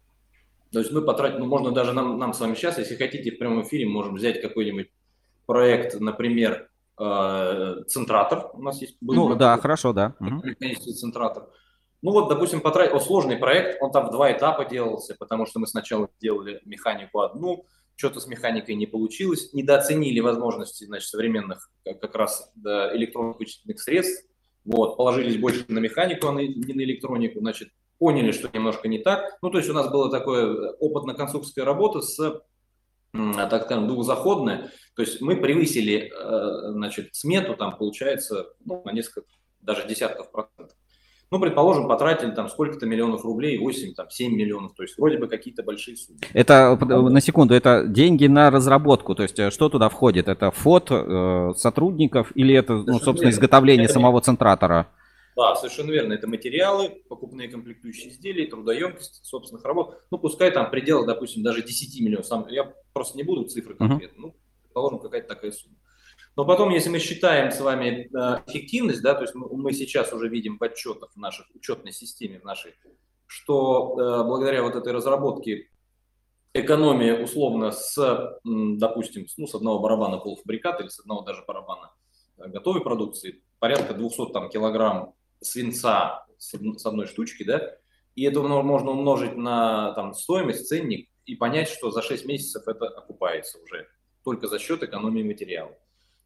То 0.71 0.79
есть 0.79 0.91
мы 0.91 1.01
потратим, 1.01 1.39
ну, 1.39 1.45
можно 1.45 1.71
даже 1.71 1.93
нам, 1.93 2.17
нам 2.17 2.33
с 2.33 2.39
вами 2.39 2.55
сейчас, 2.55 2.77
если 2.77 2.95
хотите, 2.95 3.31
в 3.31 3.37
прямом 3.37 3.63
эфире 3.63 3.87
можем 3.87 4.15
взять 4.15 4.41
какой-нибудь 4.41 4.89
проект, 5.45 5.99
например, 5.99 6.69
э, 6.99 7.83
центратор. 7.87 8.49
У 8.53 8.61
нас 8.61 8.81
есть 8.81 8.97
был 9.01 9.15
Ну, 9.15 9.35
да, 9.35 9.57
хорошо, 9.57 9.93
да. 9.93 10.15
Центратор. 10.95 11.49
Ну 12.01 12.11
вот, 12.11 12.29
допустим, 12.29 12.61
потратить, 12.61 12.93
вот 12.93 13.03
сложный 13.03 13.37
проект, 13.37 13.81
он 13.81 13.91
там 13.91 14.07
в 14.07 14.11
два 14.11 14.31
этапа 14.31 14.65
делался, 14.65 15.15
потому 15.17 15.45
что 15.45 15.59
мы 15.59 15.67
сначала 15.67 16.09
делали 16.21 16.61
механику 16.65 17.21
одну, 17.21 17.65
что-то 17.95 18.19
с 18.19 18.27
механикой 18.27 18.75
не 18.75 18.87
получилось, 18.87 19.53
недооценили 19.53 20.19
возможности 20.19 20.85
значит, 20.85 21.07
современных 21.07 21.69
как, 21.83 22.15
раз 22.15 22.51
да, 22.55 22.95
электронных 22.95 23.39
вычислительных 23.39 23.81
средств, 23.81 24.25
Вот, 24.65 24.97
положились 24.97 25.37
больше 25.37 25.65
на 25.67 25.79
механику, 25.79 26.27
а 26.27 26.33
не 26.33 26.73
на 26.73 26.81
электронику, 26.81 27.39
значит, 27.39 27.69
поняли, 27.97 28.31
что 28.31 28.49
немножко 28.53 28.87
не 28.87 28.99
так. 28.99 29.37
Ну, 29.41 29.49
то 29.49 29.59
есть 29.59 29.69
у 29.69 29.73
нас 29.73 29.89
была 29.89 30.09
такая 30.09 30.73
опытно-конструкторская 30.79 31.65
работа 31.65 32.01
с 32.01 32.41
так 33.49 33.63
скажем, 33.63 33.87
двухзаходная. 33.87 34.71
То 34.95 35.01
есть 35.01 35.21
мы 35.21 35.37
превысили, 35.37 36.11
э, 36.13 36.71
значит, 36.71 37.15
смету, 37.15 37.55
там, 37.55 37.77
получается, 37.77 38.47
ну, 38.65 38.81
на 38.83 38.91
несколько, 38.91 39.27
даже 39.61 39.87
десятков 39.87 40.31
процентов. 40.31 40.77
Ну, 41.35 41.41
предположим, 41.41 41.89
потратили 41.89 42.31
там 42.31 42.47
сколько-то 42.47 42.85
миллионов 42.85 43.25
рублей, 43.25 43.57
8, 43.57 43.93
там, 43.93 44.09
7 44.09 44.33
миллионов, 44.33 44.73
то 44.73 44.83
есть 44.83 44.97
вроде 44.97 45.17
бы 45.17 45.27
какие-то 45.27 45.63
большие 45.63 45.97
суммы. 45.97 46.19
Это, 46.31 46.77
на 46.77 47.19
секунду, 47.19 47.53
это 47.53 47.83
деньги 47.85 48.25
на 48.27 48.49
разработку, 48.49 49.15
то 49.15 49.23
есть 49.23 49.37
э, 49.37 49.51
что 49.51 49.67
туда 49.67 49.89
входит? 49.89 50.29
Это 50.29 50.51
фот 50.51 50.87
э, 50.91 51.51
сотрудников 51.57 52.31
или 52.35 52.55
это, 52.55 52.75
ну, 52.75 52.99
собственно, 52.99 53.31
изготовление 53.31 53.83
это 53.83 53.95
самого 53.95 54.21
центратора? 54.21 54.87
Да, 55.35 55.55
совершенно 55.55 55.91
верно. 55.91 56.13
Это 56.13 56.25
материалы, 56.25 57.03
покупные 57.09 57.49
комплектующие 57.49 58.11
изделия, 58.11 58.47
трудоемкость 58.47 59.25
собственных 59.25 59.65
работ. 59.65 59.99
Ну, 60.11 60.17
пускай 60.17 60.51
там 60.51 60.71
предел, 60.71 61.05
допустим, 61.05 61.43
даже 61.43 61.63
10 61.63 61.99
миллионов. 61.99 62.27
Сам, 62.27 62.47
я 62.47 62.71
просто 62.93 63.17
не 63.17 63.23
буду 63.23 63.43
цифры 63.43 63.75
конкретно. 63.75 64.19
Uh-huh. 64.19 64.27
Ну, 64.27 64.35
предположим, 64.63 64.99
какая-то 64.99 65.27
такая 65.27 65.51
сумма. 65.51 65.75
Но 66.35 66.43
потом, 66.43 66.69
если 66.69 66.89
мы 66.89 66.99
считаем 66.99 67.51
с 67.51 67.61
вами 67.61 68.09
э, 68.13 68.41
эффективность, 68.47 69.01
да, 69.01 69.13
то 69.13 69.21
есть 69.21 69.35
мы, 69.35 69.47
мы 69.55 69.71
сейчас 69.71 70.11
уже 70.11 70.27
видим 70.27 70.57
в 70.57 70.63
отчетах 70.63 71.11
в 71.13 71.17
нашей 71.17 71.45
учетной 71.53 71.93
системе, 71.93 72.39
в 72.39 72.43
нашей, 72.43 72.73
что 73.25 73.95
э, 73.97 74.23
благодаря 74.25 74.63
вот 74.63 74.75
этой 74.75 74.91
разработке 74.91 75.69
экономия 76.53 77.21
условно 77.23 77.71
с, 77.71 78.39
допустим, 78.43 79.27
ну, 79.37 79.47
с 79.47 79.55
одного 79.55 79.79
барабана 79.79 80.17
полуфабриката 80.17 80.83
или 80.83 80.89
с 80.89 80.99
одного 80.99 81.21
даже 81.21 81.43
барабана 81.47 81.91
э, 82.37 82.47
готовой 82.49 82.81
продукции 82.81 83.41
порядка 83.59 83.93
200 83.93 84.33
там, 84.33 84.49
килограмм 84.49 85.13
свинца 85.41 86.25
с 86.37 86.85
одной 86.85 87.07
штучки, 87.07 87.43
да, 87.43 87.77
и 88.15 88.23
это 88.23 88.41
можно 88.41 88.91
умножить 88.91 89.37
на 89.37 89.93
там, 89.93 90.13
стоимость, 90.13 90.67
ценник 90.67 91.09
и 91.25 91.35
понять, 91.35 91.69
что 91.69 91.91
за 91.91 92.01
6 92.01 92.25
месяцев 92.25 92.67
это 92.67 92.87
окупается 92.87 93.57
уже 93.59 93.87
только 94.23 94.47
за 94.47 94.59
счет 94.59 94.83
экономии 94.83 95.23
материала. 95.23 95.77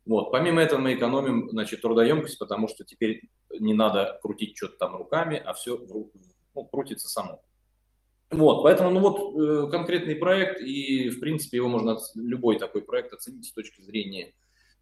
Вот. 0.10 0.32
Помимо 0.32 0.60
этого 0.60 0.80
мы 0.80 0.96
экономим 0.96 1.52
значит, 1.52 1.84
трудоемкость, 1.84 2.40
потому 2.40 2.68
что 2.68 2.84
теперь 2.84 3.30
не 3.60 3.76
надо 3.76 4.18
крутить 4.24 4.58
что-то 4.58 4.76
там 4.78 4.96
руками, 4.96 5.38
а 5.38 5.54
все 5.54 5.78
ну, 5.78 6.12
крутится 6.66 7.08
само. 7.08 7.44
Вот, 8.32 8.64
поэтому, 8.64 8.90
ну 8.90 9.02
вот, 9.02 9.40
э, 9.40 9.70
конкретный 9.70 10.16
проект, 10.16 10.62
и, 10.62 11.10
в 11.10 11.20
принципе, 11.20 11.58
его 11.58 11.68
можно, 11.68 12.00
любой 12.16 12.58
такой 12.58 12.82
проект 12.82 13.14
оценить 13.14 13.46
с 13.46 13.54
точки 13.54 13.82
зрения 13.84 14.34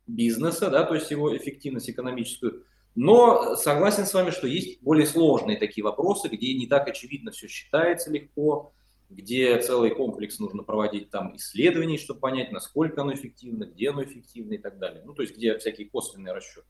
бизнеса, 0.06 0.70
да, 0.70 0.86
то 0.86 0.96
есть 0.96 1.12
его 1.12 1.36
эффективность 1.36 1.90
экономическую. 1.90 2.64
Но 2.96 3.58
согласен 3.58 4.06
с 4.06 4.14
вами, 4.14 4.30
что 4.30 4.48
есть 4.48 4.82
более 4.82 5.06
сложные 5.06 5.58
такие 5.58 5.84
вопросы, 5.84 6.30
где 6.30 6.54
не 6.54 6.68
так 6.68 6.88
очевидно 6.88 7.32
все 7.32 7.50
считается 7.50 8.10
легко, 8.12 8.74
где 9.10 9.60
целый 9.60 9.92
комплекс 9.92 10.40
нужно 10.40 10.64
проводить 10.64 11.10
там 11.10 11.36
исследований, 11.36 11.98
чтобы 11.98 12.20
понять, 12.20 12.52
насколько 12.52 13.02
оно 13.02 13.14
эффективно, 13.14 13.66
где 13.66 13.90
оно 13.90 14.04
эффективно 14.04 14.54
и 14.54 14.58
так 14.58 14.80
далее. 14.80 15.04
Ну, 15.06 15.14
то 15.14 15.22
есть 15.22 15.36
где 15.36 15.58
всякие 15.58 15.90
косвенные 15.90 16.34
расчеты. 16.34 16.68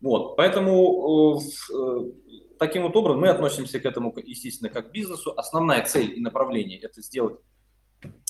Вот, 0.00 0.36
поэтому 0.36 1.38
э, 1.38 1.74
э, 1.74 2.12
таким 2.58 2.82
вот 2.82 2.96
образом 2.96 3.20
мы 3.20 3.28
относимся 3.28 3.80
к 3.80 3.86
этому, 3.86 4.14
естественно, 4.16 4.70
как 4.70 4.90
к 4.90 4.92
бизнесу. 4.92 5.32
Основная 5.36 5.84
цель 5.84 6.18
и 6.18 6.20
направление– 6.20 6.78
это 6.82 7.02
сделать 7.02 7.38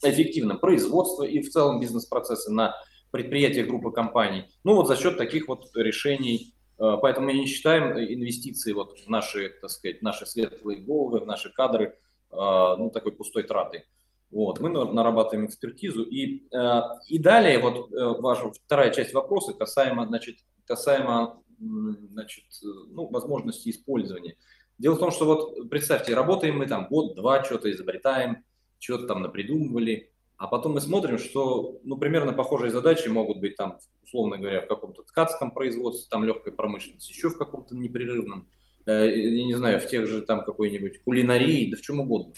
эффективным 0.02 0.58
производство 0.58 1.24
и 1.24 1.40
в 1.40 1.50
целом 1.50 1.80
бизнес-процессы 1.80 2.50
на 2.50 2.74
предприятиях 3.10 3.68
группы 3.68 3.92
компаний. 3.92 4.44
Ну, 4.64 4.74
вот 4.74 4.88
за 4.88 4.96
счет 4.96 5.16
таких 5.16 5.48
вот 5.48 5.70
решений 5.74 6.54
Э, 6.80 6.96
поэтому 7.00 7.26
мы 7.26 7.34
не 7.34 7.46
считаем 7.46 7.92
инвестиции 7.98 8.72
вот 8.72 8.98
в 8.98 9.08
наши, 9.08 9.50
так 9.60 9.70
сказать, 9.70 10.02
наши 10.02 10.26
светлые 10.26 10.80
головы, 10.80 11.20
в 11.20 11.26
наши 11.26 11.50
кадры, 11.50 11.96
ну, 12.32 12.90
такой 12.90 13.12
пустой 13.12 13.42
тратой. 13.42 13.84
Вот, 14.30 14.60
мы 14.60 14.68
нарабатываем 14.70 15.46
экспертизу. 15.46 16.04
И, 16.04 16.46
э, 16.52 16.80
и 17.08 17.18
далее, 17.18 17.58
вот 17.58 17.90
ваша 18.20 18.52
вторая 18.52 18.92
часть 18.92 19.12
вопроса 19.12 19.52
касаемо, 19.54 20.06
значит, 20.06 20.36
касаемо 20.66 21.42
значит, 21.58 22.44
ну, 22.88 23.08
возможности 23.08 23.70
использования. 23.70 24.36
Дело 24.78 24.94
в 24.94 24.98
том, 24.98 25.10
что 25.10 25.26
вот 25.26 25.68
представьте, 25.68 26.14
работаем 26.14 26.58
мы 26.58 26.66
там 26.66 26.88
год-два, 26.88 27.44
что-то 27.44 27.70
изобретаем, 27.70 28.44
что-то 28.78 29.06
там 29.06 29.20
напридумывали, 29.20 30.10
а 30.38 30.46
потом 30.46 30.72
мы 30.72 30.80
смотрим, 30.80 31.18
что, 31.18 31.80
ну, 31.84 31.98
примерно 31.98 32.32
похожие 32.32 32.70
задачи 32.70 33.08
могут 33.08 33.40
быть 33.40 33.56
там, 33.56 33.78
условно 34.02 34.38
говоря, 34.38 34.62
в 34.62 34.68
каком-то 34.68 35.02
ткацком 35.02 35.50
производстве, 35.50 36.08
там 36.10 36.24
легкой 36.24 36.54
промышленности, 36.54 37.12
еще 37.12 37.28
в 37.28 37.36
каком-то 37.36 37.76
непрерывном, 37.76 38.48
э, 38.48 38.59
я 38.90 39.44
не 39.44 39.54
знаю, 39.54 39.80
в 39.80 39.86
тех 39.86 40.06
же 40.06 40.22
там 40.22 40.44
какой-нибудь 40.44 41.02
кулинарии, 41.02 41.70
да 41.70 41.76
в 41.76 41.80
чем 41.80 42.00
угодно. 42.00 42.32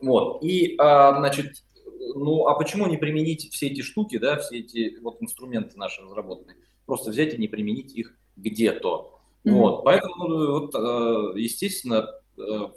Вот. 0.00 0.42
И, 0.42 0.76
а, 0.78 1.16
значит, 1.18 1.64
ну, 2.14 2.46
а 2.46 2.54
почему 2.54 2.86
не 2.86 2.96
применить 2.96 3.52
все 3.52 3.68
эти 3.68 3.80
штуки, 3.82 4.18
да, 4.18 4.36
все 4.38 4.58
эти 4.58 4.98
вот 5.00 5.20
инструменты 5.20 5.76
наши 5.78 6.02
разработанные, 6.02 6.56
просто 6.84 7.10
взять 7.10 7.34
и 7.34 7.38
не 7.38 7.48
применить 7.48 7.94
их 7.94 8.16
где-то. 8.36 9.20
Mm-hmm. 9.44 9.50
Вот. 9.52 9.84
Поэтому, 9.84 10.14
ну, 10.28 10.60
вот, 10.60 10.74
э, 10.74 11.40
естественно, 11.40 12.08
э, 12.38 12.68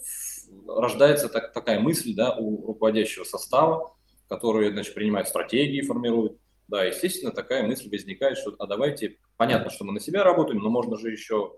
рождается 0.68 1.30
так, 1.30 1.54
такая 1.54 1.80
мысль, 1.80 2.16
да, 2.16 2.36
у 2.36 2.66
руководящего 2.68 3.24
состава, 3.24 3.96
которые, 4.28 4.72
значит, 4.72 4.94
принимают 4.94 5.28
стратегии, 5.28 5.82
формируют. 5.82 6.38
Да, 6.68 6.84
естественно, 6.84 7.32
такая 7.32 7.66
мысль 7.66 7.90
возникает, 7.90 8.38
что, 8.38 8.54
а 8.60 8.68
давайте, 8.68 9.18
понятно, 9.38 9.72
что 9.72 9.86
мы 9.86 9.94
на 9.94 10.00
себя 10.00 10.24
работаем, 10.24 10.60
но 10.60 10.70
можно 10.70 10.98
же 10.98 11.12
еще 11.12 11.56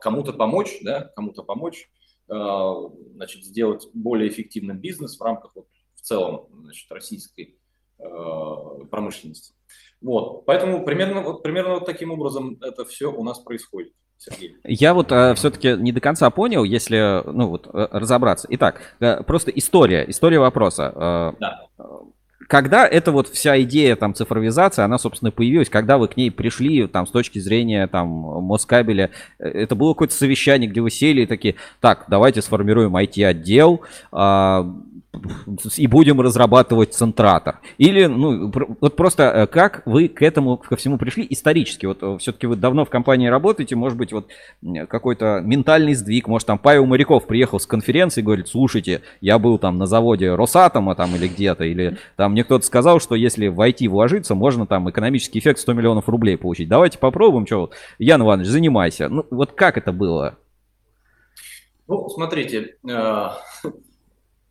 кому-то 0.00 0.32
помочь, 0.32 0.78
да, 0.82 1.10
кому-то 1.16 1.42
помочь, 1.42 1.90
э, 2.28 2.74
значит, 3.14 3.44
сделать 3.44 3.88
более 3.94 4.28
эффективным 4.28 4.78
бизнес 4.78 5.18
в 5.18 5.22
рамках 5.22 5.52
вот, 5.54 5.66
в 5.94 6.00
целом, 6.00 6.46
значит, 6.62 6.90
российской 6.90 7.58
э, 7.98 8.04
промышленности. 8.90 9.54
Вот, 10.00 10.44
поэтому 10.46 10.84
примерно, 10.84 11.22
вот, 11.22 11.42
примерно 11.42 11.74
вот 11.74 11.86
таким 11.86 12.10
образом 12.10 12.58
это 12.62 12.84
все 12.84 13.12
у 13.12 13.22
нас 13.22 13.38
происходит. 13.38 13.92
Сергей. 14.20 14.56
Я 14.64 14.92
вот 14.92 15.10
э, 15.12 15.34
все-таки 15.34 15.76
не 15.76 15.92
до 15.92 16.00
конца 16.00 16.28
понял, 16.28 16.62
если 16.62 17.22
ну 17.24 17.48
вот 17.48 17.66
э, 17.66 17.88
разобраться. 17.90 18.46
Итак, 18.50 18.94
э, 19.00 19.22
просто 19.22 19.50
история, 19.50 20.04
история 20.06 20.38
вопроса. 20.38 20.92
Э, 20.94 21.32
да. 21.40 21.68
Когда 22.50 22.84
эта 22.84 23.12
вот 23.12 23.28
вся 23.28 23.62
идея 23.62 23.94
там 23.94 24.12
цифровизации, 24.12 24.82
она, 24.82 24.98
собственно, 24.98 25.30
появилась, 25.30 25.68
когда 25.68 25.98
вы 25.98 26.08
к 26.08 26.16
ней 26.16 26.32
пришли 26.32 26.88
там 26.88 27.06
с 27.06 27.10
точки 27.12 27.38
зрения 27.38 27.86
там 27.86 28.08
Москабеля, 28.08 29.10
э, 29.38 29.46
это 29.46 29.76
было 29.76 29.92
какое-то 29.92 30.14
совещание, 30.14 30.68
где 30.68 30.80
вы 30.80 30.90
сели 30.90 31.20
и 31.20 31.26
такие, 31.26 31.54
так, 31.78 32.06
давайте 32.08 32.42
сформируем 32.42 32.96
IT-отдел, 32.96 33.82
и 35.76 35.86
будем 35.86 36.20
разрабатывать 36.20 36.94
центратор. 36.94 37.60
Или, 37.78 38.06
ну, 38.06 38.52
вот 38.80 38.96
просто 38.96 39.24
э, 39.24 39.46
как 39.46 39.82
вы 39.84 40.08
к 40.08 40.22
этому, 40.22 40.56
ко 40.56 40.76
всему 40.76 40.98
пришли 40.98 41.26
исторически? 41.28 41.86
Вот 41.86 41.98
э, 42.02 42.18
все-таки 42.18 42.46
вы 42.46 42.56
давно 42.56 42.84
в 42.84 42.90
компании 42.90 43.26
работаете, 43.26 43.74
может 43.74 43.98
быть, 43.98 44.12
вот 44.12 44.28
какой-то 44.88 45.40
ментальный 45.44 45.94
сдвиг, 45.94 46.28
может, 46.28 46.46
там 46.46 46.58
Павел 46.58 46.86
Моряков 46.86 47.26
приехал 47.26 47.58
с 47.58 47.66
конференции 47.66 48.20
и 48.20 48.24
говорит, 48.24 48.48
слушайте, 48.48 49.02
я 49.20 49.38
был 49.38 49.58
там 49.58 49.78
на 49.78 49.86
заводе 49.86 50.34
Росатома 50.34 50.94
там 50.94 51.14
или 51.16 51.26
где-то, 51.26 51.64
или 51.64 51.98
там 52.16 52.32
мне 52.32 52.44
кто-то 52.44 52.64
сказал, 52.64 53.00
что 53.00 53.16
если 53.16 53.48
в 53.48 53.60
IT 53.60 53.88
вложиться, 53.88 54.34
можно 54.34 54.66
там 54.66 54.88
экономический 54.90 55.40
эффект 55.40 55.58
100 55.58 55.72
миллионов 55.72 56.08
рублей 56.08 56.38
получить. 56.38 56.68
Давайте 56.68 56.98
попробуем, 56.98 57.46
что 57.46 57.60
вот, 57.62 57.74
Ян 57.98 58.22
Иванович, 58.22 58.48
занимайся. 58.48 59.08
Ну, 59.08 59.26
вот 59.30 59.52
как 59.52 59.76
это 59.76 59.92
было? 59.92 60.38
Ну, 61.88 62.08
смотрите, 62.08 62.76
Э, 62.88 63.30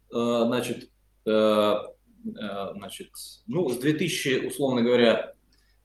значит, 0.10 0.90
э, 1.26 1.32
э, 1.32 2.74
значит, 2.76 3.12
ну, 3.48 3.70
с 3.70 3.78
2000, 3.78 4.48
условно 4.48 4.82
говоря, 4.82 5.34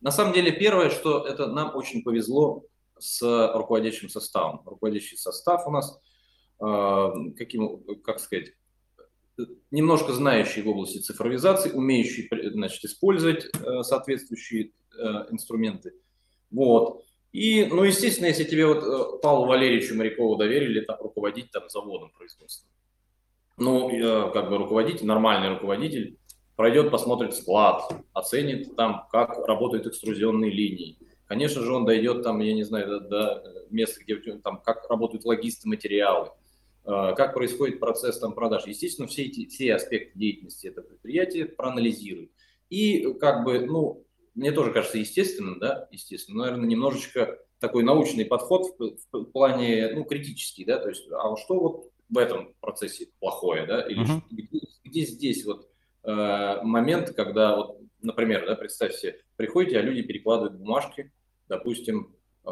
на 0.01 0.11
самом 0.11 0.33
деле 0.33 0.53
первое, 0.53 0.91
что 0.91 1.27
это 1.27 1.47
нам 1.47 1.75
очень 1.75 2.03
повезло 2.03 2.65
с 2.99 3.23
руководящим 3.55 4.09
составом. 4.09 4.63
Руководящий 4.67 5.17
состав 5.17 5.67
у 5.67 5.71
нас, 5.71 5.99
каким, 6.59 7.83
как 8.03 8.21
сказать, 8.21 8.53
немножко 9.71 10.13
знающий 10.13 10.63
в 10.63 10.69
области 10.69 10.99
цифровизации, 10.99 11.73
умеющий 11.73 12.29
значит, 12.53 12.85
использовать 12.85 13.51
соответствующие 13.83 14.73
инструменты. 15.31 15.95
Вот. 16.51 17.03
И, 17.33 17.65
ну, 17.65 17.83
естественно, 17.83 18.27
если 18.27 18.45
тебе 18.45 18.67
вот 18.67 19.23
Павлу 19.23 19.47
Валерьевичу 19.47 19.97
Морякову 19.97 20.37
доверили 20.37 20.83
там, 20.83 20.99
руководить 21.01 21.51
там 21.51 21.69
заводом 21.69 22.11
производства, 22.11 22.69
ну, 23.57 24.31
как 24.33 24.51
бы 24.51 24.59
руководитель, 24.59 25.07
нормальный 25.07 25.51
руководитель, 25.51 26.19
пройдет, 26.57 26.91
посмотрит 26.91 27.35
склад, 27.35 27.93
оценит 28.13 28.77
там, 28.77 29.07
как 29.11 29.47
работают 29.47 29.87
экструзионные 29.87 30.51
линии. 30.51 30.99
Конечно 31.27 31.63
же, 31.63 31.73
он 31.73 31.85
дойдет 31.85 32.23
там, 32.23 32.41
я 32.41 32.53
не 32.53 32.65
знаю, 32.65 32.87
до, 32.87 33.01
до 33.01 33.67
места, 33.71 34.01
где 34.03 34.17
там, 34.39 34.61
как 34.61 34.89
работают 34.89 35.25
логисты, 35.25 35.69
материалы, 35.69 36.31
э, 36.85 37.15
как 37.17 37.35
происходит 37.35 37.81
процесс 37.81 38.19
там 38.19 38.35
продаж. 38.35 38.67
Естественно, 38.67 39.09
все 39.09 39.25
эти 39.25 39.47
все 39.47 39.75
аспекты 39.75 40.19
деятельности 40.19 40.67
этого 40.67 40.85
предприятия 40.85 41.47
проанализирует. 41.47 42.31
И 42.69 43.15
как 43.15 43.45
бы, 43.45 43.61
ну, 43.61 44.05
мне 44.35 44.53
тоже 44.53 44.73
кажется 44.73 44.99
естественным, 44.99 45.59
да, 45.59 45.89
естественно, 45.91 46.45
наверное, 46.45 46.69
немножечко 46.69 47.39
такой 47.59 47.85
научный 47.85 48.27
подход 48.27 48.75
в, 48.79 48.97
в 49.13 49.25
плане, 49.27 49.93
ну, 49.95 50.05
критический, 50.05 50.65
да, 50.65 50.79
то 50.79 50.89
есть, 50.89 51.09
а 51.11 51.37
что 51.37 51.59
вот 51.59 51.91
в 52.09 52.19
этом 52.19 52.55
процессе 52.61 53.09
плохое, 53.21 53.67
да, 53.67 53.83
или 53.83 54.05
uh-huh. 54.05 54.23
где, 54.31 54.61
где 54.85 55.01
здесь 55.03 55.45
вот 55.45 55.69
э, 56.05 56.61
момент, 56.63 57.11
когда 57.11 57.57
вот, 57.57 57.81
например, 58.03 58.47
да, 58.47 58.55
представьте, 58.55 59.21
приходите, 59.37 59.79
а 59.79 59.83
люди 59.83 60.03
перекладывают 60.03 60.59
бумажки, 60.59 61.13
допустим, 61.49 62.15
э, 62.45 62.51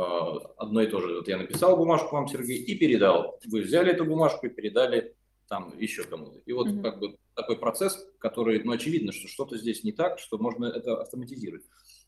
одно 0.57 0.83
и 0.83 0.87
то 0.87 1.01
же, 1.01 1.17
вот 1.17 1.29
я 1.29 1.37
написал 1.37 1.77
бумажку 1.77 2.17
вам, 2.17 2.29
Сергей, 2.29 2.59
и 2.59 2.75
передал, 2.77 3.39
вы 3.47 3.61
взяли 3.61 3.93
эту 3.93 4.05
бумажку 4.05 4.47
и 4.47 4.51
передали 4.51 5.15
там 5.49 5.75
еще 5.79 6.05
кому-то. 6.05 6.39
И 6.47 6.53
вот 6.53 6.69
uh-huh. 6.69 6.83
как 6.83 6.99
бы 6.99 7.17
такой 7.35 7.59
процесс, 7.59 8.07
который, 8.19 8.63
ну, 8.65 8.73
очевидно, 8.73 9.13
что 9.13 9.29
что-то 9.29 9.59
здесь 9.59 9.85
не 9.85 9.93
так, 9.93 10.19
что 10.19 10.39
можно 10.39 10.67
это 10.67 11.01
автоматизировать. 11.03 11.65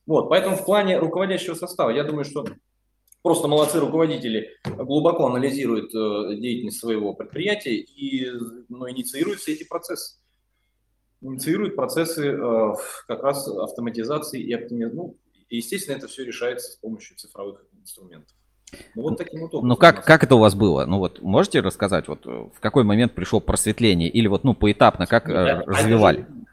Вот, 0.06 0.28
поэтому 0.28 0.56
в 0.56 0.64
плане 0.64 0.98
руководящего 0.98 1.54
состава, 1.54 1.90
я 1.90 2.04
думаю, 2.04 2.24
что 2.24 2.46
просто 3.24 3.48
молодцы 3.48 3.80
руководители 3.80 4.50
глубоко 4.64 5.26
анализируют 5.26 5.94
э, 5.94 6.36
деятельность 6.36 6.78
своего 6.78 7.14
предприятия 7.14 7.76
и 7.76 8.30
ну, 8.68 8.88
инициируют 8.90 9.40
все 9.40 9.54
эти 9.54 9.64
процессы. 9.64 10.18
Инициируют 11.22 11.74
процессы 11.74 12.28
э, 12.28 12.74
как 13.08 13.22
раз 13.22 13.48
автоматизации 13.48 14.42
и 14.42 14.52
оптимизации. 14.52 14.96
Ну, 14.96 15.16
естественно, 15.48 15.96
это 15.96 16.06
все 16.06 16.22
решается 16.22 16.72
с 16.72 16.76
помощью 16.76 17.16
цифровых 17.16 17.64
инструментов. 17.80 18.36
Ну, 18.94 19.02
вот 19.02 19.16
таким 19.16 19.40
вот 19.40 19.54
образом. 19.54 19.68
Ну, 19.68 19.76
как, 19.76 20.04
как 20.04 20.22
это 20.22 20.34
у 20.34 20.40
вас 20.40 20.54
было? 20.54 20.84
Ну, 20.84 20.98
вот 20.98 21.22
можете 21.22 21.60
рассказать, 21.60 22.08
вот 22.08 22.26
в 22.26 22.60
какой 22.60 22.84
момент 22.84 23.14
пришло 23.14 23.40
просветление? 23.40 24.10
Или 24.10 24.26
вот, 24.26 24.44
ну, 24.44 24.52
поэтапно, 24.52 25.06
как 25.06 25.28
ну, 25.28 25.34
да, 25.34 25.62
развивали? 25.62 26.20
Это 26.20 26.30
же, 26.30 26.43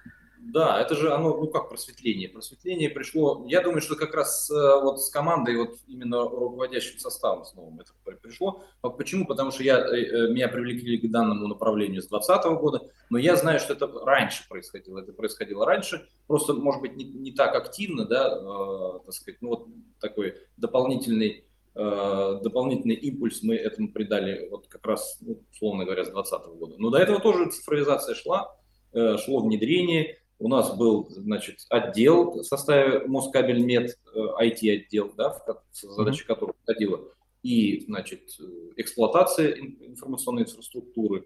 да, 0.52 0.82
это 0.82 0.96
же 0.96 1.14
оно, 1.14 1.38
ну 1.38 1.48
как 1.48 1.70
просветление? 1.70 2.28
Просветление 2.28 2.90
пришло, 2.90 3.46
я 3.48 3.62
думаю, 3.62 3.82
что 3.82 3.96
как 3.96 4.14
раз 4.14 4.50
э, 4.50 4.54
вот 4.82 5.02
с 5.02 5.10
командой, 5.10 5.56
вот 5.56 5.78
именно 5.88 6.24
руководящим 6.24 7.00
составом 7.00 7.46
с 7.46 7.54
новым 7.54 7.80
это 7.80 7.92
пришло. 8.22 8.64
Почему? 8.82 9.26
Потому 9.26 9.52
что 9.52 9.64
я, 9.64 9.80
э, 9.80 9.96
э, 9.96 10.28
меня 10.30 10.48
привлекли 10.50 10.98
к 10.98 11.10
данному 11.10 11.48
направлению 11.48 12.02
с 12.02 12.08
2020 12.08 12.60
года, 12.60 12.82
но 13.10 13.18
я 13.18 13.36
знаю, 13.36 13.60
что 13.60 13.74
это 13.74 13.88
раньше 13.88 14.48
происходило. 14.50 15.00
Это 15.00 15.14
происходило 15.14 15.66
раньше, 15.66 16.08
просто, 16.28 16.54
может 16.54 16.82
быть, 16.82 16.96
не, 16.96 17.06
не 17.06 17.32
так 17.32 17.56
активно, 17.56 18.06
да, 18.06 18.28
э, 18.28 19.00
так 19.06 19.14
сказать, 19.14 19.42
ну 19.42 19.50
вот 19.50 19.68
такой 20.00 20.36
дополнительный 20.58 21.46
дополнительный 21.74 22.96
импульс 22.96 23.44
мы 23.44 23.56
этому 23.56 23.94
придали 23.94 24.50
вот 24.50 24.68
как 24.68 24.86
раз, 24.86 25.18
ну, 25.22 25.42
условно 25.54 25.86
говоря, 25.86 26.04
с 26.04 26.10
2020 26.10 26.60
года. 26.60 26.76
Но 26.78 26.90
до 26.90 26.98
этого 26.98 27.22
тоже 27.22 27.50
цифровизация 27.50 28.14
шла, 28.14 28.54
шло 28.92 29.40
внедрение, 29.40 30.21
у 30.42 30.48
нас 30.48 30.76
был, 30.76 31.08
значит, 31.12 31.60
отдел 31.70 32.42
в 32.42 32.44
составе 32.44 33.06
Москабельмет, 33.08 33.98
IT-отдел, 34.16 35.08
э, 35.10 35.12
да, 35.16 35.44
задача 35.72 36.26
которого 36.26 36.56
входила, 36.64 37.00
и, 37.44 37.86
значит, 37.86 38.38
эксплуатация 38.76 39.54
информационной 39.54 40.44
инфраструктуры, 40.44 41.26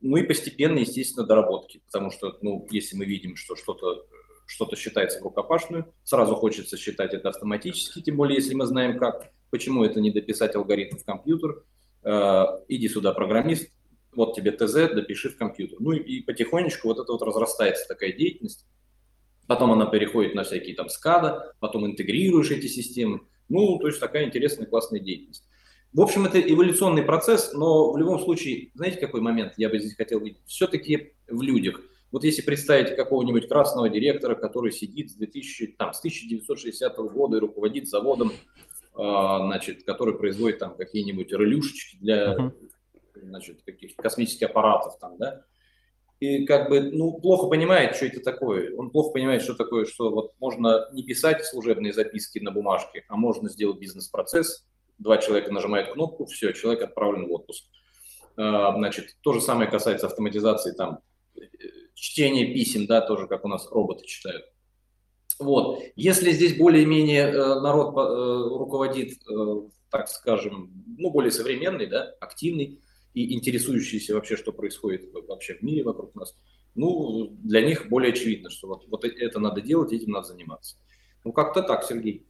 ну 0.00 0.16
и 0.16 0.22
постепенно, 0.22 0.78
естественно, 0.78 1.26
доработки, 1.26 1.82
потому 1.86 2.12
что, 2.12 2.38
ну, 2.40 2.66
если 2.70 2.96
мы 2.96 3.04
видим, 3.04 3.36
что 3.36 3.56
что-то 3.56 4.06
что-то 4.44 4.76
считается 4.76 5.20
рукопашную, 5.20 5.94
сразу 6.04 6.34
хочется 6.34 6.76
считать 6.76 7.14
это 7.14 7.30
автоматически, 7.30 8.02
тем 8.02 8.16
более, 8.16 8.36
если 8.36 8.54
мы 8.54 8.66
знаем 8.66 8.98
как, 8.98 9.32
почему 9.50 9.82
это 9.82 10.00
не 10.00 10.10
дописать 10.10 10.54
алгоритм 10.54 10.98
в 10.98 11.04
компьютер, 11.04 11.64
э, 12.04 12.44
иди 12.68 12.88
сюда, 12.88 13.12
программист, 13.12 13.70
вот 14.14 14.34
тебе 14.34 14.52
ТЗ, 14.52 14.94
допиши 14.94 15.30
в 15.30 15.36
компьютер. 15.36 15.78
Ну 15.80 15.92
и, 15.92 16.20
потихонечку 16.20 16.88
вот 16.88 16.98
это 16.98 17.12
вот 17.12 17.22
разрастается 17.22 17.86
такая 17.88 18.12
деятельность. 18.12 18.66
Потом 19.46 19.72
она 19.72 19.86
переходит 19.86 20.34
на 20.34 20.44
всякие 20.44 20.74
там 20.74 20.88
скада, 20.88 21.54
потом 21.60 21.86
интегрируешь 21.86 22.50
эти 22.50 22.66
системы. 22.66 23.22
Ну, 23.48 23.78
то 23.78 23.88
есть 23.88 24.00
такая 24.00 24.24
интересная, 24.24 24.66
классная 24.66 25.00
деятельность. 25.00 25.44
В 25.92 26.00
общем, 26.00 26.24
это 26.24 26.40
эволюционный 26.40 27.02
процесс, 27.02 27.52
но 27.52 27.92
в 27.92 27.98
любом 27.98 28.18
случае, 28.20 28.70
знаете, 28.74 28.98
какой 28.98 29.20
момент 29.20 29.54
я 29.58 29.68
бы 29.68 29.78
здесь 29.78 29.94
хотел 29.94 30.20
видеть? 30.20 30.40
Все-таки 30.46 31.12
в 31.28 31.42
людях. 31.42 31.80
Вот 32.10 32.24
если 32.24 32.42
представить 32.42 32.94
какого-нибудь 32.96 33.48
красного 33.48 33.88
директора, 33.88 34.34
который 34.34 34.72
сидит 34.72 35.10
с, 35.10 35.14
2000, 35.14 35.76
там, 35.78 35.92
с 35.92 35.98
1960 35.98 36.96
года 37.12 37.36
и 37.36 37.40
руководит 37.40 37.88
заводом, 37.88 38.30
э, 38.30 38.32
значит, 38.94 39.84
который 39.84 40.16
производит 40.16 40.58
там 40.58 40.76
какие-нибудь 40.76 41.30
релюшечки 41.32 41.96
для 42.00 42.52
значит, 43.14 43.62
каких-то 43.62 44.02
космических 44.02 44.50
аппаратов 44.50 44.98
там, 44.98 45.18
да, 45.18 45.44
и 46.22 46.46
как 46.46 46.68
бы, 46.68 46.80
ну, 46.80 47.18
плохо 47.18 47.48
понимает, 47.48 47.96
что 47.96 48.06
это 48.06 48.20
такое. 48.20 48.76
Он 48.76 48.90
плохо 48.90 49.10
понимает, 49.10 49.42
что 49.42 49.54
такое, 49.54 49.86
что 49.86 50.10
вот 50.10 50.34
можно 50.38 50.88
не 50.92 51.02
писать 51.02 51.44
служебные 51.44 51.92
записки 51.92 52.38
на 52.38 52.52
бумажке, 52.52 53.04
а 53.08 53.16
можно 53.16 53.48
сделать 53.48 53.80
бизнес-процесс. 53.80 54.64
Два 54.98 55.18
человека 55.18 55.52
нажимают 55.52 55.94
кнопку, 55.94 56.26
все, 56.26 56.52
человек 56.52 56.84
отправлен 56.84 57.26
в 57.26 57.32
отпуск. 57.32 57.64
А, 58.36 58.72
значит, 58.76 59.16
то 59.22 59.32
же 59.32 59.40
самое 59.40 59.68
касается 59.68 60.06
автоматизации 60.06 60.70
там 60.70 61.00
чтения 61.94 62.54
писем, 62.54 62.86
да, 62.86 63.00
тоже 63.00 63.26
как 63.26 63.44
у 63.44 63.48
нас 63.48 63.68
роботы 63.70 64.06
читают. 64.06 64.44
Вот. 65.40 65.82
Если 65.96 66.30
здесь 66.30 66.56
более-менее 66.56 67.22
э, 67.22 67.60
народ 67.60 67.96
э, 67.96 68.58
руководит, 68.58 69.18
э, 69.28 69.62
так 69.90 70.08
скажем, 70.08 70.70
ну, 70.98 71.10
более 71.10 71.32
современный, 71.32 71.86
да, 71.86 72.14
активный, 72.20 72.80
и 73.14 73.34
интересующиеся 73.34 74.14
вообще, 74.14 74.36
что 74.36 74.52
происходит 74.52 75.12
вообще 75.28 75.54
в 75.54 75.62
мире 75.62 75.82
вокруг 75.84 76.14
нас, 76.14 76.34
ну, 76.74 77.36
для 77.42 77.60
них 77.60 77.88
более 77.88 78.12
очевидно, 78.12 78.50
что 78.50 78.68
вот, 78.68 78.88
вот 78.88 79.04
это 79.04 79.38
надо 79.38 79.60
делать, 79.60 79.92
этим 79.92 80.12
надо 80.12 80.28
заниматься. 80.28 80.76
Ну, 81.24 81.32
как-то 81.32 81.62
так, 81.62 81.84
Сергей. 81.84 82.26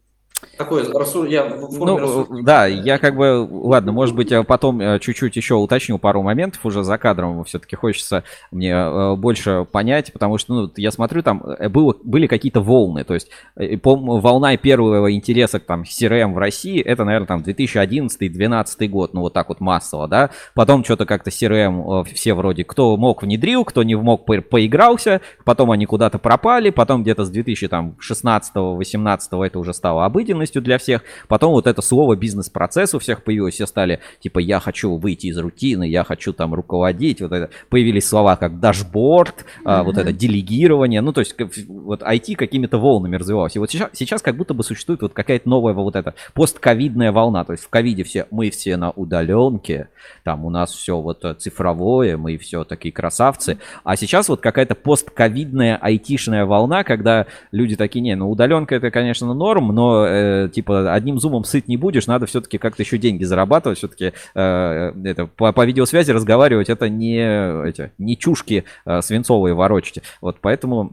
Такое 0.56 0.84
рассуд... 0.92 1.28
я 1.28 1.44
в 1.44 1.70
форме 1.70 1.86
ну, 1.86 1.98
рассуждения. 1.98 2.42
Да, 2.42 2.66
я 2.66 2.98
как 2.98 3.16
бы, 3.16 3.46
ладно, 3.50 3.92
может 3.92 4.14
быть, 4.14 4.32
потом 4.46 4.80
э, 4.80 4.98
чуть-чуть 4.98 5.36
еще 5.36 5.54
уточню 5.54 5.98
пару 5.98 6.22
моментов 6.22 6.64
уже 6.66 6.84
за 6.84 6.98
кадром. 6.98 7.42
Все-таки 7.44 7.74
хочется 7.74 8.24
мне 8.50 8.70
э, 8.70 9.16
больше 9.16 9.66
понять, 9.70 10.12
потому 10.12 10.38
что, 10.38 10.54
ну, 10.54 10.72
я 10.76 10.90
смотрю, 10.90 11.22
там 11.22 11.42
э, 11.42 11.68
было, 11.68 11.96
были 12.04 12.26
какие-то 12.26 12.60
волны. 12.60 13.04
То 13.04 13.14
есть 13.14 13.30
волна 13.56 14.56
первого 14.56 15.12
интереса 15.12 15.58
к 15.58 15.64
там 15.64 15.82
CRM 15.82 16.34
в 16.34 16.38
России, 16.38 16.80
это, 16.80 17.04
наверное, 17.04 17.28
там 17.28 17.40
2011-2012 17.40 18.88
год, 18.88 19.14
ну, 19.14 19.22
вот 19.22 19.32
так 19.32 19.48
вот 19.48 19.60
массово, 19.60 20.06
да. 20.06 20.30
Потом 20.54 20.84
что-то 20.84 21.06
как-то 21.06 21.30
CRM 21.30 22.04
все 22.12 22.34
вроде, 22.34 22.64
кто 22.64 22.96
мог 22.96 23.22
внедрил, 23.22 23.64
кто 23.64 23.82
не 23.82 23.94
мог 23.94 24.26
по 24.26 24.40
поигрался, 24.42 25.22
потом 25.44 25.70
они 25.70 25.86
куда-то 25.86 26.18
пропали, 26.18 26.70
потом 26.70 27.02
где-то 27.02 27.24
с 27.24 27.32
2016-18 27.32 29.46
это 29.46 29.58
уже 29.58 29.72
стало 29.72 30.04
обыденно 30.04 30.31
обыденностью 30.32 30.62
для 30.62 30.78
всех. 30.78 31.02
Потом 31.28 31.52
вот 31.52 31.66
это 31.66 31.82
слово 31.82 32.16
бизнес-процесс 32.16 32.94
у 32.94 32.98
всех 32.98 33.22
появилось. 33.22 33.54
Все 33.54 33.66
стали 33.66 34.00
типа 34.20 34.38
я 34.38 34.60
хочу 34.60 34.96
выйти 34.96 35.26
из 35.26 35.38
рутины, 35.38 35.88
я 35.88 36.04
хочу 36.04 36.32
там 36.32 36.54
руководить. 36.54 37.20
Вот 37.20 37.32
это 37.32 37.50
появились 37.68 38.08
слова 38.08 38.36
как 38.36 38.60
дашборд, 38.60 39.44
mm-hmm. 39.64 39.82
вот 39.84 39.98
это 39.98 40.12
делегирование. 40.12 41.00
Ну 41.00 41.12
то 41.12 41.20
есть 41.20 41.36
вот 41.68 42.02
IT 42.02 42.34
какими-то 42.36 42.78
волнами 42.78 43.16
развивалось. 43.16 43.56
И 43.56 43.58
вот 43.58 43.70
сейчас, 43.70 43.90
сейчас 43.92 44.22
как 44.22 44.36
будто 44.36 44.54
бы 44.54 44.64
существует 44.64 45.02
вот 45.02 45.12
какая-то 45.12 45.48
новая 45.48 45.74
вот 45.74 45.96
эта 45.96 46.14
постковидная 46.34 47.12
волна. 47.12 47.44
То 47.44 47.52
есть 47.52 47.64
в 47.64 47.68
ковиде 47.68 48.04
все 48.04 48.26
мы 48.30 48.50
все 48.50 48.76
на 48.76 48.90
удаленке, 48.90 49.88
там 50.24 50.44
у 50.44 50.50
нас 50.50 50.72
все 50.72 51.00
вот 51.00 51.24
цифровое, 51.38 52.16
мы 52.16 52.38
все 52.38 52.64
такие 52.64 52.92
красавцы. 52.92 53.58
А 53.84 53.96
сейчас 53.96 54.28
вот 54.28 54.40
какая-то 54.40 54.74
постковидная 54.74 55.76
айтишная 55.76 56.46
волна, 56.46 56.84
когда 56.84 57.26
люди 57.50 57.76
такие, 57.76 58.00
не, 58.00 58.14
ну 58.16 58.30
удаленка 58.30 58.74
это, 58.74 58.90
конечно, 58.90 59.34
норм, 59.34 59.68
но 59.74 60.06
э, 60.22 60.48
типа 60.48 60.92
одним 60.94 61.18
зумом 61.18 61.44
сыт 61.44 61.68
не 61.68 61.76
будешь, 61.76 62.06
надо 62.06 62.26
все-таки 62.26 62.58
как-то 62.58 62.82
еще 62.82 62.98
деньги 62.98 63.24
зарабатывать, 63.24 63.78
все-таки 63.78 64.12
э, 64.34 64.92
это, 65.04 65.26
по, 65.26 65.52
по 65.52 65.64
видеосвязи 65.64 66.10
разговаривать, 66.10 66.68
это 66.68 66.88
не, 66.88 67.68
эти, 67.68 67.92
не 67.98 68.16
чушки 68.16 68.64
э, 68.84 69.02
свинцовые 69.02 69.54
ворочите. 69.54 70.02
Вот 70.20 70.38
поэтому 70.40 70.92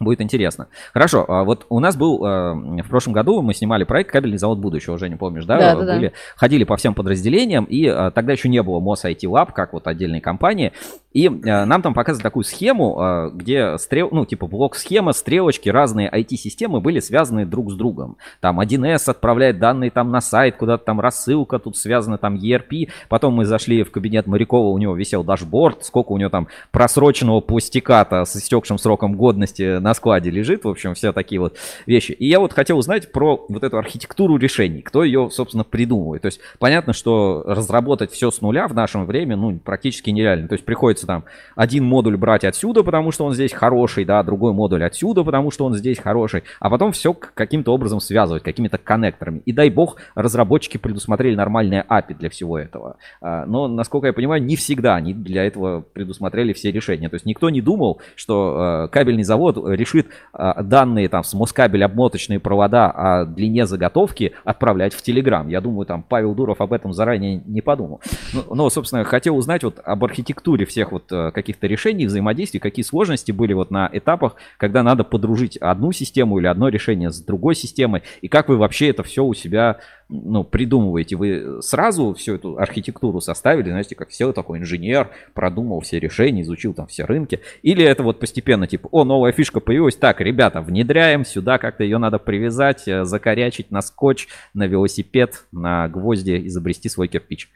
Будет 0.00 0.22
интересно. 0.22 0.68
Хорошо, 0.94 1.26
а 1.28 1.44
вот 1.44 1.66
у 1.68 1.78
нас 1.78 1.94
был 1.94 2.24
э, 2.24 2.82
в 2.82 2.88
прошлом 2.88 3.12
году, 3.12 3.42
мы 3.42 3.52
снимали 3.52 3.84
проект 3.84 4.10
«Кабельный 4.10 4.38
завод 4.38 4.58
будущего», 4.58 4.94
уже 4.94 5.10
не 5.10 5.16
помнишь, 5.16 5.44
да? 5.44 5.58
Да, 5.58 5.74
да, 5.74 5.94
Были, 5.94 6.08
да. 6.08 6.14
Ходили 6.36 6.64
по 6.64 6.78
всем 6.78 6.94
подразделениям, 6.94 7.64
и 7.66 7.84
э, 7.84 8.10
тогда 8.14 8.32
еще 8.32 8.48
не 8.48 8.62
было 8.62 8.80
МОС 8.80 9.04
IT 9.04 9.20
Lab, 9.24 9.52
как 9.52 9.74
вот 9.74 9.86
отдельной 9.86 10.22
компании. 10.22 10.72
И 11.12 11.26
э, 11.26 11.64
нам 11.66 11.82
там 11.82 11.92
показывают 11.92 12.22
такую 12.22 12.44
схему, 12.44 13.30
где 13.34 13.76
стрел, 13.76 14.08
ну, 14.10 14.24
типа 14.24 14.46
блок-схема, 14.46 15.12
стрелочки, 15.12 15.68
разные 15.68 16.10
IT-системы 16.10 16.80
были 16.80 17.00
связаны 17.00 17.44
друг 17.44 17.70
с 17.70 17.74
другом. 17.74 18.16
Там 18.40 18.58
1С 18.58 19.10
отправляет 19.10 19.58
данные 19.58 19.90
там 19.90 20.10
на 20.10 20.22
сайт, 20.22 20.56
куда-то 20.56 20.82
там 20.82 21.00
рассылка, 21.00 21.58
тут 21.58 21.76
связана 21.76 22.16
там 22.16 22.36
ERP. 22.36 22.88
Потом 23.10 23.34
мы 23.34 23.44
зашли 23.44 23.82
в 23.82 23.90
кабинет 23.90 24.26
Морякова, 24.26 24.68
у 24.68 24.78
него 24.78 24.94
висел 24.94 25.24
дашборд, 25.24 25.84
сколько 25.84 26.12
у 26.12 26.16
него 26.16 26.30
там 26.30 26.48
просроченного 26.70 27.40
пластиката 27.40 28.24
с 28.24 28.34
истекшим 28.36 28.78
сроком 28.78 29.14
годности 29.14 29.78
на 29.78 29.89
на 29.90 29.94
складе 29.94 30.30
лежит, 30.30 30.62
в 30.64 30.68
общем, 30.68 30.94
все 30.94 31.12
такие 31.12 31.40
вот 31.40 31.56
вещи. 31.84 32.12
И 32.12 32.28
я 32.28 32.38
вот 32.38 32.52
хотел 32.52 32.78
узнать 32.78 33.10
про 33.10 33.44
вот 33.48 33.64
эту 33.64 33.76
архитектуру 33.76 34.36
решений, 34.36 34.82
кто 34.82 35.02
ее, 35.02 35.30
собственно, 35.32 35.64
придумывает. 35.64 36.22
То 36.22 36.26
есть 36.26 36.40
понятно, 36.60 36.92
что 36.92 37.42
разработать 37.44 38.12
все 38.12 38.30
с 38.30 38.40
нуля 38.40 38.68
в 38.68 38.74
нашем 38.74 39.04
время, 39.04 39.36
ну, 39.36 39.58
практически 39.58 40.10
нереально. 40.10 40.46
То 40.46 40.54
есть 40.54 40.64
приходится 40.64 41.08
там 41.08 41.24
один 41.56 41.84
модуль 41.84 42.16
брать 42.16 42.44
отсюда, 42.44 42.84
потому 42.84 43.10
что 43.10 43.24
он 43.24 43.34
здесь 43.34 43.52
хороший, 43.52 44.04
да, 44.04 44.22
другой 44.22 44.52
модуль 44.52 44.84
отсюда, 44.84 45.24
потому 45.24 45.50
что 45.50 45.64
он 45.64 45.74
здесь 45.74 45.98
хороший, 45.98 46.44
а 46.60 46.70
потом 46.70 46.92
все 46.92 47.12
каким-то 47.12 47.74
образом 47.74 47.98
связывать, 47.98 48.44
какими-то 48.44 48.78
коннекторами. 48.78 49.42
И 49.44 49.52
дай 49.52 49.70
бог, 49.70 49.96
разработчики 50.14 50.76
предусмотрели 50.76 51.34
нормальные 51.34 51.84
API 51.88 52.16
для 52.16 52.30
всего 52.30 52.56
этого. 52.60 52.96
А, 53.20 53.44
но, 53.46 53.66
насколько 53.66 54.06
я 54.06 54.12
понимаю, 54.12 54.40
не 54.40 54.54
всегда 54.54 54.94
они 54.94 55.14
для 55.14 55.44
этого 55.44 55.80
предусмотрели 55.80 56.52
все 56.52 56.70
решения. 56.70 57.08
То 57.08 57.16
есть 57.16 57.26
никто 57.26 57.50
не 57.50 57.60
думал, 57.60 58.00
что 58.14 58.84
э, 58.84 58.88
кабельный 58.92 59.24
завод 59.24 59.56
решит 59.80 60.06
э, 60.32 60.62
данные 60.62 61.08
там 61.08 61.24
с 61.24 61.34
Москабель 61.34 61.82
обмоточные 61.82 62.38
провода 62.38 62.90
о 62.90 63.24
длине 63.24 63.66
заготовки 63.66 64.32
отправлять 64.44 64.94
в 64.94 65.02
Telegram. 65.02 65.50
Я 65.50 65.60
думаю, 65.60 65.86
там 65.86 66.04
Павел 66.04 66.34
Дуров 66.34 66.60
об 66.60 66.72
этом 66.72 66.92
заранее 66.92 67.42
не 67.44 67.62
подумал. 67.62 68.00
Ну, 68.32 68.54
но, 68.54 68.70
собственно, 68.70 69.02
хотел 69.04 69.36
узнать 69.36 69.64
вот 69.64 69.80
об 69.82 70.04
архитектуре 70.04 70.66
всех 70.66 70.92
вот 70.92 71.10
э, 71.10 71.32
каких-то 71.32 71.66
решений, 71.66 72.06
взаимодействий, 72.06 72.60
какие 72.60 72.84
сложности 72.84 73.32
были 73.32 73.54
вот 73.54 73.70
на 73.70 73.90
этапах, 73.92 74.36
когда 74.58 74.82
надо 74.82 75.02
подружить 75.02 75.56
одну 75.56 75.92
систему 75.92 76.38
или 76.38 76.46
одно 76.46 76.68
решение 76.68 77.10
с 77.10 77.20
другой 77.20 77.54
системой, 77.54 78.02
и 78.20 78.28
как 78.28 78.48
вы 78.48 78.56
вообще 78.56 78.90
это 78.90 79.02
все 79.02 79.24
у 79.24 79.34
себя 79.34 79.78
ну, 80.08 80.44
придумываете? 80.44 81.16
Вы 81.16 81.62
сразу 81.62 82.14
всю 82.14 82.34
эту 82.34 82.58
архитектуру 82.58 83.20
составили, 83.20 83.68
знаете, 83.70 83.94
как 83.94 84.10
все 84.10 84.32
такой 84.32 84.58
инженер, 84.58 85.10
продумал 85.34 85.80
все 85.80 85.98
решения, 85.98 86.42
изучил 86.42 86.74
там 86.74 86.86
все 86.86 87.04
рынки, 87.04 87.40
или 87.62 87.84
это 87.84 88.02
вот 88.02 88.18
постепенно, 88.18 88.66
типа, 88.66 88.88
о, 88.90 89.04
новая 89.04 89.32
фишка 89.32 89.60
появилась, 89.70 89.94
так, 89.94 90.20
ребята, 90.20 90.60
внедряем 90.60 91.24
сюда, 91.24 91.56
как-то 91.58 91.84
ее 91.84 91.98
надо 91.98 92.18
привязать, 92.18 92.88
э, 92.88 93.04
закорячить 93.04 93.70
на 93.70 93.82
скотч, 93.82 94.26
на 94.52 94.66
велосипед, 94.66 95.44
на 95.52 95.88
гвозди, 95.88 96.44
изобрести 96.48 96.88
свой 96.88 97.06
кирпич. 97.06 97.48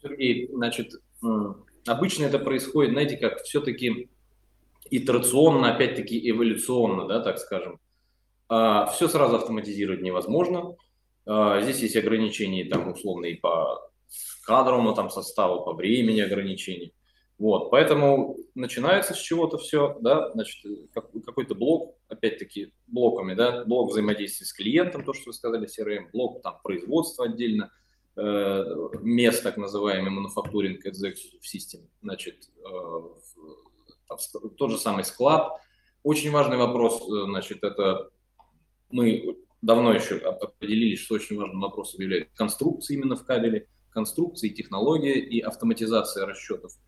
Сергей, 0.00 0.48
значит, 0.52 0.92
обычно 1.84 2.26
это 2.26 2.38
происходит, 2.38 2.92
знаете, 2.92 3.16
как 3.16 3.42
все-таки 3.42 4.08
итерационно, 4.88 5.74
опять-таки 5.74 6.30
эволюционно, 6.30 7.08
да, 7.08 7.18
так 7.22 7.38
скажем. 7.38 7.80
А, 8.48 8.86
все 8.86 9.08
сразу 9.08 9.34
автоматизировать 9.34 10.00
невозможно. 10.00 10.76
А, 11.26 11.60
здесь 11.60 11.80
есть 11.80 11.96
ограничения 11.96 12.66
там 12.66 12.92
условные 12.92 13.34
по 13.34 13.90
кадровому 14.44 14.94
там 14.94 15.10
составу, 15.10 15.64
по 15.64 15.72
времени 15.72 16.20
ограничений. 16.20 16.92
Вот, 17.38 17.70
поэтому 17.70 18.36
начинается 18.56 19.14
с 19.14 19.18
чего-то 19.18 19.58
все, 19.58 19.96
да, 20.00 20.32
значит, 20.32 20.56
какой-то 20.92 21.54
блок, 21.54 21.96
опять-таки, 22.08 22.72
блоками, 22.88 23.34
да, 23.34 23.64
блок 23.64 23.92
взаимодействия 23.92 24.44
с 24.44 24.52
клиентом, 24.52 25.04
то, 25.04 25.12
что 25.12 25.26
вы 25.26 25.32
сказали, 25.32 25.68
CRM, 25.68 26.10
блок 26.12 26.42
там 26.42 26.58
производства 26.64 27.26
отдельно, 27.26 27.70
э, 28.16 28.64
мест, 29.02 29.44
так 29.44 29.56
называемый 29.56 30.10
Manufacturing 30.10 30.78
Executive 30.84 31.40
System, 31.40 31.86
значит, 32.02 32.50
э, 32.56 33.00
тот 34.56 34.70
же 34.72 34.78
самый 34.78 35.04
склад. 35.04 35.60
Очень 36.02 36.32
важный 36.32 36.56
вопрос, 36.56 37.00
э, 37.02 37.24
значит, 37.26 37.62
это 37.62 38.10
мы 38.90 39.36
давно 39.62 39.92
еще 39.92 40.16
определились, 40.16 40.98
что 40.98 41.14
очень 41.14 41.36
важным 41.36 41.60
вопросом 41.60 42.00
является 42.00 42.34
конструкция 42.34 42.96
именно 42.96 43.14
в 43.14 43.24
кабеле, 43.24 43.68
конструкции, 43.90 44.48
технология 44.48 45.20
и 45.20 45.38
автоматизация 45.38 46.26
расчетов– 46.26 46.72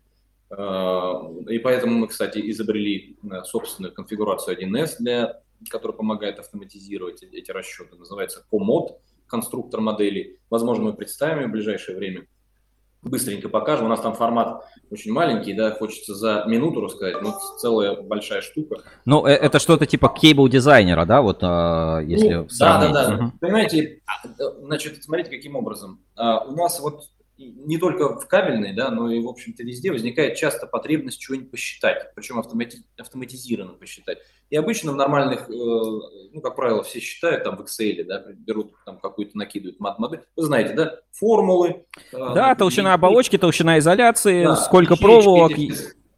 и 0.53 1.59
поэтому 1.59 1.97
мы, 1.97 2.07
кстати, 2.07 2.39
изобрели 2.51 3.17
э, 3.23 3.43
собственную 3.43 3.93
конфигурацию 3.93 4.57
1С, 4.61 4.95
для, 4.99 5.41
которая 5.69 5.95
помогает 5.95 6.39
автоматизировать 6.39 7.23
эти 7.23 7.51
расчеты. 7.51 7.95
Называется 7.95 8.45
COMOD, 8.51 8.97
конструктор 9.27 9.79
модели. 9.79 10.39
Возможно, 10.49 10.85
мы 10.85 10.93
представим 10.93 11.49
в 11.49 11.51
ближайшее 11.53 11.97
время. 11.97 12.27
Быстренько 13.01 13.49
покажем. 13.49 13.85
У 13.85 13.89
нас 13.89 14.01
там 14.01 14.13
формат 14.13 14.63
очень 14.91 15.11
маленький, 15.11 15.53
да, 15.53 15.71
хочется 15.71 16.13
за 16.13 16.43
минуту 16.47 16.81
рассказать, 16.81 17.21
но 17.21 17.33
целая 17.57 17.99
большая 18.01 18.41
штука. 18.41 18.81
Ну, 19.05 19.25
э, 19.25 19.31
это 19.31 19.57
что-то 19.57 19.85
типа 19.85 20.09
кейбл 20.09 20.49
дизайнера, 20.49 21.05
да, 21.05 21.21
вот 21.21 21.41
если 21.41 22.33
ну, 22.33 22.47
Да, 22.59 22.81
да, 22.81 22.91
да. 22.91 23.15
Угу. 23.15 23.31
Понимаете, 23.39 24.01
а, 24.05 24.27
значит, 24.63 25.03
смотрите, 25.03 25.29
каким 25.29 25.55
образом. 25.55 26.03
А, 26.15 26.43
у 26.43 26.51
нас 26.51 26.79
вот 26.81 27.05
не 27.49 27.77
только 27.77 28.19
в 28.19 28.27
кабельной, 28.27 28.73
да, 28.73 28.91
но 28.91 29.11
и, 29.11 29.19
в 29.21 29.27
общем-то, 29.27 29.63
везде 29.63 29.91
возникает 29.91 30.35
часто 30.35 30.67
потребность 30.67 31.19
чего-нибудь 31.19 31.51
посчитать, 31.51 32.13
причем 32.15 32.39
автомати- 32.39 32.83
автоматизированно 32.97 33.73
посчитать. 33.73 34.19
И 34.49 34.55
обычно 34.55 34.91
в 34.91 34.95
нормальных, 34.95 35.49
э, 35.49 35.53
ну, 35.53 36.41
как 36.41 36.55
правило, 36.55 36.83
все 36.83 36.99
считают 36.99 37.43
там 37.43 37.57
в 37.57 37.61
Excel, 37.61 38.03
да, 38.03 38.23
берут 38.35 38.73
там 38.85 38.99
какую-то, 38.99 39.37
накидывают 39.37 39.79
мат-модель. 39.79 40.23
Вы 40.35 40.43
знаете, 40.43 40.73
да, 40.73 40.99
формулы. 41.11 41.85
Э, 42.11 42.33
да, 42.35 42.55
толщина 42.55 42.93
оболочки, 42.93 43.37
толщина 43.37 43.79
изоляции, 43.79 44.43
да, 44.43 44.55
сколько 44.55 44.95
проволок. 44.95 45.53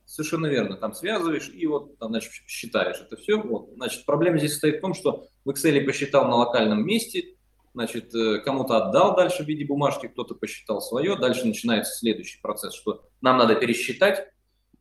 Совершенно 0.05 0.45
верно, 0.45 0.77
там 0.77 0.93
связываешь 0.93 1.49
и 1.51 1.65
вот, 1.65 1.97
там, 1.97 2.09
значит, 2.09 2.31
считаешь 2.47 2.97
это 3.01 3.17
все. 3.17 3.41
Вот. 3.41 3.69
Значит, 3.75 4.05
проблема 4.05 4.37
здесь 4.37 4.51
состоит 4.51 4.77
в 4.77 4.81
том, 4.81 4.93
что 4.93 5.27
в 5.43 5.49
Excel 5.49 5.83
посчитал 5.85 6.27
на 6.27 6.35
локальном 6.35 6.85
месте, 6.85 7.35
значит, 7.73 8.13
э, 8.13 8.39
кому-то 8.39 8.77
отдал 8.77 9.15
дальше 9.15 9.43
в 9.43 9.47
виде 9.47 9.65
бумажки, 9.65 10.07
кто-то 10.07 10.35
посчитал 10.35 10.81
свое, 10.81 11.17
дальше 11.17 11.45
начинается 11.45 11.97
следующий 11.97 12.39
процесс, 12.41 12.73
что 12.73 13.03
нам 13.21 13.37
надо 13.37 13.55
пересчитать, 13.55 14.27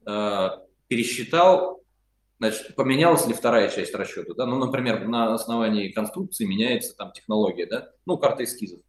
э, 0.06 0.48
пересчитал, 0.89 1.82
значит, 2.39 2.74
поменялась 2.74 3.27
ли 3.27 3.35
вторая 3.35 3.70
часть 3.70 3.94
расчета, 3.94 4.35
да, 4.35 4.47
ну, 4.47 4.59
например, 4.59 5.06
на 5.09 5.35
основании 5.35 5.89
конструкции 5.89 6.44
меняется 6.44 6.94
там 6.97 7.12
технология, 7.12 7.66
да, 7.66 7.90
ну, 8.06 8.19
карта 8.19 8.44
эскизов. 8.44 8.81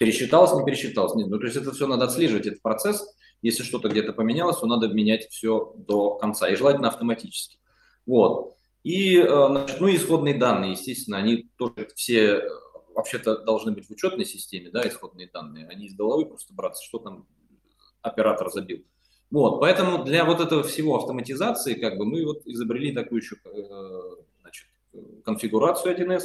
Пересчиталось, 0.00 0.52
не 0.54 0.64
пересчиталось, 0.64 1.14
нет, 1.14 1.28
ну, 1.28 1.38
то 1.38 1.44
есть 1.44 1.56
это 1.56 1.72
все 1.72 1.86
надо 1.86 2.06
отслеживать, 2.06 2.46
этот 2.46 2.62
процесс, 2.62 3.06
если 3.42 3.62
что-то 3.62 3.88
где-то 3.88 4.12
поменялось, 4.12 4.56
то 4.56 4.66
надо 4.66 4.88
менять 4.88 5.28
все 5.30 5.74
до 5.76 6.14
конца, 6.16 6.48
и 6.48 6.56
желательно 6.56 6.88
автоматически. 6.88 7.58
Вот. 8.06 8.56
И, 8.82 9.18
э, 9.18 9.46
значит, 9.48 9.80
ну, 9.80 9.94
исходные 9.94 10.34
данные, 10.34 10.72
естественно, 10.72 11.18
они 11.18 11.48
тоже 11.56 11.88
все 11.94 12.42
вообще-то 12.94 13.38
должны 13.38 13.72
быть 13.72 13.86
в 13.86 13.90
учетной 13.90 14.24
системе, 14.24 14.70
да, 14.70 14.86
исходные 14.86 15.28
данные, 15.32 15.66
а 15.68 15.72
из 15.72 15.94
головы 15.94 16.26
просто 16.26 16.54
браться, 16.54 16.82
что 16.82 16.98
там 16.98 17.26
оператор 18.02 18.50
забил. 18.50 18.84
Вот, 19.30 19.60
поэтому 19.60 20.04
для 20.04 20.24
вот 20.24 20.40
этого 20.40 20.62
всего 20.62 20.96
автоматизации, 20.96 21.74
как 21.74 21.96
бы, 21.96 22.04
мы 22.04 22.24
вот 22.24 22.46
изобрели 22.46 22.92
такую 22.92 23.20
еще, 23.20 23.36
э, 23.44 24.22
значит, 24.42 24.66
конфигурацию 25.24 25.96
1С, 25.96 26.22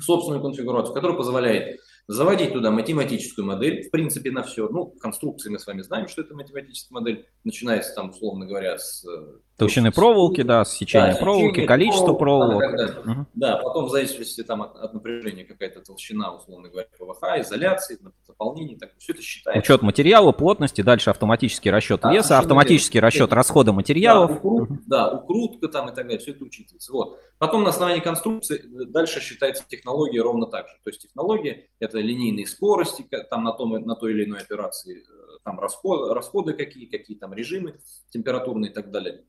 собственную 0.00 0.42
конфигурацию, 0.42 0.94
которая 0.94 1.16
позволяет 1.16 1.80
заводить 2.08 2.52
туда 2.52 2.70
математическую 2.70 3.46
модель, 3.46 3.86
в 3.86 3.90
принципе, 3.90 4.30
на 4.30 4.42
все. 4.42 4.68
Ну, 4.68 4.86
конструкции 4.86 5.50
мы 5.50 5.58
с 5.58 5.66
вами 5.66 5.82
знаем, 5.82 6.08
что 6.08 6.22
это 6.22 6.34
математическая 6.34 6.98
модель. 6.98 7.28
Начинается 7.44 7.94
там, 7.94 8.10
условно 8.10 8.46
говоря, 8.46 8.78
с... 8.78 9.06
Толщины 9.56 9.92
проволоки, 9.92 10.42
да, 10.42 10.64
с 10.64 10.72
сечения 10.72 11.12
да, 11.14 11.20
проволоки, 11.20 11.66
количество 11.66 12.14
проволок. 12.14 12.76
Да, 12.76 13.12
угу. 13.12 13.26
да, 13.34 13.56
потом 13.58 13.86
в 13.86 13.90
зависимости 13.90 14.42
там, 14.42 14.62
от, 14.62 14.76
от 14.76 14.94
напряжения 14.94 15.44
какая-то 15.44 15.80
толщина, 15.80 16.34
условно 16.34 16.68
говоря, 16.68 16.88
ПВХ, 16.98 17.40
изоляции, 17.40 17.98
заполнение, 18.26 18.78
так, 18.78 18.90
все 18.98 19.12
это 19.12 19.22
считается. 19.22 19.60
Учет 19.60 19.82
материала, 19.82 20.32
плотности, 20.32 20.80
дальше 20.80 21.10
автоматический 21.10 21.70
расчет 21.70 22.00
да, 22.00 22.12
веса, 22.12 22.38
автоматический 22.38 22.98
верно. 22.98 23.06
расчет 23.08 23.32
расхода 23.32 23.72
материалов. 23.72 24.30
Да, 24.30 24.36
укрут, 24.36 24.70
угу. 24.70 24.78
да, 24.86 25.10
укрутка 25.12 25.68
там 25.68 25.90
и 25.90 25.94
так 25.94 26.06
далее, 26.06 26.18
все 26.18 26.32
это 26.32 26.44
учитывается. 26.44 26.92
Вот. 26.92 27.20
Потом 27.38 27.62
на 27.62 27.70
основании 27.70 28.00
конструкции 28.00 28.58
э, 28.58 28.84
дальше 28.86 29.20
считается 29.20 29.64
технология 29.68 30.22
ровно 30.22 30.46
так 30.46 30.68
же. 30.68 30.74
То 30.82 30.90
есть 30.90 31.02
технология– 31.02 31.68
это 31.78 31.98
линейные 31.98 32.46
скорости 32.46 33.06
там 33.30 33.44
на, 33.44 33.52
том, 33.52 33.72
на 33.72 33.96
той 33.96 34.12
или 34.12 34.24
иной 34.24 34.40
операции, 34.40 34.98
э, 34.98 35.38
там 35.44 35.60
расход, 35.60 36.12
расходы 36.12 36.54
какие, 36.54 36.86
какие 36.86 37.16
там 37.16 37.34
режимы 37.34 37.78
температурные 38.10 38.70
и 38.70 38.74
так 38.74 38.90
далее. 38.90 39.24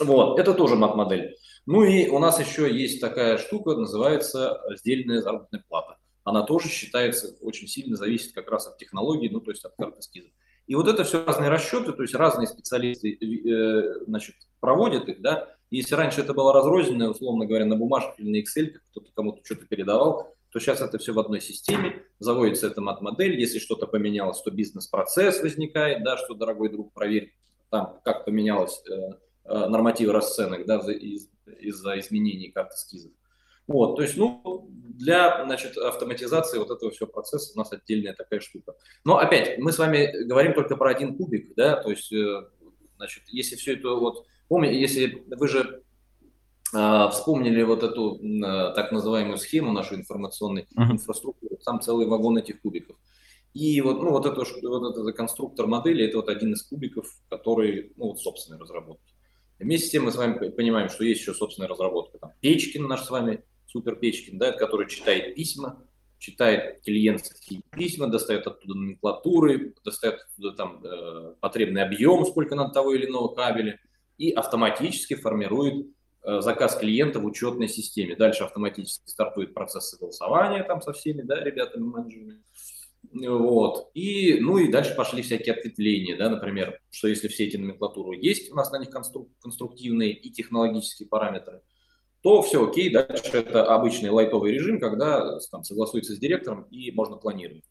Вот, 0.00 0.38
это 0.38 0.54
тоже 0.54 0.76
мат-модель. 0.76 1.36
Ну 1.66 1.84
и 1.84 2.08
у 2.08 2.18
нас 2.18 2.40
еще 2.40 2.72
есть 2.72 3.00
такая 3.00 3.38
штука, 3.38 3.76
называется 3.76 4.60
раздельная 4.68 5.22
заработная 5.22 5.64
плата. 5.68 5.96
Она 6.24 6.42
тоже 6.42 6.68
считается, 6.68 7.36
очень 7.40 7.68
сильно 7.68 7.96
зависит 7.96 8.32
как 8.32 8.50
раз 8.50 8.66
от 8.66 8.78
технологии, 8.78 9.28
ну 9.28 9.40
то 9.40 9.50
есть 9.50 9.64
от 9.64 9.74
карты 9.76 10.00
эскиза. 10.00 10.28
И 10.66 10.74
вот 10.74 10.88
это 10.88 11.04
все 11.04 11.24
разные 11.24 11.50
расчеты, 11.50 11.92
то 11.92 12.02
есть 12.02 12.14
разные 12.14 12.46
специалисты 12.46 13.12
э, 13.12 14.04
значит, 14.06 14.34
проводят 14.60 15.08
их, 15.08 15.20
да. 15.20 15.48
Если 15.70 15.94
раньше 15.94 16.22
это 16.22 16.32
было 16.32 16.52
разрозненное, 16.52 17.08
условно 17.08 17.46
говоря, 17.46 17.66
на 17.66 17.76
бумажках 17.76 18.18
или 18.18 18.30
на 18.30 18.42
Excel, 18.42 18.72
кто-то 18.90 19.10
кому-то 19.14 19.40
что-то 19.44 19.66
передавал, 19.66 20.34
то 20.50 20.60
сейчас 20.60 20.80
это 20.80 20.98
все 20.98 21.12
в 21.12 21.18
одной 21.18 21.40
системе, 21.40 22.02
заводится 22.18 22.68
эта 22.68 22.80
мат-модель, 22.80 23.38
если 23.38 23.58
что-то 23.58 23.86
поменялось, 23.86 24.40
то 24.40 24.50
бизнес-процесс 24.50 25.42
возникает, 25.42 26.04
да, 26.04 26.16
что, 26.16 26.34
дорогой 26.34 26.70
друг, 26.70 26.92
проверь, 26.94 27.34
там, 27.70 28.00
как 28.04 28.24
поменялось 28.24 28.82
Э, 28.88 29.10
нормативы 29.44 30.12
расценок 30.12 30.66
да, 30.66 30.78
из, 30.90 31.28
из-за 31.60 31.98
изменений 31.98 32.50
карты 32.50 32.76
эскизов. 32.76 33.12
Вот, 33.66 33.96
то 33.96 34.02
есть, 34.02 34.16
ну, 34.16 34.68
для, 34.68 35.44
значит, 35.44 35.76
автоматизации 35.78 36.58
вот 36.58 36.70
этого 36.70 36.90
всего 36.90 37.06
процесса 37.06 37.52
у 37.54 37.58
нас 37.58 37.72
отдельная 37.72 38.14
такая 38.14 38.40
штука. 38.40 38.74
Но 39.04 39.16
опять, 39.16 39.58
мы 39.58 39.72
с 39.72 39.78
вами 39.78 40.24
говорим 40.24 40.52
только 40.52 40.76
про 40.76 40.90
один 40.90 41.16
кубик, 41.16 41.54
да, 41.56 41.76
то 41.76 41.90
есть, 41.90 42.12
э, 42.12 42.42
значит, 42.96 43.22
если 43.28 43.56
все 43.56 43.74
это 43.74 43.88
вот, 43.90 44.26
помните, 44.48 44.78
если 44.78 45.24
вы 45.28 45.48
же 45.48 45.82
а, 46.74 47.08
вспомнили 47.08 47.62
вот 47.62 47.84
эту 47.84 48.18
так 48.74 48.90
называемую 48.90 49.38
схему 49.38 49.72
нашу 49.72 49.94
информационной 49.94 50.66
uh-huh. 50.76 50.92
инфраструктуры, 50.92 51.56
там 51.64 51.80
целый 51.80 52.06
вагон 52.06 52.36
этих 52.36 52.60
кубиков. 52.60 52.96
И 53.52 53.80
вот, 53.80 54.02
ну, 54.02 54.10
вот, 54.10 54.26
это, 54.26 54.42
вот 54.62 54.90
этот 54.90 55.16
конструктор 55.16 55.68
модели, 55.68 56.04
это 56.04 56.16
вот 56.16 56.28
один 56.28 56.54
из 56.54 56.64
кубиков, 56.64 57.06
который, 57.30 57.92
ну, 57.96 58.08
вот 58.08 58.20
собственной 58.20 58.58
разработки. 58.58 59.13
Вместе 59.64 59.88
с 59.88 59.90
тем 59.92 60.04
мы 60.04 60.12
с 60.12 60.16
вами 60.16 60.50
понимаем, 60.50 60.90
что 60.90 61.04
есть 61.04 61.22
еще 61.22 61.32
собственная 61.32 61.68
разработка. 61.70 62.18
Там, 62.18 62.32
Печкин 62.40 62.86
наш 62.86 63.04
с 63.04 63.10
вами, 63.10 63.42
супер 63.64 63.96
Печкин, 63.96 64.36
да, 64.36 64.52
который 64.52 64.86
читает 64.86 65.34
письма, 65.34 65.82
читает 66.18 66.82
клиентские 66.84 67.62
письма, 67.70 68.08
достает 68.08 68.46
оттуда 68.46 68.74
номенклатуры, 68.74 69.74
достает 69.82 70.20
оттуда 70.20 70.52
там 70.54 70.84
э, 70.84 71.34
потребный 71.40 71.82
объем, 71.82 72.26
сколько 72.26 72.54
надо 72.54 72.74
того 72.74 72.92
или 72.92 73.06
иного 73.06 73.34
кабеля, 73.34 73.80
и 74.18 74.32
автоматически 74.32 75.14
формирует 75.14 75.86
э, 76.24 76.40
заказ 76.42 76.76
клиента 76.76 77.18
в 77.18 77.24
учетной 77.24 77.68
системе. 77.68 78.16
Дальше 78.16 78.44
автоматически 78.44 79.08
стартует 79.08 79.54
процесс 79.54 79.88
согласования 79.88 80.62
там 80.62 80.82
со 80.82 80.92
всеми 80.92 81.22
да, 81.22 81.42
ребятами-менеджерами. 81.42 82.42
Вот. 83.12 83.90
И, 83.94 84.38
ну 84.40 84.58
и 84.58 84.70
дальше 84.70 84.94
пошли 84.94 85.22
всякие 85.22 85.54
ответвления, 85.54 86.16
да, 86.16 86.30
например, 86.30 86.80
что 86.90 87.08
если 87.08 87.28
все 87.28 87.46
эти 87.46 87.56
номенклатуры 87.56 88.16
есть, 88.16 88.50
у 88.50 88.54
нас 88.54 88.70
на 88.72 88.78
них 88.78 88.88
конструк- 88.90 89.30
конструктивные 89.40 90.12
и 90.12 90.30
технологические 90.30 91.08
параметры– 91.08 91.60
то 92.24 92.40
все 92.40 92.66
окей, 92.66 92.90
дальше 92.90 93.36
это 93.36 93.66
обычный 93.66 94.08
лайтовый 94.08 94.50
режим, 94.50 94.80
когда 94.80 95.38
там, 95.50 95.62
согласуется 95.62 96.14
с 96.14 96.18
директором 96.18 96.62
и 96.70 96.90
можно 96.90 97.16
планировать. 97.16 97.64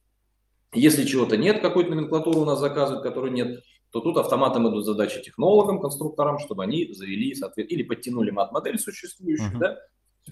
Если 0.73 1.05
чего-то 1.05 1.37
нет, 1.37 1.59
какой-то 1.59 1.89
номенклатуры 1.89 2.37
у 2.37 2.45
нас 2.45 2.59
заказывают, 2.59 3.01
которой 3.01 3.31
нет, 3.31 3.63
то 3.89 3.99
тут 3.99 4.15
автоматом 4.17 4.69
идут 4.69 4.85
задачи 4.85 5.23
технологам, 5.23 5.81
конструкторам, 5.81 6.37
чтобы 6.37 6.61
они 6.63 6.93
завели, 6.93 7.33
соответственно, 7.33 7.79
или 7.79 7.87
подтянули 7.87 8.29
мат-модель 8.29 8.77
существующую, 8.77 9.53
uh-huh. 9.55 9.59
да, 9.59 9.79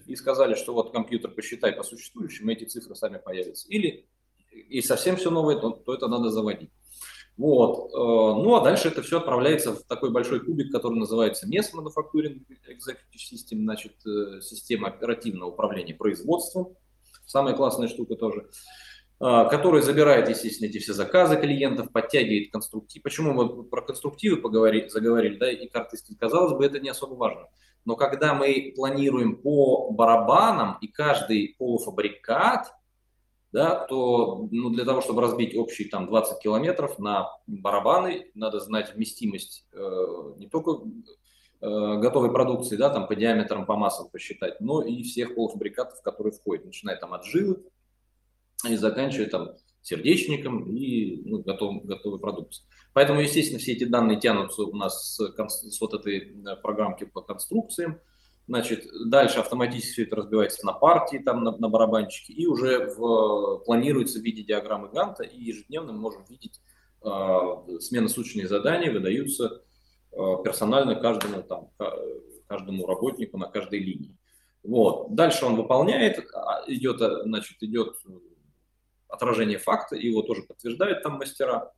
и 0.06 0.14
сказали, 0.14 0.54
что 0.54 0.72
вот 0.72 0.92
компьютер 0.92 1.32
посчитай 1.32 1.72
по 1.72 1.82
существующим, 1.82 2.48
эти 2.48 2.62
цифры 2.62 2.94
сами 2.94 3.18
появятся. 3.18 3.66
Или 3.70 4.06
и 4.52 4.82
совсем 4.82 5.16
все 5.16 5.30
новое, 5.30 5.56
то, 5.56 5.70
то 5.70 5.94
это 5.94 6.08
надо 6.08 6.30
заводить. 6.30 6.70
Вот. 7.36 7.90
Э, 7.92 7.96
ну, 7.96 8.54
а 8.54 8.60
дальше 8.62 8.88
это 8.88 9.02
все 9.02 9.18
отправляется 9.18 9.72
в 9.74 9.82
такой 9.84 10.10
большой 10.10 10.40
кубик, 10.40 10.70
который 10.70 10.98
называется 10.98 11.46
MES 11.46 11.72
Manufacturing 11.74 12.42
Executive 12.68 13.32
System, 13.32 13.62
значит, 13.62 13.94
э, 14.06 14.40
система 14.42 14.88
оперативного 14.88 15.50
управления 15.50 15.94
производством. 15.94 16.76
Самая 17.26 17.54
классная 17.54 17.88
штука 17.88 18.16
тоже 18.16 18.50
э, 19.20 19.48
который 19.50 19.82
забирает, 19.82 20.28
естественно, 20.28 20.68
эти 20.68 20.78
все 20.78 20.92
заказы 20.92 21.36
клиентов, 21.36 21.90
подтягивает 21.90 22.52
конструктив. 22.52 23.02
Почему 23.02 23.32
мы 23.32 23.64
про 23.64 23.80
конструктивы 23.80 24.36
поговорили, 24.36 24.88
заговорили, 24.88 25.38
да, 25.38 25.50
и 25.50 25.68
карты, 25.68 25.96
казалось 26.18 26.52
бы, 26.52 26.66
это 26.66 26.80
не 26.80 26.90
особо 26.90 27.14
важно. 27.14 27.48
Но 27.84 27.96
когда 27.96 28.34
мы 28.34 28.72
планируем 28.76 29.36
по 29.36 29.90
барабанам, 29.90 30.78
и 30.80 30.86
каждый 30.86 31.56
полуфабрикат 31.58 32.72
да, 33.52 33.84
то 33.86 34.48
ну, 34.50 34.70
для 34.70 34.84
того, 34.84 35.02
чтобы 35.02 35.20
разбить 35.20 35.54
общий 35.54 35.84
там 35.84 36.06
20 36.06 36.42
километров 36.42 36.98
на 36.98 37.30
барабаны, 37.46 38.30
надо 38.34 38.60
знать 38.60 38.94
вместимость 38.94 39.66
э, 39.72 40.32
не 40.38 40.48
только 40.48 40.80
э, 41.60 41.98
готовой 41.98 42.32
продукции, 42.32 42.76
да, 42.76 42.88
там 42.88 43.06
по 43.06 43.14
диаметрам, 43.14 43.66
по 43.66 43.76
массам 43.76 44.08
посчитать, 44.10 44.60
но 44.60 44.82
и 44.82 45.02
всех 45.02 45.34
полуфабрикатов, 45.34 46.00
которые 46.02 46.32
входят, 46.32 46.64
начиная 46.64 46.96
там 46.96 47.12
от 47.12 47.26
жилы 47.26 47.62
и 48.68 48.76
заканчивая 48.76 49.28
там 49.28 49.50
сердечником 49.82 50.74
и 50.74 51.20
ну, 51.28 51.42
готов, 51.42 51.84
готовой 51.84 52.20
продукцией. 52.20 52.66
Поэтому, 52.94 53.20
естественно, 53.20 53.58
все 53.58 53.72
эти 53.72 53.84
данные 53.84 54.18
тянутся 54.18 54.62
у 54.62 54.74
нас 54.74 55.16
с, 55.16 55.70
с 55.70 55.80
вот 55.80 55.92
этой 55.92 56.18
э, 56.18 56.56
программки 56.62 57.04
по 57.04 57.20
конструкциям, 57.20 58.00
Значит, 58.48 58.86
дальше 59.06 59.38
автоматически 59.38 59.92
все 59.92 60.02
это 60.02 60.16
разбивается 60.16 60.66
на 60.66 60.72
партии, 60.72 61.18
там 61.18 61.44
на, 61.44 61.56
на 61.56 61.68
барабанчике, 61.68 62.32
и 62.32 62.46
уже 62.46 62.86
в, 62.86 63.58
планируется 63.64 64.18
в 64.18 64.22
виде 64.22 64.42
диаграммы 64.42 64.88
Ганта, 64.88 65.22
и 65.22 65.40
ежедневно 65.40 65.92
мы 65.92 66.00
можем 66.00 66.24
видеть 66.28 66.60
э, 67.04 67.08
сменосуточные 67.80 68.48
задания, 68.48 68.92
выдаются 68.92 69.62
э, 70.10 70.16
персонально 70.44 70.96
каждому, 70.96 71.42
там, 71.42 71.70
каждому 72.48 72.86
работнику 72.86 73.38
на 73.38 73.46
каждой 73.46 73.78
линии. 73.78 74.16
Вот. 74.64 75.14
Дальше 75.14 75.44
он 75.44 75.56
выполняет, 75.56 76.24
а, 76.34 76.62
идет, 76.66 76.98
значит, 76.98 77.62
идет 77.62 77.96
отражение 79.08 79.58
факта, 79.58 79.96
его 79.96 80.22
тоже 80.22 80.42
подтверждают 80.42 81.02
там 81.02 81.14
мастера. 81.14 81.72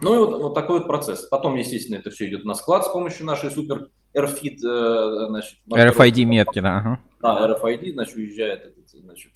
Ну 0.00 0.14
и 0.14 0.18
вот, 0.18 0.42
вот 0.42 0.54
такой 0.54 0.78
вот 0.78 0.88
процесс. 0.88 1.22
Потом, 1.22 1.56
естественно, 1.56 1.96
это 1.96 2.10
все 2.10 2.28
идет 2.28 2.44
на 2.44 2.54
склад 2.54 2.84
с 2.84 2.88
помощью 2.88 3.24
нашей 3.24 3.50
супер 3.50 3.90
RFID, 4.16 4.56
э, 4.64 5.26
значит, 5.28 5.58
RFID 5.70 6.24
метки, 6.24 6.60
да. 6.60 6.78
Ага. 6.78 7.00
Да, 7.20 7.48
RFID, 7.48 7.92
значит, 7.92 8.16
уезжает 8.16 8.74
значит, 8.92 9.32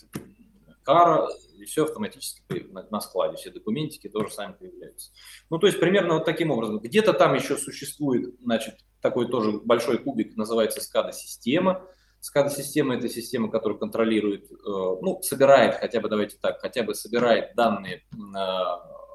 кара, 0.82 1.28
и 1.58 1.64
все 1.64 1.84
автоматически 1.84 2.42
на, 2.70 2.86
на 2.90 3.00
складе, 3.00 3.36
все 3.36 3.50
документики 3.50 4.08
тоже 4.08 4.32
сами 4.32 4.52
появляются. 4.52 5.12
Ну, 5.50 5.58
то 5.58 5.66
есть 5.66 5.78
примерно 5.78 6.14
вот 6.14 6.24
таким 6.24 6.50
образом. 6.50 6.78
Где-то 6.78 7.12
там 7.12 7.34
еще 7.34 7.56
существует, 7.56 8.34
значит, 8.42 8.76
такой 9.00 9.28
тоже 9.28 9.60
большой 9.64 9.98
кубик, 9.98 10.36
называется 10.36 10.80
SCADA-система. 10.80 11.86
SCADA-система– 12.20 12.94
это 12.96 13.08
система, 13.08 13.50
которая 13.50 13.78
контролирует, 13.78 14.50
э, 14.50 14.56
ну, 14.64 15.20
собирает 15.22 15.76
хотя 15.76 16.00
бы, 16.00 16.08
давайте 16.08 16.36
так, 16.40 16.60
хотя 16.60 16.82
бы 16.82 16.94
собирает 16.94 17.54
данные 17.54 18.02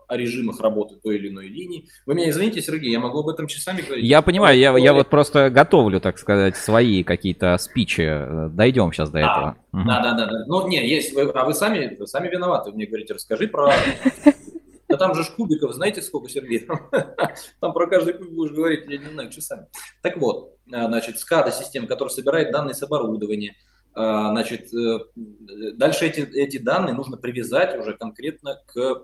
о 0.07 0.17
режимах 0.17 0.59
работы 0.59 0.95
той 0.95 1.17
или 1.17 1.29
иной 1.29 1.47
линии. 1.47 1.87
Вы 2.05 2.15
меня 2.15 2.29
извините, 2.29 2.61
Сергей, 2.61 2.91
я 2.91 2.99
могу 2.99 3.19
об 3.19 3.29
этом 3.29 3.47
часами 3.47 3.81
говорить. 3.81 4.05
Я 4.05 4.21
понимаю, 4.21 4.57
я, 4.57 4.77
я 4.77 4.93
вот 4.93 5.09
просто 5.09 5.49
готовлю, 5.49 5.99
так 5.99 6.17
сказать, 6.19 6.57
свои 6.57 7.03
какие-то 7.03 7.57
спичи. 7.57 8.49
Дойдем 8.51 8.91
сейчас 8.93 9.09
до 9.09 9.19
этого. 9.19 9.57
Да, 9.71 10.01
да, 10.01 10.13
да, 10.13 10.25
да. 10.25 10.45
Ну, 10.47 10.67
не, 10.67 10.87
есть, 10.87 11.13
вы, 11.13 11.23
а 11.23 11.45
вы 11.45 11.53
сами, 11.53 11.95
вы 11.99 12.07
сами 12.07 12.29
виноваты. 12.29 12.69
Вы 12.69 12.77
мне 12.77 12.85
говорите, 12.85 13.13
расскажи 13.13 13.47
про... 13.47 13.71
Да 14.87 14.97
там 14.97 15.15
же 15.15 15.23
ж 15.23 15.27
кубиков, 15.35 15.73
знаете, 15.73 16.01
сколько, 16.01 16.29
Сергей? 16.29 16.67
Там 17.59 17.73
про 17.73 17.87
каждый 17.87 18.13
кубик 18.13 18.33
будешь 18.33 18.51
говорить, 18.51 18.83
я 18.87 18.99
не 18.99 19.05
знаю, 19.07 19.31
часами. 19.31 19.65
Так 20.01 20.17
вот, 20.17 20.57
а, 20.71 20.85
значит, 20.85 21.15
SCADA 21.15 21.51
система, 21.51 21.87
которая 21.87 22.13
собирает 22.13 22.51
данные 22.51 22.75
с 22.75 22.83
оборудования, 22.83 23.55
а, 23.55 23.74
значит, 23.95 24.73
э, 24.73 24.99
дальше 25.73 26.05
эти, 26.05 26.19
эти 26.19 26.57
данные 26.57 26.93
нужно 26.93 27.15
привязать 27.15 27.79
уже 27.79 27.93
конкретно 27.93 28.61
к, 28.65 28.77
э, 28.77 28.95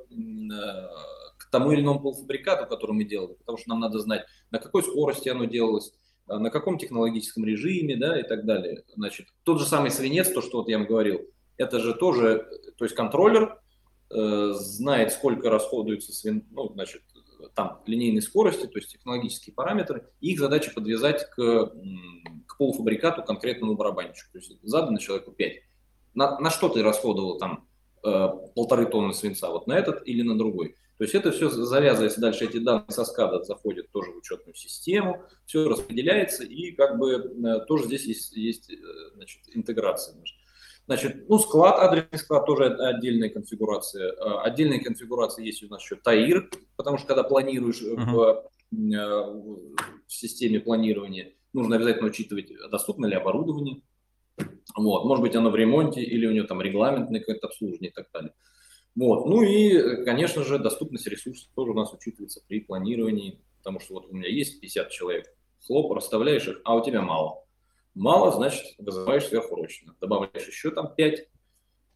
к 1.37 1.49
тому 1.49 1.71
или 1.71 1.81
иному 1.81 2.01
полуфабрикату, 2.01 2.67
который 2.67 2.91
мы 2.91 3.05
делали, 3.05 3.33
потому 3.35 3.57
что 3.57 3.69
нам 3.69 3.79
надо 3.79 3.99
знать, 3.99 4.25
на 4.51 4.59
какой 4.59 4.83
скорости 4.83 5.29
оно 5.29 5.45
делалось, 5.45 5.93
а, 6.27 6.39
на 6.39 6.49
каком 6.49 6.77
технологическом 6.77 7.45
режиме, 7.45 7.95
да, 7.95 8.19
и 8.19 8.23
так 8.23 8.45
далее. 8.45 8.83
Значит, 8.95 9.27
тот 9.43 9.59
же 9.59 9.65
самый 9.65 9.91
свинец, 9.91 10.29
то, 10.29 10.41
что 10.41 10.57
вот 10.57 10.67
я 10.67 10.77
вам 10.77 10.87
говорил, 10.87 11.21
это 11.55 11.79
же 11.79 11.93
тоже, 11.93 12.47
то 12.77 12.83
есть 12.83 12.95
контроллер 12.95 13.59
э, 14.09 14.51
знает, 14.55 15.13
сколько 15.13 15.49
расходуется 15.49 16.11
свин, 16.11 16.45
ну, 16.51 16.69
значит, 16.73 17.01
там 17.53 17.81
линейной 17.85 18.21
скорости, 18.21 18.65
то 18.65 18.77
есть 18.77 18.91
технологические 18.91 19.53
параметры, 19.53 20.07
и 20.19 20.31
их 20.31 20.39
задача 20.39 20.71
подвязать 20.73 21.29
к, 21.31 21.71
к 22.47 22.57
полуфабрикату 22.57 23.23
конкретному 23.23 23.75
барабанчику. 23.75 24.31
То 24.33 24.37
есть 24.39 24.51
задано 24.63 24.97
человеку 24.97 25.31
5. 25.31 25.53
На, 26.13 26.39
на 26.39 26.49
что 26.49 26.69
ты 26.69 26.83
расходовал 26.83 27.37
там 27.37 27.67
э, 28.03 28.27
полторы 28.55 28.85
тонны 28.85 29.13
свинца? 29.13 29.49
Вот 29.49 29.67
на 29.67 29.73
этот 29.73 30.07
или 30.07 30.21
на 30.21 30.37
другой? 30.37 30.75
То 30.97 31.05
есть 31.05 31.15
это 31.15 31.31
все 31.31 31.49
завязывается 31.49 32.21
дальше, 32.21 32.45
эти 32.45 32.57
данные 32.59 32.85
со 32.89 33.05
скада 33.05 33.41
заходят 33.43 33.89
тоже 33.91 34.11
в 34.11 34.17
учетную 34.17 34.53
систему, 34.53 35.23
все 35.47 35.67
распределяется, 35.67 36.43
и 36.43 36.73
как 36.73 36.99
бы 36.99 37.13
э, 37.13 37.65
тоже 37.65 37.85
здесь 37.85 38.05
есть, 38.05 38.33
есть 38.33 38.69
э, 38.69 38.75
значит, 39.15 39.41
интеграция. 39.53 40.13
Значит, 40.13 40.37
ну, 41.27 41.39
склад, 41.39 41.79
адресный 41.79 42.19
склад 42.19 42.45
тоже 42.45 42.65
отдельная 42.65 43.29
конфигурация. 43.29 44.13
А, 44.13 44.43
отдельная 44.43 44.79
конфигурация 44.79 45.45
есть 45.45 45.63
у 45.63 45.67
нас 45.67 45.81
еще 45.81 45.95
ТАИР, 45.95 46.49
потому 46.75 46.97
что 46.97 47.07
когда 47.07 47.23
планируешь 47.23 47.81
uh-huh. 47.81 48.11
в, 48.11 48.49
э, 48.71 49.25
в 50.07 50.13
системе 50.13 50.59
планирования, 50.59 51.33
нужно 51.53 51.75
обязательно 51.75 52.07
учитывать, 52.07 52.51
доступно 52.69 53.05
ли 53.05 53.15
оборудование. 53.15 53.81
Вот, 54.75 55.05
может 55.05 55.21
быть, 55.21 55.35
оно 55.35 55.49
в 55.49 55.55
ремонте 55.55 56.01
или 56.01 56.25
у 56.25 56.31
него 56.31 56.47
там 56.47 56.61
регламентное 56.61 57.19
какое-то 57.19 57.47
обслуживание 57.47 57.91
и 57.91 57.93
так 57.93 58.07
далее. 58.13 58.33
Вот. 58.95 59.25
Ну 59.25 59.41
и, 59.41 60.03
конечно 60.03 60.43
же, 60.43 60.59
доступность 60.59 61.07
ресурсов 61.07 61.49
тоже 61.55 61.71
у 61.71 61.75
нас 61.75 61.93
учитывается 61.93 62.41
при 62.47 62.61
планировании, 62.61 63.39
потому 63.57 63.79
что 63.79 63.95
вот 63.95 64.07
у 64.09 64.15
меня 64.15 64.29
есть 64.29 64.59
50 64.59 64.89
человек, 64.89 65.25
хлоп, 65.65 65.93
расставляешь 65.93 66.47
их, 66.47 66.61
а 66.63 66.75
у 66.75 66.83
тебя 66.83 67.01
мало. 67.01 67.43
Мало, 67.95 68.31
значит, 68.31 68.63
вызываешь 68.77 69.25
сверхурочно. 69.25 69.95
Добавляешь 69.99 70.47
еще 70.47 70.71
там 70.71 70.93
5, 70.95 71.19
э, 71.19 71.25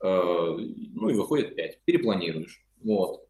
ну 0.01 1.09
и 1.09 1.13
выходит 1.13 1.55
5. 1.55 1.79
Перепланируешь. 1.85 2.65
Вот. 2.83 3.25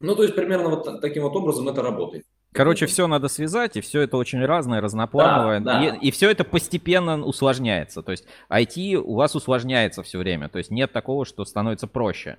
Ну, 0.00 0.14
то 0.14 0.22
есть 0.22 0.34
примерно 0.34 0.70
вот 0.70 1.00
таким 1.00 1.22
вот 1.22 1.36
образом 1.36 1.68
это 1.68 1.82
работает. 1.82 2.24
Короче, 2.52 2.86
все 2.86 3.06
надо 3.06 3.28
связать, 3.28 3.76
и 3.76 3.80
все 3.80 4.00
это 4.00 4.16
очень 4.16 4.44
разное, 4.44 4.80
разноплановое. 4.80 5.60
Да, 5.60 5.80
да. 5.80 5.96
И, 5.96 6.08
и 6.08 6.10
все 6.10 6.30
это 6.30 6.42
постепенно 6.42 7.24
усложняется. 7.24 8.02
То 8.02 8.10
есть 8.10 8.26
IT 8.50 8.96
у 8.96 9.14
вас 9.14 9.36
усложняется 9.36 10.02
все 10.02 10.18
время. 10.18 10.48
То 10.48 10.58
есть 10.58 10.70
нет 10.70 10.92
такого, 10.92 11.24
что 11.24 11.44
становится 11.44 11.86
проще. 11.86 12.38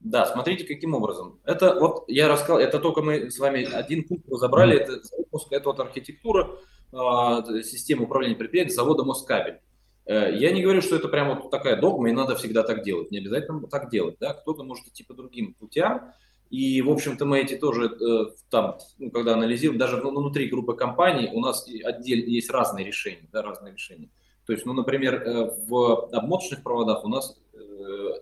Да, 0.00 0.26
смотрите, 0.26 0.64
каким 0.64 0.94
образом. 0.94 1.40
Это 1.44 1.78
вот 1.78 2.04
я 2.08 2.28
рассказал, 2.28 2.58
это 2.58 2.78
только 2.80 3.02
мы 3.02 3.30
с 3.30 3.38
вами 3.38 3.64
один 3.64 4.06
пункт 4.06 4.28
разобрали, 4.30 4.78
это, 4.78 5.00
это 5.50 5.68
вот 5.68 5.80
архитектура 5.80 6.50
системы 6.92 8.04
управления 8.04 8.36
предприятием 8.36 8.74
завода 8.74 9.04
Москабель. 9.04 9.60
Э, 10.10 10.34
я 10.34 10.50
не 10.50 10.62
говорю, 10.62 10.82
что 10.82 10.96
это 10.96 11.08
прям 11.08 11.28
вот 11.28 11.50
такая 11.50 11.80
догма, 11.80 12.08
и 12.08 12.12
надо 12.12 12.34
всегда 12.34 12.64
так 12.64 12.82
делать. 12.82 13.10
Не 13.10 13.18
обязательно 13.18 13.66
так 13.68 13.90
делать. 13.90 14.16
Да? 14.18 14.34
Кто-то 14.34 14.64
может 14.64 14.86
идти 14.88 15.04
по 15.04 15.14
другим 15.14 15.54
путям. 15.54 16.12
И, 16.50 16.82
в 16.82 16.90
общем-то, 16.90 17.24
мы 17.26 17.38
эти 17.38 17.56
тоже 17.56 17.84
э, 17.86 18.32
там, 18.50 18.78
ну, 18.98 19.10
когда 19.12 19.34
анализируем, 19.34 19.78
даже 19.78 19.96
внутри 19.96 20.48
группы 20.48 20.74
компаний 20.74 21.30
у 21.32 21.40
нас 21.40 21.64
отдельно 21.84 22.28
есть 22.28 22.50
разные 22.50 22.84
решения, 22.84 23.28
да, 23.30 23.42
разные 23.42 23.72
решения. 23.72 24.10
То 24.46 24.52
есть, 24.52 24.66
ну, 24.66 24.72
например, 24.72 25.14
э, 25.14 25.50
в 25.68 26.08
обмоточных 26.12 26.64
проводах 26.64 27.04
у 27.04 27.08
нас 27.08 27.36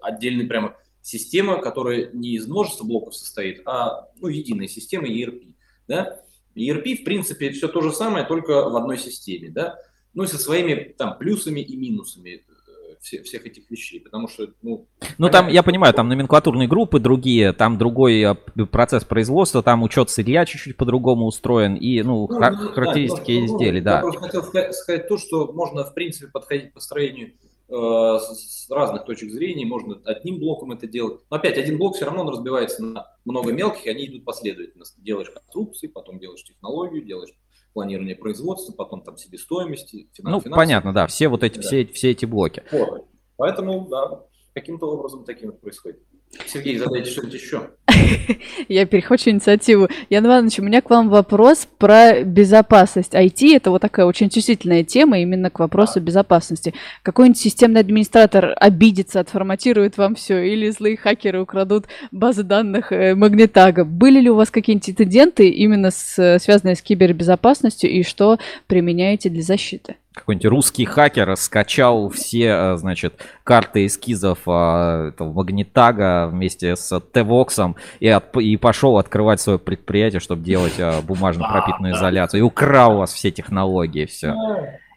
отдельный 0.02 0.46
прямо 0.46 0.76
система, 1.00 1.60
которая 1.60 2.10
не 2.12 2.34
из 2.34 2.46
множества 2.46 2.84
блоков 2.84 3.16
состоит, 3.16 3.62
а 3.64 4.08
ну, 4.16 4.28
единая 4.28 4.68
система 4.68 5.08
ERP. 5.08 5.54
Да? 5.88 6.20
ERP, 6.58 6.96
в 6.96 7.04
принципе, 7.04 7.50
все 7.50 7.68
то 7.68 7.80
же 7.80 7.92
самое, 7.92 8.24
только 8.24 8.68
в 8.68 8.76
одной 8.76 8.98
системе. 8.98 9.50
Да? 9.50 9.76
Ну 10.14 10.26
со 10.26 10.38
своими 10.38 10.94
там 10.96 11.16
плюсами 11.18 11.60
и 11.60 11.76
минусами 11.76 12.30
э, 12.30 12.94
все, 13.00 13.22
всех 13.22 13.46
этих 13.46 13.70
вещей, 13.70 14.00
потому 14.00 14.28
что, 14.28 14.48
ну... 14.62 14.86
Ну, 15.18 15.28
там, 15.30 15.48
я 15.48 15.62
понимаю, 15.62 15.94
там 15.94 16.08
номенклатурные 16.08 16.68
группы 16.68 16.98
другие, 16.98 17.52
там 17.52 17.78
другой 17.78 18.22
э, 18.22 18.34
процесс 18.66 19.04
производства, 19.04 19.62
там 19.62 19.82
учет 19.82 20.10
сырья 20.10 20.46
чуть-чуть 20.46 20.76
по-другому 20.76 21.26
устроен, 21.26 21.74
и, 21.74 22.02
ну, 22.02 22.26
ну 22.28 22.38
характеристики 22.72 23.38
да, 23.38 23.46
изделий, 23.46 23.80
да. 23.80 23.96
Я 23.96 24.00
просто 24.00 24.20
хотел 24.20 24.72
сказать 24.72 25.08
то, 25.08 25.18
что 25.18 25.52
можно, 25.52 25.84
в 25.84 25.94
принципе, 25.94 26.28
подходить 26.28 26.72
по 26.72 26.80
строению 26.80 27.32
Э, 27.44 27.47
с 27.68 28.66
разных 28.70 29.04
точек 29.04 29.30
зрения, 29.30 29.66
можно 29.66 30.00
одним 30.04 30.38
блоком 30.38 30.72
это 30.72 30.86
делать. 30.86 31.20
Но 31.30 31.36
опять, 31.36 31.58
один 31.58 31.78
блок 31.78 31.96
все 31.96 32.06
равно 32.06 32.22
он 32.22 32.30
разбивается 32.30 32.82
на 32.82 33.06
много 33.24 33.52
мелких, 33.52 33.86
они 33.86 34.06
идут 34.06 34.24
последовательно. 34.24 34.84
Делаешь 34.98 35.30
конструкции, 35.30 35.86
потом 35.86 36.18
делаешь 36.18 36.42
технологию, 36.44 37.04
делаешь 37.04 37.34
планирование 37.74 38.16
производства, 38.16 38.72
потом 38.72 39.02
там 39.02 39.16
себестоимости, 39.16 40.08
финансы. 40.14 40.48
Ну, 40.48 40.54
понятно, 40.54 40.92
да, 40.92 41.06
все 41.06 41.28
вот 41.28 41.42
эти, 41.42 41.56
да. 41.56 41.62
все, 41.62 41.86
все 41.86 42.10
эти 42.10 42.24
блоки. 42.24 42.64
Вот. 42.72 43.06
Поэтому, 43.36 43.86
да, 43.88 44.24
каким-то 44.54 44.86
образом 44.86 45.24
таким 45.24 45.50
это 45.50 45.58
происходит. 45.58 46.00
Сергей, 46.46 46.78
задайте 46.78 47.10
что-нибудь 47.10 47.34
еще. 47.34 47.70
Я 48.68 48.86
перехвачу 48.86 49.30
инициативу. 49.30 49.88
Ян 50.10 50.26
Иванович, 50.26 50.58
у 50.58 50.62
меня 50.62 50.80
к 50.80 50.90
вам 50.90 51.08
вопрос 51.08 51.68
про 51.78 52.22
безопасность. 52.22 53.14
IT– 53.14 53.56
это 53.56 53.70
вот 53.70 53.82
такая 53.82 54.06
очень 54.06 54.30
чувствительная 54.30 54.84
тема 54.84 55.18
именно 55.18 55.50
к 55.50 55.58
вопросу 55.58 56.00
безопасности. 56.00 56.74
Какой-нибудь 57.02 57.40
системный 57.40 57.80
администратор 57.80 58.54
обидится, 58.56 59.20
отформатирует 59.20 59.96
вам 59.96 60.14
все, 60.14 60.42
или 60.42 60.70
злые 60.70 60.96
хакеры 60.96 61.40
украдут 61.40 61.86
базы 62.12 62.42
данных 62.42 62.92
э, 62.92 63.14
Магнитага. 63.14 63.84
Были 63.84 64.20
ли 64.20 64.30
у 64.30 64.36
вас 64.36 64.50
какие-нибудь 64.50 64.90
инциденты 64.90 65.48
именно 65.48 65.90
с, 65.90 66.38
связанные 66.38 66.76
с 66.76 66.82
кибербезопасностью, 66.82 67.90
и 67.90 68.02
что 68.02 68.38
применяете 68.66 69.28
для 69.28 69.42
защиты? 69.42 69.96
Какой-нибудь 70.18 70.46
русский 70.46 70.84
хакер 70.84 71.36
скачал 71.36 72.08
все, 72.10 72.46
э, 72.46 72.76
значит, 72.76 73.20
карты 73.44 73.86
эскизов 73.86 74.40
а, 74.46 75.08
этого 75.08 75.32
Магнитага 75.32 76.28
вместе 76.28 76.76
с 76.76 77.00
Тевоксом 77.12 77.76
и, 78.00 78.08
от, 78.08 78.36
и 78.36 78.56
пошел 78.56 78.98
открывать 78.98 79.40
свое 79.40 79.58
предприятие, 79.58 80.20
чтобы 80.20 80.44
делать 80.44 80.78
а, 80.78 81.00
бумажно-пропитанную 81.02 81.94
изоляцию. 81.94 82.40
И 82.40 82.42
украл 82.42 82.96
у 82.96 82.98
вас 82.98 83.12
все 83.12 83.30
технологии, 83.30 84.06
все. 84.06 84.34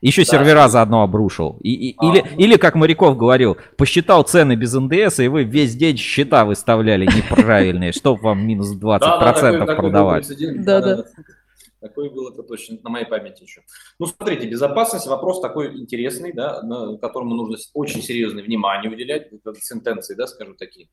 Еще 0.02 0.24
да. 0.24 0.26
сервера 0.26 0.68
заодно 0.68 1.04
обрушил. 1.04 1.58
И, 1.62 1.90
и, 1.90 1.96
а, 1.98 2.06
или, 2.06 2.26
ну... 2.32 2.38
или, 2.38 2.58
как 2.58 2.76
Моряков 2.76 3.18
говорил, 3.18 3.58
посчитал 3.78 4.24
цены 4.24 4.56
без 4.56 4.74
НДС, 4.74 5.20
и 5.20 5.28
вы 5.28 5.44
весь 5.44 5.76
день 5.76 5.98
счета 5.98 6.44
выставляли 6.44 7.06
неправильные, 7.06 7.92
чтобы 7.92 8.22
вам 8.22 8.46
минус 8.46 8.76
20% 8.76 9.76
продавать. 9.76 10.28
Да, 10.64 10.82
да. 10.82 11.04
Такое 11.82 12.12
было 12.12 12.32
это 12.32 12.44
точно 12.44 12.78
на 12.84 12.92
моей 12.92 13.06
памяти 13.06 13.42
еще. 13.42 13.64
Ну, 13.98 14.06
смотрите, 14.06 14.48
безопасность 14.48 15.08
вопрос 15.08 15.42
такой 15.42 15.76
интересный, 15.80 16.32
да, 16.32 16.62
на 16.62 16.98
которому 16.98 17.34
нужно 17.34 17.58
очень 17.74 18.04
серьезное 18.04 18.44
внимание 18.44 18.92
уделять, 18.92 19.30
сентенции, 19.60 20.14
да, 20.14 20.28
скажем 20.28 20.56
такие. 20.56 20.90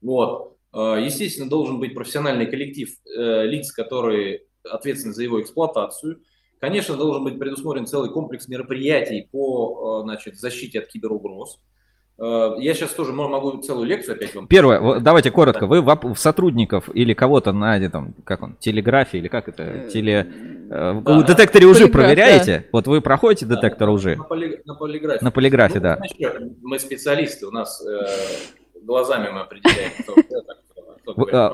Вот. 0.00 0.56
Э, 0.72 0.98
естественно, 1.04 1.48
должен 1.48 1.78
быть 1.78 1.94
профессиональный 1.94 2.46
коллектив 2.46 2.88
э, 3.04 3.46
лиц, 3.46 3.70
которые 3.70 4.44
ответственны 4.64 5.12
за 5.12 5.24
его 5.24 5.42
эксплуатацию. 5.42 6.22
Конечно, 6.58 6.96
должен 6.96 7.22
быть 7.22 7.38
предусмотрен 7.38 7.86
целый 7.86 8.10
комплекс 8.10 8.48
мероприятий 8.48 9.28
по 9.30 10.00
э, 10.00 10.04
значит, 10.04 10.38
защите 10.38 10.80
от 10.80 10.88
киберугроз. 10.88 11.60
Э, 12.20 12.54
я 12.58 12.74
сейчас 12.74 12.90
тоже 12.90 13.12
могу 13.12 13.56
целую 13.62 13.86
лекцию 13.86 14.16
опять 14.16 14.34
вам. 14.34 14.46
Первое, 14.46 15.00
давайте 15.00 15.30
коротко. 15.30 15.66
Вы 15.66 15.80
в 15.80 16.16
сотрудников 16.16 16.90
или 16.92 17.14
кого-то 17.14 17.52
на 17.52 17.78
этом, 17.78 18.14
как 18.24 18.42
он, 18.42 18.56
телеграфе 18.56 19.18
или 19.18 19.28
как 19.28 19.48
это, 19.48 19.62
э, 19.62 19.88
теле... 19.90 20.30
Э, 20.70 21.00
да, 21.02 21.22
детекторе 21.22 21.66
уже 21.66 21.88
проверяете? 21.88 22.58
Да. 22.58 22.64
Вот 22.72 22.86
вы 22.86 23.00
проходите 23.00 23.46
детектор 23.46 23.88
да, 23.88 23.92
уже? 23.92 24.16
На, 24.16 24.24
поли... 24.24 24.60
на 24.66 24.74
полиграфе. 24.74 25.24
На 25.24 25.30
полиграфе, 25.30 25.74
ну, 25.76 25.80
да. 25.80 25.98
Мы 26.62 26.78
специалисты, 26.78 27.46
у 27.46 27.50
нас 27.50 27.82
э, 27.86 28.82
глазами 28.82 29.30
мы 29.30 29.40
определяем. 29.40 29.92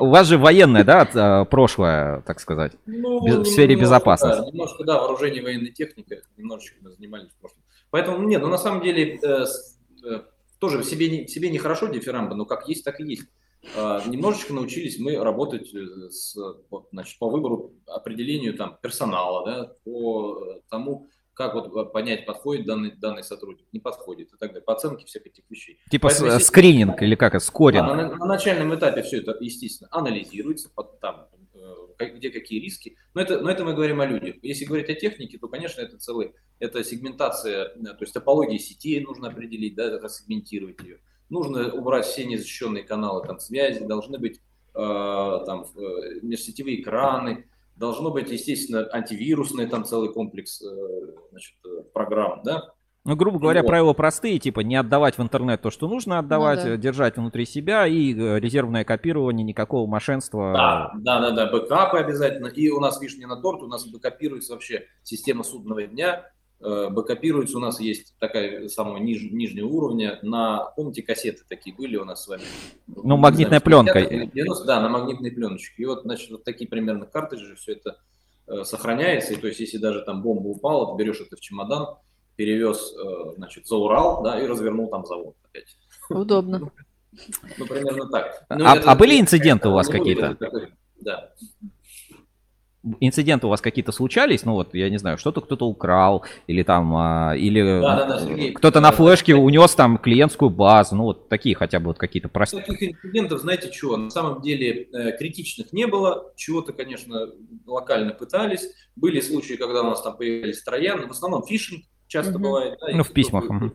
У 0.00 0.08
вас 0.08 0.26
же 0.26 0.36
военное, 0.36 0.82
да, 0.82 1.44
прошлое, 1.44 2.22
так 2.22 2.40
сказать, 2.40 2.72
ну, 2.86 3.20
в 3.20 3.44
сфере 3.44 3.76
безопасности. 3.76 4.40
Да, 4.40 4.46
немножко, 4.48 4.82
да, 4.82 4.98
вооружение 4.98 5.42
военной 5.44 5.70
техники, 5.70 6.22
немножечко 6.36 6.76
мы 6.80 6.90
занимались 6.90 7.28
в 7.28 7.40
прошлом. 7.40 7.62
Поэтому, 7.90 8.26
нет, 8.26 8.42
ну 8.42 8.48
на 8.48 8.58
самом 8.58 8.82
деле 8.82 9.18
тоже 10.58 10.82
себе, 10.84 11.08
не, 11.08 11.28
себе 11.28 11.50
нехорошо 11.50 11.88
дифирамба, 11.88 12.34
но 12.34 12.44
как 12.44 12.68
есть, 12.68 12.84
так 12.84 13.00
и 13.00 13.04
есть. 13.04 13.24
А, 13.74 14.06
немножечко 14.06 14.52
научились 14.52 14.98
мы 14.98 15.16
работать 15.16 15.74
э, 15.74 16.10
с, 16.10 16.36
значит, 16.92 17.18
по 17.18 17.28
выбору, 17.28 17.72
определению 17.86 18.54
там, 18.54 18.78
персонала, 18.80 19.44
да, 19.46 19.72
по 19.84 20.60
тому, 20.68 21.08
как 21.36 21.54
вот 21.54 21.92
понять, 21.92 22.24
подходит 22.24 22.66
данный, 22.66 22.92
данный 22.92 23.22
сотрудник, 23.22 23.66
не 23.70 23.78
подходит 23.78 24.32
и 24.32 24.36
так 24.38 24.50
далее, 24.50 24.62
по 24.62 24.72
оценке 24.72 25.04
всех 25.04 25.26
этих 25.26 25.44
вещей. 25.50 25.78
Типа 25.90 26.08
Поэтому, 26.08 26.40
скрининг 26.40 27.02
или 27.02 27.14
как 27.14 27.40
скоринг? 27.42 27.86
Да, 27.86 27.94
на, 27.94 28.14
на 28.14 28.24
начальном 28.24 28.74
этапе 28.74 29.02
все 29.02 29.18
это, 29.18 29.36
естественно, 29.38 29.88
анализируется, 29.92 30.70
под, 30.74 30.98
там, 30.98 31.28
где 31.98 32.30
какие 32.30 32.58
риски. 32.58 32.96
Но 33.12 33.20
это, 33.20 33.40
но 33.40 33.50
это 33.50 33.64
мы 33.64 33.74
говорим 33.74 34.00
о 34.00 34.06
людях. 34.06 34.36
Если 34.42 34.64
говорить 34.64 34.88
о 34.88 34.94
технике, 34.94 35.38
то, 35.38 35.48
конечно, 35.48 35.82
это 35.82 35.98
целый, 35.98 36.32
это 36.58 36.82
сегментация, 36.82 37.68
то 37.68 37.96
есть 38.00 38.14
топологии 38.14 38.56
сетей 38.58 39.00
нужно 39.00 39.28
определить, 39.28 39.74
да, 39.74 40.08
сегментировать 40.08 40.80
ее. 40.82 41.00
Нужно 41.28 41.70
убрать 41.70 42.06
все 42.06 42.24
незащищенные 42.24 42.84
каналы 42.84 43.26
там, 43.26 43.40
связи, 43.40 43.84
должны 43.84 44.18
быть 44.18 44.40
э, 44.74 45.42
там, 45.44 45.66
э, 45.76 46.20
межсетевые 46.22 46.80
экраны, 46.80 47.46
должно 47.76 48.10
быть, 48.10 48.30
естественно, 48.30 48.88
антивирусный 48.92 49.66
там 49.66 49.84
целый 49.84 50.12
комплекс 50.12 50.62
э, 50.62 50.66
значит, 51.30 51.54
э, 51.64 51.82
программ, 51.92 52.42
да, 52.44 52.62
ну, 53.06 53.14
грубо 53.14 53.38
говоря, 53.38 53.62
вот. 53.62 53.68
правила 53.68 53.92
простые, 53.92 54.40
типа 54.40 54.60
не 54.60 54.74
отдавать 54.74 55.16
в 55.16 55.22
интернет 55.22 55.62
то, 55.62 55.70
что 55.70 55.86
нужно 55.86 56.18
отдавать, 56.18 56.64
ну, 56.64 56.70
да. 56.70 56.76
держать 56.76 57.16
внутри 57.16 57.46
себя 57.46 57.86
и 57.86 58.12
э, 58.12 58.40
резервное 58.40 58.84
копирование, 58.84 59.44
никакого 59.44 59.88
мошенства. 59.88 60.52
Да, 60.52 60.92
да, 60.96 61.20
да, 61.20 61.30
да, 61.30 61.52
бэкапы 61.52 61.98
обязательно. 61.98 62.48
И 62.48 62.68
у 62.68 62.80
нас 62.80 63.00
вишня 63.00 63.28
на 63.28 63.40
торт, 63.40 63.62
у 63.62 63.68
нас 63.68 63.86
бэкапируется 63.86 64.54
вообще 64.54 64.86
система 65.04 65.44
судного 65.44 65.84
дня, 65.84 66.24
э, 66.60 66.88
бэкапируется, 66.90 67.56
у 67.56 67.60
нас 67.60 67.80
есть 67.80 68.14
такая 68.18 68.68
самого 68.68 68.98
ниж, 68.98 69.22
нижнего 69.30 69.66
уровня, 69.66 70.18
на, 70.22 70.64
помните, 70.76 71.02
кассеты 71.02 71.42
такие 71.48 71.74
были 71.74 71.96
у 71.96 72.04
нас 72.04 72.24
с 72.24 72.28
вами? 72.28 72.42
Ну, 72.86 73.16
магнитная 73.16 73.60
пленка. 73.60 74.00
90, 74.02 74.64
да, 74.64 74.80
на 74.80 74.88
магнитной 74.88 75.30
пленочке. 75.30 75.82
И 75.82 75.86
вот, 75.86 76.02
значит, 76.02 76.30
вот 76.30 76.44
такие 76.44 76.68
примерно 76.68 77.06
картриджи, 77.06 77.56
все 77.56 77.72
это 77.72 77.98
э, 78.46 78.64
сохраняется, 78.64 79.34
и 79.34 79.36
то 79.36 79.46
есть, 79.46 79.60
если 79.60 79.78
даже 79.78 80.02
там 80.02 80.22
бомба 80.22 80.48
упала, 80.48 80.92
ты 80.92 81.02
берешь 81.02 81.20
это 81.20 81.36
в 81.36 81.40
чемодан, 81.40 81.96
перевез, 82.36 82.92
э, 82.92 83.34
значит, 83.36 83.66
за 83.66 83.76
Урал, 83.76 84.22
да, 84.22 84.40
и 84.40 84.46
развернул 84.46 84.88
там 84.88 85.04
завод 85.04 85.34
опять. 85.48 85.76
Удобно. 86.08 86.70
Ну, 87.58 87.66
примерно 87.66 88.08
так. 88.08 88.44
Ну, 88.50 88.64
а, 88.66 88.76
это, 88.76 88.90
а 88.90 88.94
были 88.94 89.18
инциденты 89.18 89.68
у 89.68 89.72
вас 89.72 89.88
какие-то? 89.88 90.36
Да. 91.00 91.32
Инциденты 93.00 93.46
у 93.46 93.50
вас 93.50 93.60
какие-то 93.60 93.92
случались? 93.92 94.44
Ну 94.44 94.52
вот, 94.52 94.74
я 94.74 94.88
не 94.90 94.98
знаю, 94.98 95.18
что-то 95.18 95.40
кто-то 95.40 95.66
украл, 95.66 96.24
или 96.46 96.62
там, 96.62 96.94
а, 96.96 97.34
или 97.36 97.80
да, 97.80 98.06
да, 98.06 98.20
да, 98.20 98.52
кто-то 98.54 98.80
на 98.80 98.92
флешке 98.92 99.34
унес 99.34 99.74
там 99.74 99.98
клиентскую 99.98 100.50
базу, 100.50 100.96
ну 100.96 101.04
вот 101.04 101.28
такие 101.28 101.54
хотя 101.54 101.80
бы 101.80 101.86
вот 101.86 101.98
какие-то 101.98 102.28
простые. 102.28 102.64
Таких 102.64 102.92
инцидентов, 102.92 103.40
знаете, 103.40 103.70
чего? 103.70 103.96
На 103.96 104.10
самом 104.10 104.40
деле 104.40 104.88
э, 104.92 105.16
критичных 105.16 105.72
не 105.72 105.86
было, 105.86 106.32
чего-то, 106.36 106.72
конечно, 106.72 107.28
локально 107.66 108.12
пытались. 108.12 108.68
Были 108.94 109.20
случаи, 109.20 109.54
когда 109.54 109.82
у 109.82 109.86
нас 109.86 110.02
там 110.02 110.16
появились 110.16 110.62
трояны, 110.62 111.06
в 111.06 111.10
основном 111.10 111.44
фишинг, 111.44 111.84
часто 112.06 112.32
угу. 112.32 112.40
бывает. 112.40 112.78
Да, 112.80 112.88
ну, 112.92 113.02
в 113.02 113.12
письмах. 113.12 113.44
Угу. 113.44 113.72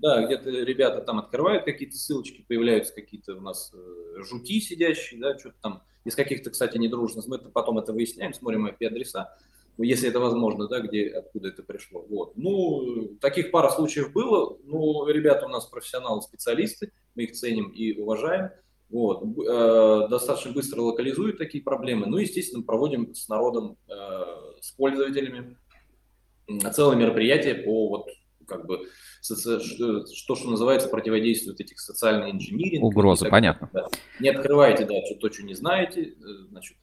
Да, 0.00 0.24
где-то 0.24 0.50
ребята 0.50 1.00
там 1.00 1.18
открывают 1.18 1.64
какие-то 1.64 1.96
ссылочки, 1.96 2.44
появляются 2.46 2.94
какие-то 2.94 3.34
у 3.34 3.40
нас 3.40 3.72
э, 3.74 4.22
жуки 4.22 4.60
сидящие, 4.60 5.20
да, 5.20 5.36
что-то 5.36 5.56
там 5.60 5.82
из 6.04 6.14
каких-то, 6.14 6.50
кстати, 6.50 6.78
недружных, 6.78 7.26
мы 7.26 7.38
потом 7.38 7.78
это 7.78 7.92
выясняем, 7.92 8.32
смотрим 8.32 8.66
IP-адреса, 8.66 9.36
ну, 9.78 9.84
если 9.84 10.08
это 10.08 10.18
возможно, 10.18 10.66
да, 10.66 10.80
где, 10.80 11.08
откуда 11.08 11.48
это 11.48 11.62
пришло. 11.62 12.04
Вот. 12.08 12.32
Ну, 12.36 13.16
таких 13.20 13.52
пара 13.52 13.70
случаев 13.70 14.12
было, 14.12 14.56
ну, 14.64 15.06
ребята 15.06 15.46
у 15.46 15.48
нас 15.48 15.66
профессионалы, 15.66 16.20
специалисты, 16.20 16.92
мы 17.14 17.24
их 17.24 17.32
ценим 17.32 17.68
и 17.68 17.92
уважаем, 17.98 18.50
Вот. 18.90 19.22
Э, 19.22 20.08
достаточно 20.10 20.50
быстро 20.50 20.80
локализует 20.80 21.38
такие 21.38 21.62
проблемы. 21.62 22.06
Ну, 22.06 22.16
естественно, 22.16 22.64
проводим 22.64 23.14
с 23.14 23.28
народом, 23.28 23.76
э, 23.86 23.92
с 24.60 24.72
пользователями 24.72 25.56
целое 26.72 26.96
мероприятие 26.96 27.54
по 27.54 27.88
вот 27.88 28.08
как 28.48 28.66
бы 28.66 28.80
что, 29.20 30.36
что 30.36 30.50
называется 30.50 30.88
противодействует 30.88 31.60
этих 31.60 31.78
социальных 31.80 32.34
инжиниринг. 32.34 32.84
Угрозы, 32.84 33.28
понятно. 33.28 33.68
Да. 33.72 33.88
Не 34.20 34.30
открывайте, 34.30 34.84
да, 34.84 34.94
что, 35.06 35.16
то, 35.16 35.32
что 35.32 35.42
не 35.42 35.54
знаете, 35.54 36.14
значит, 36.48 36.76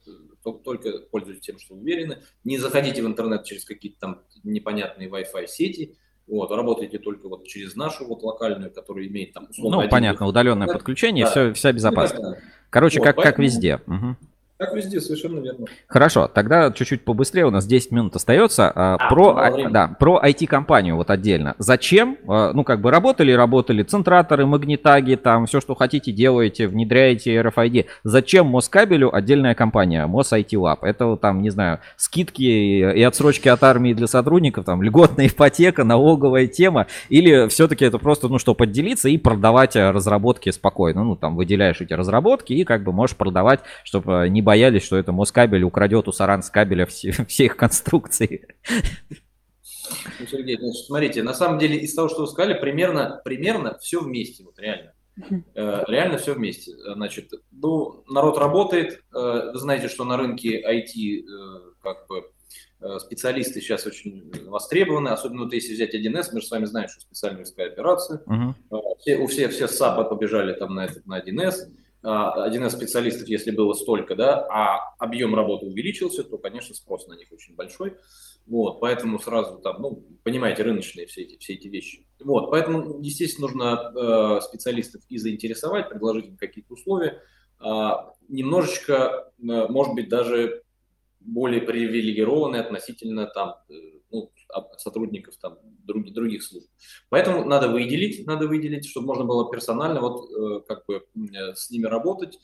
только 0.64 0.98
пользуйтесь 1.10 1.42
тем, 1.42 1.58
что 1.58 1.74
уверены. 1.74 2.18
Не 2.44 2.58
заходите 2.58 3.02
в 3.02 3.06
интернет 3.06 3.44
через 3.44 3.64
какие-то 3.64 3.98
там 4.00 4.22
непонятные 4.44 5.08
Wi-Fi 5.08 5.46
сети. 5.46 5.96
Вот, 6.26 6.50
работаете 6.50 6.98
только 6.98 7.28
вот 7.28 7.46
через 7.46 7.76
нашу 7.76 8.04
вот 8.06 8.22
локальную, 8.22 8.72
которая 8.72 9.06
имеет 9.06 9.32
там 9.32 9.46
условно. 9.48 9.82
Ну, 9.82 9.88
понятно, 9.88 10.26
удаленное 10.26 10.66
подключение, 10.66 11.24
да. 11.24 11.30
все, 11.30 11.52
вся 11.52 11.72
безопасность. 11.72 12.42
Короче, 12.68 12.98
вот, 12.98 13.04
как, 13.04 13.16
поэтому... 13.16 13.32
как 13.32 13.44
везде. 13.44 13.80
Угу. 13.86 14.16
Как 14.58 14.74
везде, 14.74 15.02
совершенно 15.02 15.40
верно. 15.40 15.66
Хорошо, 15.86 16.28
тогда 16.28 16.72
чуть-чуть 16.72 17.04
побыстрее, 17.04 17.44
у 17.44 17.50
нас 17.50 17.66
10 17.66 17.90
минут 17.92 18.16
остается. 18.16 18.72
А, 18.74 18.94
а, 18.94 19.08
про, 19.10 19.36
а, 19.36 19.68
да, 19.68 19.88
про 19.88 20.18
IT-компанию 20.24 20.96
вот 20.96 21.10
отдельно. 21.10 21.54
Зачем? 21.58 22.16
А, 22.26 22.52
ну, 22.54 22.64
как 22.64 22.80
бы 22.80 22.90
работали, 22.90 23.32
работали 23.32 23.82
центраторы, 23.82 24.46
магнитаги, 24.46 25.16
там 25.16 25.44
все, 25.44 25.60
что 25.60 25.74
хотите, 25.74 26.10
делаете, 26.10 26.68
внедряете 26.68 27.36
RFID. 27.36 27.84
Зачем 28.02 28.46
Москабелю 28.46 29.14
отдельная 29.14 29.54
компания, 29.54 30.06
Мос 30.06 30.32
IT 30.32 30.52
Lab? 30.52 30.78
Это 30.80 31.16
там, 31.16 31.42
не 31.42 31.50
знаю, 31.50 31.80
скидки 31.98 32.42
и 32.42 33.02
отсрочки 33.02 33.48
от 33.48 33.62
армии 33.62 33.92
для 33.92 34.06
сотрудников, 34.06 34.64
там, 34.64 34.82
льготная 34.82 35.26
ипотека, 35.28 35.84
налоговая 35.84 36.46
тема, 36.46 36.86
или 37.10 37.48
все-таки 37.48 37.84
это 37.84 37.98
просто, 37.98 38.28
ну, 38.28 38.38
что, 38.38 38.54
поделиться 38.54 39.10
и 39.10 39.18
продавать 39.18 39.76
разработки 39.76 40.48
спокойно. 40.48 41.04
Ну, 41.04 41.14
там, 41.14 41.36
выделяешь 41.36 41.82
эти 41.82 41.92
разработки 41.92 42.54
и 42.54 42.64
как 42.64 42.84
бы 42.84 42.92
можешь 42.92 43.16
продавать, 43.16 43.60
чтобы 43.84 44.28
не 44.30 44.45
боялись, 44.46 44.84
что 44.84 44.96
это 44.96 45.10
Москабель 45.10 45.64
украдет 45.64 46.06
у 46.06 46.12
Саранскабеля 46.12 46.86
все, 46.86 47.10
все 47.28 47.46
их 47.46 47.56
конструкции. 47.56 48.46
Ну, 50.20 50.26
Сергей, 50.30 50.56
значит, 50.56 50.86
смотрите, 50.86 51.22
на 51.22 51.34
самом 51.34 51.58
деле 51.58 51.76
из 51.78 51.94
того, 51.94 52.08
что 52.08 52.20
вы 52.20 52.26
сказали, 52.28 52.58
примерно, 52.58 53.20
примерно 53.24 53.76
все 53.78 54.00
вместе, 54.00 54.44
вот 54.44 54.58
реально. 54.58 54.92
Э, 55.54 55.82
реально 55.88 56.18
все 56.18 56.34
вместе. 56.34 56.72
Значит, 56.94 57.32
ну, 57.50 58.04
народ 58.08 58.38
работает. 58.38 59.00
Э, 59.14 59.50
вы 59.52 59.58
знаете, 59.58 59.88
что 59.88 60.04
на 60.04 60.16
рынке 60.16 60.62
IT 60.62 61.22
э, 61.22 61.24
как 61.82 62.06
бы 62.06 62.24
специалисты 63.00 63.62
сейчас 63.62 63.86
очень 63.86 64.30
востребованы, 64.48 65.08
особенно 65.08 65.44
вот 65.44 65.54
если 65.54 65.72
взять 65.72 65.94
1С, 65.94 66.28
мы 66.32 66.40
же 66.42 66.46
с 66.46 66.50
вами 66.50 66.66
знаем, 66.66 66.88
что 66.90 67.00
специальная 67.00 67.44
операция. 67.44 68.22
Uh-huh. 68.26 68.52
Все, 69.00 69.16
у 69.16 69.26
всех 69.26 69.52
все 69.52 69.66
САПы 69.66 70.04
побежали 70.04 70.52
там 70.52 70.74
на 70.74 70.84
этот 70.84 71.06
на 71.06 71.18
1С. 71.18 71.70
А, 72.06 72.44
один 72.44 72.64
из 72.64 72.72
специалистов, 72.72 73.26
если 73.26 73.50
было 73.50 73.72
столько, 73.72 74.14
да, 74.14 74.46
а 74.48 74.94
объем 74.98 75.34
работы 75.34 75.66
увеличился, 75.66 76.22
то, 76.22 76.38
конечно, 76.38 76.72
спрос 76.72 77.08
на 77.08 77.14
них 77.14 77.32
очень 77.32 77.56
большой. 77.56 77.96
Вот, 78.46 78.78
поэтому 78.78 79.18
сразу 79.18 79.58
там, 79.58 79.82
ну, 79.82 80.04
понимаете, 80.22 80.62
рыночные 80.62 81.08
все 81.08 81.22
эти, 81.22 81.36
все 81.38 81.54
эти 81.54 81.66
вещи. 81.66 82.06
Вот, 82.20 82.52
поэтому, 82.52 83.00
естественно, 83.00 83.48
нужно 83.48 83.92
э, 83.92 84.40
специалистов 84.42 85.02
и 85.08 85.18
заинтересовать, 85.18 85.88
предложить 85.88 86.26
им 86.26 86.36
какие-то 86.36 86.74
условия. 86.74 87.20
Э, 87.60 87.90
немножечко, 88.28 89.32
э, 89.38 89.66
может 89.68 89.94
быть, 89.94 90.08
даже 90.08 90.62
более 91.18 91.60
привилегированные 91.60 92.62
относительно 92.62 93.26
там, 93.26 93.56
э, 93.68 93.74
ну, 94.10 94.30
сотрудников 94.78 95.36
там, 95.40 95.58
других, 95.84 96.14
других 96.14 96.42
служб. 96.42 96.68
Поэтому 97.08 97.44
надо 97.44 97.68
выделить, 97.68 98.26
надо 98.26 98.46
выделить, 98.46 98.86
чтобы 98.86 99.06
можно 99.06 99.24
было 99.24 99.50
персонально 99.50 100.00
вот 100.00 100.30
э, 100.30 100.60
как 100.66 100.84
бы 100.86 101.04
э, 101.14 101.54
с 101.54 101.70
ними 101.70 101.86
работать. 101.86 102.38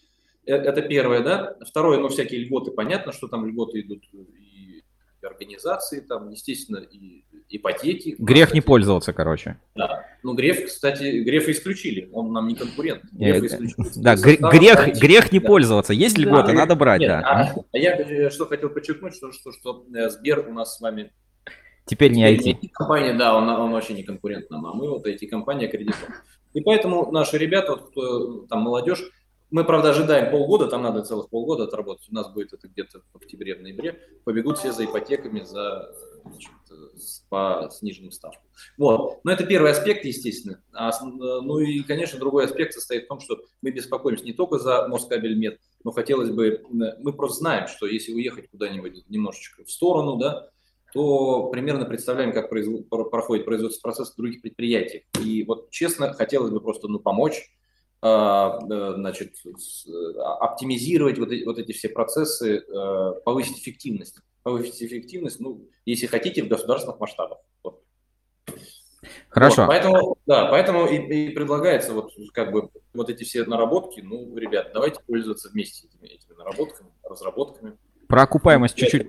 Э, 0.46 0.54
это 0.54 0.82
первое, 0.82 1.22
да. 1.22 1.56
Второе, 1.66 1.98
ну, 1.98 2.08
всякие 2.08 2.40
льготы, 2.40 2.70
понятно, 2.70 3.12
что 3.12 3.28
там 3.28 3.46
льготы 3.46 3.80
идут 3.80 4.04
и 4.12 4.82
организации, 5.24 6.00
там, 6.00 6.30
естественно, 6.30 6.78
и 6.78 7.24
ипотеки. 7.48 8.16
Грех 8.18 8.46
кстати. 8.46 8.54
не 8.56 8.60
пользоваться, 8.60 9.12
короче. 9.12 9.58
Да. 9.74 10.04
Ну, 10.22 10.34
Греф, 10.34 10.66
кстати, 10.66 11.22
Грефа 11.22 11.52
исключили, 11.52 12.08
он 12.12 12.32
нам 12.32 12.48
не 12.48 12.54
конкурент. 12.54 13.02
Грефа 13.12 13.46
исключили. 13.46 14.02
Да, 14.02 14.16
грех, 14.16 14.98
грех 14.98 15.32
не 15.32 15.38
да. 15.38 15.46
пользоваться. 15.46 15.92
Есть 15.92 16.18
льготы, 16.18 16.48
да. 16.48 16.58
надо 16.58 16.74
брать, 16.74 17.00
Нет, 17.00 17.08
да. 17.08 17.20
А, 17.20 17.54
а 17.72 17.78
я 17.78 18.30
что 18.30 18.46
хотел 18.46 18.70
подчеркнуть, 18.70 19.14
что, 19.14 19.32
что, 19.32 19.52
что 19.52 19.86
Сбер 20.08 20.48
у 20.48 20.52
нас 20.52 20.76
с 20.76 20.80
вами 20.80 21.12
Теперь 21.86 22.12
не 22.12 22.24
IT. 22.24 22.60
IT-компания, 22.60 23.14
да, 23.14 23.36
он, 23.36 23.48
он 23.48 23.72
вообще 23.72 23.94
не 23.94 24.04
конкурент 24.04 24.50
нам, 24.50 24.66
а 24.66 24.72
мы 24.72 24.88
вот 24.88 25.06
IT-компания 25.06 25.66
аккредитованы. 25.66 26.14
И 26.54 26.60
поэтому 26.60 27.10
наши 27.10 27.38
ребята, 27.38 27.72
вот 27.72 27.90
кто 27.90 28.46
там 28.46 28.62
молодежь, 28.62 29.02
мы, 29.52 29.64
правда, 29.64 29.90
ожидаем 29.90 30.30
полгода, 30.30 30.66
там 30.66 30.82
надо 30.82 31.02
целых 31.02 31.28
полгода 31.28 31.64
отработать. 31.64 32.08
У 32.10 32.14
нас 32.14 32.32
будет 32.32 32.54
это 32.54 32.68
где-то 32.68 33.02
в 33.12 33.16
октябре, 33.16 33.54
в 33.54 33.60
ноябре. 33.60 34.00
Побегут 34.24 34.58
все 34.58 34.72
за 34.72 34.86
ипотеками, 34.86 35.42
за 35.42 35.94
значит, 36.24 36.50
по 37.28 37.68
сниженным 37.70 38.12
ставкам. 38.12 38.42
Вот. 38.78 39.20
Но 39.24 39.30
это 39.30 39.44
первый 39.44 39.72
аспект, 39.72 40.06
естественно. 40.06 40.62
А, 40.72 40.90
ну 41.04 41.58
и, 41.58 41.82
конечно, 41.82 42.18
другой 42.18 42.46
аспект 42.46 42.72
состоит 42.72 43.04
в 43.04 43.08
том, 43.08 43.20
что 43.20 43.40
мы 43.60 43.72
беспокоимся 43.72 44.24
не 44.24 44.32
только 44.32 44.58
за 44.58 44.88
Москабельмет, 44.88 45.60
но 45.84 45.90
хотелось 45.90 46.30
бы, 46.30 46.64
мы 46.70 47.12
просто 47.12 47.38
знаем, 47.38 47.68
что 47.68 47.86
если 47.86 48.14
уехать 48.14 48.48
куда-нибудь 48.50 49.04
немножечко 49.10 49.64
в 49.64 49.70
сторону, 49.70 50.16
да, 50.16 50.48
то 50.92 51.48
примерно 51.48 51.84
представляем, 51.84 52.32
как 52.32 52.50
производ, 52.50 52.88
проходит 52.88 53.44
производственный 53.44 53.82
процесс 53.82 54.12
в 54.12 54.16
других 54.16 54.42
предприятиях. 54.42 55.04
И 55.24 55.42
вот 55.44 55.70
честно, 55.70 56.12
хотелось 56.12 56.50
бы 56.50 56.60
просто 56.60 56.88
ну, 56.88 56.98
помочь, 56.98 57.50
а, 58.04 58.58
значит, 58.60 59.34
оптимизировать 60.18 61.18
вот 61.18 61.30
эти, 61.30 61.44
вот 61.44 61.58
эти 61.58 61.72
все 61.72 61.88
процессы, 61.88 62.58
э, 62.58 63.12
повысить 63.24 63.58
эффективность. 63.58 64.16
Повысить 64.42 64.82
эффективность, 64.82 65.38
ну, 65.38 65.68
если 65.86 66.08
хотите, 66.08 66.42
в 66.42 66.48
государственных 66.48 66.98
масштабах. 66.98 67.38
Вот. 67.62 67.80
Хорошо. 69.28 69.62
Вот, 69.62 69.68
поэтому, 69.68 70.16
да, 70.26 70.46
поэтому 70.46 70.86
и, 70.86 70.96
и 70.96 71.28
предлагается 71.30 71.94
вот 71.94 72.12
как 72.34 72.50
бы 72.50 72.70
вот 72.92 73.08
эти 73.08 73.22
все 73.22 73.44
наработки, 73.44 74.00
ну, 74.00 74.36
ребят, 74.36 74.72
давайте 74.74 75.00
пользоваться 75.06 75.48
вместе 75.50 75.86
этими, 75.86 76.08
этими 76.08 76.34
наработками, 76.34 76.90
разработками. 77.04 77.78
Про 78.08 78.22
окупаемость 78.22 78.74
чуть-чуть. 78.74 79.06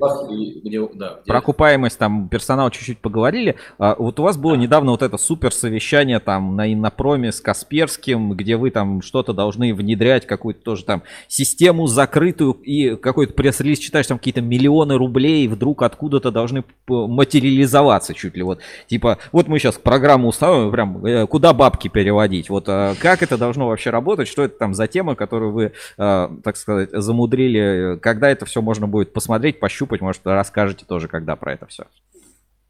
Да, 0.93 1.19
Про 1.25 1.37
окупаемость 1.39 1.99
там 1.99 2.29
персонал 2.29 2.69
чуть-чуть 2.69 2.99
поговорили. 2.99 3.55
А, 3.77 3.95
вот 3.97 4.19
у 4.19 4.23
вас 4.23 4.37
было 4.37 4.55
недавно 4.55 4.91
вот 4.91 5.01
это 5.01 5.17
супер 5.17 5.53
совещание 5.53 6.19
там 6.19 6.55
на 6.55 6.71
Иннопроме 6.71 7.31
с 7.31 7.41
Касперским, 7.41 8.31
где 8.31 8.55
вы 8.55 8.71
там 8.71 9.01
что-то 9.01 9.33
должны 9.33 9.73
внедрять, 9.73 10.25
какую-то 10.25 10.61
тоже 10.63 10.85
там 10.85 11.03
систему 11.27 11.87
закрытую 11.87 12.53
и 12.53 12.95
какой-то 12.95 13.33
пресс-релиз 13.33 13.79
читаешь, 13.79 14.07
там 14.07 14.17
какие-то 14.17 14.41
миллионы 14.41 14.97
рублей 14.97 15.47
вдруг 15.47 15.83
откуда-то 15.83 16.31
должны 16.31 16.63
материализоваться 16.87 18.13
чуть 18.13 18.37
ли 18.37 18.43
вот. 18.43 18.59
Типа, 18.87 19.17
вот 19.31 19.47
мы 19.47 19.59
сейчас 19.59 19.75
программу 19.75 20.29
установим, 20.29 20.71
прям 20.71 21.05
э, 21.05 21.27
куда 21.27 21.53
бабки 21.53 21.87
переводить. 21.87 22.49
Вот 22.49 22.65
а, 22.67 22.93
как 22.99 23.21
это 23.21 23.37
должно 23.37 23.67
вообще 23.67 23.89
работать, 23.89 24.27
что 24.27 24.43
это 24.43 24.57
там 24.57 24.73
за 24.73 24.87
тема, 24.87 25.15
которую 25.15 25.51
вы, 25.51 25.71
а, 25.97 26.31
так 26.43 26.55
сказать, 26.57 26.89
замудрили, 26.91 27.97
когда 28.01 28.29
это 28.29 28.45
все 28.45 28.61
можно 28.61 28.82
будет 28.87 29.13
посмотреть, 29.13 29.59
пощупать, 29.59 30.01
может, 30.01 30.21
расскажете 30.25 30.85
тоже, 30.85 31.07
когда 31.07 31.35
про 31.35 31.53
это 31.53 31.65
все. 31.67 31.85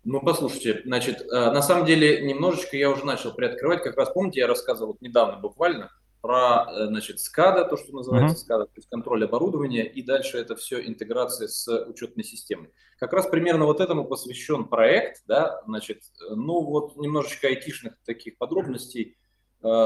Ну, 0.06 0.20
послушайте, 0.20 0.82
значит, 0.84 1.22
э, 1.22 1.52
на 1.52 1.62
самом 1.62 1.86
деле 1.86 2.22
немножечко 2.22 2.76
я 2.76 2.90
уже 2.90 3.06
начал 3.06 3.34
приоткрывать, 3.34 3.84
как 3.84 3.96
раз 3.96 4.10
помните, 4.10 4.42
я 4.42 4.48
рассказывал 4.48 4.94
вот 4.94 5.02
недавно 5.02 5.38
буквально 5.38 5.92
про, 6.20 6.66
э, 6.70 6.88
значит, 6.88 7.20
SCADA, 7.20 7.70
то, 7.70 7.78
что 7.78 7.94
называется 7.94 8.36
uh-huh. 8.36 8.50
SCADA, 8.50 8.66
то 8.66 8.72
есть 8.76 8.90
контроль 8.90 9.24
оборудования, 9.24 9.86
и 9.86 10.02
дальше 10.02 10.38
это 10.38 10.58
все 10.58 10.86
интеграция 10.86 11.48
с 11.48 11.86
учетной 11.86 12.26
системой. 12.26 12.70
Как 13.00 13.14
раз 13.14 13.28
примерно 13.28 13.66
вот 13.66 13.80
этому 13.80 14.04
посвящен 14.04 14.66
проект, 14.66 15.22
да, 15.26 15.62
значит, 15.68 16.00
э, 16.00 16.36
ну 16.36 16.62
вот 16.62 16.98
немножечко 16.98 17.48
айтишных 17.48 17.94
таких 18.06 18.38
подробностей. 18.38 19.18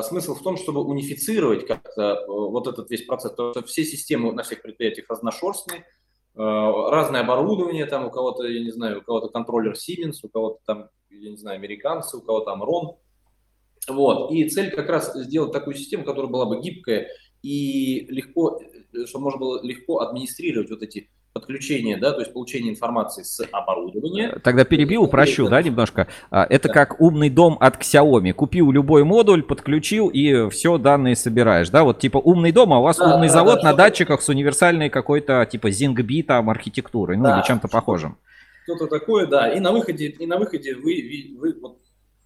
Смысл 0.01 0.33
в 0.33 0.41
том, 0.41 0.57
чтобы 0.57 0.83
унифицировать 0.83 1.67
как-то 1.67 2.25
вот 2.27 2.65
этот 2.65 2.89
весь 2.89 3.03
процесс, 3.03 3.29
потому 3.29 3.51
что 3.51 3.61
все 3.61 3.83
системы 3.83 4.33
на 4.33 4.41
всех 4.41 4.63
предприятиях 4.63 5.05
разношерстные, 5.07 5.85
разное 6.37 7.21
оборудование, 7.21 7.85
там 7.85 8.05
у 8.05 8.11
кого-то, 8.11 8.45
я 8.45 8.63
не 8.63 8.71
знаю, 8.71 8.99
у 8.99 9.01
кого-то 9.01 9.29
контроллер 9.29 9.73
Siemens, 9.73 10.19
у 10.23 10.29
кого-то 10.29 10.59
там, 10.65 10.89
я 11.09 11.31
не 11.31 11.37
знаю, 11.37 11.57
американцы, 11.57 12.17
у 12.17 12.21
кого-то 12.21 12.51
там 12.51 12.63
RON. 12.63 12.97
Вот. 13.87 14.31
И 14.31 14.47
цель 14.49 14.69
как 14.71 14.89
раз 14.89 15.13
сделать 15.15 15.51
такую 15.51 15.75
систему, 15.75 16.03
которая 16.03 16.31
была 16.31 16.45
бы 16.45 16.59
гибкая 16.59 17.07
и 17.41 18.05
легко, 18.09 18.59
э, 18.59 19.05
чтобы 19.05 19.25
можно 19.25 19.39
было 19.39 19.63
легко 19.63 19.99
администрировать 19.99 20.69
вот 20.69 20.83
эти 20.83 21.09
подключение, 21.37 21.97
да, 21.97 22.13
то 22.13 22.21
есть 22.21 22.33
получение 22.33 22.71
информации 22.71 23.21
с 23.21 23.45
оборудования. 23.51 24.39
Тогда 24.43 24.65
перебил, 24.65 25.03
упрощу, 25.03 25.47
да, 25.47 25.61
немножко. 25.61 26.07
А, 26.31 26.47
это 26.49 26.67
да. 26.67 26.73
как 26.73 26.99
умный 26.99 27.29
дом 27.29 27.57
от 27.59 27.79
Xiaomi. 27.79 28.33
Купил 28.33 28.71
любой 28.71 29.03
модуль, 29.03 29.43
подключил 29.43 30.07
и 30.07 30.49
все 30.49 30.79
данные 30.79 31.15
собираешь, 31.15 31.69
да, 31.69 31.83
вот 31.83 31.99
типа 31.99 32.17
умный 32.17 32.51
дом, 32.51 32.73
а 32.73 32.79
у 32.79 32.83
вас 32.83 32.97
да, 32.97 33.13
умный 33.13 33.27
да, 33.27 33.33
завод 33.33 33.59
да, 33.61 33.71
на 33.71 33.77
датчиках 33.77 34.21
с 34.23 34.29
универсальной 34.29 34.89
какой-то 34.89 35.45
типа 35.45 35.67
ZingBee 35.67 36.23
там 36.23 36.49
архитектурой, 36.49 37.17
ну 37.17 37.25
да, 37.25 37.37
или 37.37 37.45
чем-то 37.45 37.67
похожим. 37.67 38.17
Что-то 38.63 38.87
такое, 38.87 39.27
да, 39.27 39.51
и 39.53 39.59
на 39.59 39.71
выходе, 39.71 40.07
и 40.07 40.25
на 40.25 40.37
выходе 40.37 40.73
вы, 40.73 41.35
вы, 41.37 41.55
вот 41.61 41.77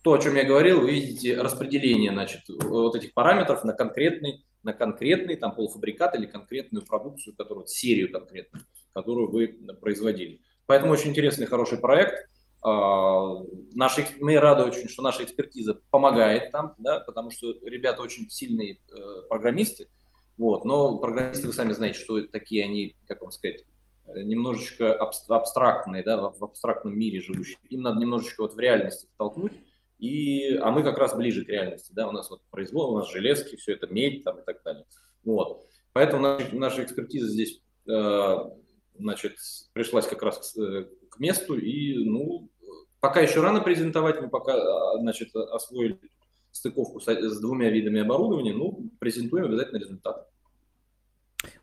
то, 0.03 0.13
о 0.13 0.17
чем 0.19 0.35
я 0.35 0.45
говорил, 0.45 0.81
вы 0.81 0.91
видите 0.91 1.39
распределение, 1.39 2.11
значит, 2.11 2.41
вот 2.47 2.95
этих 2.95 3.13
параметров 3.13 3.65
на 3.65 3.73
конкретный 3.73 4.45
на 4.63 4.73
конкретный 4.73 5.35
там 5.35 5.55
полуфабрикат 5.55 6.15
или 6.15 6.25
конкретную 6.25 6.85
продукцию, 6.85 7.35
которую, 7.35 7.67
серию 7.67 8.11
конкретную, 8.11 8.65
которую 8.93 9.29
вы 9.29 9.47
производили. 9.79 10.41
Поэтому 10.65 10.93
очень 10.93 11.09
интересный, 11.09 11.47
хороший 11.47 11.77
проект. 11.77 12.29
А, 12.63 13.37
наши, 13.73 14.05
мы 14.19 14.37
рады 14.39 14.63
очень, 14.63 14.87
что 14.87 15.01
наша 15.01 15.23
экспертиза 15.23 15.79
помогает 15.89 16.51
там, 16.51 16.75
да, 16.77 16.99
потому 16.99 17.31
что 17.31 17.53
ребята 17.63 18.03
очень 18.03 18.29
сильные 18.29 18.73
э, 18.75 19.21
программисты, 19.29 19.87
вот, 20.37 20.63
но 20.65 20.97
программисты, 20.99 21.47
вы 21.47 21.53
сами 21.53 21.73
знаете, 21.73 21.99
что 21.99 22.21
такие 22.27 22.63
они, 22.63 22.95
как 23.07 23.21
вам 23.21 23.31
сказать, 23.31 23.65
немножечко 24.15 24.93
абстрактные, 24.93 26.03
да, 26.03 26.29
в 26.29 26.43
абстрактном 26.43 26.97
мире 26.97 27.21
живущие. 27.21 27.57
Им 27.69 27.81
надо 27.81 27.99
немножечко 27.99 28.41
вот 28.41 28.53
в 28.53 28.59
реальности 28.59 29.07
толкнуть, 29.17 29.53
и, 29.99 30.55
а 30.57 30.71
мы 30.71 30.83
как 30.83 30.97
раз 30.97 31.15
ближе 31.15 31.45
к 31.45 31.49
реальности, 31.49 31.91
да, 31.93 32.07
у 32.07 32.11
нас 32.11 32.29
вот 32.29 32.41
производство, 32.49 32.93
у 32.93 32.97
нас 32.97 33.11
железки, 33.11 33.55
все 33.55 33.73
это 33.73 33.87
медь 33.87 34.23
там 34.23 34.39
и 34.39 34.43
так 34.43 34.61
далее. 34.63 34.85
Вот. 35.23 35.65
Поэтому 35.93 36.23
наша, 36.23 36.55
наша 36.55 36.83
экспертиза 36.83 37.27
здесь, 37.27 37.61
э, 37.87 38.37
значит, 39.01 39.35
пришлась 39.73 40.07
как 40.07 40.23
раз 40.23 40.53
к, 40.53 40.87
к 41.09 41.19
месту, 41.19 41.57
и, 41.57 42.03
ну, 42.05 42.49
Пока 43.01 43.19
еще 43.19 43.41
рано 43.41 43.61
презентовать, 43.61 44.21
мы 44.21 44.29
пока 44.29 44.53
а, 44.53 44.99
значит, 44.99 45.35
освоили 45.35 45.99
стыковку 46.51 46.99
с, 46.99 47.07
с 47.07 47.41
двумя 47.41 47.69
видами 47.71 47.99
оборудования, 47.99 48.53
ну, 48.53 48.91
презентуем 48.99 49.45
обязательно 49.45 49.79
результат. 49.79 50.27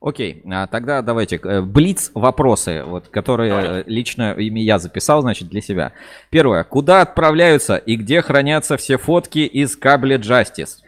Окей, 0.01 0.43
а 0.51 0.67
тогда 0.67 1.01
давайте 1.03 1.37
э, 1.37 1.63
блиц 1.63 2.11
вопросы, 2.13 2.83
вот, 2.85 3.07
которые 3.09 3.51
Давай. 3.51 3.85
лично 3.87 4.33
ими 4.33 4.59
я 4.59 4.81
записал, 4.81 5.23
значит, 5.23 5.49
для 5.49 5.61
себя. 5.61 5.93
Первое. 6.31 6.65
Куда 6.65 7.03
отправляются 7.03 7.77
и 7.77 7.95
где 7.95 8.21
хранятся 8.21 8.77
все 8.77 8.99
фотки 8.99 9.39
из 9.39 9.77
кабеля 9.77 10.19
Justice? 10.19 10.79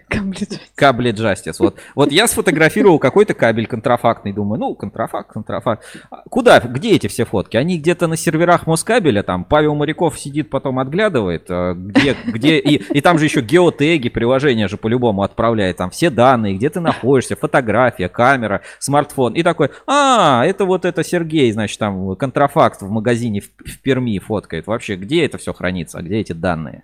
Кабли 0.74 1.12
Justice. 1.12 1.56
Вот, 1.58 1.76
вот 1.94 2.12
я 2.12 2.26
сфотографировал 2.26 2.98
какой-то 2.98 3.34
кабель 3.34 3.66
контрафактный, 3.66 4.32
думаю, 4.32 4.60
ну, 4.60 4.74
контрафакт, 4.74 5.32
контрафакт. 5.32 5.84
Куда, 6.28 6.60
где 6.60 6.96
эти 6.96 7.06
все 7.06 7.24
фотки? 7.24 7.56
Они 7.56 7.78
где-то 7.78 8.06
на 8.06 8.16
серверах 8.16 8.66
Москабеля, 8.66 9.22
там 9.22 9.44
Павел 9.44 9.74
Моряков 9.74 10.18
сидит, 10.18 10.50
потом 10.50 10.78
отглядывает, 10.78 11.46
э, 11.48 11.74
где, 11.76 12.16
где, 12.26 12.58
и, 12.58 12.76
и 12.76 13.00
там 13.00 13.18
же 13.18 13.26
еще 13.26 13.40
геотеги, 13.40 14.08
приложение 14.08 14.68
же 14.68 14.76
по-любому 14.76 15.22
отправляет, 15.22 15.76
там 15.76 15.90
все 15.90 16.10
данные, 16.10 16.56
где 16.56 16.70
ты 16.70 16.80
находишься, 16.80 17.36
фотография, 17.36 18.08
камера, 18.08 18.62
смартфон, 18.78 19.34
и 19.34 19.42
такой, 19.42 19.70
а, 19.86 20.44
это 20.44 20.64
вот 20.64 20.84
это 20.84 21.04
Сергей, 21.04 21.50
значит, 21.52 21.78
там 21.78 22.16
контрафакт 22.16 22.82
в 22.82 22.90
магазине 22.90 23.40
в, 23.40 23.50
в 23.64 23.80
Перми 23.80 24.18
фоткает. 24.18 24.66
Вообще, 24.66 24.96
где 24.96 25.24
это 25.24 25.38
все 25.38 25.52
хранится, 25.52 26.00
где 26.00 26.16
эти 26.16 26.32
данные? 26.32 26.82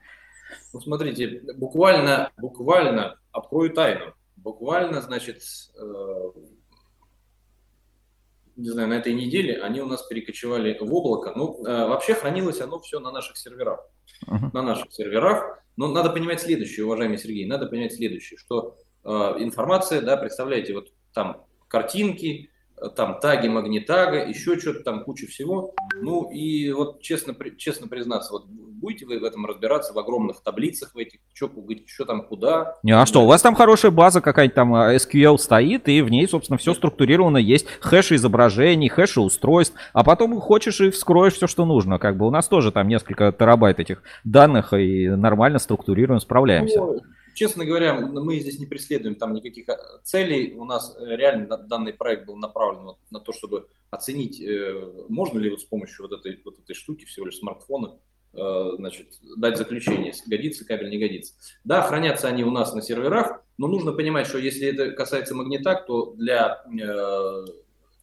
Ну, 0.76 0.80
смотрите, 0.82 1.40
буквально, 1.56 2.30
буквально, 2.36 3.18
открою 3.32 3.72
тайну, 3.72 4.12
буквально, 4.36 5.00
значит, 5.00 5.40
э, 5.74 6.30
не 8.56 8.68
знаю, 8.68 8.88
на 8.88 8.94
этой 8.94 9.14
неделе 9.14 9.62
они 9.62 9.80
у 9.80 9.86
нас 9.86 10.02
перекочевали 10.02 10.76
в 10.78 10.92
облако. 10.92 11.32
Ну, 11.34 11.64
э, 11.64 11.88
вообще 11.88 12.12
хранилось 12.12 12.60
оно 12.60 12.78
все 12.80 13.00
на 13.00 13.10
наших 13.10 13.38
серверах. 13.38 13.88
Uh-huh. 14.26 14.50
На 14.52 14.60
наших 14.60 14.92
серверах. 14.92 15.62
Но 15.78 15.88
надо 15.88 16.10
понимать 16.10 16.42
следующее, 16.42 16.84
уважаемый 16.84 17.16
Сергей, 17.16 17.46
надо 17.46 17.66
понимать 17.66 17.94
следующее, 17.94 18.38
что 18.38 18.76
э, 19.02 19.08
информация, 19.38 20.02
да, 20.02 20.18
представляете, 20.18 20.74
вот 20.74 20.92
там 21.14 21.46
картинки, 21.68 22.50
там 22.96 23.18
таги, 23.20 23.48
магнитага, 23.48 24.28
еще 24.28 24.58
что-то 24.58 24.80
там, 24.80 25.04
куча 25.04 25.26
всего. 25.26 25.74
Ну 25.94 26.30
и 26.30 26.70
вот 26.72 27.00
честно, 27.00 27.34
честно 27.56 27.88
признаться, 27.88 28.32
вот 28.32 28.46
будете 28.80 29.06
вы 29.06 29.18
в 29.18 29.24
этом 29.24 29.46
разбираться, 29.46 29.92
в 29.92 29.98
огромных 29.98 30.40
таблицах 30.42 30.94
в 30.94 30.98
этих, 30.98 31.20
что, 31.32 31.50
что 31.86 32.04
там 32.04 32.22
куда. 32.22 32.76
Не, 32.82 32.92
а 32.92 33.06
что, 33.06 33.22
у 33.24 33.26
вас 33.26 33.42
там 33.42 33.54
хорошая 33.54 33.90
база 33.90 34.20
какая-нибудь 34.20 34.54
там 34.54 34.74
а, 34.74 34.94
SQL 34.94 35.38
стоит, 35.38 35.88
и 35.88 36.02
в 36.02 36.10
ней, 36.10 36.28
собственно, 36.28 36.58
все 36.58 36.74
структурировано, 36.74 37.38
есть 37.38 37.66
хэши 37.80 38.16
изображений, 38.16 38.88
хэши 38.88 39.20
устройств, 39.20 39.76
а 39.92 40.04
потом 40.04 40.38
хочешь 40.40 40.80
и 40.80 40.90
вскроешь 40.90 41.34
все, 41.34 41.46
что 41.46 41.64
нужно. 41.64 41.98
Как 41.98 42.16
бы 42.16 42.26
у 42.26 42.30
нас 42.30 42.48
тоже 42.48 42.72
там 42.72 42.88
несколько 42.88 43.32
терабайт 43.32 43.80
этих 43.80 44.02
данных, 44.24 44.72
и 44.72 45.08
нормально 45.08 45.58
структурируем, 45.58 46.20
справляемся. 46.20 46.78
Ну, 46.80 47.00
честно 47.36 47.64
говоря, 47.64 47.94
мы 47.94 48.40
здесь 48.40 48.58
не 48.58 48.66
преследуем 48.66 49.14
там 49.14 49.34
никаких 49.34 49.68
а, 49.68 49.78
целей. 50.02 50.54
У 50.54 50.64
нас 50.64 50.96
э, 50.98 51.16
реально 51.16 51.56
данный 51.58 51.92
проект 51.92 52.26
был 52.26 52.36
направлен 52.36 52.84
вот 52.84 52.98
на 53.10 53.20
то, 53.20 53.32
чтобы 53.32 53.68
оценить, 53.90 54.40
э, 54.40 54.92
можно 55.08 55.38
ли 55.38 55.50
вот 55.50 55.60
с 55.60 55.64
помощью 55.64 56.08
вот 56.08 56.18
этой, 56.18 56.40
вот 56.44 56.58
этой 56.58 56.74
штуки, 56.74 57.04
всего 57.04 57.26
лишь 57.26 57.38
смартфона, 57.38 57.88
э, 57.88 58.15
значит, 58.36 59.08
дать 59.36 59.56
заключение, 59.56 60.12
годится 60.26 60.64
кабель, 60.64 60.90
не 60.90 60.98
годится. 60.98 61.34
Да, 61.64 61.82
хранятся 61.82 62.28
они 62.28 62.44
у 62.44 62.50
нас 62.50 62.74
на 62.74 62.82
серверах, 62.82 63.42
но 63.58 63.66
нужно 63.66 63.92
понимать, 63.92 64.26
что 64.26 64.38
если 64.38 64.68
это 64.68 64.92
касается 64.92 65.34
магнитак, 65.34 65.86
то 65.86 66.12
для 66.12 66.64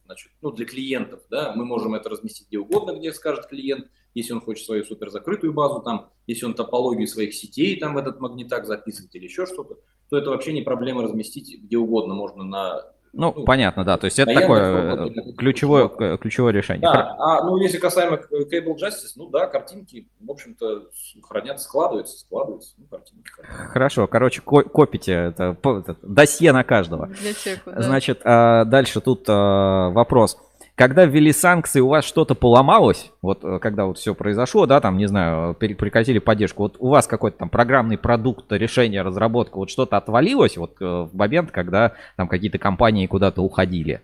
значит, 0.06 0.30
ну, 0.42 0.50
для 0.50 0.66
клиентов, 0.66 1.22
да, 1.30 1.54
мы 1.54 1.64
можем 1.64 1.94
это 1.94 2.10
разместить 2.10 2.48
где 2.48 2.58
угодно, 2.58 2.98
где 2.98 3.12
скажет 3.12 3.46
клиент, 3.46 3.88
если 4.14 4.32
он 4.32 4.40
хочет 4.40 4.66
свою 4.66 4.84
супер 4.84 5.10
закрытую 5.10 5.52
базу, 5.52 5.80
там, 5.80 6.10
если 6.26 6.44
он 6.46 6.54
топологию 6.54 7.06
своих 7.06 7.34
сетей 7.34 7.78
там 7.78 7.94
в 7.94 7.98
этот 7.98 8.20
магнитак 8.20 8.66
записывает 8.66 9.14
или 9.14 9.24
еще 9.24 9.46
что-то, 9.46 9.78
то 10.10 10.18
это 10.18 10.30
вообще 10.30 10.52
не 10.52 10.62
проблема 10.62 11.02
разместить 11.02 11.62
где 11.62 11.78
угодно, 11.78 12.14
можно 12.14 12.44
на 12.44 12.92
ну, 13.16 13.32
ну, 13.36 13.44
понятно, 13.44 13.84
да. 13.84 13.96
То 13.96 14.06
есть 14.06 14.18
это 14.18 14.34
такое 14.34 15.08
э, 15.08 15.32
ключевое, 15.36 15.88
ключевое 16.16 16.52
решение. 16.52 16.82
Да, 16.82 17.14
а 17.18 17.44
ну 17.44 17.56
если 17.58 17.78
касаемо 17.78 18.16
Cable 18.16 18.76
Justice, 18.76 19.12
ну 19.16 19.28
да, 19.28 19.46
картинки, 19.46 20.08
в 20.20 20.30
общем-то, 20.30 20.88
хранятся, 21.22 21.64
складываются, 21.64 22.18
складываются, 22.18 22.74
ну, 22.78 22.86
картинки. 22.86 23.30
Хорошо, 23.72 24.06
короче, 24.06 24.42
копите 24.42 25.12
это, 25.12 25.56
это 25.62 25.96
досье 26.02 26.52
на 26.52 26.64
каждого. 26.64 27.06
Библиотеку, 27.06 27.70
да. 27.70 27.82
Значит, 27.82 28.20
а, 28.24 28.64
дальше 28.64 29.00
тут 29.00 29.24
а, 29.28 29.90
вопрос 29.90 30.36
когда 30.74 31.04
ввели 31.04 31.32
санкции, 31.32 31.80
у 31.80 31.88
вас 31.88 32.04
что-то 32.04 32.34
поломалось, 32.34 33.12
вот 33.22 33.44
э, 33.44 33.58
когда 33.60 33.86
вот 33.86 33.98
все 33.98 34.14
произошло, 34.14 34.66
да, 34.66 34.80
там, 34.80 34.96
не 34.96 35.06
знаю, 35.06 35.54
прекратили 35.54 36.18
поддержку, 36.18 36.64
вот 36.64 36.76
у 36.80 36.88
вас 36.88 37.06
какой-то 37.06 37.38
там 37.38 37.48
программный 37.48 37.96
продукт, 37.96 38.50
решение, 38.50 39.02
разработка, 39.02 39.56
вот 39.56 39.70
что-то 39.70 39.96
отвалилось 39.96 40.56
вот 40.56 40.76
э, 40.80 40.84
в 40.84 41.14
момент, 41.14 41.52
когда 41.52 41.94
там 42.16 42.26
какие-то 42.26 42.58
компании 42.58 43.06
куда-то 43.06 43.42
уходили? 43.42 44.02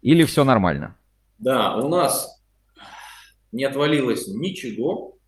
Или 0.00 0.24
все 0.24 0.44
нормально? 0.44 0.96
Да, 1.38 1.76
у 1.76 1.88
нас 1.88 2.42
не 3.52 3.64
отвалилось 3.64 4.28
ничего, 4.28 5.18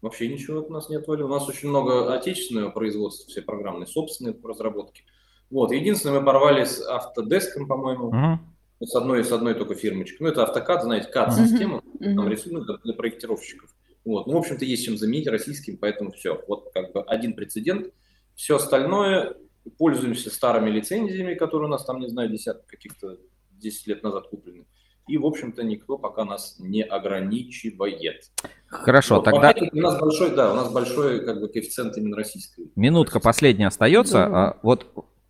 вообще 0.00 0.28
ничего 0.28 0.62
у 0.62 0.72
нас 0.72 0.88
не 0.88 0.96
отвалилось. 0.96 1.30
У 1.30 1.34
нас 1.34 1.48
очень 1.48 1.68
много 1.68 2.14
отечественного 2.14 2.70
производства, 2.70 3.28
все 3.28 3.42
программные, 3.42 3.86
собственные 3.86 4.34
разработки. 4.42 5.02
Вот, 5.50 5.70
единственное, 5.70 6.20
мы 6.20 6.24
порвали 6.24 6.64
с 6.64 6.80
Autodesk, 6.80 7.66
по-моему, 7.66 8.10
uh-huh 8.10 8.38
с 8.86 8.94
одной, 8.94 9.24
с 9.24 9.32
одной 9.32 9.54
только 9.54 9.74
фирмочкой. 9.74 10.18
Ну, 10.20 10.28
это 10.28 10.42
автокад, 10.42 10.82
знаете, 10.82 11.08
mm-hmm. 11.14 12.14
там 12.14 12.28
рисуют 12.28 12.66
для, 12.66 12.76
для 12.78 12.94
проектировщиков. 12.94 13.70
Вот. 14.04 14.26
Ну, 14.26 14.34
в 14.34 14.36
общем-то, 14.36 14.64
есть 14.64 14.84
чем 14.84 14.96
заменить 14.96 15.26
российским, 15.26 15.76
поэтому 15.76 16.12
все. 16.12 16.42
Вот 16.46 16.70
как 16.74 16.92
бы 16.92 17.02
один 17.02 17.34
прецедент. 17.34 17.92
Все 18.34 18.56
остальное 18.56 19.36
пользуемся 19.78 20.30
старыми 20.30 20.70
лицензиями, 20.70 21.34
которые 21.34 21.68
у 21.68 21.70
нас 21.70 21.84
там, 21.84 22.00
не 22.00 22.08
знаю, 22.08 22.28
десяток 22.28 22.66
каких-то 22.66 23.16
10 23.52 23.86
лет 23.86 24.02
назад 24.02 24.28
куплены. 24.28 24.66
И, 25.06 25.18
в 25.18 25.26
общем-то, 25.26 25.62
никто 25.62 25.98
пока 25.98 26.24
нас 26.24 26.56
не 26.58 26.82
ограничивает. 26.82 28.30
Хорошо, 28.66 29.16
вот, 29.16 29.24
тогда... 29.24 29.54
У 29.72 29.76
нас 29.76 30.00
большой, 30.00 30.34
да, 30.34 30.52
у 30.52 30.56
нас 30.56 30.72
большой 30.72 31.24
как 31.24 31.40
бы 31.40 31.48
коэффициент 31.48 31.96
именно 31.98 32.16
российской. 32.16 32.70
Минутка 32.74 33.20
последняя 33.20 33.66
остается. 33.66 34.12
Да. 34.12 34.58
Вот 34.62 34.86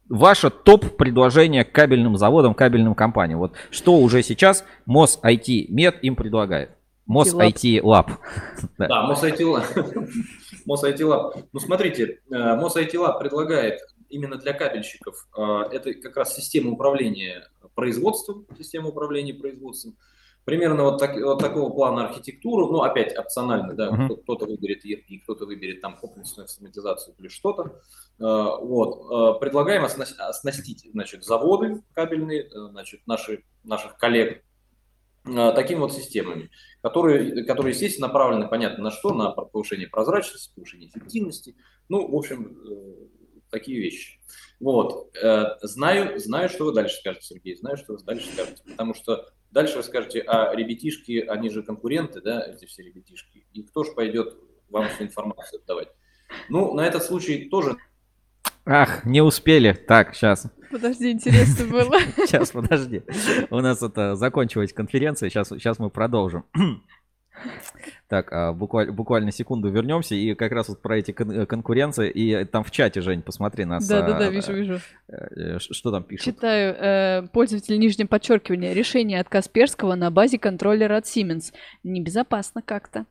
ваше 0.09 0.51
топ-предложение 0.51 1.65
кабельным 1.65 2.17
заводам, 2.17 2.55
кабельным 2.55 2.95
компаниям. 2.95 3.39
Вот 3.39 3.53
что 3.71 3.97
уже 3.99 4.23
сейчас 4.23 4.65
МОС 4.87 5.19
IT 5.23 5.67
Мед 5.69 5.99
им 6.03 6.17
предлагает? 6.17 6.71
МОС 7.07 7.35
IT 7.35 7.81
Lab. 7.83 8.13
Да, 8.79 9.03
МОС 9.03 9.23
IT 9.23 9.39
Lab. 9.41 10.09
МОС 10.67 10.85
IT 10.85 10.99
Lab. 10.99 11.45
Ну, 11.53 11.61
смотрите, 11.61 12.21
э, 12.31 12.57
МОС 12.57 12.77
IT 12.77 12.93
Lab 12.95 13.19
предлагает 13.19 13.81
именно 14.09 14.37
для 14.37 14.53
кабельщиков, 14.53 15.27
э, 15.37 15.43
это 15.73 15.95
как 15.95 16.17
раз 16.17 16.35
система 16.35 16.71
управления 16.71 17.49
производством, 17.75 18.47
система 18.59 18.89
управления 18.89 19.35
производством, 19.35 19.97
Примерно 20.45 20.83
вот, 20.85 20.99
так, 20.99 21.17
вот 21.17 21.39
такого 21.41 21.71
плана 21.71 22.09
архитектуру, 22.09 22.71
ну, 22.71 22.83
опять 22.83 23.17
опционально, 23.17 23.73
да, 23.73 23.89
uh-huh. 23.89 24.23
кто-то 24.23 24.45
выберет 24.45 24.85
ERP, 24.85 25.21
кто-то 25.23 25.47
выберет 25.47 25.81
там 25.81 25.97
комплексную 25.97 26.45
автоматизацию 26.45 27.15
или 27.19 27.29
что-то. 27.29 27.81
Э, 28.19 28.57
вот. 28.61 29.37
Э, 29.37 29.41
предлагаем 29.41 29.85
оснастить, 29.85 30.89
значит, 30.93 31.25
заводы 31.25 31.83
кабельные, 31.95 32.45
э, 32.45 32.49
значит, 32.71 33.01
наши, 33.07 33.45
наших 33.63 33.97
коллег 33.97 34.43
такими 35.25 35.79
вот 35.79 35.95
системами, 35.95 36.51
которые, 36.83 37.45
которые, 37.45 37.73
естественно, 37.73 38.09
направлены, 38.09 38.47
понятно, 38.47 38.85
на 38.85 38.91
что? 38.91 39.15
На 39.15 39.31
повышение 39.31 39.89
прозрачности, 39.89 40.53
повышение 40.55 40.91
эффективности, 40.91 41.57
ну, 41.89 42.07
в 42.07 42.15
общем, 42.15 42.59
такие 43.49 43.81
вещи. 43.81 44.21
Вот. 44.61 45.17
Знаю, 45.63 46.19
знаю, 46.19 46.51
что 46.51 46.67
вы 46.67 46.75
дальше 46.75 46.99
скажете, 46.99 47.27
Сергей, 47.27 47.57
знаю, 47.57 47.79
что 47.79 47.95
вы 47.95 48.01
дальше 48.05 48.29
скажете, 48.35 48.63
потому 48.67 48.93
что 48.93 49.33
Дальше 49.55 49.77
вы 49.77 49.85
скажете, 49.85 50.21
а 50.27 50.53
ребятишки, 50.53 51.21
они 51.29 51.49
же 51.49 51.63
конкуренты, 51.63 52.21
да, 52.21 52.45
эти 52.45 52.65
все 52.65 52.83
ребятишки, 52.83 53.47
и 53.53 53.63
кто 53.63 53.85
же 53.85 53.93
пойдет 53.93 54.37
вам 54.69 54.89
всю 54.89 55.05
информацию 55.05 55.61
отдавать? 55.63 55.91
Ну, 56.49 56.75
на 56.75 56.85
этот 56.85 57.05
случай 57.05 57.49
тоже... 57.49 57.77
Ах, 58.67 59.05
не 59.05 59.21
успели. 59.21 59.73
Так, 59.73 60.15
сейчас. 60.15 60.47
Подожди, 60.71 61.13
интересно 61.13 61.67
было. 61.67 62.01
Сейчас, 62.27 62.51
подожди. 62.51 63.03
У 63.51 63.61
нас 63.61 63.81
это 63.83 64.17
закончилась 64.17 64.73
конференция, 64.73 65.29
сейчас, 65.31 65.49
сейчас 65.51 65.79
мы 65.79 65.89
продолжим. 65.91 66.45
Так, 68.09 68.33
а, 68.33 68.53
буквально, 68.53 68.93
буквально 68.93 69.33
секунду 69.33 69.69
вернемся 69.69 70.15
и 70.15 70.35
как 70.35 70.53
раз 70.53 70.69
вот 70.69 70.81
про 70.81 70.99
эти 70.99 71.11
кон- 71.11 71.31
э, 71.33 71.47
конкуренции. 71.47 72.09
И 72.09 72.45
там 72.45 72.63
в 72.63 72.71
чате, 72.71 73.01
Жень, 73.01 73.23
посмотри 73.23 73.65
нас. 73.65 73.87
Да, 73.89 74.03
да, 74.03 74.19
да, 74.19 74.27
а, 74.27 74.31
вижу, 74.31 74.53
вижу. 74.53 74.79
э, 75.09 75.59
Что 75.59 75.91
там 75.91 76.05
пишут? 76.05 76.25
Читаю. 76.25 76.75
э, 76.79 77.29
пользователь 77.33 77.79
нижнее 77.79 78.07
подчеркивание. 78.07 78.73
Решение 78.73 79.21
от 79.21 79.29
Касперского 79.29 79.95
на 79.97 80.11
базе 80.11 80.39
контроллера 80.39 80.97
от 80.99 81.05
Siemens. 81.07 81.53
Небезопасно 81.83 82.63
как-то. 82.63 83.05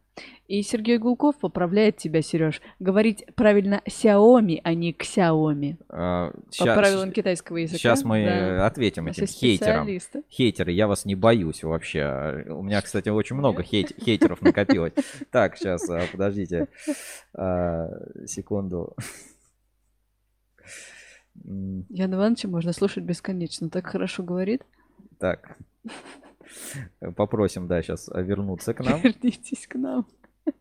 И 0.47 0.61
Сергей 0.61 0.97
Гулков 0.99 1.39
поправляет 1.39 1.97
тебя, 1.97 2.21
Сереж. 2.21 2.61
Говорить 2.79 3.25
правильно 3.35 3.81
Xiaomi, 3.87 4.59
а 4.63 4.73
не 4.75 4.91
Xiaomi. 4.93 5.77
А, 5.89 6.31
По 6.31 6.51
ща- 6.53 6.75
правилам 6.75 7.11
китайского 7.11 7.57
языка. 7.57 7.77
Сейчас 7.79 8.03
мы 8.03 8.23
Да. 8.25 8.31
э, 8.31 8.59
ответим 8.65 9.07
этим 9.07 9.25
хейтерам. 9.25 9.87
Хейтеры, 10.29 10.71
я 10.73 10.87
вас 10.87 11.05
не 11.05 11.15
боюсь 11.15 11.63
вообще. 11.63 12.45
У 12.49 12.61
меня, 12.61 12.81
кстати, 12.81 13.09
очень 13.09 13.37
много 13.37 13.63
хейт- 13.63 13.95
хейтеров 14.03 14.41
накопилось. 14.41 14.93
Так, 15.31 15.57
сейчас, 15.57 15.87
подождите. 16.11 16.67
А, 17.33 17.87
Секунду. 18.27 18.95
М, 21.45 21.85
Яна 21.89 22.15
Ивановича 22.15 22.47
можно 22.47 22.73
слушать 22.73 23.03
бесконечно. 23.03 23.69
Так 23.69 23.87
хорошо 23.87 24.23
говорит. 24.23 24.61
Так. 25.19 25.57
Попросим, 27.15 27.67
да, 27.67 27.81
сейчас 27.81 28.09
вернуться 28.13 28.73
к 28.73 28.83
нам. 28.83 29.01
Вернитесь 29.01 29.67
к 29.67 29.75
нам. 29.75 30.05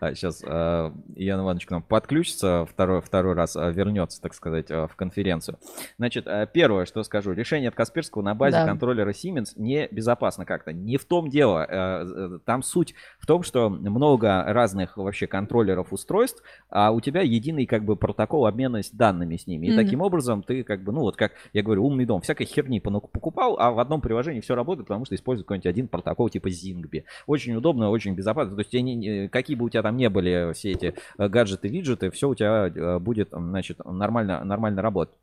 А, 0.00 0.14
сейчас 0.14 0.42
Ян 0.42 1.40
Иванович 1.40 1.66
к 1.66 1.70
нам 1.70 1.82
подключится, 1.82 2.66
второй, 2.70 3.00
второй 3.00 3.34
раз 3.34 3.56
а, 3.56 3.70
вернется, 3.70 4.20
так 4.20 4.34
сказать, 4.34 4.70
а, 4.70 4.86
в 4.86 4.96
конференцию. 4.96 5.58
Значит, 5.98 6.26
а, 6.26 6.44
первое, 6.46 6.84
что 6.84 7.02
скажу. 7.04 7.32
Решение 7.32 7.68
от 7.70 7.74
Касперского 7.74 8.22
на 8.22 8.34
базе 8.34 8.58
Да. 8.58 8.66
контроллера 8.66 9.10
Siemens 9.12 9.52
не 9.56 9.88
безопасно 9.90 10.44
как-то. 10.44 10.72
Не 10.72 10.96
в 10.98 11.04
том 11.06 11.30
дело. 11.30 11.64
а, 11.68 12.04
э, 12.04 12.38
Там 12.44 12.62
суть 12.62 12.94
в 13.18 13.26
том, 13.26 13.42
что 13.42 13.70
много 13.70 14.44
разных 14.46 14.96
вообще 14.98 15.26
контроллеров 15.26 15.92
устройств, 15.92 16.42
а 16.68 16.90
у 16.90 17.00
тебя 17.00 17.22
единый 17.22 17.66
как 17.66 17.84
бы 17.84 17.96
протокол 17.96 18.46
обмена 18.46 18.82
с 18.82 18.90
данными 18.90 19.36
с 19.36 19.46
ними. 19.46 19.68
И 19.68 19.70
Мгм. 19.72 19.76
таким 19.84 20.00
образом 20.02 20.42
ты 20.42 20.64
как 20.64 20.82
бы, 20.84 20.92
ну 20.92 21.00
вот 21.00 21.16
как 21.16 21.32
я 21.54 21.62
говорю, 21.62 21.86
умный 21.86 22.04
дом, 22.04 22.20
всякой 22.20 22.44
херни 22.44 22.80
покупал, 22.80 23.56
а 23.58 23.70
в 23.70 23.78
одном 23.78 24.00
приложении 24.00 24.40
все 24.40 24.54
работает, 24.54 24.86
потому 24.88 25.04
что 25.06 25.14
использует 25.14 25.46
какой-нибудь 25.46 25.66
один 25.66 25.88
протокол 25.88 26.28
типа 26.28 26.48
Zigbee. 26.48 27.04
Очень 27.26 27.54
удобно, 27.54 27.88
очень 27.90 28.14
безопасно. 28.14 28.54
То 28.54 28.60
есть 28.60 28.70
тебе 28.70 28.82
не- 28.82 28.96
какие 29.30 29.56
бы 29.56 29.66
у 29.66 29.68
тебя 29.68 29.82
там 29.82 29.96
не 29.96 30.08
были 30.08 30.52
все 30.54 30.72
эти 30.72 30.94
э, 31.18 31.28
гаджеты, 31.28 31.68
виджеты, 31.68 32.10
все 32.10 32.28
у 32.28 32.34
тебя 32.34 32.68
э, 32.68 32.98
будет, 32.98 33.30
значит, 33.30 33.78
нормально, 33.84 34.44
нормально 34.44 34.82
работать. 34.82 35.14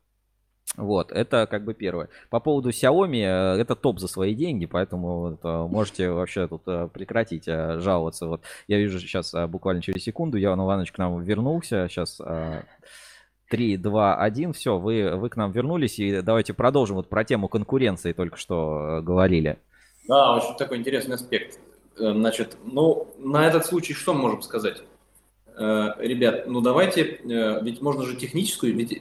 Вот, 0.76 1.12
это 1.12 1.46
как 1.48 1.64
бы 1.64 1.72
первое. 1.72 2.08
По 2.30 2.40
поводу 2.40 2.70
Xiaomi, 2.70 3.22
э, 3.22 3.60
это 3.60 3.76
топ 3.76 3.98
за 4.00 4.08
свои 4.08 4.34
деньги, 4.34 4.66
поэтому 4.66 5.38
можете 5.68 6.10
вообще 6.10 6.48
тут 6.48 6.64
прекратить 6.92 7.46
жаловаться. 7.46 8.26
Вот 8.26 8.42
я 8.66 8.78
вижу 8.78 8.98
сейчас 8.98 9.34
буквально 9.48 9.82
через 9.82 10.02
секунду, 10.02 10.36
Ян 10.36 10.60
Иванович 10.60 10.92
к 10.92 10.98
нам 10.98 11.22
вернулся. 11.22 11.86
Сейчас 11.88 12.20
3, 13.50 13.76
2, 13.76 14.16
1, 14.16 14.52
все, 14.52 14.78
вы, 14.78 15.16
вы 15.16 15.28
к 15.28 15.36
нам 15.36 15.52
вернулись, 15.52 15.98
и 15.98 16.22
давайте 16.22 16.54
продолжим 16.54 16.96
вот 16.96 17.08
про 17.08 17.24
тему 17.24 17.48
конкуренции 17.48 18.12
только 18.12 18.36
что 18.36 19.00
говорили. 19.02 19.58
Да, 20.08 20.36
очень 20.36 20.56
такой 20.56 20.78
интересный 20.78 21.14
аспект. 21.14 21.58
Э, 21.98 22.12
Значит, 22.12 22.56
ну, 22.64 23.08
на 23.18 23.46
этот 23.46 23.66
случай 23.66 23.94
что 23.94 24.14
можем 24.14 24.42
сказать? 24.42 24.82
Э, 25.56 25.90
Ребят, 25.98 26.46
ну 26.46 26.60
давайте, 26.60 27.02
э, 27.02 27.62
ведь 27.62 27.80
можно 27.80 28.04
же 28.04 28.16
техническую, 28.16 28.74
ведь 28.74 29.00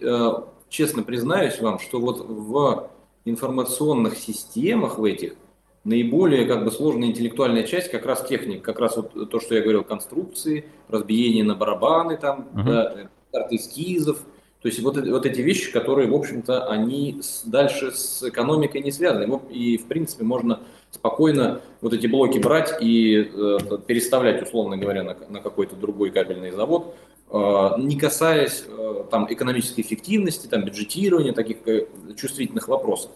честно 0.70 1.04
признаюсь 1.04 1.60
вам, 1.60 1.80
что 1.80 2.00
вот 2.00 2.26
в 2.28 2.90
информационных 3.26 4.18
системах 4.18 4.98
в 4.98 5.04
этих 5.04 5.36
наиболее 5.84 6.46
как 6.46 6.64
бы 6.64 6.72
сложная 6.72 7.10
интеллектуальная 7.10 7.64
часть 7.64 7.92
как 7.92 8.06
раз 8.06 8.26
техник, 8.28 8.64
как 8.64 8.80
раз 8.80 8.96
вот 8.98 9.30
то, 9.30 9.40
что 9.40 9.54
я 9.56 9.62
говорил, 9.62 9.84
конструкции, 9.84 10.66
разбиение 10.88 11.44
на 11.44 11.56
барабаны 11.56 12.18
там, 12.18 12.48
Мгм. 12.54 12.66
да, 12.66 12.96
карты 13.32 13.56
эскизов, 13.58 14.20
то 14.62 14.68
есть 14.70 14.82
вот, 14.82 14.96
вот 14.98 15.26
эти 15.26 15.42
вещи, 15.42 15.72
которые, 15.74 16.10
в 16.10 16.16
общем-то, 16.16 16.68
они 16.68 17.20
с- 17.22 17.44
дальше 17.44 17.92
с 17.92 18.24
экономикой 18.24 18.82
не 18.82 18.92
связаны. 18.92 19.42
И, 19.52 19.78
в 19.78 19.86
принципе, 19.88 20.24
можно 20.24 20.62
спокойно 20.94 21.62
вот 21.82 21.94
эти 21.94 22.08
блоки 22.08 22.38
брать 22.38 22.76
и 22.80 23.30
э, 23.34 23.58
переставлять, 23.86 24.42
условно 24.42 24.78
говоря, 24.78 25.04
на, 25.04 25.18
на 25.30 25.40
какой-то 25.42 25.76
другой 25.76 26.12
кабельный 26.12 26.52
завод, 26.52 26.96
э, 27.30 27.70
не 27.80 27.98
касаясь 27.98 28.64
э, 28.68 29.06
там 29.10 29.28
экономической 29.30 29.82
эффективности, 29.82 30.48
там 30.48 30.64
бюджетирования, 30.64 31.34
таких 31.34 31.68
э, 31.68 31.88
чувствительных 32.16 32.68
вопросов. 32.68 33.12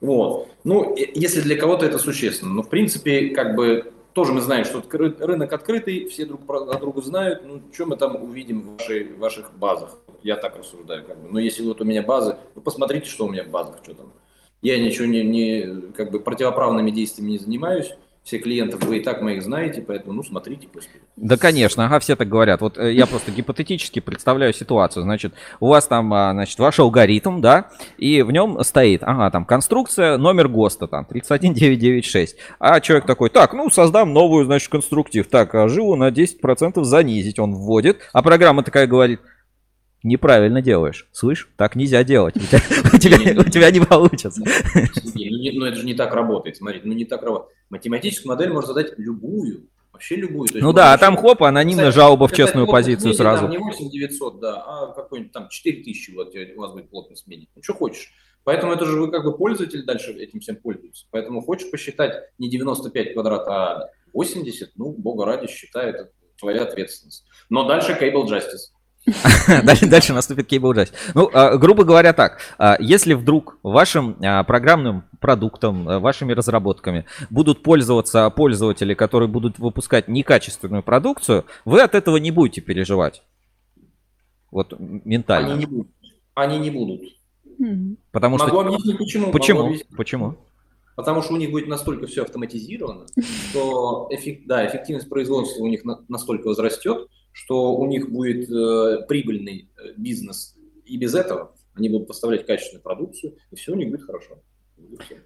Вот. 0.00 0.48
Ну, 0.64 0.94
если 0.96 1.40
для 1.40 1.56
кого-то 1.56 1.84
это 1.84 1.98
существенно, 1.98 2.52
но 2.52 2.62
в 2.62 2.68
принципе, 2.68 3.30
как 3.30 3.56
бы 3.56 3.92
тоже 4.12 4.32
мы 4.32 4.40
знаем, 4.40 4.64
что 4.64 4.82
рынок 4.90 5.52
открытый, 5.52 6.08
все 6.08 6.24
друг 6.24 6.46
про 6.46 6.78
друга 6.78 7.02
знают. 7.02 7.42
Ну, 7.44 7.60
что 7.70 7.84
мы 7.84 7.96
там 7.96 8.16
увидим 8.16 8.62
в, 8.62 8.76
вашей, 8.78 9.12
ваших 9.12 9.52
базах? 9.58 9.98
Я 10.22 10.36
так 10.36 10.56
рассуждаю. 10.56 11.04
Как 11.04 11.18
бы. 11.18 11.28
Но 11.30 11.38
если 11.38 11.62
вот 11.62 11.82
у 11.82 11.84
меня 11.84 12.02
базы, 12.02 12.36
вы 12.54 12.62
посмотрите, 12.62 13.10
что 13.10 13.26
у 13.26 13.30
меня 13.30 13.44
в 13.44 13.48
базах, 13.48 13.76
что 13.82 13.92
там. 13.92 14.12
Я 14.62 14.78
ничего 14.78 15.06
не, 15.06 15.22
не 15.22 15.92
как 15.92 16.10
бы 16.10 16.20
противоправными 16.20 16.90
действиями 16.90 17.32
не 17.32 17.38
занимаюсь. 17.38 17.92
Все 18.26 18.38
клиентов 18.38 18.82
вы 18.82 18.96
и 18.96 19.00
так 19.00 19.22
моих 19.22 19.40
знаете, 19.40 19.80
поэтому, 19.80 20.14
ну, 20.14 20.24
смотрите, 20.24 20.66
господи. 20.74 20.98
Да, 21.14 21.36
конечно, 21.36 21.86
ага, 21.86 22.00
все 22.00 22.16
так 22.16 22.28
говорят. 22.28 22.60
Вот 22.60 22.76
э, 22.76 22.92
я 22.92 23.06
просто 23.06 23.30
гипотетически 23.30 24.00
представляю 24.00 24.52
ситуацию. 24.52 25.04
Значит, 25.04 25.32
у 25.60 25.68
вас 25.68 25.86
там, 25.86 26.12
а, 26.12 26.32
значит, 26.32 26.58
ваш 26.58 26.80
алгоритм, 26.80 27.40
да, 27.40 27.70
и 27.98 28.22
в 28.22 28.32
нем 28.32 28.64
стоит, 28.64 29.04
ага, 29.04 29.30
там, 29.30 29.44
конструкция, 29.44 30.18
номер 30.18 30.48
ГОСТа, 30.48 30.88
там, 30.88 31.04
31996. 31.04 32.36
А 32.58 32.80
человек 32.80 33.06
такой, 33.06 33.30
так, 33.30 33.54
ну, 33.54 33.70
создам 33.70 34.12
новую, 34.12 34.44
значит, 34.44 34.70
конструктив. 34.70 35.28
Так, 35.28 35.54
а 35.54 35.68
жилу 35.68 35.94
на 35.94 36.10
10% 36.10 36.82
занизить 36.82 37.38
он 37.38 37.54
вводит. 37.54 37.98
А 38.12 38.22
программа 38.22 38.64
такая 38.64 38.88
говорит, 38.88 39.20
неправильно 40.02 40.62
делаешь. 40.62 41.08
Слышь, 41.12 41.48
так 41.56 41.76
нельзя 41.76 42.04
делать. 42.04 42.36
У 42.92 42.98
тебя, 42.98 43.70
не 43.70 43.80
получится. 43.80 44.42
Сергей, 44.94 45.58
ну, 45.58 45.66
это 45.66 45.76
же 45.76 45.86
не 45.86 45.94
так 45.94 46.14
работает, 46.14 46.56
смотрите, 46.56 46.86
ну 46.86 46.94
не 46.94 47.04
так 47.04 47.22
работает. 47.22 47.56
Математическую 47.70 48.28
модель 48.28 48.52
можно 48.52 48.68
задать 48.68 48.98
любую, 48.98 49.68
вообще 49.92 50.16
любую. 50.16 50.48
Ну 50.54 50.72
да, 50.72 50.92
а 50.92 50.98
там 50.98 51.16
хоп, 51.16 51.42
анонимно 51.42 51.90
жалоба 51.90 52.28
в 52.28 52.32
честную 52.32 52.66
позицию 52.66 53.14
сразу. 53.14 53.48
Не 53.48 53.58
8900, 53.58 54.40
да, 54.40 54.62
а 54.62 54.92
какой-нибудь 54.92 55.32
там 55.32 55.48
4000 55.48 56.10
вот 56.12 56.34
у 56.34 56.60
вас 56.60 56.72
будет 56.72 56.90
плотность 56.90 57.26
меди. 57.26 57.48
Ну 57.56 57.62
что 57.62 57.74
хочешь. 57.74 58.12
Поэтому 58.44 58.72
это 58.72 58.84
же 58.84 59.00
вы 59.00 59.10
как 59.10 59.24
бы 59.24 59.36
пользователь 59.36 59.84
дальше 59.84 60.12
этим 60.12 60.38
всем 60.38 60.54
пользуется. 60.54 61.06
Поэтому 61.10 61.42
хочешь 61.42 61.68
посчитать 61.68 62.30
не 62.38 62.48
95 62.48 63.12
квадрат, 63.12 63.48
а 63.48 63.90
80, 64.12 64.70
ну, 64.76 64.92
бога 64.92 65.24
ради, 65.24 65.48
считай, 65.48 65.90
это 65.90 66.12
твоя 66.38 66.62
ответственность. 66.62 67.26
Но 67.50 67.66
дальше 67.66 67.98
Cable 68.00 68.24
Justice. 68.24 68.70
Дальше, 69.64 69.86
дальше 69.86 70.12
наступит 70.12 70.52
Cable 70.52 70.72
Justice. 70.74 70.94
Ну, 71.14 71.30
а, 71.32 71.56
грубо 71.56 71.84
говоря 71.84 72.12
так, 72.12 72.40
а, 72.58 72.76
если 72.80 73.14
вдруг 73.14 73.58
вашим 73.62 74.16
а, 74.20 74.42
программным 74.42 75.04
продуктом, 75.20 75.84
вашими 76.00 76.32
разработками 76.32 77.04
будут 77.30 77.62
пользоваться 77.62 78.28
пользователи, 78.30 78.94
которые 78.94 79.28
будут 79.28 79.58
выпускать 79.58 80.08
некачественную 80.08 80.82
продукцию, 80.82 81.44
вы 81.64 81.82
от 81.82 81.94
этого 81.94 82.16
не 82.16 82.32
будете 82.32 82.60
переживать. 82.60 83.22
Вот 84.50 84.74
ментально. 84.78 85.50
Они 85.52 85.58
не 85.60 85.66
будут. 85.66 85.88
Они 86.34 86.58
не 86.58 86.70
будут. 86.70 87.02
Потому 88.10 88.38
Могу 88.38 88.48
что... 88.48 88.60
объяснить, 88.60 88.98
почему. 88.98 89.30
Почему? 89.30 89.60
объяснить. 89.66 89.96
Почему? 89.96 90.36
Потому 90.96 91.22
что 91.22 91.34
у 91.34 91.36
них 91.36 91.50
будет 91.50 91.68
настолько 91.68 92.06
все 92.06 92.22
автоматизировано, 92.22 93.06
что 93.50 94.08
эффек- 94.10 94.42
да, 94.46 94.66
эффективность 94.66 95.08
производства 95.10 95.62
у 95.62 95.66
них 95.66 95.84
на- 95.84 96.00
настолько 96.08 96.46
возрастет, 96.48 97.08
что 97.36 97.76
у 97.76 97.86
них 97.86 98.10
будет 98.10 98.50
э, 98.50 99.04
прибыльный 99.06 99.68
э, 99.76 99.92
бизнес 99.98 100.56
и 100.86 100.96
без 100.96 101.14
этого. 101.14 101.54
Они 101.74 101.90
будут 101.90 102.08
поставлять 102.08 102.46
качественную 102.46 102.82
продукцию, 102.82 103.36
и 103.50 103.56
все 103.56 103.72
у 103.72 103.76
них 103.76 103.90
будет 103.90 104.04
хорошо. 104.04 104.42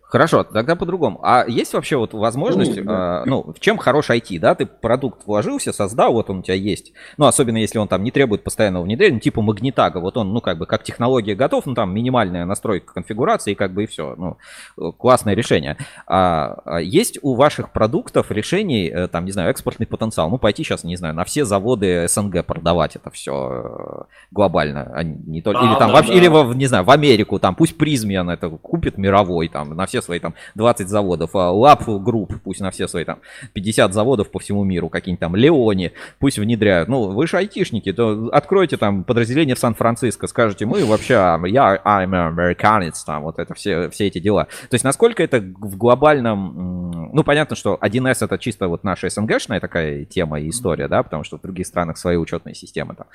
Хорошо, 0.03 0.43
тогда 0.43 0.75
по-другому. 0.75 1.21
А 1.23 1.45
есть 1.47 1.73
вообще 1.73 1.97
вот 1.97 2.13
возможность, 2.15 2.77
Ну, 2.77 2.83
да. 2.85 3.23
а, 3.23 3.25
ну, 3.27 3.53
в 3.57 3.61
чем 3.61 3.79
хорош 3.79 4.11
IT, 4.11 4.41
да? 4.41 4.57
Ты 4.57 4.67
продукт 4.67 5.25
вложился, 5.25 5.73
создал, 5.73 6.13
вот 6.15 6.29
он 6.31 6.41
у 6.41 6.43
тебя 6.43 6.57
есть. 6.57 6.93
Ну, 7.17 7.27
особенно 7.27 7.59
если 7.59 7.79
он 7.79 7.87
там 7.87 8.03
не 8.03 8.11
требует 8.11 8.43
постоянного 8.43 8.83
внедрения, 8.83 9.15
ну, 9.15 9.21
типа 9.21 9.41
Магнитага, 9.41 9.99
вот 9.99 10.17
он, 10.17 10.33
ну, 10.33 10.41
как 10.41 10.59
бы, 10.59 10.67
как 10.67 10.83
технология 10.83 11.37
готов, 11.37 11.67
ну, 11.67 11.75
там 11.75 11.95
минимальная 11.95 12.45
настройка 12.45 12.93
конфигурации, 12.95 13.55
как 13.55 13.73
бы 13.73 13.85
и 13.85 13.87
все. 13.87 14.17
Ну, 14.17 14.37
э, 14.79 14.91
классное 14.99 15.35
решение. 15.35 15.77
А, 16.09 16.59
а 16.65 16.79
есть 16.81 17.21
у 17.23 17.35
ваших 17.37 17.71
продуктов 17.71 18.33
решений, 18.33 18.89
э, 18.89 19.07
там, 19.07 19.25
не 19.25 19.31
знаю, 19.31 19.51
экспортный 19.51 19.87
потенциал? 19.87 20.29
Ну, 20.29 20.39
пойти 20.39 20.65
сейчас, 20.65 20.83
не 20.83 20.97
знаю, 20.97 21.15
на 21.15 21.23
все 21.25 21.45
заводы 21.45 22.09
СНГ 22.09 22.45
продавать 22.45 22.97
это 22.97 23.11
все 23.11 24.07
глобально, 24.33 24.91
а 24.93 25.05
не 25.05 25.41
только, 25.41 25.61
Да, 25.61 25.67
или 25.71 25.79
там 25.79 25.89
да, 25.89 25.95
вообще, 25.95 26.13
да. 26.13 26.19
или, 26.19 26.27
во- 26.27 26.53
не 26.55 26.67
знаю, 26.67 26.83
в 26.85 26.91
Америку, 26.91 27.39
там, 27.39 27.55
пусть 27.55 27.79
Призмиан 27.79 28.29
это 28.29 28.49
купит 28.49 28.99
мировой, 28.99 29.40
мировой, 29.41 29.49
там, 29.49 29.77
на 29.77 29.87
все 29.87 30.03
свои 30.03 30.19
там 30.19 30.35
20 30.55 30.89
заводов, 30.89 31.31
а 31.35 31.53
Lab 31.53 31.85
Group, 31.87 32.39
пусть 32.45 32.61
на 32.61 32.71
все 32.71 32.89
свои 32.89 33.05
там 33.05 33.19
50 33.53 33.93
заводов 33.93 34.31
по 34.31 34.39
всему 34.39 34.65
миру, 34.65 34.89
какие-нибудь 34.89 35.21
там 35.21 35.37
Леони, 35.37 35.93
пусть 36.19 36.39
внедряют. 36.39 36.89
Ну, 36.89 37.11
вы 37.11 37.27
же 37.27 37.37
айтишники, 37.37 37.93
то 37.93 38.29
откройте 38.33 38.77
там 38.77 39.05
подразделение 39.05 39.55
в 39.55 39.59
Сан-Франциско, 39.59 40.27
скажете, 40.27 40.67
мы 40.67 40.85
вообще, 40.85 41.15
я 41.47 41.81
I'm 41.85 42.29
американец, 42.29 43.03
там, 43.05 43.23
вот 43.23 43.39
это 43.39 43.55
все, 43.55 43.89
все 43.91 44.07
эти 44.07 44.19
дела. 44.19 44.45
То 44.69 44.75
есть, 44.75 44.85
насколько 44.85 45.23
это 45.23 45.39
в 45.39 45.77
глобальном, 45.77 47.11
ну, 47.13 47.25
понятно, 47.25 47.57
что 47.57 47.79
1С 47.81 48.25
это 48.25 48.39
чисто 48.39 48.69
вот 48.69 48.85
наша 48.85 49.09
СНГшная 49.09 49.61
такая 49.61 50.05
тема 50.05 50.41
и 50.41 50.49
история, 50.49 50.89
да, 50.89 51.03
потому 51.03 51.25
что 51.25 51.39
в 51.39 51.43
других 51.43 51.67
странах 51.67 51.99
свои 51.99 52.17
учетные 52.17 52.55
системы 52.55 52.95
там. 52.95 53.07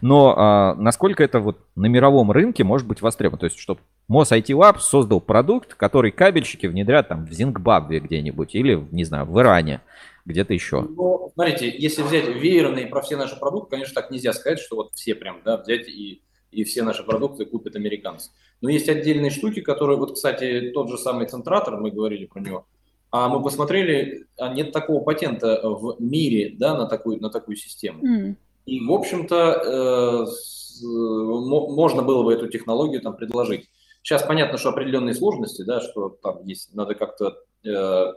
Но 0.00 0.34
а, 0.36 0.74
насколько 0.74 1.22
это 1.24 1.40
вот 1.40 1.58
на 1.76 1.86
мировом 1.86 2.30
рынке 2.30 2.64
может 2.64 2.86
быть 2.86 3.02
востребовано? 3.02 3.38
То 3.40 3.46
есть, 3.46 3.58
чтобы 3.58 3.80
МОС 4.08 4.32
IT 4.32 4.48
Lab 4.48 4.78
создал 4.78 5.20
продукт, 5.20 5.71
который 5.76 6.10
кабельщики 6.10 6.66
внедрят 6.66 7.08
там 7.08 7.26
в 7.26 7.32
Зингбабве 7.32 8.00
где-нибудь 8.00 8.54
или, 8.54 8.86
не 8.90 9.04
знаю, 9.04 9.26
в 9.26 9.40
Иране 9.40 9.80
где-то 10.24 10.54
еще. 10.54 10.82
Ну, 10.82 11.30
смотрите, 11.34 11.68
если 11.76 12.02
взять 12.02 12.28
веерно 12.28 12.86
про 12.88 13.02
все 13.02 13.16
наши 13.16 13.38
продукты, 13.38 13.70
конечно, 13.70 13.94
так 13.94 14.10
нельзя 14.10 14.32
сказать, 14.32 14.60
что 14.60 14.76
вот 14.76 14.94
все 14.94 15.14
прям, 15.14 15.40
да, 15.44 15.56
взять 15.56 15.88
и, 15.88 16.22
и 16.50 16.64
все 16.64 16.82
наши 16.82 17.02
продукты 17.02 17.44
купят 17.44 17.76
американцы. 17.76 18.30
Но 18.60 18.70
есть 18.70 18.88
отдельные 18.88 19.30
штуки, 19.30 19.60
которые, 19.60 19.98
вот, 19.98 20.14
кстати, 20.14 20.70
тот 20.72 20.88
же 20.90 20.98
самый 20.98 21.26
центратор, 21.26 21.76
мы 21.78 21.90
говорили 21.90 22.26
про 22.26 22.40
него, 22.40 22.66
а 23.10 23.28
мы 23.28 23.42
посмотрели, 23.42 24.26
а 24.38 24.54
нет 24.54 24.72
такого 24.72 25.02
патента 25.02 25.60
в 25.62 25.96
мире, 25.98 26.54
да, 26.56 26.76
на 26.76 26.86
такую, 26.86 27.20
на 27.20 27.30
такую 27.30 27.56
систему. 27.56 28.06
М. 28.06 28.36
И, 28.64 28.80
в 28.80 28.92
общем-то, 28.92 29.36
э, 29.36 30.86
мо- 30.86 31.74
можно 31.74 32.02
было 32.02 32.22
бы 32.22 32.32
эту 32.32 32.48
технологию 32.48 33.00
там 33.00 33.16
предложить. 33.16 33.68
Сейчас 34.02 34.24
понятно, 34.24 34.58
что 34.58 34.70
определенные 34.70 35.14
сложности, 35.14 35.62
да, 35.62 35.80
что 35.80 36.10
там 36.22 36.44
есть, 36.44 36.74
надо 36.74 36.94
как-то 36.94 37.38
э, 37.64 38.12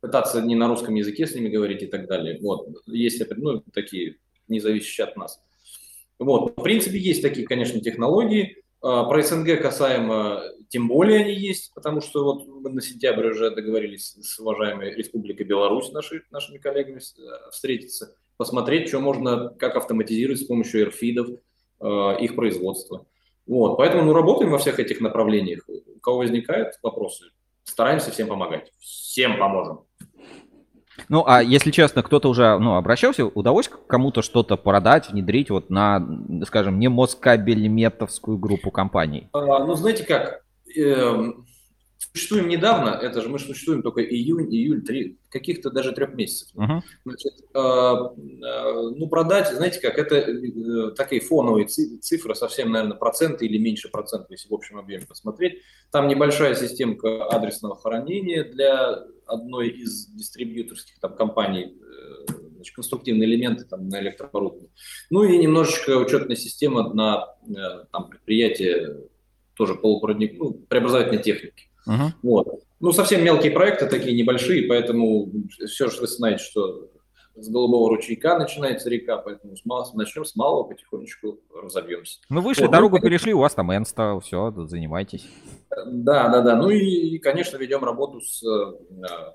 пытаться 0.00 0.42
не 0.42 0.56
на 0.56 0.68
русском 0.68 0.94
языке 0.94 1.26
с 1.26 1.34
ними 1.34 1.48
говорить 1.48 1.82
и 1.82 1.86
так 1.86 2.06
далее. 2.06 2.38
Вот, 2.42 2.68
есть 2.86 3.22
ну, 3.36 3.62
такие, 3.72 4.16
не 4.48 4.60
зависящие 4.60 5.06
от 5.06 5.16
нас. 5.16 5.40
Вот, 6.18 6.56
в 6.56 6.62
принципе, 6.62 6.98
есть 6.98 7.22
такие, 7.22 7.46
конечно, 7.46 7.80
технологии. 7.80 8.62
А, 8.82 9.04
Про 9.04 9.22
СНГ 9.22 9.62
касаемо, 9.62 10.42
тем 10.68 10.88
более 10.88 11.20
они 11.20 11.34
есть, 11.34 11.72
потому 11.74 12.00
что 12.00 12.24
вот 12.24 12.46
мы 12.46 12.70
на 12.70 12.82
сентябрь 12.82 13.28
уже 13.28 13.50
договорились 13.50 14.16
с 14.20 14.38
уважаемой 14.38 14.94
Республикой 14.94 15.46
Беларусь, 15.46 15.90
наши, 15.92 16.22
нашими 16.30 16.58
коллегами 16.58 16.98
э, 16.98 17.50
встретиться, 17.50 18.14
посмотреть, 18.36 18.88
что 18.88 19.00
можно, 19.00 19.50
как 19.50 19.76
автоматизировать 19.76 20.40
с 20.40 20.44
помощью 20.44 20.82
эрфидов 20.82 21.28
э, 21.30 22.16
их 22.20 22.36
производство. 22.36 23.06
Вот, 23.46 23.76
поэтому 23.76 24.04
мы 24.04 24.14
работаем 24.14 24.50
во 24.50 24.58
всех 24.58 24.78
этих 24.78 25.00
направлениях. 25.00 25.64
У 25.68 26.00
кого 26.00 26.18
возникают 26.18 26.74
вопросы, 26.82 27.26
стараемся 27.64 28.10
всем 28.10 28.28
помогать. 28.28 28.72
Всем 28.78 29.38
поможем. 29.38 29.80
Ну, 31.08 31.24
а 31.26 31.42
если 31.42 31.70
честно, 31.70 32.02
кто-то 32.02 32.28
уже, 32.28 32.58
ну, 32.58 32.76
обращался, 32.76 33.26
удалось 33.26 33.68
кому-то 33.88 34.22
что-то 34.22 34.56
продать, 34.56 35.10
внедрить 35.10 35.50
вот 35.50 35.68
на, 35.68 36.06
скажем, 36.46 36.78
не 36.78 36.88
Москабельметовскую 36.88 38.38
группу 38.38 38.70
компаний? 38.70 39.28
А, 39.32 39.64
ну, 39.64 39.74
знаете 39.74 40.04
как, 40.04 40.44
эм, 40.76 41.46
существуем 42.14 42.48
недавно, 42.48 42.90
это 42.90 43.20
же 43.20 43.28
мы 43.28 43.40
существуем 43.40 43.82
только 43.82 44.00
июнь, 44.00 44.54
июль, 44.54 44.82
три, 44.82 45.18
каких-то 45.30 45.70
даже 45.70 45.90
трех 45.90 46.14
месяцев. 46.14 46.48
Мгм. 46.54 46.82
Значит, 47.04 47.32
э, 47.52 47.58
э, 47.58 48.90
ну, 48.96 49.08
продать, 49.08 49.52
знаете 49.52 49.80
как, 49.80 49.98
это 49.98 50.16
э, 50.16 50.90
такие 50.96 51.20
фоновые 51.20 51.66
ци- 51.66 51.98
цифры, 51.98 52.36
совсем, 52.36 52.70
наверное, 52.70 52.96
проценты 52.96 53.46
или 53.46 53.58
меньше 53.58 53.88
процентов, 53.88 54.30
если 54.30 54.48
в 54.48 54.54
общем 54.54 54.78
объеме 54.78 55.06
посмотреть. 55.06 55.62
Там 55.90 56.06
небольшая 56.06 56.54
системка 56.54 57.24
адресного 57.26 57.76
хранения 57.76 58.44
для 58.44 59.04
одной 59.26 59.70
из 59.70 60.06
дистрибьюторских 60.06 61.00
там, 61.00 61.16
компаний, 61.16 61.76
э, 61.76 62.32
значит, 62.54 62.76
конструктивные 62.76 63.28
элементы 63.28 63.64
там, 63.64 63.88
на 63.88 64.00
электрооборудование. 64.00 64.70
Ну 65.10 65.24
и 65.24 65.36
немножечко 65.36 65.98
учетная 65.98 66.36
система 66.36 66.94
на 66.94 67.34
э, 67.48 67.86
там, 67.90 68.08
предприятие 68.08 69.00
тоже 69.54 69.74
полупроводник, 69.74 70.38
ну, 70.38 70.52
преобразовательной 70.52 71.22
техники. 71.22 71.70
Мгм. 71.86 72.14
Вот. 72.22 72.62
Ну, 72.80 72.92
совсем 72.92 73.24
мелкие 73.24 73.52
проекты, 73.52 73.86
такие 73.86 74.16
небольшие, 74.16 74.66
поэтому 74.66 75.30
все 75.66 75.88
же 75.88 76.00
вы 76.00 76.06
знаете, 76.06 76.42
что 76.42 76.90
с 77.36 77.48
голубого 77.48 77.88
ручейка 77.88 78.38
начинается 78.38 78.88
река, 78.88 79.16
поэтому 79.18 79.56
с 79.56 79.64
мал- 79.64 79.90
начнем 79.94 80.24
с 80.24 80.36
малого, 80.36 80.64
потихонечку 80.64 81.40
разобьемся. 81.62 82.20
Ну, 82.30 82.40
вышли, 82.40 82.62
Вот, 82.62 82.68
ну, 82.68 82.72
дорогу 82.72 83.00
перешли, 83.00 83.34
у 83.34 83.40
вас 83.40 83.54
там 83.54 83.74
Энста, 83.74 84.18
все, 84.20 84.52
занимайтесь. 84.66 85.26
Да, 85.86 86.28
да, 86.28 86.42
да. 86.42 86.56
Ну 86.56 86.70
и, 86.70 86.78
и, 86.78 87.18
конечно, 87.18 87.56
ведем 87.56 87.82
работу 87.84 88.20
с, 88.20 88.42
э, 88.42 88.72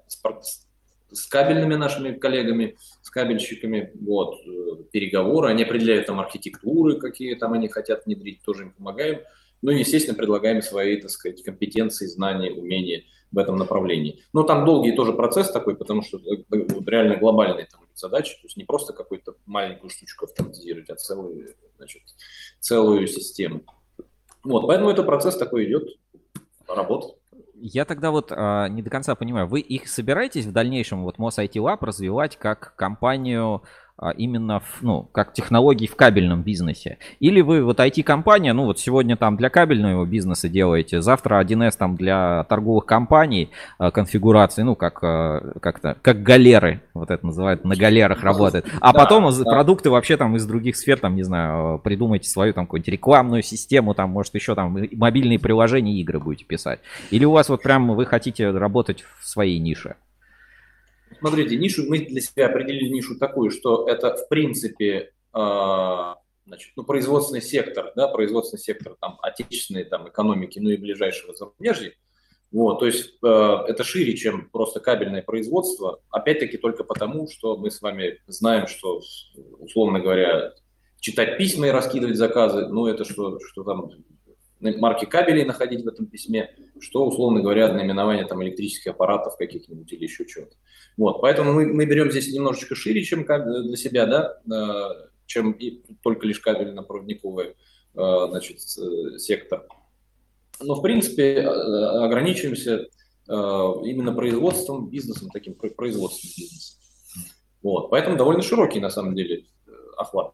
с, 0.07 0.67
с 1.11 1.26
кабельными 1.27 1.76
нашими 1.76 2.13
коллегами, 2.13 2.77
с 3.01 3.09
кабельщиками. 3.09 3.91
Вот, 3.99 4.35
э, 4.47 4.84
переговоры, 4.91 5.49
они 5.49 5.63
определяют 5.63 6.07
там 6.07 6.19
архитектуры, 6.19 6.99
какие 6.99 7.35
там 7.35 7.53
они 7.53 7.67
хотят 7.67 8.05
внедрить, 8.05 8.41
тоже 8.43 8.63
им 8.63 8.71
помогаем. 8.71 9.19
Ну 9.61 9.72
и, 9.72 9.80
естественно, 9.80 10.18
предлагаем 10.18 10.61
свои, 10.61 10.98
так 11.02 11.10
сказать, 11.10 11.44
компетенции, 11.44 12.06
знания, 12.06 12.52
умения 12.52 13.03
в 13.31 13.38
этом 13.38 13.57
направлении. 13.57 14.23
Но 14.34 14.44
там 14.44 14.65
долгий 14.65 14.94
тоже 14.94 15.14
процесс 15.14 15.52
такой, 15.52 15.76
потому 15.76 16.02
что 16.02 16.18
э, 16.18 16.44
э, 16.52 16.65
реально 16.86 17.18
глобальные 17.18 17.68
там 17.72 17.81
задачи, 17.94 18.34
то 18.36 18.45
есть 18.45 18.57
не 18.57 18.64
просто 18.64 18.94
какую-то 18.94 19.36
маленькую 19.45 19.90
штучку 19.90 20.26
автоматизировать, 20.26 20.90
а 20.90 20.95
целую, 20.95 21.56
значит, 21.77 22.02
целую 22.60 23.07
систему. 23.07 23.64
Вот, 24.44 24.65
поэтому 24.68 24.90
это 24.90 25.03
процесс 25.03 25.38
такой 25.38 25.65
идет, 25.65 25.90
работа. 26.68 27.15
Я 27.61 27.84
тогда 27.84 28.11
вот 28.11 28.31
а, 28.31 28.69
не 28.69 28.81
до 28.81 28.90
конца 28.90 29.15
понимаю, 29.15 29.48
вы 29.48 29.60
их 29.60 29.90
собираетесь 29.90 30.45
в 30.45 30.53
дальнейшем, 30.53 31.03
вот 31.03 31.18
Мос 31.18 31.38
IT 31.40 31.53
Lab, 31.56 31.80
развивать 31.81 32.38
как 32.38 32.73
компанию 32.76 33.64
именно, 34.17 34.59
в, 34.59 34.81
ну, 34.81 35.07
как 35.11 35.34
технологии 35.34 35.88
в 35.88 35.95
кабельном 35.95 36.41
бизнесе? 36.41 36.97
Или 37.19 37.41
вы 37.41 37.63
вот 37.63 37.80
IT-компания, 37.80 38.53
ну 38.53 38.65
вот 38.65 38.80
сегодня 38.80 39.17
там 39.17 39.38
для 39.38 39.49
кабельного 39.49 40.05
бизнеса 40.05 40.49
делаете, 40.49 41.01
завтра 41.01 41.41
1С 41.43 41.77
там 41.77 41.95
для 41.95 42.45
торговых 42.45 42.85
компаний 42.85 43.49
а, 43.77 43.91
конфигурации, 43.91 44.61
ну 44.63 44.76
как, 44.76 44.99
а, 45.03 45.53
как-то, 45.59 45.97
как 46.01 46.23
галеры, 46.23 46.81
вот 46.93 47.11
это 47.11 47.26
называют, 47.26 47.65
на 47.65 47.76
галерах 47.76 48.23
работает. 48.23 48.65
А 48.81 48.93
Да, 48.93 48.99
потом 48.99 49.30
да. 49.30 49.43
продукты 49.43 49.89
вообще 49.89 50.15
там 50.15 50.35
из 50.35 50.45
других 50.45 50.77
сфер, 50.77 50.99
там, 50.99 51.15
не 51.15 51.23
знаю, 51.23 51.80
придумайте 51.80 52.30
свою 52.30 52.53
там 52.53 52.65
какую-нибудь 52.65 52.93
рекламную 52.93 53.43
систему, 53.43 53.93
там, 53.93 54.09
может, 54.09 54.34
еще 54.35 54.55
там 54.55 54.77
мобильные 54.93 55.39
приложения, 55.39 55.99
игры 55.99 56.19
будете 56.19 56.45
писать. 56.45 56.80
Или 57.11 57.26
у 57.26 57.31
вас 57.31 57.49
вот 57.49 57.61
прям 57.61 57.93
вы 57.95 58.05
хотите 58.05 58.51
работать 58.51 59.03
в 59.19 59.27
своей 59.27 59.59
нише? 59.59 59.95
Смотрите, 61.19 61.57
нишу 61.57 61.85
мы 61.87 61.99
для 61.99 62.21
себя 62.21 62.47
определили 62.47 62.89
нишу 62.89 63.17
такую, 63.17 63.51
что 63.51 63.87
это 63.87 64.15
в 64.15 64.27
принципе 64.29 65.11
э, 65.33 66.13
значит, 66.45 66.71
ну, 66.75 66.83
производственный 66.83 67.41
сектор, 67.41 67.91
да, 67.95 68.07
производственный 68.07 68.59
сектор 68.59 68.95
там 68.99 69.17
отечественной 69.21 69.85
там 69.85 70.09
экономики, 70.09 70.59
ну 70.59 70.69
и 70.69 70.77
ближайшего 70.77 71.33
зарубежья. 71.33 71.93
Вот, 72.51 72.79
то 72.79 72.87
есть 72.87 73.13
э, 73.23 73.55
это 73.67 73.83
шире, 73.83 74.15
чем 74.15 74.49
просто 74.49 74.79
кабельное 74.79 75.21
производство. 75.21 75.99
Опять-таки 76.09 76.57
только 76.57 76.83
потому, 76.83 77.27
что 77.29 77.55
мы 77.57 77.69
с 77.69 77.81
вами 77.81 78.19
знаем, 78.27 78.65
что 78.67 79.01
условно 79.59 79.99
говоря 79.99 80.53
читать 80.99 81.37
письма 81.37 81.67
и 81.67 81.71
раскидывать 81.71 82.17
заказы, 82.17 82.67
ну 82.67 82.87
это 82.87 83.05
что, 83.05 83.39
что 83.39 83.63
там 83.63 83.91
марки 84.59 85.05
кабелей 85.05 85.45
находить 85.45 85.83
в 85.83 85.87
этом 85.87 86.07
письме, 86.07 86.53
что, 86.79 87.05
условно 87.05 87.41
говоря, 87.41 87.71
наименование 87.71 88.25
там 88.25 88.43
электрических 88.43 88.91
аппаратов 88.91 89.37
каких-нибудь 89.37 89.91
или 89.93 90.03
еще 90.03 90.25
чего-то. 90.25 90.55
Вот, 90.98 91.22
поэтому 91.22 91.53
мы, 91.53 91.68
мы 91.68 91.86
берем 91.86 92.11
здесь 92.11 92.32
немножечко 92.34 92.76
шире, 92.76 93.03
чем 93.03 93.24
для 93.26 93.78
себя, 93.78 94.06
да, 94.06 94.40
э, 94.52 95.07
чем 95.26 95.52
и 95.52 95.82
только 96.03 96.28
лишь 96.28 96.40
кабельно-проводниковый 96.40 97.56
э, 97.95 98.28
значит, 98.30 98.57
э, 98.78 99.18
сектор. 99.18 99.66
Но, 100.61 100.76
в 100.76 100.82
принципе, 100.82 101.41
ограничиваемся 101.41 102.88
именно 103.28 104.11
производством, 104.11 104.90
бизнесом, 104.90 105.30
таким 105.30 105.53
про- 105.53 105.70
производственным 105.70 106.34
бизнесом. 106.36 106.80
Вот, 107.61 107.90
поэтому 107.91 108.18
довольно 108.18 108.41
широкий, 108.41 108.80
на 108.80 108.90
самом 108.90 109.16
деле, 109.16 109.45
охват. 109.98 110.34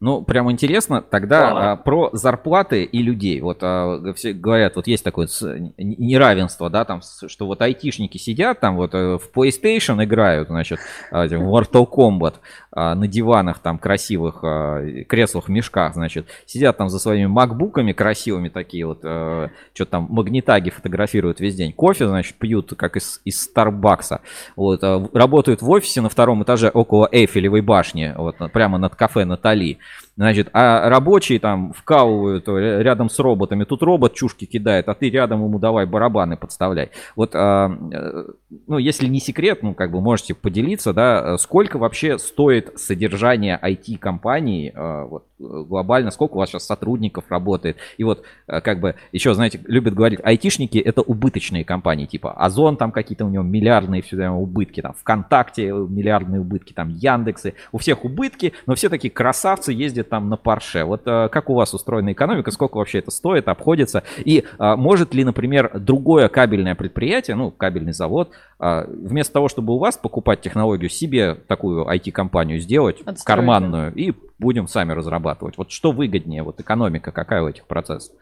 Ну, 0.00 0.22
прям 0.22 0.50
интересно. 0.50 1.02
Тогда 1.02 1.52
Ладно. 1.52 1.72
а, 1.72 1.76
про 1.76 2.10
зарплаты 2.12 2.84
и 2.84 3.02
людей. 3.02 3.40
Вот 3.40 3.58
а, 3.62 4.12
все 4.14 4.32
говорят, 4.32 4.76
вот 4.76 4.86
есть 4.86 5.02
такое 5.02 5.28
неравенство, 5.76 6.70
да, 6.70 6.84
там, 6.84 7.00
что 7.02 7.46
вот 7.46 7.60
айтишники 7.62 8.16
сидят 8.16 8.60
там 8.60 8.76
вот 8.76 8.94
э, 8.94 9.18
в 9.18 9.30
PlayStation 9.34 10.02
играют, 10.04 10.48
значит, 10.48 10.78
а, 11.10 11.26
этим 11.26 11.42
Mortal 11.42 11.88
Kombat, 11.90 12.34
а, 12.67 12.67
на 12.94 13.08
диванах 13.08 13.58
там 13.58 13.78
красивых, 13.78 14.40
а, 14.42 15.02
креслах, 15.04 15.48
мешках, 15.48 15.94
значит, 15.94 16.26
сидят 16.46 16.76
там 16.76 16.88
за 16.88 16.98
своими 16.98 17.26
макбуками 17.26 17.92
красивыми 17.92 18.48
такие 18.48 18.86
вот, 18.86 19.00
а, 19.02 19.48
что-то 19.74 19.90
там 19.92 20.06
магнитаги 20.10 20.70
фотографируют 20.70 21.40
весь 21.40 21.54
день. 21.54 21.72
Кофе, 21.72 22.06
значит, 22.06 22.36
пьют 22.36 22.74
как 22.76 22.96
из, 22.96 23.20
из 23.24 23.40
Старбакса. 23.40 24.20
Вот, 24.56 24.80
а, 24.82 25.08
работают 25.12 25.62
в 25.62 25.70
офисе 25.70 26.00
на 26.00 26.08
втором 26.08 26.42
этаже 26.42 26.68
около 26.68 27.08
Эйфелевой 27.10 27.62
башни, 27.62 28.14
вот, 28.16 28.36
прямо 28.52 28.78
над 28.78 28.94
кафе 28.94 29.24
Натали. 29.24 29.78
Значит, 30.18 30.48
а 30.52 30.88
рабочие 30.88 31.38
там 31.38 31.72
вкалывают 31.72 32.48
рядом 32.48 33.08
с 33.08 33.20
роботами. 33.20 33.62
Тут 33.62 33.84
робот 33.84 34.14
чушки 34.14 34.46
кидает, 34.46 34.88
а 34.88 34.94
ты 34.94 35.10
рядом 35.10 35.44
ему 35.44 35.60
давай 35.60 35.86
барабаны 35.86 36.36
подставляй. 36.36 36.90
Вот, 37.14 37.36
а, 37.36 37.70
э, 37.92 38.24
ну, 38.66 38.78
если 38.78 39.06
не 39.06 39.20
секрет, 39.20 39.62
ну, 39.62 39.74
как 39.74 39.92
бы 39.92 40.00
можете 40.00 40.34
поделиться, 40.34 40.92
да, 40.92 41.38
сколько 41.38 41.78
вообще 41.78 42.18
стоит 42.18 42.80
содержание 42.80 43.60
IT-компании 43.62 44.74
вот, 45.08 45.24
глобально, 45.38 46.10
сколько 46.10 46.34
у 46.34 46.38
вас 46.38 46.50
сейчас 46.50 46.66
сотрудников 46.66 47.24
работает. 47.28 47.76
И 47.96 48.04
вот, 48.04 48.22
а, 48.46 48.60
как 48.60 48.80
бы, 48.80 48.96
еще, 49.12 49.34
знаете, 49.34 49.60
любят 49.66 49.94
говорить, 49.94 50.20
айтишники 50.22 50.78
это 50.78 51.02
убыточные 51.02 51.64
компании, 51.64 52.06
типа 52.06 52.32
Озон, 52.32 52.76
там 52.76 52.92
какие-то 52.92 53.24
у 53.24 53.28
него 53.28 53.44
миллиардные 53.44 54.02
все 54.02 54.16
время 54.16 54.32
убытки, 54.32 54.80
там 54.80 54.94
ВКонтакте 54.94 55.68
миллиардные 55.70 56.40
убытки, 56.40 56.72
там 56.72 56.88
Яндексы, 56.88 57.54
у 57.72 57.78
всех 57.78 58.04
убытки, 58.04 58.52
но 58.66 58.74
все 58.74 58.88
такие 58.88 59.10
красавцы 59.10 59.72
ездят 59.72 60.08
там 60.08 60.28
на 60.28 60.36
Порше. 60.36 60.84
Вот 60.84 61.02
э, 61.06 61.28
как 61.30 61.50
у 61.50 61.54
вас 61.54 61.74
устроена 61.74 62.12
экономика, 62.12 62.50
сколько 62.50 62.78
вообще 62.78 62.98
это 62.98 63.10
стоит, 63.10 63.48
обходится? 63.48 64.02
И 64.18 64.44
э, 64.58 64.76
может 64.76 65.14
ли, 65.14 65.24
например, 65.24 65.78
другое 65.78 66.28
кабельное 66.28 66.74
предприятие, 66.74 67.36
ну, 67.36 67.50
кабельный 67.50 67.92
завод, 67.92 68.30
э, 68.58 68.86
вместо 68.88 69.32
того, 69.34 69.48
чтобы 69.48 69.74
у 69.74 69.78
вас 69.78 69.96
покупать 69.96 70.40
технологию, 70.40 70.90
себе 70.90 71.34
такую 71.34 71.84
IT-компанию 71.86 72.58
сделать, 72.60 73.00
Отстроить, 73.00 73.24
карманную, 73.24 73.94
и 73.94 74.12
будем 74.38 74.68
сами 74.68 74.92
разрабатывать? 74.92 75.56
Вот 75.56 75.70
что 75.70 75.92
выгоднее, 75.92 76.42
вот 76.42 76.60
экономика 76.60 77.12
какая 77.12 77.42
у 77.42 77.48
этих 77.48 77.66
процессов? 77.66 78.14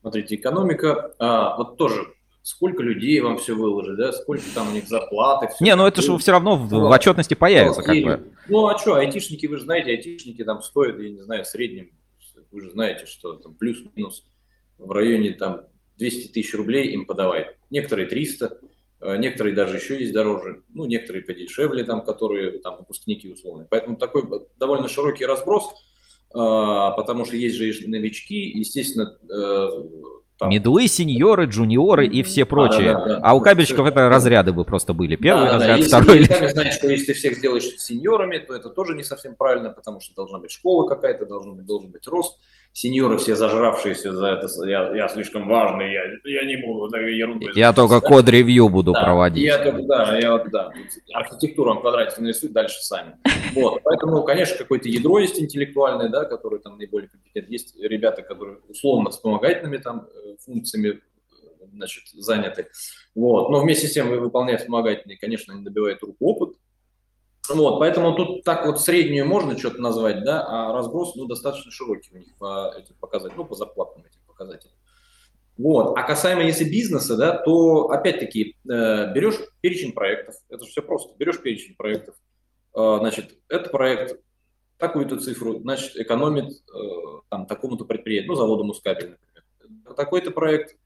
Смотрите, 0.00 0.36
экономика, 0.36 1.14
а, 1.18 1.56
вот 1.56 1.76
тоже 1.76 2.06
сколько 2.42 2.82
людей 2.82 3.18
вам 3.20 3.38
все 3.38 3.54
выложить, 3.56 3.96
да, 3.96 4.12
сколько 4.12 4.44
там 4.54 4.68
у 4.68 4.70
них 4.70 4.86
зарплаты. 4.86 5.48
Все 5.48 5.64
не, 5.64 5.74
ну 5.74 5.84
это 5.84 6.00
же 6.00 6.16
все 6.18 6.30
равно 6.30 6.56
в, 6.56 6.68
в 6.68 6.90
отчетности 6.90 7.34
появится, 7.34 7.80
ну, 7.80 7.86
как 7.86 7.96
бы. 8.04 8.32
Ну 8.48 8.68
а 8.68 8.78
что, 8.78 8.94
айтишники, 8.94 9.46
вы 9.46 9.56
же 9.56 9.64
знаете, 9.64 9.90
айтишники 9.90 10.44
там 10.44 10.62
стоят, 10.62 11.00
я 11.00 11.10
не 11.10 11.22
знаю, 11.22 11.42
в 11.42 11.48
среднем, 11.48 11.90
вы 12.52 12.60
же 12.60 12.70
знаете, 12.70 13.06
что 13.06 13.32
там 13.34 13.54
плюс-минус 13.54 14.24
в 14.78 14.90
районе 14.92 15.32
там 15.32 15.62
200 15.98 16.32
тысяч 16.32 16.54
рублей 16.54 16.92
им 16.92 17.04
подавать. 17.06 17.56
Некоторые 17.70 18.06
300, 18.06 18.46
э, 18.46 18.66
некоторые 19.14 19.54
даже 19.54 19.76
еще 19.76 19.98
есть 20.00 20.12
дороже, 20.12 20.62
ну, 20.72 20.86
некоторые 20.86 21.22
подешевле, 21.22 21.84
там, 21.84 22.04
которые 22.04 22.58
там 22.58 22.78
выпускники 22.78 23.30
условные. 23.30 23.66
Поэтому 23.70 23.96
такой 23.96 24.24
довольно 24.58 24.88
широкий 24.88 25.26
разброс, 25.26 25.72
э, 26.34 26.34
потому 26.34 27.24
что 27.24 27.36
есть 27.36 27.56
же 27.56 27.70
и 27.70 27.86
новички, 27.86 28.36
естественно, 28.36 29.16
э, 29.30 29.68
там. 30.38 30.50
Медлы, 30.50 30.86
сеньоры, 30.86 31.46
джуниоры 31.46 32.06
и 32.06 32.22
все 32.22 32.44
прочие. 32.44 32.90
А, 32.90 32.94
да, 32.94 33.04
да, 33.04 33.14
да. 33.14 33.20
а 33.22 33.34
у 33.34 33.40
кабельщиков 33.40 33.86
это 33.86 34.10
разряды 34.10 34.52
бы 34.52 34.66
просто 34.66 34.92
были. 34.92 35.16
Первый 35.16 35.46
да, 35.46 35.54
разряд, 35.54 35.80
да. 35.80 35.86
второй. 35.86 36.18
Если 36.18 36.34
сами 36.34 36.48
знаете, 36.48 36.76
что 36.76 36.88
если 36.88 37.06
ты 37.06 37.14
всех 37.14 37.38
сделаешь 37.38 37.64
сеньорами, 37.78 38.36
то 38.38 38.54
это 38.54 38.68
тоже 38.68 38.94
не 38.94 39.02
совсем 39.02 39.34
правильно, 39.34 39.70
потому 39.70 40.00
что 40.00 40.14
должна 40.14 40.38
быть 40.38 40.50
школа 40.50 40.86
какая-то, 40.86 41.24
должен 41.24 41.54
быть, 41.56 41.64
должен 41.64 41.90
быть 41.90 42.06
рост 42.06 42.38
сеньоры 42.76 43.16
все 43.16 43.34
зажравшиеся 43.36 44.12
за 44.12 44.26
это, 44.26 44.48
я, 44.66 44.94
я 44.94 45.08
слишком 45.08 45.48
важный, 45.48 45.94
я, 45.94 46.02
я 46.24 46.44
не 46.44 46.56
буду 46.56 46.88
да, 46.88 46.98
ерунду. 46.98 47.48
Я 47.54 47.72
только 47.72 48.02
код-ревью 48.02 48.68
буду 48.68 48.92
да, 48.92 49.02
проводить. 49.02 49.42
Я 49.44 49.64
только, 49.64 49.82
да, 49.84 50.18
я 50.18 50.32
вот, 50.32 50.50
да, 50.50 50.70
архитектуру 51.14 51.72
в 51.72 51.80
квадрате 51.80 52.20
нарисуют 52.20 52.52
дальше 52.52 52.82
сами. 52.82 53.16
Вот, 53.54 53.80
поэтому, 53.82 54.22
конечно, 54.24 54.58
какое-то 54.58 54.90
ядро 54.90 55.18
есть 55.20 55.40
интеллектуальное, 55.40 56.10
да, 56.10 56.26
которое 56.26 56.58
там 56.58 56.76
наиболее 56.76 57.08
компетентно. 57.08 57.50
Есть 57.50 57.74
ребята, 57.80 58.20
которые 58.20 58.58
условно 58.68 59.08
вспомогательными 59.08 59.78
там 59.78 60.08
э, 60.14 60.36
функциями 60.44 61.00
значит, 61.72 62.04
заняты. 62.12 62.66
Вот. 63.14 63.48
Но 63.48 63.60
вместе 63.60 63.86
с 63.88 63.92
тем 63.92 64.10
выполняют 64.10 64.60
вспомогательные, 64.60 65.16
конечно, 65.16 65.54
они 65.54 65.64
добивают 65.64 66.02
руку 66.02 66.16
опыт, 66.20 66.56
вот, 67.54 67.78
поэтому 67.78 68.14
тут 68.14 68.44
так 68.44 68.66
вот 68.66 68.80
среднюю 68.80 69.26
можно 69.26 69.58
что-то 69.58 69.80
назвать, 69.80 70.24
да, 70.24 70.44
а 70.46 70.72
разброс 70.72 71.14
ну, 71.16 71.26
достаточно 71.26 71.70
широкий 71.70 72.10
у 72.12 72.18
них 72.18 72.36
по 72.38 72.74
этим 72.76 72.94
показателям, 73.00 73.38
ну, 73.38 73.44
по 73.44 73.54
зарплатам 73.54 74.04
этих 74.04 74.20
показателям. 74.26 74.74
Вот. 75.58 75.96
А 75.96 76.02
касаемо 76.02 76.42
если 76.42 76.64
бизнеса, 76.64 77.16
да, 77.16 77.36
то 77.36 77.90
опять-таки 77.90 78.56
э, 78.68 79.12
берешь 79.12 79.36
перечень 79.60 79.92
проектов, 79.92 80.34
это 80.48 80.64
же 80.64 80.70
все 80.70 80.82
просто, 80.82 81.14
берешь 81.16 81.40
перечень 81.40 81.76
проектов, 81.76 82.14
э, 82.74 82.96
значит, 83.00 83.38
этот 83.48 83.72
проект 83.72 84.20
такую-то 84.76 85.18
цифру, 85.18 85.60
значит, 85.60 85.96
экономит 85.96 86.50
э, 86.52 86.78
там 87.30 87.46
такому-то 87.46 87.86
предприятию, 87.86 88.32
ну, 88.32 88.36
заводу 88.36 88.64
Мускабель, 88.64 89.10
например. 89.10 89.94
Такой-то 89.96 90.30
проект 90.30 90.76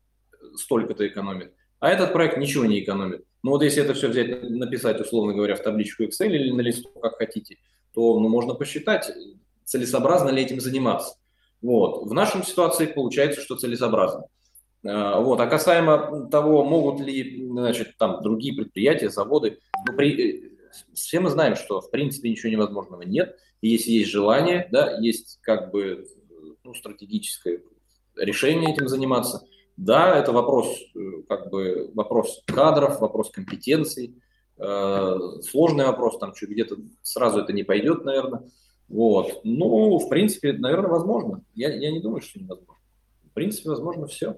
столько-то 0.55 1.07
экономит, 1.07 1.53
а 1.81 1.91
этот 1.91 2.12
проект 2.12 2.37
ничего 2.37 2.65
не 2.65 2.81
экономит. 2.81 3.24
Ну 3.43 3.53
вот 3.53 3.62
если 3.62 3.83
это 3.83 3.95
все 3.95 4.09
взять, 4.09 4.43
написать, 4.51 5.01
условно 5.01 5.33
говоря, 5.33 5.57
в 5.57 5.62
табличку 5.62 6.05
Excel 6.05 6.29
или 6.29 6.51
на 6.51 6.61
листу, 6.61 6.91
как 7.01 7.17
хотите, 7.17 7.57
то 7.95 8.21
ну, 8.21 8.29
можно 8.29 8.55
посчитать, 8.55 9.11
целесообразно 9.65 10.29
ли 10.29 10.43
этим 10.43 10.61
заниматься. 10.61 11.17
Вот. 11.62 12.07
В 12.07 12.12
нашей 12.12 12.43
ситуации 12.45 12.87
получается, 12.87 13.41
что 13.41 13.57
целесообразно. 13.57 14.25
А, 14.87 15.21
вот. 15.21 15.41
А 15.41 15.47
касаемо 15.47 16.29
того, 16.31 16.65
могут 16.65 17.01
ли 17.01 17.47
значит, 17.47 17.97
там, 17.99 18.23
другие 18.23 18.55
предприятия, 18.55 19.11
заводы, 19.11 19.59
ну, 19.87 19.97
при... 19.97 20.47
Э, 20.47 20.51
все 20.95 21.19
мы 21.21 21.31
знаем, 21.31 21.57
что 21.57 21.81
в 21.81 21.91
принципе 21.91 22.31
ничего 22.31 22.53
невозможного 22.53 23.03
нет. 23.03 23.37
И 23.61 23.69
если 23.69 23.91
есть 23.91 24.11
желание, 24.11 24.69
да, 24.71 24.99
есть 24.99 25.39
как 25.43 25.71
бы 25.71 26.07
ну, 26.62 26.75
стратегическое 26.75 27.62
решение 28.17 28.73
этим 28.73 28.87
заниматься– 28.87 29.43
да, 29.81 30.19
это 30.19 30.32
вопрос, 30.32 30.66
э, 30.94 31.23
как 31.27 31.51
бы, 31.51 31.90
вопрос 31.94 32.43
кадров, 32.44 33.01
вопрос 33.01 33.31
компетенций, 33.31 34.15
э, 34.59 35.19
сложный 35.43 35.86
вопрос, 35.86 36.19
там 36.19 36.35
что 36.35 36.47
где-то 36.47 36.77
сразу 37.01 37.40
это 37.40 37.55
не 37.55 37.62
пойдет, 37.62 38.05
наверное. 38.05 38.43
Вот. 38.89 39.40
Ну, 39.43 39.98
в 39.98 40.09
принципе, 40.11 40.52
наверное, 40.52 40.90
возможно. 40.90 41.43
Я, 41.55 41.74
я 41.74 41.90
не 41.93 42.01
думаю, 42.01 42.20
что 42.20 42.39
невозможно. 42.39 42.74
В 43.31 43.32
принципе, 43.32 43.70
возможно 43.70 44.07
все. 44.07 44.36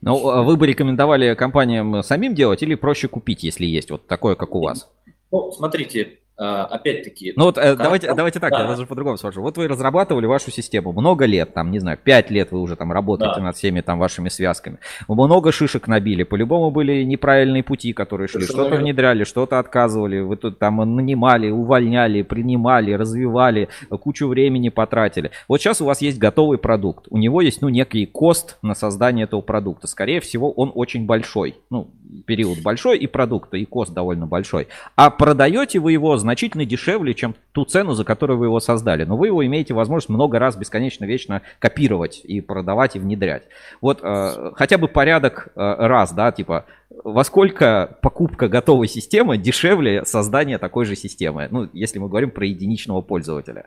Ну, 0.00 0.28
а 0.28 0.44
вы 0.44 0.56
бы 0.56 0.68
рекомендовали 0.68 1.34
компаниям 1.34 2.04
самим 2.04 2.36
делать 2.36 2.62
или 2.62 2.76
проще 2.76 3.08
купить, 3.08 3.42
если 3.42 3.66
есть 3.66 3.90
вот 3.90 4.06
такое, 4.06 4.36
как 4.36 4.54
у 4.54 4.60
вас? 4.60 4.88
Ну, 5.32 5.50
смотрите, 5.50 6.20
опять-таки... 6.44 7.32
Ну 7.36 7.44
вот 7.46 7.58
э, 7.58 7.74
давайте, 7.74 8.14
давайте 8.14 8.38
так, 8.38 8.50
да. 8.50 8.60
я 8.60 8.68
даже 8.68 8.86
по-другому 8.86 9.16
спрошу. 9.16 9.42
Вот 9.42 9.56
вы 9.56 9.66
разрабатывали 9.66 10.26
вашу 10.26 10.50
систему 10.50 10.92
много 10.92 11.24
лет, 11.24 11.52
там, 11.52 11.70
не 11.70 11.80
знаю, 11.80 11.98
5 12.02 12.30
лет 12.30 12.52
вы 12.52 12.60
уже 12.60 12.76
там 12.76 12.92
работаете 12.92 13.36
да. 13.36 13.42
над 13.42 13.56
всеми 13.56 13.80
там 13.80 13.98
вашими 13.98 14.28
связками. 14.28 14.78
Много 15.08 15.50
шишек 15.50 15.88
набили, 15.88 16.22
по-любому 16.22 16.70
были 16.70 17.02
неправильные 17.02 17.64
пути, 17.64 17.92
которые 17.92 18.28
шли. 18.28 18.44
Что-то 18.44 18.76
внедряли, 18.76 19.24
что-то 19.24 19.58
отказывали, 19.58 20.20
вы 20.20 20.36
тут 20.36 20.58
там 20.58 20.76
нанимали, 20.76 21.50
увольняли, 21.50 22.22
принимали, 22.22 22.92
развивали, 22.92 23.68
кучу 23.90 24.28
времени 24.28 24.68
потратили. 24.68 25.32
Вот 25.48 25.60
сейчас 25.60 25.80
у 25.80 25.86
вас 25.86 26.00
есть 26.00 26.18
готовый 26.18 26.58
продукт, 26.58 27.06
у 27.10 27.18
него 27.18 27.40
есть, 27.40 27.62
ну, 27.62 27.68
некий 27.68 28.06
кост 28.06 28.58
на 28.62 28.74
создание 28.74 29.24
этого 29.24 29.40
продукта. 29.40 29.88
Скорее 29.88 30.20
всего, 30.20 30.52
он 30.52 30.70
очень 30.74 31.04
большой, 31.04 31.56
ну, 31.70 31.90
период 32.26 32.62
большой 32.62 32.98
и 32.98 33.06
продукта, 33.06 33.56
и 33.56 33.64
кост 33.64 33.92
довольно 33.92 34.26
большой. 34.26 34.68
А 34.96 35.10
продаете 35.10 35.78
вы 35.78 35.92
его, 35.92 36.16
значительно 36.16 36.64
дешевле, 36.64 37.14
чем 37.14 37.34
ту 37.52 37.64
цену, 37.64 37.94
за 37.94 38.04
которую 38.04 38.38
вы 38.38 38.46
его 38.46 38.60
создали. 38.60 39.04
Но 39.04 39.16
вы 39.16 39.28
его 39.28 39.44
имеете 39.44 39.74
возможность 39.74 40.08
много 40.08 40.38
раз 40.38 40.56
бесконечно 40.56 41.04
вечно 41.04 41.42
копировать 41.58 42.20
и 42.24 42.40
продавать 42.40 42.96
и 42.96 42.98
внедрять. 42.98 43.44
Вот 43.80 44.00
э, 44.02 44.52
хотя 44.54 44.78
бы 44.78 44.88
порядок 44.88 45.48
э, 45.54 45.60
раз, 45.60 46.12
да, 46.12 46.32
типа 46.32 46.66
во 47.04 47.24
сколько 47.24 47.98
покупка 48.02 48.48
готовой 48.48 48.88
системы 48.88 49.38
дешевле 49.38 50.04
создания 50.04 50.58
такой 50.58 50.84
же 50.84 50.96
системы, 50.96 51.48
ну, 51.50 51.68
если 51.72 51.98
мы 51.98 52.08
говорим 52.08 52.30
про 52.30 52.46
единичного 52.46 53.02
пользователя. 53.02 53.66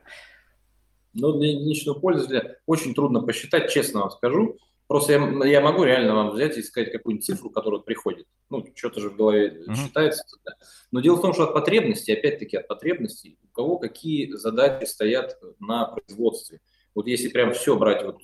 Ну, 1.14 1.34
для 1.34 1.52
единичного 1.52 2.00
пользователя 2.00 2.58
очень 2.66 2.94
трудно 2.94 3.22
посчитать, 3.22 3.70
честно 3.70 4.02
вам 4.02 4.12
скажу. 4.12 4.58
Просто 4.92 5.14
я, 5.14 5.46
я 5.46 5.62
могу 5.62 5.86
реально 5.86 6.14
вам 6.14 6.32
взять 6.32 6.58
и 6.58 6.62
сказать 6.62 6.92
какую-нибудь 6.92 7.26
цифру, 7.26 7.50
которая 7.50 7.80
приходит. 7.80 8.28
Ну, 8.50 8.66
что-то 8.76 9.00
же 9.00 9.10
в 9.10 9.16
голове 9.16 9.64
uh-huh. 9.66 9.74
считается. 9.74 10.26
Да. 10.44 10.52
Но 10.92 11.00
дело 11.00 11.16
в 11.16 11.22
том, 11.22 11.32
что 11.32 11.46
от 11.46 11.54
потребностей, 11.54 12.12
опять-таки 12.12 12.58
от 12.58 12.68
потребностей, 12.68 13.38
у 13.42 13.48
кого 13.54 13.80
какие 13.80 14.34
задачи 14.34 14.84
стоят 14.84 15.40
на 15.62 15.86
производстве. 15.86 16.60
Вот 16.94 17.08
если 17.08 17.30
прям 17.30 17.54
все 17.54 17.78
брать, 17.78 18.04
вот 18.04 18.18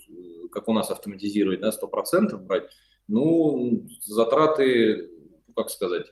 как 0.52 0.68
у 0.68 0.74
нас 0.74 0.92
автоматизировать, 0.92 1.62
да, 1.62 1.70
100% 1.70 2.36
брать, 2.36 2.70
ну, 3.08 3.88
затраты, 4.04 5.10
ну, 5.48 5.54
как 5.54 5.70
сказать, 5.70 6.08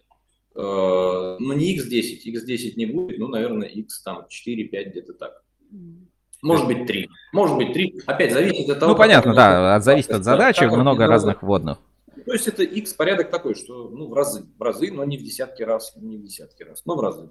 э, 0.55 0.57
ну, 0.57 1.51
не 1.51 1.77
x10, 1.77 2.33
x10 2.33 2.75
не 2.77 2.85
будет, 2.85 3.19
ну, 3.19 3.27
наверное, 3.27 3.67
x 3.67 4.03
там 4.03 4.25
4-5 4.29 4.89
где-то 4.89 5.15
так. 5.15 5.43
Может 6.45 6.67
быть, 6.67 6.85
три. 6.85 7.09
Может 7.33 7.57
быть, 7.57 7.73
три. 7.73 7.99
Опять 8.05 8.31
зависит 8.31 8.69
от 8.69 8.79
того... 8.79 8.91
Ну, 8.91 8.97
понятно, 8.97 9.33
да, 9.33 9.75
от, 9.75 9.83
зависит 9.83 10.11
от 10.11 10.23
задачи, 10.23 10.63
много 10.65 11.07
разных 11.07 11.41
вводных. 11.41 11.79
То 12.23 12.33
есть 12.33 12.47
это 12.47 12.61
x 12.61 12.93
порядок 12.93 13.31
такой, 13.31 13.55
что 13.55 13.89
ну, 13.89 14.07
в 14.07 14.13
разы, 14.13 14.45
в 14.57 14.61
разы, 14.61 14.91
но 14.91 15.03
не 15.05 15.17
в 15.17 15.23
десятки 15.23 15.63
раз, 15.63 15.93
не 15.95 16.17
в 16.17 16.23
десятки 16.23 16.61
раз, 16.61 16.83
но 16.85 16.95
в 16.95 16.99
разы. 17.01 17.29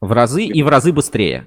В 0.00 0.12
разы 0.12 0.44
и 0.44 0.62
в 0.62 0.68
разы 0.68 0.92
быстрее. 0.92 1.46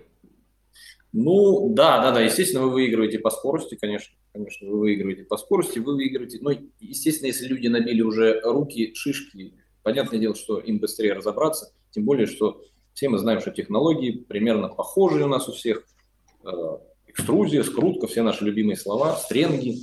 Ну, 1.12 1.74
да, 1.74 2.02
да, 2.04 2.12
да, 2.12 2.22
естественно, 2.22 2.64
вы 2.64 2.72
выигрываете 2.72 3.18
по 3.18 3.32
скорости, 3.32 3.76
конечно, 3.80 4.16
конечно, 4.32 4.70
вы 4.70 4.80
выигрываете 4.80 5.24
по 5.24 5.38
скорости, 5.38 5.80
вы 5.80 5.96
выигрываете, 5.96 6.38
но, 6.42 6.52
естественно, 6.80 7.28
если 7.28 7.48
люди 7.48 7.68
набили 7.68 8.04
уже 8.04 8.42
руки, 8.42 8.94
шишки, 8.94 9.54
понятное 9.82 10.20
дело, 10.20 10.36
что 10.36 10.60
им 10.60 10.78
быстрее 10.78 11.14
разобраться, 11.14 11.74
тем 11.92 12.06
более, 12.06 12.28
что 12.28 12.62
все 12.94 13.10
мы 13.10 13.18
знаем, 13.18 13.42
что 13.42 13.52
технологии 13.52 14.26
примерно 14.28 14.70
похожие 14.70 15.26
у 15.26 15.30
нас 15.30 15.48
у 15.50 15.54
всех, 15.54 15.84
экструзия, 17.08 17.64
скрутка, 17.64 18.08
все 18.08 18.24
наши 18.24 18.44
любимые 18.44 18.78
слова, 18.78 19.16
стренги, 19.16 19.78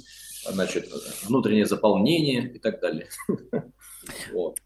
значит, 0.48 0.88
внутреннее 1.24 1.66
заполнение 1.66 2.52
и 2.52 2.58
так 2.58 2.80
далее. 2.80 3.08
Вот. 4.34 4.58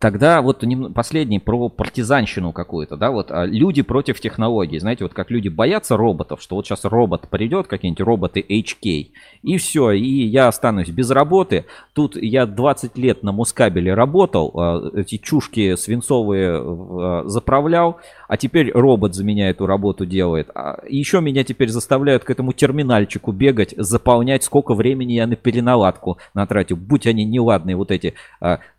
Тогда 0.00 0.40
вот 0.40 0.64
последний 0.94 1.38
про 1.40 1.68
партизанщину 1.68 2.52
какую-то, 2.52 2.96
да, 2.96 3.10
вот 3.10 3.30
а, 3.30 3.44
люди 3.44 3.82
против 3.82 4.18
технологий, 4.18 4.78
знаете, 4.78 5.04
вот 5.04 5.12
как 5.12 5.30
люди 5.30 5.48
боятся 5.48 5.98
роботов, 5.98 6.40
что 6.40 6.56
вот 6.56 6.66
сейчас 6.66 6.86
робот 6.86 7.28
придет, 7.28 7.66
какие-нибудь 7.66 8.00
роботы 8.00 8.40
HK, 8.40 9.08
и 9.42 9.56
все, 9.58 9.90
и 9.90 10.24
я 10.24 10.48
останусь 10.48 10.88
без 10.88 11.10
работы. 11.10 11.66
Тут 11.92 12.16
я 12.16 12.46
20 12.46 12.96
лет 12.96 13.22
на 13.22 13.32
мускабеле 13.32 13.92
работал, 13.92 14.50
а, 14.54 14.90
эти 14.94 15.18
чушки 15.18 15.76
свинцовые 15.76 16.50
а, 16.50 17.24
заправлял, 17.26 17.98
а 18.26 18.38
теперь 18.38 18.72
робот 18.72 19.14
за 19.14 19.22
меня 19.22 19.50
эту 19.50 19.66
работу 19.66 20.06
делает. 20.06 20.48
Еще 20.88 21.20
меня 21.20 21.44
теперь 21.44 21.68
заставляют 21.68 22.24
к 22.24 22.30
этому 22.30 22.54
терминальчику 22.54 23.32
бегать, 23.32 23.74
заполнять, 23.76 24.44
сколько 24.44 24.72
времени 24.72 25.12
я 25.12 25.26
на 25.26 25.36
переналадку 25.36 26.16
натратил. 26.32 26.76
Будь 26.76 27.06
они 27.06 27.26
неладные, 27.26 27.76
вот 27.76 27.90
эти 27.90 28.14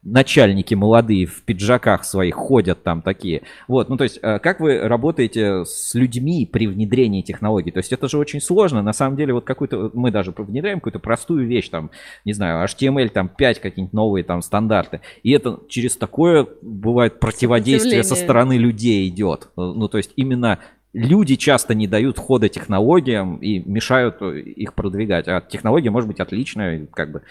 начальники 0.03 0.73
молодые, 0.73 1.27
в 1.27 1.43
пиджаках 1.43 2.03
своих 2.03 2.35
ходят 2.35 2.83
там 2.83 3.01
такие. 3.01 3.43
Вот, 3.67 3.89
ну 3.89 3.97
то 3.97 4.03
есть, 4.03 4.19
э, 4.21 4.39
как 4.39 4.59
вы 4.59 4.80
работаете 4.80 5.63
с 5.65 5.93
людьми 5.93 6.49
при 6.51 6.67
внедрении 6.67 7.21
технологий? 7.21 7.71
То 7.71 7.80
есть 7.80 7.93
это 7.93 8.09
же 8.09 8.17
очень 8.17 8.41
сложно. 8.41 8.81
На 8.81 8.93
самом 8.93 9.15
деле, 9.15 9.33
вот 9.33 9.45
какую-то, 9.45 9.91
мы 9.93 10.11
даже 10.11 10.33
внедряем 10.35 10.80
какую-то 10.80 10.99
простую 10.99 11.45
вещь, 11.45 11.69
там, 11.69 11.91
не 12.25 12.33
знаю, 12.33 12.65
HTML 12.65 13.09
там 13.09 13.30
5, 13.30 13.59
какие-нибудь 13.59 13.93
новые 13.93 14.23
там 14.23 14.41
стандарты. 14.41 15.01
И 15.23 15.31
это 15.31 15.59
через 15.69 15.95
такое 15.97 16.47
бывает 16.61 17.19
противодействие 17.19 18.03
со 18.03 18.15
стороны 18.15 18.57
людей 18.57 19.07
идет. 19.07 19.49
Ну 19.55 19.88
то 19.88 19.97
есть 19.97 20.11
именно 20.15 20.59
люди 20.93 21.35
часто 21.35 21.73
не 21.73 21.87
дают 21.87 22.17
хода 22.17 22.49
технологиям 22.49 23.37
и 23.37 23.59
мешают 23.59 24.17
э, 24.21 24.39
их 24.39 24.73
продвигать. 24.73 25.27
А 25.27 25.41
технология 25.41 25.89
может 25.89 26.07
быть 26.07 26.19
отличная, 26.19 26.87
как 26.87 27.11
бы 27.11 27.21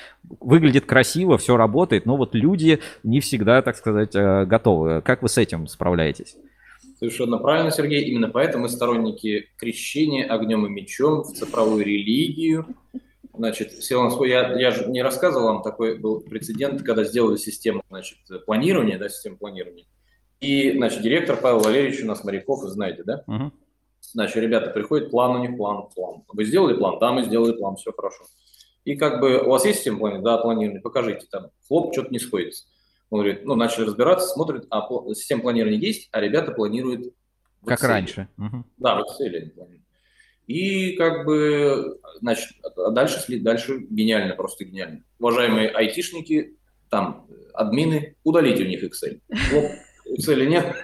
выглядит 0.41 0.87
красиво, 0.87 1.39
все 1.39 1.57
работает, 1.57 2.07
но 2.07 2.17
вот 2.17 2.35
люди 2.35 2.81
не 3.03 3.21
всегда, 3.21 3.63
так 3.63 3.77
сказать, 3.77 4.15
э, 4.15 4.45
готовы. 4.47 5.03
Как 5.03 5.23
вы 5.23 5.29
с 5.29 5.39
этим 5.39 5.67
справляетесь? 5.67 6.37
Совершенно 6.99 7.39
правильно, 7.39 7.71
Сергей. 7.71 8.05
Именно 8.05 8.29
поэтому 8.29 8.65
мы 8.65 8.69
сторонники 8.69 9.49
крещения 9.57 10.27
огнем 10.27 10.67
и 10.67 10.69
мечом 10.69 11.23
в 11.23 11.33
цифровую 11.33 11.85
религию. 11.85 12.67
Значит, 13.33 13.73
я, 13.91 14.59
я 14.59 14.71
же 14.71 14.87
не 14.87 15.03
рассказывал 15.03 15.47
вам, 15.47 15.63
такой 15.63 15.99
был 15.99 16.21
прецедент, 16.21 16.83
когда 16.83 17.05
сделали 17.05 17.37
систему 17.37 17.83
значит, 17.89 18.19
планирования, 18.45 18.99
да, 18.99 19.09
систему 19.09 19.39
планирования. 19.39 19.87
И, 20.41 20.73
значит, 20.73 21.03
директор 21.03 21.37
Павел 21.37 21.61
Валерьевич 21.61 22.03
у 22.03 22.07
нас 22.07 22.25
моряков, 22.25 22.63
вы 22.63 22.69
знаете, 22.69 23.03
да? 23.05 23.25
Угу. 23.27 23.53
Значит, 24.01 24.37
ребята 24.37 24.71
приходят, 24.71 25.11
план 25.11 25.37
у 25.37 25.39
них, 25.39 25.57
план, 25.57 25.89
план. 25.95 26.23
Вы 26.29 26.45
сделали 26.45 26.75
план? 26.75 26.99
Да, 26.99 27.13
мы 27.13 27.25
сделали 27.25 27.53
план, 27.53 27.77
все 27.77 27.93
хорошо. 27.93 28.25
И 28.85 28.97
как 28.97 29.21
бы 29.21 29.39
у 29.43 29.51
вас 29.51 29.65
есть 29.67 29.79
система 29.79 29.99
планирования? 29.99 30.25
Да, 30.25 30.39
планирование, 30.39 30.81
покажите 30.81 31.27
там. 31.31 31.49
Хлоп, 31.69 31.93
что-то 31.93 32.11
не 32.11 32.19
сходится. 32.19 32.65
Он 33.11 33.21
говорит, 33.21 33.45
ну, 33.45 33.55
начали 33.55 33.85
разбираться, 33.85 34.29
смотрят, 34.29 34.67
а 34.71 34.89
система 35.15 35.43
планирования 35.43 35.79
есть, 35.79 36.09
а 36.13 36.21
ребята 36.21 36.53
планируют 36.53 37.13
Как 37.67 37.81
Excel. 37.81 37.89
раньше. 37.89 38.29
Угу. 38.39 38.65
Да, 38.79 38.97
в 38.97 39.01
Excel 39.01 39.37
они 39.37 39.51
планируют. 39.51 39.85
И 40.47 40.97
как 40.97 41.27
бы, 41.27 42.01
значит, 42.21 42.49
а 42.77 42.91
дальше, 42.91 43.23
дальше 43.41 43.87
гениально, 43.91 44.35
просто 44.35 44.65
гениально. 44.65 45.03
Уважаемые 45.19 45.69
айтишники, 45.69 46.57
там, 46.89 47.29
админы, 47.53 48.17
удалите 48.25 48.65
у 48.65 48.67
них 48.67 48.83
Excel. 48.83 49.21
Хлоп, 49.51 49.71
цели 50.19 50.47
нет. 50.47 50.75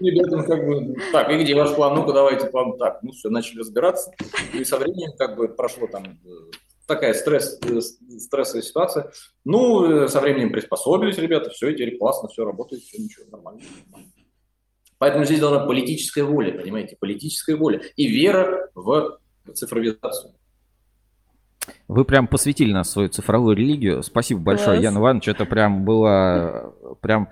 Ребятам 0.00 0.44
как 0.44 0.66
бы, 0.66 0.96
так, 1.12 1.30
и 1.30 1.42
где 1.42 1.54
ваш 1.54 1.74
план? 1.74 1.94
Ну-ка, 1.94 2.12
давайте 2.12 2.46
план. 2.46 2.76
Так, 2.78 3.02
ну 3.02 3.12
все, 3.12 3.30
начали 3.30 3.60
разбираться. 3.60 4.12
И 4.52 4.64
со 4.64 4.78
временем 4.78 5.12
как 5.18 5.36
бы 5.36 5.48
прошло 5.48 5.86
там 5.86 6.04
э, 6.04 6.28
такая 6.86 7.14
стресс, 7.14 7.58
э, 7.62 7.80
стрессовая 7.80 8.62
ситуация. 8.62 9.10
Ну, 9.44 10.04
э, 10.04 10.08
со 10.08 10.20
временем 10.20 10.52
приспособились 10.52 11.18
ребята, 11.18 11.50
все, 11.50 11.72
теперь 11.72 11.98
классно, 11.98 12.28
все 12.28 12.44
работает, 12.44 12.82
все, 12.82 13.02
ничего, 13.02 13.24
нормально. 13.30 13.62
Поэтому 14.98 15.24
здесь 15.24 15.40
должна 15.40 15.66
политическая 15.66 16.22
воля, 16.22 16.58
понимаете, 16.58 16.96
политическая 16.98 17.56
воля 17.56 17.82
и 17.96 18.06
вера 18.06 18.70
в 18.74 19.18
цифровизацию. 19.52 20.34
Вы 21.88 22.04
прям 22.04 22.28
посвятили 22.28 22.72
нас 22.72 22.90
свою 22.90 23.08
цифровую 23.08 23.56
религию. 23.56 24.02
Спасибо 24.02 24.40
большое, 24.40 24.78
Класс. 24.78 24.82
Ян 24.82 24.98
Иванович. 24.98 25.28
Это 25.28 25.44
прям 25.46 25.84
было 25.84 26.74
прям 27.00 27.30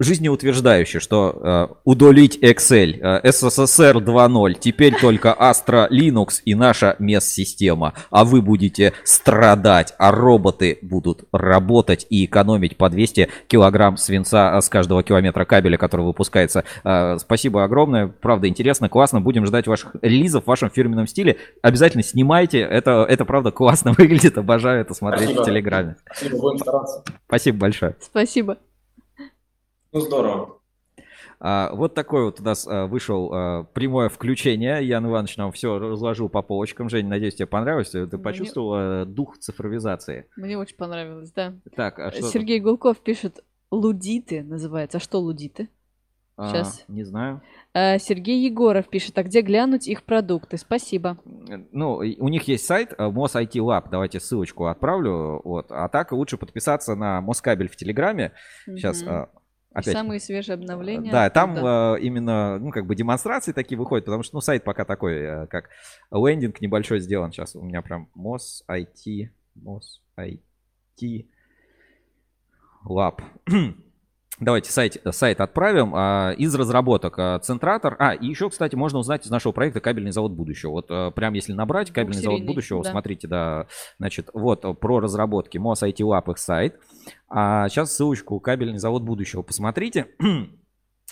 жизнеутверждающий, 0.00 0.98
что 0.98 1.68
э, 1.70 1.74
удалить 1.84 2.38
Excel, 2.42 2.98
э, 3.00 3.28
SSSR 3.28 3.98
2.0, 3.98 4.54
теперь 4.58 4.98
только 4.98 5.36
Astra 5.38 5.88
Linux 5.90 6.40
и 6.44 6.54
наша 6.54 6.96
MES-система, 6.98 7.92
а 8.10 8.24
вы 8.24 8.40
будете 8.40 8.94
страдать, 9.04 9.94
а 9.98 10.10
роботы 10.10 10.78
будут 10.80 11.24
работать 11.32 12.06
и 12.08 12.24
экономить 12.24 12.78
по 12.78 12.88
200 12.88 13.28
килограмм 13.46 13.98
свинца 13.98 14.58
с 14.58 14.70
каждого 14.70 15.02
километра 15.02 15.44
кабеля, 15.44 15.76
который 15.76 16.06
выпускается. 16.06 16.64
Э, 16.82 17.18
спасибо 17.18 17.62
огромное, 17.62 18.08
правда 18.08 18.48
интересно, 18.48 18.88
классно, 18.88 19.20
будем 19.20 19.44
ждать 19.44 19.66
ваших 19.66 19.96
релизов 20.00 20.44
в 20.44 20.46
вашем 20.46 20.70
фирменном 20.70 21.06
стиле. 21.06 21.36
Обязательно 21.60 22.02
снимайте, 22.02 22.60
это, 22.60 23.04
это 23.06 23.26
правда 23.26 23.50
классно 23.50 23.92
выглядит, 23.98 24.38
обожаю 24.38 24.80
это 24.80 24.94
смотреть 24.94 25.24
Спасибо. 25.24 25.42
в 25.42 25.44
Телеграме. 25.44 25.96
Спасибо, 26.06 26.38
будем 26.38 26.58
стараться. 26.58 27.04
Спасибо 27.26 27.58
большое. 27.58 27.96
Спасибо. 28.00 28.56
Ну, 29.92 30.00
здорово. 30.00 30.60
А, 31.42 31.72
вот 31.72 31.94
такой 31.94 32.24
вот 32.24 32.40
у 32.40 32.44
нас 32.44 32.66
а, 32.68 32.86
вышел 32.86 33.30
а, 33.32 33.64
прямое 33.64 34.08
включение. 34.08 34.86
Ян 34.86 35.06
Иванович 35.06 35.38
нам 35.38 35.52
все 35.52 35.78
разложил 35.78 36.28
по 36.28 36.42
полочкам. 36.42 36.90
Жень, 36.90 37.08
надеюсь, 37.08 37.34
тебе 37.34 37.46
понравилось. 37.46 37.90
Ты 37.90 38.06
Мне... 38.06 38.18
почувствовала 38.18 39.06
дух 39.06 39.38
цифровизации? 39.38 40.26
Мне 40.36 40.58
очень 40.58 40.76
понравилось, 40.76 41.32
да. 41.32 41.54
Так, 41.74 41.98
а 41.98 42.12
что 42.12 42.22
Сергей 42.22 42.60
тут? 42.60 42.68
Гулков 42.68 42.98
пишет, 42.98 43.42
лудиты 43.70 44.42
называется. 44.42 44.98
А 44.98 45.00
что 45.00 45.18
лудиты? 45.18 45.68
Сейчас. 46.38 46.84
А, 46.88 46.92
не 46.92 47.04
знаю. 47.04 47.42
Сергей 47.74 48.44
Егоров 48.44 48.88
пишет, 48.88 49.18
а 49.18 49.22
где 49.22 49.42
глянуть 49.42 49.86
их 49.88 50.04
продукты? 50.04 50.56
Спасибо. 50.56 51.18
Ну, 51.24 51.96
у 51.96 52.28
них 52.28 52.48
есть 52.48 52.64
сайт 52.64 52.98
Мос 52.98 53.34
IT 53.36 53.52
Lab. 53.56 53.88
Давайте 53.90 54.20
ссылочку 54.20 54.66
отправлю. 54.66 55.42
Вот. 55.44 55.66
А 55.70 55.88
так 55.88 56.12
лучше 56.12 56.38
подписаться 56.38 56.94
на 56.94 57.20
Москабель 57.20 57.68
в 57.68 57.76
Телеграме. 57.76 58.32
Сейчас 58.64 59.02
угу. 59.02 59.28
Опять. 59.72 59.94
Самые 59.94 60.18
свежие 60.18 60.54
обновления. 60.54 61.12
Да, 61.12 61.30
там 61.30 61.56
э, 61.56 62.00
именно, 62.00 62.58
ну, 62.58 62.72
как 62.72 62.86
бы 62.86 62.96
демонстрации 62.96 63.52
такие 63.52 63.78
выходят, 63.78 64.04
потому 64.04 64.24
что, 64.24 64.34
ну, 64.34 64.40
сайт 64.40 64.64
пока 64.64 64.84
такой, 64.84 65.14
э, 65.14 65.46
как 65.46 65.70
лендинг 66.10 66.60
небольшой 66.60 66.98
сделан. 66.98 67.30
Сейчас 67.30 67.54
у 67.54 67.62
меня 67.62 67.80
прям 67.80 68.08
MOS 68.16 68.64
IT, 68.68 69.30
MOS 69.56 70.00
IT 70.18 71.26
Lab. 72.84 73.22
Давайте 74.40 74.72
сайт, 74.72 74.96
сайт 75.10 75.40
отправим. 75.42 75.92
А, 75.94 76.32
из 76.32 76.54
разработок 76.54 77.18
а, 77.18 77.38
Центратор. 77.40 77.94
А, 77.98 78.14
и 78.14 78.26
еще, 78.26 78.48
кстати, 78.48 78.74
можно 78.74 78.98
узнать 78.98 79.26
из 79.26 79.30
нашего 79.30 79.52
проекта 79.52 79.80
«Кабельный 79.80 80.12
завод 80.12 80.32
будущего». 80.32 80.70
Вот 80.70 80.86
а, 80.88 81.10
прям 81.10 81.34
если 81.34 81.52
набрать 81.52 81.92
«Кабельный 81.92 82.22
завод 82.22 82.42
будущего», 82.44 82.82
да. 82.82 82.90
смотрите, 82.90 83.28
да, 83.28 83.66
значит, 83.98 84.30
вот 84.32 84.62
про 84.80 85.00
разработки 85.00 85.58
MOS 85.58 85.82
IT 85.82 85.98
Lab 85.98 86.30
их 86.30 86.38
сайт. 86.38 86.80
А 87.28 87.68
сейчас 87.68 87.94
ссылочку 87.94 88.40
«Кабельный 88.40 88.78
завод 88.78 89.02
будущего» 89.02 89.42
посмотрите. 89.42 90.06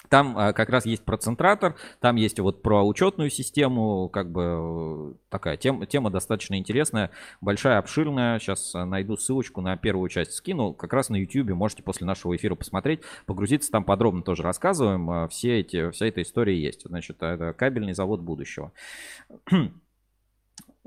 Там 0.09 0.37
а, 0.37 0.53
как 0.53 0.69
раз 0.71 0.87
есть 0.87 1.05
процентратор, 1.05 1.77
там 2.01 2.17
есть 2.17 2.39
вот 2.41 2.63
про 2.63 2.87
учетную 2.87 3.31
систему, 3.31 4.09
как 4.09 4.31
бы 4.31 5.17
такая 5.29 5.57
тема, 5.57 5.87
тема 5.87 6.11
достаточно 6.11 6.59
интересная, 6.59 7.11
большая, 7.41 7.79
обширная. 7.79 8.39
Сейчас 8.39 8.75
а, 8.75 8.85
найду 8.85 9.17
ссылочку 9.17 9.61
на 9.61 9.77
первую 9.77 10.09
часть 10.09 10.33
скину, 10.33 10.73
как 10.73 10.93
раз 10.93 11.09
на 11.09 11.17
YouTube 11.17 11.51
можете 11.51 11.83
после 11.83 12.07
нашего 12.07 12.37
эфира 12.37 12.55
посмотреть, 12.55 13.01
погрузиться, 13.27 13.71
там 13.71 13.85
подробно 13.85 14.23
тоже 14.23 14.43
рассказываем, 14.43 15.29
все 15.29 15.61
эти, 15.61 15.91
вся 15.91 16.07
эта 16.07 16.23
история 16.23 16.59
есть. 16.59 16.83
Значит, 16.85 17.23
это 17.23 17.53
кабельный 17.53 17.95
завод 17.95 18.21
будущего. 18.21 18.73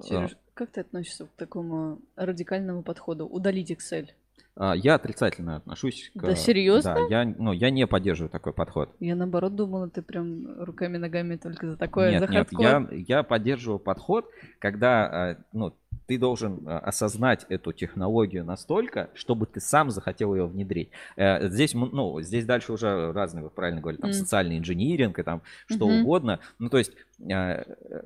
Сереж, 0.02 0.36
как 0.54 0.72
ты 0.72 0.82
относишься 0.82 1.26
к 1.26 1.32
такому 1.38 2.00
радикальному 2.16 2.84
подходу? 2.84 3.26
Удалить 3.26 3.72
Excel? 3.72 4.10
А, 4.56 4.74
я 4.76 4.96
отрицательно 4.96 5.58
отношусь 5.58 6.12
к... 6.16 6.22
Да, 6.22 6.36
серьезно? 6.36 6.96
Да, 6.96 7.02
я, 7.10 7.26
ну, 7.26 7.52
я 7.52 7.70
не 7.70 7.88
поддерживаю 7.88 8.30
такой 8.30 8.54
подход. 8.54 8.94
Я 9.00 9.16
наоборот 9.16 9.56
думала, 9.56 9.90
ты 9.90 10.02
прям 10.02 10.62
руками-ногами 10.62 11.38
только 11.38 11.72
за 11.72 11.78
такое, 11.78 12.12
нет, 12.12 12.22
за 12.22 12.32
нет, 12.32 12.48
я, 12.52 12.88
я 12.92 13.24
поддерживаю 13.24 13.80
подход, 13.80 14.26
когда, 14.60 15.06
а, 15.06 15.38
ну, 15.54 15.74
ты 16.08 16.18
должен 16.18 16.68
а, 16.68 16.80
осознать 16.80 17.46
эту 17.48 17.72
технологию 17.72 18.44
настолько, 18.44 19.10
чтобы 19.14 19.46
ты 19.46 19.62
сам 19.62 19.90
захотел 19.90 20.36
ее 20.36 20.46
внедрить. 20.46 20.90
Э, 21.16 21.48
здесь, 21.50 21.74
ну, 21.74 22.22
здесь 22.22 22.46
дальше 22.46 22.74
уже 22.74 23.14
разные, 23.14 23.44
вы 23.44 23.50
правильно 23.50 23.80
говорите, 23.80 24.02
там 24.02 24.12
mm. 24.12 24.14
социальный 24.14 24.58
инжиниринг 24.58 25.18
и 25.20 25.24
там 25.24 25.42
что 25.68 25.90
mm-hmm. 25.90 26.02
угодно. 26.02 26.40
Ну, 26.60 26.70
то 26.70 26.78
есть 26.78 26.92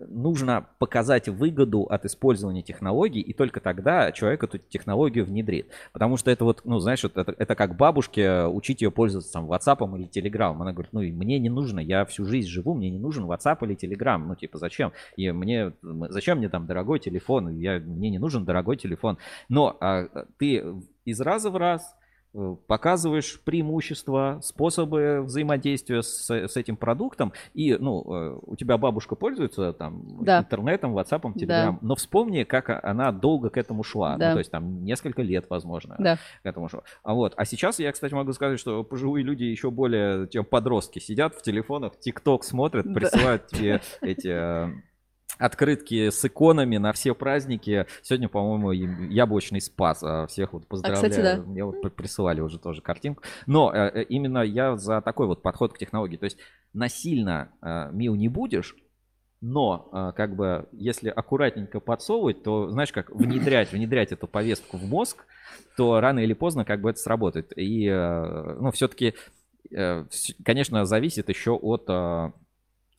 нужно 0.07 0.67
показать 0.79 1.29
выгоду 1.29 1.83
от 1.83 2.05
использования 2.05 2.61
технологий, 2.61 3.21
и 3.21 3.33
только 3.33 3.59
тогда 3.59 4.11
человек 4.11 4.43
эту 4.43 4.57
технологию 4.57 5.25
внедрит. 5.25 5.67
Потому 5.93 6.17
что 6.17 6.31
это 6.31 6.43
вот, 6.43 6.61
ну, 6.65 6.79
знаешь, 6.79 7.03
вот 7.03 7.17
это, 7.17 7.33
это 7.37 7.55
как 7.55 7.77
бабушке 7.77 8.45
учить 8.45 8.81
ее 8.81 8.91
пользоваться 8.91 9.31
там 9.31 9.51
WhatsApp 9.51 9.97
или 9.97 10.09
Telegram. 10.09 10.55
Она 10.59 10.73
говорит, 10.73 10.91
ну, 10.91 11.01
мне 11.01 11.39
не 11.39 11.49
нужно, 11.49 11.79
я 11.79 12.05
всю 12.05 12.25
жизнь 12.25 12.49
живу, 12.49 12.73
мне 12.73 12.89
не 12.89 12.99
нужен 12.99 13.25
WhatsApp 13.25 13.57
или 13.61 13.75
Telegram. 13.75 14.17
Ну, 14.17 14.35
типа, 14.35 14.57
зачем? 14.57 14.91
И 15.15 15.31
мне, 15.31 15.73
зачем 16.09 16.39
мне 16.39 16.49
там 16.49 16.65
дорогой 16.65 16.99
телефон? 16.99 17.57
Я, 17.57 17.79
мне 17.79 18.09
не 18.09 18.19
нужен 18.19 18.45
дорогой 18.45 18.77
телефон. 18.77 19.17
Но 19.49 19.77
а, 19.79 20.07
ты 20.37 20.63
из 21.05 21.21
раза 21.21 21.49
в 21.49 21.57
раз 21.57 21.95
Э, 21.95 22.04
показываешь 22.67 23.39
преимущества, 23.43 24.39
способы 24.43 25.21
взаимодействия 25.21 26.01
с, 26.01 26.29
с 26.29 26.57
этим 26.57 26.75
продуктом, 26.75 27.33
и, 27.53 27.75
ну, 27.79 28.03
э, 28.13 28.39
у 28.45 28.55
тебя 28.55 28.77
бабушка 28.77 29.15
пользуется 29.15 29.73
там 29.73 30.23
да. 30.23 30.39
интернетом, 30.39 30.97
WhatsApp, 30.97 31.21
Telegram, 31.21 31.45
да. 31.47 31.77
но 31.81 31.95
вспомни, 31.95 32.43
как 32.43 32.83
она 32.83 33.11
долго 33.11 33.49
к 33.49 33.57
этому 33.57 33.83
шла, 33.83 34.13
ну, 34.13 34.19
да. 34.19 34.27
ну, 34.29 34.33
то 34.35 34.39
есть 34.39 34.51
там 34.51 34.83
несколько 34.83 35.21
лет, 35.21 35.45
возможно, 35.49 35.95
да. 35.97 36.17
к 36.43 36.45
этому 36.45 36.69
шла. 36.69 36.81
А 37.03 37.13
вот, 37.13 37.33
а 37.37 37.45
сейчас 37.45 37.79
я, 37.79 37.91
кстати, 37.91 38.13
могу 38.13 38.33
сказать, 38.33 38.59
что 38.59 38.83
пожилые 38.83 39.23
люди 39.23 39.43
еще 39.43 39.71
более, 39.71 40.27
чем 40.27 40.45
подростки, 40.45 40.99
сидят 40.99 41.35
в 41.35 41.41
телефонах, 41.41 41.97
ТикТок 41.99 42.43
смотрят, 42.43 42.93
присылают 42.93 43.43
да. 43.51 43.57
тебе 43.57 43.81
эти 44.01 44.27
э, 44.27 44.73
открытки 45.37 46.09
с 46.09 46.23
иконами 46.25 46.77
на 46.77 46.93
все 46.93 47.13
праздники. 47.13 47.85
Сегодня, 48.01 48.29
по-моему, 48.29 48.71
яблочный 48.71 49.61
спас. 49.61 50.03
А 50.03 50.27
всех 50.27 50.53
вот 50.53 50.67
поздравляю. 50.67 51.05
А, 51.05 51.09
кстати, 51.09 51.23
да. 51.23 51.43
Мне 51.43 51.63
вот 51.63 51.81
присылали 51.95 52.41
уже 52.41 52.59
тоже 52.59 52.81
картинку. 52.81 53.23
Но 53.45 53.73
э, 53.73 53.91
э, 53.93 54.03
именно 54.03 54.39
я 54.39 54.77
за 54.77 55.01
такой 55.01 55.27
вот 55.27 55.41
подход 55.41 55.73
к 55.73 55.77
технологии. 55.77 56.17
То 56.17 56.25
есть 56.25 56.37
насильно 56.73 57.49
э, 57.61 57.89
мил 57.91 58.15
не 58.15 58.29
будешь, 58.29 58.75
но 59.41 59.89
э, 59.91 60.11
как 60.15 60.35
бы 60.35 60.67
если 60.71 61.09
аккуратненько 61.09 61.79
подсовывать, 61.79 62.43
то 62.43 62.69
знаешь 62.69 62.91
как 62.91 63.09
внедрять, 63.11 63.71
внедрять 63.71 64.11
эту 64.11 64.27
повестку 64.27 64.77
в 64.77 64.83
мозг, 64.85 65.25
то 65.77 65.99
рано 65.99 66.19
или 66.19 66.33
поздно 66.33 66.65
как 66.65 66.81
бы 66.81 66.89
это 66.89 66.99
сработает. 66.99 67.53
И 67.55 67.87
э, 67.87 68.57
ну 68.59 68.71
все-таки, 68.71 69.13
э, 69.71 70.05
конечно, 70.43 70.85
зависит 70.85 71.29
еще 71.29 71.51
от 71.51 71.85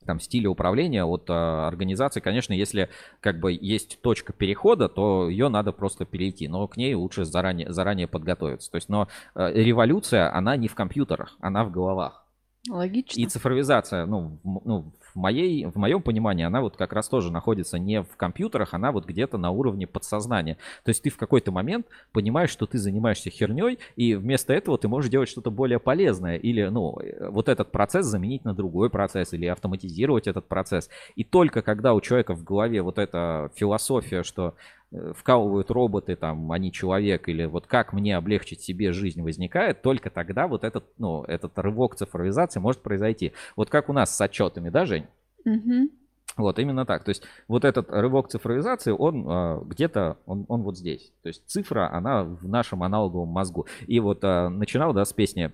там 0.06 0.20
стиля 0.20 0.48
управления 0.48 1.04
от 1.04 1.26
а, 1.28 1.66
организации, 1.66 2.20
конечно, 2.20 2.52
если 2.52 2.88
как 3.20 3.40
бы 3.40 3.52
есть 3.52 4.00
точка 4.00 4.32
перехода, 4.32 4.88
то 4.88 5.28
ее 5.28 5.48
надо 5.48 5.72
просто 5.72 6.04
перейти, 6.04 6.48
но 6.48 6.66
к 6.68 6.76
ней 6.76 6.94
лучше 6.94 7.24
заранее, 7.24 7.72
заранее 7.72 8.08
подготовиться. 8.08 8.70
То 8.70 8.76
есть, 8.76 8.88
но 8.88 9.08
а, 9.34 9.52
революция, 9.52 10.34
она 10.34 10.56
не 10.56 10.68
в 10.68 10.74
компьютерах, 10.74 11.36
она 11.40 11.64
в 11.64 11.70
головах. 11.70 12.24
Логично. 12.68 13.20
И 13.20 13.26
цифровизация, 13.26 14.06
ну, 14.06 14.40
ну 14.44 14.92
в, 15.16 15.18
моей, 15.18 15.64
в 15.64 15.76
моем 15.76 16.02
понимании 16.02 16.44
она 16.44 16.60
вот 16.60 16.76
как 16.76 16.92
раз 16.92 17.08
тоже 17.08 17.32
находится 17.32 17.78
не 17.78 18.02
в 18.02 18.16
компьютерах, 18.16 18.74
она 18.74 18.92
вот 18.92 19.06
где-то 19.06 19.38
на 19.38 19.50
уровне 19.50 19.86
подсознания. 19.86 20.58
То 20.84 20.90
есть 20.90 21.02
ты 21.02 21.10
в 21.10 21.16
какой-то 21.16 21.50
момент 21.50 21.86
понимаешь, 22.12 22.50
что 22.50 22.66
ты 22.66 22.78
занимаешься 22.78 23.30
херней, 23.30 23.78
и 23.96 24.14
вместо 24.14 24.52
этого 24.52 24.76
ты 24.76 24.88
можешь 24.88 25.10
делать 25.10 25.30
что-то 25.30 25.50
более 25.50 25.80
полезное, 25.80 26.36
или, 26.36 26.64
ну, 26.64 26.98
вот 27.30 27.48
этот 27.48 27.72
процесс 27.72 28.04
заменить 28.06 28.44
на 28.44 28.54
другой 28.54 28.90
процесс, 28.90 29.32
или 29.32 29.46
автоматизировать 29.46 30.26
этот 30.26 30.46
процесс. 30.46 30.90
И 31.14 31.24
только 31.24 31.62
когда 31.62 31.94
у 31.94 32.00
человека 32.02 32.34
в 32.34 32.44
голове 32.44 32.82
вот 32.82 32.98
эта 32.98 33.50
философия, 33.54 34.22
что 34.22 34.54
Э, 34.75 34.75
вкалывают 35.14 35.70
роботы, 35.70 36.16
там, 36.16 36.52
они 36.52 36.72
человек, 36.72 37.28
или 37.28 37.44
вот 37.44 37.66
как 37.66 37.92
мне 37.92 38.16
облегчить 38.16 38.60
себе 38.60 38.92
жизнь 38.92 39.22
возникает, 39.22 39.82
только 39.82 40.10
тогда 40.10 40.46
вот 40.46 40.64
этот, 40.64 40.84
ну, 40.98 41.24
этот 41.24 41.58
рывок 41.58 41.96
цифровизации 41.96 42.60
может 42.60 42.82
произойти. 42.82 43.32
Вот 43.56 43.70
как 43.70 43.88
у 43.88 43.92
нас 43.92 44.16
с 44.16 44.20
отчетами, 44.20 44.70
да, 44.70 44.86
Жень? 44.86 45.06
Угу. 45.44 45.90
Вот, 46.36 46.58
именно 46.58 46.84
так. 46.84 47.04
То 47.04 47.10
есть 47.10 47.22
вот 47.48 47.64
этот 47.64 47.90
рывок 47.90 48.28
цифровизации, 48.28 48.90
он 48.90 49.26
э, 49.28 49.60
где-то, 49.64 50.18
он, 50.26 50.44
он 50.48 50.62
вот 50.62 50.76
здесь. 50.76 51.12
То 51.22 51.28
есть 51.28 51.42
цифра, 51.46 51.90
она 51.92 52.24
в 52.24 52.46
нашем 52.46 52.82
аналоговом 52.82 53.28
мозгу. 53.28 53.66
И 53.86 54.00
вот 54.00 54.22
э, 54.22 54.48
начинал, 54.48 54.92
да, 54.92 55.04
с 55.04 55.12
песни 55.12 55.52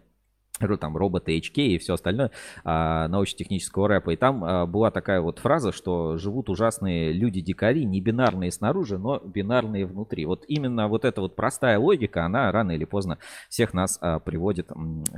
там 0.78 0.96
роботы 0.96 1.38
HK 1.38 1.66
и 1.66 1.78
все 1.78 1.94
остальное 1.94 2.30
а, 2.64 3.08
научно-технического 3.08 3.88
рэпа. 3.88 4.10
И 4.10 4.16
там 4.16 4.44
а, 4.44 4.66
была 4.66 4.90
такая 4.90 5.20
вот 5.20 5.38
фраза, 5.38 5.72
что 5.72 6.16
живут 6.16 6.48
ужасные 6.48 7.12
люди-дикари, 7.12 7.84
не 7.84 8.00
бинарные 8.00 8.50
снаружи, 8.50 8.98
но 8.98 9.20
бинарные 9.24 9.86
внутри. 9.86 10.26
Вот 10.26 10.44
именно 10.48 10.88
вот 10.88 11.04
эта 11.04 11.20
вот 11.20 11.36
простая 11.36 11.78
логика, 11.78 12.24
она 12.24 12.50
рано 12.52 12.72
или 12.72 12.84
поздно 12.84 13.18
всех 13.48 13.74
нас 13.74 13.98
а, 14.00 14.18
приводит 14.18 14.70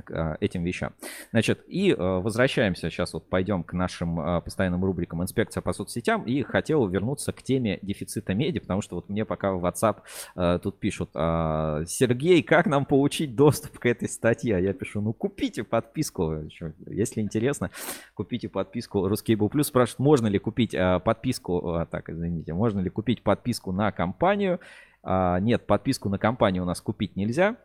к 0.05 0.37
этим 0.41 0.65
вещам. 0.65 0.93
Значит, 1.31 1.65
и 1.67 1.95
возвращаемся, 1.95 2.91
сейчас 2.91 3.13
вот 3.13 3.29
пойдем 3.29 3.63
к 3.63 3.73
нашим 3.73 4.43
постоянным 4.43 4.85
рубрикам 4.85 5.23
«Инспекция 5.23 5.61
по 5.61 5.73
соцсетям» 5.73 6.23
и 6.23 6.43
хотел 6.43 6.87
вернуться 6.87 7.33
к 7.33 7.43
теме 7.43 7.79
дефицита 7.83 8.35
меди, 8.35 8.61
потому 8.61 8.81
что 8.81 8.97
вот 8.97 9.09
мне 9.09 9.25
пока 9.25 9.53
в 9.53 9.65
WhatsApp 9.65 10.61
тут 10.61 10.79
пишут, 10.79 11.11
Сергей, 11.13 12.43
как 12.43 12.67
нам 12.67 12.85
получить 12.85 13.35
доступ 13.35 13.79
к 13.79 13.87
этой 13.87 14.09
статье? 14.09 14.63
Я 14.63 14.73
пишу, 14.73 15.01
ну 15.01 15.13
купите 15.35 15.65
подписку. 15.65 16.45
Если 16.87 17.21
интересно, 17.21 17.71
купите 18.15 18.49
подписку 18.49 19.09
Ruskable 19.09 19.51
Plus. 19.51 19.65
Спрашивают, 19.65 19.99
можно 19.99 20.29
ли 20.29 20.39
купить 20.39 20.75
а, 20.75 21.01
подписку, 21.01 21.71
а, 21.71 21.87
так, 21.87 22.09
извините, 22.09 22.55
можно 22.55 22.81
ли 22.81 22.89
купить 22.89 23.23
подписку 23.23 23.73
на 23.73 23.91
компанию. 23.91 24.61
А, 25.03 25.41
нет, 25.41 25.67
подписку 25.67 26.09
на 26.09 26.19
компанию 26.19 26.63
у 26.63 26.67
нас 26.67 26.81
купить 26.81 27.17
нельзя. 27.17 27.57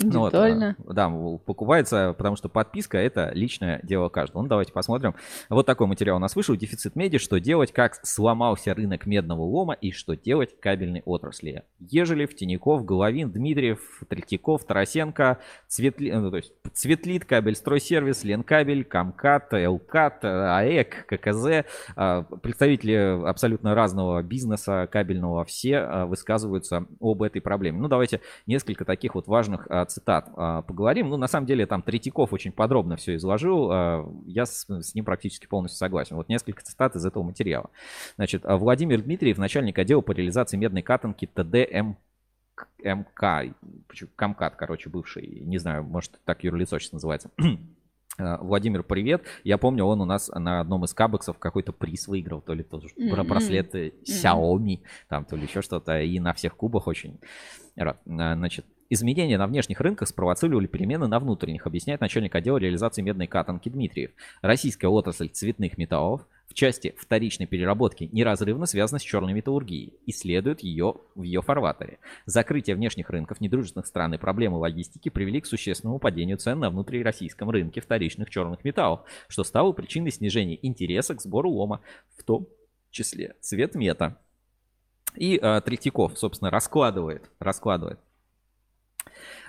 Ну, 0.00 0.18
вот, 0.18 0.34
а, 0.34 0.74
да, 0.78 1.08
покупается, 1.08 2.14
потому 2.18 2.34
что 2.34 2.48
подписка 2.48 2.98
это 2.98 3.30
личное 3.32 3.78
дело 3.84 4.08
каждого. 4.08 4.42
Ну, 4.42 4.48
давайте 4.48 4.72
посмотрим. 4.72 5.14
Вот 5.48 5.66
такой 5.66 5.86
материал 5.86 6.16
у 6.16 6.18
нас 6.18 6.34
вышел. 6.34 6.56
Дефицит 6.56 6.96
меди. 6.96 7.18
Что 7.18 7.38
делать, 7.38 7.70
как 7.70 8.00
сломался 8.02 8.74
рынок 8.74 9.06
медного 9.06 9.42
лома 9.42 9.74
и 9.74 9.92
что 9.92 10.16
делать 10.16 10.58
кабельной 10.58 11.02
отрасли. 11.04 11.62
Ежелев, 11.78 12.34
Тиняков, 12.34 12.84
Головин, 12.84 13.30
Дмитриев, 13.30 14.02
Третьяков, 14.08 14.64
Тарасенко, 14.64 15.38
Цветли... 15.68 16.10
ну, 16.10 16.30
то 16.30 16.38
есть 16.38 16.52
Цветлит, 16.72 17.24
Кабель 17.24 17.54
Стройсервис, 17.54 18.24
Ленкабель, 18.24 18.84
Камкат, 18.84 19.54
Элкат, 19.54 20.24
АЭК, 20.24 21.06
ККЗ. 21.06 21.66
Представители 22.42 23.28
абсолютно 23.28 23.76
разного 23.76 24.20
бизнеса 24.24 24.88
кабельного 24.90 25.44
все 25.44 26.04
высказываются 26.06 26.86
об 27.00 27.22
этой 27.22 27.40
проблеме. 27.40 27.78
Ну, 27.78 27.86
давайте 27.86 28.20
несколько 28.48 28.84
таких 28.84 29.14
вот 29.14 29.28
важных 29.28 29.68
цитат 29.84 30.28
а, 30.36 30.62
поговорим. 30.62 31.08
Ну, 31.08 31.16
на 31.16 31.28
самом 31.28 31.46
деле, 31.46 31.66
там 31.66 31.82
Третьяков 31.82 32.32
очень 32.32 32.52
подробно 32.52 32.96
все 32.96 33.16
изложил. 33.16 33.68
А, 33.70 34.08
я 34.26 34.46
с, 34.46 34.66
с 34.68 34.94
ним 34.94 35.04
практически 35.04 35.46
полностью 35.46 35.78
согласен. 35.78 36.16
Вот 36.16 36.28
несколько 36.28 36.62
цитат 36.62 36.96
из 36.96 37.04
этого 37.04 37.22
материала. 37.22 37.70
Значит, 38.16 38.42
а, 38.44 38.56
Владимир 38.56 39.02
Дмитриев, 39.02 39.38
начальник 39.38 39.78
отдела 39.78 40.00
по 40.00 40.12
реализации 40.12 40.56
медной 40.56 40.82
катанки 40.82 41.26
ТДМ 41.26 41.94
МК, 42.78 43.54
Камкат, 44.16 44.54
короче, 44.56 44.88
бывший, 44.88 45.40
не 45.40 45.58
знаю, 45.58 45.82
может, 45.82 46.20
так 46.24 46.44
юрлицо 46.44 46.78
сейчас 46.78 46.92
называется. 46.92 47.30
Владимир, 48.18 48.84
привет. 48.84 49.24
Я 49.42 49.58
помню, 49.58 49.84
он 49.84 50.00
у 50.00 50.04
нас 50.04 50.28
на 50.28 50.60
одном 50.60 50.84
из 50.84 50.94
кабексов 50.94 51.38
какой-то 51.38 51.72
приз 51.72 52.06
выиграл, 52.06 52.40
то 52.40 52.54
ли 52.54 52.62
тоже 52.62 52.88
mm-hmm. 52.88 53.24
браслеты 53.24 53.94
Xiaomi, 54.06 54.82
там, 55.08 55.24
то 55.24 55.34
ли 55.34 55.42
еще 55.42 55.62
что-то, 55.62 56.00
и 56.00 56.20
на 56.20 56.32
всех 56.32 56.56
кубах 56.56 56.86
очень 56.86 57.18
рад. 57.74 58.00
Значит, 58.04 58.66
Изменения 58.94 59.38
на 59.38 59.48
внешних 59.48 59.80
рынках 59.80 60.06
спровоцировали 60.06 60.68
перемены 60.68 61.08
на 61.08 61.18
внутренних, 61.18 61.66
объясняет 61.66 62.00
начальник 62.00 62.32
отдела 62.36 62.58
реализации 62.58 63.02
медной 63.02 63.26
катанки 63.26 63.68
Дмитриев. 63.68 64.12
Российская 64.40 64.86
отрасль 64.86 65.28
цветных 65.30 65.78
металлов 65.78 66.24
в 66.46 66.54
части 66.54 66.94
вторичной 66.96 67.48
переработки 67.48 68.08
неразрывно 68.12 68.66
связана 68.66 69.00
с 69.00 69.02
черной 69.02 69.32
металлургией 69.32 69.94
и 70.06 70.12
следует 70.12 70.60
ее 70.60 70.94
в 71.16 71.24
ее 71.24 71.42
фарватере. 71.42 71.98
Закрытие 72.24 72.76
внешних 72.76 73.10
рынков 73.10 73.40
недружественных 73.40 73.88
стран 73.88 74.14
и 74.14 74.16
проблемы 74.16 74.58
логистики 74.58 75.08
привели 75.08 75.40
к 75.40 75.46
существенному 75.46 75.98
падению 75.98 76.38
цен 76.38 76.60
на 76.60 76.70
внутрироссийском 76.70 77.50
рынке 77.50 77.80
вторичных 77.80 78.30
черных 78.30 78.62
металлов, 78.62 79.00
что 79.26 79.42
стало 79.42 79.72
причиной 79.72 80.12
снижения 80.12 80.56
интереса 80.62 81.16
к 81.16 81.20
сбору 81.20 81.50
лома, 81.50 81.80
в 82.16 82.22
том 82.22 82.46
числе 82.92 83.34
цвет 83.40 83.74
мета. 83.74 84.20
И 85.16 85.36
э, 85.42 85.60
Третьяков, 85.62 86.16
собственно, 86.16 86.52
раскладывает, 86.52 87.28
раскладывает 87.40 87.98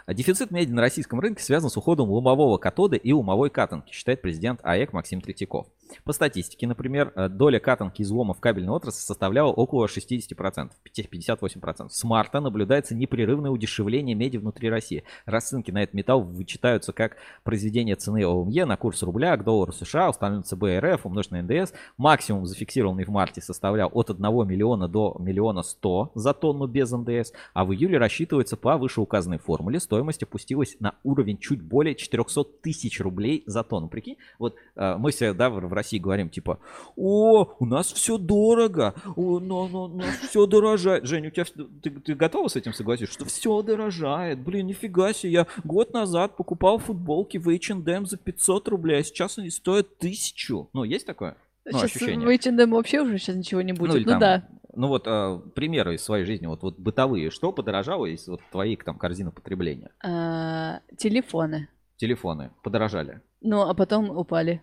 Дефицит 0.08 0.51
меди 0.51 0.72
на 0.72 0.82
российском 0.82 1.19
рынке 1.19 1.43
связан 1.43 1.69
с 1.69 1.77
уходом 1.77 2.09
ломового 2.11 2.58
катода 2.58 2.95
и 2.95 3.11
умовой 3.11 3.50
катанки, 3.50 3.92
считает 3.92 4.22
президент 4.22 4.59
АЭК 4.64 4.93
Максим 4.93 5.22
Третьяков. 5.22 5.67
По 6.04 6.14
статистике, 6.14 6.68
например, 6.68 7.12
э, 7.16 7.30
доля 7.30 7.60
катанки 7.60 8.02
излома 8.02 8.34
в 8.34 8.40
кабельной 8.40 8.74
отрасли 8.74 9.00
составляла 9.00 9.52
около 9.52 9.88
60%, 9.88 10.72
58%. 10.84 11.90
С 11.90 12.04
марта 12.04 12.40
наблюдается 12.40 12.96
непрерывное 12.96 13.52
удешевление 13.52 14.16
меди 14.16 14.38
внутри 14.38 14.70
России. 14.70 15.04
Расценки 15.26 15.72
на 15.72 15.84
этот 15.84 15.96
металл 15.96 16.22
вычитаются 16.22 16.94
как 16.94 17.18
произведение 17.44 17.96
цены 17.96 18.26
ОМЕ 18.26 18.66
на 18.66 18.78
курс 18.78 19.04
рубля 19.04 19.36
к 19.38 19.44
доллару 19.44 19.72
США, 19.72 20.10
установлен 20.10 20.44
ЦБ 20.44 20.64
РФ, 20.80 21.06
умножен 21.06 21.38
на 21.38 21.42
НДС. 21.44 21.74
Максимум, 21.98 22.46
зафиксированный 22.46 23.06
в 23.06 23.10
марте, 23.10 23.42
составлял 23.42 23.90
от 23.94 24.10
1 24.10 24.48
миллиона 24.48 24.88
до 24.88 25.16
миллиона 25.20 25.64
100 25.64 26.12
за 26.16 26.34
тонну 26.34 26.68
без 26.68 26.92
НДС, 26.92 27.32
а 27.54 27.66
в 27.66 27.74
июле 27.74 27.98
рассчитывается 27.98 28.58
по 28.58 28.78
вышеуказанной 28.78 29.38
формуле. 29.38 29.80
Стоимость 29.80 30.24
опустилась 30.24 30.78
на 30.80 30.96
уровень 31.04 31.38
чуть 31.38 31.62
более 31.62 31.96
400 31.96 32.44
тысяч 32.62 33.00
рублей 33.00 33.44
за 33.46 33.64
тонну. 33.64 33.88
Прикинь, 33.88 34.18
вот 34.40 34.56
э, 34.76 34.96
мы 34.98 35.12
всегда 35.12 35.50
в 35.50 35.74
России 35.76 36.00
говорим, 36.00 36.30
типа, 36.30 36.60
о, 36.95 37.56
у 37.60 37.66
нас 37.66 37.92
все 37.92 38.18
дорого, 38.18 38.95
о, 39.16 39.40
но, 39.40 39.68
но, 39.68 39.88
но 39.88 40.04
все 40.28 40.45
дорожает. 40.45 41.06
Женя, 41.06 41.30
у 41.30 41.32
тебя 41.32 41.45
ты, 41.82 41.90
ты 41.92 42.16
готова 42.16 42.48
с 42.48 42.56
этим 42.56 42.74
согласиться, 42.74 43.14
что 43.14 43.26
все 43.26 43.62
дорожает? 43.62 44.40
Блин, 44.40 44.68
нифига 44.68 45.14
себе, 45.14 45.32
я 45.32 45.48
год 45.64 45.94
назад 45.94 46.36
покупал 46.36 46.78
футболки 46.80 47.38
в 47.38 47.50
H&M 47.50 48.06
за 48.06 48.18
500 48.18 48.68
рублей, 48.70 49.00
а 49.00 49.04
сейчас 49.04 49.38
они 49.38 49.50
стоят 49.50 49.88
1000. 50.00 50.68
Ну, 50.74 50.84
есть 50.84 51.06
такое? 51.06 51.38
Ну, 51.66 51.72
сейчас 51.72 51.95
ощущение. 51.95 52.28
в 52.28 52.30
H&M 52.30 52.72
вообще 52.72 53.02
уже 53.02 53.18
сейчас 53.18 53.36
ничего 53.36 53.62
не 53.62 53.74
будет. 53.74 53.92
Ну, 53.92 53.98
или 53.98 54.06
там, 54.06 54.20
да. 54.20 54.48
Ну 54.76 54.88
вот 54.88 55.08
э, 55.08 55.40
примеры 55.56 55.95
из 55.95 56.04
своей 56.04 56.26
жизни, 56.26 56.48
вот, 56.48 56.62
вот 56.62 56.78
бытовые, 56.78 57.32
что 57.32 57.54
подорожало 57.54 58.06
из 58.06 58.28
вот 58.28 58.42
твоей 58.52 58.76
там 58.76 58.98
корзины 58.98 59.32
потребления? 59.32 59.90
А, 60.04 60.82
телефоны. 60.98 61.70
Телефоны 61.95 62.52
подорожали. 62.62 63.22
Ну, 63.42 63.62
а 63.62 63.74
потом 63.74 64.10
упали. 64.10 64.62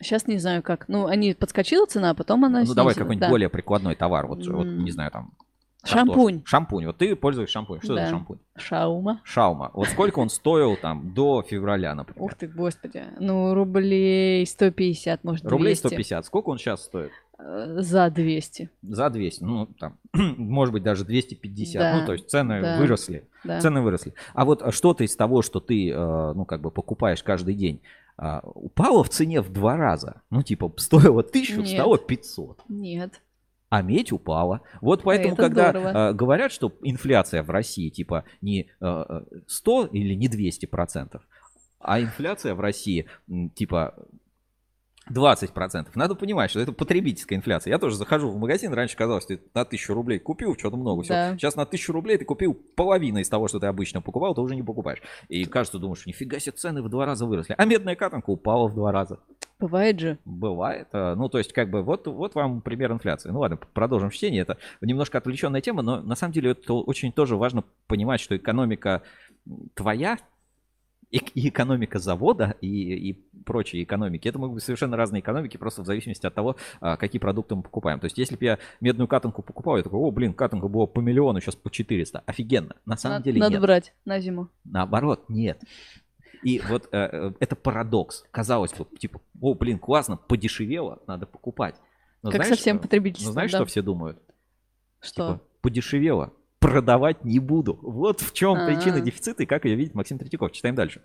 Сейчас 0.00 0.26
не 0.26 0.38
знаю 0.38 0.62
как. 0.62 0.88
Ну, 0.88 1.06
они 1.06 1.34
подскочила 1.34 1.86
цена, 1.86 2.10
а 2.10 2.14
потом 2.14 2.44
она 2.44 2.60
Ну 2.60 2.74
давай 2.74 2.94
снизилась, 2.94 2.94
какой-нибудь 2.96 3.20
да. 3.20 3.28
более 3.28 3.48
прикладной 3.48 3.94
товар, 3.94 4.26
вот, 4.26 4.46
вот 4.46 4.66
М. 4.66 4.84
не 4.84 4.90
знаю 4.90 5.10
там. 5.10 5.32
Шампунь. 5.82 6.42
Шампунь. 6.44 6.86
Вот 6.86 6.98
ты 6.98 7.16
пользуешься 7.16 7.54
шампунем. 7.54 7.80
Что 7.82 7.94
Да. 7.94 8.04
за 8.04 8.10
шампунь? 8.10 8.38
Шаума. 8.56 9.20
Шаума. 9.24 9.70
Вот 9.72 9.88
сколько 9.88 10.18
он 10.18 10.28
стоил 10.28 10.76
там 10.76 11.14
до 11.14 11.42
февраля, 11.42 11.94
например? 11.94 12.22
Ух 12.22 12.34
ты, 12.34 12.48
господи. 12.48 13.04
Ну, 13.18 13.54
рублей 13.54 14.44
150, 14.46 15.24
может, 15.24 15.42
200. 15.44 15.50
Рублей 15.50 15.74
150. 15.76 16.26
Сколько 16.26 16.50
он 16.50 16.58
сейчас 16.58 16.84
стоит? 16.84 17.12
Э, 17.42 17.80
За 17.80 18.10
200. 18.10 18.70
За 18.82 19.10
200. 19.10 19.42
Ну, 19.42 19.66
там, 19.78 19.98
может 20.12 20.72
быть, 20.72 20.82
даже 20.82 21.04
250. 21.04 21.80
Да, 21.80 21.98
Ну, 22.00 22.06
то 22.06 22.12
есть 22.12 22.28
цены 22.28 22.60
да, 22.60 22.78
выросли. 22.78 23.24
да. 23.44 23.60
Цены 23.60 23.80
выросли. 23.80 24.14
А 24.34 24.44
вот 24.44 24.74
что-то 24.74 25.04
из 25.04 25.16
того, 25.16 25.42
что 25.42 25.60
ты, 25.60 25.90
э, 25.90 26.32
ну, 26.34 26.44
как 26.44 26.60
бы 26.60 26.70
покупаешь 26.70 27.22
каждый 27.22 27.54
день, 27.54 27.80
а, 28.22 28.40
упало 28.44 29.02
в 29.02 29.08
цене 29.08 29.40
в 29.40 29.50
два 29.50 29.76
раза. 29.78 30.20
Ну, 30.28 30.42
типа, 30.42 30.70
стоило 30.76 31.22
1000, 31.22 31.56
Нет. 31.62 31.68
стало 31.68 31.96
500. 31.96 32.62
Нет. 32.68 33.22
А 33.70 33.80
медь 33.82 34.12
упала. 34.12 34.60
Вот 34.82 35.04
поэтому, 35.04 35.34
Это 35.34 35.42
когда 35.44 35.70
здорово. 35.70 36.10
э, 36.10 36.12
говорят, 36.12 36.52
что 36.52 36.72
инфляция 36.82 37.42
в 37.42 37.50
России 37.50 37.88
типа 37.88 38.24
не 38.42 38.62
э, 38.62 38.66
э, 38.80 39.22
100 39.46 39.86
или 39.92 40.14
не 40.14 40.28
200 40.28 40.66
процентов, 40.66 41.22
а 41.78 42.00
инфляция 42.00 42.54
в 42.54 42.60
России 42.60 43.06
типа 43.54 43.94
20 45.10 45.52
процентов. 45.52 45.96
Надо 45.96 46.14
понимать, 46.14 46.50
что 46.50 46.60
это 46.60 46.72
потребительская 46.72 47.36
инфляция. 47.38 47.72
Я 47.72 47.78
тоже 47.78 47.96
захожу 47.96 48.30
в 48.30 48.38
магазин, 48.38 48.72
раньше 48.72 48.96
казалось, 48.96 49.24
что 49.24 49.36
ты 49.36 49.42
на 49.54 49.62
1000 49.62 49.92
рублей 49.94 50.18
купил, 50.18 50.56
что-то 50.56 50.76
много 50.76 51.02
всего. 51.02 51.14
Да. 51.14 51.34
Сейчас 51.34 51.56
на 51.56 51.62
1000 51.62 51.92
рублей 51.92 52.16
ты 52.16 52.24
купил 52.24 52.54
половину 52.54 53.18
из 53.18 53.28
того, 53.28 53.48
что 53.48 53.58
ты 53.58 53.66
обычно 53.66 54.00
покупал, 54.00 54.34
ты 54.34 54.40
уже 54.40 54.54
не 54.56 54.62
покупаешь. 54.62 55.02
И 55.28 55.44
кажется, 55.44 55.78
думаешь, 55.78 56.06
нифига 56.06 56.38
себе, 56.38 56.52
цены 56.52 56.82
в 56.82 56.88
два 56.88 57.06
раза 57.06 57.26
выросли. 57.26 57.54
А 57.58 57.64
медная 57.64 57.96
катанка 57.96 58.30
упала 58.30 58.68
в 58.68 58.74
два 58.74 58.92
раза. 58.92 59.18
Бывает 59.58 60.00
же. 60.00 60.18
Бывает. 60.24 60.88
а, 60.92 61.14
Ну, 61.14 61.28
то 61.28 61.38
есть, 61.38 61.52
как 61.52 61.70
бы, 61.70 61.82
вот, 61.82 62.06
вот 62.06 62.34
вам 62.34 62.62
пример 62.62 62.92
инфляции. 62.92 63.30
Ну 63.30 63.40
ладно, 63.40 63.58
продолжим 63.74 64.10
чтение. 64.10 64.42
Это 64.42 64.56
немножко 64.80 65.18
отвлеченная 65.18 65.60
тема, 65.60 65.82
но 65.82 66.00
на 66.00 66.14
самом 66.14 66.32
деле 66.32 66.52
это 66.52 66.72
очень 66.72 67.12
тоже 67.12 67.36
важно 67.36 67.64
понимать, 67.86 68.20
что 68.20 68.36
экономика 68.36 69.02
твоя 69.74 70.18
и, 71.10 71.18
и 71.18 71.48
экономика 71.48 71.98
завода 71.98 72.54
и, 72.60 73.10
и 73.10 73.12
прочие 73.44 73.82
экономики, 73.82 74.28
это 74.28 74.38
могут 74.38 74.54
быть 74.54 74.64
совершенно 74.64 74.96
разные 74.96 75.20
экономики, 75.20 75.56
просто 75.56 75.82
в 75.82 75.86
зависимости 75.86 76.24
от 76.24 76.34
того, 76.34 76.56
а, 76.80 76.96
какие 76.96 77.18
продукты 77.20 77.56
мы 77.56 77.62
покупаем. 77.62 77.98
То 78.00 78.04
есть, 78.06 78.16
если 78.18 78.36
бы 78.36 78.44
я 78.44 78.58
медную 78.80 79.08
катанку 79.08 79.42
покупал, 79.42 79.76
я 79.76 79.82
такой, 79.82 79.98
о, 79.98 80.10
блин, 80.10 80.32
катанка 80.34 80.68
была 80.68 80.86
по 80.86 81.00
миллиону, 81.00 81.40
сейчас 81.40 81.56
по 81.56 81.70
400. 81.70 82.22
Офигенно. 82.26 82.76
На 82.86 82.96
самом 82.96 83.14
Надо- 83.16 83.24
деле 83.24 83.40
Надо 83.40 83.52
нет. 83.52 83.62
брать 83.62 83.94
на 84.04 84.20
зиму. 84.20 84.48
Наоборот, 84.64 85.24
нет. 85.28 85.60
И 86.42 86.60
вот 86.68 86.88
э, 86.92 86.98
э, 86.98 87.32
это 87.40 87.56
парадокс. 87.56 88.24
Казалось 88.30 88.72
бы, 88.72 88.86
типа, 88.98 89.20
о, 89.40 89.54
блин, 89.54 89.78
классно, 89.78 90.16
подешевело, 90.16 91.02
надо 91.06 91.26
покупать. 91.26 91.74
Но 92.22 92.30
Как 92.30 92.42
знаешь, 92.42 92.56
совсем 92.56 92.76
э, 92.76 92.80
потребительство, 92.80 93.30
Но 93.30 93.32
знаешь, 93.32 93.52
да. 93.52 93.58
что 93.58 93.66
все 93.66 93.82
думают? 93.82 94.18
Что? 95.00 95.32
Типа, 95.34 95.40
подешевело, 95.60 96.32
продавать 96.60 97.24
не 97.24 97.40
буду. 97.40 97.78
Вот 97.82 98.20
в 98.20 98.32
чем 98.32 98.66
причина 98.66 98.98
А. 98.98 99.00
дефицита 99.00 99.42
и 99.42 99.46
как 99.46 99.64
ее 99.64 99.74
видит 99.74 99.94
Максим 99.94 100.18
Третьяков. 100.18 100.52
Читаем 100.52 100.76
дальше. 100.76 101.02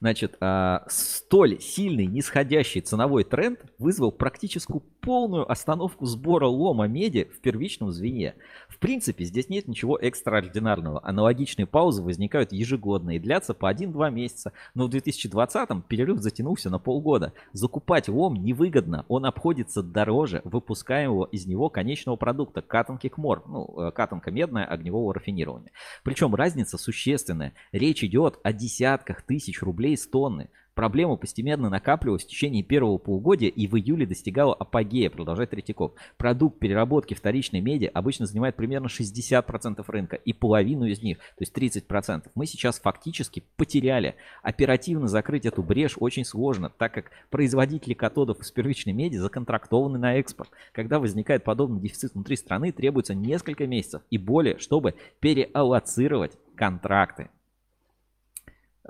Значит, 0.00 0.36
а, 0.40 0.84
столь 0.88 1.60
сильный 1.60 2.06
нисходящий 2.06 2.80
ценовой 2.80 3.24
тренд 3.24 3.60
вызвал 3.78 4.12
практически 4.12 4.72
полную 5.00 5.50
остановку 5.50 6.06
сбора 6.06 6.46
лома 6.46 6.86
меди 6.86 7.30
в 7.34 7.40
первичном 7.40 7.90
звене. 7.90 8.34
В 8.68 8.78
принципе, 8.78 9.24
здесь 9.24 9.48
нет 9.48 9.68
ничего 9.68 9.98
экстраординарного. 9.98 11.00
Аналогичные 11.02 11.66
паузы 11.66 12.02
возникают 12.02 12.52
ежегодно 12.52 13.16
и 13.16 13.18
длятся 13.18 13.54
по 13.54 13.72
1-2 13.72 14.10
месяца. 14.10 14.52
Но 14.74 14.86
в 14.86 14.90
2020-м 14.90 15.82
перерыв 15.82 16.20
затянулся 16.20 16.70
на 16.70 16.78
полгода. 16.78 17.32
Закупать 17.52 18.08
лом 18.08 18.34
невыгодно. 18.34 19.04
Он 19.08 19.26
обходится 19.26 19.82
дороже 19.82 20.42
выпускаемого 20.44 21.26
из 21.26 21.46
него 21.46 21.68
конечного 21.68 22.16
продукта 22.16 22.62
катанки 22.62 23.08
КМОР. 23.08 23.44
Ну, 23.46 23.74
э, 23.78 23.90
катанка 23.92 24.30
медная 24.30 24.64
огневого 24.64 25.14
рафинирования. 25.14 25.72
Причем 26.02 26.34
разница 26.34 26.78
существенная. 26.78 27.54
Речь 27.72 28.04
идет 28.04 28.38
о 28.42 28.52
десятках 28.52 29.22
тысяч 29.22 29.62
рублей 29.62 29.96
с 29.96 30.06
тонны. 30.06 30.48
Проблема 30.80 31.16
постепенно 31.16 31.68
накапливалась 31.68 32.24
в 32.24 32.28
течение 32.28 32.62
первого 32.62 32.96
полугодия 32.96 33.50
и 33.50 33.66
в 33.66 33.76
июле 33.76 34.06
достигала 34.06 34.54
апогея, 34.54 35.10
продолжает 35.10 35.50
Третьяков. 35.50 35.92
Продукт 36.16 36.58
переработки 36.58 37.12
вторичной 37.12 37.60
меди 37.60 37.84
обычно 37.84 38.24
занимает 38.24 38.56
примерно 38.56 38.86
60% 38.86 39.84
рынка 39.88 40.16
и 40.16 40.32
половину 40.32 40.86
из 40.86 41.02
них, 41.02 41.18
то 41.18 41.40
есть 41.40 41.54
30%. 41.54 42.30
Мы 42.34 42.46
сейчас 42.46 42.80
фактически 42.80 43.44
потеряли. 43.56 44.14
Оперативно 44.42 45.06
закрыть 45.06 45.44
эту 45.44 45.62
брешь 45.62 45.98
очень 46.00 46.24
сложно, 46.24 46.70
так 46.70 46.94
как 46.94 47.10
производители 47.28 47.92
катодов 47.92 48.40
из 48.40 48.50
первичной 48.50 48.94
меди 48.94 49.18
законтрактованы 49.18 49.98
на 49.98 50.14
экспорт. 50.14 50.48
Когда 50.72 50.98
возникает 50.98 51.44
подобный 51.44 51.82
дефицит 51.82 52.14
внутри 52.14 52.36
страны, 52.36 52.72
требуется 52.72 53.14
несколько 53.14 53.66
месяцев 53.66 54.00
и 54.08 54.16
более, 54.16 54.56
чтобы 54.56 54.94
переаллоцировать 55.20 56.38
контракты. 56.56 57.28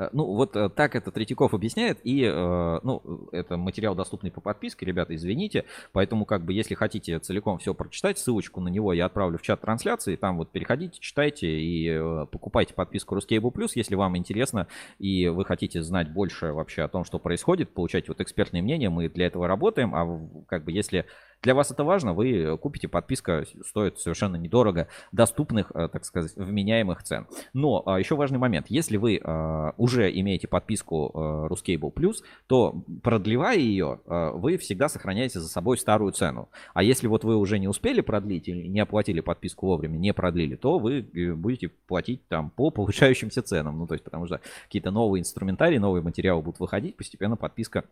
Э, 0.00 0.08
Ну, 0.12 0.24
вот 0.24 0.56
э, 0.56 0.68
так 0.70 0.96
это 0.96 1.10
Третьяков 1.12 1.54
объясняет, 1.54 2.00
и, 2.04 2.24
э, 2.24 2.80
ну, 2.82 3.28
это 3.32 3.56
материал 3.56 3.94
доступный 3.94 4.30
по 4.30 4.40
подписке, 4.40 4.86
ребята, 4.86 5.14
извините, 5.14 5.64
поэтому, 5.92 6.24
как 6.24 6.44
бы, 6.44 6.52
если 6.54 6.74
хотите 6.74 7.18
целиком 7.18 7.58
все 7.58 7.74
прочитать, 7.74 8.18
ссылочку 8.18 8.60
на 8.60 8.68
него 8.68 8.92
я 8.92 9.06
отправлю 9.06 9.38
в 9.38 9.42
чат 9.42 9.60
трансляции, 9.60 10.16
там 10.16 10.38
вот 10.38 10.50
переходите, 10.50 10.98
читайте 11.00 11.48
и 11.48 12.26
покупайте 12.32 12.74
подписку 12.74 13.16
Ruscable 13.16 13.52
Plus, 13.52 13.70
если 13.74 13.94
вам 13.94 14.16
интересно, 14.16 14.66
и 14.98 15.28
вы 15.28 15.44
хотите 15.44 15.82
знать 15.82 16.12
больше 16.12 16.52
вообще 16.52 16.82
о 16.82 16.88
том, 16.88 17.04
что 17.04 17.18
происходит, 17.18 17.74
получать 17.74 18.08
вот 18.08 18.20
экспертное 18.20 18.62
мнение, 18.62 18.88
мы 18.88 19.08
для 19.08 19.26
этого 19.26 19.46
работаем, 19.46 19.94
а 19.94 20.28
как 20.48 20.64
бы, 20.64 20.72
если 20.72 21.04
для 21.42 21.54
вас 21.54 21.70
это 21.70 21.84
важно, 21.84 22.12
вы 22.12 22.58
купите 22.58 22.88
подписка, 22.88 23.44
стоит 23.64 23.98
совершенно 23.98 24.36
недорого, 24.36 24.88
доступных, 25.12 25.72
э, 25.74 25.88
так 25.88 26.04
сказать, 26.04 26.32
вменяемых 26.36 27.02
цен. 27.02 27.26
Но 27.52 27.82
а, 27.86 27.98
еще 27.98 28.16
важный 28.16 28.38
момент. 28.38 28.66
Если 28.68 28.96
вы 28.96 29.20
а, 29.22 29.74
уже 29.76 30.10
имеете 30.10 30.48
подписку 30.48 31.10
а, 31.14 31.48
Ruscable 31.48 31.92
Plus, 31.92 32.16
то 32.46 32.82
продлевая 33.02 33.58
ее, 33.58 34.00
вы 34.06 34.56
всегда 34.58 34.88
сохраняете 34.88 35.40
за 35.40 35.48
собой 35.48 35.78
старую 35.78 36.12
цену. 36.12 36.48
А 36.74 36.82
если 36.82 37.06
вот 37.06 37.24
вы 37.24 37.36
уже 37.36 37.58
не 37.58 37.68
успели 37.68 38.00
продлить 38.00 38.48
или 38.48 38.66
не 38.66 38.80
оплатили 38.80 39.20
подписку 39.20 39.66
вовремя, 39.66 39.96
не 39.96 40.12
продлили, 40.12 40.56
то 40.56 40.78
вы 40.78 41.00
э, 41.00 41.32
будете 41.32 41.68
платить 41.68 42.26
там 42.28 42.50
по 42.50 42.70
повышающимся 42.70 43.42
ценам. 43.42 43.78
Ну, 43.78 43.86
то 43.86 43.94
есть, 43.94 44.04
потому 44.04 44.26
что 44.26 44.40
какие-то 44.64 44.90
новые 44.90 45.20
инструментарии, 45.20 45.78
новые 45.78 46.02
материалы 46.02 46.42
будут 46.42 46.60
выходить, 46.60 46.96
постепенно 46.96 47.36
подписка 47.36 47.84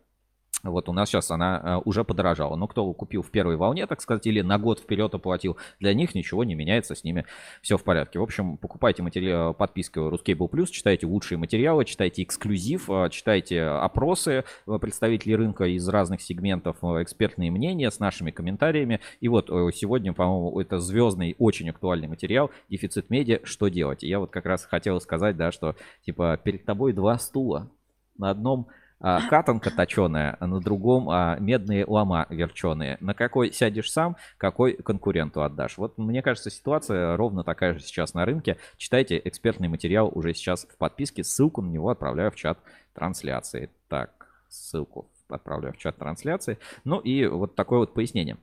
Вот 0.63 0.89
у 0.89 0.93
нас 0.93 1.09
сейчас 1.09 1.31
она 1.31 1.61
э, 1.63 1.81
уже 1.85 2.03
подорожала. 2.03 2.55
Но 2.55 2.67
кто 2.67 2.91
купил 2.93 3.21
в 3.21 3.31
первой 3.31 3.55
волне, 3.55 3.87
так 3.87 4.01
сказать, 4.01 4.27
или 4.27 4.41
на 4.41 4.57
год 4.57 4.79
вперед 4.79 5.13
оплатил, 5.13 5.57
для 5.79 5.93
них 5.93 6.15
ничего 6.15 6.43
не 6.43 6.55
меняется, 6.55 6.95
с 6.95 7.03
ними 7.03 7.25
все 7.61 7.77
в 7.77 7.83
порядке. 7.83 8.19
В 8.19 8.23
общем, 8.23 8.57
покупайте 8.57 9.01
материал, 9.03 9.53
подписки 9.53 9.99
Ruscable 9.99 10.49
Plus, 10.49 10.67
читайте 10.67 11.07
лучшие 11.07 11.37
материалы, 11.37 11.85
читайте 11.85 12.23
эксклюзив, 12.23 12.89
э, 12.89 13.09
читайте 13.11 13.63
опросы 13.63 14.43
э, 14.67 14.79
представителей 14.79 15.35
рынка 15.35 15.65
из 15.65 15.87
разных 15.87 16.21
сегментов, 16.21 16.77
экспертные 16.83 17.51
мнения 17.51 17.89
с 17.89 17.99
нашими 17.99 18.31
комментариями. 18.31 18.99
И 19.21 19.27
вот 19.27 19.47
сегодня, 19.47 20.13
по-моему, 20.13 20.59
это 20.59 20.79
звездный, 20.79 21.35
очень 21.37 21.69
актуальный 21.69 22.07
материал 22.07 22.51
«Дефицит 22.69 23.09
медиа. 23.09 23.39
Что 23.43 23.67
делать?» 23.67 24.03
И 24.03 24.07
я 24.07 24.19
вот 24.19 24.31
как 24.31 24.45
раз 24.45 24.65
хотел 24.65 24.99
сказать, 25.01 25.37
да, 25.37 25.51
что 25.51 25.75
типа 26.05 26.39
перед 26.43 26.65
тобой 26.65 26.93
два 26.93 27.17
стула. 27.17 27.69
На 28.17 28.31
одном 28.31 28.67
а, 29.01 29.21
катанка 29.27 29.71
точеная, 29.71 30.35
а 30.39 30.47
на 30.47 30.59
другом 30.59 31.09
а, 31.09 31.37
медные 31.39 31.85
лома 31.85 32.25
верченые. 32.29 32.97
На 32.99 33.13
какой 33.13 33.53
сядешь 33.53 33.91
сам, 33.91 34.17
какой 34.37 34.73
конкуренту 34.73 35.41
отдашь. 35.43 35.77
Вот 35.77 35.97
мне 35.97 36.21
кажется, 36.21 36.49
ситуация 36.49 37.15
ровно 37.15 37.43
такая 37.43 37.73
же 37.73 37.79
сейчас 37.79 38.13
на 38.13 38.25
рынке. 38.25 38.57
Читайте 38.77 39.21
экспертный 39.23 39.69
материал 39.69 40.11
уже 40.13 40.33
сейчас 40.33 40.65
в 40.65 40.77
подписке. 40.77 41.23
Ссылку 41.23 41.61
на 41.61 41.69
него 41.69 41.89
отправляю 41.89 42.31
в 42.31 42.35
чат 42.35 42.59
трансляции. 42.93 43.69
Так, 43.87 44.27
ссылку 44.49 45.09
отправляю 45.29 45.73
в 45.73 45.77
чат 45.77 45.97
трансляции. 45.97 46.57
Ну 46.83 46.99
и 46.99 47.25
вот 47.25 47.55
такое 47.55 47.79
вот 47.79 47.93
пояснение. 47.93 48.37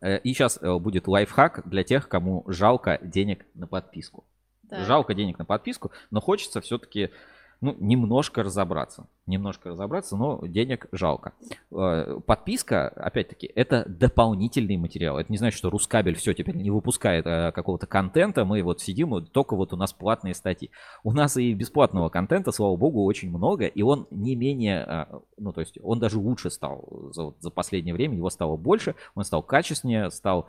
Э, 0.00 0.18
и 0.18 0.32
сейчас 0.32 0.58
э, 0.60 0.78
будет 0.78 1.06
лайфхак 1.06 1.68
для 1.68 1.84
тех, 1.84 2.08
кому 2.08 2.44
жалко 2.46 2.98
денег 3.02 3.44
на 3.54 3.66
подписку. 3.66 4.24
Так. 4.68 4.86
Жалко 4.86 5.14
денег 5.14 5.38
на 5.38 5.44
подписку, 5.44 5.92
но 6.10 6.20
хочется 6.20 6.60
все-таки 6.60 7.10
ну, 7.60 7.74
немножко 7.78 8.42
разобраться. 8.42 9.08
Немножко 9.26 9.70
разобраться, 9.70 10.16
но 10.16 10.46
денег 10.46 10.86
жалко. 10.92 11.32
Э, 11.70 12.20
подписка, 12.24 12.88
опять-таки, 12.88 13.50
это 13.54 13.84
дополнительный 13.86 14.76
материал. 14.76 15.18
Это 15.18 15.32
не 15.32 15.38
значит, 15.38 15.58
что 15.58 15.70
Рускабель 15.70 16.16
все 16.16 16.34
теперь 16.34 16.56
не 16.56 16.70
выпускает 16.70 17.26
э, 17.26 17.52
какого-то 17.52 17.86
контента. 17.86 18.44
Мы 18.44 18.62
вот 18.62 18.80
сидим, 18.80 19.24
только 19.26 19.56
вот 19.56 19.72
у 19.72 19.76
нас 19.76 19.92
платные 19.92 20.34
статьи. 20.34 20.70
У 21.02 21.12
нас 21.12 21.36
и 21.36 21.54
бесплатного 21.54 22.08
контента, 22.08 22.52
слава 22.52 22.76
богу, 22.76 23.04
очень 23.04 23.30
много, 23.30 23.66
и 23.66 23.82
он 23.82 24.06
не 24.10 24.36
менее, 24.36 24.84
э, 24.86 25.18
ну, 25.38 25.52
то 25.52 25.60
есть 25.60 25.78
он 25.82 25.98
даже 25.98 26.18
лучше 26.18 26.50
стал 26.50 27.10
за, 27.12 27.32
за 27.40 27.50
последнее 27.50 27.94
время, 27.94 28.16
его 28.16 28.30
стало 28.30 28.56
больше, 28.56 28.94
он 29.14 29.24
стал 29.24 29.42
качественнее, 29.42 30.10
стал 30.10 30.46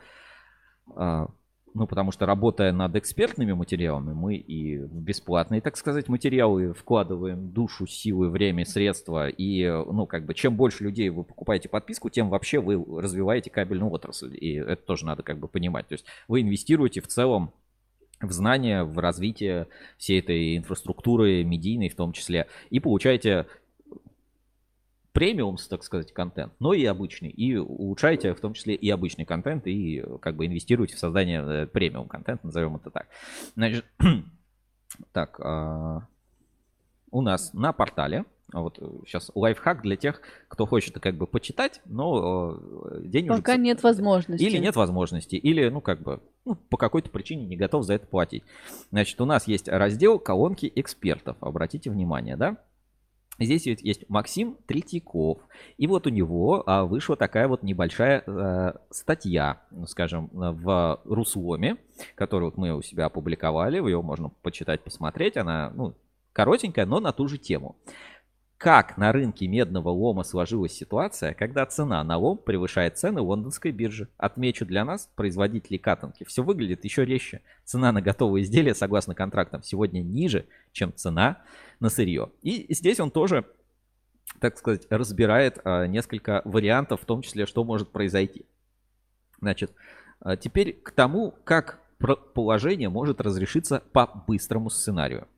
ну, 1.74 1.86
потому 1.86 2.12
что 2.12 2.26
работая 2.26 2.72
над 2.72 2.96
экспертными 2.96 3.52
материалами, 3.52 4.12
мы 4.12 4.36
и 4.36 4.78
в 4.78 5.00
бесплатные, 5.00 5.60
так 5.60 5.76
сказать, 5.76 6.08
материалы 6.08 6.72
вкладываем 6.72 7.50
душу, 7.50 7.86
силы, 7.86 8.30
время, 8.30 8.64
средства. 8.64 9.28
И, 9.28 9.66
ну, 9.66 10.06
как 10.06 10.26
бы, 10.26 10.34
чем 10.34 10.56
больше 10.56 10.84
людей 10.84 11.08
вы 11.10 11.24
покупаете 11.24 11.68
подписку, 11.68 12.10
тем 12.10 12.30
вообще 12.30 12.60
вы 12.60 12.82
развиваете 13.00 13.50
кабельную 13.50 13.90
отрасль. 13.90 14.36
И 14.36 14.54
это 14.54 14.82
тоже 14.82 15.06
надо 15.06 15.22
как 15.22 15.38
бы 15.38 15.48
понимать. 15.48 15.88
То 15.88 15.94
есть 15.94 16.04
вы 16.26 16.42
инвестируете 16.42 17.00
в 17.00 17.08
целом 17.08 17.52
в 18.20 18.32
знания, 18.32 18.82
в 18.82 18.98
развитие 18.98 19.68
всей 19.96 20.20
этой 20.20 20.56
инфраструктуры 20.56 21.44
медийной 21.44 21.88
в 21.88 21.94
том 21.94 22.12
числе, 22.12 22.48
и 22.70 22.80
получаете 22.80 23.46
премиум, 25.18 25.56
так 25.68 25.82
сказать, 25.82 26.12
контент, 26.12 26.52
но 26.60 26.72
и 26.72 26.84
обычный. 26.84 27.30
И 27.30 27.56
улучшаете 27.56 28.34
в 28.34 28.40
том 28.40 28.52
числе 28.52 28.76
и 28.76 28.88
обычный 28.88 29.24
контент, 29.24 29.66
и 29.66 30.04
как 30.20 30.36
бы 30.36 30.46
инвестируете 30.46 30.94
в 30.94 30.98
создание 31.00 31.42
э, 31.44 31.66
премиум 31.66 32.06
контента, 32.06 32.46
назовем 32.46 32.76
это 32.76 32.90
так. 32.90 33.08
Значит, 33.56 33.84
так, 35.12 35.40
а, 35.40 36.06
у 37.10 37.20
нас 37.20 37.52
на 37.52 37.72
портале, 37.72 38.26
вот 38.52 38.78
сейчас 39.06 39.32
лайфхак 39.34 39.82
для 39.82 39.96
тех, 39.96 40.22
кто 40.46 40.66
хочет 40.66 41.00
как 41.00 41.16
бы 41.16 41.26
почитать, 41.26 41.80
но 41.84 42.56
э, 42.92 43.00
денег 43.06 43.30
Пока 43.30 43.56
нет 43.56 43.82
возможности. 43.82 44.44
Или 44.44 44.58
нет 44.58 44.76
возможности, 44.76 45.34
или, 45.34 45.68
ну, 45.68 45.80
как 45.80 46.00
бы, 46.00 46.20
ну, 46.44 46.54
по 46.54 46.76
какой-то 46.76 47.10
причине 47.10 47.44
не 47.44 47.56
готов 47.56 47.84
за 47.84 47.94
это 47.94 48.06
платить. 48.06 48.44
Значит, 48.92 49.20
у 49.20 49.24
нас 49.24 49.48
есть 49.48 49.66
раздел 49.68 50.20
колонки 50.20 50.70
экспертов. 50.76 51.36
Обратите 51.40 51.90
внимание, 51.90 52.36
да? 52.36 52.58
Здесь 53.38 53.66
есть 53.66 54.08
Максим 54.08 54.56
Третьяков. 54.66 55.38
И 55.76 55.86
вот 55.86 56.06
у 56.06 56.10
него 56.10 56.64
а, 56.66 56.84
вышла 56.84 57.16
такая 57.16 57.46
вот 57.46 57.62
небольшая 57.62 58.24
а, 58.26 58.80
статья, 58.90 59.62
ну, 59.70 59.86
скажем, 59.86 60.28
в 60.32 61.00
Русломе, 61.04 61.76
которую 62.16 62.52
мы 62.56 62.74
у 62.74 62.82
себя 62.82 63.06
опубликовали. 63.06 63.76
Ее 63.76 64.02
можно 64.02 64.30
почитать, 64.42 64.82
посмотреть. 64.82 65.36
Она 65.36 65.70
ну, 65.74 65.94
коротенькая, 66.32 66.84
но 66.84 66.98
на 66.98 67.12
ту 67.12 67.28
же 67.28 67.38
тему. 67.38 67.76
Как 68.58 68.98
на 68.98 69.12
рынке 69.12 69.46
медного 69.46 69.90
лома 69.90 70.24
сложилась 70.24 70.72
ситуация, 70.72 71.32
когда 71.32 71.64
цена 71.64 72.02
на 72.02 72.16
лом 72.16 72.38
превышает 72.38 72.98
цены 72.98 73.20
лондонской 73.20 73.70
биржи? 73.70 74.08
Отмечу 74.16 74.66
для 74.66 74.84
нас, 74.84 75.08
производителей 75.14 75.78
катанки, 75.78 76.24
все 76.24 76.42
выглядит 76.42 76.82
еще 76.82 77.04
резче. 77.04 77.40
Цена 77.64 77.92
на 77.92 78.02
готовые 78.02 78.42
изделия, 78.42 78.74
согласно 78.74 79.14
контрактам, 79.14 79.62
сегодня 79.62 80.00
ниже, 80.00 80.44
чем 80.72 80.92
цена 80.92 81.40
на 81.78 81.88
сырье. 81.88 82.32
И 82.42 82.66
здесь 82.74 82.98
он 82.98 83.12
тоже, 83.12 83.44
так 84.40 84.58
сказать, 84.58 84.88
разбирает 84.90 85.60
а, 85.62 85.86
несколько 85.86 86.42
вариантов, 86.44 87.02
в 87.02 87.04
том 87.04 87.22
числе, 87.22 87.46
что 87.46 87.62
может 87.62 87.90
произойти. 87.90 88.44
Значит, 89.40 89.70
а, 90.18 90.36
теперь 90.36 90.72
к 90.72 90.90
тому, 90.90 91.32
как 91.44 91.78
положение 92.34 92.88
может 92.88 93.20
разрешиться 93.20 93.84
по 93.92 94.06
быстрому 94.26 94.68
сценарию. 94.68 95.28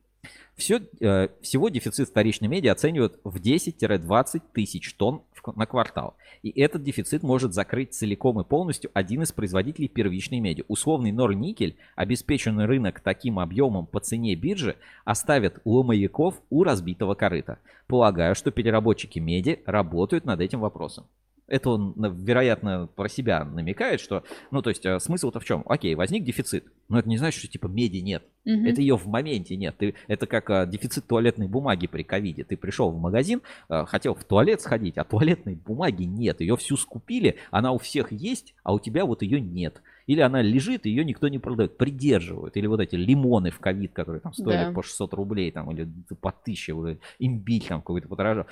Все, 0.60 0.82
э, 1.00 1.28
всего 1.40 1.70
дефицит 1.70 2.10
вторичной 2.10 2.48
меди 2.48 2.68
оценивают 2.68 3.18
в 3.24 3.40
10-20 3.40 4.42
тысяч 4.52 4.92
тонн 4.92 5.22
на 5.56 5.64
квартал. 5.64 6.16
И 6.42 6.50
этот 6.60 6.82
дефицит 6.82 7.22
может 7.22 7.54
закрыть 7.54 7.94
целиком 7.94 8.38
и 8.40 8.44
полностью 8.44 8.90
один 8.92 9.22
из 9.22 9.32
производителей 9.32 9.88
первичной 9.88 10.38
меди. 10.40 10.62
Условный 10.68 11.12
Норникель, 11.12 11.76
обеспеченный 11.96 12.66
рынок 12.66 13.00
таким 13.00 13.38
объемом 13.38 13.86
по 13.86 14.00
цене 14.00 14.34
биржи, 14.34 14.76
оставит 15.06 15.60
ломаяков 15.64 16.42
у 16.50 16.62
разбитого 16.62 17.14
корыта. 17.14 17.58
Полагаю, 17.86 18.34
что 18.34 18.50
переработчики 18.50 19.18
меди 19.18 19.62
работают 19.64 20.26
над 20.26 20.42
этим 20.42 20.60
вопросом 20.60 21.06
это 21.50 21.70
он, 21.70 21.94
вероятно, 21.96 22.88
про 22.94 23.08
себя 23.08 23.44
намекает, 23.44 24.00
что, 24.00 24.22
ну, 24.50 24.62
то 24.62 24.70
есть 24.70 24.86
э, 24.86 24.98
смысл-то 25.00 25.40
в 25.40 25.44
чем? 25.44 25.64
Окей, 25.66 25.94
возник 25.96 26.24
дефицит, 26.24 26.64
но 26.88 26.98
это 26.98 27.08
не 27.08 27.18
значит, 27.18 27.40
что 27.40 27.48
типа 27.48 27.66
меди 27.66 27.98
нет. 27.98 28.22
Угу. 28.46 28.66
Это 28.66 28.80
ее 28.80 28.96
в 28.96 29.06
моменте 29.06 29.56
нет. 29.56 29.74
Ты, 29.76 29.94
это 30.06 30.26
как 30.26 30.48
а, 30.48 30.64
дефицит 30.64 31.06
туалетной 31.06 31.48
бумаги 31.48 31.88
при 31.88 32.04
ковиде. 32.04 32.44
Ты 32.44 32.56
пришел 32.56 32.90
в 32.90 32.98
магазин, 32.98 33.42
а, 33.68 33.84
хотел 33.84 34.14
в 34.14 34.24
туалет 34.24 34.60
сходить, 34.60 34.96
а 34.96 35.04
туалетной 35.04 35.56
бумаги 35.56 36.04
нет. 36.04 36.40
Ее 36.40 36.56
всю 36.56 36.76
скупили, 36.76 37.36
она 37.50 37.72
у 37.72 37.78
всех 37.78 38.12
есть, 38.12 38.54
а 38.62 38.72
у 38.72 38.78
тебя 38.78 39.04
вот 39.04 39.22
ее 39.22 39.40
нет. 39.40 39.82
Или 40.06 40.20
она 40.20 40.40
лежит, 40.40 40.86
ее 40.86 41.04
никто 41.04 41.28
не 41.28 41.38
продает, 41.38 41.76
придерживают. 41.76 42.56
Или 42.56 42.66
вот 42.66 42.80
эти 42.80 42.94
лимоны 42.94 43.50
в 43.50 43.58
ковид, 43.58 43.92
которые 43.92 44.20
там 44.20 44.32
стоили 44.32 44.66
да. 44.66 44.72
по 44.72 44.82
600 44.82 45.12
рублей, 45.14 45.50
там, 45.50 45.70
или 45.72 45.88
по 46.20 46.30
1000, 46.30 46.74
уже 46.74 46.98
имбирь 47.18 47.66
там 47.66 47.80
какой-то 47.80 48.08
подорожал. 48.08 48.46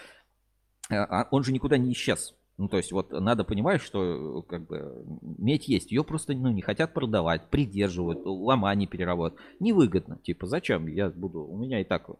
Он 1.30 1.44
же 1.44 1.52
никуда 1.52 1.78
не 1.78 1.92
исчез. 1.92 2.34
Ну, 2.58 2.68
то 2.68 2.76
есть 2.76 2.90
вот 2.90 3.12
надо 3.12 3.44
понимать, 3.44 3.80
что 3.80 4.44
как 4.48 4.66
бы 4.66 5.04
медь 5.22 5.68
есть, 5.68 5.92
ее 5.92 6.02
просто 6.02 6.34
ну, 6.34 6.50
не 6.50 6.60
хотят 6.60 6.92
продавать, 6.92 7.50
придерживают, 7.50 8.26
лома 8.26 8.74
не 8.74 8.88
переработают. 8.88 9.40
Невыгодно, 9.60 10.18
типа, 10.18 10.48
зачем 10.48 10.88
я 10.88 11.08
буду, 11.08 11.44
у 11.44 11.56
меня 11.56 11.80
и 11.80 11.84
так 11.84 12.10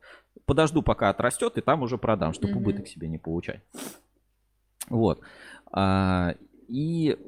подожду, 0.46 0.82
пока 0.82 1.08
отрастет, 1.10 1.58
и 1.58 1.60
там 1.60 1.82
уже 1.82 1.98
продам, 1.98 2.32
чтобы 2.32 2.52
mm-hmm. 2.54 2.56
убыток 2.58 2.86
себе 2.86 3.08
не 3.08 3.18
получать. 3.18 3.62
Вот. 4.88 5.20
А, 5.72 6.36
и 6.68 7.18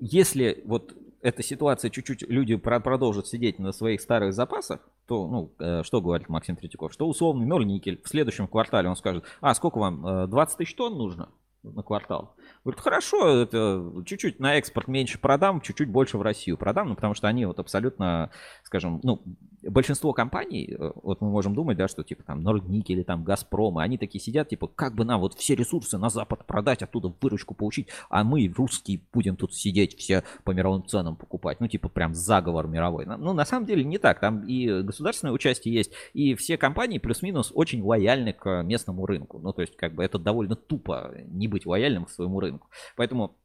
если 0.00 0.62
вот 0.64 0.92
эта 1.22 1.44
ситуация 1.44 1.90
чуть-чуть 1.90 2.22
люди 2.28 2.56
продолжат 2.56 3.28
сидеть 3.28 3.60
на 3.60 3.70
своих 3.70 4.00
старых 4.00 4.34
запасах, 4.34 4.80
то, 5.06 5.28
ну, 5.28 5.52
э, 5.60 5.84
что 5.84 6.00
говорит 6.00 6.28
Максим 6.28 6.56
Третьяков, 6.56 6.92
что 6.92 7.08
условный 7.08 7.46
ноль 7.46 7.64
никель 7.64 8.00
в 8.02 8.08
следующем 8.08 8.48
квартале 8.48 8.88
он 8.88 8.96
скажет, 8.96 9.24
а 9.40 9.54
сколько 9.54 9.78
вам, 9.78 10.28
20 10.28 10.54
э, 10.54 10.58
тысяч 10.58 10.74
тонн 10.74 10.98
нужно? 10.98 11.28
На 11.74 11.82
квартал. 11.82 12.36
Говорит, 12.64 12.80
хорошо, 12.80 13.42
это 13.42 13.92
чуть-чуть 14.04 14.40
на 14.40 14.56
экспорт 14.56 14.88
меньше 14.88 15.18
продам, 15.18 15.60
чуть-чуть 15.60 15.88
больше 15.88 16.18
в 16.18 16.22
Россию 16.22 16.56
продам, 16.56 16.88
ну, 16.88 16.94
потому 16.94 17.14
что 17.14 17.28
они 17.28 17.46
вот 17.46 17.58
абсолютно, 17.58 18.30
скажем, 18.64 19.00
ну, 19.02 19.22
большинство 19.62 20.12
компаний, 20.12 20.74
э, 20.78 20.92
вот 21.02 21.20
мы 21.20 21.30
можем 21.30 21.54
думать, 21.54 21.76
да, 21.76 21.88
что 21.88 22.02
типа 22.02 22.22
там 22.22 22.42
Нордник 22.42 22.90
или 22.90 23.02
там 23.02 23.24
Газпром, 23.24 23.78
они 23.78 23.98
такие 23.98 24.22
сидят, 24.22 24.48
типа, 24.48 24.68
как 24.68 24.94
бы 24.94 25.04
нам 25.04 25.20
вот 25.20 25.34
все 25.34 25.54
ресурсы 25.54 25.98
на 25.98 26.10
Запад 26.10 26.44
продать, 26.46 26.82
оттуда 26.82 27.12
выручку 27.20 27.54
получить, 27.54 27.88
а 28.08 28.24
мы, 28.24 28.52
русские, 28.56 29.00
будем 29.12 29.36
тут 29.36 29.54
сидеть 29.54 29.96
все 29.98 30.24
по 30.44 30.52
мировым 30.52 30.86
ценам 30.86 31.16
покупать. 31.16 31.60
Ну, 31.60 31.68
типа, 31.68 31.88
прям 31.88 32.14
заговор 32.14 32.66
мировой. 32.66 33.06
Ну, 33.06 33.32
на 33.32 33.44
самом 33.44 33.66
деле 33.66 33.84
не 33.84 33.98
так. 33.98 34.20
Там 34.20 34.46
и 34.46 34.82
государственное 34.82 35.32
участие 35.32 35.74
есть, 35.74 35.92
и 36.12 36.34
все 36.34 36.56
компании 36.56 36.98
плюс-минус 36.98 37.52
очень 37.54 37.82
лояльны 37.82 38.32
к 38.32 38.62
местному 38.62 39.06
рынку. 39.06 39.38
Ну, 39.38 39.52
то 39.52 39.62
есть, 39.62 39.76
как 39.76 39.94
бы 39.94 40.04
это 40.04 40.18
довольно 40.18 40.56
тупо 40.56 41.12
не 41.26 41.48
быть 41.48 41.66
лояльным 41.66 42.04
к 42.04 42.10
своему 42.10 42.35
рынку. 42.40 42.68
Поэтому 42.96 43.36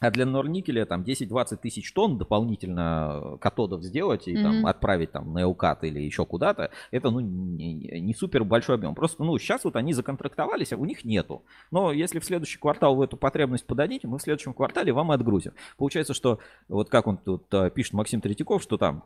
А 0.00 0.12
для 0.12 0.26
норникеля 0.26 0.86
там 0.86 1.02
10-20 1.02 1.56
тысяч 1.56 1.92
тонн 1.92 2.18
дополнительно 2.18 3.20
э, 3.34 3.38
катодов 3.40 3.82
сделать 3.82 4.28
и 4.28 4.34
Мгм. 4.34 4.42
там 4.42 4.66
отправить 4.66 5.10
там 5.10 5.32
на 5.32 5.42
Эукат 5.42 5.82
или 5.82 5.98
еще 5.98 6.24
куда-то, 6.24 6.70
это 6.92 7.10
ну 7.10 7.18
не, 7.18 7.74
не 7.74 8.14
супер 8.14 8.44
большой 8.44 8.76
объем. 8.76 8.94
Просто 8.94 9.24
ну 9.24 9.36
сейчас 9.38 9.64
вот 9.64 9.74
они 9.74 9.92
законтрактовались, 9.94 10.72
а 10.72 10.76
у 10.76 10.84
них 10.84 11.04
нету. 11.04 11.42
Но 11.72 11.90
если 11.90 12.20
в 12.20 12.24
следующий 12.24 12.58
квартал 12.58 12.94
вы 12.94 13.06
эту 13.06 13.16
потребность 13.16 13.66
подадите, 13.66 14.06
мы 14.06 14.18
в 14.18 14.22
следующем 14.22 14.54
квартале 14.54 14.92
вам 14.92 15.10
и 15.10 15.16
отгрузим. 15.16 15.52
Получается, 15.76 16.14
что 16.14 16.38
вот 16.68 16.90
как 16.90 17.08
он 17.08 17.16
тут 17.16 17.52
э, 17.52 17.70
пишет 17.70 17.94
Максим 17.94 18.20
Третьяков, 18.20 18.62
что 18.62 18.76
там 18.76 19.02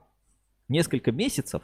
несколько 0.69 1.11
месяцев, 1.11 1.63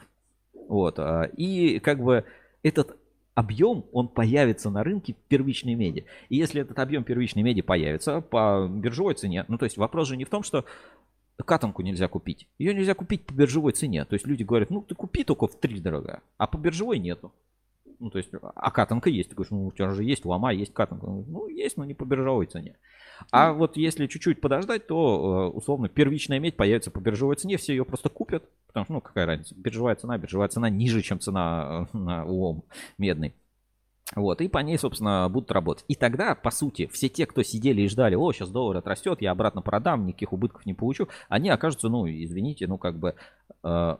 вот, 0.68 0.98
а, 0.98 1.24
и 1.24 1.80
как 1.80 2.02
бы 2.02 2.24
этот 2.62 2.96
объем, 3.38 3.84
он 3.92 4.08
появится 4.08 4.68
на 4.68 4.82
рынке 4.82 5.14
первичной 5.28 5.76
меди. 5.76 6.04
И 6.28 6.36
если 6.36 6.60
этот 6.60 6.76
объем 6.80 7.04
первичной 7.04 7.44
меди 7.44 7.62
появится 7.62 8.20
по 8.20 8.68
биржевой 8.68 9.14
цене, 9.14 9.44
ну 9.46 9.58
то 9.58 9.64
есть 9.64 9.76
вопрос 9.76 10.08
же 10.08 10.16
не 10.16 10.24
в 10.24 10.28
том, 10.28 10.42
что 10.42 10.64
катанку 11.46 11.82
нельзя 11.82 12.08
купить. 12.08 12.48
Ее 12.58 12.74
нельзя 12.74 12.94
купить 12.94 13.24
по 13.24 13.32
биржевой 13.32 13.70
цене. 13.70 14.04
То 14.04 14.14
есть 14.14 14.26
люди 14.26 14.42
говорят, 14.42 14.70
ну 14.70 14.82
ты 14.82 14.96
купи 14.96 15.22
только 15.22 15.46
в 15.46 15.54
три 15.54 15.78
дорога, 15.78 16.20
а 16.36 16.48
по 16.48 16.56
биржевой 16.56 16.98
нету. 16.98 17.32
Ну, 18.00 18.10
то 18.10 18.18
есть, 18.18 18.30
а 18.32 18.70
катанка 18.70 19.10
есть. 19.10 19.30
Ты 19.30 19.34
говоришь, 19.34 19.50
ну, 19.50 19.66
у 19.66 19.72
тебя 19.72 19.90
же 19.90 20.04
есть 20.04 20.24
лома, 20.24 20.52
есть 20.52 20.72
катанка. 20.72 21.04
Он 21.04 21.22
говорит, 21.22 21.28
Ну, 21.28 21.48
есть, 21.48 21.76
но 21.76 21.84
не 21.84 21.94
по 21.94 22.04
биржевой 22.04 22.46
цене. 22.46 22.76
А 23.32 23.52
вот 23.52 23.76
если 23.76 24.06
чуть-чуть 24.06 24.40
подождать, 24.40 24.86
то, 24.86 25.50
э, 25.52 25.56
условно, 25.56 25.88
первичная 25.88 26.38
медь 26.38 26.56
появится 26.56 26.90
по 26.90 27.00
биржевой 27.00 27.36
цене, 27.36 27.56
все 27.56 27.72
ее 27.72 27.84
просто 27.84 28.08
купят. 28.08 28.44
Потому 28.68 28.84
что, 28.84 28.92
ну, 28.94 29.00
какая 29.00 29.26
разница, 29.26 29.54
биржевая 29.56 29.96
цена, 29.96 30.16
биржевая 30.18 30.48
цена 30.48 30.70
ниже, 30.70 31.02
чем 31.02 31.18
цена 31.18 31.88
э, 31.92 31.96
на 31.96 32.24
лом 32.24 32.64
медный. 32.98 33.34
Вот, 34.16 34.40
и 34.40 34.48
по 34.48 34.58
ней, 34.58 34.78
собственно, 34.78 35.28
будут 35.28 35.50
работать. 35.50 35.84
И 35.88 35.94
тогда, 35.94 36.34
по 36.34 36.50
сути, 36.50 36.86
все 36.86 37.08
те, 37.08 37.26
кто 37.26 37.42
сидели 37.42 37.82
и 37.82 37.88
ждали, 37.88 38.14
о, 38.14 38.32
сейчас 38.32 38.48
доллар 38.48 38.78
отрастет, 38.78 39.20
я 39.20 39.32
обратно 39.32 39.60
продам, 39.60 40.06
никаких 40.06 40.32
убытков 40.32 40.64
не 40.64 40.72
получу, 40.72 41.08
они 41.28 41.50
окажутся, 41.50 41.88
ну, 41.88 42.06
извините, 42.06 42.66
ну, 42.66 42.78
как 42.78 42.98
бы 42.98 43.16
э, 43.62 43.96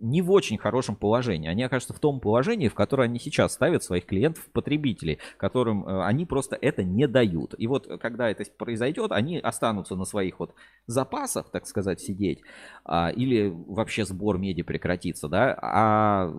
не 0.00 0.22
в 0.22 0.30
очень 0.30 0.58
хорошем 0.58 0.96
положении. 0.96 1.48
Они 1.48 1.62
окажутся 1.62 1.92
в 1.92 1.98
том 1.98 2.20
положении, 2.20 2.68
в 2.68 2.74
которое 2.74 3.04
они 3.04 3.18
сейчас 3.18 3.52
ставят 3.52 3.82
своих 3.82 4.06
клиентов, 4.06 4.48
потребителей, 4.52 5.18
которым 5.36 5.86
э, 5.86 6.04
они 6.04 6.24
просто 6.26 6.56
это 6.60 6.82
не 6.82 7.06
дают. 7.06 7.54
И 7.58 7.66
вот 7.66 7.86
э, 7.86 7.98
когда 7.98 8.30
это 8.30 8.44
произойдет, 8.56 9.12
они 9.12 9.38
останутся 9.38 9.96
на 9.96 10.04
своих 10.04 10.40
вот 10.40 10.54
запасах, 10.86 11.50
так 11.50 11.66
сказать, 11.66 12.00
сидеть, 12.00 12.40
а, 12.84 13.10
или 13.10 13.52
вообще 13.66 14.04
сбор 14.04 14.38
меди 14.38 14.62
прекратится, 14.62 15.28
да, 15.28 15.58
а 15.60 16.34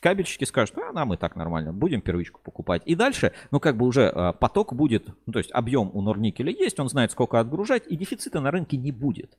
кабельщики 0.00 0.44
скажут, 0.44 0.78
а 0.78 0.92
нам 0.92 1.14
и 1.14 1.16
так 1.16 1.36
нормально, 1.36 1.72
будем 1.72 2.00
первичку 2.00 2.40
покупать. 2.42 2.82
И 2.84 2.94
дальше, 2.94 3.32
ну 3.50 3.60
как 3.60 3.76
бы 3.76 3.86
уже 3.86 4.02
э, 4.02 4.32
поток 4.38 4.74
будет, 4.74 5.08
ну, 5.26 5.32
то 5.32 5.38
есть 5.38 5.50
объем 5.52 5.90
у 5.94 6.02
Норникеля 6.02 6.52
есть, 6.52 6.78
он 6.78 6.88
знает, 6.88 7.10
сколько 7.12 7.40
отгружать, 7.40 7.84
и 7.88 7.96
дефицита 7.96 8.40
на 8.40 8.50
рынке 8.50 8.76
не 8.76 8.92
будет. 8.92 9.36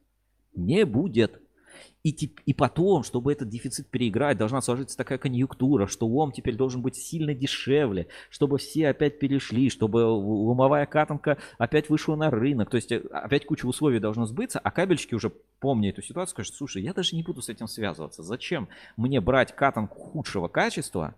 Не 0.54 0.86
будет. 0.86 1.42
И, 2.04 2.34
и 2.46 2.54
потом, 2.54 3.04
чтобы 3.04 3.32
этот 3.32 3.50
дефицит 3.50 3.88
переиграть, 3.88 4.38
должна 4.38 4.62
сложиться 4.62 4.98
такая 4.98 5.20
конъюнктура, 5.20 5.86
что 5.86 6.08
лом 6.08 6.32
теперь 6.32 6.56
должен 6.56 6.82
быть 6.82 6.96
сильно 6.96 7.36
дешевле, 7.36 8.08
чтобы 8.32 8.58
все 8.58 8.90
опять 8.90 9.20
перешли, 9.20 9.70
чтобы 9.70 9.98
ломовая 9.98 10.88
катанка 10.88 11.38
опять 11.60 11.90
вышла 11.90 12.16
на 12.16 12.32
рынок. 12.32 12.72
То 12.72 12.76
есть 12.76 12.92
э, 12.92 13.02
опять 13.12 13.46
куча 13.46 13.66
условий 13.66 14.00
должно 14.00 14.26
сбыться, 14.26 14.60
а 14.60 14.72
кабельщики 14.72 15.14
уже, 15.14 15.32
помня 15.60 15.90
эту 15.90 16.02
ситуацию, 16.02 16.32
скажут, 16.32 16.56
слушай, 16.56 16.82
я 16.82 16.94
даже 16.94 17.16
не 17.16 17.22
буду 17.22 17.42
с 17.42 17.50
этим 17.50 17.68
связываться. 17.68 18.24
Зачем 18.24 18.68
мне 18.98 19.22
брать 19.22 19.56
катанку 19.56 20.00
худшего 20.00 20.48
качества, 20.48 21.16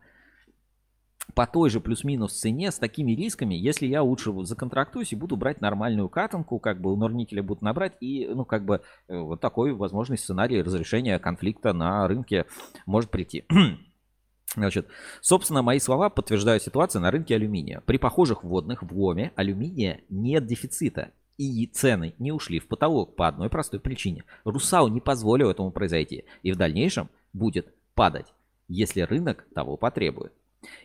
по 1.36 1.48
той 1.48 1.70
же 1.70 1.80
плюс-минус 1.80 2.34
цене 2.34 2.72
с 2.72 2.78
такими 2.78 3.14
рисками, 3.14 3.56
если 3.56 3.88
я 3.88 4.04
лучше 4.04 4.32
вот 4.32 4.48
законтрактуюсь 4.48 5.14
и 5.14 5.16
буду 5.16 5.36
брать 5.36 5.62
нормальную 5.62 6.10
катанку, 6.10 6.60
как 6.60 6.82
бы 6.82 6.92
у 6.92 6.96
Норникеля 6.96 7.42
будут 7.42 7.64
набрать, 7.64 7.94
и, 8.02 8.28
ну, 8.28 8.46
как 8.46 8.66
бы 8.66 8.82
э, 9.08 9.18
вот 9.18 9.40
такой 9.42 9.74
возможный 9.74 10.18
сценарий 10.18 10.62
разрешения 10.62 11.18
конфликта 11.20 11.74
на 11.74 12.08
рынке 12.08 12.46
может 12.86 13.10
прийти. 13.10 13.46
Значит, 14.56 14.88
собственно, 15.22 15.64
мои 15.64 15.80
слова 15.80 16.10
подтверждают 16.10 16.62
ситуацию 16.62 17.02
на 17.02 17.10
рынке 17.10 17.36
алюминия. 17.36 17.82
При 17.86 17.98
похожих 17.98 18.44
вводных 18.44 18.84
в 18.84 18.94
ломе 18.96 19.32
алюминия 19.36 20.02
нет 20.10 20.46
дефицита. 20.46 21.12
И 21.38 21.66
цены 21.66 22.14
не 22.20 22.32
ушли 22.32 22.60
в 22.60 22.68
потолок 22.68 23.16
по 23.16 23.28
одной 23.28 23.50
простой 23.50 23.80
причине. 23.80 24.24
Русал 24.44 24.90
не 24.90 25.02
позволил 25.02 25.50
этому 25.50 25.72
произойти. 25.72 26.26
И 26.44 26.52
в 26.52 26.58
дальнейшем 26.58 27.10
будет 27.34 27.74
падать, 27.96 28.32
если 28.68 29.02
рынок 29.02 29.44
того 29.56 29.76
потребует. 29.76 30.34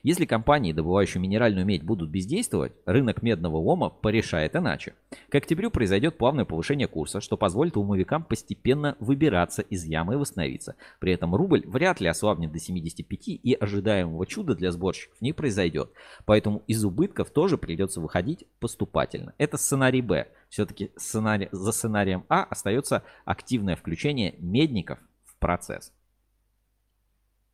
Если 0.03 0.25
компании, 0.25 0.73
добывающие 0.73 1.21
минеральную 1.21 1.67
медь, 1.67 1.83
будут 1.83 2.11
бездействовать, 2.11 2.73
рынок 2.87 3.23
медного 3.23 3.57
лома 3.57 3.91
порешает 3.91 4.57
иначе. 4.57 4.95
К 5.31 5.37
октябрю 5.37 5.71
произойдет 5.71 6.19
плавное 6.19 6.45
повышение 6.45 6.89
курса, 6.89 7.21
что 7.21 7.37
позволит 7.37 7.77
ломовикам 7.77 8.25
постепенно 8.25 8.97
выбираться 9.01 9.63
из 9.63 9.85
ямы 9.85 10.15
и 10.15 10.17
восстановиться. 10.17 10.77
При 11.01 11.13
этом 11.13 11.35
рубль 11.35 11.65
вряд 11.67 12.01
ли 12.01 12.09
ослабнет 12.09 12.53
до 12.53 12.59
75 12.59 13.29
и 13.29 13.55
ожидаемого 13.55 14.27
чуда 14.27 14.55
для 14.55 14.71
сборщиков 14.73 15.21
не 15.21 15.33
произойдет. 15.33 15.91
Поэтому 16.25 16.63
из 16.67 16.85
убытков 16.85 17.31
тоже 17.31 17.59
придется 17.59 18.01
выходить 18.01 18.45
поступательно. 18.61 19.35
Это 19.39 19.57
сценарий 19.57 20.03
Б. 20.03 20.29
Все-таки 20.49 20.91
сценарий, 20.97 21.49
за 21.53 21.73
сценарием 21.73 22.25
А 22.29 22.45
остается 22.45 23.03
активное 23.25 23.77
включение 23.77 24.35
медников 24.39 24.99
в 25.25 25.37
процесс. 25.39 25.93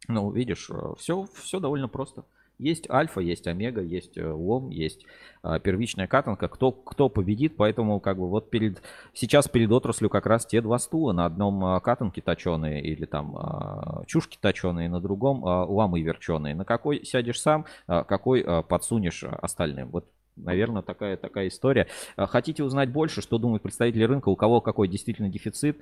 Ну, 0.08 0.30
видишь, 0.30 0.70
все, 0.98 1.26
все 1.34 1.60
довольно 1.60 1.88
просто. 1.88 2.24
Есть 2.58 2.88
альфа, 2.88 3.20
есть 3.20 3.48
омега, 3.48 3.80
есть 3.82 4.16
э, 4.16 4.30
лом, 4.30 4.70
есть 4.70 5.06
а, 5.42 5.58
первичная 5.58 6.06
катанка. 6.06 6.46
Кто, 6.48 6.70
кто 6.70 7.08
победит, 7.08 7.56
поэтому 7.56 7.98
как 7.98 8.16
бы 8.16 8.28
вот 8.28 8.48
перед 8.48 8.80
сейчас 9.12 9.48
перед 9.48 9.72
отраслью 9.72 10.08
как 10.08 10.26
раз 10.26 10.46
те 10.46 10.60
два 10.60 10.78
стула. 10.78 11.12
На 11.12 11.26
одном 11.26 11.64
а, 11.64 11.80
катанки 11.80 12.20
точеные 12.20 12.80
или 12.80 13.06
там 13.06 13.36
а, 13.36 14.04
чушки 14.06 14.38
точеные, 14.40 14.88
на 14.88 15.00
другом 15.00 15.44
а, 15.44 15.64
ламы 15.64 16.00
верченые. 16.02 16.54
На 16.54 16.64
какой 16.64 17.04
сядешь 17.04 17.40
сам, 17.40 17.66
а, 17.88 18.04
какой 18.04 18.42
а, 18.42 18.62
подсунешь 18.62 19.24
остальным. 19.24 19.90
Вот 19.90 20.06
Наверное, 20.36 20.82
такая, 20.82 21.16
такая 21.16 21.48
история. 21.48 21.86
А, 22.16 22.26
Хотите 22.26 22.64
узнать 22.64 22.90
больше, 22.90 23.20
что 23.20 23.38
думают 23.38 23.62
представители 23.62 24.02
рынка, 24.04 24.28
у 24.28 24.36
кого 24.36 24.60
какой 24.60 24.88
действительно 24.88 25.28
дефицит? 25.28 25.78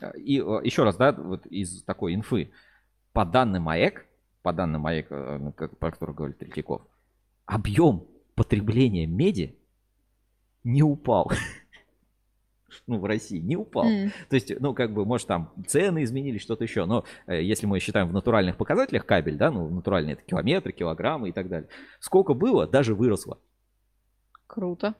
А, 0.00 0.10
И 0.16 0.34
еще 0.34 0.84
раз, 0.84 0.96
да, 0.96 1.12
вот 1.12 1.46
из 1.46 1.82
такой 1.84 2.14
инфы 2.14 2.50
по 3.14 3.24
данным 3.24 3.68
АЭК, 3.68 4.06
по 4.42 4.52
данным 4.52 4.86
АЭК, 4.86 5.06
э, 5.08 5.52
как- 5.56 5.78
про 5.78 5.90
который 5.92 6.14
говорит 6.14 6.38
Третьяков, 6.38 6.82
объем 7.46 8.06
потребления 8.34 9.06
меди 9.06 9.56
не 10.64 10.82
упал. 10.82 11.30
Ну, 12.88 12.98
в 12.98 13.04
России 13.04 13.38
не 13.38 13.56
упал. 13.56 13.86
М. 13.86 14.10
То 14.28 14.34
есть, 14.34 14.52
ну, 14.58 14.74
как 14.74 14.92
бы, 14.92 15.04
может, 15.06 15.28
там 15.28 15.52
цены 15.68 16.02
изменились, 16.02 16.42
что-то 16.42 16.64
еще. 16.64 16.86
Но 16.86 17.04
э, 17.28 17.40
если 17.40 17.66
мы 17.66 17.78
считаем 17.78 18.08
в 18.08 18.12
натуральных 18.12 18.56
показателях 18.56 19.06
кабель, 19.06 19.36
да, 19.36 19.52
ну, 19.52 19.68
натуральные 19.68 20.14
это 20.14 20.22
километры, 20.22 20.72
килограммы 20.72 21.28
и 21.28 21.32
так 21.32 21.48
далее. 21.48 21.68
Сколько 22.00 22.34
было, 22.34 22.66
даже 22.66 22.96
выросло. 22.96 23.38
Круто. 24.48 24.96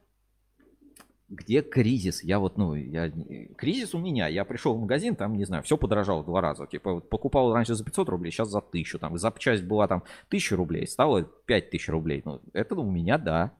Где 1.35 1.63
кризис? 1.63 2.23
Я 2.23 2.39
вот, 2.39 2.57
ну, 2.57 2.75
я, 2.75 3.11
кризис 3.57 3.95
у 3.95 3.99
меня. 3.99 4.29
Я 4.29 4.45
пришел 4.45 4.75
в 4.75 4.81
магазин, 4.81 5.17
там, 5.17 5.37
не 5.37 5.45
знаю, 5.45 5.63
все 5.63 5.77
подорожало 5.77 6.23
в 6.23 6.27
два 6.27 6.41
раза. 6.41 6.67
Типа, 6.67 6.95
вот 6.95 7.09
покупал 7.09 7.53
раньше 7.53 7.75
за 7.75 7.85
500 7.85 8.09
рублей, 8.09 8.31
сейчас 8.31 8.51
за 8.51 8.59
1000. 8.59 8.99
Там, 8.99 9.19
запчасть 9.19 9.65
была 9.65 9.89
там 9.89 10.05
1000 10.29 10.57
рублей, 10.57 10.87
стало 10.87 11.25
5000 11.25 11.89
рублей. 11.89 12.23
Ну, 12.25 12.41
это 12.53 12.75
у 12.77 12.89
меня, 12.91 13.19
да. 13.19 13.53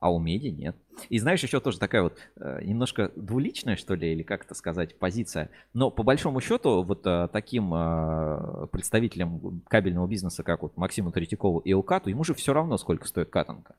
А 0.00 0.12
у 0.12 0.20
меди 0.20 0.46
нет. 0.48 0.76
И 1.08 1.18
знаешь, 1.18 1.42
еще 1.42 1.58
тоже 1.58 1.80
такая 1.80 2.02
вот 2.02 2.16
э, 2.36 2.60
немножко 2.62 3.10
двуличная, 3.16 3.74
что 3.74 3.94
ли, 3.94 4.12
или 4.12 4.22
как 4.22 4.44
это 4.44 4.54
сказать, 4.54 4.96
позиция. 4.96 5.50
Но 5.74 5.90
по 5.90 6.04
большому 6.04 6.40
счету, 6.40 6.84
вот 6.84 7.04
э, 7.04 7.28
таким 7.32 7.74
э, 7.74 8.68
представителям 8.70 9.62
кабельного 9.66 10.06
бизнеса, 10.06 10.44
как 10.44 10.62
вот 10.62 10.76
Максиму 10.76 11.10
Третьякову 11.10 11.58
и 11.58 11.72
Элкату, 11.72 12.10
ему 12.10 12.22
же 12.22 12.34
все 12.34 12.52
равно, 12.52 12.78
сколько 12.78 13.08
стоит 13.08 13.30
катанка. 13.30 13.74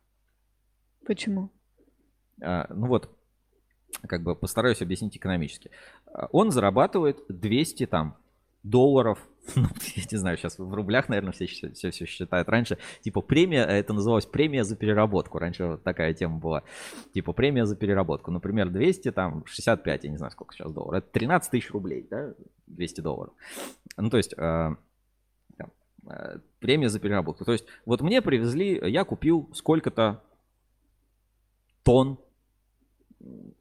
Почему? 1.05 1.49
А, 2.41 2.67
ну 2.73 2.87
вот, 2.87 3.09
как 4.07 4.23
бы 4.23 4.35
постараюсь 4.35 4.81
объяснить 4.81 5.17
экономически. 5.17 5.71
А, 6.05 6.27
Он 6.31 6.51
зарабатывает 6.51 7.23
200 7.27 7.87
там 7.87 8.17
долларов, 8.63 9.19
ну, 9.55 9.67
я 9.95 10.03
не 10.11 10.17
знаю, 10.17 10.37
сейчас 10.37 10.59
в 10.59 10.73
рублях, 10.73 11.09
наверное, 11.09 11.31
все, 11.31 11.45
все, 11.45 11.91
все, 11.91 12.05
считают. 12.05 12.49
Раньше, 12.49 12.77
типа, 13.01 13.21
премия, 13.21 13.63
это 13.63 13.93
называлось 13.93 14.25
премия 14.25 14.63
за 14.63 14.75
переработку. 14.75 15.39
Раньше 15.39 15.65
вот 15.65 15.83
такая 15.83 16.13
тема 16.13 16.37
была. 16.37 16.63
Типа, 17.13 17.33
премия 17.33 17.65
за 17.65 17.75
переработку. 17.75 18.31
Например, 18.31 18.69
200, 18.69 19.11
там, 19.11 19.45
65, 19.45 20.03
я 20.03 20.09
не 20.09 20.17
знаю, 20.17 20.31
сколько 20.31 20.53
сейчас 20.53 20.71
долларов. 20.71 21.03
Это 21.03 21.11
13 21.11 21.51
тысяч 21.51 21.71
рублей, 21.71 22.05
да, 22.09 22.33
200 22.67 23.01
долларов. 23.01 23.33
Ну, 23.97 24.09
то 24.09 24.17
есть, 24.17 24.33
а, 24.37 24.75
там, 25.57 25.71
а, 26.05 26.39
премия 26.59 26.89
за 26.89 26.99
переработку. 26.99 27.45
То 27.45 27.53
есть, 27.53 27.65
вот 27.85 28.01
мне 28.01 28.21
привезли, 28.21 28.79
я 28.89 29.03
купил 29.03 29.49
сколько-то 29.53 30.21
тонн 31.83 32.19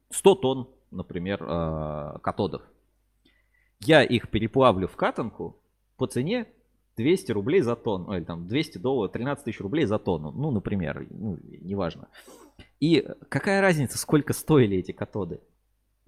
100 0.09 0.35
тонн, 0.35 0.67
например, 0.91 1.43
э, 1.43 2.19
катодов. 2.21 2.61
Я 3.79 4.03
их 4.03 4.29
переплавлю 4.29 4.87
в 4.87 4.95
катанку 4.95 5.57
по 5.97 6.07
цене 6.07 6.47
200 6.97 7.31
рублей 7.31 7.61
за 7.61 7.75
тонну, 7.75 8.13
или 8.13 8.23
там 8.23 8.47
200 8.47 8.77
долларов, 8.77 9.13
13 9.13 9.45
тысяч 9.45 9.61
рублей 9.61 9.85
за 9.85 9.99
тонну, 9.99 10.31
ну, 10.31 10.51
например, 10.51 11.07
ну, 11.09 11.37
неважно. 11.61 12.09
И 12.79 13.07
какая 13.29 13.61
разница, 13.61 13.97
сколько 13.97 14.33
стоили 14.33 14.77
эти 14.77 14.91
катоды? 14.91 15.39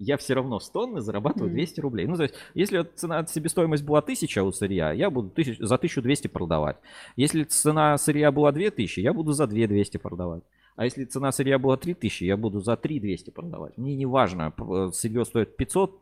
я 0.02 0.16
все 0.16 0.34
равно 0.34 0.58
с 0.58 0.68
тонны 0.68 1.00
зарабатываю 1.00 1.50
200 1.50 1.80
рублей. 1.80 2.06
Ну, 2.06 2.16
то 2.16 2.24
есть, 2.24 2.34
если 2.54 2.82
цена 2.82 3.24
себестоимость 3.26 3.84
была 3.84 4.00
1000 4.00 4.42
у 4.42 4.50
сырья, 4.50 4.92
я 4.92 5.10
буду 5.10 5.30
тысяч, 5.30 5.58
за 5.58 5.76
1200 5.76 6.26
продавать. 6.26 6.76
Если 7.14 7.44
цена 7.44 7.96
сырья 7.98 8.32
была 8.32 8.50
2000, 8.50 9.00
я 9.00 9.12
буду 9.12 9.32
за 9.32 9.46
2200 9.46 9.98
продавать. 9.98 10.42
А 10.76 10.84
если 10.84 11.04
цена 11.04 11.32
сырья 11.32 11.58
была 11.58 11.76
3000, 11.76 12.24
я 12.24 12.36
буду 12.36 12.60
за 12.60 12.76
3200 12.76 13.30
продавать. 13.30 13.76
Мне 13.76 13.94
не 13.94 14.06
важно, 14.06 14.54
сырье 14.92 15.24
стоит 15.24 15.56
500 15.56 16.00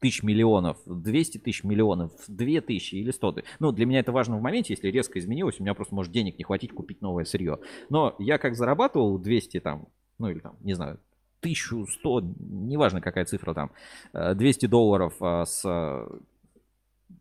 тысяч 0.00 0.22
миллионов, 0.22 0.78
200 0.86 1.38
тысяч 1.38 1.64
миллионов, 1.64 2.12
2000 2.28 2.94
или 2.94 3.10
100 3.10 3.32
тысяч. 3.32 3.46
Ну, 3.58 3.72
для 3.72 3.86
меня 3.86 4.00
это 4.00 4.12
важно 4.12 4.38
в 4.38 4.42
моменте, 4.42 4.72
если 4.74 4.88
резко 4.88 5.18
изменилось, 5.18 5.58
у 5.58 5.62
меня 5.62 5.74
просто 5.74 5.94
может 5.94 6.12
денег 6.12 6.38
не 6.38 6.44
хватить 6.44 6.72
купить 6.72 7.00
новое 7.00 7.24
сырье. 7.24 7.58
Но 7.90 8.14
я 8.18 8.38
как 8.38 8.54
зарабатывал 8.54 9.18
200 9.18 9.60
там, 9.60 9.88
ну 10.18 10.28
или 10.30 10.38
там, 10.38 10.56
не 10.60 10.74
знаю, 10.74 11.00
1100, 11.40 12.20
неважно 12.38 13.00
какая 13.00 13.24
цифра 13.24 13.54
там, 13.54 13.70
200 14.12 14.64
э, 14.64 14.68
долларов 14.68 15.14
а, 15.20 15.44
с 15.44 15.62
э, 15.64 16.08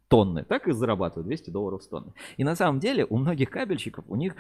тонны, 0.08 0.44
так 0.44 0.68
и 0.68 0.72
зарабатывают 0.72 1.28
200 1.28 1.50
долларов 1.50 1.84
с 1.84 1.88
тонны. 1.88 2.14
И 2.38 2.44
на 2.44 2.56
самом 2.56 2.80
деле 2.80 3.06
у 3.06 3.18
многих 3.18 3.50
кабельщиков, 3.50 4.06
у 4.08 4.16
них 4.16 4.36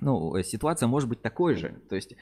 ну, 0.00 0.42
ситуация 0.42 0.86
может 0.86 1.08
быть 1.08 1.22
такой 1.22 1.54
же. 1.54 1.74
То 1.88 1.96
есть 1.96 2.14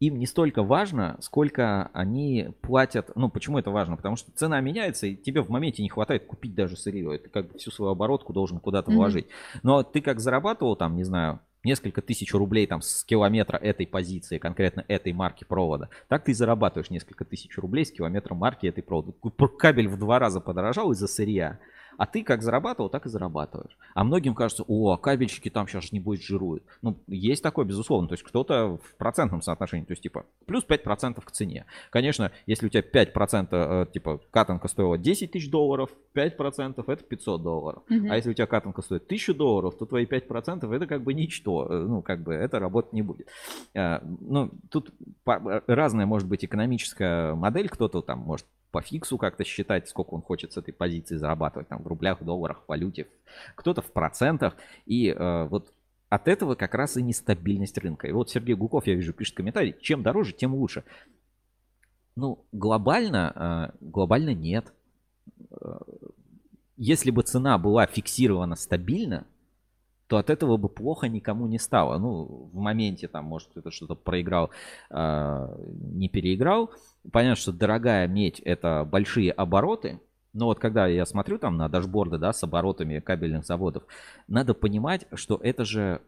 им 0.00 0.18
не 0.18 0.26
столько 0.26 0.62
важно, 0.62 1.16
сколько 1.20 1.90
они 1.92 2.50
платят. 2.60 3.10
Ну, 3.16 3.28
почему 3.28 3.58
это 3.58 3.70
важно? 3.70 3.96
Потому 3.96 4.16
что 4.16 4.30
цена 4.32 4.60
меняется, 4.60 5.06
и 5.06 5.16
тебе 5.16 5.42
в 5.42 5.48
моменте 5.48 5.82
не 5.82 5.88
хватает 5.88 6.26
купить 6.26 6.54
даже 6.54 6.76
сырье. 6.76 7.18
Ты 7.18 7.28
как 7.28 7.52
бы 7.52 7.58
всю 7.58 7.70
свою 7.70 7.92
оборотку 7.92 8.32
должен 8.32 8.60
куда-то 8.60 8.90
mm-hmm. 8.90 8.94
вложить. 8.94 9.26
Но 9.62 9.82
ты 9.82 10.00
как 10.00 10.20
зарабатывал 10.20 10.76
там, 10.76 10.96
не 10.96 11.04
знаю, 11.04 11.40
несколько 11.64 12.00
тысяч 12.00 12.32
рублей 12.32 12.66
там 12.66 12.80
с 12.80 13.04
километра 13.04 13.56
этой 13.56 13.86
позиции, 13.86 14.38
конкретно 14.38 14.84
этой 14.88 15.12
марки 15.12 15.44
провода, 15.44 15.88
так 16.08 16.24
ты 16.24 16.32
зарабатываешь 16.32 16.90
несколько 16.90 17.24
тысяч 17.24 17.58
рублей 17.58 17.84
с 17.84 17.90
километра 17.90 18.34
марки 18.34 18.66
этой 18.66 18.82
провода. 18.82 19.12
Кабель 19.58 19.88
в 19.88 19.98
два 19.98 20.18
раза 20.18 20.40
подорожал 20.40 20.92
из-за 20.92 21.08
сырья, 21.08 21.58
а 21.98 22.06
ты 22.06 22.22
как 22.22 22.42
зарабатывал, 22.42 22.88
так 22.88 23.06
и 23.06 23.08
зарабатываешь. 23.08 23.76
А 23.94 24.04
многим 24.04 24.34
кажется, 24.34 24.64
о, 24.66 24.96
кабельщики 24.96 25.50
там 25.50 25.66
сейчас 25.66 25.92
не 25.92 25.98
будет 25.98 26.22
жируют. 26.22 26.62
Ну, 26.80 26.96
есть 27.08 27.42
такое, 27.42 27.66
безусловно. 27.66 28.08
То 28.08 28.14
есть 28.14 28.22
кто-то 28.22 28.78
в 28.78 28.94
процентном 28.96 29.42
соотношении, 29.42 29.84
то 29.84 29.92
есть 29.92 30.02
типа 30.02 30.24
плюс 30.46 30.64
5% 30.64 31.20
к 31.22 31.30
цене. 31.32 31.66
Конечно, 31.90 32.30
если 32.46 32.66
у 32.66 32.68
тебя 32.68 32.82
5%, 32.82 33.48
э, 33.50 33.86
типа 33.92 34.20
катанка 34.30 34.68
стоила 34.68 34.96
10 34.96 35.32
тысяч 35.32 35.50
долларов, 35.50 35.90
5% 36.14 36.84
это 36.86 37.04
500 37.04 37.42
долларов. 37.42 37.82
Угу. 37.90 38.06
А 38.10 38.16
если 38.16 38.30
у 38.30 38.34
тебя 38.34 38.46
катанка 38.46 38.80
стоит 38.82 39.04
1000 39.04 39.34
долларов, 39.34 39.76
то 39.76 39.84
твои 39.84 40.06
5% 40.06 40.72
это 40.72 40.86
как 40.86 41.02
бы 41.02 41.14
ничто. 41.14 41.66
Э, 41.68 41.78
ну, 41.80 42.00
как 42.00 42.22
бы 42.22 42.32
это 42.32 42.60
работать 42.60 42.92
не 42.92 43.02
будет. 43.02 43.26
Э, 43.74 43.98
ну, 44.04 44.52
тут 44.70 44.90
разная 45.24 46.06
может 46.06 46.28
быть 46.28 46.44
экономическая 46.44 47.34
модель. 47.34 47.68
Кто-то 47.68 48.02
там 48.02 48.20
может 48.20 48.46
по 48.70 48.82
фиксу 48.82 49.18
как-то 49.18 49.44
считать, 49.44 49.88
сколько 49.88 50.14
он 50.14 50.22
хочет 50.22 50.52
с 50.52 50.56
этой 50.56 50.72
позиции 50.72 51.16
зарабатывать, 51.16 51.68
там, 51.68 51.82
в 51.82 51.86
рублях, 51.86 52.22
долларах, 52.22 52.62
валюте, 52.68 53.06
кто-то 53.54 53.82
в 53.82 53.92
процентах. 53.92 54.56
И 54.86 55.08
э, 55.08 55.44
вот 55.44 55.72
от 56.08 56.28
этого 56.28 56.54
как 56.54 56.74
раз 56.74 56.96
и 56.96 57.02
нестабильность 57.02 57.78
рынка. 57.78 58.08
И 58.08 58.12
вот 58.12 58.30
Сергей 58.30 58.54
Гуков, 58.54 58.86
я 58.86 58.94
вижу, 58.94 59.12
пишет 59.12 59.36
комментарий, 59.36 59.74
чем 59.80 60.02
дороже, 60.02 60.32
тем 60.32 60.54
лучше. 60.54 60.84
Ну, 62.16 62.44
глобально, 62.52 63.72
э, 63.72 63.76
глобально 63.80 64.34
нет. 64.34 64.72
Э, 65.50 65.78
если 66.76 67.10
бы 67.10 67.22
цена 67.22 67.58
была 67.58 67.86
фиксирована 67.86 68.54
стабильно, 68.54 69.26
то 70.08 70.16
от 70.16 70.30
этого 70.30 70.56
бы 70.56 70.68
плохо 70.68 71.06
никому 71.08 71.46
не 71.46 71.58
стало. 71.58 71.98
Ну, 71.98 72.50
в 72.52 72.56
моменте 72.56 73.08
там, 73.08 73.26
может, 73.26 73.48
кто-то 73.48 73.70
что-то 73.70 73.94
проиграл, 73.94 74.50
э, 74.90 75.56
не 75.92 76.08
переиграл. 76.08 76.70
Понятно, 77.12 77.36
что 77.36 77.52
дорогая 77.52 78.08
медь 78.08 78.40
это 78.40 78.88
большие 78.90 79.30
обороты, 79.30 80.00
но 80.32 80.46
вот 80.46 80.58
когда 80.58 80.86
я 80.86 81.04
смотрю 81.04 81.38
там 81.38 81.56
на 81.56 81.68
дашборды, 81.68 82.18
да, 82.18 82.32
с 82.32 82.42
оборотами 82.42 83.00
кабельных 83.00 83.44
заводов, 83.44 83.84
надо 84.26 84.54
понимать, 84.54 85.06
что 85.14 85.38
это 85.42 85.64
же 85.64 86.00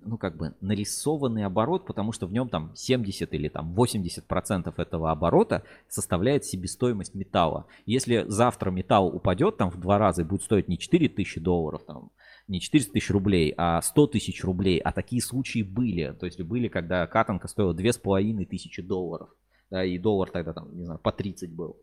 ну, 0.00 0.18
как 0.18 0.36
бы 0.36 0.54
нарисованный 0.60 1.44
оборот, 1.44 1.84
потому 1.86 2.12
что 2.12 2.26
в 2.26 2.32
нем 2.32 2.48
там 2.48 2.72
70 2.74 3.32
или 3.34 3.48
там 3.48 3.74
80 3.74 4.24
процентов 4.26 4.78
этого 4.78 5.10
оборота 5.10 5.62
составляет 5.88 6.44
себестоимость 6.44 7.14
металла. 7.14 7.66
Если 7.86 8.24
завтра 8.28 8.70
металл 8.70 9.08
упадет 9.08 9.56
там 9.56 9.70
в 9.70 9.80
два 9.80 9.98
раза 9.98 10.22
и 10.22 10.24
будет 10.24 10.42
стоить 10.42 10.68
не 10.68 10.78
4 10.78 11.08
тысячи 11.08 11.40
долларов, 11.40 11.82
там, 11.86 12.10
не 12.48 12.60
400 12.60 12.92
тысяч 12.92 13.10
рублей, 13.10 13.54
а 13.56 13.82
100 13.82 14.06
тысяч 14.08 14.44
рублей. 14.44 14.78
А 14.78 14.92
такие 14.92 15.20
случаи 15.20 15.62
были. 15.62 16.12
То 16.12 16.26
есть 16.26 16.40
были, 16.40 16.68
когда 16.68 17.06
катанка 17.06 17.48
стоила 17.48 17.74
2,5 17.74 18.44
тысячи 18.46 18.82
долларов. 18.82 19.30
Да, 19.70 19.84
и 19.84 19.98
доллар 19.98 20.30
тогда 20.30 20.52
там, 20.52 20.76
не 20.76 20.84
знаю, 20.84 21.00
по 21.00 21.10
30 21.10 21.52
был. 21.52 21.76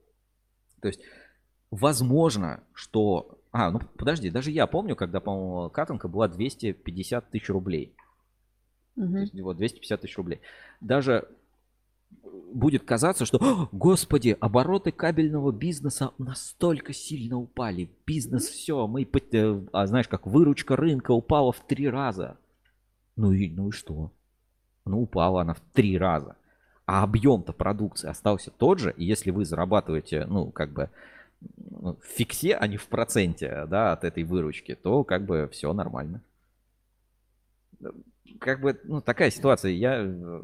То 0.82 0.88
есть 0.88 1.01
возможно, 1.69 2.64
что... 2.74 3.40
А, 3.51 3.72
ну 3.72 3.80
подожди, 3.98 4.30
даже 4.30 4.51
я 4.51 4.67
помню, 4.67 4.95
когда, 4.95 5.19
по-моему, 5.19 5.69
катанка 5.69 6.08
была 6.08 6.27
250 6.27 7.30
тысяч 7.30 7.50
рублей. 7.50 7.95
Угу. 8.95 9.11
То 9.11 9.19
есть, 9.19 9.42
вот, 9.42 9.58
250 9.58 10.01
тысяч 10.01 10.17
рублей. 10.17 10.42
Даже 10.80 11.27
будет 12.53 12.83
казаться, 12.83 13.25
что, 13.25 13.69
господи, 13.71 14.35
обороты 14.39 14.91
кабельного 14.91 15.51
бизнеса 15.51 16.11
настолько 16.17 16.93
сильно 16.93 17.37
упали. 17.37 17.89
Бизнес 18.05 18.47
все, 18.47 18.87
мы, 18.87 19.03
э, 19.03 19.61
а 19.71 19.87
знаешь, 19.87 20.07
как 20.07 20.25
выручка 20.27 20.75
рынка 20.75 21.11
упала 21.11 21.51
в 21.51 21.65
три 21.65 21.89
раза. 21.89 22.37
Ну 23.15 23.31
и, 23.31 23.49
ну 23.49 23.69
и 23.69 23.71
что? 23.71 24.11
Ну 24.85 25.01
упала 25.01 25.41
она 25.41 25.53
в 25.53 25.61
три 25.73 25.97
раза. 25.97 26.35
А 26.85 27.03
объем-то 27.03 27.53
продукции 27.53 28.09
остался 28.09 28.51
тот 28.51 28.79
же. 28.79 28.93
И 28.97 29.05
если 29.05 29.31
вы 29.31 29.45
зарабатываете, 29.45 30.25
ну, 30.25 30.51
как 30.51 30.73
бы 30.73 30.89
ну, 31.69 31.97
в 32.01 32.05
фиксе, 32.05 32.55
а 32.55 32.67
не 32.67 32.77
в 32.77 32.87
проценте, 32.87 33.65
да, 33.67 33.93
от 33.93 34.03
этой 34.03 34.23
выручки, 34.23 34.75
то 34.75 35.03
как 35.03 35.25
бы 35.25 35.49
все 35.51 35.71
нормально. 35.73 36.21
Как 38.39 38.59
бы, 38.59 38.79
ну, 38.83 39.01
такая 39.01 39.29
ситуация. 39.29 39.71
Я 39.71 40.01
э, 40.01 40.41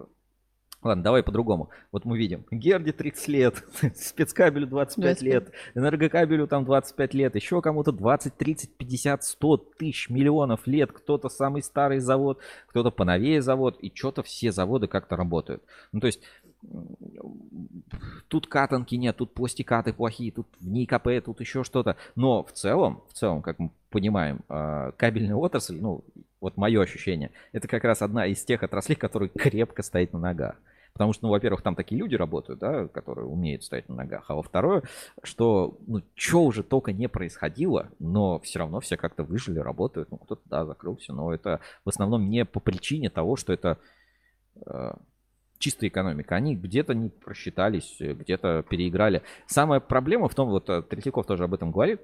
Ладно, 0.82 1.04
давай 1.04 1.24
по-другому. 1.24 1.70
Вот 1.92 2.06
мы 2.06 2.18
видим, 2.18 2.46
Герди 2.52 2.94
30 2.94 3.28
лет, 3.28 3.64
спецкабелю 3.96 4.66
25 4.66 5.20
25. 5.20 5.22
лет, 5.22 5.52
энергокабелю 5.76 6.48
там 6.48 6.64
25 6.64 7.14
лет, 7.14 7.36
еще 7.36 7.62
кому-то 7.62 7.92
20, 7.92 8.38
30, 8.38 8.78
50, 8.78 9.24
100 9.24 9.58
тысяч, 9.78 10.10
миллионов 10.10 10.68
лет, 10.68 10.94
кто-то 10.94 11.28
самый 11.28 11.64
старый 11.64 12.00
завод, 12.00 12.40
кто-то 12.68 12.92
поновее 12.92 13.42
завод, 13.42 13.78
и 13.82 13.92
что-то 13.94 14.24
все 14.24 14.54
заводы 14.54 14.88
как-то 14.88 15.18
работают. 15.18 15.62
Ну, 15.92 16.00
то 16.00 16.08
есть 16.08 16.22
тут 18.30 18.48
катанки 18.48 18.96
нет, 18.96 19.18
тут 19.18 19.34
пластикаты 19.34 19.92
плохие, 19.92 20.32
тут 20.32 20.48
в 20.60 20.68
НИКП, 20.68 21.10
тут 21.24 21.42
еще 21.42 21.64
что-то. 21.64 21.98
Но 22.16 22.44
в 22.44 22.54
целом, 22.54 23.04
в 23.10 23.14
целом, 23.14 23.42
как 23.42 23.60
мы 23.60 23.72
понимаем, 23.90 24.42
а, 24.48 24.92
кабельная 24.94 25.36
отрасль, 25.36 25.78
ну, 25.80 26.04
вот 26.42 26.58
мое 26.58 26.82
ощущение, 26.82 27.32
это 27.52 27.68
как 27.68 27.84
раз 27.84 28.02
одна 28.02 28.26
из 28.26 28.44
тех 28.44 28.64
отраслей, 28.64 28.96
которые 28.96 29.30
крепко 29.30 29.84
стоит 29.84 30.14
на 30.14 30.20
ногах. 30.20 30.56
Потому 30.94 31.14
что, 31.14 31.26
ну, 31.26 31.32
во-первых, 31.32 31.62
там 31.62 31.76
такие 31.76 32.00
люди 32.00 32.16
работают, 32.16 32.60
да, 32.60 32.88
которые 32.88 33.26
умеют 33.26 33.64
стоять 33.64 33.88
на 33.90 33.96
ногах. 33.96 34.26
А 34.28 34.36
во-вторых, 34.36 34.84
что, 35.24 35.78
ну, 35.88 36.02
что 36.16 36.44
уже 36.44 36.64
только 36.64 36.92
не 36.92 37.08
происходило, 37.08 37.90
но 38.00 38.40
все 38.40 38.60
равно 38.60 38.80
все 38.80 38.98
как-то 38.98 39.24
выжили, 39.24 39.60
работают. 39.60 40.12
Ну, 40.12 40.18
кто-то, 40.18 40.42
да, 40.46 40.66
закрылся, 40.66 41.14
но 41.14 41.34
это 41.34 41.62
в 41.86 41.90
основном 41.90 42.30
не 42.30 42.44
по 42.46 42.60
причине 42.60 43.10
того, 43.10 43.36
что 43.38 43.54
это 43.54 43.78
э, 44.66 44.92
чистая 45.58 45.90
экономика. 45.90 46.36
Они 46.36 46.56
где-то 46.56 46.94
не 46.94 47.10
просчитались, 47.10 47.98
где-то 48.00 48.64
переиграли. 48.68 49.22
Самая 49.48 49.80
проблема 49.80 50.28
в 50.28 50.36
том, 50.36 50.50
вот 50.50 50.70
э, 50.70 50.82
Третьяков 50.82 51.26
тоже 51.26 51.44
об 51.44 51.54
этом 51.54 51.72
говорит, 51.72 52.02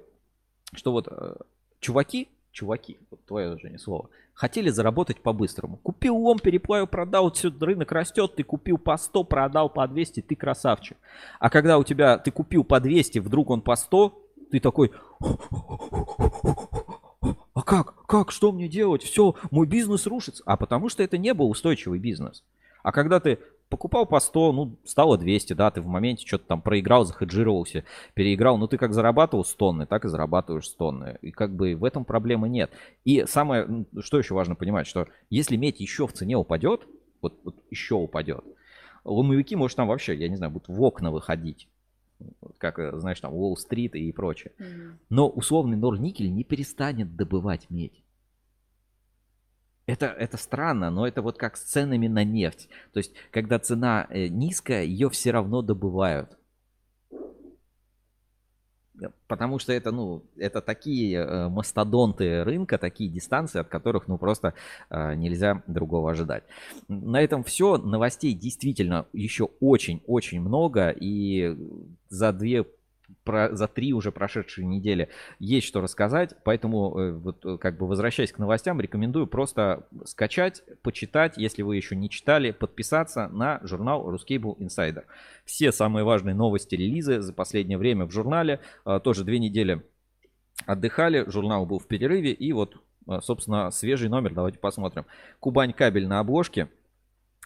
что 0.72 0.92
вот 0.92 1.08
э, 1.10 1.36
чуваки, 1.80 2.28
чуваки, 2.56 2.98
вот 3.10 3.20
твое 3.26 3.58
же 3.58 3.68
не 3.68 3.78
слово, 3.78 4.08
хотели 4.32 4.70
заработать 4.70 5.20
по-быстрому. 5.20 5.76
Купил 5.76 6.16
лом, 6.16 6.38
переплавил, 6.38 6.86
продал, 6.86 7.30
все, 7.30 7.52
рынок 7.60 7.92
растет, 7.92 8.34
ты 8.34 8.42
купил 8.42 8.78
по 8.78 8.96
100, 8.96 9.24
продал 9.24 9.68
по 9.68 9.86
200, 9.86 10.22
ты 10.22 10.34
красавчик. 10.34 10.96
А 11.38 11.50
когда 11.50 11.78
у 11.78 11.84
тебя, 11.84 12.18
ты 12.18 12.30
купил 12.30 12.64
по 12.64 12.80
200, 12.80 13.18
вдруг 13.18 13.50
он 13.50 13.60
по 13.60 13.76
100, 13.76 14.22
ты 14.50 14.60
такой, 14.60 14.90
а 17.52 17.62
как, 17.62 18.06
как, 18.06 18.30
что 18.30 18.52
мне 18.52 18.68
делать? 18.68 19.02
Все, 19.02 19.34
мой 19.50 19.66
бизнес 19.66 20.06
рушится. 20.06 20.42
А 20.46 20.56
потому 20.56 20.88
что 20.88 21.02
это 21.02 21.18
не 21.18 21.34
был 21.34 21.50
устойчивый 21.50 21.98
бизнес. 21.98 22.42
А 22.82 22.92
когда 22.92 23.20
ты 23.20 23.38
покупал 23.68 24.06
по 24.06 24.20
100, 24.20 24.52
ну, 24.52 24.78
стало 24.84 25.18
200, 25.18 25.52
да, 25.54 25.70
ты 25.70 25.80
в 25.80 25.86
моменте 25.86 26.26
что-то 26.26 26.46
там 26.46 26.62
проиграл, 26.62 27.04
захеджировался, 27.04 27.84
переиграл, 28.14 28.58
ну, 28.58 28.66
ты 28.68 28.78
как 28.78 28.92
зарабатывал 28.92 29.44
с 29.44 29.54
тонны, 29.54 29.86
так 29.86 30.04
и 30.04 30.08
зарабатываешь 30.08 30.68
с 30.68 30.74
тонны. 30.74 31.18
И 31.22 31.30
как 31.30 31.54
бы 31.54 31.74
в 31.74 31.84
этом 31.84 32.04
проблемы 32.04 32.48
нет. 32.48 32.70
И 33.04 33.24
самое, 33.26 33.86
что 34.00 34.18
еще 34.18 34.34
важно 34.34 34.54
понимать, 34.54 34.86
что 34.86 35.06
если 35.30 35.56
медь 35.56 35.80
еще 35.80 36.06
в 36.06 36.12
цене 36.12 36.36
упадет, 36.36 36.86
вот, 37.22 37.40
вот 37.44 37.56
еще 37.70 37.94
упадет, 37.96 38.44
ломовики, 39.04 39.56
может, 39.56 39.76
там 39.76 39.88
вообще, 39.88 40.14
я 40.14 40.28
не 40.28 40.36
знаю, 40.36 40.52
будут 40.52 40.68
в 40.68 40.82
окна 40.82 41.10
выходить. 41.10 41.68
Как, 42.58 42.78
знаешь, 42.98 43.20
там, 43.20 43.34
Уолл-стрит 43.34 43.94
и 43.94 44.10
прочее. 44.12 44.52
Но 45.10 45.28
условный 45.28 45.76
Норникель 45.76 46.32
не 46.32 46.44
перестанет 46.44 47.14
добывать 47.14 47.68
медь. 47.68 48.02
Это, 49.86 50.06
это 50.06 50.36
странно, 50.36 50.90
но 50.90 51.06
это 51.06 51.22
вот 51.22 51.38
как 51.38 51.56
с 51.56 51.62
ценами 51.62 52.08
на 52.08 52.24
нефть. 52.24 52.68
То 52.92 52.98
есть, 52.98 53.12
когда 53.30 53.58
цена 53.60 54.06
э, 54.10 54.26
низкая, 54.26 54.82
ее 54.82 55.08
все 55.10 55.30
равно 55.30 55.62
добывают. 55.62 56.36
Потому 59.28 59.58
что 59.58 59.72
это, 59.72 59.92
ну, 59.92 60.24
это 60.36 60.60
такие 60.60 61.18
э, 61.18 61.48
мастодонты 61.48 62.42
рынка, 62.42 62.78
такие 62.78 63.10
дистанции, 63.10 63.60
от 63.60 63.68
которых, 63.68 64.08
ну, 64.08 64.18
просто 64.18 64.54
э, 64.90 65.14
нельзя 65.14 65.62
другого 65.66 66.10
ожидать. 66.10 66.44
На 66.88 67.20
этом 67.20 67.44
все. 67.44 67.76
Новостей 67.76 68.32
действительно 68.34 69.06
еще 69.12 69.50
очень-очень 69.60 70.40
много. 70.40 70.90
И 70.90 71.56
за 72.08 72.32
две 72.32 72.64
про, 73.24 73.54
за 73.54 73.68
три 73.68 73.92
уже 73.92 74.12
прошедшие 74.12 74.66
недели 74.66 75.08
есть 75.38 75.66
что 75.66 75.80
рассказать, 75.80 76.34
поэтому 76.44 76.98
э, 76.98 77.12
вот 77.12 77.44
э, 77.44 77.58
как 77.58 77.76
бы 77.76 77.86
возвращаясь 77.86 78.32
к 78.32 78.38
новостям, 78.38 78.80
рекомендую 78.80 79.26
просто 79.26 79.86
скачать, 80.04 80.62
почитать, 80.82 81.36
если 81.36 81.62
вы 81.62 81.76
еще 81.76 81.96
не 81.96 82.08
читали, 82.08 82.52
подписаться 82.52 83.28
на 83.28 83.60
журнал 83.62 84.12
Ruscable 84.12 84.56
Insider. 84.58 85.04
Все 85.44 85.72
самые 85.72 86.04
важные 86.04 86.34
новости, 86.34 86.74
релизы 86.74 87.20
за 87.20 87.32
последнее 87.32 87.78
время 87.78 88.06
в 88.06 88.12
журнале, 88.12 88.60
э, 88.84 89.00
тоже 89.02 89.24
две 89.24 89.38
недели 89.38 89.82
отдыхали, 90.64 91.28
журнал 91.28 91.66
был 91.66 91.78
в 91.78 91.86
перерыве 91.86 92.32
и 92.32 92.52
вот, 92.52 92.76
собственно, 93.20 93.70
свежий 93.70 94.08
номер, 94.08 94.32
давайте 94.32 94.58
посмотрим. 94.58 95.04
Кубань 95.38 95.74
кабель 95.74 96.06
на 96.06 96.18
обложке, 96.20 96.68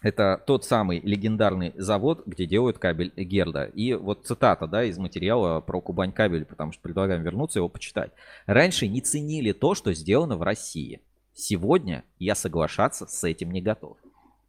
это 0.01 0.41
тот 0.45 0.65
самый 0.65 0.99
легендарный 0.99 1.73
завод, 1.75 2.23
где 2.25 2.45
делают 2.45 2.79
кабель 2.79 3.13
Герда. 3.15 3.65
И 3.65 3.93
вот 3.93 4.25
цитата 4.25 4.67
да, 4.67 4.83
из 4.83 4.97
материала 4.97 5.61
про 5.61 5.79
Кубань 5.79 6.11
кабель, 6.11 6.45
потому 6.45 6.71
что 6.71 6.81
предлагаем 6.81 7.21
вернуться 7.21 7.59
его 7.59 7.69
почитать. 7.69 8.11
Раньше 8.47 8.87
не 8.87 9.01
ценили 9.01 9.51
то, 9.51 9.75
что 9.75 9.93
сделано 9.93 10.37
в 10.37 10.41
России. 10.41 11.01
Сегодня 11.33 12.03
я 12.19 12.35
соглашаться 12.35 13.05
с 13.05 13.23
этим 13.23 13.51
не 13.51 13.61
готов. 13.61 13.97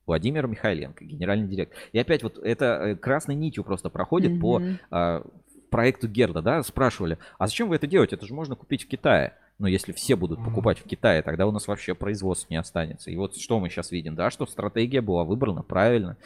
Владимир 0.06 0.47
Михайленко, 0.47 1.05
генеральный 1.05 1.48
директор. 1.48 1.78
И 1.92 1.98
опять 1.98 2.22
вот 2.22 2.39
это 2.39 2.64
э, 2.64 2.97
красной 2.97 3.34
нитью 3.34 3.62
просто 3.62 3.89
проходит 3.89 4.32
mm-hmm. 4.32 4.40
по 4.40 4.62
а, 4.90 5.24
проекту 5.70 6.08
Герда, 6.08 6.42
да, 6.42 6.62
спрашивали, 6.62 7.18
а 7.39 7.47
зачем 7.47 7.68
вы 7.68 7.76
это 7.76 7.86
делаете? 7.86 8.16
Это 8.16 8.26
же 8.26 8.34
можно 8.34 8.56
купить 8.56 8.84
в 8.84 8.89
Китае. 8.89 9.34
Но 9.62 9.68
если 9.68 9.92
все 9.92 10.16
будут 10.16 10.42
покупать 10.42 10.81
в 10.81 10.82
Китае, 10.82 11.23
тогда 11.23 11.47
у 11.47 11.52
нас 11.52 11.68
вообще 11.68 11.94
производства 11.94 12.49
не 12.50 12.57
останется. 12.57 13.12
И 13.12 13.16
вот 13.16 13.36
что 13.36 13.60
мы 13.60 13.70
сейчас 13.70 13.92
видим, 13.92 14.16
да, 14.16 14.28
что 14.28 14.44
стратегия 14.44 15.00
была 15.00 15.23
выбрана 15.23 15.62
правильно. 15.62 16.16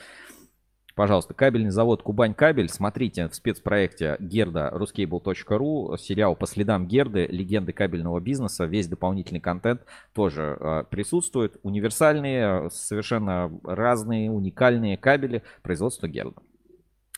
Пожалуйста, 0.94 1.34
кабельный 1.34 1.68
завод 1.68 2.02
Кубань 2.02 2.32
Кабель. 2.32 2.70
Смотрите 2.70 3.28
в 3.28 3.34
спецпроекте 3.34 4.16
Герда 4.20 4.72
ruscable.ru. 4.74 5.98
Сериал 5.98 6.34
по 6.34 6.46
следам 6.46 6.86
Герды, 6.86 7.26
легенды 7.26 7.74
кабельного 7.74 8.20
бизнеса. 8.20 8.64
Весь 8.64 8.88
дополнительный 8.88 9.40
контент 9.40 9.82
тоже 10.14 10.56
э, 10.58 10.84
присутствует. 10.88 11.58
Универсальные, 11.62 12.70
совершенно 12.70 13.52
разные, 13.64 14.30
уникальные 14.30 14.96
кабели 14.96 15.42
производства 15.60 16.08
Герда. 16.08 16.40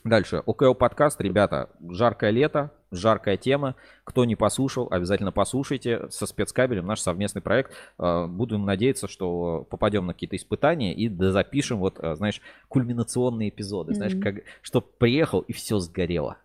Дальше. 0.04 0.42
ОКО 0.46 0.74
подкаст. 0.74 1.20
Ребята, 1.20 1.70
жаркое 1.90 2.30
лето, 2.30 2.70
жаркая 2.92 3.36
тема. 3.36 3.74
Кто 4.04 4.24
не 4.24 4.36
послушал, 4.36 4.86
обязательно 4.90 5.32
послушайте 5.32 6.08
со 6.10 6.26
спецкабелем 6.26 6.86
наш 6.86 7.00
совместный 7.00 7.42
проект. 7.42 7.72
А, 7.98 8.26
Будем 8.26 8.64
надеяться, 8.64 9.08
что 9.08 9.66
попадем 9.68 10.06
на 10.06 10.12
какие-то 10.12 10.36
испытания 10.36 10.94
и 10.94 11.08
запишем 11.08 11.78
вот, 11.78 11.98
а, 11.98 12.14
знаешь, 12.14 12.40
кульминационные 12.68 13.48
эпизоды. 13.48 13.92
Mm-hmm. 13.92 13.96
Знаешь, 13.96 14.16
как, 14.22 14.44
чтоб 14.62 14.88
приехал 14.98 15.40
и 15.40 15.52
все 15.52 15.78
сгорело. 15.80 16.36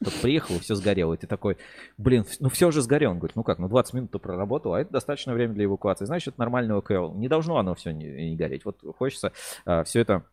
Чтоб 0.00 0.14
приехал 0.22 0.56
и 0.56 0.60
все 0.60 0.74
сгорело. 0.74 1.12
И 1.12 1.18
ты 1.18 1.26
такой, 1.26 1.58
блин, 1.98 2.24
ну 2.40 2.48
все 2.48 2.70
же 2.70 2.80
сгорело. 2.80 3.12
Он 3.12 3.18
говорит, 3.18 3.36
ну 3.36 3.42
как, 3.42 3.58
ну 3.58 3.68
20 3.68 3.94
минут 3.94 4.10
ты 4.10 4.18
проработал, 4.18 4.72
а 4.72 4.80
это 4.80 4.90
достаточно 4.90 5.34
время 5.34 5.52
для 5.52 5.66
эвакуации. 5.66 6.06
Значит, 6.06 6.28
это 6.28 6.40
нормальный 6.40 6.74
ОКЛ. 6.76 7.12
Не 7.14 7.28
должно 7.28 7.58
оно 7.58 7.74
все 7.74 7.90
не, 7.90 8.30
не 8.30 8.36
гореть. 8.36 8.64
Вот 8.64 8.78
хочется 8.96 9.32
а, 9.66 9.84
все 9.84 10.00
это 10.00 10.24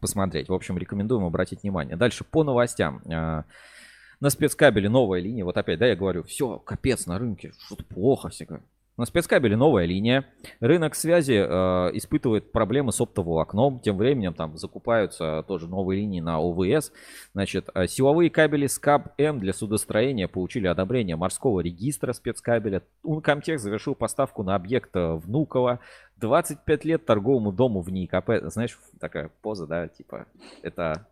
посмотреть. 0.00 0.48
В 0.48 0.54
общем, 0.54 0.78
рекомендуем 0.78 1.24
обратить 1.24 1.62
внимание. 1.62 1.96
Дальше 1.96 2.24
по 2.24 2.44
новостям. 2.44 3.02
На 3.04 4.30
спецкабеле 4.30 4.88
новая 4.88 5.20
линия. 5.20 5.44
Вот 5.44 5.56
опять, 5.56 5.78
да, 5.78 5.86
я 5.86 5.96
говорю, 5.96 6.22
все, 6.22 6.58
капец 6.58 7.06
на 7.06 7.18
рынке, 7.18 7.52
что-то 7.66 7.84
плохо 7.84 8.28
всегда. 8.30 8.60
На 8.96 9.06
спецкабеле 9.06 9.56
новая 9.56 9.86
линия. 9.86 10.24
Рынок 10.60 10.94
связи 10.94 11.32
э, 11.32 11.90
испытывает 11.94 12.52
проблемы 12.52 12.92
с 12.92 13.00
оптоволокном. 13.00 13.80
Тем 13.80 13.96
временем 13.96 14.34
там 14.34 14.56
закупаются 14.56 15.44
тоже 15.48 15.66
новые 15.66 16.00
линии 16.00 16.20
на 16.20 16.38
ОВС. 16.38 16.92
Значит, 17.32 17.70
э, 17.74 17.88
силовые 17.88 18.30
кабели 18.30 18.68
СКАБ-М 18.68 19.40
для 19.40 19.52
судостроения 19.52 20.28
получили 20.28 20.68
одобрение 20.68 21.16
морского 21.16 21.58
регистра 21.58 22.12
спецкабеля. 22.12 22.82
Ункомтех 23.02 23.58
завершил 23.58 23.96
поставку 23.96 24.44
на 24.44 24.54
объект 24.54 24.90
Внуково. 24.94 25.80
25 26.16 26.84
лет 26.84 27.04
торговому 27.04 27.52
дому 27.52 27.80
ВНИИКП. 27.80 28.30
Знаешь, 28.44 28.78
такая 29.00 29.30
поза, 29.42 29.66
да, 29.66 29.88
типа, 29.88 30.26
это 30.62 31.06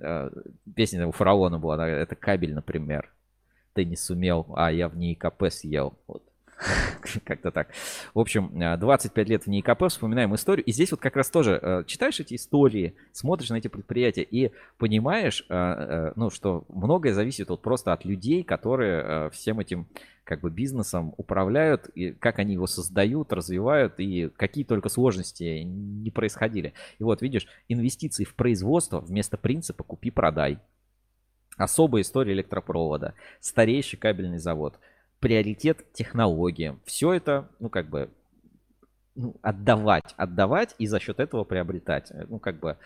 э, 0.00 0.30
песня 0.74 1.06
у 1.06 1.12
фараона 1.12 1.58
была, 1.58 1.88
это 1.88 2.16
кабель, 2.16 2.54
например. 2.54 3.12
Ты 3.72 3.84
не 3.84 3.96
сумел, 3.96 4.46
а 4.56 4.72
я 4.72 4.88
ВНИИКП 4.88 5.44
съел. 5.50 5.96
Вот. 6.06 6.29
Как-то 7.24 7.50
так. 7.50 7.68
В 8.14 8.18
общем, 8.18 8.50
25 8.78 9.26
э, 9.26 9.30
лет 9.30 9.44
ВНИИКП, 9.44 9.88
вспоминаем 9.88 10.34
историю. 10.34 10.64
И 10.64 10.72
здесь 10.72 10.90
вот 10.90 11.00
как 11.00 11.16
раз 11.16 11.30
тоже 11.30 11.58
э, 11.60 11.84
читаешь 11.86 12.20
эти 12.20 12.34
истории, 12.34 12.94
смотришь 13.12 13.50
на 13.50 13.56
эти 13.56 13.68
предприятия 13.68 14.22
и 14.22 14.52
понимаешь, 14.78 15.44
э, 15.48 16.12
ну, 16.16 16.30
что 16.30 16.64
многое 16.68 17.14
зависит 17.14 17.48
вот 17.48 17.62
просто 17.62 17.92
от 17.92 18.04
людей, 18.04 18.42
которые 18.42 19.30
всем 19.30 19.60
этим 19.60 19.86
как 20.24 20.40
бы 20.40 20.50
бизнесом 20.50 21.14
управляют, 21.16 21.88
и 21.94 22.12
как 22.12 22.38
они 22.38 22.54
его 22.54 22.66
создают, 22.66 23.32
развивают, 23.32 23.94
и 23.98 24.28
какие 24.36 24.64
только 24.64 24.88
сложности 24.88 25.62
не 25.64 26.10
происходили. 26.10 26.74
И 26.98 27.02
вот 27.02 27.22
видишь, 27.22 27.46
инвестиции 27.68 28.24
в 28.24 28.34
производство 28.34 29.00
вместо 29.00 29.36
принципа 29.36 29.82
«купи-продай». 29.82 30.58
Особая 31.56 32.02
история 32.02 32.32
электропровода, 32.32 33.14
старейший 33.40 33.98
кабельный 33.98 34.38
завод– 34.38 34.78
приоритет 35.20 35.84
технологиям. 35.92 36.80
Все 36.84 37.12
это, 37.12 37.48
ну, 37.60 37.68
как 37.68 37.88
бы, 37.88 38.08
ну, 39.14 39.36
отдавать, 39.42 40.14
отдавать 40.16 40.74
и 40.78 40.86
за 40.86 40.98
счет 40.98 41.20
этого 41.20 41.44
приобретать. 41.44 42.10
Ну, 42.28 42.38
как 42.38 42.58
бы 42.58 42.76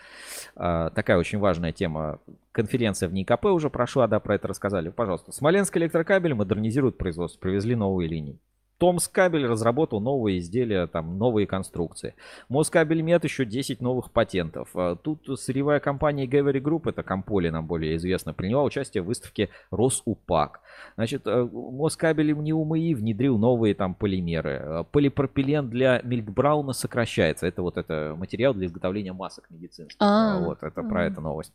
э, 0.56 0.90
такая 0.94 1.16
очень 1.16 1.38
важная 1.38 1.72
тема. 1.72 2.18
Конференция 2.52 3.08
в 3.08 3.14
НИКП 3.14 3.46
уже 3.46 3.70
прошла, 3.70 4.06
да, 4.08 4.20
про 4.20 4.34
это 4.34 4.48
рассказали. 4.48 4.90
Пожалуйста. 4.90 5.32
Смоленский 5.32 5.80
электрокабель 5.80 6.34
модернизирует 6.34 6.98
производство, 6.98 7.38
привезли 7.40 7.76
новые 7.76 8.08
линии. 8.08 8.38
Томскабель 8.78 9.46
разработал 9.46 10.00
новые 10.00 10.38
изделия, 10.38 10.86
там, 10.86 11.18
новые 11.18 11.46
конструкции. 11.46 12.14
Москабельмет 12.48 13.24
еще 13.24 13.44
10 13.44 13.80
новых 13.80 14.10
патентов. 14.10 14.70
А 14.74 14.96
тут 14.96 15.28
сырьевая 15.38 15.80
компания 15.80 16.26
Gavery 16.26 16.60
Group, 16.60 16.88
это 16.88 17.02
Комполи 17.02 17.50
нам 17.50 17.66
более 17.66 17.96
известно, 17.96 18.34
приняла 18.34 18.64
участие 18.64 19.02
в 19.02 19.06
выставке 19.06 19.50
Росупак. 19.70 20.60
Значит, 20.96 21.26
э, 21.26 21.48
Москабель 21.52 22.32
НИУМИ 22.32 22.94
внедрил 22.94 23.38
новые 23.38 23.74
там 23.74 23.94
полимеры. 23.94 24.50
Э, 24.50 24.84
полипропилен 24.90 25.70
для 25.70 26.00
Милкбрауна 26.02 26.72
сокращается. 26.72 27.46
Это 27.46 27.62
вот 27.62 27.76
это 27.76 28.14
материал 28.16 28.54
для 28.54 28.66
изготовления 28.66 29.12
масок 29.12 29.50
медицинских. 29.50 29.96
А, 30.00 30.40
вот, 30.40 30.62
это 30.62 30.82
про 30.82 31.06
это 31.06 31.20
новость. 31.20 31.52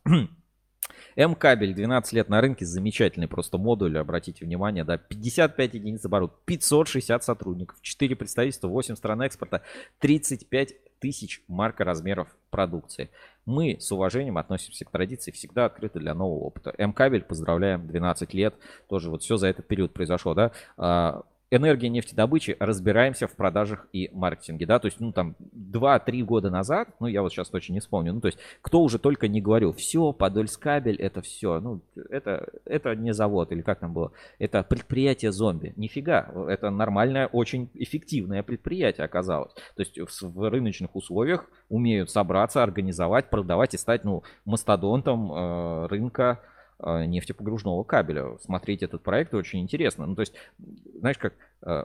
М-кабель 1.15 1.73
12 1.73 2.13
лет 2.13 2.29
на 2.29 2.41
рынке, 2.41 2.65
замечательный 2.65 3.27
просто 3.27 3.57
модуль, 3.57 3.97
обратите 3.97 4.45
внимание, 4.45 4.83
да, 4.83 4.97
55 4.97 5.73
единиц 5.73 6.05
оборот, 6.05 6.33
560 6.45 7.23
сотрудников, 7.23 7.81
4 7.81 8.15
представительства, 8.15 8.67
8 8.67 8.95
стран 8.95 9.21
экспорта, 9.21 9.61
35 9.99 10.99
тысяч 10.99 11.43
марка 11.47 11.83
размеров 11.83 12.27
продукции. 12.49 13.09
Мы 13.45 13.77
с 13.79 13.91
уважением 13.91 14.37
относимся 14.37 14.85
к 14.85 14.91
традиции, 14.91 15.31
всегда 15.31 15.65
открыты 15.65 15.99
для 15.99 16.13
нового 16.13 16.45
опыта. 16.45 16.73
М-кабель, 16.77 17.23
поздравляем, 17.23 17.87
12 17.87 18.33
лет, 18.33 18.55
тоже 18.87 19.09
вот 19.09 19.23
все 19.23 19.37
за 19.37 19.47
этот 19.47 19.67
период 19.67 19.93
произошло, 19.93 20.33
да. 20.33 21.23
Энергия 21.51 21.89
нефтедобычи, 21.89 22.55
разбираемся 22.59 23.27
в 23.27 23.35
продажах 23.35 23.87
и 23.91 24.09
маркетинге, 24.13 24.67
да, 24.67 24.77
то 24.77 24.85
есть, 24.85 24.99
ну, 24.99 25.11
там, 25.11 25.35
2-3 25.55 26.21
года 26.21 26.51
назад, 26.51 26.89
ну, 26.99 27.07
я 27.07 27.23
вот 27.23 27.31
сейчас 27.31 27.49
точно 27.49 27.73
не 27.73 27.79
вспомню, 27.79 28.13
ну, 28.13 28.21
то 28.21 28.27
есть, 28.27 28.37
кто 28.61 28.81
уже 28.81 28.99
только 28.99 29.27
не 29.27 29.41
говорил, 29.41 29.73
все, 29.73 30.13
Подольскабель, 30.13 30.97
это 30.97 31.21
все, 31.21 31.59
ну, 31.59 31.81
это, 32.09 32.47
это 32.65 32.95
не 32.95 33.13
завод, 33.13 33.51
или 33.51 33.61
как 33.61 33.79
там 33.79 33.93
было, 33.93 34.11
это 34.37 34.61
предприятие 34.61 35.31
зомби, 35.31 35.73
нифига, 35.75 36.31
это 36.47 36.69
нормальное, 36.69 37.25
очень 37.25 37.69
эффективное 37.73 38.43
предприятие 38.43 39.05
оказалось, 39.05 39.53
то 39.75 39.81
есть, 39.81 39.97
в, 39.97 40.21
в 40.21 40.49
рыночных 40.49 40.95
условиях 40.95 41.49
умеют 41.67 42.11
собраться, 42.11 42.61
организовать, 42.61 43.31
продавать 43.31 43.73
и 43.73 43.77
стать, 43.77 44.03
ну, 44.03 44.23
мастодонтом 44.45 45.31
э, 45.31 45.87
рынка, 45.87 46.41
нефтепогружного 46.83 47.83
кабеля. 47.83 48.37
Смотреть 48.39 48.83
этот 48.83 49.03
проект 49.03 49.33
очень 49.33 49.59
интересно. 49.59 50.05
Ну, 50.05 50.15
то 50.15 50.21
есть, 50.21 50.33
знаешь, 50.99 51.17
как 51.17 51.33
э, 51.65 51.83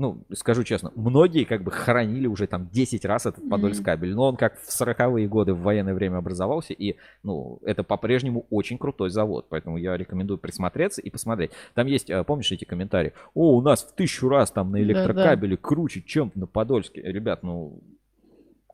ну, 0.00 0.24
скажу 0.32 0.64
честно, 0.64 0.90
многие 0.96 1.44
как 1.44 1.62
бы 1.62 1.70
хоронили 1.70 2.26
уже 2.26 2.46
там 2.46 2.68
10 2.70 3.04
раз 3.04 3.26
этот 3.26 3.46
Подольск 3.50 3.84
кабель, 3.84 4.14
но 4.14 4.28
он 4.28 4.36
как 4.36 4.58
в 4.58 4.68
40-е 4.68 5.28
годы 5.28 5.52
в 5.52 5.60
военное 5.60 5.92
время 5.92 6.16
образовался, 6.16 6.72
и, 6.72 6.96
ну, 7.22 7.60
это 7.66 7.84
по-прежнему 7.84 8.46
очень 8.48 8.78
крутой 8.78 9.10
завод, 9.10 9.46
поэтому 9.50 9.76
я 9.76 9.98
рекомендую 9.98 10.38
присмотреться 10.38 11.02
и 11.02 11.10
посмотреть. 11.10 11.50
Там 11.74 11.86
есть, 11.86 12.08
э, 12.08 12.24
помнишь 12.24 12.50
эти 12.50 12.64
комментарии? 12.64 13.12
О, 13.34 13.58
у 13.58 13.60
нас 13.60 13.84
в 13.84 13.94
тысячу 13.94 14.30
раз 14.30 14.50
там 14.50 14.70
на 14.70 14.80
электрокабеле 14.80 15.58
круче, 15.58 16.00
чем 16.00 16.32
на 16.34 16.46
Подольске. 16.46 17.02
Ребят, 17.02 17.42
ну, 17.42 17.82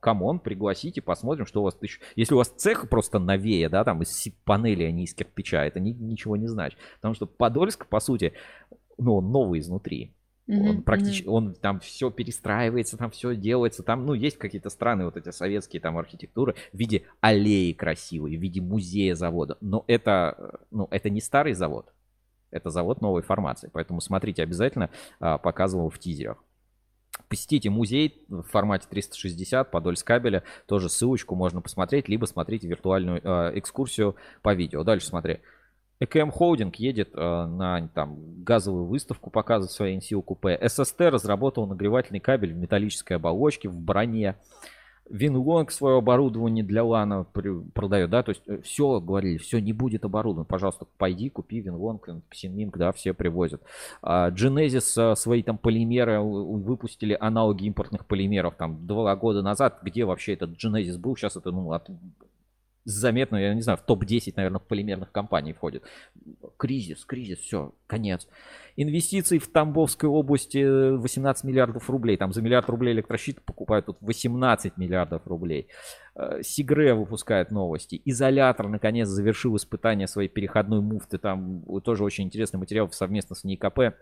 come 0.06 0.25
on, 0.25 0.38
пригласите, 0.38 1.02
посмотрим, 1.02 1.46
что 1.46 1.62
у 1.62 1.64
вас 1.64 1.76
еще. 1.82 1.98
Если 2.14 2.32
у 2.32 2.36
вас 2.36 2.48
цех 2.48 2.88
просто 2.88 3.18
новее, 3.18 3.68
да, 3.68 3.82
там 3.82 4.02
из 4.02 4.28
панели, 4.44 4.84
а 4.84 4.92
не 4.92 5.02
из 5.02 5.14
кирпича, 5.14 5.64
это 5.64 5.80
ни, 5.80 5.90
ничего 5.90 6.36
не 6.36 6.46
значит. 6.46 6.78
Потому 6.94 7.14
что 7.14 7.26
Подольск, 7.26 7.88
по 7.88 7.98
сути, 7.98 8.32
ну, 8.98 9.16
он 9.16 9.32
новый 9.32 9.58
изнутри. 9.58 10.14
Mm-hmm. 10.48 10.68
Он 10.68 10.82
практически, 10.82 11.26
mm-hmm. 11.26 11.30
он 11.32 11.54
там 11.54 11.80
все 11.80 12.12
перестраивается, 12.12 12.96
там 12.96 13.10
все 13.10 13.34
делается, 13.34 13.82
там, 13.82 14.06
ну, 14.06 14.14
есть 14.14 14.38
какие-то 14.38 14.70
странные 14.70 15.06
вот 15.06 15.16
эти 15.16 15.30
советские 15.30 15.82
там 15.82 15.98
архитектуры 15.98 16.54
в 16.72 16.78
виде 16.78 17.02
аллеи 17.20 17.72
красивой, 17.72 18.36
в 18.36 18.40
виде 18.40 18.60
музея 18.60 19.16
завода, 19.16 19.58
но 19.60 19.82
это, 19.88 20.60
ну, 20.70 20.86
это 20.92 21.10
не 21.10 21.20
старый 21.20 21.54
завод, 21.54 21.92
это 22.52 22.70
завод 22.70 23.00
новой 23.00 23.22
формации, 23.22 23.70
поэтому 23.72 24.00
смотрите 24.00 24.44
обязательно, 24.44 24.90
а, 25.18 25.36
показывал 25.38 25.90
в 25.90 25.98
тизерах. 25.98 26.38
Посетите 27.28 27.70
музей 27.70 28.24
в 28.28 28.42
формате 28.42 28.86
360 28.88 29.70
Подольск 29.70 30.06
кабеля, 30.06 30.44
тоже 30.66 30.88
ссылочку 30.88 31.34
можно 31.34 31.60
посмотреть, 31.60 32.08
либо 32.08 32.26
смотрите 32.26 32.68
виртуальную 32.68 33.20
э, 33.22 33.58
экскурсию 33.58 34.16
по 34.42 34.54
видео. 34.54 34.84
Дальше 34.84 35.08
смотри. 35.08 35.40
ЭКМ 35.98 36.30
Холдинг 36.30 36.76
едет 36.76 37.10
э, 37.14 37.18
на 37.18 37.88
там, 37.88 38.44
газовую 38.44 38.84
выставку, 38.84 39.30
показывает 39.30 39.72
свои 39.72 39.96
NCO 39.96 40.22
купе. 40.22 40.58
ССТ 40.68 41.00
разработал 41.00 41.66
нагревательный 41.66 42.20
кабель 42.20 42.52
в 42.52 42.56
металлической 42.56 43.14
оболочке, 43.14 43.68
в 43.68 43.80
броне. 43.80 44.36
Винлонг 45.10 45.70
свое 45.70 45.98
оборудование 45.98 46.64
для 46.64 46.84
лана 46.84 47.26
продает, 47.74 48.10
да, 48.10 48.22
то 48.22 48.30
есть 48.30 48.42
э, 48.46 48.60
все, 48.62 49.00
говорили, 49.00 49.38
все 49.38 49.60
не 49.60 49.72
будет 49.72 50.04
оборудовано, 50.04 50.44
пожалуйста, 50.44 50.86
пойди, 50.98 51.28
купи 51.28 51.60
Винлонг, 51.60 52.08
Синминг, 52.32 52.76
да, 52.76 52.92
все 52.92 53.14
привозят. 53.14 53.62
А, 54.02 54.30
Genesis 54.30 55.14
свои 55.14 55.42
там 55.42 55.58
полимеры, 55.58 56.20
выпустили 56.20 57.16
аналоги 57.18 57.66
импортных 57.66 58.06
полимеров 58.06 58.56
там 58.56 58.86
два 58.86 59.14
года 59.16 59.42
назад, 59.42 59.78
где 59.82 60.04
вообще 60.04 60.34
этот 60.34 60.50
Genesis 60.62 60.98
был, 60.98 61.16
сейчас 61.16 61.36
это, 61.36 61.50
ну, 61.50 61.72
от 61.72 61.88
заметно, 62.86 63.36
я 63.36 63.52
не 63.52 63.62
знаю, 63.62 63.76
в 63.78 63.82
топ-10, 63.82 64.34
наверное, 64.36 64.60
полимерных 64.60 65.10
компаний 65.10 65.52
входит. 65.52 65.82
Кризис, 66.56 67.04
кризис, 67.04 67.40
все, 67.40 67.74
конец. 67.86 68.28
Инвестиции 68.76 69.38
в 69.38 69.48
Тамбовской 69.48 70.08
области 70.08 70.94
18 70.96 71.44
миллиардов 71.44 71.90
рублей. 71.90 72.16
Там 72.16 72.32
за 72.32 72.42
миллиард 72.42 72.68
рублей 72.70 72.94
электрощит 72.94 73.42
покупают 73.42 73.86
тут 73.86 73.98
18 74.00 74.76
миллиардов 74.76 75.26
рублей. 75.26 75.68
Э, 76.14 76.40
Сигре 76.42 76.94
выпускает 76.94 77.50
новости. 77.50 78.00
Изолятор, 78.04 78.68
наконец, 78.68 79.08
завершил 79.08 79.56
испытание 79.56 80.06
своей 80.06 80.28
переходной 80.28 80.80
муфты. 80.80 81.18
Там 81.18 81.64
тоже 81.82 82.04
очень 82.04 82.24
интересный 82.24 82.58
материал 82.58 82.90
совместно 82.92 83.34
с 83.34 83.42
НИКП 83.42 83.96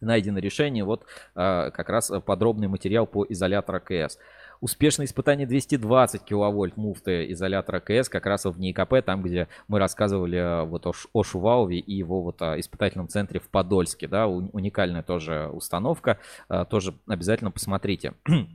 найдено 0.00 0.38
решение. 0.38 0.84
Вот 0.84 1.04
э, 1.34 1.70
как 1.70 1.88
раз 1.88 2.12
подробный 2.26 2.68
материал 2.68 3.06
по 3.06 3.24
изолятору 3.28 3.80
КС. 3.80 4.18
Успешное 4.60 5.06
испытание 5.06 5.46
220 5.46 6.22
киловольт 6.22 6.76
муфты 6.76 7.32
изолятора 7.32 7.80
КС 7.80 8.10
как 8.10 8.26
раз 8.26 8.44
в 8.44 8.60
НИКП, 8.60 9.02
там, 9.04 9.22
где 9.22 9.48
мы 9.68 9.78
рассказывали 9.78 10.36
э, 10.36 10.64
вот 10.64 10.86
о, 10.86 10.92
о 11.14 11.22
Шувалове 11.22 11.78
и 11.78 11.94
его 11.94 12.20
вот 12.22 12.42
о 12.42 12.60
испытательном 12.60 13.08
центре 13.08 13.40
в 13.40 13.48
Подольске, 13.48 14.06
да, 14.06 14.28
уникальная 14.28 15.02
тоже 15.02 15.48
установка, 15.50 16.18
э, 16.50 16.66
тоже 16.68 16.94
обязательно 17.06 17.50
посмотрите. 17.50 18.14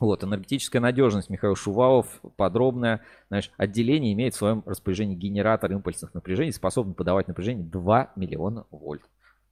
Вот, 0.00 0.24
энергетическая 0.24 0.82
надежность 0.82 1.30
Михаил 1.30 1.54
Шувалов, 1.54 2.20
подробное, 2.36 3.02
знаешь, 3.28 3.52
отделение 3.56 4.12
имеет 4.12 4.34
в 4.34 4.36
своем 4.36 4.64
распоряжении 4.66 5.14
генератор 5.14 5.70
импульсных 5.70 6.14
напряжений, 6.14 6.52
способный 6.52 6.94
подавать 6.94 7.28
напряжение 7.28 7.64
2 7.64 8.12
миллиона 8.16 8.66
вольт. 8.72 9.02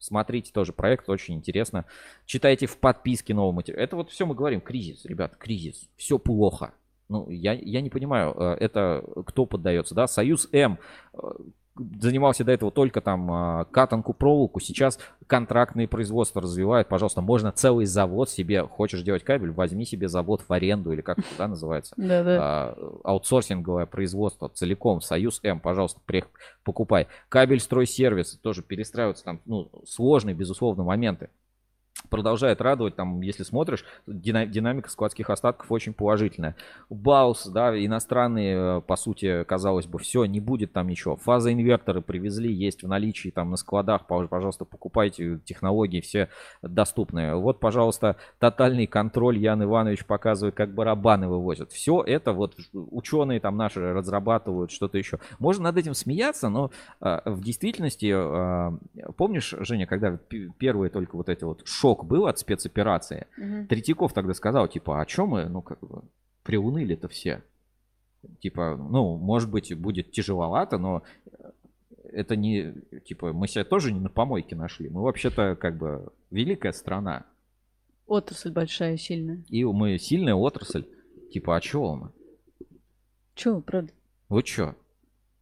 Смотрите 0.03 0.51
тоже 0.53 0.73
проект, 0.73 1.09
очень 1.09 1.37
интересно. 1.37 1.85
Читайте 2.27 2.67
в 2.67 2.77
подписке 2.79 3.35
новый 3.35 3.55
материал. 3.55 3.81
Это 3.81 3.95
вот 3.95 4.11
все 4.11 4.27
мы 4.27 4.35
говорим, 4.35 4.61
кризис, 4.61 5.05
ребят, 5.05 5.37
кризис. 5.37 5.89
Все 5.97 6.19
плохо. 6.19 6.75
Ну, 7.09 7.31
я, 7.31 7.53
я 7.53 7.81
не 7.81 7.89
понимаю, 7.89 8.35
э, 8.37 8.57
это 8.59 9.05
кто 9.27 9.47
поддается, 9.47 9.95
да? 9.95 10.09
Союз 10.09 10.49
М 10.51 10.81
э, 11.13 11.19
занимался 11.77 12.45
до 12.45 12.53
этого 12.53 12.71
только 12.71 13.01
там 13.01 13.31
а, 13.31 13.65
катанку, 13.65 14.13
проволоку, 14.13 14.61
сейчас 14.61 14.99
контрактные 15.27 15.89
производства 15.89 16.43
развивают, 16.43 16.89
пожалуйста, 16.89 17.23
можно 17.23 17.53
целый 17.53 17.87
завод 17.87 18.29
себе, 18.29 18.63
хочешь 18.67 19.03
делать 19.03 19.25
кабель, 19.25 19.53
возьми 19.53 19.85
себе 19.85 20.09
завод 20.09 20.43
в 20.47 20.53
аренду 20.53 20.93
или 20.93 21.01
как 21.01 21.19
это 21.19 21.29
да, 21.39 21.49
называется, 21.49 21.95
а, 21.99 22.77
аутсорсинговое 23.05 23.87
производство 23.87 24.49
целиком, 24.49 25.01
Союз 25.01 25.41
М, 25.43 25.61
пожалуйста, 25.61 26.01
покупай. 26.63 27.09
Кабель 27.29 27.61
стройсервис 27.61 28.39
тоже 28.43 28.63
перестраиваются 28.63 29.25
там, 29.25 29.41
ну, 29.47 29.71
сложные, 29.87 30.35
безусловно, 30.35 30.85
моменты 30.85 31.31
продолжает 32.11 32.61
радовать, 32.61 32.97
там, 32.97 33.21
если 33.21 33.43
смотришь, 33.43 33.85
динамика 34.07 34.91
складских 34.91 35.31
остатков 35.31 35.71
очень 35.71 35.93
положительная. 35.93 36.57
Баус, 36.91 37.47
да, 37.47 37.77
иностранные, 37.85 38.79
э, 38.79 38.81
по 38.81 38.97
сути, 38.97 39.45
казалось 39.45 39.87
бы, 39.87 39.99
все, 39.99 40.25
не 40.25 40.41
будет 40.41 40.73
там 40.73 40.89
ничего. 40.89 41.17
Фаза 41.17 41.53
инверторы 41.53 42.03
привезли, 42.03 42.53
есть 42.53 42.83
в 42.83 42.89
наличии 42.89 43.31
там 43.31 43.51
на 43.51 43.57
складах, 43.57 44.07
пожалуйста, 44.07 44.65
покупайте, 44.65 45.39
технологии 45.45 46.01
все 46.01 46.29
доступные. 46.63 47.35
Вот, 47.35 47.61
пожалуйста, 47.61 48.17
тотальный 48.39 48.87
контроль 48.87 49.39
Ян 49.39 49.63
Иванович 49.63 50.05
показывает, 50.05 50.55
как 50.55 50.75
барабаны 50.75 51.29
вывозят. 51.29 51.73
Все 51.73 52.03
это 52.03 52.33
вот 52.33 52.57
ученые 52.73 53.41
там 53.41 53.57
наши 53.57 53.93
разрабатывают, 53.93 54.71
что-то 54.71 54.99
еще. 54.99 55.19
Можно 55.39 55.65
над 55.65 55.77
этим 55.77 55.95
смеяться, 55.95 56.49
но 56.49 56.71
э, 57.01 57.21
в 57.25 57.43
действительности, 57.43 58.13
э, 58.15 59.11
помнишь, 59.17 59.55
Женя, 59.61 59.87
когда 59.87 60.19
первые 60.59 60.91
только 60.91 61.17
вот 61.17 61.29
эти 61.29 61.45
вот 61.45 61.63
шок 61.93 62.07
был 62.07 62.27
от 62.27 62.39
спецоперации. 62.39 63.27
Угу. 63.37 63.67
Третьяков 63.69 64.13
тогда 64.13 64.35
сказал, 64.35 64.69
типа, 64.69 65.01
а 65.01 65.07
чем 65.07 65.29
мы, 65.29 65.45
ну, 65.49 65.63
как 65.63 65.81
бы, 65.81 66.03
приуныли-то 66.43 67.09
все? 67.09 67.43
Типа, 68.41 68.77
ну, 68.77 69.17
может 69.17 69.51
быть, 69.51 69.77
будет 69.77 70.11
тяжеловато, 70.13 70.79
но 70.79 71.03
это 72.13 72.37
не, 72.37 72.73
типа, 73.05 73.33
мы 73.33 73.49
себя 73.49 73.65
тоже 73.65 73.93
не 73.93 74.01
на 74.01 74.09
помойке 74.09 74.57
нашли. 74.57 74.89
Мы 74.89 75.03
вообще-то, 75.03 75.57
как 75.57 75.77
бы, 75.77 76.13
великая 76.31 76.73
страна. 76.73 77.25
Отрасль 78.07 78.51
большая, 78.51 78.97
сильная. 78.97 79.43
И 79.49 79.65
мы 79.65 79.99
сильная 79.99 80.35
отрасль. 80.35 80.85
Типа, 81.33 81.57
а 81.57 81.61
чего 81.61 81.97
мы? 81.97 82.11
Чего, 83.35 83.61
правда? 83.61 83.93
Вот 84.29 84.47
что? 84.47 84.75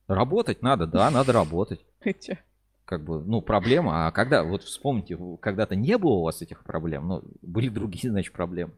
Работать 0.08 0.62
надо, 0.62 0.86
да, 0.86 1.10
надо 1.10 1.32
работать. 1.32 1.84
как 2.90 3.04
бы, 3.04 3.22
ну, 3.22 3.40
проблема. 3.40 4.08
А 4.08 4.10
когда, 4.10 4.42
вот 4.42 4.64
вспомните, 4.64 5.16
когда-то 5.40 5.76
не 5.76 5.96
было 5.96 6.14
у 6.14 6.22
вас 6.24 6.42
этих 6.42 6.64
проблем, 6.64 7.06
ну, 7.06 7.22
были 7.40 7.68
другие, 7.68 8.10
значит, 8.10 8.32
проблемы 8.32 8.72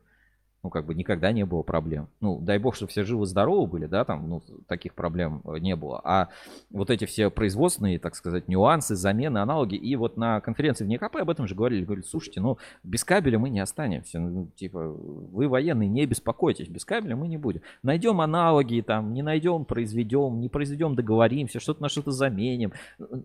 ну, 0.62 0.70
как 0.70 0.86
бы 0.86 0.94
никогда 0.94 1.32
не 1.32 1.44
было 1.44 1.62
проблем. 1.62 2.08
Ну, 2.20 2.38
дай 2.40 2.58
бог, 2.58 2.76
чтобы 2.76 2.90
все 2.90 3.02
живы-здоровы 3.02 3.66
были, 3.66 3.86
да, 3.86 4.04
там, 4.04 4.28
ну, 4.28 4.42
таких 4.68 4.94
проблем 4.94 5.42
э, 5.44 5.58
не 5.58 5.74
было. 5.74 6.00
А 6.04 6.28
вот 6.70 6.88
эти 6.90 7.04
все 7.04 7.30
производственные, 7.30 7.98
так 7.98 8.14
сказать, 8.14 8.46
нюансы, 8.46 8.94
замены, 8.94 9.38
аналоги, 9.38 9.74
и 9.74 9.96
вот 9.96 10.16
на 10.16 10.40
конференции 10.40 10.84
в 10.84 10.88
НКП 10.88 11.16
об 11.16 11.30
этом 11.30 11.48
же 11.48 11.56
говорили, 11.56 11.84
говорили, 11.84 12.04
слушайте, 12.06 12.40
ну, 12.40 12.58
без 12.84 13.02
кабеля 13.02 13.40
мы 13.40 13.50
не 13.50 13.58
останемся, 13.58 14.20
ну, 14.20 14.48
типа, 14.54 14.86
вы 14.86 15.48
военные, 15.48 15.88
не 15.88 16.06
беспокойтесь, 16.06 16.68
без 16.68 16.84
кабеля 16.84 17.16
мы 17.16 17.26
не 17.26 17.38
будем. 17.38 17.62
Найдем 17.82 18.20
аналоги, 18.20 18.84
там, 18.86 19.12
не 19.12 19.22
найдем, 19.22 19.64
произведем, 19.64 20.40
не 20.40 20.48
произведем, 20.48 20.94
договоримся, 20.94 21.58
что-то 21.58 21.82
на 21.82 21.88
что-то 21.88 22.12
заменим. 22.12 22.72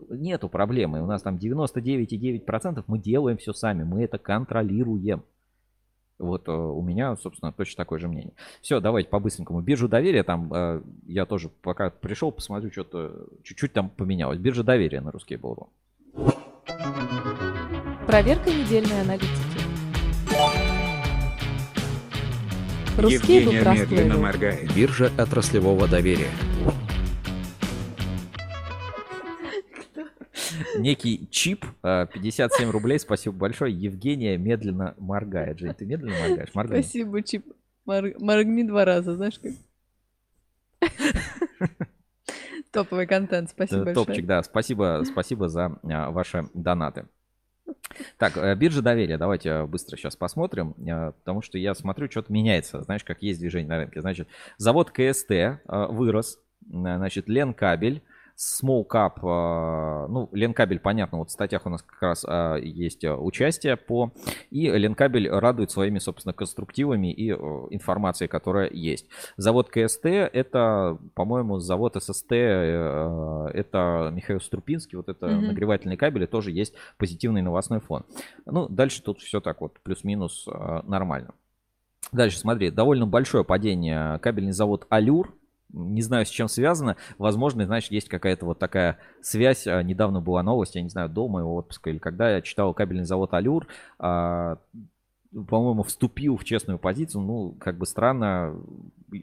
Нету 0.10 0.50
проблемы, 0.50 1.04
у 1.04 1.06
нас 1.06 1.22
там 1.22 1.36
99,9% 1.36 2.84
мы 2.88 2.98
делаем 2.98 3.38
все 3.38 3.54
сами, 3.54 3.84
мы 3.84 4.04
это 4.04 4.18
контролируем. 4.18 5.22
Вот 6.20 6.48
э, 6.48 6.52
у 6.52 6.82
меня, 6.82 7.16
собственно, 7.16 7.52
точно 7.52 7.84
такое 7.84 8.00
же 8.00 8.08
мнение. 8.08 8.34
Все, 8.62 8.80
давайте 8.80 9.10
по-быстренькому. 9.10 9.62
Биржу 9.62 9.88
доверия, 9.88 10.24
там 10.24 10.52
э, 10.52 10.82
я 11.06 11.26
тоже 11.26 11.50
пока 11.50 11.92
пришел, 11.92 12.32
посмотрю, 12.32 12.72
что-то 12.72 13.28
чуть-чуть 13.44 13.74
там 13.74 13.90
поменялось. 13.90 14.40
Биржа 14.40 14.64
доверия 14.64 15.02
на 15.02 15.12
русский 15.12 15.36
Буру. 15.36 15.70
Проверка 18.08 18.50
недельной 18.50 19.02
аналитики. 19.02 19.58
Русский 22.98 23.42
Евгения 23.42 23.62
медленно 23.62 24.18
моргает. 24.18 24.74
Биржа 24.74 25.12
отраслевого 25.18 25.88
доверия. 25.88 26.32
Некий 30.78 31.28
чип, 31.32 31.66
57 31.82 32.70
а, 32.70 32.72
рублей, 32.72 33.00
спасибо 33.00 33.36
большое. 33.36 33.74
Евгения 33.74 34.38
медленно 34.38 34.96
моргает. 34.98 35.60
Жень, 35.60 35.74
ты 35.74 35.86
медленно 35.86 36.20
моргаешь? 36.20 36.54
Моргай. 36.54 36.84
Спасибо, 36.84 37.22
чип. 37.24 37.46
Мор... 37.86 38.14
Моргни 38.20 38.64
два 38.64 38.86
раза, 38.86 39.16
знаешь 39.16 39.40
как? 39.40 39.54
Топовый 42.72 43.08
контент, 43.08 43.50
спасибо 43.50 43.86
большое. 43.86 44.06
Топчик, 44.06 44.26
да. 44.26 44.44
Спасибо, 44.44 45.04
спасибо 45.06 45.48
за 45.48 45.80
а, 45.84 46.12
ваши 46.12 46.50
донаты. 46.54 47.08
Так, 48.18 48.38
э, 48.38 48.56
биржа 48.56 48.82
доверия, 48.82 49.18
давайте 49.18 49.66
быстро 49.66 49.98
сейчас 49.98 50.16
посмотрим, 50.16 50.76
э, 50.78 51.12
потому 51.12 51.42
что 51.42 51.58
я 51.58 51.74
смотрю, 51.74 52.10
что-то 52.10 52.32
меняется, 52.32 52.82
знаешь, 52.84 53.04
как 53.04 53.22
есть 53.22 53.40
движение 53.40 53.68
на 53.68 53.78
рынке. 53.78 54.02
Значит, 54.02 54.28
завод 54.58 54.92
КСТ 54.92 55.32
э, 55.32 55.58
вырос, 55.68 56.40
значит, 56.66 57.28
Ленкабель, 57.28 58.02
Small 58.38 58.86
Cap, 58.88 59.20
а, 59.24 60.08
ну, 60.08 60.30
Ленкабель, 60.32 60.80
понятно, 60.80 61.18
вот 61.18 61.30
в 61.30 61.32
статьях 61.32 61.66
у 61.66 61.70
нас 61.70 61.82
как 61.82 62.00
раз 62.02 62.24
а, 62.28 62.56
есть 62.58 63.04
а, 63.04 63.18
участие 63.18 63.78
по... 63.78 64.12
И 64.52 64.70
Ленкабель 64.70 65.28
радует 65.28 65.72
своими, 65.72 65.98
собственно, 65.98 66.34
конструктивами 66.34 67.12
и 67.12 67.32
информацией, 67.32 68.28
которая 68.28 68.70
есть. 68.70 69.08
Завод 69.38 69.70
КСТ, 69.70 70.06
это, 70.06 71.00
по-моему, 71.16 71.58
завод 71.58 71.96
ССТ, 71.96 72.32
это 72.32 74.12
Михаил 74.14 74.40
Струпинский, 74.40 74.98
вот 74.98 75.10
это 75.10 75.26
mm-hmm. 75.26 75.48
нагревательные 75.48 75.98
кабели, 75.98 76.28
тоже 76.28 76.52
есть 76.52 76.76
позитивный 76.98 77.42
новостной 77.42 77.80
фон. 77.80 78.06
Ну, 78.46 78.68
дальше 78.68 79.02
тут 79.02 79.20
все 79.20 79.42
так 79.42 79.62
вот, 79.62 79.80
плюс-минус 79.82 80.48
нормально. 80.84 81.34
Дальше, 82.12 82.38
смотри, 82.38 82.70
довольно 82.70 83.08
большое 83.08 83.44
падение. 83.44 84.20
Кабельный 84.20 84.54
завод 84.54 84.86
Алюр, 84.90 85.34
не 85.74 86.02
знаю, 86.02 86.26
с 86.26 86.30
чем 86.30 86.48
связано. 86.48 86.96
Возможно, 87.18 87.66
значит, 87.66 87.92
есть 87.92 88.10
какая-то 88.10 88.46
вот 88.46 88.60
такая 88.60 89.00
связь. 89.22 89.68
А, 89.68 89.82
недавно 89.84 90.22
была 90.22 90.44
новость, 90.44 90.76
я 90.76 90.82
не 90.82 90.90
знаю, 90.90 91.10
до 91.10 91.28
моего 91.28 91.56
отпуска 91.56 91.90
или 91.90 91.98
когда 91.98 92.32
я 92.32 92.42
читал 92.42 92.74
кабельный 92.74 93.06
завод 93.06 93.34
Алюр. 93.34 93.68
А, 94.00 94.60
по-моему, 95.32 95.84
вступил 95.84 96.38
в 96.38 96.44
честную 96.46 96.80
позицию. 96.80 97.22
Ну, 97.22 97.52
как 97.60 97.78
бы 97.78 97.86
странно, 97.86 98.56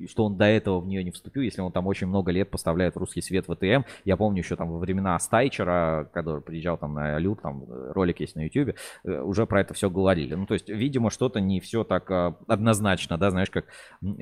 что 0.09 0.25
он 0.25 0.37
до 0.37 0.47
этого 0.47 0.81
в 0.81 0.87
нее 0.87 1.05
не 1.05 1.11
вступил, 1.11 1.43
если 1.43 1.61
он 1.61 1.73
там 1.73 1.87
очень 1.87 2.07
много 2.07 2.33
лет 2.33 2.51
поставляет 2.51 2.97
русский 2.97 3.21
свет 3.21 3.49
в 3.49 3.55
ВТМ. 3.55 3.87
Я 4.05 4.17
помню 4.17 4.39
еще 4.39 4.57
там 4.57 4.71
во 4.71 4.79
времена 4.79 5.19
Стайчера, 5.19 6.09
когда 6.13 6.41
приезжал 6.41 6.79
там 6.79 6.95
на 6.95 7.17
Алюр, 7.17 7.39
там 7.41 7.65
ролик 7.69 8.21
есть 8.21 8.37
на 8.37 8.45
YouTube, 8.45 8.77
э, 9.05 9.21
уже 9.21 9.47
про 9.47 9.61
это 9.61 9.75
все 9.75 9.91
говорили. 9.91 10.35
Ну, 10.35 10.47
то 10.47 10.55
есть, 10.55 10.69
видимо, 10.69 11.11
что-то 11.11 11.41
не 11.41 11.61
все 11.61 11.85
так 11.85 12.11
а, 12.11 12.37
однозначно, 12.47 13.19
да, 13.19 13.31
знаешь, 13.31 13.51
как 13.51 13.67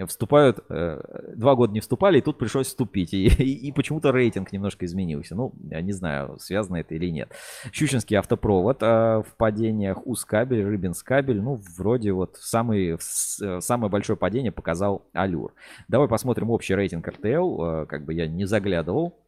вступают, 0.06 0.64
э, 0.68 1.00
два 1.36 1.54
года 1.54 1.72
не 1.72 1.80
вступали, 1.80 2.18
и 2.18 2.22
тут 2.22 2.38
пришлось 2.38 2.66
вступить, 2.66 3.14
и, 3.14 3.26
и, 3.26 3.68
и 3.68 3.72
почему-то 3.72 4.10
рейтинг 4.10 4.52
немножко 4.52 4.84
изменился. 4.84 5.34
Ну, 5.34 5.52
я 5.70 5.80
не 5.80 5.92
знаю, 5.92 6.38
связано 6.38 6.76
это 6.76 6.94
или 6.94 7.10
нет. 7.10 7.32
Щучинский 7.72 8.16
автопровод 8.16 8.82
в 8.82 9.26
падениях, 9.36 10.06
Ускабель, 10.06 10.64
Рыбинскабель, 10.64 11.40
ну, 11.40 11.60
вроде 11.76 12.12
вот 12.12 12.36
самый, 12.40 12.98
самое 12.98 13.90
большое 13.90 14.16
падение 14.16 14.52
показал 14.52 15.06
Алюр. 15.12 15.51
Давай 15.88 16.08
посмотрим 16.08 16.50
общий 16.50 16.74
рейтинг 16.74 17.06
RTL. 17.06 17.82
Э, 17.82 17.86
как 17.86 18.04
бы 18.04 18.14
я 18.14 18.26
не 18.26 18.44
заглядывал. 18.44 19.22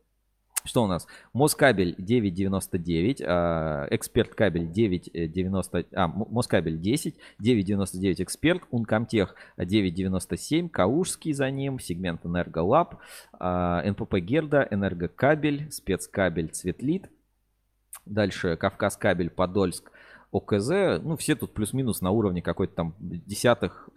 Что 0.67 0.85
у 0.85 0.86
нас? 0.86 1.07
Москабель 1.35 1.94
9.99, 1.99 3.20
э, 3.20 3.89
Эксперт 3.91 4.35
кабель 4.35 4.65
9.90, 4.65 5.86
а, 5.93 6.09
Москабель 6.09 6.81
10, 6.81 7.17
9.99 7.39 8.23
Эксперт, 8.23 8.62
Ункомтех 8.70 9.35
9.97, 9.59 10.70
Каушский 10.70 11.35
за 11.35 11.51
ним, 11.51 11.78
сегмент 11.78 12.25
Энерголаб, 12.25 12.99
э, 13.39 13.91
НПП 13.91 14.15
Герда, 14.20 14.67
Энергокабель, 14.70 15.70
Спецкабель 15.70 16.49
Цветлит, 16.49 17.11
дальше 18.07 18.57
Кавказ 18.57 18.97
кабель 18.97 19.28
Подольск, 19.28 19.93
ОКЗ, 20.33 20.70
ну 21.03 21.19
все 21.19 21.35
тут 21.35 21.53
плюс-минус 21.53 22.01
на 22.01 22.11
уровне 22.11 22.41
какой-то 22.41 22.75
там 22.75 22.94
десятых, 22.99 23.91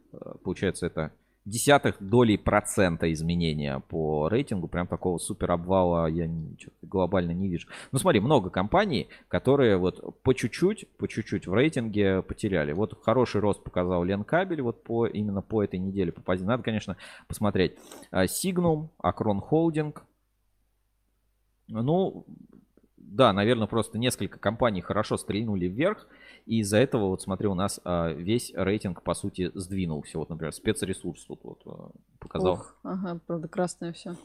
получается 0.44 0.88
это 0.88 1.14
десятых 1.48 1.96
долей 2.00 2.38
процента 2.38 3.12
изменения 3.14 3.82
по 3.88 4.28
рейтингу. 4.28 4.68
Прям 4.68 4.88
такого 4.88 5.18
супер 5.18 5.52
обвала 5.52 6.08
я 6.08 6.30
глобально 6.82 7.32
не 7.32 7.48
вижу. 7.48 7.68
Ну 7.92 8.00
смотри, 8.00 8.20
много 8.20 8.50
компаний, 8.50 9.08
которые 9.28 9.78
вот 9.78 10.22
по 10.24 10.34
чуть-чуть, 10.34 10.88
по 10.98 11.08
чуть-чуть 11.08 11.48
в 11.48 11.54
рейтинге 11.54 12.22
потеряли. 12.22 12.74
Вот 12.74 13.02
хороший 13.02 13.40
рост 13.42 13.64
показал 13.64 14.04
Ленкабель 14.04 14.62
вот 14.62 14.84
по, 14.84 15.08
именно 15.08 15.42
по 15.42 15.64
этой 15.64 15.80
неделе. 15.80 16.12
По 16.12 16.22
позиции. 16.22 16.48
Надо, 16.48 16.64
конечно, 16.64 16.98
посмотреть. 17.28 17.78
Signum, 18.12 18.90
Акрон 18.98 19.40
Холдинг. 19.40 20.04
Ну, 21.70 22.26
да, 22.98 23.32
наверное, 23.32 23.68
просто 23.68 23.98
несколько 23.98 24.38
компаний 24.38 24.82
хорошо 24.82 25.18
стрельнули 25.18 25.68
вверх. 25.68 26.08
И 26.48 26.60
из-за 26.60 26.78
этого, 26.78 27.10
вот 27.10 27.22
смотри, 27.22 27.48
у 27.48 27.54
нас 27.54 27.80
а, 27.84 28.10
весь 28.10 28.54
рейтинг, 28.56 29.04
по 29.04 29.14
сути, 29.14 29.52
сдвинулся. 29.54 30.18
Вот, 30.18 30.30
например, 30.30 30.54
спецресурс 30.54 31.26
тут 31.26 31.42
вот 31.44 31.62
а, 31.66 31.92
показал. 32.20 32.54
Ух, 32.54 32.76
ага, 32.84 33.20
правда, 33.28 33.48
красное 33.50 33.92
все. 33.92 34.16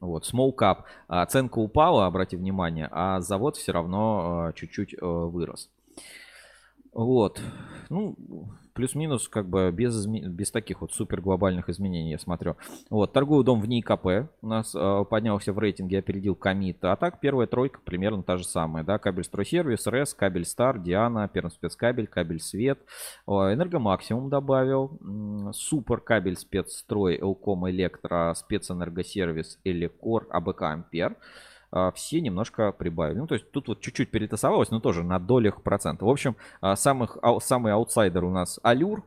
Вот, 0.00 0.32
small 0.32 0.54
cap. 0.54 0.84
Оценка 1.08 1.58
упала, 1.58 2.06
обрати 2.06 2.36
внимание, 2.36 2.88
а 2.92 3.20
завод 3.20 3.56
все 3.56 3.72
равно 3.72 4.46
а, 4.46 4.52
чуть-чуть 4.52 4.94
а, 5.00 5.06
вырос. 5.26 5.68
Вот. 6.92 7.40
Ну, 7.88 8.16
плюс-минус, 8.72 9.28
как 9.28 9.48
бы 9.48 9.70
без, 9.72 10.06
без 10.06 10.50
таких 10.50 10.80
вот 10.80 10.92
супер 10.92 11.20
глобальных 11.20 11.68
изменений, 11.68 12.12
я 12.12 12.18
смотрю. 12.18 12.56
Вот, 12.88 13.12
торговый 13.12 13.44
дом 13.44 13.60
ВНИИКП 13.60 14.30
у 14.42 14.46
нас 14.46 14.74
э, 14.74 15.04
поднялся 15.08 15.52
в 15.52 15.58
рейтинге, 15.58 15.98
опередил 15.98 16.34
Комит. 16.34 16.84
А 16.84 16.96
так, 16.96 17.20
первая 17.20 17.46
тройка 17.46 17.80
примерно 17.84 18.22
та 18.22 18.36
же 18.36 18.44
самая, 18.44 18.84
да, 18.84 18.98
кабель 18.98 19.24
стройсервис, 19.24 19.86
РЭС, 19.86 20.14
кабель 20.14 20.44
Стар, 20.44 20.78
Диана, 20.78 21.28
Пермспецкабель, 21.28 22.06
кабель 22.06 22.40
Свет, 22.40 22.78
Энергомаксимум 23.26 24.30
добавил, 24.30 24.98
Супер 25.52 26.00
кабель 26.00 26.36
спецстрой, 26.36 27.18
Элком 27.20 27.68
Электро, 27.68 28.32
спецэнергосервис, 28.34 29.58
Элекор, 29.64 30.26
АБК 30.30 30.62
Ампер. 30.62 31.12
А, 31.12 31.49
все 31.94 32.20
немножко 32.20 32.72
прибавили. 32.72 33.18
Ну, 33.18 33.26
то 33.26 33.34
есть 33.34 33.50
тут 33.50 33.68
вот 33.68 33.80
чуть-чуть 33.80 34.10
перетасовалось, 34.10 34.70
но 34.70 34.80
тоже 34.80 35.04
на 35.04 35.18
долях 35.18 35.62
процента. 35.62 36.04
В 36.04 36.08
общем, 36.08 36.36
а, 36.60 36.76
самых, 36.76 37.18
самый 37.40 37.72
аутсайдер 37.72 38.24
у 38.24 38.30
нас 38.30 38.58
Алюр. 38.62 39.04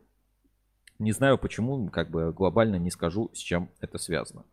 Не 1.00 1.12
знаю 1.12 1.38
почему, 1.38 1.90
как 1.90 2.10
бы 2.10 2.32
глобально 2.32 2.78
не 2.78 2.92
скажу, 2.92 3.30
с 3.34 3.40
чем 3.40 3.70
это 3.82 3.98
связано. 3.98 4.44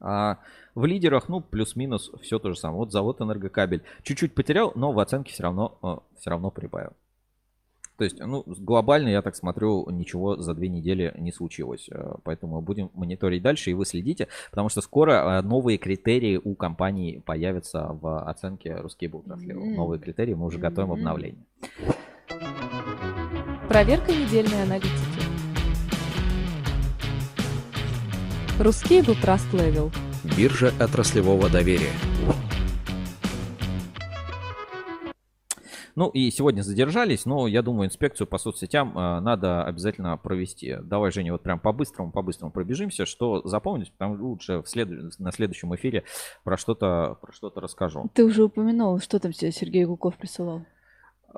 А 0.00 0.38
в 0.74 0.84
лидерах, 0.84 1.28
ну, 1.28 1.40
плюс-минус 1.40 2.10
все 2.20 2.38
то 2.38 2.50
же 2.50 2.58
самое. 2.58 2.78
Вот 2.78 2.92
завод 2.92 3.20
Энергокабель 3.20 3.82
чуть-чуть 4.02 4.34
потерял, 4.34 4.72
но 4.74 4.92
в 4.92 4.98
оценке 4.98 5.32
все 5.32 5.44
равно, 5.44 6.02
все 6.18 6.30
равно 6.30 6.50
прибавил. 6.50 6.92
То 8.02 8.06
есть, 8.06 8.18
ну, 8.18 8.42
глобально, 8.44 9.10
я 9.10 9.22
так 9.22 9.36
смотрю, 9.36 9.88
ничего 9.88 10.36
за 10.36 10.54
две 10.54 10.68
недели 10.68 11.14
не 11.18 11.30
случилось. 11.30 11.88
Э, 11.88 12.14
поэтому 12.24 12.60
будем 12.60 12.90
мониторить 12.94 13.44
дальше, 13.44 13.70
и 13.70 13.74
вы 13.74 13.86
следите, 13.86 14.26
потому 14.50 14.68
что 14.70 14.80
скоро 14.80 15.12
э, 15.12 15.42
новые 15.42 15.78
критерии 15.78 16.40
у 16.42 16.56
компании 16.56 17.22
появятся 17.24 17.96
в 18.02 18.28
оценке 18.28 18.70
Ruskable 18.70 19.22
Mm-hmm. 19.22 19.76
Новые 19.76 20.00
критерии, 20.00 20.34
мы 20.34 20.46
уже 20.46 20.58
готовим 20.58 20.90
mm-hmm. 20.90 20.98
обновление. 20.98 21.44
Проверка 23.68 24.10
недельной 24.10 24.64
аналитики. 24.64 24.90
Ruskable 28.58 29.16
Trust 29.22 29.52
Level. 29.52 29.92
Биржа 30.36 30.72
отраслевого 30.80 31.48
доверия. 31.48 31.92
Ну 35.94 36.08
и 36.08 36.30
сегодня 36.30 36.62
задержались, 36.62 37.26
но 37.26 37.46
я 37.46 37.62
думаю, 37.62 37.88
инспекцию 37.88 38.26
по 38.26 38.38
соцсетям 38.38 38.96
э, 38.96 39.20
надо 39.20 39.64
обязательно 39.64 40.16
провести. 40.16 40.76
Давай, 40.82 41.12
Женя, 41.12 41.32
вот 41.32 41.42
прям 41.42 41.60
по-быстрому, 41.60 42.12
по-быстрому 42.12 42.52
пробежимся, 42.52 43.06
что 43.06 43.46
запомнить, 43.46 43.92
потому 43.92 44.16
что 44.16 44.24
лучше 44.24 44.62
в 44.62 44.68
след... 44.68 44.88
на 45.18 45.32
следующем 45.32 45.74
эфире 45.74 46.04
про 46.44 46.56
что-то 46.56 47.18
про 47.20 47.32
что-то 47.32 47.60
расскажу. 47.60 48.10
Ты 48.14 48.24
уже 48.24 48.44
упомянул, 48.44 48.98
что 49.00 49.18
там 49.18 49.32
тебе 49.32 49.52
Сергей 49.52 49.84
Гуков 49.84 50.16
присылал? 50.16 50.62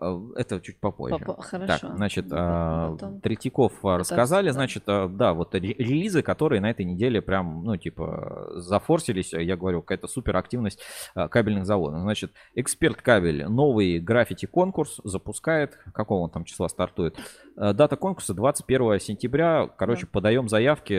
Э, 0.01 0.21
это 0.37 0.61
чуть 0.61 0.79
попозже. 0.81 1.17
Попо- 1.17 1.43
хорошо. 1.43 1.89
Так, 1.89 1.97
значит, 1.97 2.27
а, 2.31 2.93
потом... 2.93 3.21
Третьяков 3.21 3.73
рассказали, 3.83 4.49
да. 4.49 4.53
значит, 4.53 4.85
а, 4.87 5.09
да, 5.09 5.35
вот 5.35 5.55
релизы, 5.55 6.23
которые 6.23 6.61
на 6.61 6.71
этой 6.71 6.85
неделе 6.85 7.21
прям, 7.23 7.65
ну, 7.65 7.77
типа, 7.77 8.53
зафорсились, 8.57 9.33
я 9.33 9.57
говорю, 9.57 9.83
какая-то 9.83 10.09
супер 10.09 10.37
активность 10.37 10.81
а, 11.15 11.29
кабельных 11.29 11.67
заводов. 11.67 12.01
Значит, 12.01 12.33
Эксперт 12.55 13.03
кабель 13.03 13.47
новый 13.47 13.99
граффити 14.01 14.47
конкурс 14.47 15.01
запускает, 15.05 15.79
какого 15.93 16.21
он 16.21 16.31
там 16.31 16.45
числа 16.45 16.69
стартует? 16.69 17.17
Дата 17.57 17.97
конкурса 17.97 18.35
21 18.35 18.99
сентября, 18.99 19.69
короче, 19.77 20.07
да. 20.07 20.09
подаем 20.13 20.49
заявки, 20.49 20.95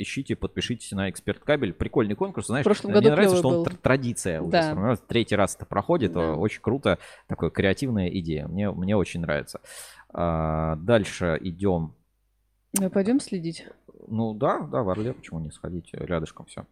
ищите, 0.00 0.36
подпишитесь 0.36 0.92
на 0.92 1.08
Эксперт 1.08 1.38
кабель. 1.42 1.72
Прикольный 1.72 2.14
конкурс, 2.14 2.48
знаешь, 2.48 2.66
мне 2.84 3.00
нравится, 3.00 3.36
что 3.36 3.48
он 3.48 3.64
был. 3.64 3.72
традиция 3.80 4.42
да. 4.42 4.74
уже, 4.76 4.98
третий 5.08 5.36
раз 5.36 5.56
это 5.56 5.64
проходит, 5.64 6.12
да. 6.12 6.34
очень 6.34 6.60
круто, 6.60 6.98
такое 7.28 7.48
креативное 7.48 8.08
идея 8.08 8.26
идея. 8.36 8.48
Мне, 8.48 8.70
мне 8.70 8.96
очень 8.96 9.20
нравится. 9.20 9.60
А, 10.12 10.76
дальше 10.76 11.38
идем. 11.40 11.94
Мы 12.78 12.90
пойдем 12.90 13.20
следить? 13.20 13.66
Ну 14.08 14.34
да, 14.34 14.60
да, 14.60 14.82
в 14.82 14.90
Орле, 14.90 15.12
почему 15.12 15.40
не 15.40 15.50
сходить 15.50 15.90
рядышком 15.92 16.46
все. 16.46 16.66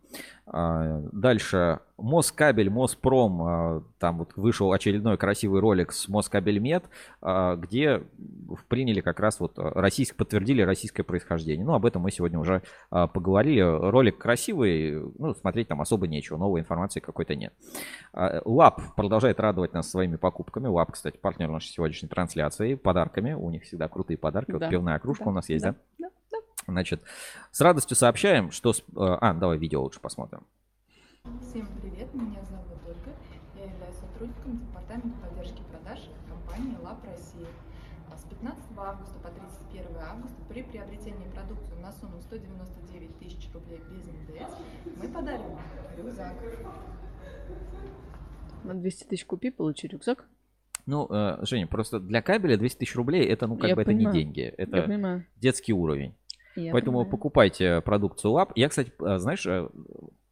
Дальше. 0.46 1.80
Москабель, 1.96 2.70
Моспром, 2.70 3.42
а, 3.42 3.82
там 3.98 4.18
вот 4.18 4.32
вышел 4.36 4.72
очередной 4.72 5.16
красивый 5.16 5.60
ролик 5.60 5.92
с 5.92 6.08
Москабельмет, 6.08 6.84
а, 7.22 7.54
где 7.56 8.02
приняли 8.68 9.00
как 9.00 9.20
раз 9.20 9.38
вот 9.38 9.52
российск, 9.56 10.16
подтвердили 10.16 10.62
российское 10.62 11.04
происхождение. 11.04 11.64
Ну, 11.64 11.74
об 11.74 11.86
этом 11.86 12.02
мы 12.02 12.10
сегодня 12.10 12.38
уже 12.38 12.62
а, 12.90 13.06
поговорили. 13.06 13.60
Ролик 13.60 14.18
красивый, 14.18 15.04
ну, 15.18 15.34
смотреть 15.34 15.68
там 15.68 15.80
особо 15.80 16.08
нечего, 16.08 16.36
новой 16.36 16.60
информации 16.60 17.00
какой-то 17.00 17.36
нет. 17.36 17.54
Лап 18.12 18.80
продолжает 18.96 19.38
радовать 19.38 19.72
нас 19.72 19.88
своими 19.88 20.16
покупками. 20.16 20.66
Лап, 20.66 20.92
кстати, 20.92 21.16
партнер 21.16 21.48
нашей 21.48 21.68
сегодняшней 21.68 22.08
трансляции, 22.08 22.74
подарками. 22.74 23.34
У 23.34 23.50
них 23.50 23.62
всегда 23.62 23.88
крутые 23.88 24.18
подарки. 24.18 24.50
Да. 24.50 24.58
Вот 24.58 24.68
пивная 24.68 24.98
кружка 24.98 25.24
да, 25.24 25.30
у 25.30 25.32
нас 25.34 25.48
есть, 25.48 25.64
да? 25.64 25.76
да? 25.98 26.10
да? 26.32 26.38
Значит, 26.67 27.02
с 27.51 27.60
радостью 27.60 27.97
сообщаем, 27.97 28.51
что... 28.51 28.73
А, 28.97 29.33
давай 29.34 29.59
видео 29.59 29.83
лучше 29.83 30.01
посмотрим. 30.01 30.47
Всем 31.41 31.68
привет, 31.81 32.12
меня 32.15 32.43
зовут 32.44 32.78
Ольга. 32.86 33.12
Я 33.57 33.65
являюсь 33.65 33.97
сотрудником 33.97 34.59
департамента 34.59 35.17
поддержки 35.20 35.62
продаж 35.70 36.01
компании 36.28 36.76
ЛАП 36.83 37.05
Россия. 37.05 37.49
А 38.12 38.17
с 38.17 38.25
15 38.25 38.62
августа 38.76 39.18
по 39.20 39.28
31 39.28 39.97
августа 39.97 40.36
при 40.49 40.62
приобретении 40.62 41.28
продукции 41.34 41.75
на 41.83 41.93
сумму 41.93 42.20
199 42.20 43.18
тысяч 43.18 43.51
рублей 43.52 43.81
без 43.91 44.07
НДС 44.07 44.55
мы 44.97 45.09
подарим 45.09 45.59
рюкзак. 45.97 46.34
На 48.62 48.75
200 48.75 49.05
тысяч 49.05 49.26
купи, 49.26 49.51
получи 49.51 49.89
рюкзак. 49.89 50.26
Ну, 50.86 51.07
э, 51.10 51.39
Женя, 51.43 51.67
просто 51.67 51.99
для 51.99 52.20
кабеля 52.23 52.57
200 52.57 52.78
тысяч 52.78 52.94
рублей 52.94 53.26
это, 53.26 53.47
ну, 53.47 53.57
как 53.57 53.70
Я 53.70 53.76
бы 53.76 53.84
понимаю. 53.84 54.09
это 54.09 54.17
не 54.17 54.25
деньги. 54.25 54.43
Это 54.43 55.25
детский 55.36 55.73
уровень. 55.73 56.15
Я 56.57 56.73
Поэтому 56.73 56.99
понимаю. 56.99 57.10
покупайте 57.10 57.81
продукцию 57.81 58.33
ЛАП. 58.33 58.52
Я, 58.55 58.68
кстати, 58.68 58.92
э, 59.00 59.18
знаешь, 59.18 59.44
э, 59.47 59.68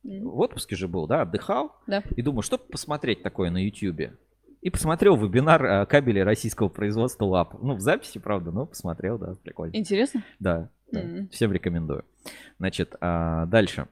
в 0.03 0.41
отпуске 0.41 0.77
же 0.77 0.89
был, 0.89 1.07
да, 1.07 1.23
отдыхал. 1.23 1.77
Да. 1.87 2.03
И 2.17 2.23
думаю, 2.23 2.43
что 2.43 2.59
посмотреть 2.59 3.23
такое 3.23 3.51
на 3.51 3.65
YouTube. 3.65 4.13
И 4.61 4.71
посмотрел 4.71 5.17
вебинар 5.17 5.65
э, 5.65 5.87
кабелей 5.87 6.23
российского 6.23 6.69
производства 6.69 7.25
ЛАП. 7.25 7.61
Ну, 7.63 7.75
в 7.75 7.81
записи, 7.81 8.19
правда, 8.19 8.51
но 8.53 8.67
посмотрел, 8.67 9.19
да, 9.19 9.35
прикольно. 9.43 9.77
Интересно? 9.77 10.23
Да, 10.39 10.71
да 10.91 11.03
mm-hmm. 11.03 11.31
всем 11.31 11.53
рекомендую. 11.53 12.05
Значит, 12.59 12.95
а, 13.01 13.47
дальше. 13.47 13.89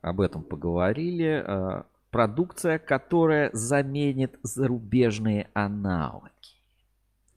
Об 0.00 0.20
этом 0.20 0.42
поговорили. 0.42 1.44
Продукция, 2.10 2.78
которая 2.78 3.50
заменит 3.52 4.38
зарубежные 4.42 5.48
аналоги. 5.54 6.32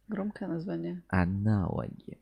Громкое 0.07 0.47
название. 0.47 1.03
Аналоги. 1.09 2.17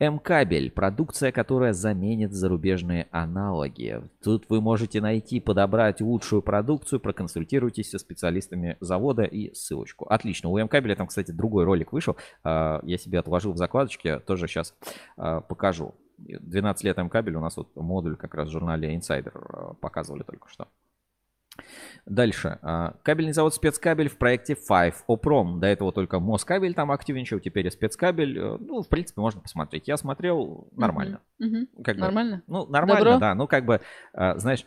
М-кабель– 0.00 0.70
продукция, 0.72 1.30
которая 1.30 1.72
заменит 1.72 2.32
зарубежные 2.32 3.06
аналоги. 3.12 4.02
Тут 4.22 4.46
вы 4.48 4.60
можете 4.60 5.00
найти, 5.00 5.38
подобрать 5.38 6.00
лучшую 6.00 6.42
продукцию, 6.42 6.98
проконсультируйтесь 6.98 7.90
со 7.90 7.98
специалистами 7.98 8.76
завода 8.80 9.22
и 9.22 9.54
ссылочку. 9.54 10.06
Отлично. 10.06 10.48
У 10.48 10.58
М-кабеля 10.58 10.96
там, 10.96 11.06
кстати, 11.06 11.30
другой 11.30 11.64
ролик 11.64 11.92
вышел. 11.92 12.16
А, 12.42 12.80
я 12.82 12.98
себе 12.98 13.20
отложил 13.20 13.52
в 13.52 13.56
закладочке, 13.56 14.18
тоже 14.18 14.48
сейчас 14.48 14.74
а, 15.16 15.40
покажу. 15.40 15.94
12 16.18 16.84
лет 16.84 16.98
М-кабель, 16.98 17.36
у 17.36 17.40
нас 17.40 17.56
вот 17.56 17.74
модуль 17.76 18.16
как 18.16 18.34
раз 18.34 18.48
в 18.48 18.52
журнале 18.52 18.96
Insider 18.96 19.32
а, 19.34 19.74
показывали 19.74 20.24
только 20.24 20.48
что. 20.48 20.66
Дальше. 22.06 22.58
А, 22.62 22.96
кабельный 23.02 23.32
завод 23.32 23.54
спецкабель 23.54 24.08
в 24.08 24.18
проекте 24.18 24.54
Five 24.54 24.94
Oprom. 25.08 25.58
До 25.58 25.66
этого 25.66 25.92
только 25.92 26.20
Москабель 26.20 26.74
там 26.74 26.90
активничал, 26.90 27.40
теперь 27.40 27.66
и 27.66 27.70
спецкабель. 27.70 28.38
Э, 28.38 28.56
ну, 28.58 28.82
в 28.82 28.88
принципе, 28.88 29.20
можно 29.20 29.40
посмотреть. 29.40 29.88
Я 29.88 29.96
смотрел 29.96 30.68
нормально. 30.72 31.20
Угу. 31.40 31.82
Как 31.82 31.96
нормально? 31.96 32.36
Бы, 32.36 32.42
ну, 32.46 32.66
нормально, 32.66 33.04
Добро? 33.04 33.18
да. 33.20 33.34
Ну, 33.34 33.46
как 33.46 33.64
бы, 33.64 33.80
а, 34.12 34.38
знаешь, 34.38 34.66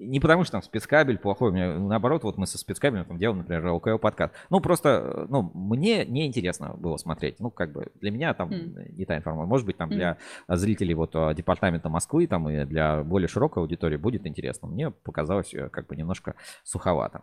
не 0.00 0.18
потому 0.18 0.44
что 0.44 0.52
там 0.52 0.62
спецкабель 0.62 1.18
плохой, 1.18 1.50
у 1.50 1.52
меня 1.52 1.78
наоборот, 1.78 2.24
вот 2.24 2.38
мы 2.38 2.46
со 2.46 2.58
спецкабелем 2.58 3.04
там 3.04 3.18
делаем, 3.18 3.38
например, 3.38 3.66
ЛКЛ 3.72 3.98
подкаст. 3.98 4.34
Ну, 4.48 4.60
просто, 4.60 5.26
ну, 5.28 5.50
мне 5.54 6.06
неинтересно 6.06 6.74
было 6.78 6.96
смотреть. 6.96 7.38
Ну, 7.38 7.50
как 7.50 7.72
бы 7.72 7.88
для 8.00 8.10
меня 8.10 8.32
там 8.34 8.50
mm. 8.50 8.92
не 8.92 9.04
та 9.04 9.16
информация. 9.18 9.48
Может 9.48 9.66
быть, 9.66 9.76
там 9.76 9.90
mm. 9.90 9.94
для 9.94 10.16
зрителей 10.48 10.94
вот 10.94 11.14
а, 11.14 11.34
департамента 11.34 11.88
Москвы 11.88 12.26
там 12.26 12.48
и 12.48 12.64
для 12.64 13.04
более 13.04 13.28
широкой 13.28 13.62
аудитории 13.62 13.96
будет 13.96 14.26
интересно. 14.26 14.68
Мне 14.68 14.90
показалось 14.90 15.52
э, 15.52 15.68
как 15.68 15.86
бы 15.86 15.96
немножко 15.96 16.34
суховато. 16.64 17.22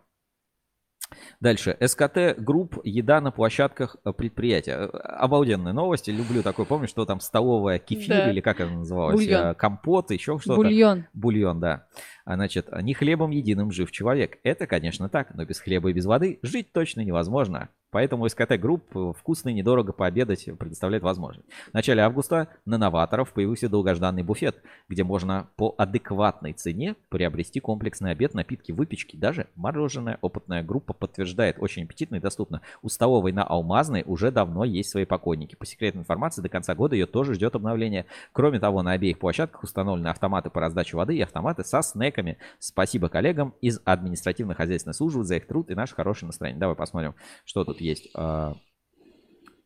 Дальше. 1.40 1.76
СКТ 1.80 2.38
Групп. 2.38 2.78
Еда 2.84 3.20
на 3.20 3.30
площадках 3.30 3.96
э, 4.04 4.12
предприятия. 4.12 4.72
Э, 4.72 4.86
обалденные 4.86 5.72
новости. 5.72 6.10
Люблю 6.10 6.42
такой. 6.42 6.66
Помнишь, 6.66 6.90
что 6.90 7.04
там 7.04 7.20
столовая 7.20 7.78
кефир 7.78 8.08
да. 8.08 8.30
или 8.30 8.40
как 8.40 8.60
это 8.60 8.70
называлось? 8.70 9.16
Бульон. 9.16 9.54
Компот, 9.54 10.10
еще 10.10 10.38
что-то. 10.38 10.56
Бульон. 10.56 11.06
Бульон, 11.12 11.60
да. 11.60 11.86
А, 12.24 12.34
значит, 12.34 12.68
не 12.82 12.94
хлебом 12.94 13.30
единым 13.30 13.70
жив 13.70 13.90
человек. 13.90 14.38
Это, 14.42 14.66
конечно, 14.66 15.08
так, 15.08 15.34
но 15.34 15.44
без 15.44 15.60
хлеба 15.60 15.90
и 15.90 15.92
без 15.92 16.04
воды 16.04 16.38
жить 16.42 16.72
точно 16.72 17.00
невозможно. 17.00 17.70
Поэтому 17.90 18.28
СКТ 18.28 18.58
Групп 18.58 18.84
э, 18.94 19.12
вкусно 19.18 19.48
и 19.48 19.54
недорого 19.54 19.92
пообедать 19.92 20.44
предоставляет 20.58 21.02
возможность. 21.02 21.48
В 21.70 21.74
начале 21.74 22.02
августа 22.02 22.48
на 22.66 22.76
новаторов 22.76 23.32
появился 23.32 23.68
долгожданный 23.68 24.22
буфет, 24.22 24.62
где 24.88 25.04
можно 25.04 25.48
по 25.56 25.74
адекватной 25.78 26.52
цене 26.52 26.96
приобрести 27.08 27.60
комплексный 27.60 28.10
обед, 28.10 28.34
напитки, 28.34 28.72
выпечки, 28.72 29.16
даже 29.16 29.46
мороженое. 29.56 30.18
Опытная 30.20 30.62
группа 30.62 30.92
подтверждает, 30.92 31.56
очень 31.58 31.84
аппетитно 31.84 32.16
и 32.16 32.20
доступно. 32.20 32.60
У 32.82 32.88
столовой 32.88 33.32
на 33.32 33.42
Алмазной 33.42 34.02
уже 34.06 34.30
давно 34.30 34.64
есть 34.64 34.90
свои 34.90 35.06
покойники. 35.06 35.54
По 35.56 35.64
секретной 35.64 36.02
информации, 36.02 36.42
до 36.42 36.50
конца 36.50 36.74
года 36.74 36.94
ее 36.94 37.06
тоже 37.06 37.34
ждет 37.34 37.54
обновление. 37.54 38.04
Кроме 38.32 38.60
того, 38.60 38.82
на 38.82 38.92
обеих 38.92 39.18
площадках 39.18 39.62
установлены 39.62 40.08
автоматы 40.08 40.50
по 40.50 40.60
раздаче 40.60 40.96
воды 40.96 41.16
и 41.16 41.22
автоматы 41.22 41.64
со 41.64 41.80
снеками. 41.80 42.36
Спасибо 42.58 43.08
коллегам 43.08 43.54
из 43.62 43.80
административно-хозяйственной 43.84 44.94
службы 44.94 45.24
за 45.24 45.36
их 45.36 45.46
труд 45.46 45.70
и 45.70 45.74
наше 45.74 45.94
хорошее 45.94 46.26
настроение. 46.26 46.60
Давай 46.60 46.76
посмотрим, 46.76 47.14
что 47.44 47.64
тут 47.64 47.77
есть. 47.80 48.10
А, 48.14 48.54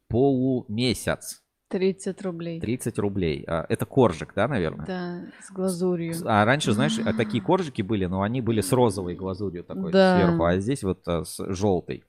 полумесяц. 0.08 1.42
30 1.68 2.22
рублей. 2.22 2.60
30 2.60 2.98
рублей. 2.98 3.44
А, 3.46 3.64
это 3.68 3.86
коржик, 3.86 4.34
да, 4.34 4.46
наверное? 4.46 4.86
Да, 4.86 5.22
с 5.42 5.50
глазурью. 5.50 6.14
А 6.26 6.44
раньше, 6.44 6.72
знаешь, 6.72 6.96
такие 7.16 7.42
коржики 7.42 7.80
были, 7.80 8.04
но 8.04 8.22
они 8.22 8.42
были 8.42 8.60
с 8.60 8.72
розовой 8.72 9.14
глазурью 9.14 9.64
такой 9.64 9.90
да. 9.90 10.18
сверху, 10.18 10.44
а 10.44 10.58
здесь 10.58 10.82
вот 10.82 11.06
а, 11.08 11.24
с 11.24 11.42
желтой. 11.52 12.04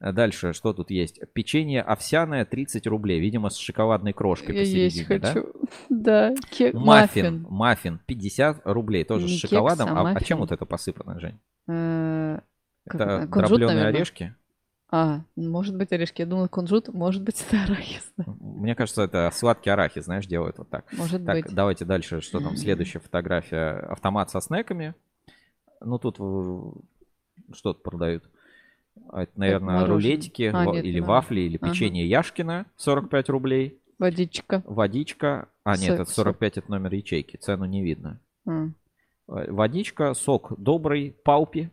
Дальше, 0.00 0.54
что 0.54 0.72
тут 0.72 0.90
есть? 0.90 1.20
Печенье 1.34 1.82
овсяное 1.82 2.46
30 2.46 2.86
рублей, 2.86 3.20
видимо, 3.20 3.50
с 3.50 3.58
шоколадной 3.58 4.14
крошкой 4.14 4.54
Я 4.54 4.62
посередине, 4.62 4.84
есть 4.86 5.06
хочу. 5.06 5.52
да? 5.90 6.30
Да, 6.30 6.34
кек, 6.50 6.72
маффин. 6.72 7.46
Маффин 7.50 8.00
50 8.06 8.62
рублей, 8.64 9.04
тоже 9.04 9.26
Не 9.26 9.36
с 9.36 9.40
шоколадом. 9.40 9.88
Кекс, 9.88 9.98
а, 9.98 10.08
а, 10.08 10.14
а 10.14 10.24
чем 10.24 10.38
вот 10.38 10.52
это 10.52 10.64
посыпано, 10.64 11.20
Жень? 11.20 11.38
Э, 11.68 12.40
это 12.86 13.26
дробленые 13.26 13.86
орешки? 13.86 14.34
А, 14.92 15.20
может 15.36 15.76
быть 15.76 15.92
орешки. 15.92 16.22
Я 16.22 16.26
думала, 16.26 16.48
кунжут, 16.48 16.88
может 16.88 17.22
быть, 17.22 17.44
это 17.48 17.62
арахис. 17.62 18.12
Мне 18.40 18.74
кажется, 18.74 19.02
это 19.02 19.30
сладкий 19.32 19.70
арахис, 19.70 20.04
знаешь, 20.04 20.26
делают 20.26 20.58
вот 20.58 20.68
так. 20.68 20.92
Может 20.92 21.24
так, 21.24 21.36
быть. 21.36 21.54
давайте 21.54 21.84
дальше, 21.84 22.20
что 22.20 22.40
там, 22.40 22.56
следующая 22.56 22.98
фотография. 22.98 23.78
Автомат 23.88 24.30
со 24.30 24.40
снеками. 24.40 24.94
Ну, 25.80 25.98
тут 25.98 26.16
что-то 27.52 27.80
продают. 27.80 28.24
А 29.08 29.22
это, 29.22 29.32
наверное, 29.38 29.86
рулетики 29.86 30.50
а, 30.52 30.66
нет, 30.66 30.84
или 30.84 31.00
да. 31.00 31.06
вафли, 31.06 31.40
или 31.40 31.56
печенье 31.56 32.04
ага. 32.04 32.10
Яшкина, 32.10 32.66
45 32.76 33.28
рублей. 33.28 33.80
Водичка. 33.98 34.62
Водичка. 34.66 35.48
А, 35.62 35.76
нет, 35.76 35.90
сок, 35.90 36.00
это 36.00 36.10
45, 36.10 36.54
сок. 36.54 36.64
это 36.64 36.70
номер 36.70 36.94
ячейки. 36.94 37.36
Цену 37.36 37.64
не 37.64 37.82
видно. 37.82 38.20
А. 38.46 38.68
Водичка, 39.26 40.14
сок 40.14 40.52
добрый, 40.58 41.14
палпи. 41.24 41.70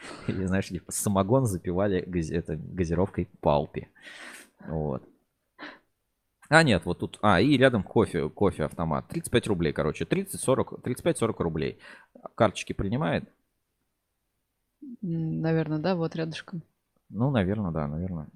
Или, 0.28 0.44
знаешь, 0.44 0.68
типа 0.68 0.90
самогон 0.92 1.46
запивали 1.46 2.02
газ, 2.06 2.30
это, 2.30 2.56
газировкой 2.56 3.28
палпи. 3.40 3.88
Вот. 4.66 5.02
А, 6.48 6.62
нет, 6.62 6.86
вот 6.86 7.00
тут... 7.00 7.18
А, 7.20 7.40
и 7.40 7.56
рядом 7.58 7.82
кофе, 7.82 8.28
кофе 8.30 8.64
автомат. 8.64 9.08
35 9.08 9.46
рублей, 9.48 9.72
короче. 9.72 10.04
30-40, 10.04 10.82
35-40 10.82 11.42
рублей. 11.42 11.78
Карточки 12.34 12.72
принимает? 12.72 13.28
Наверное, 15.02 15.78
да, 15.78 15.94
вот 15.94 16.16
рядышком. 16.16 16.62
Ну, 17.10 17.30
наверное, 17.30 17.70
да, 17.70 17.86
наверное. 17.86 18.28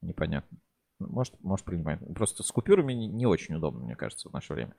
Непонятно. 0.00 0.58
Может, 0.98 1.34
может 1.42 1.66
принимает. 1.66 2.00
Просто 2.14 2.42
с 2.42 2.50
купюрами 2.50 2.92
не, 2.92 3.06
не 3.06 3.26
очень 3.26 3.54
удобно, 3.54 3.84
мне 3.84 3.96
кажется, 3.96 4.28
в 4.28 4.32
наше 4.32 4.54
время. 4.54 4.74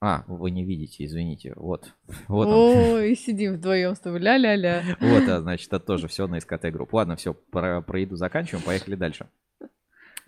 А, 0.00 0.24
вы 0.28 0.52
не 0.52 0.64
видите, 0.64 1.04
извините. 1.04 1.52
Вот. 1.56 1.92
вот 2.28 2.46
О, 2.46 3.00
и 3.00 3.14
сидим 3.14 3.54
вдвоем 3.54 3.94
с 3.96 4.00
тобой. 4.00 4.20
Ля-ля-ля. 4.20 4.82
Вот, 5.00 5.28
а, 5.28 5.40
значит, 5.40 5.68
это 5.72 5.84
тоже 5.84 6.06
все 6.08 6.26
на 6.26 6.40
СКТ 6.40 6.66
групп. 6.66 6.92
Ладно, 6.94 7.16
все, 7.16 7.34
про, 7.34 7.80
про 7.82 8.00
еду 8.00 8.16
заканчиваем, 8.16 8.64
поехали 8.64 8.94
дальше. 8.94 9.26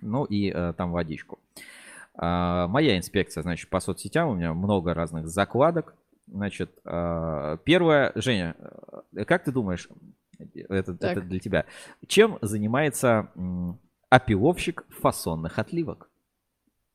Ну 0.01 0.25
и 0.25 0.51
э, 0.51 0.73
там 0.77 0.93
водичку. 0.93 1.39
А, 2.15 2.67
моя 2.67 2.99
инспекция, 2.99 3.43
значит, 3.43 3.69
по 3.69 3.81
соцсетям, 3.81 4.29
у 4.31 4.35
меня 4.35 4.55
много 4.55 4.93
разных 4.93 5.29
закладок. 5.29 5.95
Значит, 6.27 6.71
э, 6.85 7.59
первое, 7.65 8.13
Женя, 8.17 8.57
э, 9.15 9.25
как 9.25 9.45
ты 9.45 9.53
думаешь, 9.53 9.89
это, 10.69 10.97
это 11.01 11.21
для 11.21 11.39
тебя, 11.39 11.67
чем 12.07 12.39
занимается 12.41 13.31
опиловщик 14.09 14.85
фасонных 14.89 15.59
отливок? 15.59 16.10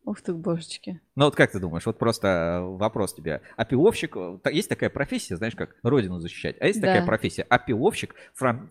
Ух 0.05 0.21
ты, 0.21 0.33
божечки. 0.33 1.01
Ну 1.15 1.25
вот 1.25 1.35
как 1.35 1.51
ты 1.51 1.59
думаешь, 1.59 1.85
вот 1.85 1.97
просто 1.97 2.27
э, 2.27 2.59
вопрос 2.77 3.15
тебе. 3.15 3.41
Опиловщик, 3.57 4.15
э, 4.15 4.37
есть 4.51 4.69
такая 4.69 4.91
профессия, 4.91 5.35
знаешь, 5.35 5.55
как 5.55 5.75
родину 5.81 6.19
защищать, 6.19 6.55
а 6.59 6.67
есть 6.67 6.79
такая 6.79 7.01
Да. 7.01 7.05
профессия 7.07 7.41
опиловщик 7.43 8.13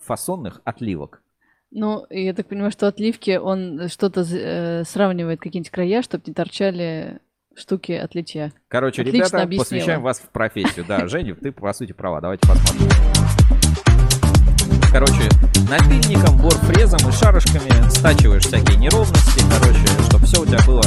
фасонных 0.00 0.60
отливок. 0.64 1.22
Ну, 1.72 2.06
я 2.08 2.34
так 2.34 2.46
понимаю, 2.46 2.70
что 2.70 2.86
отливки, 2.86 3.36
он 3.36 3.88
что-то 3.88 4.20
э, 4.20 4.84
сравнивает 4.84 5.40
какие-нибудь 5.40 5.70
края, 5.72 6.02
чтобы 6.02 6.22
не 6.28 6.32
торчали 6.34 7.18
штуки 7.56 7.90
от 7.92 8.14
литья. 8.14 8.52
Короче, 8.68 9.02
Отлично 9.02 9.16
ребята, 9.18 9.42
объяснила. 9.42 9.64
посвящаем 9.64 10.02
вас 10.02 10.20
в 10.20 10.28
профессию. 10.28 10.84
Да, 10.86 11.08
Женя, 11.08 11.34
ты 11.34 11.50
по 11.50 11.72
сути 11.72 11.92
права. 11.92 12.20
Давайте 12.20 12.46
посмотрим. 12.46 13.23
Короче, 14.94 15.28
напильником, 15.68 16.38
борфрезом 16.38 17.00
и 17.08 17.12
шарышками 17.12 17.90
стачиваешь 17.90 18.44
всякие 18.44 18.76
неровности, 18.76 19.42
короче, 19.58 19.84
чтобы 20.08 20.24
все 20.24 20.40
у 20.40 20.46
тебя 20.46 20.60
было 20.64 20.84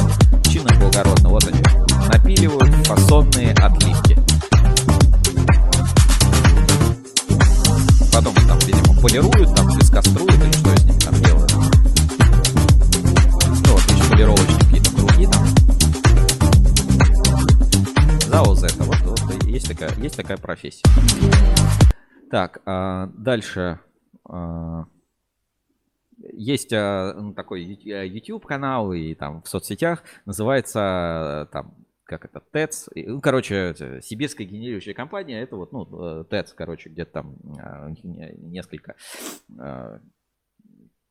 чинно 0.50 0.70
благородно. 0.80 1.28
Вот 1.28 1.46
они. 1.46 1.60
Напиливают 2.08 2.74
фасонные 2.86 3.52
отливки. 3.52 4.16
Потом 8.10 8.34
там, 8.46 8.58
видимо, 8.60 8.98
полируют, 8.98 9.54
там 9.54 9.78
пескоструют 9.78 10.42
или 10.42 10.52
что 10.52 10.74
с 10.74 10.84
ними 10.84 11.00
там 11.00 11.14
делают. 11.22 11.52
Ну 13.66 13.72
вот, 13.74 13.82
еще 13.90 14.10
полировочные 14.10 14.58
какие-то 14.58 14.90
круги 14.92 15.26
там. 15.26 15.46
За 18.26 18.40
ОЗ 18.40 18.62
это 18.62 18.84
вот, 18.84 19.00
вот 19.02 19.44
есть 19.44 19.68
такая, 19.68 19.94
есть 19.98 20.16
такая 20.16 20.38
профессия. 20.38 20.88
Так, 22.30 22.60
а, 22.64 23.10
дальше. 23.12 23.80
А, 24.28 24.86
Есть 26.18 26.72
а, 26.72 27.14
ну, 27.14 27.34
такой 27.34 27.62
YouTube 27.62 28.46
канал 28.46 28.92
и 28.92 29.14
там 29.14 29.42
в 29.42 29.48
соцсетях 29.48 30.02
называется 30.26 31.46
э, 31.48 31.52
там 31.52 31.74
как 32.04 32.24
это 32.24 32.40
ТЭЦ, 32.40 32.88
ну, 32.94 33.20
короче, 33.20 33.74
сибирская 34.02 34.46
генерирующая 34.46 34.94
компания, 34.94 35.42
это 35.42 35.56
вот, 35.56 35.72
ну, 35.72 35.86
э, 36.20 36.24
ТЭЦ, 36.24 36.54
короче, 36.54 36.88
где-то 36.88 37.12
там 37.12 37.36
а, 37.58 37.90
несколько 38.38 38.94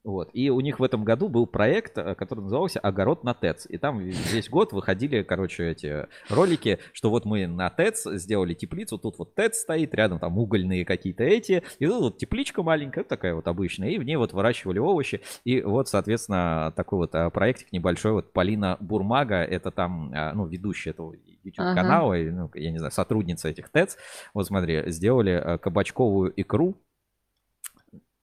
вот. 0.08 0.30
И 0.32 0.50
у 0.50 0.62
них 0.62 0.80
в 0.80 0.84
этом 0.84 1.04
году 1.04 1.28
был 1.28 1.46
проект, 1.46 1.98
э, 1.98 2.16
который 2.16 2.40
назывался 2.40 2.80
«Огород 2.80 3.26
на 3.26 3.34
ТЭЦ». 3.34 3.68
И 3.70 3.78
там 3.78 4.00
весь 4.00 4.50
год 4.50 4.72
выходили, 4.72 5.22
короче, 5.22 5.70
эти 5.70 6.08
ролики, 6.30 6.80
что 6.94 7.10
вот 7.10 7.26
мы 7.26 7.46
на 7.46 7.70
ТЭЦ 7.70 8.08
сделали 8.14 8.54
теплицу, 8.54 8.98
тут 8.98 9.20
вот 9.20 9.36
ТЭЦ 9.36 9.58
стоит, 9.58 9.94
рядом 9.94 10.20
там 10.20 10.38
угольные 10.38 10.86
какие-то 10.86 11.26
эти, 11.26 11.62
и 11.80 11.86
тут 11.86 12.02
вот 12.02 12.18
тепличка 12.20 12.64
маленькая, 12.64 13.04
такая 13.04 13.36
вот 13.36 13.50
обычная, 13.50 13.90
и 13.90 14.00
в 14.00 14.04
ней 14.04 14.16
вот 14.16 14.32
выращивали 14.32 14.80
овощи. 14.80 15.20
И 15.44 15.62
вот, 15.62 15.90
соответственно, 15.90 16.72
такой 16.78 17.00
вот 17.00 17.14
а, 17.14 17.30
проектик 17.30 17.74
небольшой, 17.74 18.14
вот 18.14 18.32
Полина 18.32 18.78
Бурмага, 18.80 19.44
это 19.44 19.72
там, 19.72 20.14
а, 20.16 20.32
ну, 20.34 20.46
ведущая 20.46 20.92
этого 20.92 21.16
YouTube-канала, 21.44 22.14
и, 22.14 22.30
ну, 22.30 22.50
я 22.54 22.72
не 22.72 22.78
знаю, 22.78 22.94
сотрудница 22.94 23.50
этих 23.50 23.68
ТЭЦ, 23.68 23.98
вот 24.34 24.48
смотри, 24.48 24.90
сделали 24.90 25.60
кабачковую 25.62 26.32
икру, 26.40 26.78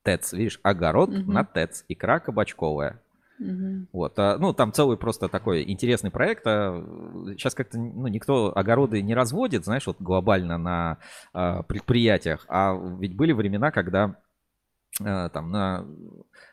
ТЭЦ, 0.04 0.32
видишь, 0.34 0.60
огород 0.62 1.10
Мгм. 1.10 1.32
на 1.32 1.44
ТЭЦ, 1.44 1.84
икра 1.88 2.20
кабачковая. 2.20 3.00
Мгм. 3.38 3.88
Вот, 3.92 4.18
а, 4.18 4.38
ну, 4.38 4.52
там 4.52 4.72
целый 4.72 4.96
просто 4.96 5.28
такой 5.28 5.68
интересный 5.68 6.10
проект. 6.10 6.44
Сейчас 6.44 7.54
как-то, 7.54 7.78
ну, 7.78 8.06
никто 8.06 8.52
огороды 8.56 9.02
не 9.02 9.14
разводит, 9.14 9.64
знаешь, 9.64 9.86
вот 9.86 9.96
глобально 9.98 10.56
на 10.56 10.98
а, 11.32 11.62
предприятиях. 11.62 12.44
А 12.48 12.74
ведь 12.98 13.16
были 13.16 13.32
времена, 13.32 13.70
когда 13.72 14.04
а, 14.04 14.14
там 14.98 15.50
на, 15.50 15.84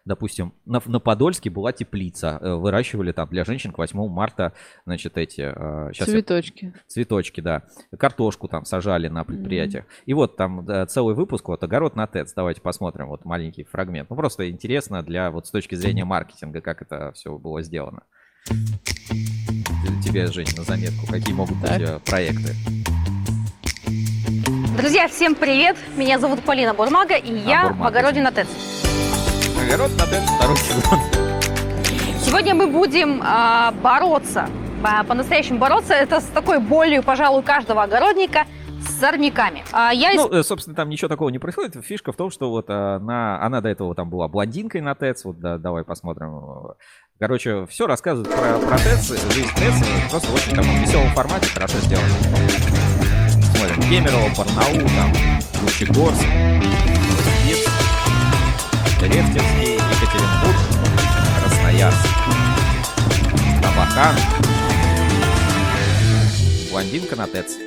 допустим, 0.03 0.53
на, 0.66 0.82
на 0.86 1.00
Подольске 1.00 1.50
была 1.52 1.72
теплица. 1.74 2.40
э, 2.42 2.53
Выращивали 2.56 3.11
там 3.11 3.30
для 3.30 3.44
женщин 3.45 3.72
к 3.72 3.78
8 3.78 4.08
марта, 4.10 4.53
значит, 4.86 5.18
эти... 5.18 5.42
а, 5.42 5.92
щас 5.94 6.08
я- 6.08 6.14
Цветочки. 6.14 6.74
Цветочки, 6.88 7.42
да. 7.42 7.64
Картошку 8.00 8.48
там 8.48 8.66
сажали 8.66 9.10
на 9.10 9.24
предприятиях. 9.24 9.86
И 10.06 10.14
вот 10.16 10.38
там 10.38 10.66
да, 10.66 10.86
целый 10.88 11.14
выпуск, 11.14 11.48
вот 11.50 11.64
огород 11.64 11.95
на 11.95 12.08
ТЭЦ. 12.08 12.34
Давайте 12.34 12.61
посмотрим, 12.61 13.08
вот 13.10 13.26
маленький 13.26 13.64
фрагмент. 13.64 14.10
Ну, 14.10 14.16
просто 14.16 14.50
интересно 14.50 15.03
для 15.03 15.30
вот 15.30 15.45
с 15.45 15.52
точки 15.52 15.76
зрения 15.76 16.03
маркетинга, 16.06 16.61
как 16.61 16.82
это 16.82 17.11
все 17.14 17.38
было 17.38 17.61
сделано. 17.61 18.02
Тебе, 20.03 20.26
Жень, 20.28 20.48
на 20.58 20.64
заметку, 20.64 21.06
какие 21.08 21.34
могут 21.36 21.58
быть 21.58 21.70
Так. 21.70 21.82
э, 21.82 22.00
проекты. 22.00 22.56
Друзья, 24.77 25.08
всем 25.08 25.35
привет! 25.35 25.75
Меня 25.95 26.17
зовут 26.17 26.43
Полина 26.43 26.74
Бурмага, 26.74 27.16
и 27.16 27.33
я 27.33 27.66
в 27.66 27.69
Бурмага. 27.69 27.88
огороде 27.88 28.22
на 28.22 28.32
ТЭЦ. 28.32 28.48
Огород 29.66 29.91
на 29.98 30.06
ТЭЦ, 30.06 30.30
второй 30.38 30.58
сезон. 30.58 31.00
Сегодня 32.24 32.56
мы 32.56 32.67
будем 32.67 33.22
а, 33.24 33.72
бороться, 33.83 34.48
а, 34.83 35.03
по-настоящему 35.03 35.59
бороться, 35.59 35.93
это 35.93 36.22
с 36.22 36.25
такой 36.25 36.59
болью, 36.59 37.03
пожалуй, 37.03 37.43
каждого 37.43 37.83
огородника, 37.83 38.45
с 38.88 39.00
сорняками. 39.00 39.64
А, 39.72 39.91
я 39.93 40.14
Ну, 40.14 40.30
э, 40.32 40.43
собственно, 40.43 40.75
там 40.75 40.90
ничего 40.90 41.09
такого 41.09 41.30
не 41.30 41.40
происходит. 41.40 41.75
Фишка 41.83 42.11
в 42.11 42.16
том, 42.16 42.32
что 42.32 42.50
вот 42.50 42.69
э, 42.69 42.74
на... 43.00 43.43
она 43.43 43.61
до 43.61 43.69
этого 43.69 43.93
там 43.93 44.09
была 44.09 44.27
блондинкой 44.27 44.82
на 44.82 44.95
ТЭЦ. 44.95 45.25
Вот 45.25 45.40
да, 45.40 45.58
давай 45.58 45.83
посмотрим. 45.83 46.75
Короче, 47.19 47.66
все 47.67 47.88
рассказывают 47.88 48.33
про, 48.33 48.58
про 48.67 48.77
ТЭЦ, 48.77 49.33
жизнь 49.33 49.50
ТЭЦ. 49.56 50.09
Просто 50.09 50.27
в 50.30 50.33
очень 50.33 50.56
таком 50.56 50.75
веселом 50.82 51.09
формате, 51.09 51.48
хорошо 51.53 51.77
сделано. 51.80 52.08
Смотрим. 53.74 53.90
Кемерово, 53.90 54.30
Барнаул, 54.38 54.90
там, 54.90 55.14
Лучегорск, 55.64 56.24
Новосибирск, 57.09 57.69
Рефтинский, 59.01 59.74
Екатеринбург, 59.75 60.58
Красноярск, 61.43 62.08
Табакан, 63.61 64.16
блондинка 66.72 67.16
на 67.16 67.27
ТЭЦ. 67.27 67.58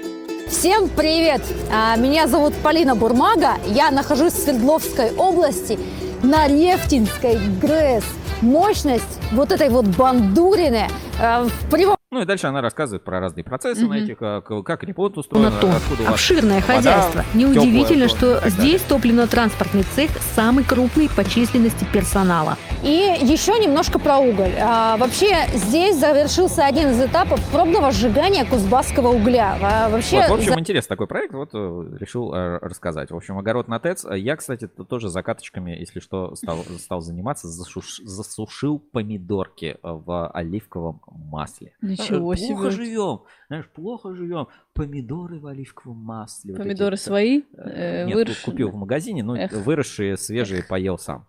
Всем 0.51 0.89
привет! 0.89 1.43
А, 1.73 1.97
Меня 1.97 2.27
зовут 2.27 2.55
Полина 2.63 2.95
Бурмага. 2.95 3.55
Я 3.67 3.91
нахожусь 3.91 4.35
в 4.35 4.43
Свердловской 4.43 5.13
области 5.13 5.79
на 6.23 6.47
Рефтинской 6.49 7.39
ГРЭС. 7.61 8.05
Мощность 8.41 9.05
вот 9.33 9.53
этой 9.53 9.71
вот 9.71 9.87
бандурины 9.87 10.89
э, 11.19 11.45
в 11.45 11.71
прямом 11.71 11.94
Ну 12.15 12.23
и 12.23 12.25
дальше 12.27 12.47
она 12.47 12.61
рассказывает 12.61 13.03
про 13.03 13.19
разные 13.19 13.43
процессы 13.43 13.81
на 13.83 13.97
Мгм. 13.97 14.05
этих, 14.05 14.17
а, 14.21 14.41
к- 14.41 14.63
как 14.63 14.85
ремонт 14.85 15.19
устроен, 15.19 15.47
на 15.47 15.49
откуда 15.49 16.03
у 16.03 16.05
вас 16.05 16.13
Обширное 16.15 16.61
вода, 16.61 16.75
хозяйство. 16.77 17.25
Неудивительно, 17.35 18.07
что 18.07 18.41
здесь 18.49 18.83
топливно-транспортный 18.83 19.83
цех 19.83 20.13
самый 20.37 20.63
крупный 20.63 21.09
по 21.09 21.25
численности 21.25 21.85
персонала. 21.93 22.57
И 22.85 23.17
еще 23.21 23.59
немножко 23.59 23.99
про 23.99 24.19
уголь. 24.19 24.53
А, 24.61 24.97
вообще 24.97 25.49
здесь 25.55 25.99
завершился 25.99 26.65
один 26.65 26.91
из 26.91 27.03
этапов 27.03 27.41
пробного 27.51 27.91
сжигания 27.91 28.45
кузбасского 28.45 29.09
угля. 29.09 29.59
А, 29.61 29.89
вообще 29.89 30.19
Вот, 30.21 30.29
в 30.31 30.35
общем, 30.35 30.53
за- 30.53 30.61
интересный 30.61 30.91
такой 30.91 31.09
проект, 31.09 31.35
вот 31.35 31.51
э, 31.53 31.97
решил 31.99 32.33
э, 32.33 32.59
рассказать. 32.59 33.11
В 33.11 33.17
общем, 33.17 33.39
огород 33.39 33.67
на 33.67 33.81
ТЭЦ. 33.81 34.07
Я, 34.15 34.37
кстати, 34.37 34.69
тоже 34.69 35.09
закаточками, 35.09 35.73
если 35.73 35.99
что, 35.99 36.37
стал, 36.37 36.59
стал 36.79 37.01
заниматься, 37.01 37.49
засуш- 37.49 38.05
засушил 38.05 38.79
помидорки 38.79 39.79
в 39.83 40.29
оливковом 40.29 41.01
масле. 41.09 41.73
Ничего 41.83 42.04
Э, 42.11 42.37
себе. 42.37 42.55
Плохо 42.55 42.71
живем, 42.71 43.21
знаешь, 43.49 43.69
плохо 43.69 44.15
живем. 44.15 44.49
Помидоры 44.73 45.39
в 45.39 45.47
оливковом 45.47 45.99
масле. 45.99 46.53
вот 46.53 46.63
Помидоры 46.63 46.95
эти. 46.97 47.03
свои, 47.03 47.43
Э, 47.57 48.03
э, 48.03 48.07
Нет, 48.07 48.15
выращенные? 48.17 48.45
купил 48.45 48.71
в 48.71 48.75
магазине, 48.75 49.23
но 49.23 49.37
Эх. 49.37 49.53
выросшие, 49.53 50.17
свежие 50.17 50.63
поел 50.65 50.99
сам. 50.99 51.27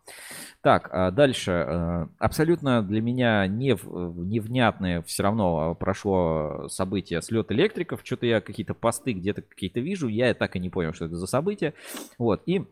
Так, 0.62 0.90
а 0.92 1.12
дальше. 1.12 1.52
э, 1.52 2.08
Абсолютно 2.18 2.82
для 2.82 3.00
меня 3.02 3.46
не, 3.46 3.72
невнятное 3.74 5.02
все 5.04 5.24
равно 5.24 5.74
э, 5.74 5.76
прошло 5.80 6.68
событие 6.70 7.22
слет 7.22 7.52
электриков. 7.52 8.02
Что-то 8.04 8.26
я 8.26 8.42
какие-то 8.42 8.74
посты 8.74 9.14
где-то 9.14 9.42
какие-то 9.44 9.80
вижу. 9.80 10.08
Я 10.08 10.34
так 10.34 10.56
и 10.56 10.60
не 10.60 10.70
понял, 10.70 10.94
что 10.94 11.06
это 11.06 11.16
за 11.16 11.28
событие. 11.28 11.74
Вот. 12.18 12.42
И 12.48 12.66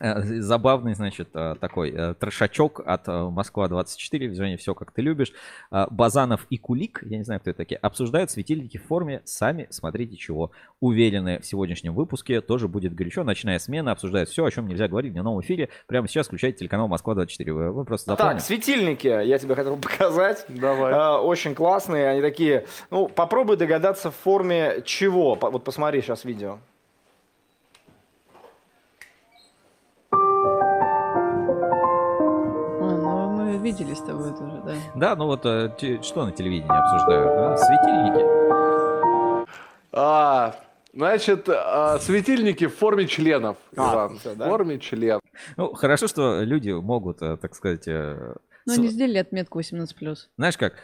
забавный, 0.00 0.94
значит, 0.94 1.28
э, 1.34 1.54
такой 1.60 1.90
э, 1.90 2.14
трешачок 2.14 2.80
от 2.84 3.06
э, 3.06 3.12
Москва-24, 3.12 4.34
Женя, 4.34 4.56
все 4.56 4.74
как 4.74 4.92
ты 4.92 5.02
любишь. 5.02 5.32
Э, 5.70 5.86
Базанов 5.90 6.46
и 6.48 6.56
Кулик, 6.56 7.02
я 7.04 7.18
не 7.18 7.24
знаю, 7.24 7.40
кто 7.40 7.50
это 7.50 7.58
такие, 7.58 7.78
обсуждают 7.78 8.30
светильники 8.30 8.78
в 8.78 8.86
форме 8.86 9.20
«Сами 9.24 9.66
смотрите 9.70 10.16
чего». 10.16 10.52
Уверены, 10.80 11.40
в 11.40 11.46
сегодняшнем 11.46 11.94
выпуске 11.94 12.40
тоже 12.40 12.66
будет 12.66 12.94
горячо. 12.94 13.24
Ночная 13.24 13.58
смена 13.58 13.92
обсуждает 13.92 14.30
все, 14.30 14.44
о 14.44 14.50
чем 14.50 14.66
нельзя 14.66 14.88
говорить 14.88 15.10
в 15.10 15.14
дневном 15.14 15.40
эфире. 15.42 15.68
Прямо 15.86 16.08
сейчас 16.08 16.26
включайте 16.26 16.60
телеканал 16.60 16.88
Москва-24. 16.88 17.52
Вы, 17.52 17.72
вы 17.72 17.84
просто 17.84 18.12
запомните. 18.12 18.38
Так, 18.38 18.46
светильники 18.46 19.06
я 19.06 19.38
тебе 19.38 19.54
хотел 19.54 19.76
показать. 19.76 20.46
Давай. 20.48 21.20
очень 21.20 21.54
классные, 21.54 22.08
они 22.08 22.22
такие. 22.22 22.66
Ну, 22.90 23.08
попробуй 23.08 23.58
догадаться 23.58 24.10
в 24.10 24.16
форме 24.16 24.82
чего. 24.86 25.34
Вот 25.34 25.62
посмотри 25.62 26.00
сейчас 26.00 26.24
видео. 26.24 26.58
Видели 33.70 33.94
с 33.94 34.00
тобой 34.00 34.30
это 34.30 34.42
уже, 34.42 34.62
да. 34.62 34.74
Да, 34.94 35.16
ну 35.16 35.26
вот 35.26 35.46
э, 35.46 35.70
что 36.02 36.24
на 36.24 36.32
телевидении 36.32 36.70
обсуждают? 36.70 37.26
да? 37.36 37.56
Светильники. 37.56 38.24
А, 39.92 40.54
значит, 40.92 41.48
а, 41.48 41.98
светильники 41.98 42.66
в 42.66 42.76
форме 42.76 43.06
членов. 43.06 43.56
А, 43.76 43.94
Иван, 43.94 44.18
всё, 44.18 44.34
в 44.34 44.36
да? 44.36 44.48
форме 44.48 44.78
членов. 44.78 45.22
Ну, 45.56 45.72
хорошо, 45.74 46.08
что 46.08 46.42
люди 46.42 46.70
могут, 46.70 47.22
э, 47.22 47.36
так 47.36 47.54
сказать, 47.54 47.86
э, 47.88 48.34
Ну, 48.66 48.76
не 48.76 48.88
сделали 48.88 49.18
отметку 49.18 49.58
18+. 49.58 50.28
Знаешь 50.36 50.56
как, 50.58 50.74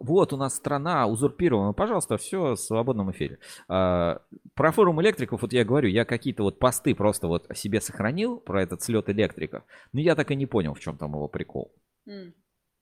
вот 0.00 0.32
у 0.32 0.36
нас 0.36 0.54
страна 0.56 1.06
узурпирована, 1.06 1.72
пожалуйста, 1.72 2.16
все 2.16 2.54
в 2.54 2.56
свободном 2.56 3.10
эфире. 3.12 3.38
А, 3.68 4.20
Про 4.54 4.72
форум 4.72 5.00
электриков, 5.00 5.40
вот 5.42 5.52
я 5.52 5.64
говорю, 5.64 5.88
я 5.88 6.04
какие-то 6.04 6.42
вот 6.42 6.58
посты 6.58 6.94
просто 6.94 7.28
вот 7.28 7.46
себе 7.54 7.80
сохранил 7.80 8.38
про 8.38 8.62
этот 8.62 8.82
слет 8.82 9.08
электриков, 9.08 9.62
но 9.92 10.00
я 10.00 10.14
так 10.14 10.30
и 10.30 10.36
не 10.36 10.46
понял, 10.46 10.74
в 10.74 10.80
чем 10.80 10.96
там 10.98 11.12
его 11.12 11.28
прикол. 11.28 11.72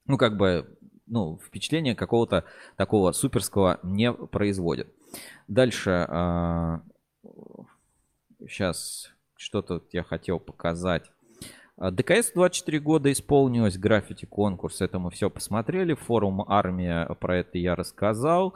Ну, 0.05 0.17
как 0.17 0.37
бы, 0.37 0.77
ну, 1.05 1.39
впечатление 1.45 1.95
какого-то 1.95 2.45
такого 2.77 3.11
суперского 3.11 3.79
не 3.83 4.11
производит. 4.11 4.93
Дальше, 5.47 6.07
сейчас 8.47 9.11
что-то 9.35 9.83
я 9.91 10.03
хотел 10.03 10.39
показать. 10.39 11.11
А, 11.77 11.91
ДКС 11.91 12.31
24 12.33 12.79
года 12.79 13.11
исполнилось, 13.11 13.77
граффити 13.77 14.25
конкурс, 14.25 14.81
это 14.81 14.99
мы 14.99 15.11
все 15.11 15.29
посмотрели. 15.29 15.93
Форум 15.93 16.43
Армия, 16.47 17.05
про 17.19 17.37
это 17.37 17.57
я 17.57 17.75
рассказал. 17.75 18.55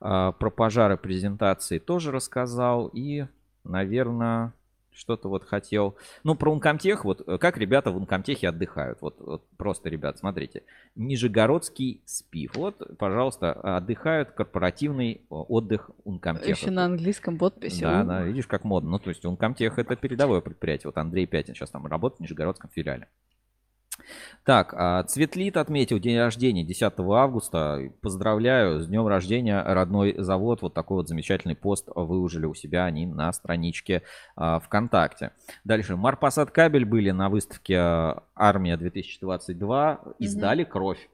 А, 0.00 0.32
Про 0.32 0.50
пожары 0.50 0.96
презентации 0.96 1.78
тоже 1.78 2.10
рассказал. 2.10 2.88
И, 2.88 3.26
наверное, 3.64 4.54
что-то 4.94 5.28
вот 5.28 5.44
хотел. 5.44 5.96
Ну, 6.22 6.34
про 6.34 6.52
Ункомтех, 6.52 7.04
вот 7.04 7.26
э, 7.26 7.38
как 7.38 7.58
ребята 7.58 7.90
в 7.90 7.96
Ункомтехе 7.96 8.48
отдыхают. 8.48 9.00
Вот, 9.00 9.20
вот 9.20 9.46
просто, 9.56 9.88
ребят, 9.88 10.18
смотрите. 10.18 10.62
Нижегородский 10.94 12.00
СПИФ. 12.06 12.56
Вот, 12.56 12.96
пожалуйста, 12.98 13.52
отдыхают 13.52 14.30
корпоративный 14.30 15.14
э, 15.14 15.18
отдых 15.28 15.90
Ункомтеха. 16.04 16.50
Еще 16.50 16.70
на 16.70 16.84
английском 16.84 17.38
подписи. 17.38 17.82
Да, 17.82 18.04
да, 18.04 18.22
видишь, 18.22 18.46
как 18.46 18.64
модно. 18.64 18.90
Ну, 18.90 18.98
то 18.98 19.10
есть 19.10 19.24
Ункомтех 19.24 19.78
это 19.78 19.96
передовое 19.96 20.40
предприятие. 20.40 20.88
Вот 20.88 20.96
Андрей 20.98 21.26
Пятин 21.26 21.54
сейчас 21.54 21.70
там 21.70 21.86
работает 21.86 22.18
в 22.18 22.22
Нижегородском 22.22 22.70
филиале. 22.70 23.08
Так, 24.44 24.74
а, 24.76 25.02
Цветлит 25.04 25.56
отметил 25.56 25.98
день 25.98 26.18
рождения 26.18 26.64
10 26.64 26.92
августа. 26.98 27.80
Поздравляю 28.02 28.80
с 28.80 28.86
днем 28.86 29.06
рождения, 29.06 29.62
родной 29.62 30.14
завод. 30.18 30.60
Вот 30.62 30.74
такой 30.74 30.98
вот 30.98 31.08
замечательный 31.08 31.56
пост 31.56 31.88
выложили 31.94 32.44
у 32.44 32.54
себя 32.54 32.84
они 32.84 33.06
на 33.06 33.32
страничке 33.32 34.02
а, 34.36 34.60
ВКонтакте. 34.60 35.30
Дальше. 35.64 35.96
Марпасад 35.96 36.50
Кабель 36.50 36.84
были 36.84 37.10
на 37.10 37.30
выставке 37.30 37.78
а, 37.78 38.22
Армия 38.34 38.76
2022. 38.76 40.00
Издали 40.18 40.64
кровь 40.64 41.08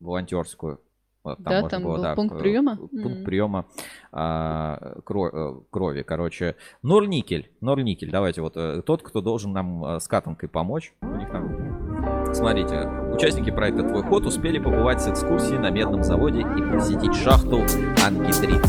волонтерскую. 0.00 0.80
Вот 1.24 1.40
Да, 1.40 1.50
можно 1.50 1.68
там 1.68 1.82
было, 1.82 1.96
был 1.96 2.02
да, 2.02 2.14
пункт 2.14 2.38
приема? 2.38 2.76
Пункт 2.76 2.94
М. 3.18 3.24
приема 3.24 3.66
а, 4.12 4.98
кро- 5.04 5.30
э, 5.32 5.60
крови, 5.70 6.02
короче. 6.02 6.54
Норникель, 6.82 7.50
Норникель, 7.60 8.10
давайте 8.10 8.40
вот 8.40 8.56
э, 8.56 8.82
тот, 8.82 9.02
кто 9.02 9.20
должен 9.20 9.52
нам 9.52 9.84
э, 9.84 10.00
с 10.00 10.06
катанкой 10.06 10.48
помочь. 10.48 10.94
У 11.02 11.06
них 11.16 11.30
там... 11.32 11.87
Смотрите, 12.32 12.86
участники 13.12 13.50
проекта 13.50 13.82
«Твой 13.82 14.02
ход» 14.02 14.26
успели 14.26 14.58
побывать 14.58 15.00
с 15.00 15.08
экскурсией 15.08 15.58
на 15.58 15.70
медном 15.70 16.02
заводе 16.02 16.40
и 16.40 16.62
посетить 16.72 17.14
шахту 17.14 17.62
Ангидрит. 18.04 18.64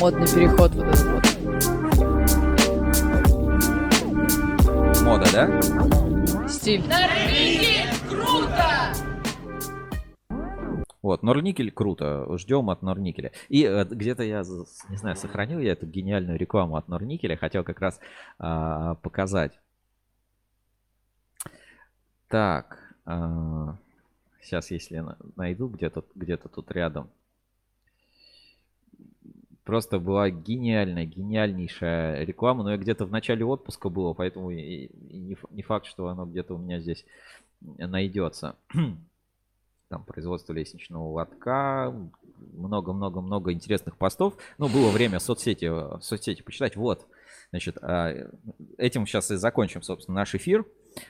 Модный 0.00 0.26
переход 0.26 0.74
вот 0.74 0.86
этот 0.86 1.06
вот. 1.06 1.24
Мода, 5.02 5.26
да? 5.32 5.62
Стиль. 6.48 6.82
круто! 8.08 9.06
Вот, 11.02 11.22
Норникель 11.22 11.70
круто, 11.70 12.26
ждем 12.36 12.68
от 12.68 12.82
Норникеля. 12.82 13.32
И 13.48 13.64
э, 13.64 13.84
где-то 13.84 14.24
я, 14.24 14.42
не 14.88 14.96
знаю, 14.96 15.16
сохранил 15.16 15.60
я 15.60 15.72
эту 15.72 15.86
гениальную 15.86 16.38
рекламу 16.38 16.76
от 16.76 16.88
Норникеля, 16.88 17.36
хотел 17.36 17.62
как 17.62 17.80
раз 17.80 18.00
а, 18.38 18.96
показать. 18.96 19.60
Так, 22.28 22.94
сейчас, 24.42 24.70
если 24.70 24.96
я 24.96 25.02
на- 25.02 25.18
найду 25.36 25.68
где-то 25.68 26.04
где-то 26.14 26.48
тут 26.48 26.70
рядом. 26.72 27.08
Просто 29.64 29.98
была 29.98 30.30
гениальная, 30.30 31.06
гениальнейшая 31.06 32.24
реклама, 32.24 32.62
но 32.62 32.70
я 32.72 32.76
где-то 32.76 33.04
в 33.04 33.10
начале 33.10 33.44
отпуска 33.44 33.88
было, 33.88 34.12
поэтому 34.12 34.50
и- 34.52 34.86
и 34.86 35.36
не 35.50 35.62
факт, 35.62 35.86
что 35.86 36.06
оно 36.06 36.24
где-то 36.24 36.54
у 36.54 36.58
меня 36.58 36.78
здесь 36.78 37.04
найдется. 37.60 38.56
Там 39.88 40.04
производство 40.04 40.52
лестничного 40.52 41.02
лотка, 41.08 41.92
много-много-много 42.54 43.52
интересных 43.52 43.96
постов. 43.96 44.36
Ну, 44.58 44.68
было 44.68 44.90
время 44.90 45.18
соцсети, 45.20 45.66
э, 45.68 46.00
соцсети 46.00 46.42
почитать. 46.42 46.76
Вот, 46.76 47.06
значит, 47.50 47.78
а, 47.82 48.12
этим 48.78 49.06
сейчас 49.06 49.30
и 49.30 49.36
закончим, 49.36 49.82
собственно, 49.82 50.16
наш 50.16 50.34
эфир. 50.34 50.64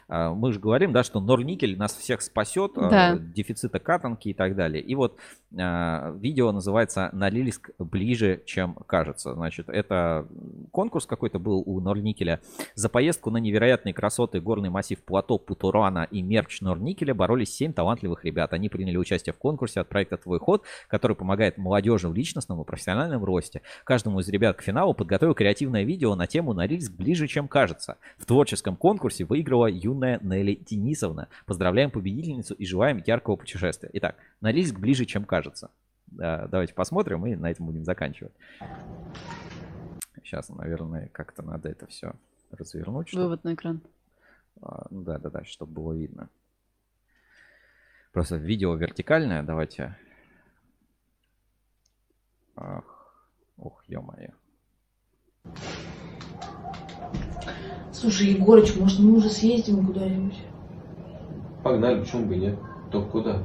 А, 0.08 0.32
Мы 0.34 0.52
же 0.52 0.60
говорим, 0.60 0.92
да, 0.92 1.02
что 1.02 1.20
Норникель 1.20 1.76
нас 1.76 1.94
всех 1.94 2.23
спасет, 2.23 2.73
а, 2.76 2.90
Да. 2.90 3.18
дефицита 3.18 3.78
катанки 3.78 4.28
и 4.28 4.34
так 4.34 4.56
далее. 4.56 4.82
И 4.82 4.94
вот 4.94 5.18
а, 5.58 6.12
видео 6.18 6.52
называется 6.52 7.10
«Норильск 7.12 7.70
ближе, 7.78 8.42
чем 8.47 8.74
кажется». 8.86 9.34
Значит, 9.34 9.68
это 9.68 10.26
конкурс 10.73 11.06
какой-то 11.06 11.39
был 11.39 11.62
у 11.65 11.81
Норникеля. 11.81 12.40
За 12.74 12.89
поездку 12.89 13.31
на 13.31 13.39
невероятные 13.39 13.94
красоты 13.94 14.40
горный 14.40 14.70
массив 14.70 15.02
Плато 15.02 15.39
Путурана 15.39 16.06
и 16.10 16.23
мерч 16.23 16.60
Норникеля 16.60 17.15
боролись 17.15 17.55
7 17.55 17.73
талантливых 17.73 18.24
ребят. 18.24 18.52
Они 18.52 18.68
приняли 18.68 18.97
участие 18.97 19.32
в 19.32 19.39
конкурсе 19.39 19.81
от 19.81 19.89
проекта 19.89 20.16
«Твой 20.16 20.39
ход», 20.39 20.65
который 20.89 21.16
помогает 21.16 21.58
молодежи 21.58 22.08
в 22.08 22.15
личностном 22.15 22.60
и 22.60 22.65
профессиональном 22.65 23.24
росте. 23.24 23.62
Каждому 23.84 24.20
из 24.20 24.28
ребят 24.28 24.56
к 24.56 24.62
финалу 24.62 24.94
подготовил 24.94 25.34
креативное 25.34 25.84
видео 25.84 26.15
на 26.15 26.26
тему 26.26 26.52
«Норильск 26.52 26.92
ближе, 26.92 27.26
чем 27.26 27.48
кажется». 27.48 27.97
В 28.18 28.26
творческом 28.26 28.76
конкурсе 28.76 29.24
выиграла 29.24 29.66
юная 29.77 30.19
Нелли 30.23 30.55
Денисовна. 30.55 31.29
Поздравляем 31.47 31.91
победительницу 31.91 32.55
и 32.55 32.65
желаем 32.67 33.03
яркого 33.07 33.37
путешествия. 33.37 33.91
Итак, 33.95 34.17
Норильск 34.41 34.79
ближе, 34.79 35.05
чем 35.05 35.25
кажется. 35.25 35.71
Да, 36.07 36.47
давайте 36.49 36.75
посмотрим 36.75 37.27
и 37.27 37.35
на 37.35 37.51
этом 37.51 37.67
будем 37.67 37.85
заканчивать. 37.85 38.33
Сейчас, 40.23 40.49
наверное, 40.49 41.09
как-то 41.13 41.43
надо 41.43 41.69
это 41.69 41.87
все 41.87 42.13
развернуть. 42.51 43.09
чтоб- 43.09 43.23
Вывод 43.23 43.45
на 43.45 43.55
экран. 43.55 43.81
а, 44.63 44.87
Ну 44.91 45.03
да, 45.03 45.19
да, 45.19 45.31
да, 45.31 45.45
чтобы 45.45 45.73
было 45.73 45.93
видно. 45.93 46.29
Просто 48.13 48.37
видео 48.37 48.75
вертикальное, 48.75 49.43
давайте. 49.43 49.97
Ах, 52.57 52.85
ох, 53.59 53.85
ё-моё. 53.89 54.31
Слушай, 57.99 58.26
Егорыч, 58.26 58.76
может, 58.76 58.99
мы 58.99 59.16
уже 59.16 59.31
съездим 59.31 59.86
куда-нибудь? 59.86 60.36
Погнали, 61.65 62.00
почему 62.00 62.26
бы 62.26 62.34
и 62.34 62.41
нет? 62.41 62.58
Только 62.92 63.08
куда? 63.08 63.42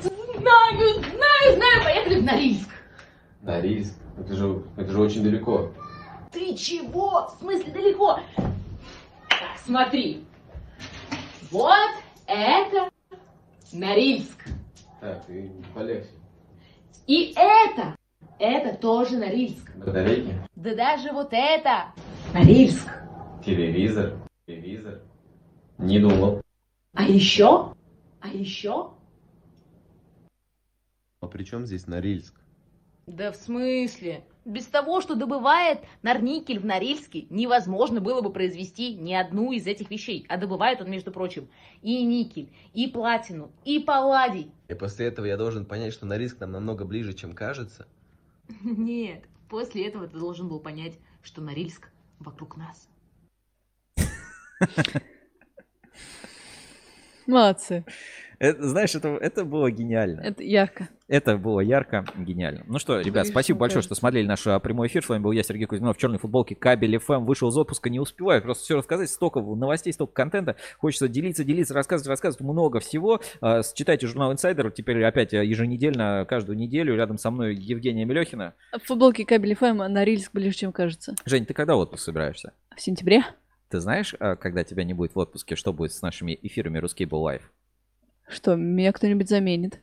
Знаю, 0.00 0.94
знаю, 1.00 1.56
знаю, 1.56 1.82
поехали 1.82 2.20
в 2.20 2.24
Норильск. 2.24 2.68
Норильск. 3.40 3.94
Это 4.16 4.34
же, 4.36 4.62
это 4.76 4.92
же 4.92 5.00
очень 5.00 5.24
далеко. 5.24 5.72
Ты 6.30 6.54
чего? 6.54 7.26
В 7.26 7.40
смысле 7.40 7.72
далеко? 7.72 8.20
Так, 8.36 9.58
смотри. 9.64 10.24
Вот 11.50 11.90
это 12.28 12.88
Норильск. 13.72 14.44
Так, 15.00 15.26
ты 15.26 15.32
не 15.42 15.64
полегче. 15.74 16.08
И 17.08 17.34
это, 17.34 17.96
это 18.38 18.76
тоже 18.76 19.18
Норильск. 19.18 19.74
Батарейки? 19.76 20.34
Да 20.56 20.74
даже 20.74 21.12
вот 21.12 21.28
это 21.32 21.92
Норильск. 22.34 22.88
Телевизор? 23.44 24.18
Телевизор? 24.46 25.00
Не 25.78 25.98
думал. 25.98 26.42
А 26.94 27.04
еще, 27.04 27.74
а 28.20 28.28
еще? 28.28 28.92
А 31.20 31.26
при 31.26 31.44
чем 31.44 31.66
здесь 31.66 31.86
Норильск? 31.86 32.34
Да 33.06 33.32
в 33.32 33.36
смысле? 33.36 34.24
Без 34.44 34.66
того, 34.66 35.00
что 35.00 35.14
добывает 35.14 35.80
Норникель 36.02 36.58
в 36.58 36.64
Норильске, 36.64 37.26
невозможно 37.30 38.00
было 38.00 38.22
бы 38.22 38.32
произвести 38.32 38.94
ни 38.94 39.14
одну 39.14 39.52
из 39.52 39.66
этих 39.66 39.90
вещей. 39.90 40.26
А 40.28 40.36
добывает 40.36 40.80
он, 40.80 40.90
между 40.90 41.12
прочим, 41.12 41.48
и 41.80 42.04
никель, 42.04 42.52
и 42.74 42.88
платину, 42.88 43.52
и 43.64 43.78
палладий. 43.78 44.50
И 44.68 44.74
после 44.74 45.06
этого 45.06 45.26
я 45.26 45.36
должен 45.36 45.64
понять, 45.64 45.92
что 45.92 46.06
Норильск 46.06 46.40
нам 46.40 46.50
намного 46.52 46.84
ближе, 46.84 47.12
чем 47.12 47.34
кажется? 47.34 47.86
Нет, 48.62 49.24
после 49.48 49.86
этого 49.86 50.06
ты 50.06 50.18
должен 50.18 50.48
был 50.48 50.60
понять, 50.60 50.98
что 51.22 51.40
Норильск 51.40 51.90
вокруг 52.18 52.56
нас. 52.56 52.88
Молодцы. 57.26 57.84
Это, 58.38 58.68
знаешь, 58.68 58.94
это, 58.94 59.08
это 59.08 59.44
было 59.44 59.70
гениально. 59.70 60.20
Это 60.20 60.42
ярко. 60.42 60.88
Это 61.12 61.36
было 61.36 61.60
ярко, 61.60 62.06
гениально. 62.16 62.64
Ну 62.66 62.78
что, 62.78 62.98
ребят, 62.98 63.26
спасибо 63.26 63.58
большое, 63.58 63.82
что 63.82 63.94
смотрели 63.94 64.26
наш 64.26 64.46
а, 64.46 64.58
прямой 64.60 64.88
эфир. 64.88 65.04
С 65.04 65.10
вами 65.10 65.22
был 65.22 65.32
я, 65.32 65.42
Сергей 65.42 65.66
Кузьминов, 65.66 65.98
в 65.98 66.00
черной 66.00 66.18
футболке 66.18 66.54
Кабель 66.54 66.96
ФМ. 66.96 67.26
Вышел 67.26 67.50
из 67.50 67.56
отпуска, 67.58 67.90
не 67.90 68.00
успеваю 68.00 68.40
просто 68.40 68.64
все 68.64 68.78
рассказать. 68.78 69.10
Столько 69.10 69.42
новостей, 69.42 69.92
столько 69.92 70.14
контента. 70.14 70.56
Хочется 70.78 71.08
делиться, 71.08 71.44
делиться, 71.44 71.74
рассказывать, 71.74 72.08
рассказывать 72.08 72.40
много 72.40 72.80
всего. 72.80 73.20
А, 73.42 73.60
Читайте 73.62 74.06
журнал 74.06 74.32
Инсайдер. 74.32 74.70
Теперь 74.70 75.04
опять 75.04 75.34
а, 75.34 75.44
еженедельно, 75.44 76.24
каждую 76.26 76.56
неделю. 76.56 76.96
Рядом 76.96 77.18
со 77.18 77.30
мной 77.30 77.56
Евгения 77.56 78.06
Мелехина. 78.06 78.54
В 78.72 78.86
футболке 78.86 79.26
кабель 79.26 79.54
ФМ 79.54 79.92
Норильск 79.92 80.32
ближе, 80.32 80.56
чем 80.56 80.72
кажется. 80.72 81.14
Жень, 81.26 81.44
ты 81.44 81.52
когда 81.52 81.74
в 81.74 81.80
отпуск 81.80 82.04
собираешься? 82.04 82.54
В 82.74 82.80
сентябре. 82.80 83.22
Ты 83.68 83.80
знаешь, 83.80 84.14
а, 84.18 84.36
когда 84.36 84.64
тебя 84.64 84.84
не 84.84 84.94
будет 84.94 85.14
в 85.14 85.18
отпуске, 85.18 85.56
что 85.56 85.74
будет 85.74 85.92
с 85.92 86.00
нашими 86.00 86.38
эфирами 86.40 86.78
Ruscable 86.78 87.22
Live? 87.22 87.42
Что, 88.26 88.54
меня 88.54 88.92
кто-нибудь 88.92 89.28
заменит? 89.28 89.78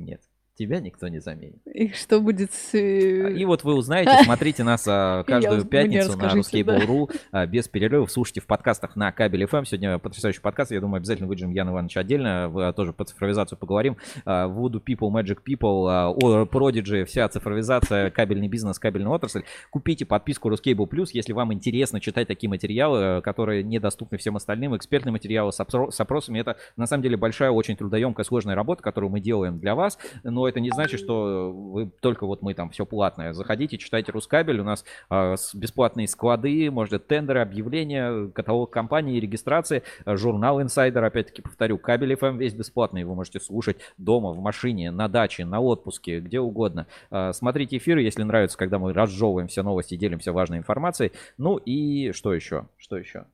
Нет. 0.00 0.29
Тебя 0.60 0.78
никто 0.78 1.08
не 1.08 1.20
заменит. 1.20 1.56
И 1.72 1.88
что 1.88 2.20
будет 2.20 2.52
с... 2.52 2.74
э, 2.74 3.32
И 3.32 3.46
вот 3.46 3.64
вы 3.64 3.72
узнаете, 3.72 4.12
смотрите 4.24 4.62
нас 4.62 4.84
а, 4.86 5.24
каждую 5.24 5.64
пятницу 5.64 6.18
на 6.18 6.28
да. 6.28 6.36
Ruskable.ru 6.36 7.10
а, 7.32 7.46
без 7.46 7.66
перерывов. 7.66 8.12
Слушайте 8.12 8.42
в 8.42 8.46
подкастах 8.46 8.94
на 8.94 9.10
Кабель 9.10 9.44
FM. 9.44 9.64
Сегодня 9.64 9.98
потрясающий 9.98 10.42
подкаст. 10.42 10.70
Я 10.70 10.82
думаю, 10.82 10.98
обязательно 10.98 11.28
выделим 11.28 11.52
Яна 11.52 11.70
Ивановича 11.70 12.00
отдельно. 12.00 12.74
Тоже 12.76 12.92
по 12.92 13.06
цифровизацию 13.06 13.56
поговорим. 13.56 13.96
А, 14.26 14.48
Voodoo 14.48 14.82
People, 14.86 15.10
Magic 15.10 15.38
People, 15.48 15.86
а, 15.88 16.12
Prodigy, 16.44 17.06
вся 17.06 17.26
цифровизация, 17.30 18.10
кабельный 18.10 18.48
бизнес, 18.48 18.78
кабельная 18.78 19.12
отрасль. 19.12 19.44
Купите 19.70 20.04
подписку 20.04 20.50
Ruscable 20.50 20.86
Plus, 20.86 21.06
если 21.14 21.32
вам 21.32 21.54
интересно 21.54 22.00
читать 22.00 22.28
такие 22.28 22.50
материалы, 22.50 22.98
э, 22.98 23.20
которые 23.22 23.62
недоступны 23.62 24.18
всем 24.18 24.36
остальным. 24.36 24.76
Экспертные 24.76 25.12
материалы 25.12 25.52
с 25.52 26.00
опросами. 26.00 26.38
Это 26.38 26.58
на 26.76 26.84
самом 26.84 27.02
деле 27.02 27.16
большая, 27.16 27.50
очень 27.50 27.78
трудоемкая, 27.78 28.24
сложная 28.24 28.54
работа, 28.54 28.82
которую 28.82 29.10
мы 29.10 29.20
делаем 29.20 29.58
для 29.58 29.74
вас. 29.74 29.98
Но 30.22 30.49
это 30.50 30.60
не 30.60 30.70
значит, 30.70 31.00
что 31.00 31.50
вы 31.52 31.90
только 32.00 32.26
вот 32.26 32.42
мы 32.42 32.52
там 32.54 32.68
все 32.70 32.84
платное. 32.84 33.32
Заходите, 33.32 33.78
читайте 33.78 34.12
Рускабель. 34.12 34.60
У 34.60 34.64
нас 34.64 34.84
с- 35.08 35.54
бесплатные 35.54 36.06
склады, 36.08 36.70
может, 36.70 37.06
тендеры, 37.06 37.40
объявления, 37.40 38.28
каталог 38.28 38.70
компании, 38.70 39.18
регистрации, 39.18 39.82
а, 40.04 40.16
журнал 40.16 40.60
Инсайдер, 40.60 41.02
опять-таки 41.04 41.40
повторю, 41.42 41.78
кабель 41.78 42.12
FM 42.12 42.36
весь 42.36 42.52
бесплатный. 42.54 43.04
Вы 43.04 43.14
можете 43.14 43.40
слушать 43.40 43.78
дома, 43.96 44.32
в 44.32 44.40
машине, 44.40 44.90
на 44.90 45.08
даче, 45.08 45.44
на 45.44 45.60
отпуске, 45.60 46.20
где 46.20 46.40
угодно. 46.40 46.86
А, 47.10 47.32
Смотрите 47.32 47.76
эфиры, 47.78 48.02
если 48.02 48.22
нравится, 48.22 48.58
когда 48.58 48.78
мы 48.78 48.92
разжевываем 48.92 49.48
все 49.48 49.62
новости, 49.62 49.96
делимся 49.96 50.32
важной 50.32 50.58
информацией. 50.58 51.12
Ну 51.38 51.56
и 51.56 52.12
что 52.12 52.34
еще? 52.34 52.66
Что 52.76 52.96
еще? 52.98 53.24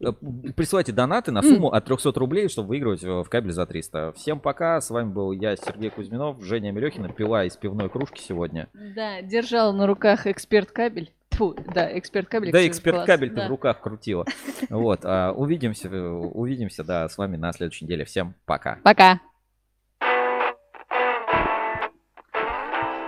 Э, 0.00 0.12
Присылайте 0.56 0.92
донаты 0.92 1.32
на 1.32 1.42
сумму 1.42 1.72
от 1.72 1.84
300 1.84 2.12
рублей, 2.12 2.48
чтобы 2.48 2.68
выигрывать 2.68 3.02
э, 3.02 3.08
в 3.08 3.28
кабель 3.28 3.52
за 3.52 3.66
300. 3.66 4.12
Всем 4.12 4.40
пока. 4.40 4.80
С 4.80 4.90
вами 4.90 5.10
был 5.10 5.32
я, 5.32 5.56
Сергей 5.56 5.90
Кузьминов, 5.90 6.42
Женя 6.42 6.72
Мелехина. 6.72 7.08
Пила 7.08 7.44
из 7.44 7.56
пивной 7.56 7.88
кружки 7.88 8.22
сегодня. 8.22 8.68
Да, 8.72 9.22
держал 9.22 9.72
на 9.72 9.86
руках 9.86 10.26
эксперт 10.26 10.70
кабель. 10.70 11.12
Тьфу, 11.30 11.56
да, 11.74 11.98
эксперт 11.98 12.28
кабель. 12.28 12.52
Да, 12.52 12.66
эксперт 12.66 13.04
кабель 13.06 13.30
ты 13.30 13.36
да. 13.36 13.46
в 13.46 13.50
руках 13.50 13.80
крутила. 13.80 14.24
Вот. 14.70 15.00
а, 15.02 15.32
Увидимся, 15.32 15.88
э, 15.88 16.00
увидимся, 16.00 16.84
да, 16.84 17.08
с 17.08 17.18
вами 17.18 17.36
на 17.36 17.52
следующей 17.52 17.84
неделе. 17.84 18.04
Всем 18.04 18.34
пока. 18.46 18.78
Пока. 18.82 19.20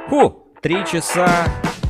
Фу, 0.08 0.52
3 0.62 0.86
часа 0.86 1.46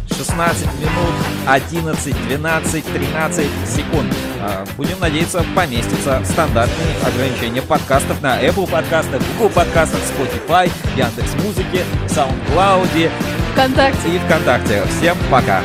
16 0.08 0.66
минут 0.80 1.14
11, 1.46 2.28
12, 2.28 2.84
13 2.92 3.46
секунд. 3.66 4.25
А, 4.40 4.64
Будем 4.76 4.98
надеяться, 5.00 5.44
поместится 5.54 6.20
стандартные 6.24 6.96
ограничения 7.04 7.62
подкастов 7.62 8.20
на 8.22 8.40
Apple 8.42 8.68
подкастах, 8.70 9.22
Google 9.34 9.50
подкастах, 9.50 10.00
Spotify, 10.00 10.70
Яндекс 10.96 11.34
Музыке, 11.42 11.84
SoundCloud 12.06 13.10
ВКонтакте. 13.52 14.08
и 14.14 14.18
ВКонтакте. 14.18 14.82
Всем 14.98 15.16
пока. 15.30 15.60